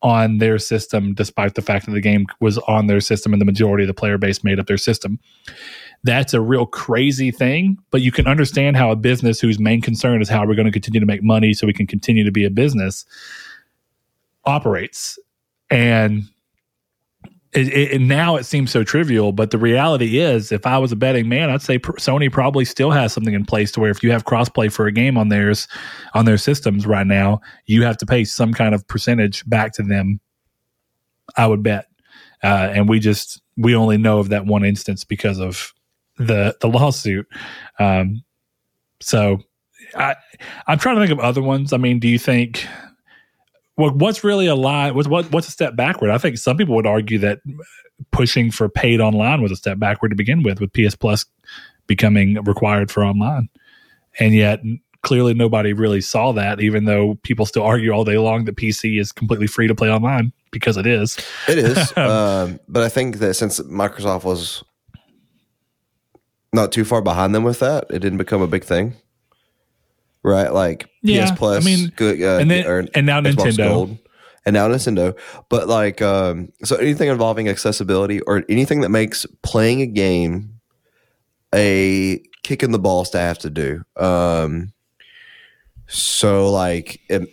on 0.02 0.38
their 0.38 0.58
system 0.58 1.14
despite 1.14 1.54
the 1.54 1.62
fact 1.62 1.86
that 1.86 1.92
the 1.92 2.00
game 2.00 2.26
was 2.40 2.58
on 2.58 2.86
their 2.86 3.00
system 3.00 3.32
and 3.32 3.40
the 3.40 3.46
majority 3.46 3.84
of 3.84 3.88
the 3.88 3.94
player 3.94 4.18
base 4.18 4.44
made 4.44 4.60
up 4.60 4.66
their 4.66 4.76
system 4.76 5.18
that's 6.04 6.34
a 6.34 6.40
real 6.40 6.66
crazy 6.66 7.30
thing 7.30 7.78
but 7.90 8.00
you 8.02 8.12
can 8.12 8.26
understand 8.26 8.76
how 8.76 8.90
a 8.90 8.96
business 8.96 9.40
whose 9.40 9.58
main 9.58 9.80
concern 9.80 10.22
is 10.22 10.28
how 10.28 10.46
we're 10.46 10.54
going 10.54 10.66
to 10.66 10.72
continue 10.72 11.00
to 11.00 11.06
make 11.06 11.22
money 11.22 11.52
so 11.52 11.66
we 11.66 11.72
can 11.72 11.86
continue 11.86 12.24
to 12.24 12.32
be 12.32 12.44
a 12.44 12.50
business 12.50 13.04
operates 14.44 15.18
and 15.70 16.24
it, 17.56 17.68
it, 17.72 17.92
and 17.92 18.06
now 18.06 18.36
it 18.36 18.44
seems 18.44 18.70
so 18.70 18.84
trivial, 18.84 19.32
but 19.32 19.50
the 19.50 19.58
reality 19.58 20.18
is, 20.18 20.52
if 20.52 20.66
I 20.66 20.76
was 20.76 20.92
a 20.92 20.96
betting 20.96 21.26
man, 21.26 21.48
I'd 21.48 21.62
say 21.62 21.78
Sony 21.78 22.30
probably 22.30 22.66
still 22.66 22.90
has 22.90 23.14
something 23.14 23.32
in 23.32 23.46
place 23.46 23.72
to 23.72 23.80
where 23.80 23.90
if 23.90 24.02
you 24.02 24.12
have 24.12 24.24
crossplay 24.24 24.70
for 24.70 24.86
a 24.86 24.92
game 24.92 25.16
on 25.16 25.30
theirs, 25.30 25.66
on 26.12 26.26
their 26.26 26.36
systems 26.36 26.86
right 26.86 27.06
now, 27.06 27.40
you 27.64 27.82
have 27.84 27.96
to 27.98 28.06
pay 28.06 28.24
some 28.24 28.52
kind 28.52 28.74
of 28.74 28.86
percentage 28.88 29.48
back 29.48 29.72
to 29.74 29.82
them. 29.82 30.20
I 31.36 31.46
would 31.46 31.62
bet, 31.62 31.86
uh, 32.44 32.70
and 32.72 32.88
we 32.90 33.00
just 33.00 33.40
we 33.56 33.74
only 33.74 33.96
know 33.96 34.18
of 34.18 34.28
that 34.28 34.44
one 34.44 34.64
instance 34.64 35.04
because 35.04 35.38
of 35.38 35.72
the 36.18 36.56
the 36.60 36.68
lawsuit. 36.68 37.26
Um, 37.78 38.24
so 39.00 39.40
I 39.94 40.16
I'm 40.66 40.78
trying 40.78 40.96
to 40.96 41.00
think 41.00 41.12
of 41.12 41.24
other 41.24 41.42
ones. 41.42 41.72
I 41.72 41.76
mean, 41.76 41.98
do 41.98 42.08
you 42.08 42.18
think? 42.18 42.66
What 43.74 43.96
what's 43.96 44.24
really 44.24 44.46
a 44.46 44.54
lie? 44.54 44.90
What's 44.90 45.08
what 45.08 45.30
what's 45.30 45.48
a 45.48 45.52
step 45.52 45.76
backward? 45.76 46.10
I 46.10 46.18
think 46.18 46.38
some 46.38 46.56
people 46.56 46.74
would 46.76 46.86
argue 46.86 47.18
that 47.18 47.40
pushing 48.10 48.50
for 48.50 48.68
paid 48.68 49.00
online 49.00 49.42
was 49.42 49.52
a 49.52 49.56
step 49.56 49.78
backward 49.78 50.10
to 50.10 50.16
begin 50.16 50.42
with, 50.42 50.60
with 50.60 50.72
PS 50.72 50.94
Plus 50.94 51.26
becoming 51.86 52.42
required 52.44 52.90
for 52.90 53.04
online, 53.04 53.48
and 54.18 54.34
yet 54.34 54.60
clearly 55.02 55.34
nobody 55.34 55.74
really 55.74 56.00
saw 56.00 56.32
that. 56.32 56.60
Even 56.60 56.86
though 56.86 57.16
people 57.22 57.44
still 57.44 57.64
argue 57.64 57.90
all 57.90 58.04
day 58.04 58.16
long 58.16 58.46
that 58.46 58.56
PC 58.56 58.98
is 58.98 59.12
completely 59.12 59.46
free 59.46 59.68
to 59.68 59.74
play 59.74 59.90
online 59.90 60.32
because 60.52 60.78
it 60.78 60.86
is. 60.86 61.18
it 61.46 61.58
is. 61.58 61.96
um, 61.98 62.58
but 62.68 62.82
I 62.82 62.88
think 62.88 63.18
that 63.18 63.34
since 63.34 63.60
Microsoft 63.60 64.24
was 64.24 64.64
not 66.56 66.72
too 66.72 66.84
far 66.84 67.00
behind 67.00 67.34
them 67.34 67.44
with 67.44 67.60
that, 67.60 67.86
it 67.90 68.00
didn't 68.00 68.18
become 68.18 68.42
a 68.42 68.48
big 68.48 68.64
thing. 68.64 68.94
Right, 70.24 70.52
like 70.52 70.90
Yeah, 71.02 71.30
PS 71.30 71.38
Plus, 71.38 71.64
I 71.64 71.64
mean, 71.64 71.92
good, 71.94 72.20
uh, 72.20 72.38
and 72.40 72.50
then 72.50 72.66
or 72.66 72.84
and 72.94 73.06
now 73.06 73.20
Xbox 73.20 73.52
Nintendo. 73.52 73.68
Gold, 73.68 73.98
and 74.44 74.54
now 74.54 74.66
Nintendo. 74.66 75.16
But 75.48 75.68
like, 75.68 76.02
um, 76.02 76.50
so 76.64 76.74
anything 76.76 77.08
involving 77.08 77.48
accessibility 77.48 78.20
or 78.22 78.42
anything 78.48 78.80
that 78.80 78.88
makes 78.88 79.24
playing 79.42 79.82
a 79.82 79.86
game 79.86 80.58
a 81.54 82.20
kick 82.42 82.64
in 82.64 82.72
the 82.72 82.78
balls 82.78 83.10
to 83.10 83.18
have 83.18 83.38
to 83.38 83.50
do. 83.50 83.84
Um, 83.96 84.72
So 85.86 86.50
like 86.50 87.00
it, 87.08 87.28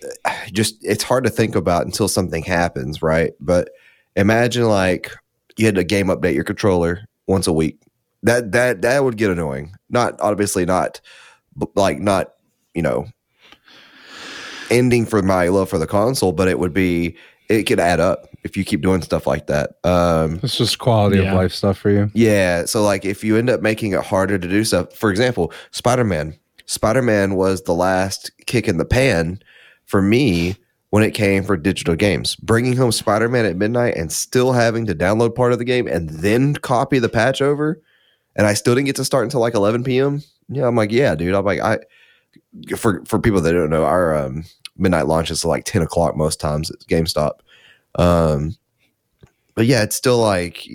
just 0.53 0.77
it's 0.83 1.03
hard 1.03 1.23
to 1.23 1.29
think 1.31 1.55
about 1.55 1.85
until 1.85 2.07
something 2.07 2.43
happens, 2.43 3.01
right? 3.01 3.31
But 3.39 3.69
imagine 4.15 4.65
like 4.65 5.11
you 5.57 5.65
had 5.65 5.75
to 5.75 5.83
game 5.83 6.07
update 6.07 6.35
your 6.35 6.43
controller 6.43 7.07
once 7.25 7.47
a 7.47 7.53
week. 7.53 7.79
That 8.23 8.51
that 8.53 8.81
that 8.81 9.03
would 9.03 9.17
get 9.17 9.29
annoying. 9.31 9.75
Not 9.89 10.19
obviously 10.21 10.65
not 10.65 10.99
like 11.75 11.99
not, 11.99 12.33
you 12.73 12.81
know, 12.81 13.07
ending 14.69 15.05
for 15.05 15.21
my 15.21 15.47
love 15.49 15.69
for 15.69 15.77
the 15.77 15.87
console, 15.87 16.31
but 16.31 16.47
it 16.47 16.59
would 16.59 16.73
be 16.73 17.15
it 17.49 17.63
could 17.63 17.79
add 17.79 17.99
up 17.99 18.29
if 18.43 18.55
you 18.57 18.63
keep 18.63 18.81
doing 18.81 19.01
stuff 19.01 19.27
like 19.27 19.47
that. 19.47 19.71
Um 19.83 20.39
It's 20.41 20.57
just 20.57 20.79
quality 20.79 21.17
Yeah. 21.17 21.31
of 21.31 21.35
life 21.37 21.53
stuff 21.53 21.77
for 21.77 21.89
you. 21.89 22.09
yeah. 22.13 22.65
So 22.65 22.81
like 22.83 23.05
if 23.05 23.23
you 23.23 23.37
end 23.37 23.49
up 23.49 23.61
making 23.61 23.91
it 23.93 24.01
harder 24.01 24.37
to 24.37 24.47
do 24.47 24.63
stuff, 24.63 24.93
for 24.93 25.09
example, 25.11 25.51
Spider 25.71 26.03
Man. 26.03 26.35
Spider 26.65 27.01
Man 27.01 27.35
was 27.35 27.63
the 27.63 27.73
last 27.73 28.31
kick 28.45 28.67
in 28.69 28.77
the 28.77 28.85
pan 28.85 29.39
for 29.85 30.01
me 30.01 30.55
when 30.91 31.03
it 31.03 31.11
came 31.11 31.43
for 31.43 31.57
digital 31.57 31.95
games. 31.95 32.35
Bringing 32.37 32.77
home 32.77 32.91
Spider 32.93 33.27
Man 33.27 33.45
at 33.45 33.57
midnight 33.57 33.95
and 33.97 34.11
still 34.11 34.53
having 34.53 34.85
to 34.85 34.95
download 34.95 35.35
part 35.35 35.51
of 35.51 35.59
the 35.59 35.65
game 35.65 35.87
and 35.87 36.09
then 36.09 36.53
copy 36.55 36.99
the 36.99 37.09
patch 37.09 37.41
over, 37.41 37.81
and 38.35 38.47
I 38.47 38.53
still 38.53 38.75
didn't 38.75 38.87
get 38.87 38.95
to 38.97 39.05
start 39.05 39.23
until 39.23 39.39
like 39.39 39.53
11 39.53 39.83
p.m. 39.83 40.23
Yeah, 40.49 40.67
I'm 40.67 40.75
like, 40.75 40.91
yeah, 40.91 41.15
dude. 41.15 41.33
I'm 41.33 41.45
like, 41.45 41.59
I 41.59 41.79
for 42.77 43.03
for 43.05 43.19
people 43.19 43.41
that 43.41 43.53
don't 43.53 43.69
know, 43.69 43.85
our 43.85 44.15
um, 44.15 44.43
midnight 44.77 45.07
launch 45.07 45.31
is 45.31 45.45
like 45.45 45.65
10 45.65 45.81
o'clock 45.81 46.15
most 46.15 46.39
times 46.39 46.71
at 46.71 46.79
GameStop. 46.79 47.39
Um, 47.95 48.55
but 49.55 49.65
yeah, 49.65 49.83
it's 49.83 49.95
still 49.95 50.17
like 50.17 50.67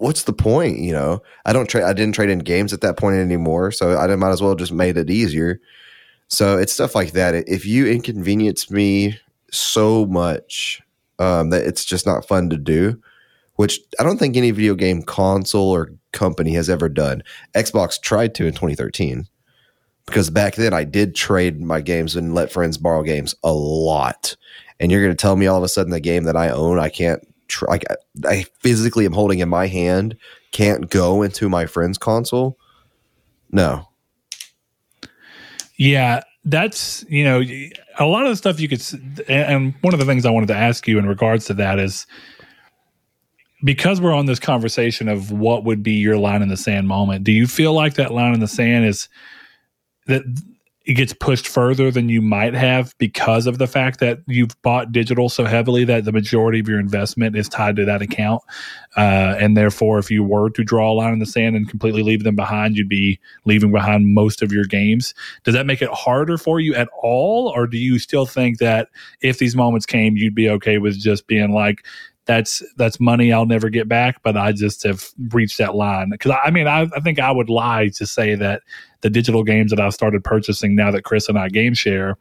what's 0.00 0.22
the 0.22 0.32
point? 0.32 0.78
You 0.78 0.92
know, 0.92 1.22
I 1.44 1.52
don't 1.52 1.68
trade. 1.68 1.84
I 1.84 1.92
didn't 1.92 2.14
trade 2.14 2.30
in 2.30 2.40
games 2.40 2.72
at 2.72 2.80
that 2.80 2.96
point 2.96 3.16
anymore, 3.16 3.70
so 3.70 3.96
I 3.96 4.14
might 4.16 4.30
as 4.30 4.42
well 4.42 4.54
just 4.54 4.72
made 4.72 4.96
it 4.96 5.10
easier. 5.10 5.60
So 6.28 6.58
it's 6.58 6.72
stuff 6.72 6.94
like 6.94 7.12
that. 7.12 7.34
If 7.34 7.66
you 7.66 7.86
inconvenience 7.86 8.70
me 8.70 9.18
so 9.50 10.06
much 10.06 10.80
um, 11.18 11.50
that 11.50 11.66
it's 11.66 11.84
just 11.84 12.06
not 12.06 12.26
fun 12.26 12.50
to 12.50 12.56
do, 12.56 13.00
which 13.60 13.78
I 13.98 14.04
don't 14.04 14.16
think 14.16 14.38
any 14.38 14.52
video 14.52 14.74
game 14.74 15.02
console 15.02 15.68
or 15.68 15.92
company 16.12 16.54
has 16.54 16.70
ever 16.70 16.88
done. 16.88 17.22
Xbox 17.54 18.00
tried 18.00 18.34
to 18.36 18.46
in 18.46 18.54
2013 18.54 19.26
because 20.06 20.30
back 20.30 20.54
then 20.54 20.72
I 20.72 20.84
did 20.84 21.14
trade 21.14 21.60
my 21.60 21.82
games 21.82 22.16
and 22.16 22.34
let 22.34 22.50
friends 22.50 22.78
borrow 22.78 23.02
games 23.02 23.34
a 23.44 23.52
lot. 23.52 24.34
And 24.80 24.90
you're 24.90 25.02
going 25.02 25.14
to 25.14 25.20
tell 25.20 25.36
me 25.36 25.46
all 25.46 25.58
of 25.58 25.62
a 25.62 25.68
sudden 25.68 25.92
the 25.92 26.00
game 26.00 26.24
that 26.24 26.36
I 26.36 26.48
own 26.48 26.78
I 26.78 26.88
can't 26.88 27.22
tr- 27.48 27.70
I, 27.70 27.80
I 28.24 28.46
physically 28.60 29.04
am 29.04 29.12
holding 29.12 29.40
in 29.40 29.50
my 29.50 29.66
hand 29.66 30.16
can't 30.52 30.88
go 30.88 31.20
into 31.20 31.50
my 31.50 31.66
friend's 31.66 31.98
console? 31.98 32.58
No. 33.50 33.86
Yeah, 35.76 36.22
that's 36.46 37.04
you 37.10 37.24
know 37.24 37.42
a 37.98 38.06
lot 38.06 38.22
of 38.22 38.30
the 38.30 38.36
stuff 38.36 38.58
you 38.58 38.68
could. 38.68 38.82
And 39.28 39.74
one 39.82 39.92
of 39.92 40.00
the 40.00 40.06
things 40.06 40.24
I 40.24 40.30
wanted 40.30 40.48
to 40.48 40.56
ask 40.56 40.88
you 40.88 40.98
in 40.98 41.04
regards 41.06 41.44
to 41.44 41.54
that 41.54 41.78
is 41.78 42.06
because 43.64 44.00
we're 44.00 44.14
on 44.14 44.26
this 44.26 44.40
conversation 44.40 45.08
of 45.08 45.30
what 45.30 45.64
would 45.64 45.82
be 45.82 45.92
your 45.92 46.16
line 46.16 46.42
in 46.42 46.48
the 46.48 46.56
sand 46.56 46.88
moment. 46.88 47.24
Do 47.24 47.32
you 47.32 47.46
feel 47.46 47.72
like 47.72 47.94
that 47.94 48.12
line 48.12 48.34
in 48.34 48.40
the 48.40 48.48
sand 48.48 48.86
is 48.86 49.08
that 50.06 50.22
it 50.86 50.94
gets 50.94 51.12
pushed 51.12 51.46
further 51.46 51.90
than 51.90 52.08
you 52.08 52.22
might 52.22 52.54
have 52.54 52.96
because 52.96 53.46
of 53.46 53.58
the 53.58 53.66
fact 53.66 54.00
that 54.00 54.18
you've 54.26 54.60
bought 54.62 54.90
digital 54.90 55.28
so 55.28 55.44
heavily 55.44 55.84
that 55.84 56.06
the 56.06 56.10
majority 56.10 56.58
of 56.58 56.68
your 56.68 56.80
investment 56.80 57.36
is 57.36 57.50
tied 57.50 57.76
to 57.76 57.84
that 57.84 58.00
account, 58.00 58.42
uh, 58.96 59.36
and 59.38 59.56
therefore, 59.56 59.98
if 59.98 60.10
you 60.10 60.24
were 60.24 60.48
to 60.50 60.64
draw 60.64 60.90
a 60.90 60.94
line 60.94 61.12
in 61.12 61.18
the 61.18 61.26
sand 61.26 61.54
and 61.54 61.68
completely 61.68 62.02
leave 62.02 62.24
them 62.24 62.34
behind, 62.34 62.76
you'd 62.76 62.88
be 62.88 63.20
leaving 63.44 63.70
behind 63.70 64.14
most 64.14 64.40
of 64.40 64.52
your 64.52 64.64
games. 64.64 65.14
Does 65.44 65.54
that 65.54 65.66
make 65.66 65.82
it 65.82 65.90
harder 65.90 66.38
for 66.38 66.60
you 66.60 66.74
at 66.74 66.88
all, 67.02 67.52
or 67.54 67.66
do 67.66 67.76
you 67.76 67.98
still 67.98 68.24
think 68.24 68.58
that 68.58 68.88
if 69.20 69.38
these 69.38 69.54
moments 69.54 69.84
came, 69.84 70.16
you'd 70.16 70.34
be 70.34 70.48
okay 70.48 70.78
with 70.78 70.98
just 70.98 71.26
being 71.26 71.52
like, 71.52 71.84
"That's 72.30 72.62
that's 72.76 73.00
money 73.00 73.32
I'll 73.32 73.44
never 73.44 73.70
get 73.70 73.88
back," 73.88 74.22
but 74.22 74.36
I 74.36 74.52
just 74.52 74.84
have 74.84 75.10
reached 75.30 75.58
that 75.58 75.74
line? 75.74 76.10
Because 76.10 76.32
I 76.44 76.52
mean, 76.52 76.68
I, 76.68 76.82
I 76.94 77.00
think 77.00 77.18
I 77.18 77.32
would 77.32 77.50
lie 77.50 77.88
to 77.96 78.06
say 78.06 78.36
that 78.36 78.62
the 79.00 79.10
digital 79.10 79.42
games 79.42 79.72
that 79.72 79.80
I've 79.80 79.94
started 79.94 80.22
purchasing 80.22 80.76
now 80.76 80.92
that 80.92 81.02
Chris 81.02 81.28
and 81.28 81.36
I 81.36 81.48
game 81.48 81.74
share, 81.74 82.16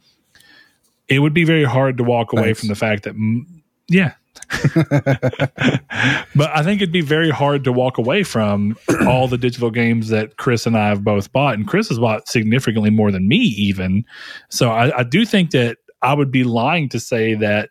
it 1.09 1.19
would 1.19 1.35
be 1.35 1.43
very 1.43 1.63
hard 1.63 1.97
to 1.97 2.03
walk 2.03 2.33
away 2.33 2.45
Thanks. 2.45 2.61
from 2.61 2.69
the 2.69 2.75
fact 2.75 3.03
that, 3.03 3.15
mm, 3.15 3.45
yeah. 3.87 4.13
but 6.35 6.49
I 6.55 6.63
think 6.63 6.81
it'd 6.81 6.91
be 6.91 7.01
very 7.01 7.29
hard 7.29 7.63
to 7.65 7.71
walk 7.71 7.99
away 7.99 8.23
from 8.23 8.75
all 9.07 9.27
the 9.27 9.37
digital 9.37 9.69
games 9.69 10.07
that 10.07 10.37
Chris 10.37 10.65
and 10.65 10.75
I 10.75 10.87
have 10.87 11.03
both 11.03 11.31
bought. 11.31 11.53
And 11.53 11.67
Chris 11.67 11.89
has 11.89 11.99
bought 11.99 12.27
significantly 12.27 12.89
more 12.89 13.11
than 13.11 13.27
me, 13.27 13.37
even. 13.37 14.05
So 14.49 14.71
I, 14.71 14.99
I 14.99 15.03
do 15.03 15.23
think 15.23 15.51
that 15.51 15.77
I 16.01 16.15
would 16.15 16.31
be 16.31 16.43
lying 16.43 16.89
to 16.89 16.99
say 16.99 17.35
that 17.35 17.69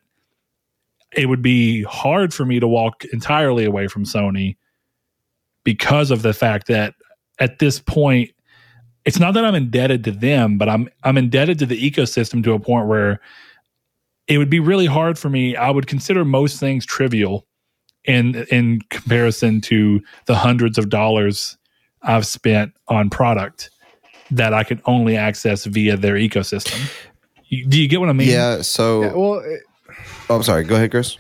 it 1.12 1.26
would 1.26 1.42
be 1.42 1.82
hard 1.84 2.34
for 2.34 2.44
me 2.44 2.60
to 2.60 2.68
walk 2.68 3.04
entirely 3.06 3.64
away 3.64 3.88
from 3.88 4.04
Sony 4.04 4.56
because 5.64 6.10
of 6.10 6.22
the 6.22 6.32
fact 6.32 6.66
that 6.68 6.94
at 7.38 7.58
this 7.58 7.78
point, 7.78 8.30
it's 9.04 9.18
not 9.18 9.34
that 9.34 9.44
I'm 9.44 9.54
indebted 9.54 10.04
to 10.04 10.10
them, 10.10 10.58
but 10.58 10.68
I'm 10.68 10.88
I'm 11.04 11.16
indebted 11.16 11.58
to 11.60 11.66
the 11.66 11.90
ecosystem 11.90 12.42
to 12.44 12.52
a 12.52 12.58
point 12.58 12.88
where 12.88 13.20
it 14.26 14.38
would 14.38 14.50
be 14.50 14.60
really 14.60 14.86
hard 14.86 15.18
for 15.18 15.30
me. 15.30 15.56
I 15.56 15.70
would 15.70 15.86
consider 15.86 16.24
most 16.24 16.60
things 16.60 16.84
trivial 16.84 17.46
in 18.04 18.46
in 18.50 18.80
comparison 18.90 19.60
to 19.62 20.00
the 20.26 20.34
hundreds 20.34 20.78
of 20.78 20.90
dollars 20.90 21.56
I've 22.02 22.26
spent 22.26 22.74
on 22.88 23.08
product 23.08 23.70
that 24.30 24.52
I 24.52 24.64
can 24.64 24.80
only 24.84 25.16
access 25.16 25.64
via 25.64 25.96
their 25.96 26.14
ecosystem. 26.14 26.78
Do 27.50 27.80
you 27.80 27.88
get 27.88 28.00
what 28.00 28.10
I 28.10 28.12
mean? 28.12 28.28
yeah. 28.28 28.60
So, 28.60 29.02
Yeah, 29.02 29.12
well, 29.14 29.38
it, 29.38 29.62
oh, 30.28 30.36
I'm 30.36 30.42
sorry. 30.42 30.64
Go 30.64 30.76
ahead, 30.76 30.90
Chris. 30.90 31.18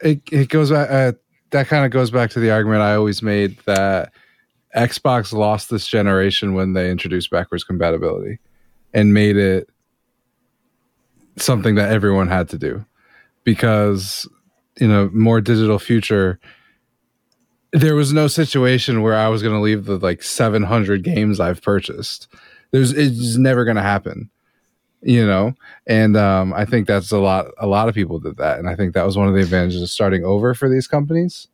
it, 0.00 0.20
it 0.30 0.48
goes 0.48 0.70
back. 0.70 0.90
Uh, 0.90 1.12
that 1.50 1.68
kind 1.68 1.84
of 1.84 1.90
goes 1.90 2.10
back 2.10 2.30
to 2.30 2.40
the 2.40 2.50
argument 2.50 2.82
I 2.82 2.94
always 2.94 3.22
made 3.22 3.58
that 3.66 4.12
Xbox 4.74 5.32
lost 5.32 5.70
this 5.70 5.86
generation 5.86 6.54
when 6.54 6.72
they 6.72 6.90
introduced 6.90 7.30
backwards 7.30 7.62
compatibility 7.62 8.38
and 8.92 9.14
made 9.14 9.36
it 9.36 9.68
something 11.36 11.76
that 11.76 11.92
everyone 11.92 12.28
had 12.28 12.48
to 12.48 12.58
do 12.58 12.84
because 13.44 14.28
in 14.76 14.90
a 14.90 15.06
more 15.10 15.40
digital 15.40 15.78
future 15.78 16.40
there 17.72 17.96
was 17.96 18.12
no 18.12 18.28
situation 18.28 19.02
where 19.02 19.16
I 19.16 19.28
was 19.28 19.42
going 19.42 19.54
to 19.54 19.60
leave 19.60 19.84
the 19.84 19.98
like 19.98 20.22
700 20.22 21.02
games 21.02 21.40
I've 21.40 21.60
purchased. 21.60 22.28
There's 22.70 22.92
it's 22.92 23.36
never 23.36 23.64
going 23.64 23.76
to 23.76 23.82
happen, 23.82 24.30
you 25.04 25.24
know. 25.26 25.54
And 25.86 26.16
um, 26.16 26.52
I 26.52 26.64
think 26.64 26.86
that's 26.88 27.12
a 27.12 27.18
lot. 27.18 27.46
A 27.58 27.66
lot 27.66 27.88
of 27.88 27.94
people 27.94 28.18
did 28.18 28.36
that, 28.38 28.58
and 28.58 28.68
I 28.68 28.74
think 28.74 28.94
that 28.94 29.04
was 29.06 29.16
one 29.16 29.28
of 29.28 29.34
the 29.34 29.40
advantages 29.40 29.82
of 29.82 29.90
starting 29.90 30.24
over 30.24 30.54
for 30.54 30.68
these 30.68 30.86
companies. 30.88 31.46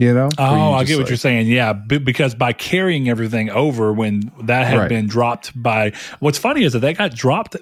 You 0.00 0.14
know. 0.14 0.28
Where 0.36 0.48
you 0.48 0.54
Oh, 0.54 0.72
I 0.74 0.84
get 0.84 0.94
what 0.94 1.00
like- 1.02 1.08
you're 1.10 1.16
saying. 1.16 1.48
Yeah, 1.48 1.72
b- 1.72 1.98
because 1.98 2.32
by 2.36 2.52
carrying 2.52 3.08
everything 3.08 3.50
over 3.50 3.92
when 3.92 4.30
that 4.42 4.68
had 4.68 4.78
Right. 4.78 4.88
been 4.88 5.08
dropped 5.08 5.60
by 5.60 5.90
what's 6.20 6.38
funny 6.38 6.62
is 6.62 6.72
that 6.74 6.78
that 6.80 6.96
got 6.96 7.14
dropped 7.16 7.56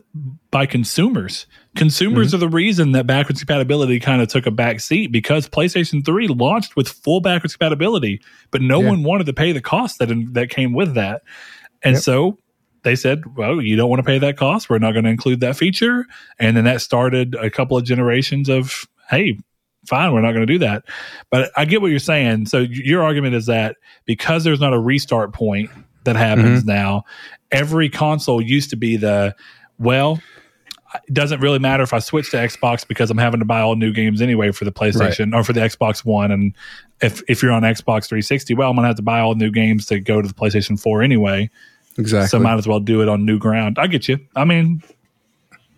by 0.51 0.67
consumers. 0.67 1.47
Consumers 1.77 2.29
Mm-hmm. 2.29 2.37
are 2.37 2.39
the 2.41 2.49
reason 2.51 2.93
that 2.93 3.07
backwards 3.07 3.41
compatibility 3.41 3.99
kind 4.01 4.21
of 4.21 4.29
took 4.29 4.45
a 4.45 4.51
back 4.51 4.81
seat 4.81 5.11
because 5.13 5.49
PlayStation 5.49 6.05
3 6.05 6.29
launched 6.29 6.77
with 6.77 6.89
full 6.89 7.21
backwards 7.23 7.57
compatibility, 7.57 8.21
but 8.51 8.61
no 8.61 8.83
Yeah. 8.83 8.91
one 8.91 9.03
wanted 9.03 9.25
to 9.27 9.33
pay 9.33 9.53
the 9.53 9.63
cost 9.63 9.99
that 9.99 10.11
that 10.35 10.51
came 10.51 10.75
with 10.75 10.93
that. 10.95 11.23
And 11.83 11.95
Yep. 11.95 12.03
so 12.03 12.39
they 12.87 12.97
said, 12.97 13.37
"Well, 13.37 13.61
you 13.61 13.77
don't 13.77 13.91
want 13.91 13.99
to 13.99 14.05
pay 14.05 14.19
that 14.19 14.37
cost. 14.37 14.71
We're 14.71 14.79
not 14.79 14.93
going 14.93 15.05
to 15.05 15.11
include 15.11 15.41
that 15.41 15.57
feature." 15.57 16.07
And 16.39 16.57
then 16.57 16.65
that 16.65 16.81
started 16.81 17.35
a 17.35 17.51
couple 17.51 17.77
of 17.77 17.85
generations 17.85 18.49
of, 18.49 18.87
"Hey, 19.11 19.39
fine, 19.87 20.13
we're 20.13 20.23
not 20.23 20.33
going 20.33 20.47
to 20.47 20.53
do 20.53 20.59
that." 20.61 20.85
But 21.31 21.51
I 21.57 21.65
get 21.65 21.83
what 21.83 21.91
you're 21.91 21.99
saying. 21.99 22.47
So 22.47 22.61
your 22.61 23.03
argument 23.03 23.35
is 23.35 23.47
that 23.47 23.77
because 24.05 24.45
there's 24.45 24.61
not 24.61 24.73
a 24.73 24.79
restart 24.79 25.35
point 25.35 25.69
that 26.05 26.15
happens 26.15 26.61
mm-hmm. 26.61 26.69
now, 26.69 27.05
every 27.51 27.89
console 27.89 28.41
used 28.41 28.71
to 28.71 28.77
be 28.77 28.97
the 28.97 29.35
well. 29.79 30.21
It 31.09 31.13
doesn't 31.13 31.41
really 31.41 31.59
matter 31.59 31.83
if 31.83 31.93
I 31.93 31.99
switch 31.99 32.31
to 32.31 32.37
Xbox 32.39 32.87
because 32.87 33.11
I'm 33.11 33.19
having 33.19 33.41
to 33.41 33.45
buy 33.45 33.61
all 33.61 33.75
new 33.75 33.93
games 33.93 34.23
anyway 34.23 34.53
for 34.53 34.65
the 34.65 34.73
PlayStation 34.73 35.35
or 35.35 35.43
for 35.45 35.53
the 35.53 35.61
Xbox 35.61 36.05
One. 36.05 36.31
And 36.31 36.55
if 37.03 37.21
if 37.29 37.43
you're 37.43 37.53
on 37.53 37.63
Xbox 37.63 38.07
360, 38.07 38.55
well, 38.55 38.71
I'm 38.71 38.77
gonna 38.77 38.87
have 38.87 38.97
to 38.97 39.03
buy 39.03 39.19
all 39.21 39.35
new 39.35 39.51
games 39.51 39.87
to 39.87 39.99
go 39.99 40.23
to 40.23 40.29
the 40.29 40.33
PlayStation 40.33 40.81
4 40.81 41.03
anyway. 41.03 41.51
Exactly. 41.99 42.29
So 42.29 42.39
might 42.39 42.59
as 42.59 42.67
well 42.69 42.81
do 42.81 43.03
it 43.03 43.09
on 43.09 43.25
new 43.25 43.39
ground. 43.39 43.79
I 43.79 43.87
get 43.87 44.09
you. 44.09 44.19
I 44.35 44.45
mean, 44.45 44.83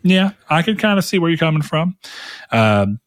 yeah, 0.03 0.31
I 0.49 0.63
can 0.63 0.77
kind 0.77 0.99
of 0.99 1.05
see 1.05 1.19
where 1.19 1.31
you're 1.31 1.39
coming 1.39 1.63
from. 1.63 1.97
Um, 2.53 3.01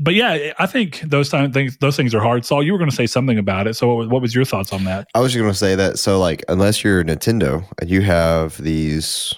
but 0.00 0.14
yeah, 0.14 0.52
I 0.58 0.66
think 0.66 1.00
those 1.00 1.28
time 1.28 1.52
things 1.52 1.76
those 1.78 1.96
things 1.96 2.14
are 2.14 2.20
hard. 2.20 2.44
Saul, 2.44 2.62
you 2.62 2.72
were 2.72 2.78
going 2.78 2.90
to 2.90 2.94
say 2.94 3.06
something 3.06 3.36
about 3.38 3.66
it. 3.66 3.74
So 3.74 3.88
what, 3.88 3.96
was- 3.96 4.08
what 4.08 4.22
was 4.22 4.34
your 4.34 4.44
thoughts 4.44 4.72
on 4.72 4.84
that? 4.84 5.08
I 5.14 5.20
was 5.20 5.32
just 5.32 5.40
going 5.40 5.52
to 5.52 5.58
say 5.58 5.74
that. 5.74 5.98
So, 5.98 6.18
like, 6.20 6.44
unless 6.48 6.84
you're 6.84 7.02
Nintendo 7.02 7.64
and 7.80 7.90
you 7.90 8.00
have 8.02 8.56
these, 8.62 9.34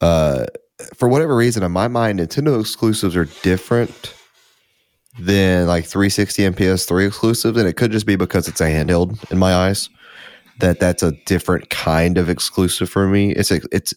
uh, 0.00 0.46
for 0.96 1.08
whatever 1.08 1.36
reason, 1.36 1.62
in 1.62 1.72
my 1.72 1.88
mind, 1.88 2.20
Nintendo 2.20 2.58
exclusives 2.60 3.16
are 3.16 3.26
different 3.42 4.14
than 5.20 5.66
like 5.66 5.84
360 5.84 6.44
and 6.44 6.56
PS3 6.56 7.06
exclusives, 7.06 7.58
and 7.58 7.68
it 7.68 7.74
could 7.76 7.90
just 7.92 8.06
be 8.06 8.16
because 8.16 8.46
it's 8.48 8.60
a 8.60 8.64
handheld 8.66 9.30
in 9.30 9.38
my 9.38 9.52
eyes. 9.54 9.88
That 10.60 10.80
that's 10.80 11.02
a 11.02 11.12
different 11.26 11.70
kind 11.70 12.18
of 12.18 12.28
exclusive 12.28 12.90
for 12.90 13.06
me. 13.06 13.32
It's 13.32 13.50
a, 13.50 13.60
it's 13.70 13.94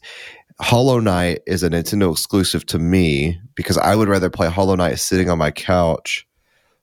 Hollow 0.60 1.00
Knight 1.00 1.42
is 1.48 1.64
a 1.64 1.70
Nintendo 1.70 2.12
exclusive 2.12 2.66
to 2.68 2.78
me 2.80 3.40
because 3.56 3.78
I 3.78 3.96
would 3.96 4.08
rather 4.08 4.30
play 4.30 4.48
Hollow 4.50 4.76
Knight 4.76 5.00
sitting 5.00 5.30
on 5.30 5.40
my 5.40 5.50
couch 5.52 6.28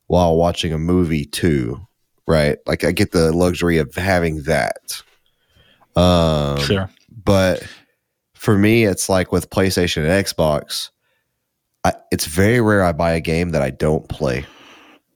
while 0.08 0.36
watching 0.36 0.72
a 0.72 0.78
movie 0.78 1.24
too. 1.24 1.80
Right? 2.26 2.58
Like 2.66 2.84
I 2.84 2.92
get 2.92 3.12
the 3.12 3.32
luxury 3.32 3.78
of 3.78 3.94
having 3.94 4.42
that. 4.42 5.02
Um, 5.96 6.58
Sure. 6.60 6.90
but 7.24 7.66
for 8.34 8.56
me, 8.56 8.84
it's 8.84 9.08
like 9.08 9.32
with 9.32 9.50
PlayStation 9.50 9.98
and 9.98 10.24
Xbox. 10.26 10.90
I, 11.84 11.94
it's 12.12 12.26
very 12.26 12.60
rare 12.60 12.82
I 12.82 12.92
buy 12.92 13.12
a 13.12 13.20
game 13.20 13.50
that 13.50 13.62
I 13.62 13.70
don't 13.70 14.08
play, 14.08 14.44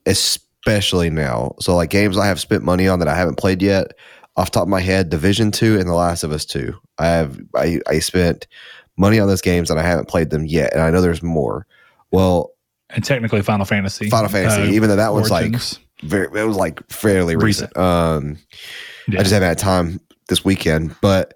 especially 0.06 1.10
now. 1.10 1.54
So, 1.60 1.74
like 1.76 1.90
games 1.90 2.16
I 2.16 2.26
have 2.26 2.40
spent 2.40 2.62
money 2.62 2.88
on 2.88 2.98
that 3.00 3.08
I 3.08 3.14
haven't 3.14 3.38
played 3.38 3.62
yet. 3.62 3.92
Off 4.36 4.50
the 4.50 4.52
top 4.52 4.62
of 4.62 4.68
my 4.68 4.80
head, 4.80 5.10
Division 5.10 5.50
Two 5.50 5.78
and 5.78 5.88
The 5.88 5.94
Last 5.94 6.24
of 6.24 6.32
Us 6.32 6.44
Two. 6.44 6.74
I 6.98 7.06
have 7.08 7.38
I, 7.54 7.80
I 7.86 7.98
spent 7.98 8.46
money 8.96 9.18
on 9.20 9.28
those 9.28 9.42
games 9.42 9.70
and 9.70 9.78
I 9.78 9.82
haven't 9.82 10.08
played 10.08 10.30
them 10.30 10.46
yet, 10.46 10.72
and 10.72 10.82
I 10.82 10.90
know 10.90 11.00
there's 11.02 11.22
more. 11.22 11.66
Well, 12.10 12.50
And 12.90 13.04
technically 13.04 13.42
Final 13.42 13.66
Fantasy. 13.66 14.08
Final 14.08 14.28
Fantasy, 14.30 14.62
uh, 14.62 14.72
even 14.72 14.88
though 14.88 14.96
that 14.96 15.12
was 15.12 15.30
like 15.30 15.54
very, 16.02 16.26
it 16.40 16.44
was 16.46 16.56
like 16.56 16.86
fairly 16.90 17.36
recent. 17.36 17.70
Recent. 17.70 17.76
Um, 17.76 18.38
Yeah. 19.08 19.20
I 19.20 19.22
just 19.22 19.32
haven't 19.32 19.48
had 19.48 19.58
time 19.58 20.00
this 20.28 20.44
weekend, 20.44 20.94
but 21.00 21.34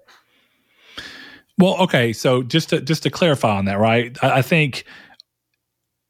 Well, 1.57 1.77
okay. 1.83 2.13
So 2.13 2.43
just 2.43 2.69
to 2.69 2.81
just 2.81 3.03
to 3.03 3.09
clarify 3.09 3.57
on 3.57 3.65
that, 3.65 3.79
right? 3.79 4.15
I, 4.23 4.39
I 4.39 4.41
think 4.41 4.85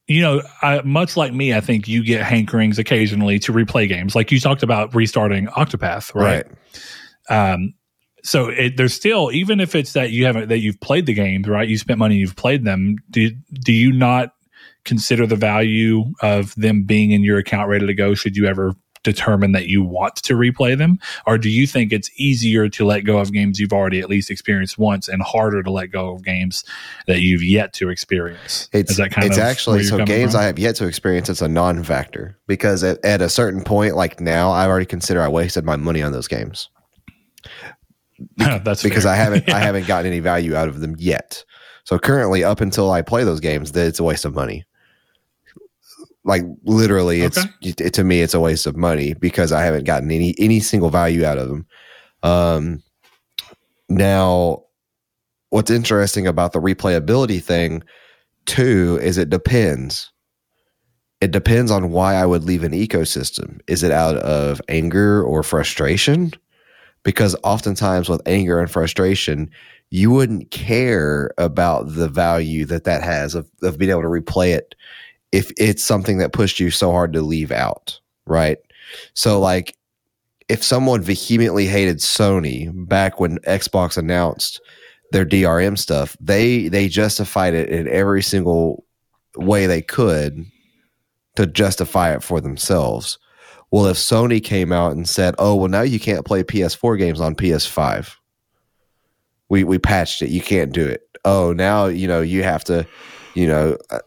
you 0.08 0.22
know, 0.22 0.42
I, 0.62 0.82
much 0.84 1.18
like 1.18 1.34
me, 1.34 1.54
I 1.54 1.60
think 1.60 1.88
you 1.88 2.04
get 2.04 2.26
hankerings 2.26 2.78
occasionally 2.78 3.40
to 3.40 3.52
replay 3.52 3.88
games. 3.90 4.16
Like 4.16 4.32
you 4.32 4.40
talked 4.40 4.64
about 4.64 4.96
restarting 4.96 5.48
Octopath, 5.48 6.16
right? 6.16 6.46
Um, 7.30 7.74
so 8.24 8.48
it, 8.48 8.78
there's 8.78 8.94
still, 8.94 9.32
even 9.32 9.60
if 9.60 9.76
it's 9.76 9.94
that 9.94 10.12
you 10.12 10.26
haven't 10.26 10.50
that 10.50 10.60
you've 10.60 10.80
played 10.80 11.06
the 11.06 11.14
games, 11.14 11.48
right? 11.48 11.68
You 11.68 11.78
spent 11.78 12.00
money, 12.00 12.16
you've 12.16 12.36
played 12.36 12.64
them. 12.64 12.96
Do 13.10 13.30
do 13.54 13.74
you 13.74 13.92
not 13.92 14.34
consider 14.86 15.28
the 15.28 15.36
value 15.36 16.06
of 16.22 16.56
them 16.56 16.84
being 16.84 17.12
in 17.12 17.24
your 17.24 17.38
account 17.38 17.68
ready 17.70 17.86
to 17.86 17.94
go? 17.94 18.16
Should 18.16 18.38
you 18.38 18.48
ever 18.48 18.74
determine 19.12 19.52
that 19.54 19.68
you 19.68 19.84
want 19.84 20.16
to 20.18 20.34
replay 20.34 20.78
them, 20.78 21.00
or 21.26 21.38
do 21.38 21.50
you 21.50 21.68
think 21.68 21.92
it's 21.92 22.10
easier 22.16 22.70
to 22.70 22.86
let 22.86 23.02
go 23.02 23.18
of 23.18 23.32
games 23.32 23.60
you've 23.60 23.74
already 23.74 24.00
at 24.00 24.10
least 24.10 24.30
experienced 24.30 24.78
once, 24.78 25.08
and 25.08 25.22
harder 25.22 25.64
to 25.64 25.72
let 25.72 25.88
go 25.88 26.12
of 26.12 26.24
games 26.24 26.64
that 27.08 27.22
you've 27.22 27.44
yet 27.44 27.74
to 27.74 27.90
experience? 27.90 28.70
It's 28.74 28.92
Is 28.92 28.98
that 28.98 29.12
kind 29.12 29.28
it's 29.28 29.38
of 29.38 29.44
actually 29.44 29.84
so 29.84 30.04
games 30.06 30.34
from? 30.34 30.42
I 30.42 30.46
have 30.46 30.60
yet 30.60 30.76
to 30.78 30.88
experience. 30.88 31.30
It's 31.30 31.42
a 31.42 31.48
non-factor 31.48 32.38
because 32.48 32.84
at, 32.84 33.04
at 33.06 33.22
a 33.22 33.30
certain 33.30 33.64
point, 33.64 33.96
like 33.96 34.20
now, 34.20 34.52
I 34.52 34.68
already 34.68 34.86
consider 34.86 35.22
I 35.22 35.28
wasted 35.28 35.64
my 35.66 35.76
money 35.76 36.02
on 36.02 36.12
those 36.12 36.28
games 36.28 36.70
That's 38.38 38.84
because 38.84 39.04
fair. 39.04 39.14
I 39.14 39.16
haven't 39.16 39.50
I 39.54 39.60
haven't 39.60 39.88
gotten 39.88 40.08
any 40.12 40.20
value 40.20 40.56
out 40.56 40.68
of 40.68 40.80
them 40.80 40.96
yet. 40.98 41.44
So 41.84 41.98
currently, 41.98 42.44
up 42.44 42.60
until 42.60 42.92
I 42.92 43.02
play 43.02 43.24
those 43.24 43.40
games, 43.40 43.72
that 43.72 43.88
it's 43.88 44.00
a 44.00 44.04
waste 44.04 44.26
of 44.26 44.36
money. 44.36 44.66
Like 46.28 46.44
literally, 46.66 47.22
it's 47.22 47.40
it, 47.62 47.94
to 47.94 48.04
me, 48.04 48.22
it's 48.22 48.34
a 48.34 48.40
waste 48.40 48.68
of 48.68 48.76
money 48.76 49.14
because 49.14 49.54
I 49.54 49.64
haven't 49.64 49.86
gotten 49.86 50.12
any 50.12 50.36
any 50.38 50.60
single 50.60 50.90
value 50.90 51.24
out 51.24 51.38
of 51.38 51.48
them. 51.48 51.66
Um, 52.22 52.84
now, 53.88 54.66
what's 55.52 55.72
interesting 55.72 56.28
about 56.28 56.52
the 56.52 56.60
replayability 56.60 57.42
thing 57.42 57.82
too 58.46 59.00
is 59.02 59.18
it 59.18 59.30
depends. 59.30 60.12
It 61.22 61.32
depends 61.32 61.72
on 61.72 61.92
why 61.92 62.16
I 62.16 62.26
would 62.26 62.44
leave 62.44 62.64
an 62.64 62.74
ecosystem. 62.74 63.62
Is 63.68 63.82
it 63.82 63.92
out 63.92 64.18
of 64.18 64.62
anger 64.68 65.24
or 65.24 65.44
frustration? 65.44 66.34
Because 67.04 67.38
oftentimes 67.44 68.10
with 68.10 68.22
anger 68.26 68.60
and 68.60 68.70
frustration, 68.70 69.50
you 69.92 70.12
wouldn't 70.12 70.52
care 70.52 71.32
about 71.38 71.96
the 71.96 72.10
value 72.10 72.66
that 72.66 72.84
that 72.84 73.02
has 73.02 73.34
of, 73.34 73.50
of 73.64 73.78
being 73.78 73.92
able 73.92 74.02
to 74.02 74.08
replay 74.10 74.54
it 74.54 74.76
if 75.32 75.52
it's 75.58 75.84
something 75.84 76.18
that 76.20 76.34
pushed 76.34 76.60
you 76.60 76.72
so 76.72 76.92
hard 76.92 77.14
to 77.14 77.22
leave 77.22 77.52
out, 77.52 78.00
right? 78.26 78.58
So, 79.14 79.40
like, 79.40 79.76
if 80.50 80.64
someone 80.64 81.02
vehemently 81.02 81.66
hated 81.66 81.98
Sony 81.98 82.72
back 82.88 83.20
when 83.20 83.38
Xbox 83.40 83.98
announced 83.98 84.62
their 85.12 85.26
DRM 85.26 85.78
stuff, 85.78 86.16
they 86.20 86.70
they 86.70 86.88
justified 86.88 87.54
it 87.54 87.70
in 87.70 87.88
every 87.90 88.22
single 88.22 88.86
way 89.36 89.66
they 89.66 89.82
could 89.82 90.46
to 91.36 91.46
justify 91.46 92.14
it 92.14 92.24
for 92.24 92.42
themselves. 92.42 93.20
Well, 93.72 93.86
if 93.88 93.98
Sony 93.98 94.42
came 94.42 94.72
out 94.72 94.94
and 94.94 95.08
said, 95.08 95.36
"Oh, 95.38 95.56
well, 95.56 95.70
now 95.70 95.82
you 95.82 96.00
can't 96.00 96.26
play 96.26 96.44
PS4 96.44 96.98
games 96.98 97.20
on 97.20 97.36
PS5," 97.36 98.16
we 99.50 99.64
we 99.64 99.78
patched 99.78 100.22
it. 100.22 100.30
You 100.30 100.42
can't 100.42 100.72
do 100.72 100.86
it. 100.86 101.04
Oh, 101.26 101.52
now 101.52 101.88
you 101.88 102.08
know 102.08 102.22
you 102.22 102.44
have 102.44 102.64
to, 102.66 102.88
you 103.34 103.48
know, 103.48 103.78
uh, 103.90 104.00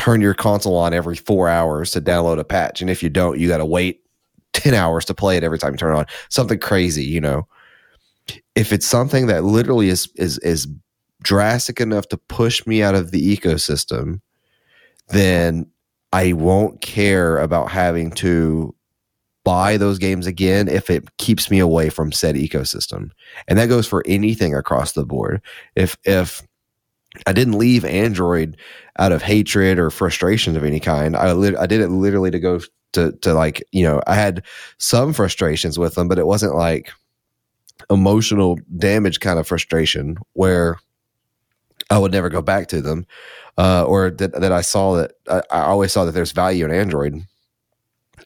turn 0.00 0.20
your 0.20 0.34
console 0.34 0.76
on 0.76 0.94
every 0.94 1.16
four 1.16 1.48
hours 1.48 1.90
to 1.92 2.00
download 2.00 2.38
a 2.38 2.44
patch, 2.44 2.80
and 2.80 2.90
if 2.90 3.02
you 3.02 3.08
don't, 3.08 3.38
you 3.38 3.48
got 3.48 3.58
to 3.58 3.66
wait 3.66 4.02
ten 4.52 4.74
hours 4.74 5.04
to 5.06 5.14
play 5.14 5.36
it 5.36 5.44
every 5.44 5.58
time 5.58 5.72
you 5.72 5.78
turn 5.78 5.94
it 5.94 5.98
on. 5.98 6.06
Something 6.28 6.58
crazy, 6.58 7.04
you 7.04 7.20
know. 7.20 7.46
If 8.54 8.72
it's 8.72 8.86
something 8.86 9.26
that 9.26 9.44
literally 9.44 9.88
is 9.88 10.08
is 10.16 10.38
is 10.38 10.66
drastic 11.22 11.80
enough 11.80 12.08
to 12.08 12.16
push 12.16 12.66
me 12.66 12.82
out 12.82 12.94
of 12.94 13.10
the 13.10 13.36
ecosystem, 13.36 14.20
then 15.08 15.66
I 16.12 16.32
won't 16.32 16.80
care 16.80 17.38
about 17.38 17.70
having 17.70 18.10
to 18.12 18.74
buy 19.44 19.76
those 19.76 19.98
games 19.98 20.26
again 20.26 20.68
if 20.68 20.90
it 20.90 21.16
keeps 21.16 21.50
me 21.50 21.58
away 21.58 21.88
from 21.88 22.12
said 22.12 22.34
ecosystem. 22.34 23.10
And 23.48 23.58
that 23.58 23.68
goes 23.68 23.86
for 23.86 24.02
anything 24.06 24.54
across 24.54 24.92
the 24.92 25.04
board. 25.04 25.40
If 25.76 25.96
if 26.04 26.42
I 27.26 27.32
didn't 27.32 27.58
leave 27.58 27.84
Android 27.84 28.56
out 28.98 29.12
of 29.12 29.22
hatred 29.22 29.78
or 29.78 29.90
frustration 29.90 30.56
of 30.56 30.64
any 30.64 30.80
kind, 30.80 31.16
I 31.16 31.32
lit- 31.32 31.56
I 31.56 31.66
did 31.66 31.80
it 31.80 31.88
literally 31.88 32.30
to 32.30 32.38
go 32.38 32.60
to 32.92 33.12
to 33.12 33.34
like, 33.34 33.62
you 33.72 33.84
know, 33.84 34.00
I 34.06 34.14
had 34.14 34.44
some 34.78 35.12
frustrations 35.12 35.78
with 35.78 35.94
them, 35.94 36.08
but 36.08 36.18
it 36.18 36.26
wasn't 36.26 36.54
like 36.54 36.92
emotional 37.88 38.58
damage 38.76 39.20
kind 39.20 39.38
of 39.38 39.46
frustration 39.46 40.16
where 40.34 40.78
I 41.90 41.98
would 41.98 42.12
never 42.12 42.28
go 42.28 42.42
back 42.42 42.68
to 42.68 42.80
them. 42.80 43.06
Uh, 43.58 43.84
or 43.84 44.10
that, 44.10 44.40
that 44.40 44.52
I 44.52 44.60
saw 44.60 44.94
that 44.94 45.12
I, 45.28 45.42
I 45.50 45.62
always 45.62 45.92
saw 45.92 46.04
that 46.04 46.12
there's 46.12 46.32
value 46.32 46.64
in 46.64 46.70
Android 46.70 47.22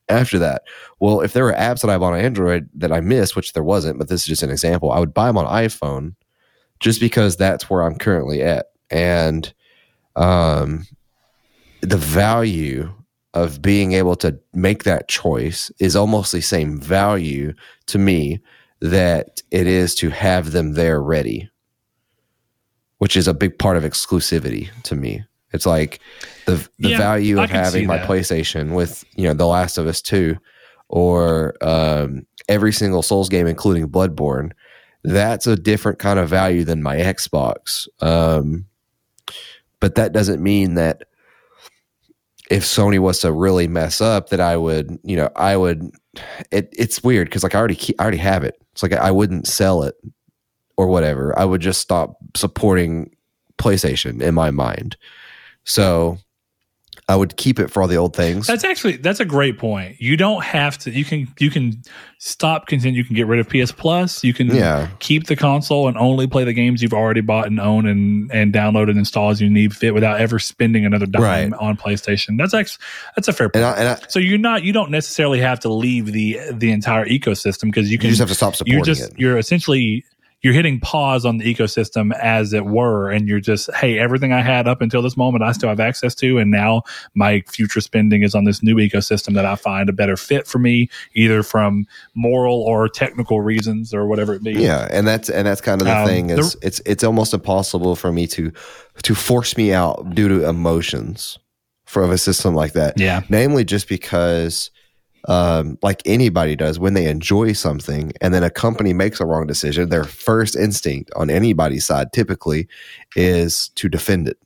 after 0.08 0.38
that. 0.38 0.62
Well, 1.00 1.22
if 1.22 1.32
there 1.32 1.44
were 1.44 1.54
apps 1.54 1.80
that 1.80 1.90
I 1.90 1.98
bought 1.98 2.12
on 2.12 2.20
Android 2.20 2.68
that 2.74 2.92
I 2.92 3.00
missed, 3.00 3.34
which 3.34 3.52
there 3.52 3.64
wasn't, 3.64 3.98
but 3.98 4.08
this 4.08 4.20
is 4.22 4.26
just 4.26 4.42
an 4.42 4.50
example, 4.50 4.92
I 4.92 5.00
would 5.00 5.14
buy 5.14 5.26
them 5.26 5.38
on 5.38 5.46
iPhone 5.46 6.14
just 6.78 7.00
because 7.00 7.36
that's 7.36 7.68
where 7.70 7.82
I'm 7.82 7.96
currently 7.96 8.42
at. 8.42 8.66
And 8.90 9.52
um, 10.16 10.86
the 11.80 11.96
value 11.96 12.92
of 13.34 13.60
being 13.60 13.92
able 13.92 14.14
to 14.16 14.38
make 14.52 14.84
that 14.84 15.08
choice 15.08 15.70
is 15.80 15.96
almost 15.96 16.32
the 16.32 16.40
same 16.40 16.80
value 16.80 17.52
to 17.86 17.98
me 17.98 18.40
that 18.80 19.42
it 19.50 19.66
is 19.66 19.94
to 19.96 20.10
have 20.10 20.52
them 20.52 20.74
there 20.74 21.02
ready, 21.02 21.50
which 22.98 23.16
is 23.16 23.26
a 23.26 23.34
big 23.34 23.58
part 23.58 23.76
of 23.76 23.82
exclusivity 23.82 24.68
to 24.84 24.94
me. 24.94 25.24
It's 25.52 25.66
like 25.66 26.00
the 26.46 26.56
the 26.78 26.90
Yeah, 26.90 26.98
value 26.98 27.40
of 27.40 27.50
having 27.50 27.86
my 27.86 27.98
that. 27.98 28.08
PlayStation 28.08 28.74
with 28.74 29.04
you 29.16 29.24
know 29.24 29.34
The 29.34 29.46
Last 29.46 29.78
of 29.78 29.86
Us 29.86 30.02
Two, 30.02 30.36
or 30.88 31.54
um, 31.60 32.26
every 32.48 32.72
single 32.72 33.02
Souls 33.02 33.28
game, 33.28 33.46
including 33.46 33.88
Bloodborne. 33.88 34.52
That's 35.04 35.46
a 35.46 35.54
different 35.56 35.98
kind 35.98 36.18
of 36.18 36.28
value 36.28 36.64
than 36.64 36.82
my 36.82 36.96
Xbox. 36.96 37.86
Um, 38.00 38.66
but 39.80 39.94
that 39.96 40.12
doesn't 40.12 40.42
mean 40.42 40.74
that 40.74 41.04
if 42.50 42.64
Sony 42.64 42.98
was 42.98 43.20
to 43.20 43.32
really 43.32 43.68
mess 43.68 44.00
up, 44.00 44.28
that 44.28 44.40
I 44.40 44.56
would, 44.56 44.98
you 45.02 45.16
know, 45.16 45.30
I 45.36 45.56
would. 45.56 45.90
It, 46.50 46.72
it's 46.76 47.02
weird 47.02 47.28
because 47.28 47.42
like 47.42 47.54
I 47.54 47.58
already 47.58 47.74
keep, 47.74 48.00
I 48.00 48.04
already 48.04 48.18
have 48.18 48.44
it. 48.44 48.60
It's 48.72 48.82
like 48.82 48.92
I 48.92 49.10
wouldn't 49.10 49.46
sell 49.46 49.82
it 49.82 49.96
or 50.76 50.86
whatever. 50.86 51.36
I 51.38 51.44
would 51.44 51.60
just 51.60 51.80
stop 51.80 52.16
supporting 52.36 53.14
PlayStation 53.58 54.20
in 54.20 54.34
my 54.34 54.50
mind. 54.50 54.96
So 55.64 56.18
I 57.06 57.16
would 57.16 57.36
keep 57.36 57.58
it 57.58 57.70
for 57.70 57.82
all 57.82 57.88
the 57.88 57.96
old 57.96 58.16
things. 58.16 58.46
That's 58.46 58.64
actually 58.64 58.96
that's 58.96 59.20
a 59.20 59.26
great 59.26 59.58
point. 59.58 60.00
You 60.00 60.16
don't 60.16 60.42
have 60.42 60.78
to. 60.78 60.90
You 60.90 61.04
can 61.04 61.28
you 61.38 61.50
can 61.50 61.82
stop 62.18 62.66
continue. 62.66 62.96
You 62.96 63.04
can 63.04 63.14
get 63.14 63.26
rid 63.26 63.40
of 63.40 63.48
PS 63.48 63.72
Plus. 63.72 64.24
You 64.24 64.32
can 64.32 64.46
yeah, 64.46 64.88
keep 65.00 65.26
the 65.26 65.36
console 65.36 65.86
and 65.86 65.98
only 65.98 66.26
play 66.26 66.44
the 66.44 66.54
games 66.54 66.82
you've 66.82 66.94
already 66.94 67.20
bought 67.20 67.46
and 67.46 67.60
own 67.60 67.86
and 67.86 68.32
and 68.32 68.54
download 68.54 68.88
and 68.88 68.98
install 68.98 69.28
as 69.28 69.40
you 69.40 69.50
need 69.50 69.76
fit 69.76 69.92
without 69.92 70.18
ever 70.18 70.38
spending 70.38 70.86
another 70.86 71.04
dime 71.04 71.22
Right. 71.22 71.52
on 71.60 71.76
PlayStation. 71.76 72.38
That's 72.38 72.54
actually 72.54 72.82
that's 73.16 73.28
a 73.28 73.34
fair 73.34 73.50
point. 73.50 73.64
and 73.64 73.74
I, 73.74 73.78
and 73.78 73.88
I, 73.88 74.06
so 74.08 74.18
you're 74.18 74.38
not 74.38 74.62
you 74.64 74.72
don't 74.72 74.90
necessarily 74.90 75.40
have 75.40 75.60
to 75.60 75.68
leave 75.70 76.06
the 76.06 76.38
the 76.52 76.70
entire 76.72 77.04
ecosystem 77.04 77.64
because 77.64 77.88
you 77.90 77.94
you 77.94 77.98
can 77.98 78.08
just 78.08 78.20
have 78.20 78.28
to 78.30 78.34
stop 78.34 78.56
supporting 78.56 78.74
you're 78.76 78.84
just 78.84 79.12
it. 79.12 79.18
you're 79.18 79.36
essentially 79.36 80.04
you're 80.44 80.52
hitting 80.52 80.78
pause 80.78 81.24
on 81.24 81.38
the 81.38 81.52
ecosystem 81.52 82.12
as 82.20 82.52
it 82.52 82.66
were, 82.66 83.10
and 83.10 83.26
you're 83.26 83.40
just, 83.40 83.68
hey, 83.74 83.98
everything 83.98 84.32
I 84.32 84.42
had 84.42 84.68
up 84.68 84.82
until 84.82 85.00
this 85.02 85.16
moment, 85.16 85.42
I 85.42 85.52
still 85.52 85.70
have 85.70 85.80
access 85.80 86.14
to, 86.16 86.38
and 86.38 86.50
now 86.50 86.82
my 87.14 87.42
future 87.48 87.80
spending 87.80 88.22
is 88.22 88.34
on 88.34 88.44
this 88.44 88.62
new 88.62 88.76
ecosystem 88.76 89.32
that 89.34 89.46
I 89.46 89.56
find 89.56 89.88
a 89.88 89.92
better 89.92 90.16
fit 90.18 90.46
for 90.46 90.58
me, 90.58 90.90
either 91.14 91.42
from 91.42 91.86
moral 92.14 92.60
or 92.62 92.88
technical 92.90 93.40
reasons 93.40 93.94
or 93.94 94.06
whatever 94.06 94.34
it 94.34 94.44
be. 94.44 94.52
Yeah, 94.52 94.86
and 94.90 95.06
that's 95.08 95.30
and 95.30 95.46
that's 95.46 95.62
kind 95.62 95.80
of 95.80 95.86
the 95.86 95.96
Um, 95.98 96.06
thing 96.06 96.30
is 96.30 96.52
the- 96.54 96.66
it's 96.66 96.80
it's 96.84 97.02
almost 97.02 97.32
impossible 97.34 97.96
for 97.96 98.12
me 98.12 98.26
to 98.28 98.52
to 99.02 99.14
force 99.14 99.56
me 99.56 99.72
out 99.72 100.14
due 100.14 100.28
to 100.28 100.46
emotions 100.48 101.38
from 101.86 102.10
a 102.10 102.18
system 102.18 102.54
like 102.54 102.74
that. 102.74 102.98
Yeah. 103.00 103.22
Namely, 103.30 103.64
just 103.64 103.88
because, 103.88 104.70
um, 105.26 105.78
like 105.82 106.02
anybody 106.04 106.54
does, 106.56 106.78
when 106.78 106.94
they 106.94 107.06
enjoy 107.06 107.52
something 107.52 108.12
and 108.20 108.34
then 108.34 108.42
a 108.42 108.50
company 108.50 108.92
makes 108.92 109.20
a 109.20 109.26
wrong 109.26 109.46
decision, 109.46 109.88
their 109.88 110.04
first 110.04 110.56
instinct 110.56 111.10
on 111.16 111.30
anybody's 111.30 111.86
side 111.86 112.12
typically 112.12 112.68
is 113.16 113.68
to 113.70 113.88
defend 113.88 114.28
it. 114.28 114.38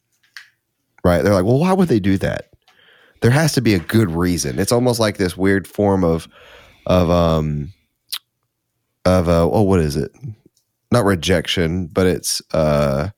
Right? 1.05 1.23
They're 1.23 1.35
like, 1.35 1.45
well, 1.45 1.59
why 1.59 1.73
would 1.73 1.89
they 1.89 2.01
do 2.01 2.19
that? 2.19 2.51
There 3.21 3.31
has 3.31 3.53
to 3.55 3.61
be 3.61 3.75
a 3.75 3.81
good 3.81 4.11
reason. 4.11 4.59
It's 4.59 4.73
almost 4.73 5.01
like 5.01 5.17
this 5.17 5.37
weird 5.37 5.67
form 5.67 6.05
of 6.05 6.29
of 6.87 7.11
um 7.11 7.73
of 9.05 9.29
uh 9.29 9.49
oh 9.51 9.63
what 9.63 9.81
is 9.81 9.97
it? 9.97 10.13
Not 10.93 11.05
rejection, 11.05 11.87
but 11.87 12.07
it's 12.07 12.41
uh 12.53 13.11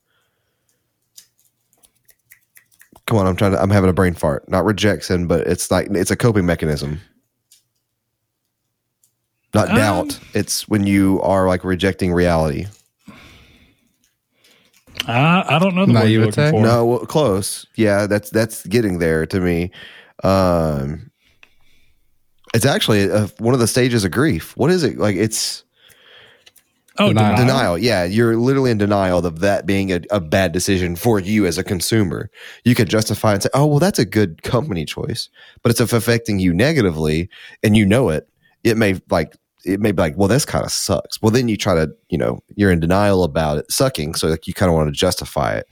come 3.06 3.18
on, 3.18 3.26
I'm 3.26 3.36
trying 3.36 3.52
to 3.52 3.60
I'm 3.60 3.70
having 3.70 3.90
a 3.90 3.94
brain 3.94 4.14
fart. 4.14 4.48
Not 4.48 4.64
rejection, 4.64 5.26
but 5.26 5.46
it's 5.46 5.70
like 5.70 5.88
it's 5.90 6.10
a 6.10 6.16
coping 6.16 6.46
mechanism. 6.46 7.00
Not 9.54 9.70
Um, 9.70 9.76
doubt. 9.76 10.20
It's 10.34 10.68
when 10.68 10.86
you 10.86 11.20
are 11.22 11.48
like 11.48 11.64
rejecting 11.64 12.12
reality. 12.12 12.66
I, 15.06 15.56
I 15.56 15.58
don't 15.58 15.74
know 15.74 15.86
the 15.86 15.92
word 15.92 16.04
you're 16.08 16.20
Naivete? 16.22 16.42
looking 16.42 16.60
for. 16.60 16.66
No, 16.66 16.84
well, 16.86 16.98
close. 17.06 17.66
Yeah, 17.76 18.06
that's 18.06 18.30
that's 18.30 18.66
getting 18.66 18.98
there 18.98 19.26
to 19.26 19.40
me. 19.40 19.70
Um, 20.22 21.10
it's 22.54 22.66
actually 22.66 23.10
uh 23.10 23.28
one 23.38 23.54
of 23.54 23.60
the 23.60 23.66
stages 23.66 24.04
of 24.04 24.10
grief. 24.10 24.56
What 24.56 24.70
is 24.70 24.82
it 24.84 24.98
like? 24.98 25.16
It's 25.16 25.64
Oh, 26.98 27.08
Denial. 27.08 27.36
denial. 27.36 27.46
denial. 27.46 27.78
Yeah, 27.78 28.04
you're 28.04 28.36
literally 28.36 28.70
in 28.70 28.76
denial 28.76 29.24
of 29.24 29.40
that 29.40 29.64
being 29.64 29.90
a, 29.90 30.00
a 30.10 30.20
bad 30.20 30.52
decision 30.52 30.96
for 30.96 31.18
you 31.18 31.46
as 31.46 31.56
a 31.56 31.64
consumer. 31.64 32.28
You 32.64 32.74
could 32.74 32.90
justify 32.90 33.32
and 33.32 33.42
say, 33.42 33.48
"Oh, 33.54 33.64
well, 33.66 33.78
that's 33.78 33.98
a 33.98 34.04
good 34.04 34.42
company 34.42 34.84
choice," 34.84 35.30
but 35.62 35.70
it's 35.70 35.80
affecting 35.80 36.40
you 36.40 36.52
negatively, 36.52 37.30
and 37.62 37.74
you 37.74 37.86
know 37.86 38.10
it. 38.10 38.28
It 38.64 38.76
may 38.76 39.00
like 39.08 39.34
it 39.64 39.80
may 39.80 39.92
be 39.92 40.02
like, 40.02 40.16
"Well, 40.16 40.28
this 40.28 40.44
kind 40.44 40.64
of 40.64 40.72
sucks." 40.72 41.20
Well, 41.22 41.30
then 41.30 41.48
you 41.48 41.56
try 41.56 41.74
to, 41.74 41.90
you 42.08 42.18
know, 42.18 42.40
you're 42.56 42.70
in 42.70 42.80
denial 42.80 43.24
about 43.24 43.58
it 43.58 43.70
sucking, 43.70 44.14
so 44.14 44.28
like 44.28 44.46
you 44.46 44.54
kind 44.54 44.70
of 44.70 44.74
want 44.74 44.88
to 44.88 44.92
justify 44.92 45.54
it. 45.56 45.66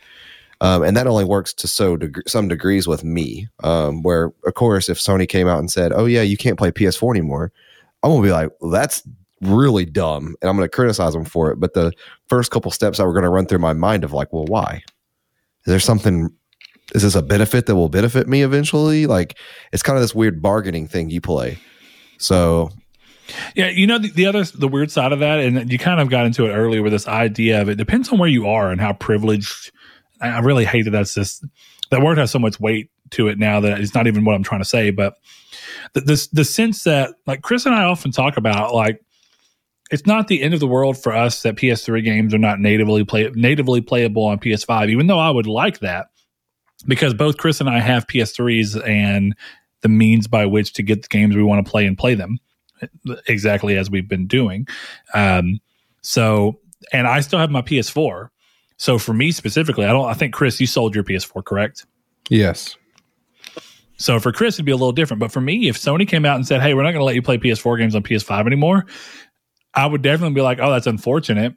Um, 0.60 0.82
and 0.82 0.96
that 0.96 1.06
only 1.06 1.24
works 1.24 1.54
to 1.54 1.68
so 1.68 1.96
deg- 1.96 2.28
some 2.28 2.48
degrees 2.48 2.88
with 2.88 3.04
me. 3.04 3.48
Um, 3.62 4.02
where, 4.02 4.32
of 4.44 4.54
course, 4.54 4.88
if 4.88 4.98
Sony 4.98 5.28
came 5.28 5.46
out 5.46 5.60
and 5.60 5.70
said, 5.70 5.92
"Oh 5.94 6.06
yeah, 6.06 6.22
you 6.22 6.36
can't 6.36 6.58
play 6.58 6.70
PS4 6.70 7.12
anymore," 7.12 7.52
I'm 8.02 8.10
gonna 8.10 8.22
be 8.22 8.32
like, 8.32 8.50
well, 8.60 8.70
"That's 8.70 9.02
really 9.40 9.84
dumb," 9.84 10.34
and 10.42 10.48
I'm 10.48 10.56
gonna 10.56 10.68
criticize 10.68 11.12
them 11.12 11.24
for 11.24 11.50
it. 11.52 11.60
But 11.60 11.74
the 11.74 11.92
first 12.28 12.50
couple 12.50 12.70
steps 12.70 12.98
that 12.98 13.06
were 13.06 13.14
gonna 13.14 13.30
run 13.30 13.46
through 13.46 13.60
my 13.60 13.72
mind 13.72 14.04
of 14.04 14.12
like, 14.12 14.32
"Well, 14.32 14.46
why? 14.46 14.82
Is 15.66 15.70
there 15.70 15.80
something? 15.80 16.28
Is 16.94 17.02
this 17.02 17.14
a 17.14 17.22
benefit 17.22 17.66
that 17.66 17.76
will 17.76 17.88
benefit 17.88 18.26
me 18.28 18.42
eventually?" 18.42 19.06
Like, 19.06 19.38
it's 19.72 19.82
kind 19.82 19.96
of 19.96 20.02
this 20.02 20.14
weird 20.14 20.42
bargaining 20.42 20.88
thing 20.88 21.08
you 21.10 21.20
play. 21.20 21.58
So 22.18 22.70
Yeah, 23.54 23.68
you 23.68 23.86
know 23.86 23.98
the, 23.98 24.10
the 24.10 24.26
other 24.26 24.44
the 24.44 24.68
weird 24.68 24.90
side 24.90 25.12
of 25.12 25.20
that, 25.20 25.40
and 25.40 25.70
you 25.70 25.78
kind 25.78 26.00
of 26.00 26.08
got 26.08 26.26
into 26.26 26.46
it 26.46 26.52
earlier 26.52 26.82
with 26.82 26.92
this 26.92 27.06
idea 27.06 27.60
of 27.60 27.68
it 27.68 27.76
depends 27.76 28.10
on 28.10 28.18
where 28.18 28.28
you 28.28 28.48
are 28.48 28.70
and 28.70 28.80
how 28.80 28.92
privileged. 28.92 29.72
I 30.20 30.40
really 30.40 30.64
hate 30.64 30.82
that 30.82 30.90
that's 30.90 31.14
just 31.14 31.44
that 31.90 32.02
word 32.02 32.18
has 32.18 32.30
so 32.30 32.38
much 32.38 32.58
weight 32.58 32.90
to 33.10 33.28
it 33.28 33.38
now 33.38 33.60
that 33.60 33.80
it's 33.80 33.94
not 33.94 34.06
even 34.06 34.24
what 34.24 34.34
I'm 34.34 34.42
trying 34.42 34.60
to 34.60 34.68
say, 34.68 34.90
but 34.90 35.14
the 35.94 36.28
the 36.32 36.44
sense 36.44 36.84
that 36.84 37.14
like 37.26 37.42
Chris 37.42 37.66
and 37.66 37.74
I 37.74 37.84
often 37.84 38.12
talk 38.12 38.36
about 38.36 38.74
like 38.74 39.00
it's 39.90 40.06
not 40.06 40.28
the 40.28 40.42
end 40.42 40.54
of 40.54 40.60
the 40.60 40.66
world 40.66 41.00
for 41.02 41.14
us 41.14 41.42
that 41.42 41.56
PS3 41.56 42.04
games 42.04 42.34
are 42.34 42.38
not 42.38 42.60
natively 42.60 43.04
play 43.04 43.30
natively 43.34 43.80
playable 43.80 44.24
on 44.24 44.38
PS5, 44.38 44.90
even 44.90 45.06
though 45.06 45.18
I 45.18 45.30
would 45.30 45.46
like 45.46 45.80
that 45.80 46.08
because 46.86 47.14
both 47.14 47.36
Chris 47.36 47.60
and 47.60 47.68
I 47.68 47.80
have 47.80 48.06
PS3s 48.06 48.86
and 48.86 49.34
the 49.82 49.88
means 49.88 50.26
by 50.26 50.46
which 50.46 50.72
to 50.74 50.82
get 50.82 51.02
the 51.02 51.08
games 51.08 51.36
we 51.36 51.42
want 51.42 51.64
to 51.64 51.70
play 51.70 51.86
and 51.86 51.96
play 51.96 52.14
them 52.14 52.38
exactly 53.26 53.76
as 53.76 53.90
we've 53.90 54.08
been 54.08 54.26
doing. 54.26 54.66
Um, 55.14 55.60
so, 56.02 56.58
and 56.92 57.06
I 57.06 57.20
still 57.20 57.38
have 57.38 57.50
my 57.50 57.62
PS4. 57.62 58.28
So 58.76 58.98
for 58.98 59.12
me 59.12 59.32
specifically, 59.32 59.84
I 59.84 59.88
don't. 59.88 60.08
I 60.08 60.14
think 60.14 60.32
Chris, 60.32 60.60
you 60.60 60.66
sold 60.66 60.94
your 60.94 61.04
PS4, 61.04 61.44
correct? 61.44 61.84
Yes. 62.30 62.76
So 63.96 64.20
for 64.20 64.30
Chris, 64.30 64.54
it'd 64.54 64.64
be 64.64 64.72
a 64.72 64.76
little 64.76 64.92
different. 64.92 65.20
But 65.20 65.32
for 65.32 65.40
me, 65.40 65.68
if 65.68 65.76
Sony 65.76 66.06
came 66.06 66.24
out 66.24 66.36
and 66.36 66.46
said, 66.46 66.62
"Hey, 66.62 66.74
we're 66.74 66.84
not 66.84 66.92
going 66.92 67.00
to 67.00 67.04
let 67.04 67.16
you 67.16 67.22
play 67.22 67.38
PS4 67.38 67.78
games 67.78 67.94
on 67.96 68.02
PS5 68.02 68.46
anymore," 68.46 68.86
I 69.74 69.86
would 69.86 70.02
definitely 70.02 70.34
be 70.34 70.40
like, 70.40 70.60
"Oh, 70.60 70.70
that's 70.70 70.86
unfortunate." 70.86 71.54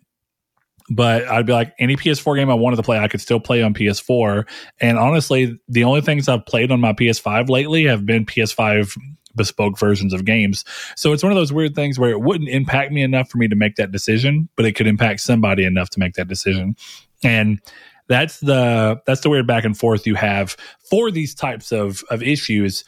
But 0.90 1.26
I'd 1.30 1.46
be 1.46 1.54
like, 1.54 1.74
any 1.80 1.96
PS4 1.96 2.36
game 2.36 2.50
I 2.50 2.54
wanted 2.54 2.76
to 2.76 2.84
play, 2.84 3.00
I 3.00 3.08
could 3.08 3.22
still 3.22 3.40
play 3.40 3.62
on 3.62 3.74
PS4. 3.74 4.46
And 4.82 4.98
honestly, 4.98 5.58
the 5.70 5.86
only 5.86 6.02
things 6.02 6.28
I've 6.28 6.46
played 6.46 6.70
on 6.70 6.82
my 6.82 6.92
PS5 6.92 7.48
lately 7.48 7.86
have 7.86 8.06
been 8.06 8.26
PS5 8.26 8.98
bespoke 9.36 9.78
versions 9.78 10.14
of 10.14 10.26
games. 10.26 10.64
So 10.96 11.14
it's 11.14 11.24
one 11.24 11.32
of 11.32 11.36
those 11.36 11.54
weird 11.54 11.76
things 11.76 12.00
where 12.00 12.12
it 12.12 12.22
wouldn't 12.22 12.50
impact 12.50 12.92
me 12.92 13.02
enough 13.04 13.30
for 13.30 13.38
me 13.38 13.48
to 13.48 13.56
make 13.56 13.76
that 13.76 13.92
decision, 13.92 14.50
but 14.56 14.66
it 14.66 14.74
could 14.74 14.88
impact 14.88 15.22
somebody 15.22 15.66
enough 15.66 15.90
to 15.92 16.00
make 16.00 16.14
that 16.14 16.28
decision. 16.28 16.76
And 17.24 17.60
that's 18.08 18.40
the 18.40 19.02
that's 19.06 19.22
the 19.22 19.30
weird 19.30 19.48
back 19.48 19.64
and 19.64 19.78
forth 19.78 20.06
you 20.06 20.16
have 20.16 20.58
for 20.90 21.12
these 21.12 21.34
types 21.34 21.72
of 21.72 22.04
of 22.10 22.22
issues. 22.22 22.84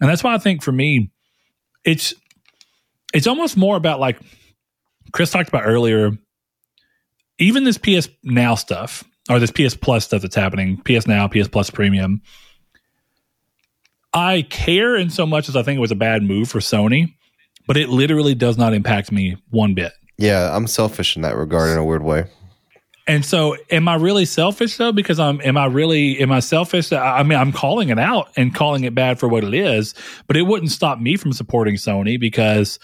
And 0.00 0.10
that's 0.10 0.22
why 0.22 0.34
I 0.34 0.38
think 0.38 0.62
for 0.62 0.72
me, 0.72 1.10
it's 1.84 2.14
it's 3.14 3.26
almost 3.26 3.56
more 3.56 3.76
about 3.76 4.00
like 4.00 4.20
Chris 5.12 5.30
talked 5.30 5.48
about 5.48 5.62
earlier, 5.64 6.10
even 7.38 7.64
this 7.64 7.78
PS 7.78 8.08
Now 8.22 8.54
stuff 8.54 9.04
or 9.30 9.38
this 9.38 9.50
PS 9.50 9.74
Plus 9.74 10.04
stuff 10.04 10.22
that's 10.22 10.36
happening, 10.36 10.76
PS 10.82 11.06
Now, 11.06 11.28
PS 11.28 11.48
Plus 11.48 11.70
Premium. 11.70 12.20
I 14.12 14.42
care 14.42 14.96
in 14.96 15.10
so 15.10 15.26
much 15.26 15.48
as 15.48 15.56
I 15.56 15.62
think 15.62 15.76
it 15.78 15.80
was 15.80 15.90
a 15.90 15.96
bad 15.96 16.22
move 16.22 16.48
for 16.48 16.60
Sony, 16.60 17.14
but 17.66 17.76
it 17.76 17.88
literally 17.88 18.34
does 18.34 18.56
not 18.56 18.74
impact 18.74 19.12
me 19.12 19.36
one 19.50 19.74
bit. 19.74 19.92
yeah, 20.16 20.54
I'm 20.54 20.66
selfish 20.66 21.14
in 21.16 21.22
that 21.22 21.36
regard 21.36 21.70
in 21.70 21.78
a 21.78 21.84
weird 21.84 22.02
way. 22.02 22.24
And 23.06 23.24
so, 23.24 23.56
am 23.70 23.88
I 23.88 23.94
really 23.94 24.26
selfish 24.26 24.76
though? 24.76 24.92
Because 24.92 25.18
I'm, 25.18 25.40
am 25.40 25.56
I 25.56 25.64
really, 25.64 26.20
am 26.20 26.30
I 26.30 26.40
selfish? 26.40 26.92
I 26.92 27.20
I 27.20 27.22
mean, 27.22 27.38
I'm 27.38 27.52
calling 27.52 27.88
it 27.88 27.98
out 27.98 28.28
and 28.36 28.54
calling 28.54 28.84
it 28.84 28.94
bad 28.94 29.18
for 29.18 29.28
what 29.28 29.44
it 29.44 29.54
is, 29.54 29.94
but 30.26 30.36
it 30.36 30.42
wouldn't 30.42 30.70
stop 30.70 31.00
me 31.00 31.16
from 31.16 31.32
supporting 31.32 31.76
Sony 31.76 32.20
because 32.20 32.78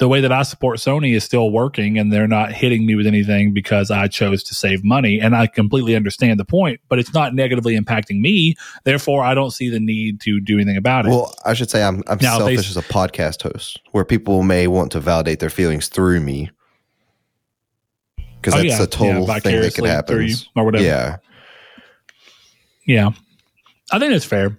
the 0.00 0.08
way 0.08 0.20
that 0.22 0.32
I 0.32 0.42
support 0.42 0.78
Sony 0.78 1.14
is 1.14 1.22
still 1.24 1.50
working 1.50 1.98
and 1.98 2.12
they're 2.12 2.26
not 2.26 2.52
hitting 2.52 2.84
me 2.86 2.94
with 2.96 3.06
anything 3.06 3.52
because 3.54 3.90
I 3.90 4.08
chose 4.08 4.42
to 4.44 4.54
save 4.54 4.82
money. 4.82 5.20
And 5.20 5.36
I 5.36 5.46
completely 5.46 5.94
understand 5.94 6.40
the 6.40 6.44
point, 6.44 6.80
but 6.88 6.98
it's 6.98 7.12
not 7.14 7.34
negatively 7.34 7.78
impacting 7.78 8.18
me. 8.20 8.56
Therefore, 8.84 9.22
I 9.22 9.34
don't 9.34 9.50
see 9.52 9.68
the 9.68 9.78
need 9.78 10.20
to 10.22 10.40
do 10.40 10.56
anything 10.56 10.76
about 10.78 11.04
it. 11.06 11.10
Well, 11.10 11.32
I 11.44 11.52
should 11.54 11.70
say 11.70 11.82
I'm 11.84 12.02
I'm 12.08 12.18
Now, 12.20 12.38
they- 12.38 12.56
selfish 12.56 12.70
as 12.70 12.76
a 12.76 12.82
podcast 12.82 13.42
host, 13.42 13.78
where 13.92 14.04
people 14.04 14.42
may 14.42 14.66
want 14.66 14.90
to 14.92 15.00
validate 15.00 15.38
their 15.38 15.50
feelings 15.50 15.88
through 15.88 16.20
me, 16.20 16.50
because 18.40 18.54
Oh, 18.54 18.56
that's 18.56 18.78
yeah. 18.78 18.82
a 18.82 18.86
total 18.86 19.26
Yeah, 19.26 19.38
thing 19.40 19.60
that 19.60 19.74
can 19.74 19.84
happen. 19.84 20.28
or 20.56 20.64
whatever. 20.64 20.82
Yeah, 20.84 21.16
Yeah. 22.86 23.10
I 23.92 23.98
think 23.98 24.12
it's 24.14 24.24
fair. 24.24 24.58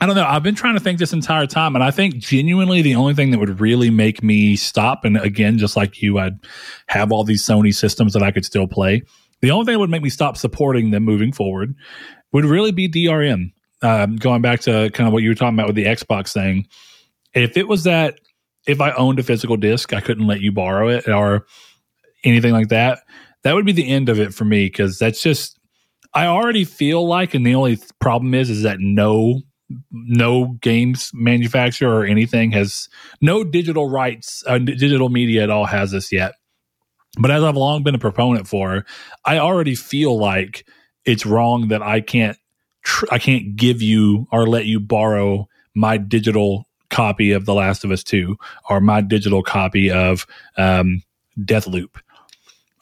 I 0.00 0.06
don't 0.06 0.14
know. 0.14 0.26
I've 0.26 0.42
been 0.42 0.54
trying 0.54 0.74
to 0.74 0.80
think 0.80 0.98
this 0.98 1.14
entire 1.14 1.46
time, 1.46 1.74
and 1.74 1.82
I 1.82 1.90
think 1.90 2.16
genuinely 2.16 2.82
the 2.82 2.94
only 2.94 3.14
thing 3.14 3.30
that 3.30 3.38
would 3.38 3.60
really 3.60 3.88
make 3.88 4.22
me 4.22 4.54
stop, 4.54 5.04
and 5.04 5.16
again, 5.16 5.56
just 5.56 5.74
like 5.76 6.02
you, 6.02 6.18
I'd 6.18 6.38
have 6.88 7.12
all 7.12 7.24
these 7.24 7.42
Sony 7.42 7.74
systems 7.74 8.12
that 8.12 8.22
I 8.22 8.30
could 8.30 8.44
still 8.44 8.66
play. 8.66 9.02
The 9.40 9.50
only 9.50 9.64
thing 9.64 9.74
that 9.74 9.78
would 9.78 9.90
make 9.90 10.02
me 10.02 10.10
stop 10.10 10.36
supporting 10.36 10.90
them 10.90 11.04
moving 11.04 11.32
forward 11.32 11.74
would 12.32 12.44
really 12.44 12.72
be 12.72 12.88
DRM. 12.88 13.52
Um, 13.82 14.16
going 14.16 14.42
back 14.42 14.60
to 14.60 14.90
kind 14.90 15.06
of 15.06 15.12
what 15.12 15.22
you 15.22 15.28
were 15.28 15.34
talking 15.34 15.54
about 15.54 15.66
with 15.66 15.76
the 15.76 15.84
Xbox 15.84 16.32
thing. 16.32 16.66
If 17.34 17.56
it 17.56 17.68
was 17.68 17.84
that, 17.84 18.18
if 18.66 18.80
I 18.80 18.92
owned 18.92 19.18
a 19.18 19.22
physical 19.22 19.56
disc, 19.56 19.92
I 19.92 20.00
couldn't 20.00 20.26
let 20.26 20.40
you 20.40 20.50
borrow 20.50 20.88
it 20.88 21.08
or 21.08 21.46
anything 22.24 22.52
like 22.52 22.68
that, 22.68 23.00
that 23.44 23.54
would 23.54 23.66
be 23.66 23.72
the 23.72 23.88
end 23.88 24.08
of 24.08 24.18
it 24.18 24.34
for 24.34 24.44
me 24.44 24.66
because 24.66 24.98
that's 24.98 25.22
just 25.22 25.58
I 26.14 26.26
already 26.26 26.64
feel 26.64 27.06
like, 27.06 27.34
and 27.34 27.46
the 27.46 27.54
only 27.54 27.78
problem 28.00 28.34
is, 28.34 28.48
is 28.48 28.62
that 28.62 28.80
no, 28.80 29.42
no 29.90 30.56
games 30.60 31.10
manufacturer 31.14 32.00
or 32.00 32.04
anything 32.04 32.52
has 32.52 32.88
no 33.20 33.44
digital 33.44 33.88
rights, 33.88 34.44
uh, 34.46 34.58
digital 34.58 35.08
media 35.08 35.42
at 35.42 35.50
all 35.50 35.66
has 35.66 35.90
this 35.90 36.12
yet. 36.12 36.34
But 37.18 37.30
as 37.30 37.42
I've 37.42 37.56
long 37.56 37.82
been 37.82 37.94
a 37.94 37.98
proponent 37.98 38.46
for, 38.46 38.84
I 39.24 39.38
already 39.38 39.74
feel 39.74 40.18
like 40.18 40.66
it's 41.04 41.26
wrong 41.26 41.68
that 41.68 41.82
I 41.82 42.00
can't, 42.00 42.36
tr- 42.82 43.06
I 43.10 43.18
can't 43.18 43.56
give 43.56 43.82
you 43.82 44.28
or 44.30 44.46
let 44.46 44.66
you 44.66 44.80
borrow 44.80 45.48
my 45.74 45.96
digital 45.96 46.66
copy 46.90 47.32
of 47.32 47.46
The 47.46 47.54
Last 47.54 47.84
of 47.84 47.90
Us 47.90 48.04
Two 48.04 48.36
or 48.68 48.80
my 48.80 49.00
digital 49.00 49.42
copy 49.42 49.90
of 49.90 50.26
um, 50.56 51.02
Deathloop 51.38 51.96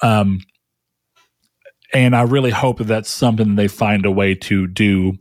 Um, 0.03 0.41
and 1.93 2.15
I 2.17 2.23
really 2.23 2.51
hope 2.51 2.79
that 2.79 2.85
that's 2.85 3.11
something 3.11 3.55
they 3.55 3.69
find 3.69 4.05
a 4.05 4.11
way 4.11 4.35
to 4.35 4.67
do. 4.67 5.15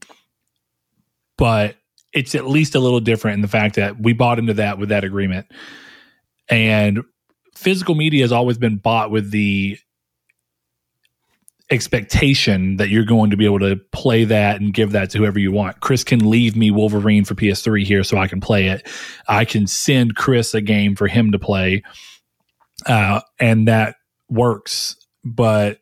But 1.37 1.77
it's 2.13 2.35
at 2.35 2.47
least 2.47 2.75
a 2.75 2.79
little 2.79 2.99
different 2.99 3.35
in 3.35 3.41
the 3.41 3.47
fact 3.47 3.75
that 3.75 3.99
we 3.99 4.13
bought 4.13 4.39
into 4.39 4.53
that 4.55 4.77
with 4.77 4.89
that 4.89 5.03
agreement. 5.03 5.47
And 6.49 7.03
physical 7.55 7.95
media 7.95 8.23
has 8.23 8.31
always 8.31 8.57
been 8.57 8.77
bought 8.77 9.11
with 9.11 9.31
the 9.31 9.77
expectation 11.71 12.77
that 12.77 12.89
you're 12.89 13.05
going 13.05 13.31
to 13.31 13.37
be 13.37 13.45
able 13.45 13.59
to 13.59 13.77
play 13.91 14.25
that 14.25 14.61
and 14.61 14.73
give 14.73 14.91
that 14.91 15.09
to 15.09 15.17
whoever 15.17 15.39
you 15.39 15.51
want. 15.51 15.79
Chris 15.79 16.03
can 16.03 16.29
leave 16.29 16.55
me 16.55 16.69
Wolverine 16.69 17.25
for 17.25 17.35
PS3 17.35 17.83
here 17.83 18.03
so 18.03 18.17
I 18.17 18.27
can 18.27 18.41
play 18.41 18.67
it. 18.67 18.87
I 19.27 19.45
can 19.45 19.65
send 19.65 20.15
Chris 20.15 20.53
a 20.53 20.61
game 20.61 20.95
for 20.95 21.07
him 21.07 21.31
to 21.31 21.39
play. 21.39 21.81
Uh, 22.85 23.21
and 23.39 23.67
that 23.67 23.95
works. 24.29 24.97
But 25.23 25.79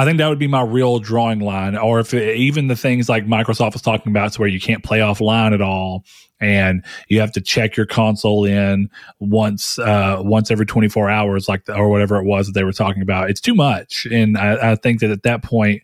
I 0.00 0.06
think 0.06 0.16
that 0.16 0.28
would 0.28 0.38
be 0.38 0.46
my 0.46 0.62
real 0.62 0.98
drawing 0.98 1.40
line. 1.40 1.76
Or 1.76 2.00
if 2.00 2.14
it, 2.14 2.34
even 2.34 2.68
the 2.68 2.74
things 2.76 3.10
like 3.10 3.26
Microsoft 3.26 3.74
was 3.74 3.82
talking 3.82 4.10
about, 4.10 4.32
to 4.32 4.40
where 4.40 4.48
you 4.48 4.58
can't 4.58 4.82
play 4.82 5.00
offline 5.00 5.52
at 5.52 5.60
all, 5.60 6.06
and 6.40 6.82
you 7.08 7.20
have 7.20 7.32
to 7.32 7.40
check 7.42 7.76
your 7.76 7.84
console 7.84 8.46
in 8.46 8.88
once 9.18 9.78
uh, 9.78 10.16
once 10.20 10.50
every 10.50 10.64
24 10.64 11.10
hours, 11.10 11.50
like 11.50 11.66
the, 11.66 11.76
or 11.76 11.90
whatever 11.90 12.16
it 12.16 12.24
was 12.24 12.46
that 12.46 12.52
they 12.52 12.64
were 12.64 12.72
talking 12.72 13.02
about. 13.02 13.28
It's 13.28 13.42
too 13.42 13.54
much, 13.54 14.06
and 14.10 14.38
I, 14.38 14.72
I 14.72 14.74
think 14.76 15.00
that 15.00 15.10
at 15.10 15.22
that 15.24 15.42
point 15.42 15.82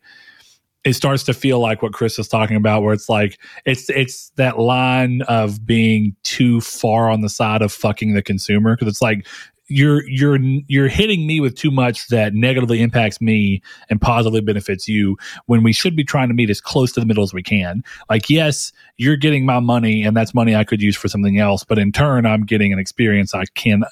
it 0.83 0.95
starts 0.95 1.25
to 1.25 1.35
feel 1.35 1.59
like 1.59 1.83
what 1.83 1.93
Chris 1.93 2.19
is 2.19 2.27
talking 2.27 2.57
about, 2.57 2.85
where 2.85 2.95
it's 2.95 3.11
like 3.11 3.39
it's 3.67 3.91
it's 3.91 4.31
that 4.37 4.59
line 4.59 5.21
of 5.29 5.67
being 5.67 6.17
too 6.23 6.63
far 6.63 7.11
on 7.11 7.21
the 7.21 7.29
side 7.29 7.61
of 7.61 7.71
fucking 7.71 8.15
the 8.15 8.23
consumer 8.23 8.77
because 8.77 8.89
it's 8.89 9.03
like 9.03 9.27
you're 9.69 10.09
you're 10.09 10.39
you're 10.69 10.89
hitting 10.89 11.27
me 11.27 11.41
with 11.41 11.57
too 11.57 11.71
much 11.71 12.09
that 12.09 12.35
negatively 12.35 12.81
impacts 12.81 13.21
me 13.21 13.63
and 13.91 14.01
positively 14.01 14.41
benefits 14.41 14.87
you 14.87 15.17
when 15.47 15.63
we 15.63 15.73
should 15.73 15.97
be 15.97 16.05
trying 16.05 16.29
to 16.29 16.35
meet 16.35 16.51
as 16.51 16.61
close 16.61 16.93
to 16.93 17.01
the 17.01 17.07
middle 17.07 17.25
as 17.25 17.35
we 17.35 17.43
can. 17.43 17.83
Like 18.09 18.31
yes 18.31 18.73
you're 18.97 19.17
getting 19.17 19.45
my 19.45 19.61
money 19.61 20.03
and 20.05 20.17
that's 20.17 20.35
money 20.35 20.55
i 20.55 20.65
could 20.65 20.81
use 20.81 20.97
for 20.97 21.09
something 21.09 21.39
else 21.39 21.65
but 21.65 21.79
in 21.79 21.93
turn 21.93 22.27
i'm 22.27 22.45
getting 22.45 22.73
an 22.73 22.79
experience 22.79 23.35
i 23.35 23.45
can 23.55 23.85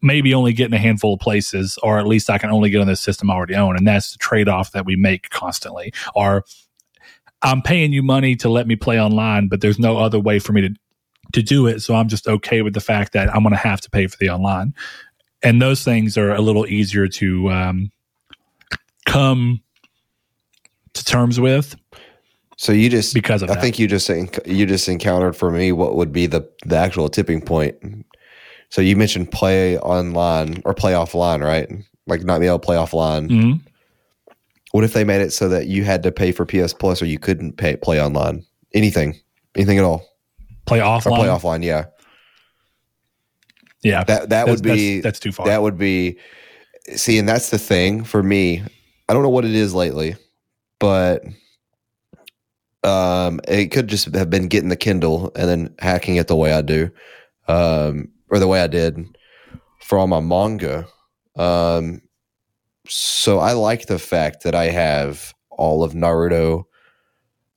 maybe 0.00 0.34
only 0.34 0.52
get 0.52 0.66
in 0.66 0.74
a 0.74 0.78
handful 0.78 1.14
of 1.14 1.20
places 1.20 1.78
or 1.82 1.98
at 1.98 2.06
least 2.06 2.30
i 2.30 2.38
can 2.38 2.50
only 2.50 2.70
get 2.70 2.80
on 2.80 2.86
this 2.86 3.00
system 3.00 3.30
i 3.30 3.34
already 3.34 3.54
own. 3.54 3.76
And 3.76 3.86
that's 3.86 4.12
the 4.12 4.18
trade-off 4.18 4.72
that 4.72 4.86
we 4.86 4.96
make 4.96 5.30
constantly. 5.30 5.92
Or 6.14 6.44
i'm 7.42 7.62
paying 7.62 7.92
you 7.92 8.02
money 8.02 8.36
to 8.36 8.48
let 8.48 8.66
me 8.66 8.76
play 8.76 9.00
online 9.00 9.48
but 9.48 9.60
there's 9.60 9.78
no 9.78 9.98
other 9.98 10.20
way 10.20 10.38
for 10.38 10.52
me 10.52 10.60
to 10.60 10.74
to 11.32 11.42
do 11.42 11.66
it. 11.66 11.80
So 11.80 11.94
I'm 11.94 12.08
just 12.08 12.26
okay 12.28 12.62
with 12.62 12.74
the 12.74 12.80
fact 12.80 13.12
that 13.12 13.34
I'm 13.34 13.42
going 13.42 13.52
to 13.54 13.58
have 13.58 13.80
to 13.82 13.90
pay 13.90 14.06
for 14.06 14.16
the 14.18 14.28
online. 14.30 14.74
And 15.42 15.60
those 15.60 15.82
things 15.82 16.16
are 16.16 16.32
a 16.32 16.40
little 16.40 16.66
easier 16.66 17.08
to 17.08 17.50
um, 17.50 17.90
come 19.06 19.60
to 20.94 21.04
terms 21.04 21.40
with. 21.40 21.76
So 22.56 22.70
you 22.72 22.88
just 22.88 23.14
because 23.14 23.42
of 23.42 23.50
I 23.50 23.54
that. 23.54 23.60
think 23.60 23.78
you 23.78 23.88
just 23.88 24.08
you 24.46 24.66
just 24.66 24.88
encountered 24.88 25.34
for 25.34 25.50
me 25.50 25.72
what 25.72 25.96
would 25.96 26.12
be 26.12 26.26
the 26.26 26.48
the 26.64 26.76
actual 26.76 27.08
tipping 27.08 27.40
point. 27.40 27.76
So 28.68 28.80
you 28.80 28.94
mentioned 28.96 29.32
play 29.32 29.78
online 29.78 30.62
or 30.64 30.72
play 30.74 30.92
offline, 30.92 31.42
right? 31.42 31.68
Like 32.06 32.22
not 32.22 32.40
be 32.40 32.46
able 32.46 32.58
to 32.60 32.64
play 32.64 32.76
offline. 32.76 33.28
Mhm. 33.28 33.60
What 34.70 34.84
if 34.84 34.92
they 34.92 35.04
made 35.04 35.20
it 35.22 35.32
so 35.32 35.48
that 35.48 35.66
you 35.66 35.84
had 35.84 36.02
to 36.04 36.12
pay 36.12 36.30
for 36.32 36.46
PS 36.46 36.72
Plus 36.72 37.02
or 37.02 37.06
you 37.06 37.18
couldn't 37.18 37.56
pay 37.56 37.76
play 37.76 38.00
online? 38.00 38.44
Anything, 38.74 39.18
anything 39.56 39.78
at 39.78 39.84
all, 39.84 40.06
play 40.66 40.80
or 40.80 40.84
offline. 40.84 41.16
play 41.16 41.28
offline? 41.28 41.64
Yeah, 41.64 41.86
Yeah, 43.82 44.04
that 44.04 44.30
that 44.30 44.48
would 44.48 44.62
be 44.62 45.00
that's, 45.00 45.04
that's 45.04 45.20
too 45.20 45.32
far. 45.32 45.46
that 45.46 45.62
would 45.62 45.78
be 45.78 46.18
see 46.94 47.18
and 47.18 47.28
that's 47.28 47.50
the 47.50 47.58
thing 47.58 48.04
for 48.04 48.22
me 48.22 48.62
i 49.08 49.12
don't 49.12 49.22
know 49.22 49.28
what 49.28 49.44
it 49.44 49.54
is 49.54 49.74
lately 49.74 50.16
but 50.80 51.22
um 52.82 53.40
it 53.46 53.68
could 53.70 53.88
just 53.88 54.12
have 54.14 54.30
been 54.30 54.48
getting 54.48 54.68
the 54.68 54.76
kindle 54.76 55.30
and 55.36 55.48
then 55.48 55.74
hacking 55.78 56.16
it 56.16 56.26
the 56.26 56.36
way 56.36 56.52
i 56.52 56.60
do 56.60 56.90
um 57.48 58.08
or 58.30 58.38
the 58.38 58.48
way 58.48 58.60
i 58.60 58.66
did 58.66 59.16
for 59.80 59.98
all 59.98 60.06
my 60.08 60.20
manga 60.20 60.86
um 61.36 62.00
so 62.88 63.38
i 63.38 63.52
like 63.52 63.86
the 63.86 63.98
fact 63.98 64.42
that 64.42 64.54
i 64.54 64.64
have 64.64 65.32
all 65.50 65.84
of 65.84 65.92
naruto 65.92 66.64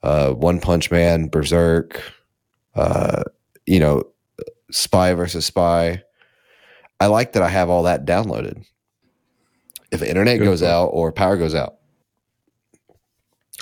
uh 0.04 0.32
one 0.32 0.60
punch 0.60 0.92
man 0.92 1.28
berserk 1.28 2.02
uh 2.76 3.24
you 3.66 3.80
know 3.80 4.04
spy 4.72 5.14
versus 5.14 5.46
spy 5.46 6.02
I 7.00 7.08
like 7.08 7.34
that 7.34 7.44
I 7.44 7.50
have 7.50 7.70
all 7.70 7.84
that 7.84 8.06
downloaded. 8.06 8.66
If 9.92 10.00
the 10.00 10.10
internet 10.10 10.40
Good 10.40 10.46
goes 10.46 10.62
point. 10.62 10.72
out 10.72 10.88
or 10.88 11.12
power 11.12 11.38
goes 11.38 11.56
out, 11.56 11.76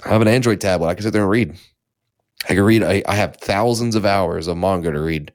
I 0.06 0.10
have 0.10 0.22
an 0.22 0.28
Android 0.28 0.62
tablet. 0.62 0.88
I 0.88 0.94
can 0.94 1.04
sit 1.04 1.14
there 1.14 1.24
and 1.24 1.32
read. 1.32 1.56
I 2.46 2.56
can 2.56 2.64
read. 2.64 2.84
I, 2.84 3.04
I 3.08 3.16
have 3.16 3.38
thousands 3.38 3.96
of 3.96 4.06
hours 4.06 4.48
of 4.48 4.58
manga 4.58 4.92
to 4.92 5.02
read. 5.02 5.32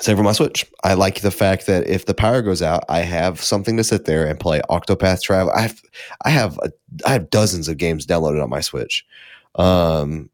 Same 0.00 0.16
for 0.16 0.22
my 0.22 0.32
Switch. 0.32 0.64
I 0.84 0.94
like 0.94 1.20
the 1.20 1.30
fact 1.30 1.66
that 1.66 1.86
if 1.86 2.06
the 2.06 2.14
power 2.14 2.40
goes 2.40 2.62
out, 2.62 2.84
I 2.88 3.00
have 3.00 3.42
something 3.42 3.76
to 3.76 3.84
sit 3.84 4.06
there 4.06 4.26
and 4.26 4.40
play 4.40 4.62
Octopath 4.70 5.20
Travel. 5.22 5.52
I 5.54 5.62
have, 5.62 5.82
I 6.24 6.30
have, 6.30 6.58
a, 6.62 6.72
I 7.06 7.12
have 7.12 7.28
dozens 7.28 7.68
of 7.68 7.76
games 7.76 8.06
downloaded 8.06 8.42
on 8.42 8.48
my 8.48 8.60
Switch. 8.60 9.04
Um, 9.56 10.30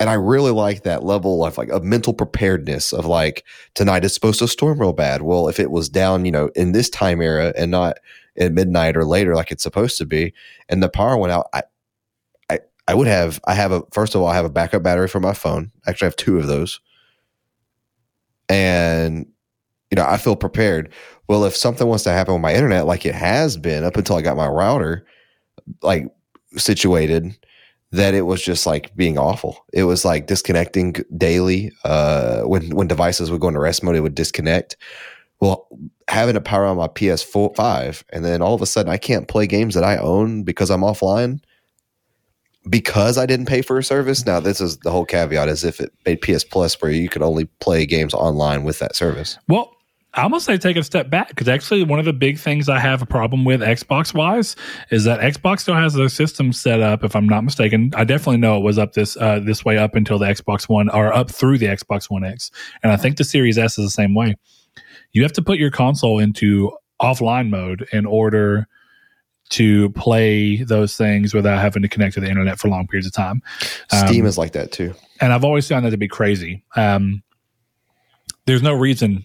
and 0.00 0.08
I 0.08 0.14
really 0.14 0.50
like 0.50 0.82
that 0.82 1.04
level 1.04 1.44
of 1.44 1.58
like 1.58 1.68
of 1.68 1.84
mental 1.84 2.14
preparedness 2.14 2.92
of 2.92 3.04
like 3.04 3.44
tonight 3.74 4.04
it's 4.04 4.14
supposed 4.14 4.38
to 4.40 4.48
storm 4.48 4.80
real 4.80 4.94
bad. 4.94 5.22
Well, 5.22 5.46
if 5.48 5.60
it 5.60 5.70
was 5.70 5.90
down, 5.90 6.24
you 6.24 6.32
know, 6.32 6.50
in 6.56 6.72
this 6.72 6.88
time 6.88 7.20
era 7.20 7.52
and 7.56 7.70
not 7.70 7.98
at 8.38 8.52
midnight 8.52 8.96
or 8.96 9.04
later 9.04 9.34
like 9.36 9.52
it's 9.52 9.62
supposed 9.62 9.98
to 9.98 10.06
be, 10.06 10.32
and 10.70 10.82
the 10.82 10.88
power 10.88 11.18
went 11.18 11.32
out, 11.32 11.46
I 11.52 11.62
I 12.50 12.60
I 12.88 12.94
would 12.94 13.08
have 13.08 13.40
I 13.46 13.54
have 13.54 13.72
a 13.72 13.82
first 13.92 14.14
of 14.14 14.22
all, 14.22 14.28
I 14.28 14.34
have 14.34 14.46
a 14.46 14.50
backup 14.50 14.82
battery 14.82 15.08
for 15.08 15.20
my 15.20 15.34
phone. 15.34 15.70
Actually 15.86 16.06
I 16.06 16.08
have 16.08 16.16
two 16.16 16.38
of 16.38 16.46
those. 16.46 16.80
And 18.48 19.26
you 19.90 19.96
know, 19.96 20.06
I 20.06 20.16
feel 20.16 20.36
prepared. 20.36 20.92
Well, 21.28 21.44
if 21.44 21.56
something 21.56 21.86
wants 21.86 22.04
to 22.04 22.10
happen 22.12 22.34
with 22.34 22.42
my 22.42 22.54
internet 22.54 22.86
like 22.86 23.06
it 23.06 23.14
has 23.14 23.56
been 23.56 23.84
up 23.84 23.96
until 23.96 24.16
I 24.16 24.22
got 24.22 24.36
my 24.36 24.48
router 24.48 25.06
like 25.82 26.06
situated, 26.56 27.36
that 27.92 28.14
it 28.14 28.22
was 28.22 28.40
just 28.40 28.66
like 28.66 28.94
being 28.94 29.18
awful. 29.18 29.64
It 29.72 29.84
was 29.84 30.04
like 30.04 30.26
disconnecting 30.26 30.96
daily. 31.16 31.72
Uh, 31.84 32.42
when 32.42 32.74
when 32.74 32.86
devices 32.86 33.30
would 33.30 33.40
go 33.40 33.48
into 33.48 33.60
rest 33.60 33.82
mode, 33.82 33.96
it 33.96 34.00
would 34.00 34.14
disconnect. 34.14 34.76
Well, 35.40 35.66
having 36.08 36.34
to 36.34 36.40
power 36.40 36.66
on 36.66 36.76
my 36.76 36.86
PS4 36.86 37.56
five, 37.56 38.04
and 38.12 38.24
then 38.24 38.42
all 38.42 38.54
of 38.54 38.62
a 38.62 38.66
sudden 38.66 38.92
I 38.92 38.98
can't 38.98 39.28
play 39.28 39.46
games 39.46 39.74
that 39.74 39.84
I 39.84 39.96
own 39.96 40.44
because 40.44 40.70
I'm 40.70 40.82
offline 40.82 41.40
because 42.68 43.16
I 43.16 43.26
didn't 43.26 43.46
pay 43.46 43.62
for 43.62 43.78
a 43.78 43.84
service. 43.84 44.26
Now 44.26 44.38
this 44.38 44.60
is 44.60 44.78
the 44.78 44.90
whole 44.90 45.06
caveat: 45.06 45.48
as 45.48 45.64
if 45.64 45.80
it 45.80 45.92
made 46.06 46.20
PS 46.20 46.44
Plus 46.44 46.80
where 46.80 46.92
you 46.92 47.08
could 47.08 47.22
only 47.22 47.46
play 47.60 47.86
games 47.86 48.14
online 48.14 48.62
with 48.62 48.78
that 48.78 48.94
service. 48.94 49.38
Well, 49.48 49.74
I'm 50.14 50.30
gonna 50.30 50.40
say 50.40 50.58
take 50.58 50.76
a 50.76 50.82
step 50.82 51.08
back 51.08 51.28
because 51.28 51.48
actually 51.48 51.84
one 51.84 52.00
of 52.00 52.04
the 52.04 52.12
big 52.12 52.36
things 52.38 52.68
I 52.68 52.80
have 52.80 53.00
a 53.00 53.06
problem 53.06 53.44
with 53.44 53.60
Xbox 53.60 54.12
wise 54.12 54.56
is 54.90 55.04
that 55.04 55.20
Xbox 55.20 55.60
still 55.60 55.74
has 55.76 55.94
their 55.94 56.08
system 56.08 56.52
set 56.52 56.80
up. 56.80 57.04
If 57.04 57.14
I'm 57.14 57.28
not 57.28 57.44
mistaken, 57.44 57.92
I 57.94 58.02
definitely 58.02 58.38
know 58.38 58.56
it 58.56 58.62
was 58.64 58.76
up 58.76 58.94
this 58.94 59.16
uh, 59.16 59.38
this 59.38 59.64
way 59.64 59.78
up 59.78 59.94
until 59.94 60.18
the 60.18 60.26
Xbox 60.26 60.68
One 60.68 60.88
or 60.90 61.12
up 61.12 61.30
through 61.30 61.58
the 61.58 61.66
Xbox 61.66 62.10
One 62.10 62.24
X, 62.24 62.50
and 62.82 62.90
I 62.90 62.96
think 62.96 63.18
the 63.18 63.24
Series 63.24 63.56
S 63.56 63.78
is 63.78 63.84
the 63.86 63.90
same 63.90 64.14
way. 64.14 64.34
You 65.12 65.22
have 65.22 65.32
to 65.34 65.42
put 65.42 65.58
your 65.58 65.70
console 65.70 66.18
into 66.18 66.72
offline 67.00 67.48
mode 67.48 67.86
in 67.92 68.04
order 68.04 68.66
to 69.50 69.90
play 69.90 70.62
those 70.62 70.96
things 70.96 71.34
without 71.34 71.60
having 71.60 71.82
to 71.82 71.88
connect 71.88 72.14
to 72.14 72.20
the 72.20 72.28
internet 72.28 72.58
for 72.58 72.68
long 72.68 72.86
periods 72.86 73.06
of 73.06 73.12
time. 73.12 73.42
Steam 73.92 74.22
Um, 74.22 74.26
is 74.26 74.38
like 74.38 74.52
that 74.52 74.70
too. 74.72 74.94
and 75.20 75.32
I've 75.32 75.44
always 75.44 75.66
found 75.68 75.84
that 75.86 75.90
to 75.90 75.96
be 75.96 76.06
crazy. 76.08 76.62
Um, 76.76 77.22
there's 78.46 78.62
no 78.62 78.72
reason 78.72 79.24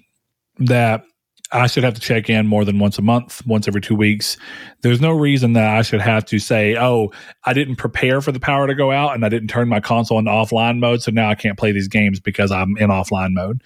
that 0.58 1.03
I 1.51 1.67
should 1.67 1.84
have 1.84 1.93
to 1.93 2.01
check 2.01 2.27
in 2.27 2.48
more 2.48 2.66
than 2.66 2.80
once 2.80 2.98
a 2.98 3.03
month, 3.03 3.45
once 3.45 3.67
every 3.67 3.80
two 3.80 3.93
weeks. 3.95 4.35
There's 4.82 5.00
no 5.00 5.11
reason 5.11 5.53
that 5.53 5.77
I 5.77 5.84
should 5.84 6.01
have 6.01 6.25
to 6.25 6.40
say, 6.40 6.75
"Oh, 6.75 7.11
I 7.45 7.53
didn't 7.53 7.75
prepare 7.75 8.19
for 8.19 8.32
the 8.32 8.40
power 8.40 8.66
to 8.66 8.74
go 8.74 8.92
out, 8.92 9.14
and 9.14 9.24
I 9.24 9.30
didn't 9.30 9.50
turn 9.50 9.69
my 9.69 9.80
console 9.80 10.17
into 10.17 10.32
offline 10.32 10.80
mode, 10.80 11.03
so 11.03 11.11
now 11.11 11.30
I 11.30 11.35
can't 11.35 11.58
play 11.58 11.72
these 11.72 11.88
games 11.88 12.19
because 12.19 12.51
I'm 12.51 12.75
in 12.77 12.90
offline 12.90 13.34
mode, 13.34 13.61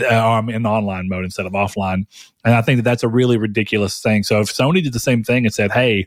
Uh, 0.00 0.06
or 0.06 0.38
I'm 0.38 0.48
in 0.48 0.64
online 0.64 1.08
mode 1.08 1.24
instead 1.24 1.44
of 1.44 1.52
offline." 1.52 2.06
And 2.44 2.54
I 2.54 2.62
think 2.62 2.78
that 2.78 2.84
that's 2.84 3.02
a 3.02 3.08
really 3.08 3.36
ridiculous 3.36 4.00
thing. 4.00 4.22
So 4.22 4.40
if 4.40 4.48
Sony 4.48 4.82
did 4.82 4.92
the 4.92 5.00
same 5.00 5.24
thing 5.24 5.44
and 5.44 5.52
said, 5.52 5.72
"Hey," 5.72 6.06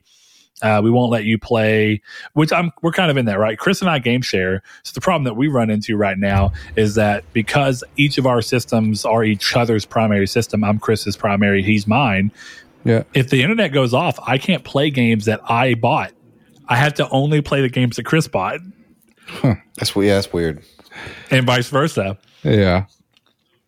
uh, 0.61 0.81
we 0.83 0.89
won't 0.89 1.11
let 1.11 1.23
you 1.23 1.37
play 1.37 2.01
which 2.33 2.51
i'm 2.51 2.71
we're 2.81 2.91
kind 2.91 3.11
of 3.11 3.17
in 3.17 3.25
that 3.25 3.37
right 3.39 3.59
chris 3.59 3.81
and 3.81 3.89
i 3.89 3.99
game 3.99 4.21
share 4.21 4.63
so 4.83 4.91
the 4.93 5.01
problem 5.01 5.23
that 5.23 5.35
we 5.35 5.47
run 5.47 5.69
into 5.69 5.95
right 5.95 6.17
now 6.17 6.51
is 6.75 6.95
that 6.95 7.23
because 7.33 7.83
each 7.95 8.17
of 8.17 8.25
our 8.25 8.41
systems 8.41 9.05
are 9.05 9.23
each 9.23 9.55
other's 9.55 9.85
primary 9.85 10.25
system 10.27 10.63
i'm 10.63 10.79
chris's 10.79 11.15
primary 11.15 11.61
he's 11.61 11.85
mine 11.87 12.31
Yeah. 12.83 13.03
if 13.13 13.29
the 13.29 13.43
internet 13.43 13.71
goes 13.71 13.93
off 13.93 14.17
i 14.25 14.37
can't 14.37 14.63
play 14.63 14.89
games 14.89 15.25
that 15.25 15.41
i 15.49 15.73
bought 15.75 16.11
i 16.67 16.75
have 16.75 16.93
to 16.95 17.09
only 17.09 17.41
play 17.41 17.61
the 17.61 17.69
games 17.69 17.97
that 17.97 18.03
chris 18.05 18.27
bought 18.27 18.59
That's 19.75 19.95
we- 19.95 20.07
yeah, 20.07 20.15
that's 20.15 20.31
weird. 20.33 20.63
and 21.31 21.45
vice 21.45 21.69
versa 21.69 22.17
Yeah. 22.43 22.85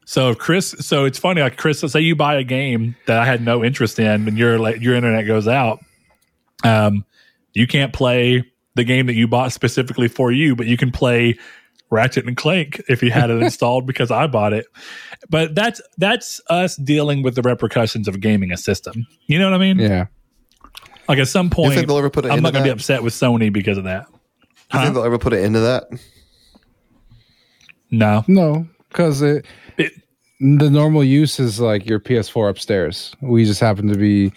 So 0.05 0.29
if 0.31 0.39
Chris, 0.39 0.71
so 0.79 1.05
it's 1.05 1.19
funny. 1.19 1.41
Like 1.41 1.55
Chris, 1.55 1.83
let's 1.83 1.93
say 1.93 1.99
you 1.99 2.15
buy 2.15 2.33
a 2.37 2.43
game 2.43 2.95
that 3.05 3.19
I 3.19 3.25
had 3.25 3.43
no 3.45 3.63
interest 3.63 3.99
in, 3.99 4.27
and 4.27 4.39
your 4.39 4.57
like 4.57 4.81
your 4.81 4.95
internet 4.95 5.27
goes 5.27 5.47
out. 5.47 5.81
Um, 6.63 7.05
you 7.53 7.67
can't 7.67 7.93
play 7.93 8.43
the 8.75 8.83
game 8.83 9.07
that 9.07 9.15
you 9.15 9.27
bought 9.27 9.51
specifically 9.51 10.07
for 10.07 10.31
you, 10.31 10.55
but 10.55 10.67
you 10.67 10.77
can 10.77 10.91
play 10.91 11.37
Ratchet 11.89 12.27
and 12.27 12.37
Clank 12.37 12.81
if 12.87 13.01
you 13.01 13.11
had 13.11 13.29
it 13.29 13.41
installed 13.41 13.87
because 13.87 14.11
I 14.11 14.27
bought 14.27 14.53
it. 14.53 14.65
But 15.29 15.55
that's 15.55 15.81
that's 15.97 16.39
us 16.49 16.75
dealing 16.75 17.23
with 17.23 17.35
the 17.35 17.41
repercussions 17.41 18.07
of 18.07 18.19
gaming 18.19 18.51
a 18.51 18.57
system. 18.57 19.07
You 19.27 19.39
know 19.39 19.49
what 19.49 19.55
I 19.55 19.63
mean? 19.63 19.79
Yeah. 19.79 20.05
Like 21.07 21.17
at 21.17 21.27
some 21.27 21.49
point, 21.49 21.87
they'll 21.87 21.97
ever 21.97 22.09
put 22.11 22.25
I'm 22.25 22.43
not 22.43 22.53
going 22.53 22.63
to 22.63 22.67
be 22.67 22.71
upset 22.71 23.01
with 23.01 23.13
Sony 23.13 23.51
because 23.51 23.79
of 23.79 23.85
that. 23.85 24.05
You 24.71 24.79
think 24.81 24.93
they'll 24.93 25.03
ever 25.03 25.17
put 25.17 25.33
it 25.33 25.43
into 25.43 25.59
that? 25.61 25.85
No, 27.91 28.23
No, 28.27 28.67
because 28.89 29.21
it, 29.21 29.45
It- 29.77 29.93
the 30.39 30.69
normal 30.69 31.03
use 31.03 31.39
is 31.39 31.59
like 31.59 31.85
your 31.85 31.99
PS4 31.99 32.49
upstairs. 32.49 33.13
We 33.19 33.43
just 33.43 33.59
happen 33.59 33.87
to 33.87 33.97
be, 33.97 34.31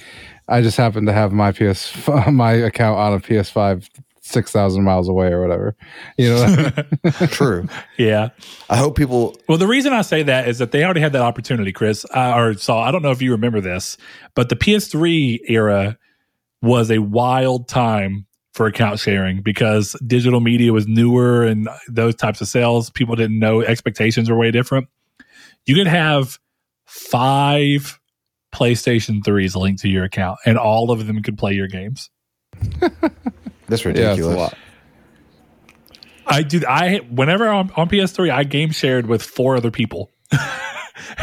I 0.52 0.60
just 0.60 0.76
happen 0.76 1.06
to 1.06 1.12
have 1.12 1.32
my 1.32 1.50
PS 1.50 2.06
my 2.30 2.52
account 2.52 2.98
on 2.98 3.14
a 3.14 3.20
PS5 3.20 3.88
six 4.20 4.52
thousand 4.52 4.84
miles 4.84 5.08
away 5.08 5.28
or 5.28 5.40
whatever. 5.40 5.74
You 6.16 6.28
know, 6.28 6.70
True. 7.28 7.66
yeah. 7.98 8.28
I 8.68 8.76
hope 8.76 8.96
people. 8.96 9.36
Well, 9.48 9.58
the 9.58 9.66
reason 9.66 9.92
I 9.92 10.02
say 10.02 10.22
that 10.22 10.48
is 10.48 10.58
that 10.58 10.72
they 10.72 10.84
already 10.84 11.00
had 11.00 11.12
that 11.12 11.22
opportunity, 11.22 11.72
Chris, 11.72 12.04
uh, 12.14 12.34
or 12.36 12.54
Saul. 12.54 12.82
I 12.82 12.90
don't 12.90 13.02
know 13.02 13.10
if 13.10 13.22
you 13.22 13.32
remember 13.32 13.60
this, 13.60 13.96
but 14.34 14.48
the 14.50 14.56
PS3 14.56 15.40
era 15.48 15.98
was 16.60 16.90
a 16.90 16.98
wild 16.98 17.68
time 17.68 18.26
for 18.52 18.66
account 18.66 19.00
sharing 19.00 19.40
because 19.40 19.96
digital 20.06 20.40
media 20.40 20.72
was 20.72 20.86
newer 20.86 21.42
and 21.42 21.68
those 21.88 22.14
types 22.14 22.40
of 22.42 22.48
sales. 22.48 22.90
People 22.90 23.16
didn't 23.16 23.38
know 23.38 23.62
expectations 23.62 24.28
were 24.28 24.36
way 24.36 24.50
different. 24.50 24.88
You 25.64 25.74
could 25.74 25.86
have 25.86 26.38
five 26.84 27.98
PlayStation 28.52 29.22
3s 29.22 29.56
linked 29.56 29.82
to 29.82 29.88
your 29.88 30.04
account, 30.04 30.38
and 30.44 30.58
all 30.58 30.90
of 30.90 31.06
them 31.06 31.22
could 31.22 31.38
play 31.38 31.52
your 31.52 31.68
games. 31.68 32.10
That's 32.80 32.90
yeah, 32.90 33.10
it's 33.68 33.84
a 33.84 33.88
ridiculous. 33.88 34.36
lot. 34.36 34.54
I 36.26 36.42
do. 36.42 36.62
I 36.68 36.98
whenever 37.10 37.48
I'm 37.48 37.70
on 37.76 37.88
PS3, 37.88 38.30
I 38.30 38.44
game 38.44 38.70
shared 38.70 39.06
with 39.06 39.22
four 39.22 39.56
other 39.56 39.70
people. 39.70 40.10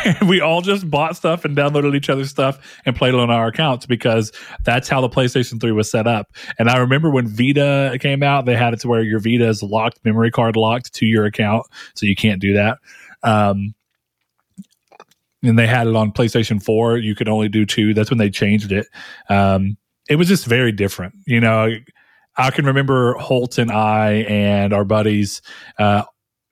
and 0.05 0.21
we 0.29 0.41
all 0.41 0.61
just 0.61 0.89
bought 0.89 1.15
stuff 1.15 1.45
and 1.45 1.55
downloaded 1.55 1.95
each 1.95 2.09
other's 2.09 2.29
stuff 2.29 2.79
and 2.85 2.95
played 2.95 3.13
it 3.13 3.19
on 3.19 3.29
our 3.29 3.47
accounts 3.47 3.85
because 3.85 4.31
that's 4.63 4.89
how 4.89 5.01
the 5.01 5.09
PlayStation 5.09 5.59
3 5.59 5.71
was 5.71 5.89
set 5.89 6.07
up. 6.07 6.27
And 6.57 6.69
I 6.69 6.77
remember 6.77 7.09
when 7.09 7.27
Vita 7.27 7.97
came 7.99 8.23
out, 8.23 8.45
they 8.45 8.55
had 8.55 8.73
it 8.73 8.81
to 8.81 8.87
where 8.87 9.01
your 9.01 9.19
Vita 9.19 9.47
is 9.47 9.63
locked, 9.63 10.03
memory 10.03 10.31
card 10.31 10.55
locked 10.55 10.93
to 10.95 11.05
your 11.05 11.25
account, 11.25 11.65
so 11.95 12.05
you 12.05 12.15
can't 12.15 12.41
do 12.41 12.53
that. 12.53 12.79
Um, 13.23 13.73
and 15.43 15.57
they 15.57 15.67
had 15.67 15.87
it 15.87 15.95
on 15.95 16.11
PlayStation 16.11 16.61
4. 16.61 16.97
You 16.97 17.15
could 17.15 17.29
only 17.29 17.49
do 17.49 17.65
two. 17.65 17.93
That's 17.93 18.09
when 18.09 18.17
they 18.17 18.29
changed 18.29 18.71
it. 18.71 18.87
Um, 19.29 19.77
it 20.09 20.15
was 20.15 20.27
just 20.27 20.45
very 20.45 20.71
different. 20.71 21.13
You 21.25 21.39
know, 21.39 21.69
I 22.35 22.51
can 22.51 22.65
remember 22.65 23.13
Holt 23.13 23.57
and 23.57 23.71
I 23.71 24.25
and 24.27 24.73
our 24.73 24.85
buddies. 24.85 25.41
Uh, 25.77 26.03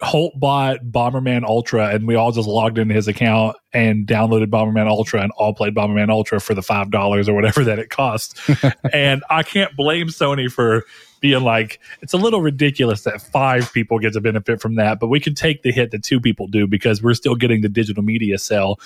Holt 0.01 0.39
bought 0.39 0.79
Bomberman 0.83 1.43
Ultra, 1.43 1.89
and 1.89 2.07
we 2.07 2.13
all 2.13 2.31
just 2.31 2.47
logged 2.47 2.77
into 2.77 2.93
his 2.93 3.07
account 3.07 3.57
and 3.73 4.05
downloaded 4.05 4.47
Bomberman 4.47 4.87
Ultra, 4.87 5.21
and 5.21 5.31
all 5.37 5.55
played 5.55 5.73
Bomberman 5.73 6.11
Ultra 6.11 6.39
for 6.39 6.53
the 6.53 6.61
five 6.61 6.91
dollars 6.91 7.27
or 7.27 7.33
whatever 7.33 7.63
that 7.65 7.79
it 7.79 7.89
cost. 7.89 8.39
and 8.93 9.23
I 9.29 9.41
can't 9.41 9.75
blame 9.75 10.07
Sony 10.07 10.51
for 10.51 10.85
being 11.19 11.43
like, 11.43 11.79
it's 12.01 12.13
a 12.13 12.17
little 12.17 12.41
ridiculous 12.41 13.03
that 13.03 13.21
five 13.21 13.71
people 13.73 13.99
get 13.99 14.13
to 14.13 14.21
benefit 14.21 14.61
from 14.61 14.75
that, 14.75 14.99
but 14.99 15.07
we 15.07 15.19
can 15.19 15.35
take 15.35 15.63
the 15.63 15.71
hit 15.71 15.91
that 15.91 16.03
two 16.03 16.19
people 16.19 16.47
do 16.47 16.67
because 16.67 17.01
we're 17.01 17.13
still 17.13 17.35
getting 17.35 17.61
the 17.61 17.69
digital 17.69 18.03
media 18.03 18.37
sell, 18.37 18.79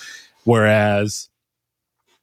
whereas 0.44 1.28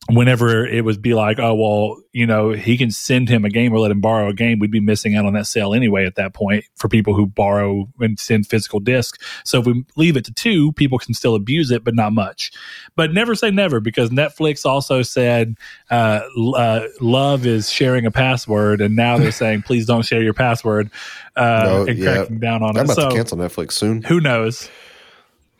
whenever 0.09 0.65
it 0.65 0.83
was 0.83 0.97
be 0.97 1.13
like, 1.13 1.39
oh 1.39 1.53
well, 1.55 1.97
you 2.13 2.25
know, 2.25 2.51
he 2.51 2.77
can 2.77 2.91
send 2.91 3.29
him 3.29 3.45
a 3.45 3.49
game 3.49 3.71
or 3.73 3.79
let 3.79 3.91
him 3.91 4.01
borrow 4.01 4.29
a 4.29 4.33
game, 4.33 4.59
we'd 4.59 4.71
be 4.71 4.79
missing 4.79 5.15
out 5.15 5.25
on 5.25 5.33
that 5.33 5.45
sale 5.45 5.73
anyway 5.73 6.05
at 6.05 6.15
that 6.15 6.33
point 6.33 6.65
for 6.75 6.87
people 6.89 7.13
who 7.13 7.25
borrow 7.27 7.87
and 7.99 8.19
send 8.19 8.47
physical 8.47 8.79
discs. 8.79 9.17
So 9.45 9.59
if 9.59 9.65
we 9.67 9.83
leave 9.95 10.17
it 10.17 10.25
to 10.25 10.33
two, 10.33 10.71
people 10.73 10.97
can 10.97 11.13
still 11.13 11.35
abuse 11.35 11.69
it, 11.71 11.83
but 11.83 11.93
not 11.95 12.13
much. 12.13 12.51
But 12.95 13.13
never 13.13 13.35
say 13.35 13.51
never 13.51 13.79
because 13.79 14.09
Netflix 14.09 14.65
also 14.65 15.01
said 15.03 15.55
uh, 15.91 16.21
uh, 16.55 16.87
love 16.99 17.45
is 17.45 17.69
sharing 17.71 18.05
a 18.05 18.11
password, 18.11 18.81
and 18.81 18.95
now 18.95 19.17
they're 19.17 19.31
saying 19.31 19.61
please 19.63 19.85
don't 19.85 20.03
share 20.05 20.21
your 20.23 20.33
password 20.33 20.89
uh, 21.35 21.61
No, 21.65 21.85
and 21.85 21.97
yeah. 21.97 22.13
cracking 22.15 22.39
down 22.39 22.63
on 22.63 22.71
I'm 22.71 22.77
it. 22.77 22.83
about 22.85 22.95
So 22.95 23.09
to 23.09 23.15
cancel 23.15 23.37
Netflix 23.37 23.73
soon. 23.73 24.01
who 24.01 24.19
knows? 24.19 24.69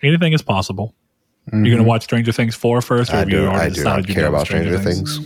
Anything 0.01 0.33
is 0.33 0.41
possible. 0.41 0.95
Mm-hmm. 1.47 1.65
You're 1.65 1.75
going 1.75 1.83
to 1.83 1.87
watch 1.89 2.03
Stranger 2.03 2.31
Things 2.31 2.53
4 2.55 2.81
first, 2.81 3.11
or 3.11 3.15
I 3.15 3.19
have 3.19 3.29
you 3.29 3.37
do. 3.37 3.47
already 3.47 3.59
I 3.59 3.69
do 3.69 3.75
decided 3.75 4.01
not 4.01 4.07
you're 4.07 4.15
care 4.15 4.27
about 4.27 4.45
Stranger 4.45 4.77
Things. 4.77 5.19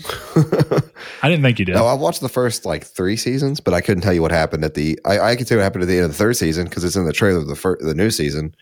I 1.22 1.30
didn't 1.30 1.44
think 1.44 1.60
you 1.60 1.66
did. 1.66 1.76
no, 1.76 1.86
I 1.86 1.94
watched 1.96 2.22
the 2.22 2.30
first 2.30 2.66
like 2.66 2.86
three 2.86 3.18
seasons, 3.18 3.60
but 3.60 3.74
I 3.74 3.82
couldn't 3.82 4.04
tell 4.04 4.14
you 4.14 4.22
what 4.22 4.32
happened 4.32 4.64
at 4.64 4.74
the. 4.74 4.98
I, 5.06 5.20
I 5.20 5.36
can 5.36 5.46
tell 5.46 5.56
you 5.58 5.60
what 5.60 5.64
happened 5.66 5.84
at 5.84 5.88
the 5.88 5.96
end 5.98 6.06
of 6.06 6.12
the 6.12 6.18
third 6.18 6.38
season 6.38 6.66
because 6.66 6.84
it's 6.86 6.96
in 6.96 7.06
the 7.06 7.12
trailer 7.14 7.40
of 7.40 7.48
the 7.48 7.56
fir- 7.56 7.78
the 7.82 7.94
new 7.94 8.10
season. 8.10 8.56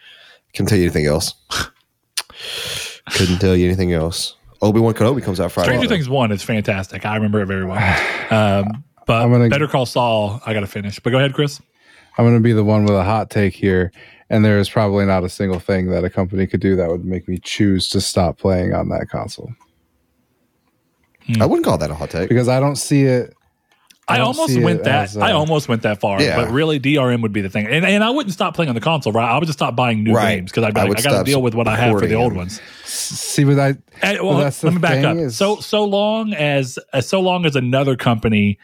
Couldn't 0.54 0.68
tell 0.68 0.78
you 0.80 0.86
anything 0.86 1.06
else. 1.06 1.34
couldn't 3.12 3.40
tell 3.40 3.56
you 3.56 3.66
anything 3.68 3.94
else. 3.94 4.36
Obi 4.62 4.80
Wan 4.80 4.94
Kenobi 4.94 5.24
comes 5.24 5.40
out 5.40 5.52
Friday. 5.52 5.70
Stranger 5.70 5.88
Things 5.88 6.08
1 6.10 6.32
is 6.32 6.44
fantastic. 6.44 7.06
I 7.06 7.16
remember 7.16 7.42
it 7.42 7.46
very 7.48 7.66
well. 7.66 7.80
Um, 8.32 8.86
but 9.08 9.22
I'm 9.22 9.30
gonna- 9.30 9.50
Better 9.50 9.68
Call 9.68 9.86
Saul, 9.86 10.42
I 10.46 10.54
got 10.54 10.62
to 10.62 10.68
finish. 10.68 10.98
But 11.00 11.10
go 11.10 11.18
ahead, 11.18 11.34
Chris. 11.34 11.60
I'm 12.18 12.24
going 12.24 12.36
to 12.38 12.42
be 12.42 12.54
the 12.54 12.64
one 12.64 12.86
with 12.86 12.96
a 12.96 13.04
hot 13.04 13.30
take 13.30 13.54
here. 13.54 13.92
And 14.32 14.46
there 14.46 14.58
is 14.60 14.70
probably 14.70 15.06
not 15.06 15.24
a 15.26 15.30
single 15.30 15.60
thing 15.60 15.88
that 15.90 16.04
a 16.06 16.10
company 16.10 16.48
could 16.48 16.62
do 16.62 16.76
that 16.78 16.90
would 16.90 17.04
make 17.04 17.28
me 17.28 17.38
choose 17.38 17.90
to 17.90 18.00
stop 18.00 18.38
playing 18.38 18.74
on 18.74 18.88
that 18.90 19.10
console 19.10 19.52
I 21.40 21.46
wouldn't 21.46 21.66
call 21.66 21.78
that 21.78 21.92
a 21.92 21.96
hot 21.96 22.10
take. 22.10 22.30
because 22.30 22.48
I 22.50 22.60
don't 22.60 22.76
see 22.76 23.04
it. 23.04 23.34
I, 24.08 24.18
don't 24.18 24.28
almost 24.28 24.60
went 24.60 24.84
that. 24.84 25.04
as, 25.04 25.18
uh, 25.18 25.22
I 25.22 25.32
almost 25.32 25.70
went 25.70 25.84
that 25.84 26.02
far, 26.02 26.22
Yeah. 26.22 26.36
but 26.36 26.52
really, 26.52 26.80
DRM 26.80 27.22
would 27.22 27.32
be 27.32 27.40
the 27.42 27.50
thing, 27.50 27.68
and 27.68 27.86
and 27.86 28.04
I 28.04 28.10
wouldn't 28.10 28.34
stop 28.34 28.56
playing 28.56 28.68
on 28.70 28.76
the 28.76 28.82
console. 28.82 29.14
Right, 29.14 29.30
I 29.30 29.38
would 29.38 29.46
just 29.46 29.60
stop 29.60 29.76
buying 29.76 30.04
new 30.04 30.14
Right. 30.14 30.38
games 30.38 30.52
because 30.52 30.64
I'd 30.66 30.74
be 30.74 30.82
I 30.82 30.86
like, 30.86 31.00
I 31.00 31.02
got 31.04 31.20
to 31.20 31.24
deal 31.24 31.42
with 31.42 31.54
what 31.56 31.68
I 31.68 31.78
have 31.78 31.98
for 31.98 32.08
the 32.08 32.16
old 32.16 32.34
ones. 32.34 32.60
See 32.84 33.46
what 33.46 33.60
I 33.60 33.76
And, 34.02 34.18
Well, 34.22 34.38
well, 34.38 34.52
let 34.64 34.74
me 34.74 34.80
back 34.80 35.06
up. 35.06 35.16
is- 35.16 35.38
so 35.38 35.58
so 35.58 35.86
long 35.86 36.34
as 36.34 36.78
as 36.92 37.08
so 37.08 37.22
long 37.22 37.46
as 37.46 37.56
another 37.56 37.96
company 37.96 38.58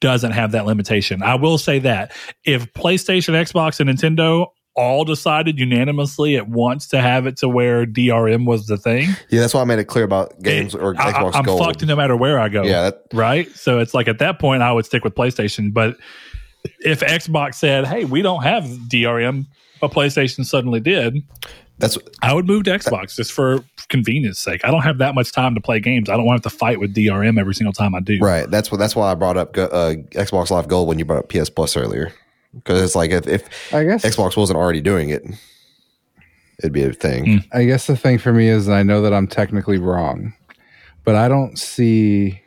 doesn't 0.00 0.32
have 0.32 0.52
that 0.52 0.64
limitation, 0.64 1.22
I 1.22 1.34
will 1.34 1.58
say 1.58 1.78
that 1.80 2.12
if 2.44 2.72
PlayStation, 2.72 3.34
Xbox, 3.34 3.80
and 3.80 3.90
Nintendo 3.90 4.46
all 4.76 5.04
decided 5.04 5.58
unanimously 5.58 6.36
at 6.36 6.48
once 6.48 6.86
to 6.88 7.00
have 7.00 7.26
it 7.26 7.36
to 7.38 7.48
where 7.48 7.86
DRM 7.86 8.44
was 8.46 8.66
the 8.66 8.76
thing, 8.76 9.08
Yeah, 9.30 9.40
that's 9.40 9.54
why 9.54 9.62
I 9.62 9.64
made 9.64 9.78
it 9.78 9.84
clear 9.84 10.04
about 10.04 10.42
games 10.42 10.74
it- 10.74 10.80
or 10.82 10.94
Xbox 10.94 11.34
I, 11.34 11.38
am 11.38 11.44
Gold. 11.44 11.64
fucked 11.64 11.86
no 11.86 11.96
matter 11.96 12.16
where 12.16 12.38
I 12.38 12.48
go. 12.48 12.62
Yeah, 12.62 12.82
that- 12.82 13.02
right. 13.12 13.48
So 13.56 13.78
it's 13.78 13.94
like 13.94 14.06
at 14.08 14.18
that 14.18 14.38
point 14.38 14.62
I 14.62 14.72
would 14.72 14.84
stick 14.84 15.02
with 15.04 15.14
PlayStation, 15.14 15.72
but 15.72 15.96
if 16.80 17.00
Xbox 17.00 17.54
said, 17.54 17.86
"Hey, 17.86 18.04
we 18.04 18.22
don't 18.22 18.42
have 18.42 18.64
DRM," 18.88 19.46
but 19.80 19.92
PlayStation 19.92 20.44
suddenly 20.44 20.80
did, 20.80 21.22
That's 21.78 21.96
I 22.22 22.32
would 22.34 22.46
move 22.46 22.64
to 22.64 22.70
Xbox 22.70 23.14
just 23.16 23.32
for 23.32 23.62
convenience 23.88 24.38
sake. 24.40 24.62
I 24.64 24.70
don't 24.70 24.82
have 24.82 24.98
that 24.98 25.14
much 25.14 25.30
time 25.32 25.54
to 25.54 25.60
play 25.60 25.78
games. 25.80 26.08
I 26.10 26.16
don't 26.16 26.24
want 26.26 26.42
to 26.42 26.46
have 26.48 26.52
to 26.52 26.58
fight 26.58 26.80
with 26.80 26.94
DRM 26.94 27.38
every 27.38 27.54
single 27.54 27.72
time 27.72 27.94
I 27.94 28.00
do. 28.00 28.18
right. 28.20 28.50
That's 28.50 28.70
what. 28.72 28.78
That's 28.78 28.96
why 28.96 29.10
I 29.12 29.14
brought 29.14 29.36
up 29.36 29.56
uh, 29.56 29.94
Xbox 30.12 30.50
Live 30.50 30.68
Gold 30.68 30.88
when 30.88 30.98
you 30.98 31.04
brought 31.04 31.18
up 31.18 31.28
PS 31.28 31.48
Plus 31.50 31.76
earlier. 31.76 32.12
Because 32.54 32.82
it's 32.82 32.94
like 32.94 33.10
if, 33.10 33.26
if 33.26 33.74
I 33.74 33.84
guess 33.84 34.04
Xbox 34.04 34.36
wasn't 34.36 34.58
already 34.58 34.80
doing 34.80 35.10
it, 35.10 35.22
it'd 36.58 36.72
be 36.72 36.82
a 36.82 36.92
thing. 36.92 37.24
Mm. 37.24 37.48
I 37.52 37.64
guess 37.64 37.86
the 37.86 37.96
thing 37.96 38.18
for 38.18 38.32
me 38.32 38.48
is, 38.48 38.68
I 38.68 38.82
know 38.82 39.02
that 39.02 39.12
I'm 39.12 39.26
technically 39.26 39.78
wrong, 39.78 40.32
but 41.04 41.14
I 41.14 41.28
don't 41.28 41.58
see 41.58 42.40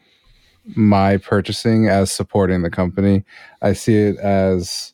my 0.76 1.18
purchasing 1.18 1.88
as 1.88 2.12
supporting 2.12 2.62
the 2.62 2.70
company. 2.70 3.24
I 3.62 3.74
see 3.74 3.96
it 3.96 4.18
as 4.18 4.94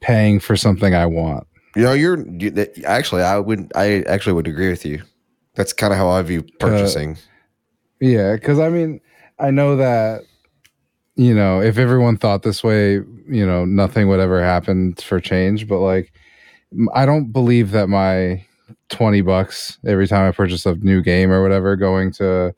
paying 0.00 0.40
for 0.40 0.56
something 0.56 0.94
I 0.94 1.06
want. 1.06 1.46
You 1.76 1.82
know, 1.82 1.92
you're 1.92 2.26
you, 2.26 2.50
that- 2.50 2.82
actually. 2.84 3.22
I 3.22 3.38
would. 3.38 3.70
I 3.74 4.02
actually 4.06 4.32
would 4.32 4.48
agree 4.48 4.70
with 4.70 4.84
you. 4.84 5.02
That's 5.54 5.72
kind 5.72 5.92
of 5.92 5.98
how 5.98 6.08
I 6.08 6.22
view 6.22 6.42
purchasing. 6.60 7.18
Yeah, 8.00 8.34
because 8.34 8.58
I 8.58 8.68
mean, 8.68 9.00
I 9.38 9.50
know 9.50 9.76
that 9.76 10.22
you 11.16 11.34
know 11.34 11.60
if 11.60 11.78
everyone 11.78 12.16
thought 12.16 12.42
this 12.42 12.64
way, 12.64 13.00
you 13.28 13.46
know, 13.46 13.64
nothing 13.64 14.08
would 14.08 14.20
ever 14.20 14.42
happen 14.42 14.94
for 14.94 15.20
change. 15.20 15.68
But 15.68 15.80
like, 15.80 16.12
i 16.94 17.06
don't 17.06 17.32
believe 17.32 17.70
that 17.70 17.88
my 17.88 18.44
twenty 18.90 19.22
bucks 19.22 19.78
every 19.86 20.06
time 20.06 20.28
I 20.28 20.32
purchase 20.32 20.66
a 20.66 20.74
new 20.76 21.02
game 21.02 21.30
or 21.30 21.42
whatever 21.42 21.76
going 21.76 22.12
to 22.12 22.54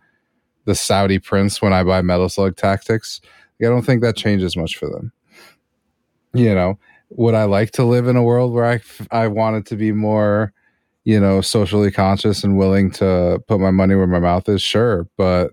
the 0.65 0.75
Saudi 0.75 1.19
prince 1.19 1.63
when 1.63 1.73
I 1.73 1.85
buy 1.85 2.03
Metal 2.03 2.29
Slug 2.29 2.57
Tactics. 2.57 3.21
I 3.63 3.67
don't 3.67 3.83
think 3.83 4.03
that 4.03 4.17
changes 4.17 4.57
much 4.57 4.77
for 4.77 4.89
them. 4.89 5.13
You 6.33 6.55
know, 6.55 6.79
would 7.11 7.35
I 7.35 7.45
like 7.45 7.73
to 7.73 7.85
live 7.85 8.07
in 8.09 8.17
a 8.17 8.23
world 8.23 8.53
where 8.53 8.65
i 8.65 8.81
i 9.11 9.27
wanted 9.27 9.67
to 9.67 9.77
be 9.77 9.93
more 9.93 10.53
you 11.05 11.19
know, 11.19 11.41
socially 11.41 11.91
conscious 11.91 12.45
and 12.45 12.59
willing 12.59 12.91
to 12.91 13.43
put 13.49 13.61
my 13.61 13.71
money 13.71 13.95
where 13.95 14.07
my 14.07 14.19
mouth 14.19 14.49
is, 14.49 14.63
sure. 14.63 15.09
But 15.17 15.51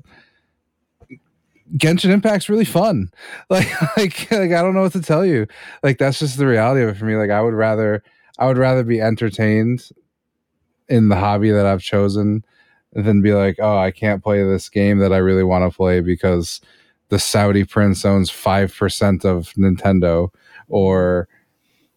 Genshin 1.76 2.12
Impact's 2.12 2.50
really 2.50 2.66
fun. 2.66 3.12
Like, 3.50 3.70
like, 3.98 4.32
like 4.32 4.52
I 4.52 4.62
don't 4.62 4.74
know 4.74 4.82
what 4.82 4.94
to 4.94 5.02
tell 5.02 5.26
you. 5.26 5.48
Like, 5.84 5.98
that's 5.98 6.20
just 6.20 6.38
the 6.38 6.48
reality 6.48 6.82
of 6.84 6.90
it 6.90 6.98
for 6.98 7.06
me. 7.06 7.16
Like, 7.16 7.30
I 7.30 7.42
would 7.42 7.54
rather, 7.54 8.04
I 8.40 8.48
would 8.48 8.58
rather 8.58 8.84
be 8.84 9.00
entertained 9.00 9.90
in 10.90 11.10
the 11.10 11.16
hobby 11.16 11.52
that 11.52 11.66
I've 11.66 11.82
chosen 11.82 12.44
than 12.94 13.22
be 13.22 13.34
like, 13.34 13.56
oh, 13.60 13.78
I 13.78 13.92
can't 13.92 14.24
play 14.24 14.44
this 14.44 14.70
game 14.70 15.00
that 15.00 15.14
I 15.14 15.18
really 15.18 15.44
want 15.44 15.70
to 15.70 15.76
play 15.76 16.02
because 16.02 16.62
the 17.10 17.20
Saudi 17.20 17.64
prince 17.64 18.04
owns 18.04 18.30
five 18.30 18.76
percent 18.76 19.24
of 19.24 19.54
Nintendo, 19.54 20.30
or 20.68 21.30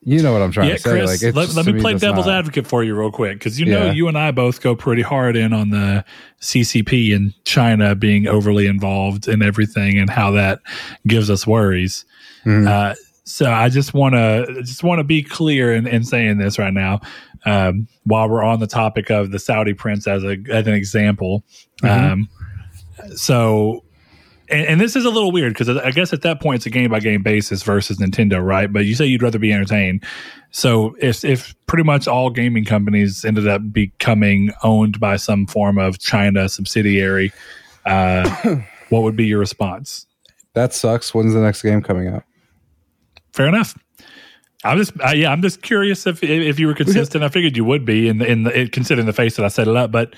you 0.02 0.22
know 0.22 0.32
what 0.32 0.40
I'm 0.42 0.50
trying 0.52 0.68
yeah, 0.70 0.76
to 0.76 0.80
say. 0.80 0.90
Chris, 0.90 1.06
like, 1.10 1.22
it's 1.22 1.36
let, 1.36 1.54
let 1.54 1.64
to 1.66 1.72
me 1.74 1.80
play 1.80 1.94
devil's 1.94 2.26
not- 2.26 2.38
advocate 2.38 2.66
for 2.66 2.82
you 2.82 2.94
real 2.98 3.10
quick 3.10 3.38
because 3.38 3.60
you 3.60 3.66
know 3.66 3.86
Yeah. 3.86 3.92
you 3.92 4.08
and 4.08 4.16
I 4.16 4.30
both 4.30 4.60
go 4.62 4.74
pretty 4.74 5.02
hard 5.02 5.36
in 5.36 5.52
on 5.52 5.70
the 5.70 6.04
CCP 6.40 7.14
and 7.14 7.34
China 7.44 7.94
being 7.94 8.26
overly 8.26 8.66
involved 8.66 9.28
in 9.28 9.42
everything 9.42 9.98
and 9.98 10.08
how 10.08 10.30
that 10.32 10.60
gives 11.06 11.28
us 11.30 11.46
worries. 11.46 12.04
Mhm. 12.46 12.66
Uh, 12.66 12.94
so 13.24 13.50
I 13.52 13.68
just 13.68 13.92
want 13.94 14.14
to 14.14 14.62
just 14.64 14.82
want 14.82 14.98
to 15.00 15.04
be 15.04 15.22
clear 15.22 15.74
in, 15.74 15.86
in 15.86 16.02
saying 16.04 16.38
this 16.38 16.58
right 16.58 16.72
now. 16.74 17.00
Um, 17.46 17.86
while 18.04 18.28
we're 18.28 18.42
on 18.42 18.60
the 18.60 18.66
topic 18.66 19.10
of 19.10 19.30
the 19.30 19.38
Saudi 19.38 19.72
prince 19.74 20.06
as 20.06 20.24
a 20.24 20.36
as 20.50 20.66
an 20.66 20.74
example, 20.74 21.44
Mhm. 21.82 22.12
um, 22.12 22.28
so 23.16 23.84
and, 24.50 24.66
and 24.66 24.80
this 24.80 24.96
is 24.96 25.04
a 25.04 25.10
little 25.10 25.32
weird 25.32 25.52
because 25.54 25.68
I 25.68 25.90
guess 25.90 26.12
at 26.12 26.22
that 26.22 26.40
point 26.40 26.56
it's 26.56 26.66
a 26.66 26.70
game 26.70 26.90
by 26.90 27.00
game 27.00 27.22
basis 27.22 27.62
versus 27.62 27.98
Nintendo, 27.98 28.44
right? 28.44 28.72
But 28.72 28.84
you 28.86 28.94
say 28.94 29.06
you'd 29.06 29.22
rather 29.22 29.38
be 29.38 29.52
entertained. 29.52 30.04
So 30.50 30.96
if 31.00 31.24
if 31.24 31.54
pretty 31.66 31.84
much 31.84 32.08
all 32.08 32.30
gaming 32.30 32.64
companies 32.64 33.24
ended 33.24 33.48
up 33.48 33.72
becoming 33.72 34.52
owned 34.62 34.98
by 35.00 35.16
some 35.16 35.46
form 35.46 35.78
of 35.78 35.98
China 35.98 36.48
subsidiary, 36.48 37.32
uh, 37.86 38.28
what 38.88 39.02
would 39.02 39.16
be 39.16 39.26
your 39.26 39.38
response? 39.38 40.06
that 40.54 40.74
sucks. 40.74 41.14
When's 41.14 41.32
the 41.32 41.40
next 41.40 41.62
game 41.62 41.80
coming 41.82 42.08
out? 42.08 42.24
Fair 43.32 43.46
enough. 43.46 43.78
I'm 44.64 44.76
just 44.76 44.92
uh, 45.00 45.12
yeah, 45.14 45.30
I'm 45.30 45.42
just 45.42 45.62
curious 45.62 46.06
if 46.06 46.22
if 46.22 46.58
you 46.58 46.66
were 46.66 46.74
consistent. 46.84 47.24
I 47.24 47.28
figured 47.28 47.56
you 47.56 47.64
would 47.64 47.84
be 47.84 48.08
in 48.08 48.18
the, 48.18 48.26
in 48.26 48.42
the, 48.42 48.68
considering 48.68 49.06
the 49.06 49.12
face 49.12 49.36
that 49.36 49.44
I 49.44 49.48
set 49.48 49.68
it 49.68 49.76
up, 49.76 49.90
but 49.90 50.14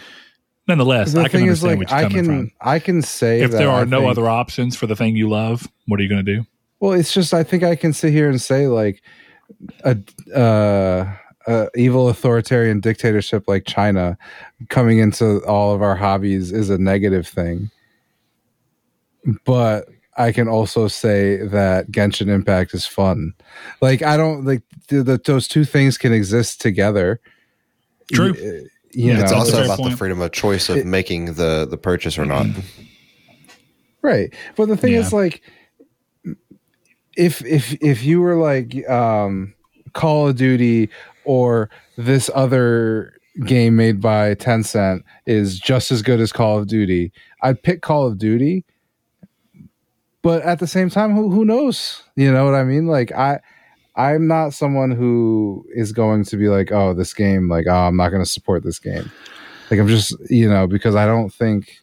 nonetheless, 0.69 1.13
the 1.13 1.21
I 1.23 1.29
can 1.29 1.41
understand 1.43 1.79
like, 1.81 1.91
what 1.91 2.01
you're 2.01 2.09
I 2.09 2.13
can 2.13 2.25
from. 2.25 2.53
I 2.61 2.79
can 2.79 3.03
say 3.03 3.41
If 3.43 3.51
there 3.51 3.69
are 3.71 3.83
I 3.83 3.85
no 3.85 4.01
think- 4.01 4.11
other 4.13 4.29
options 4.29 4.77
for 4.77 4.87
the 4.87 4.97
thing 4.97 5.17
you 5.17 5.29
love, 5.29 5.67
what 5.87 5.99
are 6.01 6.03
you 6.03 6.09
going 6.09 6.25
to 6.25 6.37
do? 6.37 6.45
Well, 6.81 6.93
it's 6.93 7.15
just 7.15 7.33
I 7.33 7.43
think 7.45 7.63
I 7.63 7.77
can 7.77 7.93
sit 7.93 8.13
here 8.13 8.29
and 8.29 8.41
say 8.41 8.67
like 8.67 9.03
a 9.85 9.97
uh, 10.35 11.13
uh, 11.47 11.67
evil 11.77 12.09
authoritarian 12.09 12.81
dictatorship 12.81 13.45
like 13.47 13.67
China 13.67 14.17
coming 14.69 14.99
into 14.99 15.45
all 15.47 15.75
of 15.75 15.83
our 15.83 15.95
hobbies 15.97 16.51
is 16.53 16.71
a 16.71 16.79
negative 16.79 17.27
thing. 17.27 17.71
But 19.45 19.89
I 20.17 20.33
can 20.33 20.49
also 20.49 20.89
say 20.89 21.37
that 21.47 21.91
Genshin 21.91 22.29
Impact 22.29 22.75
is 22.75 22.85
fun. 22.87 23.33
Like 23.81 24.03
I 24.03 24.17
don't 24.17 24.45
like 24.45 24.63
the, 24.89 25.03
the, 25.03 25.19
those 25.25 25.47
two 25.47 25.65
things 25.65 25.97
can 25.97 26.13
exist 26.13 26.61
together. 26.61 27.21
True. 28.13 28.35
You, 28.95 29.07
you 29.07 29.13
Yeah, 29.13 29.23
it's 29.23 29.33
also 29.33 29.65
about 29.65 29.79
point. 29.79 29.91
the 29.93 29.97
freedom 29.97 30.21
of 30.21 30.33
choice 30.33 30.69
of 30.69 30.77
It- 30.79 30.87
making 30.87 31.35
the 31.35 31.67
the 31.69 31.77
purchase 31.79 32.19
or 32.19 32.25
not. 32.25 32.47
right 34.03 34.33
but 34.57 34.67
the 34.69 34.77
thing 34.77 34.93
Yeah. 34.95 35.01
is 35.01 35.13
like 35.13 35.43
if 37.17 37.45
if 37.45 37.75
if 37.83 38.03
you 38.05 38.21
were 38.21 38.37
like 38.37 38.89
um 38.89 39.55
call 39.93 40.29
of 40.29 40.37
duty 40.37 40.89
or 41.25 41.71
this 41.97 42.31
other 42.35 43.15
game 43.47 43.77
made 43.77 44.01
by 44.01 44.35
tencent 44.35 45.03
is 45.27 45.59
just 45.59 45.91
as 45.93 46.03
good 46.03 46.21
as 46.21 46.33
call 46.33 46.59
of 46.59 46.67
duty 46.67 47.13
i'd 47.43 47.63
pick 47.63 47.81
call 47.83 48.07
of 48.07 48.19
duty 48.19 48.65
but 50.23 50.43
at 50.43 50.59
the 50.59 50.67
same 50.67 50.91
time 50.91 51.15
who 51.15 51.31
who 51.31 51.45
knows 51.45 52.03
you 52.17 52.31
know 52.33 52.45
what 52.45 52.55
i 52.55 52.65
mean 52.65 52.87
like 52.87 53.13
i 53.13 53.39
i'm 53.97 54.27
not 54.27 54.53
someone 54.55 54.91
who 54.91 55.65
is 55.75 55.93
going 55.93 56.25
to 56.25 56.37
be 56.37 56.49
like 56.49 56.73
oh 56.73 56.95
this 56.95 57.13
game 57.15 57.49
like 57.49 57.67
oh 57.69 57.75
i'm 57.89 57.97
not 57.97 58.09
going 58.11 58.23
to 58.23 58.29
support 58.29 58.63
this 58.65 58.79
game 58.79 59.11
like 59.71 59.79
i'm 59.81 59.89
just 59.89 60.15
you 60.31 60.49
know 60.49 60.67
because 60.67 60.95
i 60.95 61.07
don't 61.07 61.33
think 61.33 61.79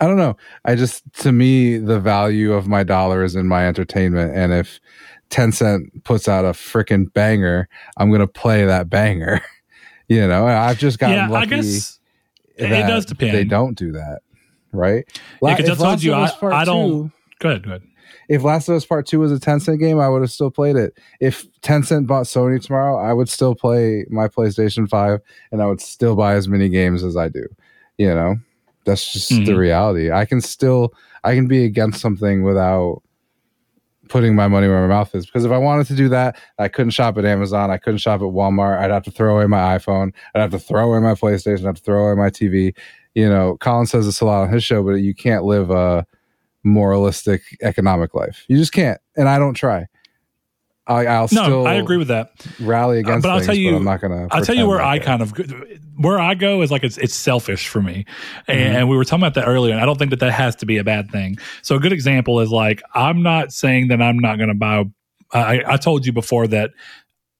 I 0.00 0.06
don't 0.08 0.16
know. 0.16 0.36
I 0.64 0.74
just 0.74 1.04
to 1.20 1.30
me 1.30 1.78
the 1.78 2.00
value 2.00 2.52
of 2.54 2.66
my 2.66 2.82
dollar 2.82 3.22
is 3.22 3.36
in 3.36 3.46
my 3.46 3.68
entertainment, 3.68 4.34
and 4.36 4.52
if 4.52 4.80
Tencent 5.30 6.02
puts 6.02 6.26
out 6.26 6.44
a 6.44 6.48
freaking 6.48 7.12
banger, 7.12 7.68
I'm 7.98 8.10
gonna 8.10 8.26
play 8.26 8.64
that 8.64 8.90
banger. 8.90 9.40
you 10.08 10.26
know, 10.26 10.44
I've 10.44 10.78
just 10.78 10.98
gotten 10.98 11.14
yeah, 11.18 11.28
lucky. 11.28 11.54
I 11.54 11.56
guess 11.60 12.00
it 12.56 12.68
does 12.88 13.06
depend. 13.06 13.32
They 13.36 13.44
don't 13.44 13.78
do 13.78 13.92
that, 13.92 14.22
right? 14.72 15.04
Yeah, 15.40 15.56
'cause 15.56 15.70
I 15.70 15.74
told 15.76 16.02
you, 16.02 16.14
I- 16.14 16.32
I 16.50 16.64
don't- 16.64 16.88
Two- 16.88 17.12
Go 17.38 17.48
ahead. 17.50 17.62
Go 17.62 17.70
ahead. 17.70 17.82
If 18.28 18.42
Last 18.42 18.68
of 18.68 18.74
Us 18.74 18.84
Part 18.86 19.06
Two 19.06 19.20
was 19.20 19.32
a 19.32 19.38
Tencent 19.38 19.78
game, 19.78 19.98
I 20.00 20.08
would 20.08 20.22
have 20.22 20.30
still 20.30 20.50
played 20.50 20.76
it. 20.76 20.98
If 21.20 21.46
Tencent 21.62 22.06
bought 22.06 22.24
Sony 22.26 22.60
tomorrow, 22.62 22.98
I 22.98 23.12
would 23.12 23.28
still 23.28 23.54
play 23.54 24.04
my 24.10 24.28
PlayStation 24.28 24.88
Five, 24.88 25.20
and 25.50 25.62
I 25.62 25.66
would 25.66 25.80
still 25.80 26.16
buy 26.16 26.34
as 26.34 26.48
many 26.48 26.68
games 26.68 27.02
as 27.02 27.16
I 27.16 27.28
do. 27.28 27.44
You 27.98 28.08
know, 28.08 28.36
that's 28.84 29.12
just 29.12 29.28
the 29.28 29.52
Mhm. 29.52 29.58
reality. 29.58 30.10
I 30.10 30.24
can 30.24 30.40
still, 30.40 30.92
I 31.24 31.34
can 31.34 31.46
be 31.46 31.64
against 31.64 32.00
something 32.00 32.42
without 32.42 33.02
putting 34.08 34.34
my 34.34 34.48
money 34.48 34.68
where 34.68 34.80
my 34.86 34.94
mouth 34.94 35.14
is. 35.14 35.24
Because 35.26 35.44
if 35.44 35.52
I 35.52 35.58
wanted 35.58 35.86
to 35.86 35.94
do 35.94 36.08
that, 36.10 36.36
I 36.58 36.68
couldn't 36.68 36.90
shop 36.90 37.16
at 37.16 37.24
Amazon. 37.24 37.70
I 37.70 37.78
couldn't 37.78 37.98
shop 37.98 38.20
at 38.20 38.26
Walmart. 38.26 38.78
I'd 38.78 38.90
have 38.90 39.04
to 39.04 39.10
throw 39.10 39.36
away 39.36 39.46
my 39.46 39.78
iPhone. 39.78 40.12
I'd 40.34 40.40
have 40.40 40.50
to 40.50 40.58
throw 40.58 40.90
away 40.90 41.00
my 41.00 41.14
PlayStation. 41.14 41.60
I'd 41.60 41.66
have 41.66 41.76
to 41.76 41.82
throw 41.82 42.06
away 42.06 42.16
my 42.16 42.28
TV. 42.28 42.74
You 43.14 43.28
know, 43.28 43.56
Colin 43.60 43.86
says 43.86 44.04
this 44.06 44.20
a 44.20 44.26
lot 44.26 44.42
on 44.42 44.52
his 44.52 44.64
show, 44.64 44.82
but 44.82 44.94
you 44.96 45.14
can't 45.14 45.44
live 45.44 45.70
a 45.70 46.06
moralistic 46.64 47.42
economic 47.62 48.14
life. 48.14 48.44
You 48.48 48.56
just 48.56 48.72
can't. 48.72 49.00
And 49.16 49.28
I 49.28 49.38
don't 49.38 49.54
try. 49.54 49.86
I, 50.86 51.06
I'll 51.06 51.28
No, 51.32 51.44
still 51.44 51.66
I 51.66 51.74
agree 51.74 51.96
with 51.96 52.08
that. 52.08 52.32
rally 52.60 52.98
uh, 52.98 53.00
against 53.00 53.22
but 53.22 53.30
I'll 53.30 53.38
things, 53.38 53.46
tell 53.46 53.54
you- 53.54 53.76
I'm 53.76 53.84
not 53.84 54.00
going 54.00 54.28
to. 54.28 54.34
I'll 54.34 54.44
tell 54.44 54.56
you 54.56 54.66
where 54.66 54.82
I 54.82 54.98
kind 54.98 55.22
of 55.22 55.32
where 55.96 56.18
I 56.18 56.34
go 56.34 56.62
is 56.62 56.70
like 56.70 56.82
it's 56.82 56.98
it's 56.98 57.14
selfish 57.14 57.68
for 57.68 57.80
me, 57.80 58.04
and, 58.48 58.58
mm-hmm. 58.58 58.76
and 58.76 58.88
we 58.88 58.96
were 58.96 59.04
talking 59.04 59.22
about 59.22 59.34
that 59.34 59.46
earlier. 59.46 59.72
And 59.72 59.80
I 59.80 59.86
don't 59.86 59.98
think 59.98 60.10
that 60.10 60.20
that 60.20 60.32
has 60.32 60.56
to 60.56 60.66
be 60.66 60.78
a 60.78 60.84
bad 60.84 61.10
thing. 61.10 61.38
So 61.62 61.76
a 61.76 61.78
good 61.80 61.92
example 61.92 62.40
is 62.40 62.50
like 62.50 62.82
I'm 62.94 63.22
not 63.22 63.52
saying 63.52 63.88
that 63.88 64.02
I'm 64.02 64.18
not 64.18 64.38
going 64.38 64.48
to 64.48 64.54
buy. 64.54 64.84
I, 65.32 65.62
I 65.66 65.76
told 65.76 66.04
you 66.04 66.12
before 66.12 66.46
that 66.48 66.72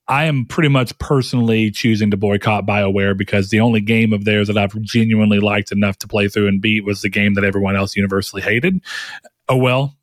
I 0.07 0.25
am 0.25 0.45
pretty 0.45 0.69
much 0.69 0.97
personally 0.99 1.71
choosing 1.71 2.11
to 2.11 2.17
boycott 2.17 2.65
BioWare 2.65 3.17
because 3.17 3.49
the 3.49 3.61
only 3.61 3.79
game 3.79 4.11
of 4.11 4.25
theirs 4.25 4.47
that 4.47 4.57
I've 4.57 4.79
genuinely 4.81 5.39
liked 5.39 5.71
enough 5.71 5.97
to 5.99 6.07
play 6.07 6.27
through 6.27 6.47
and 6.47 6.61
beat 6.61 6.83
was 6.83 7.01
the 7.01 7.09
game 7.09 7.35
that 7.35 7.45
everyone 7.45 7.75
else 7.75 7.95
universally 7.95 8.41
hated. 8.41 8.81
Oh 9.47 9.55
well, 9.55 9.97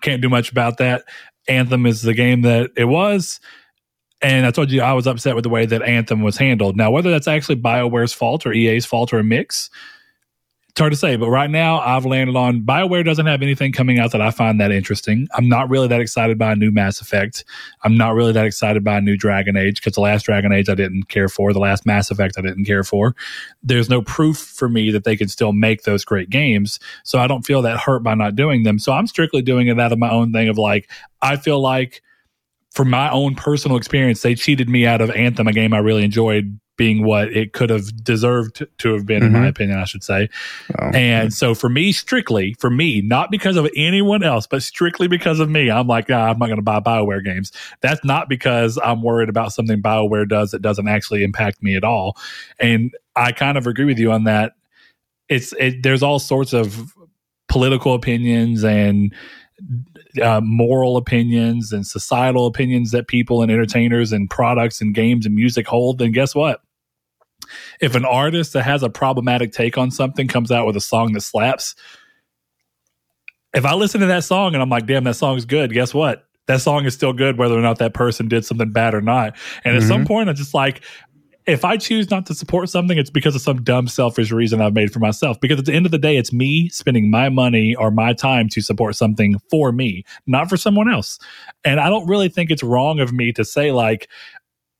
can't 0.00 0.22
do 0.22 0.30
much 0.30 0.50
about 0.50 0.78
that. 0.78 1.04
Anthem 1.48 1.86
is 1.86 2.02
the 2.02 2.14
game 2.14 2.42
that 2.42 2.70
it 2.76 2.84
was. 2.84 3.40
And 4.22 4.46
I 4.46 4.52
told 4.52 4.70
you 4.70 4.80
I 4.80 4.92
was 4.92 5.06
upset 5.06 5.34
with 5.34 5.42
the 5.42 5.50
way 5.50 5.66
that 5.66 5.82
Anthem 5.82 6.22
was 6.22 6.36
handled. 6.36 6.76
Now, 6.76 6.90
whether 6.90 7.10
that's 7.10 7.28
actually 7.28 7.56
BioWare's 7.56 8.12
fault 8.12 8.46
or 8.46 8.52
EA's 8.52 8.86
fault 8.86 9.12
or 9.12 9.18
a 9.18 9.24
mix, 9.24 9.68
it's 10.72 10.80
hard 10.80 10.90
to 10.90 10.96
say. 10.96 11.16
But 11.16 11.28
right 11.28 11.50
now, 11.50 11.80
I've 11.80 12.06
landed 12.06 12.34
on 12.34 12.62
BioWare 12.62 13.04
doesn't 13.04 13.26
have 13.26 13.42
anything 13.42 13.72
coming 13.72 13.98
out 13.98 14.10
that 14.12 14.22
I 14.22 14.30
find 14.30 14.58
that 14.58 14.72
interesting. 14.72 15.28
I'm 15.34 15.46
not 15.46 15.68
really 15.68 15.86
that 15.88 16.00
excited 16.00 16.38
by 16.38 16.52
a 16.52 16.56
new 16.56 16.70
Mass 16.70 16.98
Effect. 17.02 17.44
I'm 17.84 17.94
not 17.94 18.14
really 18.14 18.32
that 18.32 18.46
excited 18.46 18.82
by 18.82 18.96
a 18.96 19.00
new 19.02 19.14
Dragon 19.18 19.54
Age 19.54 19.76
because 19.76 19.92
the 19.92 20.00
last 20.00 20.22
Dragon 20.22 20.50
Age 20.50 20.70
I 20.70 20.74
didn't 20.74 21.10
care 21.10 21.28
for. 21.28 21.52
The 21.52 21.58
last 21.58 21.84
Mass 21.84 22.10
Effect 22.10 22.36
I 22.38 22.40
didn't 22.40 22.64
care 22.64 22.84
for. 22.84 23.14
There's 23.62 23.90
no 23.90 24.00
proof 24.00 24.38
for 24.38 24.66
me 24.66 24.90
that 24.92 25.04
they 25.04 25.14
can 25.14 25.28
still 25.28 25.52
make 25.52 25.82
those 25.82 26.06
great 26.06 26.30
games. 26.30 26.80
So 27.04 27.18
I 27.18 27.26
don't 27.26 27.42
feel 27.44 27.60
that 27.60 27.78
hurt 27.78 28.02
by 28.02 28.14
not 28.14 28.34
doing 28.34 28.62
them. 28.62 28.78
So 28.78 28.92
I'm 28.92 29.06
strictly 29.06 29.42
doing 29.42 29.66
it 29.66 29.78
out 29.78 29.92
of 29.92 29.98
my 29.98 30.10
own 30.10 30.32
thing 30.32 30.48
of 30.48 30.56
like, 30.56 30.90
I 31.20 31.36
feel 31.36 31.60
like 31.60 32.00
from 32.70 32.88
my 32.88 33.10
own 33.10 33.34
personal 33.34 33.76
experience, 33.76 34.22
they 34.22 34.34
cheated 34.34 34.70
me 34.70 34.86
out 34.86 35.02
of 35.02 35.10
Anthem, 35.10 35.48
a 35.48 35.52
game 35.52 35.74
I 35.74 35.78
really 35.80 36.02
enjoyed 36.02 36.58
being 36.82 37.04
what 37.04 37.28
it 37.28 37.52
could 37.52 37.70
have 37.70 38.02
deserved 38.02 38.66
to 38.78 38.92
have 38.92 39.06
been, 39.06 39.22
in 39.22 39.30
my 39.30 39.46
Mhm. 39.46 39.48
opinion, 39.50 39.78
I 39.78 39.84
should 39.84 40.02
say. 40.02 40.28
Oh. 40.80 40.90
And 40.92 41.32
so 41.32 41.54
for 41.54 41.68
me, 41.68 41.92
strictly 41.92 42.56
for 42.58 42.70
me, 42.70 43.00
not 43.00 43.30
because 43.30 43.56
of 43.56 43.68
anyone 43.76 44.24
else, 44.24 44.48
but 44.48 44.64
strictly 44.64 45.06
because 45.06 45.38
of 45.38 45.48
me, 45.48 45.70
I'm 45.70 45.86
like, 45.86 46.10
ah, 46.10 46.28
I'm 46.30 46.40
not 46.40 46.46
going 46.46 46.56
to 46.56 46.62
buy 46.62 46.80
BioWare 46.80 47.24
games. 47.24 47.52
That's 47.82 48.04
not 48.04 48.28
because 48.28 48.80
I'm 48.82 49.00
worried 49.00 49.28
about 49.28 49.52
something 49.52 49.80
BioWare 49.80 50.28
does 50.28 50.50
that 50.50 50.60
doesn't 50.60 50.88
actually 50.88 51.22
impact 51.22 51.62
me 51.62 51.76
at 51.76 51.84
all. 51.84 52.16
And 52.58 52.90
I 53.14 53.30
kind 53.30 53.56
of 53.56 53.68
agree 53.68 53.84
with 53.84 54.00
you 54.00 54.10
on 54.10 54.24
that. 54.24 54.54
It's 55.28 55.52
it, 55.60 55.84
there's 55.84 56.02
all 56.02 56.18
sorts 56.18 56.52
of 56.52 56.92
political 57.48 57.94
opinions 57.94 58.64
and 58.64 59.14
uh, 60.20 60.40
moral 60.42 60.96
opinions 60.96 61.72
and 61.72 61.86
societal 61.86 62.46
opinions 62.46 62.90
that 62.90 63.06
people 63.06 63.40
and 63.40 63.52
entertainers 63.52 64.10
and 64.12 64.28
products 64.28 64.80
and 64.80 64.94
games 64.94 65.26
and 65.26 65.34
music 65.36 65.68
hold, 65.68 65.98
then 65.98 66.10
guess 66.10 66.34
what? 66.34 66.60
If 67.80 67.94
an 67.94 68.04
artist 68.04 68.52
that 68.52 68.62
has 68.62 68.82
a 68.82 68.90
problematic 68.90 69.52
take 69.52 69.78
on 69.78 69.90
something 69.90 70.28
comes 70.28 70.50
out 70.50 70.66
with 70.66 70.76
a 70.76 70.80
song 70.80 71.12
that 71.12 71.20
slaps, 71.22 71.74
if 73.54 73.64
I 73.64 73.74
listen 73.74 74.00
to 74.00 74.06
that 74.06 74.24
song 74.24 74.54
and 74.54 74.62
I'm 74.62 74.70
like, 74.70 74.86
damn, 74.86 75.04
that 75.04 75.16
song's 75.16 75.44
good, 75.44 75.72
guess 75.72 75.92
what? 75.92 76.26
That 76.46 76.60
song 76.60 76.84
is 76.84 76.94
still 76.94 77.12
good 77.12 77.38
whether 77.38 77.56
or 77.56 77.62
not 77.62 77.78
that 77.78 77.94
person 77.94 78.28
did 78.28 78.44
something 78.44 78.72
bad 78.72 78.94
or 78.94 79.00
not. 79.00 79.36
And 79.64 79.76
at 79.76 79.82
some 79.82 79.98
mm-hmm. 79.98 80.06
point, 80.06 80.28
I'm 80.28 80.34
just 80.34 80.54
like, 80.54 80.82
if 81.46 81.64
I 81.64 81.76
choose 81.76 82.10
not 82.10 82.26
to 82.26 82.34
support 82.34 82.68
something, 82.68 82.96
it's 82.96 83.10
because 83.10 83.34
of 83.34 83.40
some 83.40 83.62
dumb, 83.62 83.88
selfish 83.88 84.30
reason 84.30 84.60
I've 84.60 84.74
made 84.74 84.92
for 84.92 85.00
myself. 85.00 85.40
Because 85.40 85.58
at 85.58 85.64
the 85.64 85.72
end 85.72 85.86
of 85.86 85.92
the 85.92 85.98
day, 85.98 86.16
it's 86.16 86.32
me 86.32 86.68
spending 86.68 87.10
my 87.10 87.28
money 87.28 87.74
or 87.74 87.90
my 87.90 88.12
time 88.12 88.48
to 88.50 88.60
support 88.60 88.94
something 88.96 89.38
for 89.50 89.72
me, 89.72 90.04
not 90.26 90.48
for 90.48 90.56
someone 90.56 90.90
else. 90.90 91.18
And 91.64 91.80
I 91.80 91.88
don't 91.88 92.06
really 92.06 92.28
think 92.28 92.50
it's 92.50 92.62
wrong 92.62 93.00
of 93.00 93.12
me 93.12 93.32
to 93.32 93.44
say, 93.44 93.72
like, 93.72 94.08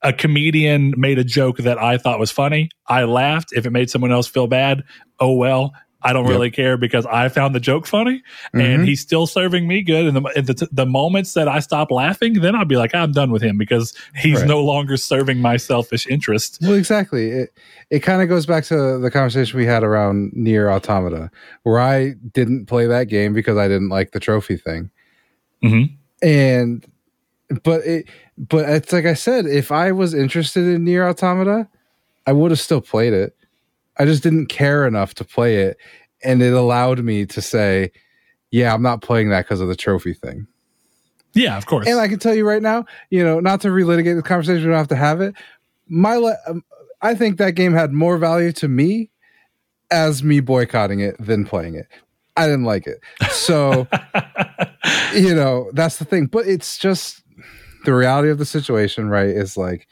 a 0.03 0.13
comedian 0.13 0.95
made 0.97 1.19
a 1.19 1.25
joke 1.25 1.59
that 1.59 1.79
I 1.79 1.97
thought 1.99 2.19
was 2.19 2.31
funny. 2.31 2.69
I 2.89 3.05
laughed. 3.05 3.51
If 3.53 3.67
it 3.67 3.71
made 3.71 3.89
someone 3.91 4.13
else 4.13 4.27
feel 4.27 4.47
bad, 4.47 4.83
oh 5.21 5.33
well. 5.33 5.73
I 6.05 6.13
don't 6.13 6.25
Yep. 6.25 6.31
really 6.33 6.51
care 6.51 6.77
because 6.77 7.07
I 7.07 7.29
found 7.29 7.55
the 7.55 7.61
joke 7.61 7.87
funny 7.87 8.25
and 8.53 8.61
Mhm. 8.83 8.87
he's 8.89 9.01
still 9.01 9.25
serving 9.29 9.69
me 9.69 9.83
good. 9.83 10.07
And 10.07 10.17
the, 10.17 10.21
the, 10.43 10.69
the 10.73 10.85
moments 10.85 11.35
that 11.35 11.47
I 11.47 11.61
stop 11.61 11.93
laughing, 11.93 12.41
then 12.41 12.57
I'll 12.57 12.65
be 12.65 12.75
like, 12.75 12.93
I'm 12.93 13.13
done 13.13 13.31
with 13.31 13.41
him 13.41 13.57
because 13.57 13.95
he's 14.17 14.41
Right. 14.41 14.49
no 14.49 14.61
longer 14.65 14.97
serving 14.97 15.39
my 15.39 15.57
selfish 15.59 16.09
interest. 16.09 16.59
Well, 16.61 16.75
exactly. 16.75 17.31
It 17.31 17.51
it 17.91 18.01
kind 18.01 18.21
of 18.21 18.29
goes 18.29 18.47
back 18.47 18.65
to 18.65 18.99
the 18.99 19.11
conversation 19.13 19.57
we 19.57 19.65
had 19.67 19.85
around 19.85 20.33
NieR 20.37 20.73
Automata, 20.75 21.31
where 21.63 21.79
I 21.79 22.15
didn't 22.33 22.67
play 22.67 22.87
that 22.89 23.05
game 23.05 23.33
because 23.33 23.57
I 23.57 23.69
didn't 23.69 23.91
like 23.91 24.11
the 24.11 24.19
trophy 24.19 24.57
thing. 24.57 24.91
Mhm. 25.63 25.89
And 26.21 26.85
but 27.63 27.85
it 27.87 28.09
but 28.39 28.69
it's 28.69 28.93
like 28.93 29.07
I 29.07 29.15
said, 29.15 29.47
if 29.47 29.73
I 29.73 29.93
was 29.93 30.15
interested 30.15 30.65
in 30.65 30.85
NieR 30.85 31.09
Automata, 31.09 31.69
I 32.27 32.33
would 32.33 32.51
have 32.51 32.61
still 32.61 32.81
played 32.81 33.13
it. 33.13 33.37
I 33.99 34.05
just 34.05 34.23
didn't 34.23 34.47
care 34.47 34.87
enough 34.87 35.15
to 35.15 35.25
play 35.25 35.63
it, 35.63 35.77
and 36.25 36.43
it 36.43 36.53
allowed 36.53 37.05
me 37.05 37.27
to 37.27 37.43
say, 37.43 37.93
"Yeah, 38.51 38.73
I'm 38.75 38.83
not 38.83 39.03
playing 39.03 39.31
that 39.31 39.45
because 39.45 39.61
of 39.61 39.69
the 39.69 39.77
trophy 39.77 40.15
thing." 40.15 40.47
Yeah, 41.35 41.57
of 41.57 41.67
course. 41.67 41.87
And 41.87 41.99
I 41.99 42.09
can 42.09 42.19
tell 42.19 42.35
you 42.35 42.47
right 42.47 42.63
now, 42.63 42.85
you 43.11 43.25
know, 43.25 43.41
not 43.41 43.61
to 43.63 43.69
relitigate 43.69 44.17
the 44.17 44.23
conversation, 44.23 44.65
we 44.65 44.71
don't 44.71 44.79
have 44.79 44.89
to 44.89 44.97
have 44.97 45.21
it. 45.21 45.35
My, 45.89 46.17
le- 46.17 46.37
um, 46.47 46.63
I 47.01 47.15
think 47.15 47.39
that 47.39 47.55
game 47.55 47.73
had 47.73 47.93
more 47.93 48.19
value 48.19 48.53
to 48.53 48.69
me 48.69 49.11
as 49.91 50.23
me 50.23 50.41
boycotting 50.41 51.01
it 51.01 51.17
than 51.19 51.45
playing 51.45 51.75
it. 51.75 51.87
I 52.37 52.47
didn't 52.47 52.65
like 52.65 52.87
it, 52.87 53.01
so 53.31 53.87
you 55.15 55.35
know 55.35 55.71
that's 55.75 55.99
the 55.99 56.07
thing. 56.07 56.27
But 56.27 56.47
it's 56.47 56.79
just 56.79 57.22
the 57.85 57.95
reality 57.95 58.31
of 58.31 58.39
the 58.39 58.45
situation, 58.47 59.09
right? 59.09 59.29
Is 59.29 59.57
like 59.57 59.89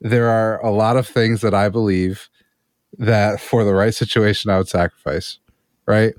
there 0.00 0.28
are 0.28 0.60
a 0.64 0.70
lot 0.70 0.96
of 0.96 1.06
things 1.06 1.40
that 1.42 1.54
I 1.54 1.68
believe 1.68 2.28
that 2.98 3.40
for 3.40 3.64
the 3.64 3.72
right 3.72 3.94
situation 3.94 4.50
I 4.50 4.58
would 4.58 4.68
sacrifice, 4.68 5.38
right? 5.86 6.14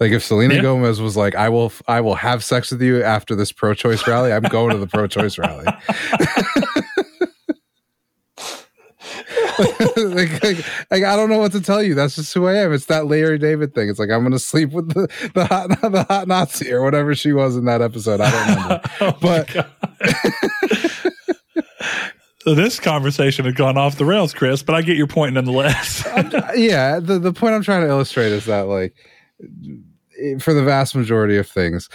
Like 0.00 0.10
if 0.12 0.24
Selena 0.24 0.54
Yeah. 0.54 0.62
Gomez 0.62 1.00
was 1.00 1.16
like, 1.16 1.36
"I 1.36 1.48
will, 1.48 1.72
I 1.86 2.00
will 2.00 2.16
have 2.16 2.42
sex 2.42 2.72
with 2.72 2.82
you 2.82 3.02
after 3.04 3.36
this 3.36 3.52
pro-choice 3.52 4.04
rally," 4.08 4.32
I'm 4.32 4.42
going 4.42 4.70
to 4.70 4.78
the 4.78 4.88
pro-choice 4.88 5.38
rally. 5.38 5.66
like, 9.96 10.42
like, 10.42 10.64
like, 10.90 11.04
I 11.04 11.16
don't 11.16 11.28
know 11.30 11.38
what 11.38 11.52
to 11.52 11.60
tell 11.60 11.82
you. 11.82 11.94
That's 11.94 12.14
just 12.16 12.32
who 12.34 12.46
I 12.46 12.54
am. 12.56 12.72
It's 12.72 12.86
that 12.86 13.06
Larry 13.06 13.38
David 13.38 13.74
thing. 13.74 13.88
It's 13.88 13.98
like 13.98 14.10
I'm 14.10 14.20
going 14.20 14.32
to 14.32 14.38
sleep 14.38 14.70
with 14.72 14.92
the 14.94 15.08
the 15.34 15.44
hot 15.46 15.68
the 15.92 16.04
hot 16.04 16.28
Nazi 16.28 16.72
or 16.72 16.82
whatever 16.82 17.14
she 17.14 17.32
was 17.32 17.56
in 17.56 17.64
that 17.66 17.82
episode. 17.82 18.20
I 18.20 18.30
don't 18.30 18.48
remember. 18.48 18.80
Oh 19.00 19.18
But- 19.20 19.48
God. 19.52 19.70
this 22.44 22.80
conversation 22.80 23.44
had 23.44 23.54
gone 23.56 23.76
off 23.76 23.96
the 23.98 24.04
rails, 24.04 24.34
Chris, 24.34 24.62
but 24.62 24.74
I 24.74 24.82
get 24.82 24.96
your 24.96 25.06
point 25.06 25.34
nonetheless. 25.34 26.02
yeah, 26.56 26.98
the 27.00 27.18
the 27.18 27.32
point 27.32 27.54
I'm 27.54 27.62
trying 27.62 27.82
to 27.82 27.88
illustrate 27.88 28.32
is 28.32 28.46
that 28.46 28.62
like 28.66 28.94
for 30.40 30.52
the 30.54 30.62
vast 30.62 30.94
majority 30.94 31.36
of 31.36 31.48
things, 31.48 31.88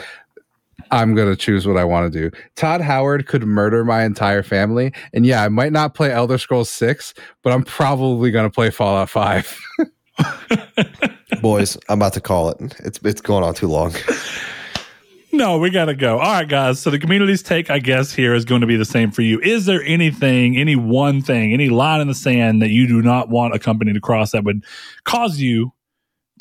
I'm 0.92 1.16
gonna 1.16 1.36
choose 1.36 1.68
what 1.68 1.78
I 1.78 1.84
want 1.84 2.12
to 2.12 2.20
do. 2.20 2.38
Todd 2.56 2.82
Howard 2.82 3.28
could 3.28 3.44
murder 3.44 3.84
my 3.84 4.04
entire 4.04 4.44
family, 4.44 4.94
and 5.14 5.26
yeah, 5.26 5.44
I 5.44 5.50
might 5.50 5.72
not 5.72 5.94
play 5.94 6.12
Elder 6.12 6.38
Scrolls 6.38 6.70
Six, 6.70 7.14
but 7.44 7.52
I'm 7.52 7.64
probably 7.64 8.32
gonna 8.32 8.50
play 8.50 8.70
Fallout 8.70 9.10
Five. 9.10 9.60
Boys, 11.42 11.78
I'm 11.90 12.00
about 12.00 12.14
to 12.14 12.22
call 12.22 12.50
it. 12.50 12.76
It's 12.80 13.00
it's 13.04 13.22
going 13.22 13.44
on 13.44 13.54
too 13.54 13.68
long. 13.68 13.94
no, 15.32 15.58
we 15.58 15.70
got 15.70 15.86
to 15.86 15.94
go. 15.94 16.18
All 16.20 16.32
right, 16.32 16.48
guys. 16.48 16.80
So 16.80 16.90
the 16.90 17.00
community's 17.00 17.44
take, 17.44 17.70
I 17.70 17.80
guess, 17.80 18.14
here 18.14 18.34
is 18.34 18.46
going 18.46 18.62
to 18.62 18.68
be 18.68 18.76
the 18.76 18.86
same 18.86 19.12
for 19.12 19.22
you. 19.22 19.40
Is 19.42 19.66
there 19.66 19.84
anything, 19.84 20.58
any 20.58 20.76
one 20.76 21.22
thing, 21.22 21.54
any 21.54 21.70
line 21.70 22.02
in 22.02 22.08
the 22.08 22.16
sand 22.16 22.62
that 22.62 22.70
you 22.70 22.88
do 22.88 23.02
not 23.02 23.30
want 23.30 23.54
a 23.54 23.60
company 23.60 23.94
to 23.94 24.02
cross 24.02 24.32
that 24.32 24.44
would 24.44 24.64
cause 25.04 25.40
you 25.40 25.74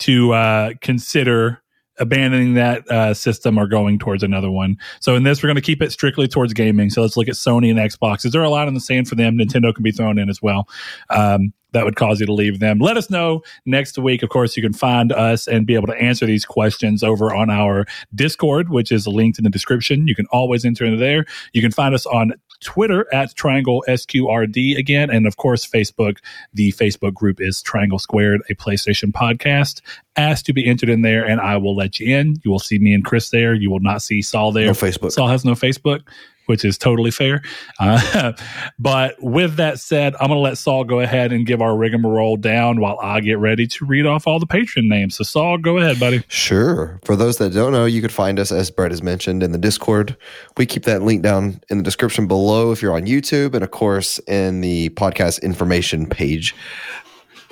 to 0.01 0.33
uh, 0.33 0.71
consider 0.81 1.63
abandoning 1.99 2.55
that 2.55 2.89
uh, 2.91 3.15
system 3.15 3.59
or 3.59 3.67
going 3.67 3.99
towards 3.99 4.23
another 4.23 4.51
one. 4.51 4.77
So 5.01 5.15
in 5.15 5.23
this, 5.23 5.43
we're 5.43 5.49
going 5.49 5.57
to 5.57 5.63
keep 5.63 5.83
it 5.83 5.93
strictly 5.93 6.29
towards 6.29 6.53
gaming. 6.53 6.91
So 6.91 7.03
let's 7.03 7.17
look 7.17 7.29
at 7.29 7.35
Sony 7.35 7.71
and 7.71 7.79
Xbox. 7.79 8.25
Is 8.25 8.33
there 8.33 8.43
a 8.43 8.51
lot 8.51 8.69
in 8.69 8.75
the 8.75 8.81
sand 8.81 9.09
for 9.09 9.15
them? 9.15 9.37
Nintendo 9.37 9.75
can 9.75 9.83
be 9.83 9.93
thrown 9.93 10.19
in 10.19 10.29
as 10.29 10.43
well. 10.43 10.69
Um, 11.11 11.53
that 11.73 11.85
would 11.85 11.97
cause 11.97 12.21
you 12.21 12.27
to 12.27 12.33
leave 12.33 12.59
them. 12.59 12.79
Let 12.79 12.97
us 12.97 13.11
know 13.11 13.43
next 13.67 13.99
week. 13.99 14.23
Of 14.23 14.31
course, 14.31 14.57
you 14.57 14.63
can 14.63 14.73
find 14.73 15.13
us 15.13 15.47
and 15.47 15.67
be 15.67 15.75
able 15.75 15.89
to 15.89 16.01
answer 16.01 16.25
these 16.25 16.47
questions 16.47 17.03
over 17.03 17.35
on 17.35 17.51
our 17.51 17.85
Discord, 18.15 18.71
which 18.71 18.91
is 18.91 19.07
linked 19.07 19.39
in 19.39 19.45
the 19.45 19.51
description. 19.51 20.09
You 20.09 20.15
can 20.15 20.27
always 20.31 20.65
enter 20.65 20.87
into 20.87 20.97
there. 20.97 21.27
You 21.53 21.61
can 21.61 21.73
find 21.73 21.95
us 21.95 22.07
on 22.07 22.33
Twitter 22.61 23.07
at 23.13 23.35
Triangle 23.35 23.85
SQRD 23.89 24.77
again. 24.77 25.11
And 25.11 25.27
of 25.27 25.37
course, 25.37 25.67
Facebook. 25.67 26.19
The 26.55 26.73
Facebook 26.73 27.15
group 27.15 27.41
is 27.41 27.63
Triangle 27.63 27.99
Squared, 27.99 28.43
a 28.51 28.55
PlayStation 28.55 29.13
podcast. 29.13 29.81
Ask 30.17 30.45
to 30.47 30.53
be 30.53 30.67
entered 30.67 30.89
in 30.89 31.03
there, 31.03 31.25
and 31.25 31.41
I 31.41 31.57
will 31.57 31.77
let 31.77 32.01
you 32.01 32.17
in. 32.17 32.41
You 32.43 32.51
will 32.51 32.59
see 32.59 32.79
me 32.79 32.95
and 32.95 33.05
Chris 33.05 33.31
there. 33.31 33.55
You 33.55 33.71
will 33.71 33.81
not 33.81 34.03
see 34.03 34.23
Saul 34.23 34.53
there. 34.53 34.67
No 34.67 34.73
Facebook. 34.73 35.13
Saul 35.13 35.29
has 35.29 35.45
no 35.45 35.53
Facebook, 35.53 36.03
which 36.47 36.65
is 36.65 36.79
totally 36.79 37.11
fair. 37.11 37.43
Uh, 37.79 38.33
but 38.79 39.17
with 39.21 39.57
that 39.57 39.79
said, 39.79 40.15
I'm 40.15 40.29
going 40.29 40.39
to 40.39 40.43
let 40.43 40.59
Saul 40.59 40.85
go 40.85 41.01
ahead 41.01 41.33
and 41.33 41.47
give 41.47 41.61
our 41.61 41.77
rigmarole 41.77 42.37
down 42.37 42.81
while 42.81 42.99
I 43.03 43.21
get 43.21 43.39
ready 43.39 43.67
to 43.67 43.85
read 43.85 44.07
off 44.07 44.27
all 44.27 44.39
the 44.39 44.47
patron 44.47 44.89
names. 44.89 45.17
So, 45.17 45.25
Saul, 45.25 45.59
go 45.59 45.79
ahead, 45.79 46.01
buddy. 46.01 46.23
Sure. 46.29 47.01
For 47.05 47.17
those 47.17 47.39
that 47.39 47.53
don't 47.53 47.73
know, 47.73 47.85
you 47.85 48.01
could 48.01 48.13
find 48.13 48.39
us, 48.39 48.51
as 48.51 48.71
Brett 48.71 48.91
has 48.91 49.03
mentioned, 49.03 49.43
in 49.43 49.53
the 49.53 49.59
Discord. 49.59 50.17
We 50.57 50.67
keep 50.67 50.85
that 50.85 51.03
link 51.03 51.23
down 51.23 51.61
in 51.69 51.79
the 51.79 51.85
description 51.85 52.27
below 52.27 52.73
if 52.73 52.83
you're 52.83 52.95
on 52.95 53.07
YouTube, 53.07 53.55
and 53.55 53.63
of 53.63 53.71
course, 53.71 54.19
in 54.21 54.61
the 54.61 54.91
podcast 54.91 55.43
information 55.43 56.07
page. 56.07 56.55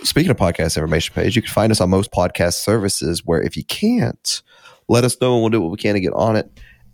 Speaking 0.03 0.31
of 0.31 0.37
podcast 0.37 0.77
information 0.77 1.15
page, 1.15 1.35
you 1.35 1.43
can 1.43 1.51
find 1.51 1.73
us 1.73 1.81
on 1.81 1.89
most 1.89 2.13
podcast 2.13 2.55
services 2.55 3.25
where 3.25 3.43
if 3.43 3.57
you 3.57 3.65
can't, 3.65 4.43
let 4.89 5.05
us 5.05 5.19
know 5.21 5.35
and 5.35 5.43
we'll 5.43 5.51
do 5.51 5.61
what 5.61 5.71
we 5.71 5.77
can 5.77 5.95
to 5.95 6.01
get 6.01 6.13
on 6.13 6.37
it. 6.37 6.51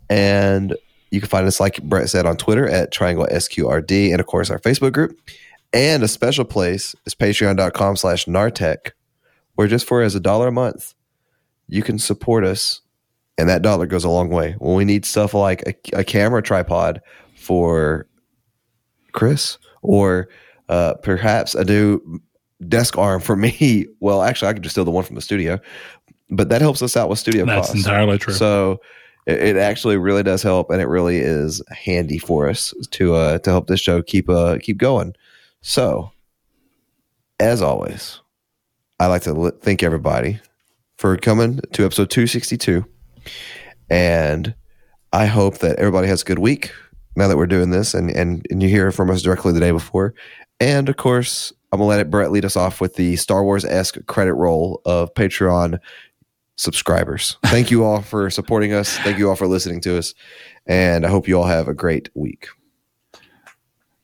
And 0.09 0.77
you 1.11 1.21
can 1.21 1.29
find 1.29 1.47
us, 1.47 1.61
like 1.61 1.83
Brett 1.83 2.09
said, 2.09 2.27
on 2.27 2.37
Twitter 2.37 2.69
at 2.69 2.93
Triangle 2.93 3.27
SQRD, 3.31 4.11
and 4.11 4.21
of 4.21 4.27
course, 4.27 4.51
our 4.51 4.59
Facebook 4.59 4.93
group. 4.93 5.19
And 5.73 6.03
a 6.03 6.09
special 6.09 6.45
place 6.45 6.95
is 7.07 7.15
patreon.com 7.15 7.97
slash 7.97 8.27
Nartech, 8.27 8.91
where 9.55 9.69
just 9.69 9.87
for 9.87 10.03
as 10.03 10.15
a 10.15 10.21
dollar 10.21 10.49
a 10.49 10.53
month, 10.53 10.95
you 11.69 11.83
can 11.83 11.99
support 11.99 12.45
us 12.45 12.81
and 13.41 13.49
that 13.49 13.63
dollar 13.63 13.87
goes 13.87 14.05
a 14.05 14.11
long 14.11 14.29
way 14.29 14.55
when 14.59 14.77
we 14.77 14.85
need 14.85 15.05
stuff 15.05 15.33
like 15.33 15.63
a, 15.67 16.01
a 16.01 16.05
camera 16.05 16.43
tripod 16.43 17.01
for 17.37 18.07
chris 19.13 19.57
or 19.83 20.29
uh, 20.69 20.95
perhaps 21.03 21.55
a 21.55 21.65
new 21.65 22.21
desk 22.69 22.99
arm 22.99 23.21
for 23.21 23.37
me 23.45 23.87
well 24.01 24.23
actually 24.23 24.49
i 24.49 24.53
could 24.53 24.63
just 24.63 24.75
steal 24.75 24.85
the 24.85 24.91
one 24.91 25.05
from 25.05 25.17
the 25.17 25.23
studio 25.23 25.59
but 26.29 26.49
that 26.51 26.61
helps 26.61 26.83
us 26.83 26.97
out 26.97 27.09
with 27.09 27.19
studio 27.19 27.45
That's 27.45 27.69
costs 27.69 27.75
entirely 27.75 28.19
true. 28.19 28.35
so 28.35 28.81
it, 29.31 29.43
it 29.43 29.57
actually 29.57 29.97
really 29.97 30.23
does 30.23 30.43
help 30.43 30.71
and 30.71 30.81
it 30.81 30.87
really 30.87 31.19
is 31.19 31.63
handy 31.71 32.19
for 32.19 32.49
us 32.49 32.75
to 32.91 33.15
uh 33.15 33.39
to 33.39 33.51
help 33.51 33.67
this 33.67 33.81
show 33.81 34.03
keep 34.03 34.29
uh 34.29 34.59
keep 34.61 34.79
going. 34.79 35.15
So 35.63 36.11
as 37.41 37.63
always 37.63 38.21
i 39.01 39.07
like 39.07 39.23
to 39.23 39.51
thank 39.63 39.83
everybody 39.83 40.39
for 40.99 41.17
coming 41.17 41.59
to 41.73 41.87
episode 41.87 42.11
262 42.11 42.85
and 43.89 44.55
i 45.15 45.25
hope 45.25 45.59
that 45.59 45.79
everybody 45.79 46.07
has 46.07 46.21
a 46.21 46.25
good 46.27 46.39
week 46.39 46.71
now 47.17 47.27
that 47.27 47.39
we're 47.39 47.47
doing 47.47 47.71
this 47.71 47.95
and 47.95 48.11
and, 48.11 48.47
and 48.51 48.63
you 48.63 48.69
hear 48.69 48.93
from 48.93 49.11
us 49.11 49.23
directly 49.23 49.53
the 49.53 49.61
day 49.61 49.73
before. 49.73 50.15
And 50.61 50.89
of 50.91 50.97
course 50.99 51.53
i'm 51.73 51.79
gonna 51.79 51.89
let 51.89 52.01
it 52.01 52.11
brett 52.11 52.31
lead 52.31 52.45
us 52.45 52.57
off 52.57 52.81
with 52.81 52.97
the 52.97 53.17
star 53.17 53.43
wars-esque 53.43 54.05
credit 54.07 54.35
roll 54.35 54.83
of 54.85 55.13
patreon 55.15 55.79
subscribers. 56.61 57.39
Thank 57.47 57.71
you 57.71 57.85
all 57.85 58.03
for 58.03 58.29
supporting 58.29 58.75
us. 58.75 58.99
Thank 58.99 59.19
you 59.19 59.31
all 59.31 59.37
for 59.37 59.47
listening 59.47 59.81
to 59.83 59.97
us. 59.97 60.15
And 60.67 61.07
i 61.07 61.09
hope 61.09 61.27
you 61.27 61.39
all 61.39 61.47
have 61.47 61.69
a 61.69 61.75
great 61.75 62.11
week. 62.15 62.49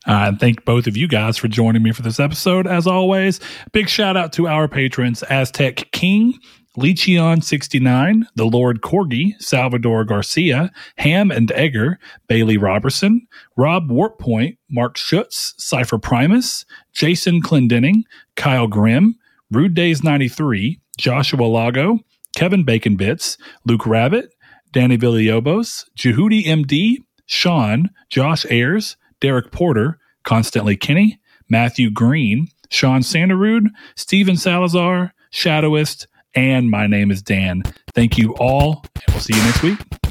Uh, 0.08 0.28
and 0.28 0.40
thank 0.40 0.64
both 0.64 0.86
of 0.86 0.96
you 0.96 1.06
guys 1.06 1.36
for 1.36 1.48
joining 1.48 1.82
me 1.82 1.92
for 1.92 2.02
this 2.02 2.18
episode. 2.18 2.66
As 2.66 2.86
always, 2.86 3.40
big 3.72 3.88
shout 3.88 4.16
out 4.16 4.32
to 4.34 4.48
our 4.48 4.68
patrons 4.68 5.22
Aztec 5.24 5.90
King, 5.92 6.32
Lechion69, 6.78 8.22
the 8.36 8.46
Lord 8.46 8.80
Corgi, 8.80 9.32
Salvador 9.42 10.04
Garcia, 10.04 10.70
Ham 10.96 11.30
and 11.30 11.52
Egger, 11.52 11.98
Bailey 12.26 12.56
Robertson, 12.56 13.26
Rob 13.56 13.90
Wartpoint, 13.90 14.56
Mark 14.70 14.96
Schutz, 14.96 15.54
Cypher 15.58 15.98
Primus, 15.98 16.64
Jason 16.92 17.42
Clendenning, 17.42 18.02
Kyle 18.36 18.68
Grimm, 18.68 19.16
Rude 19.50 19.74
Days 19.74 20.02
93, 20.02 20.80
Joshua 20.96 21.44
Lago, 21.44 21.98
Kevin 22.36 22.64
Bacon 22.64 22.96
Bits, 22.96 23.38
Luke 23.64 23.86
Rabbit, 23.86 24.32
Danny 24.70 24.98
Villalobos, 24.98 25.86
Jehudi 25.96 26.44
MD, 26.44 26.98
Sean, 27.24 27.88
Josh 28.10 28.44
Ayers, 28.50 28.96
Derek 29.20 29.50
Porter, 29.50 29.98
Constantly 30.22 30.76
Kenny, 30.76 31.18
Matthew 31.48 31.90
Green, 31.90 32.46
Sean 32.70 33.00
Sanderud, 33.00 33.68
Steven 33.96 34.36
Salazar, 34.36 35.14
Shadowist, 35.32 36.06
and 36.34 36.70
my 36.70 36.86
name 36.86 37.10
is 37.10 37.22
Dan. 37.22 37.62
Thank 37.94 38.18
you 38.18 38.34
all, 38.34 38.84
and 38.94 39.14
we'll 39.14 39.20
see 39.20 39.34
you 39.34 39.42
next 39.42 39.62
week. 39.62 40.05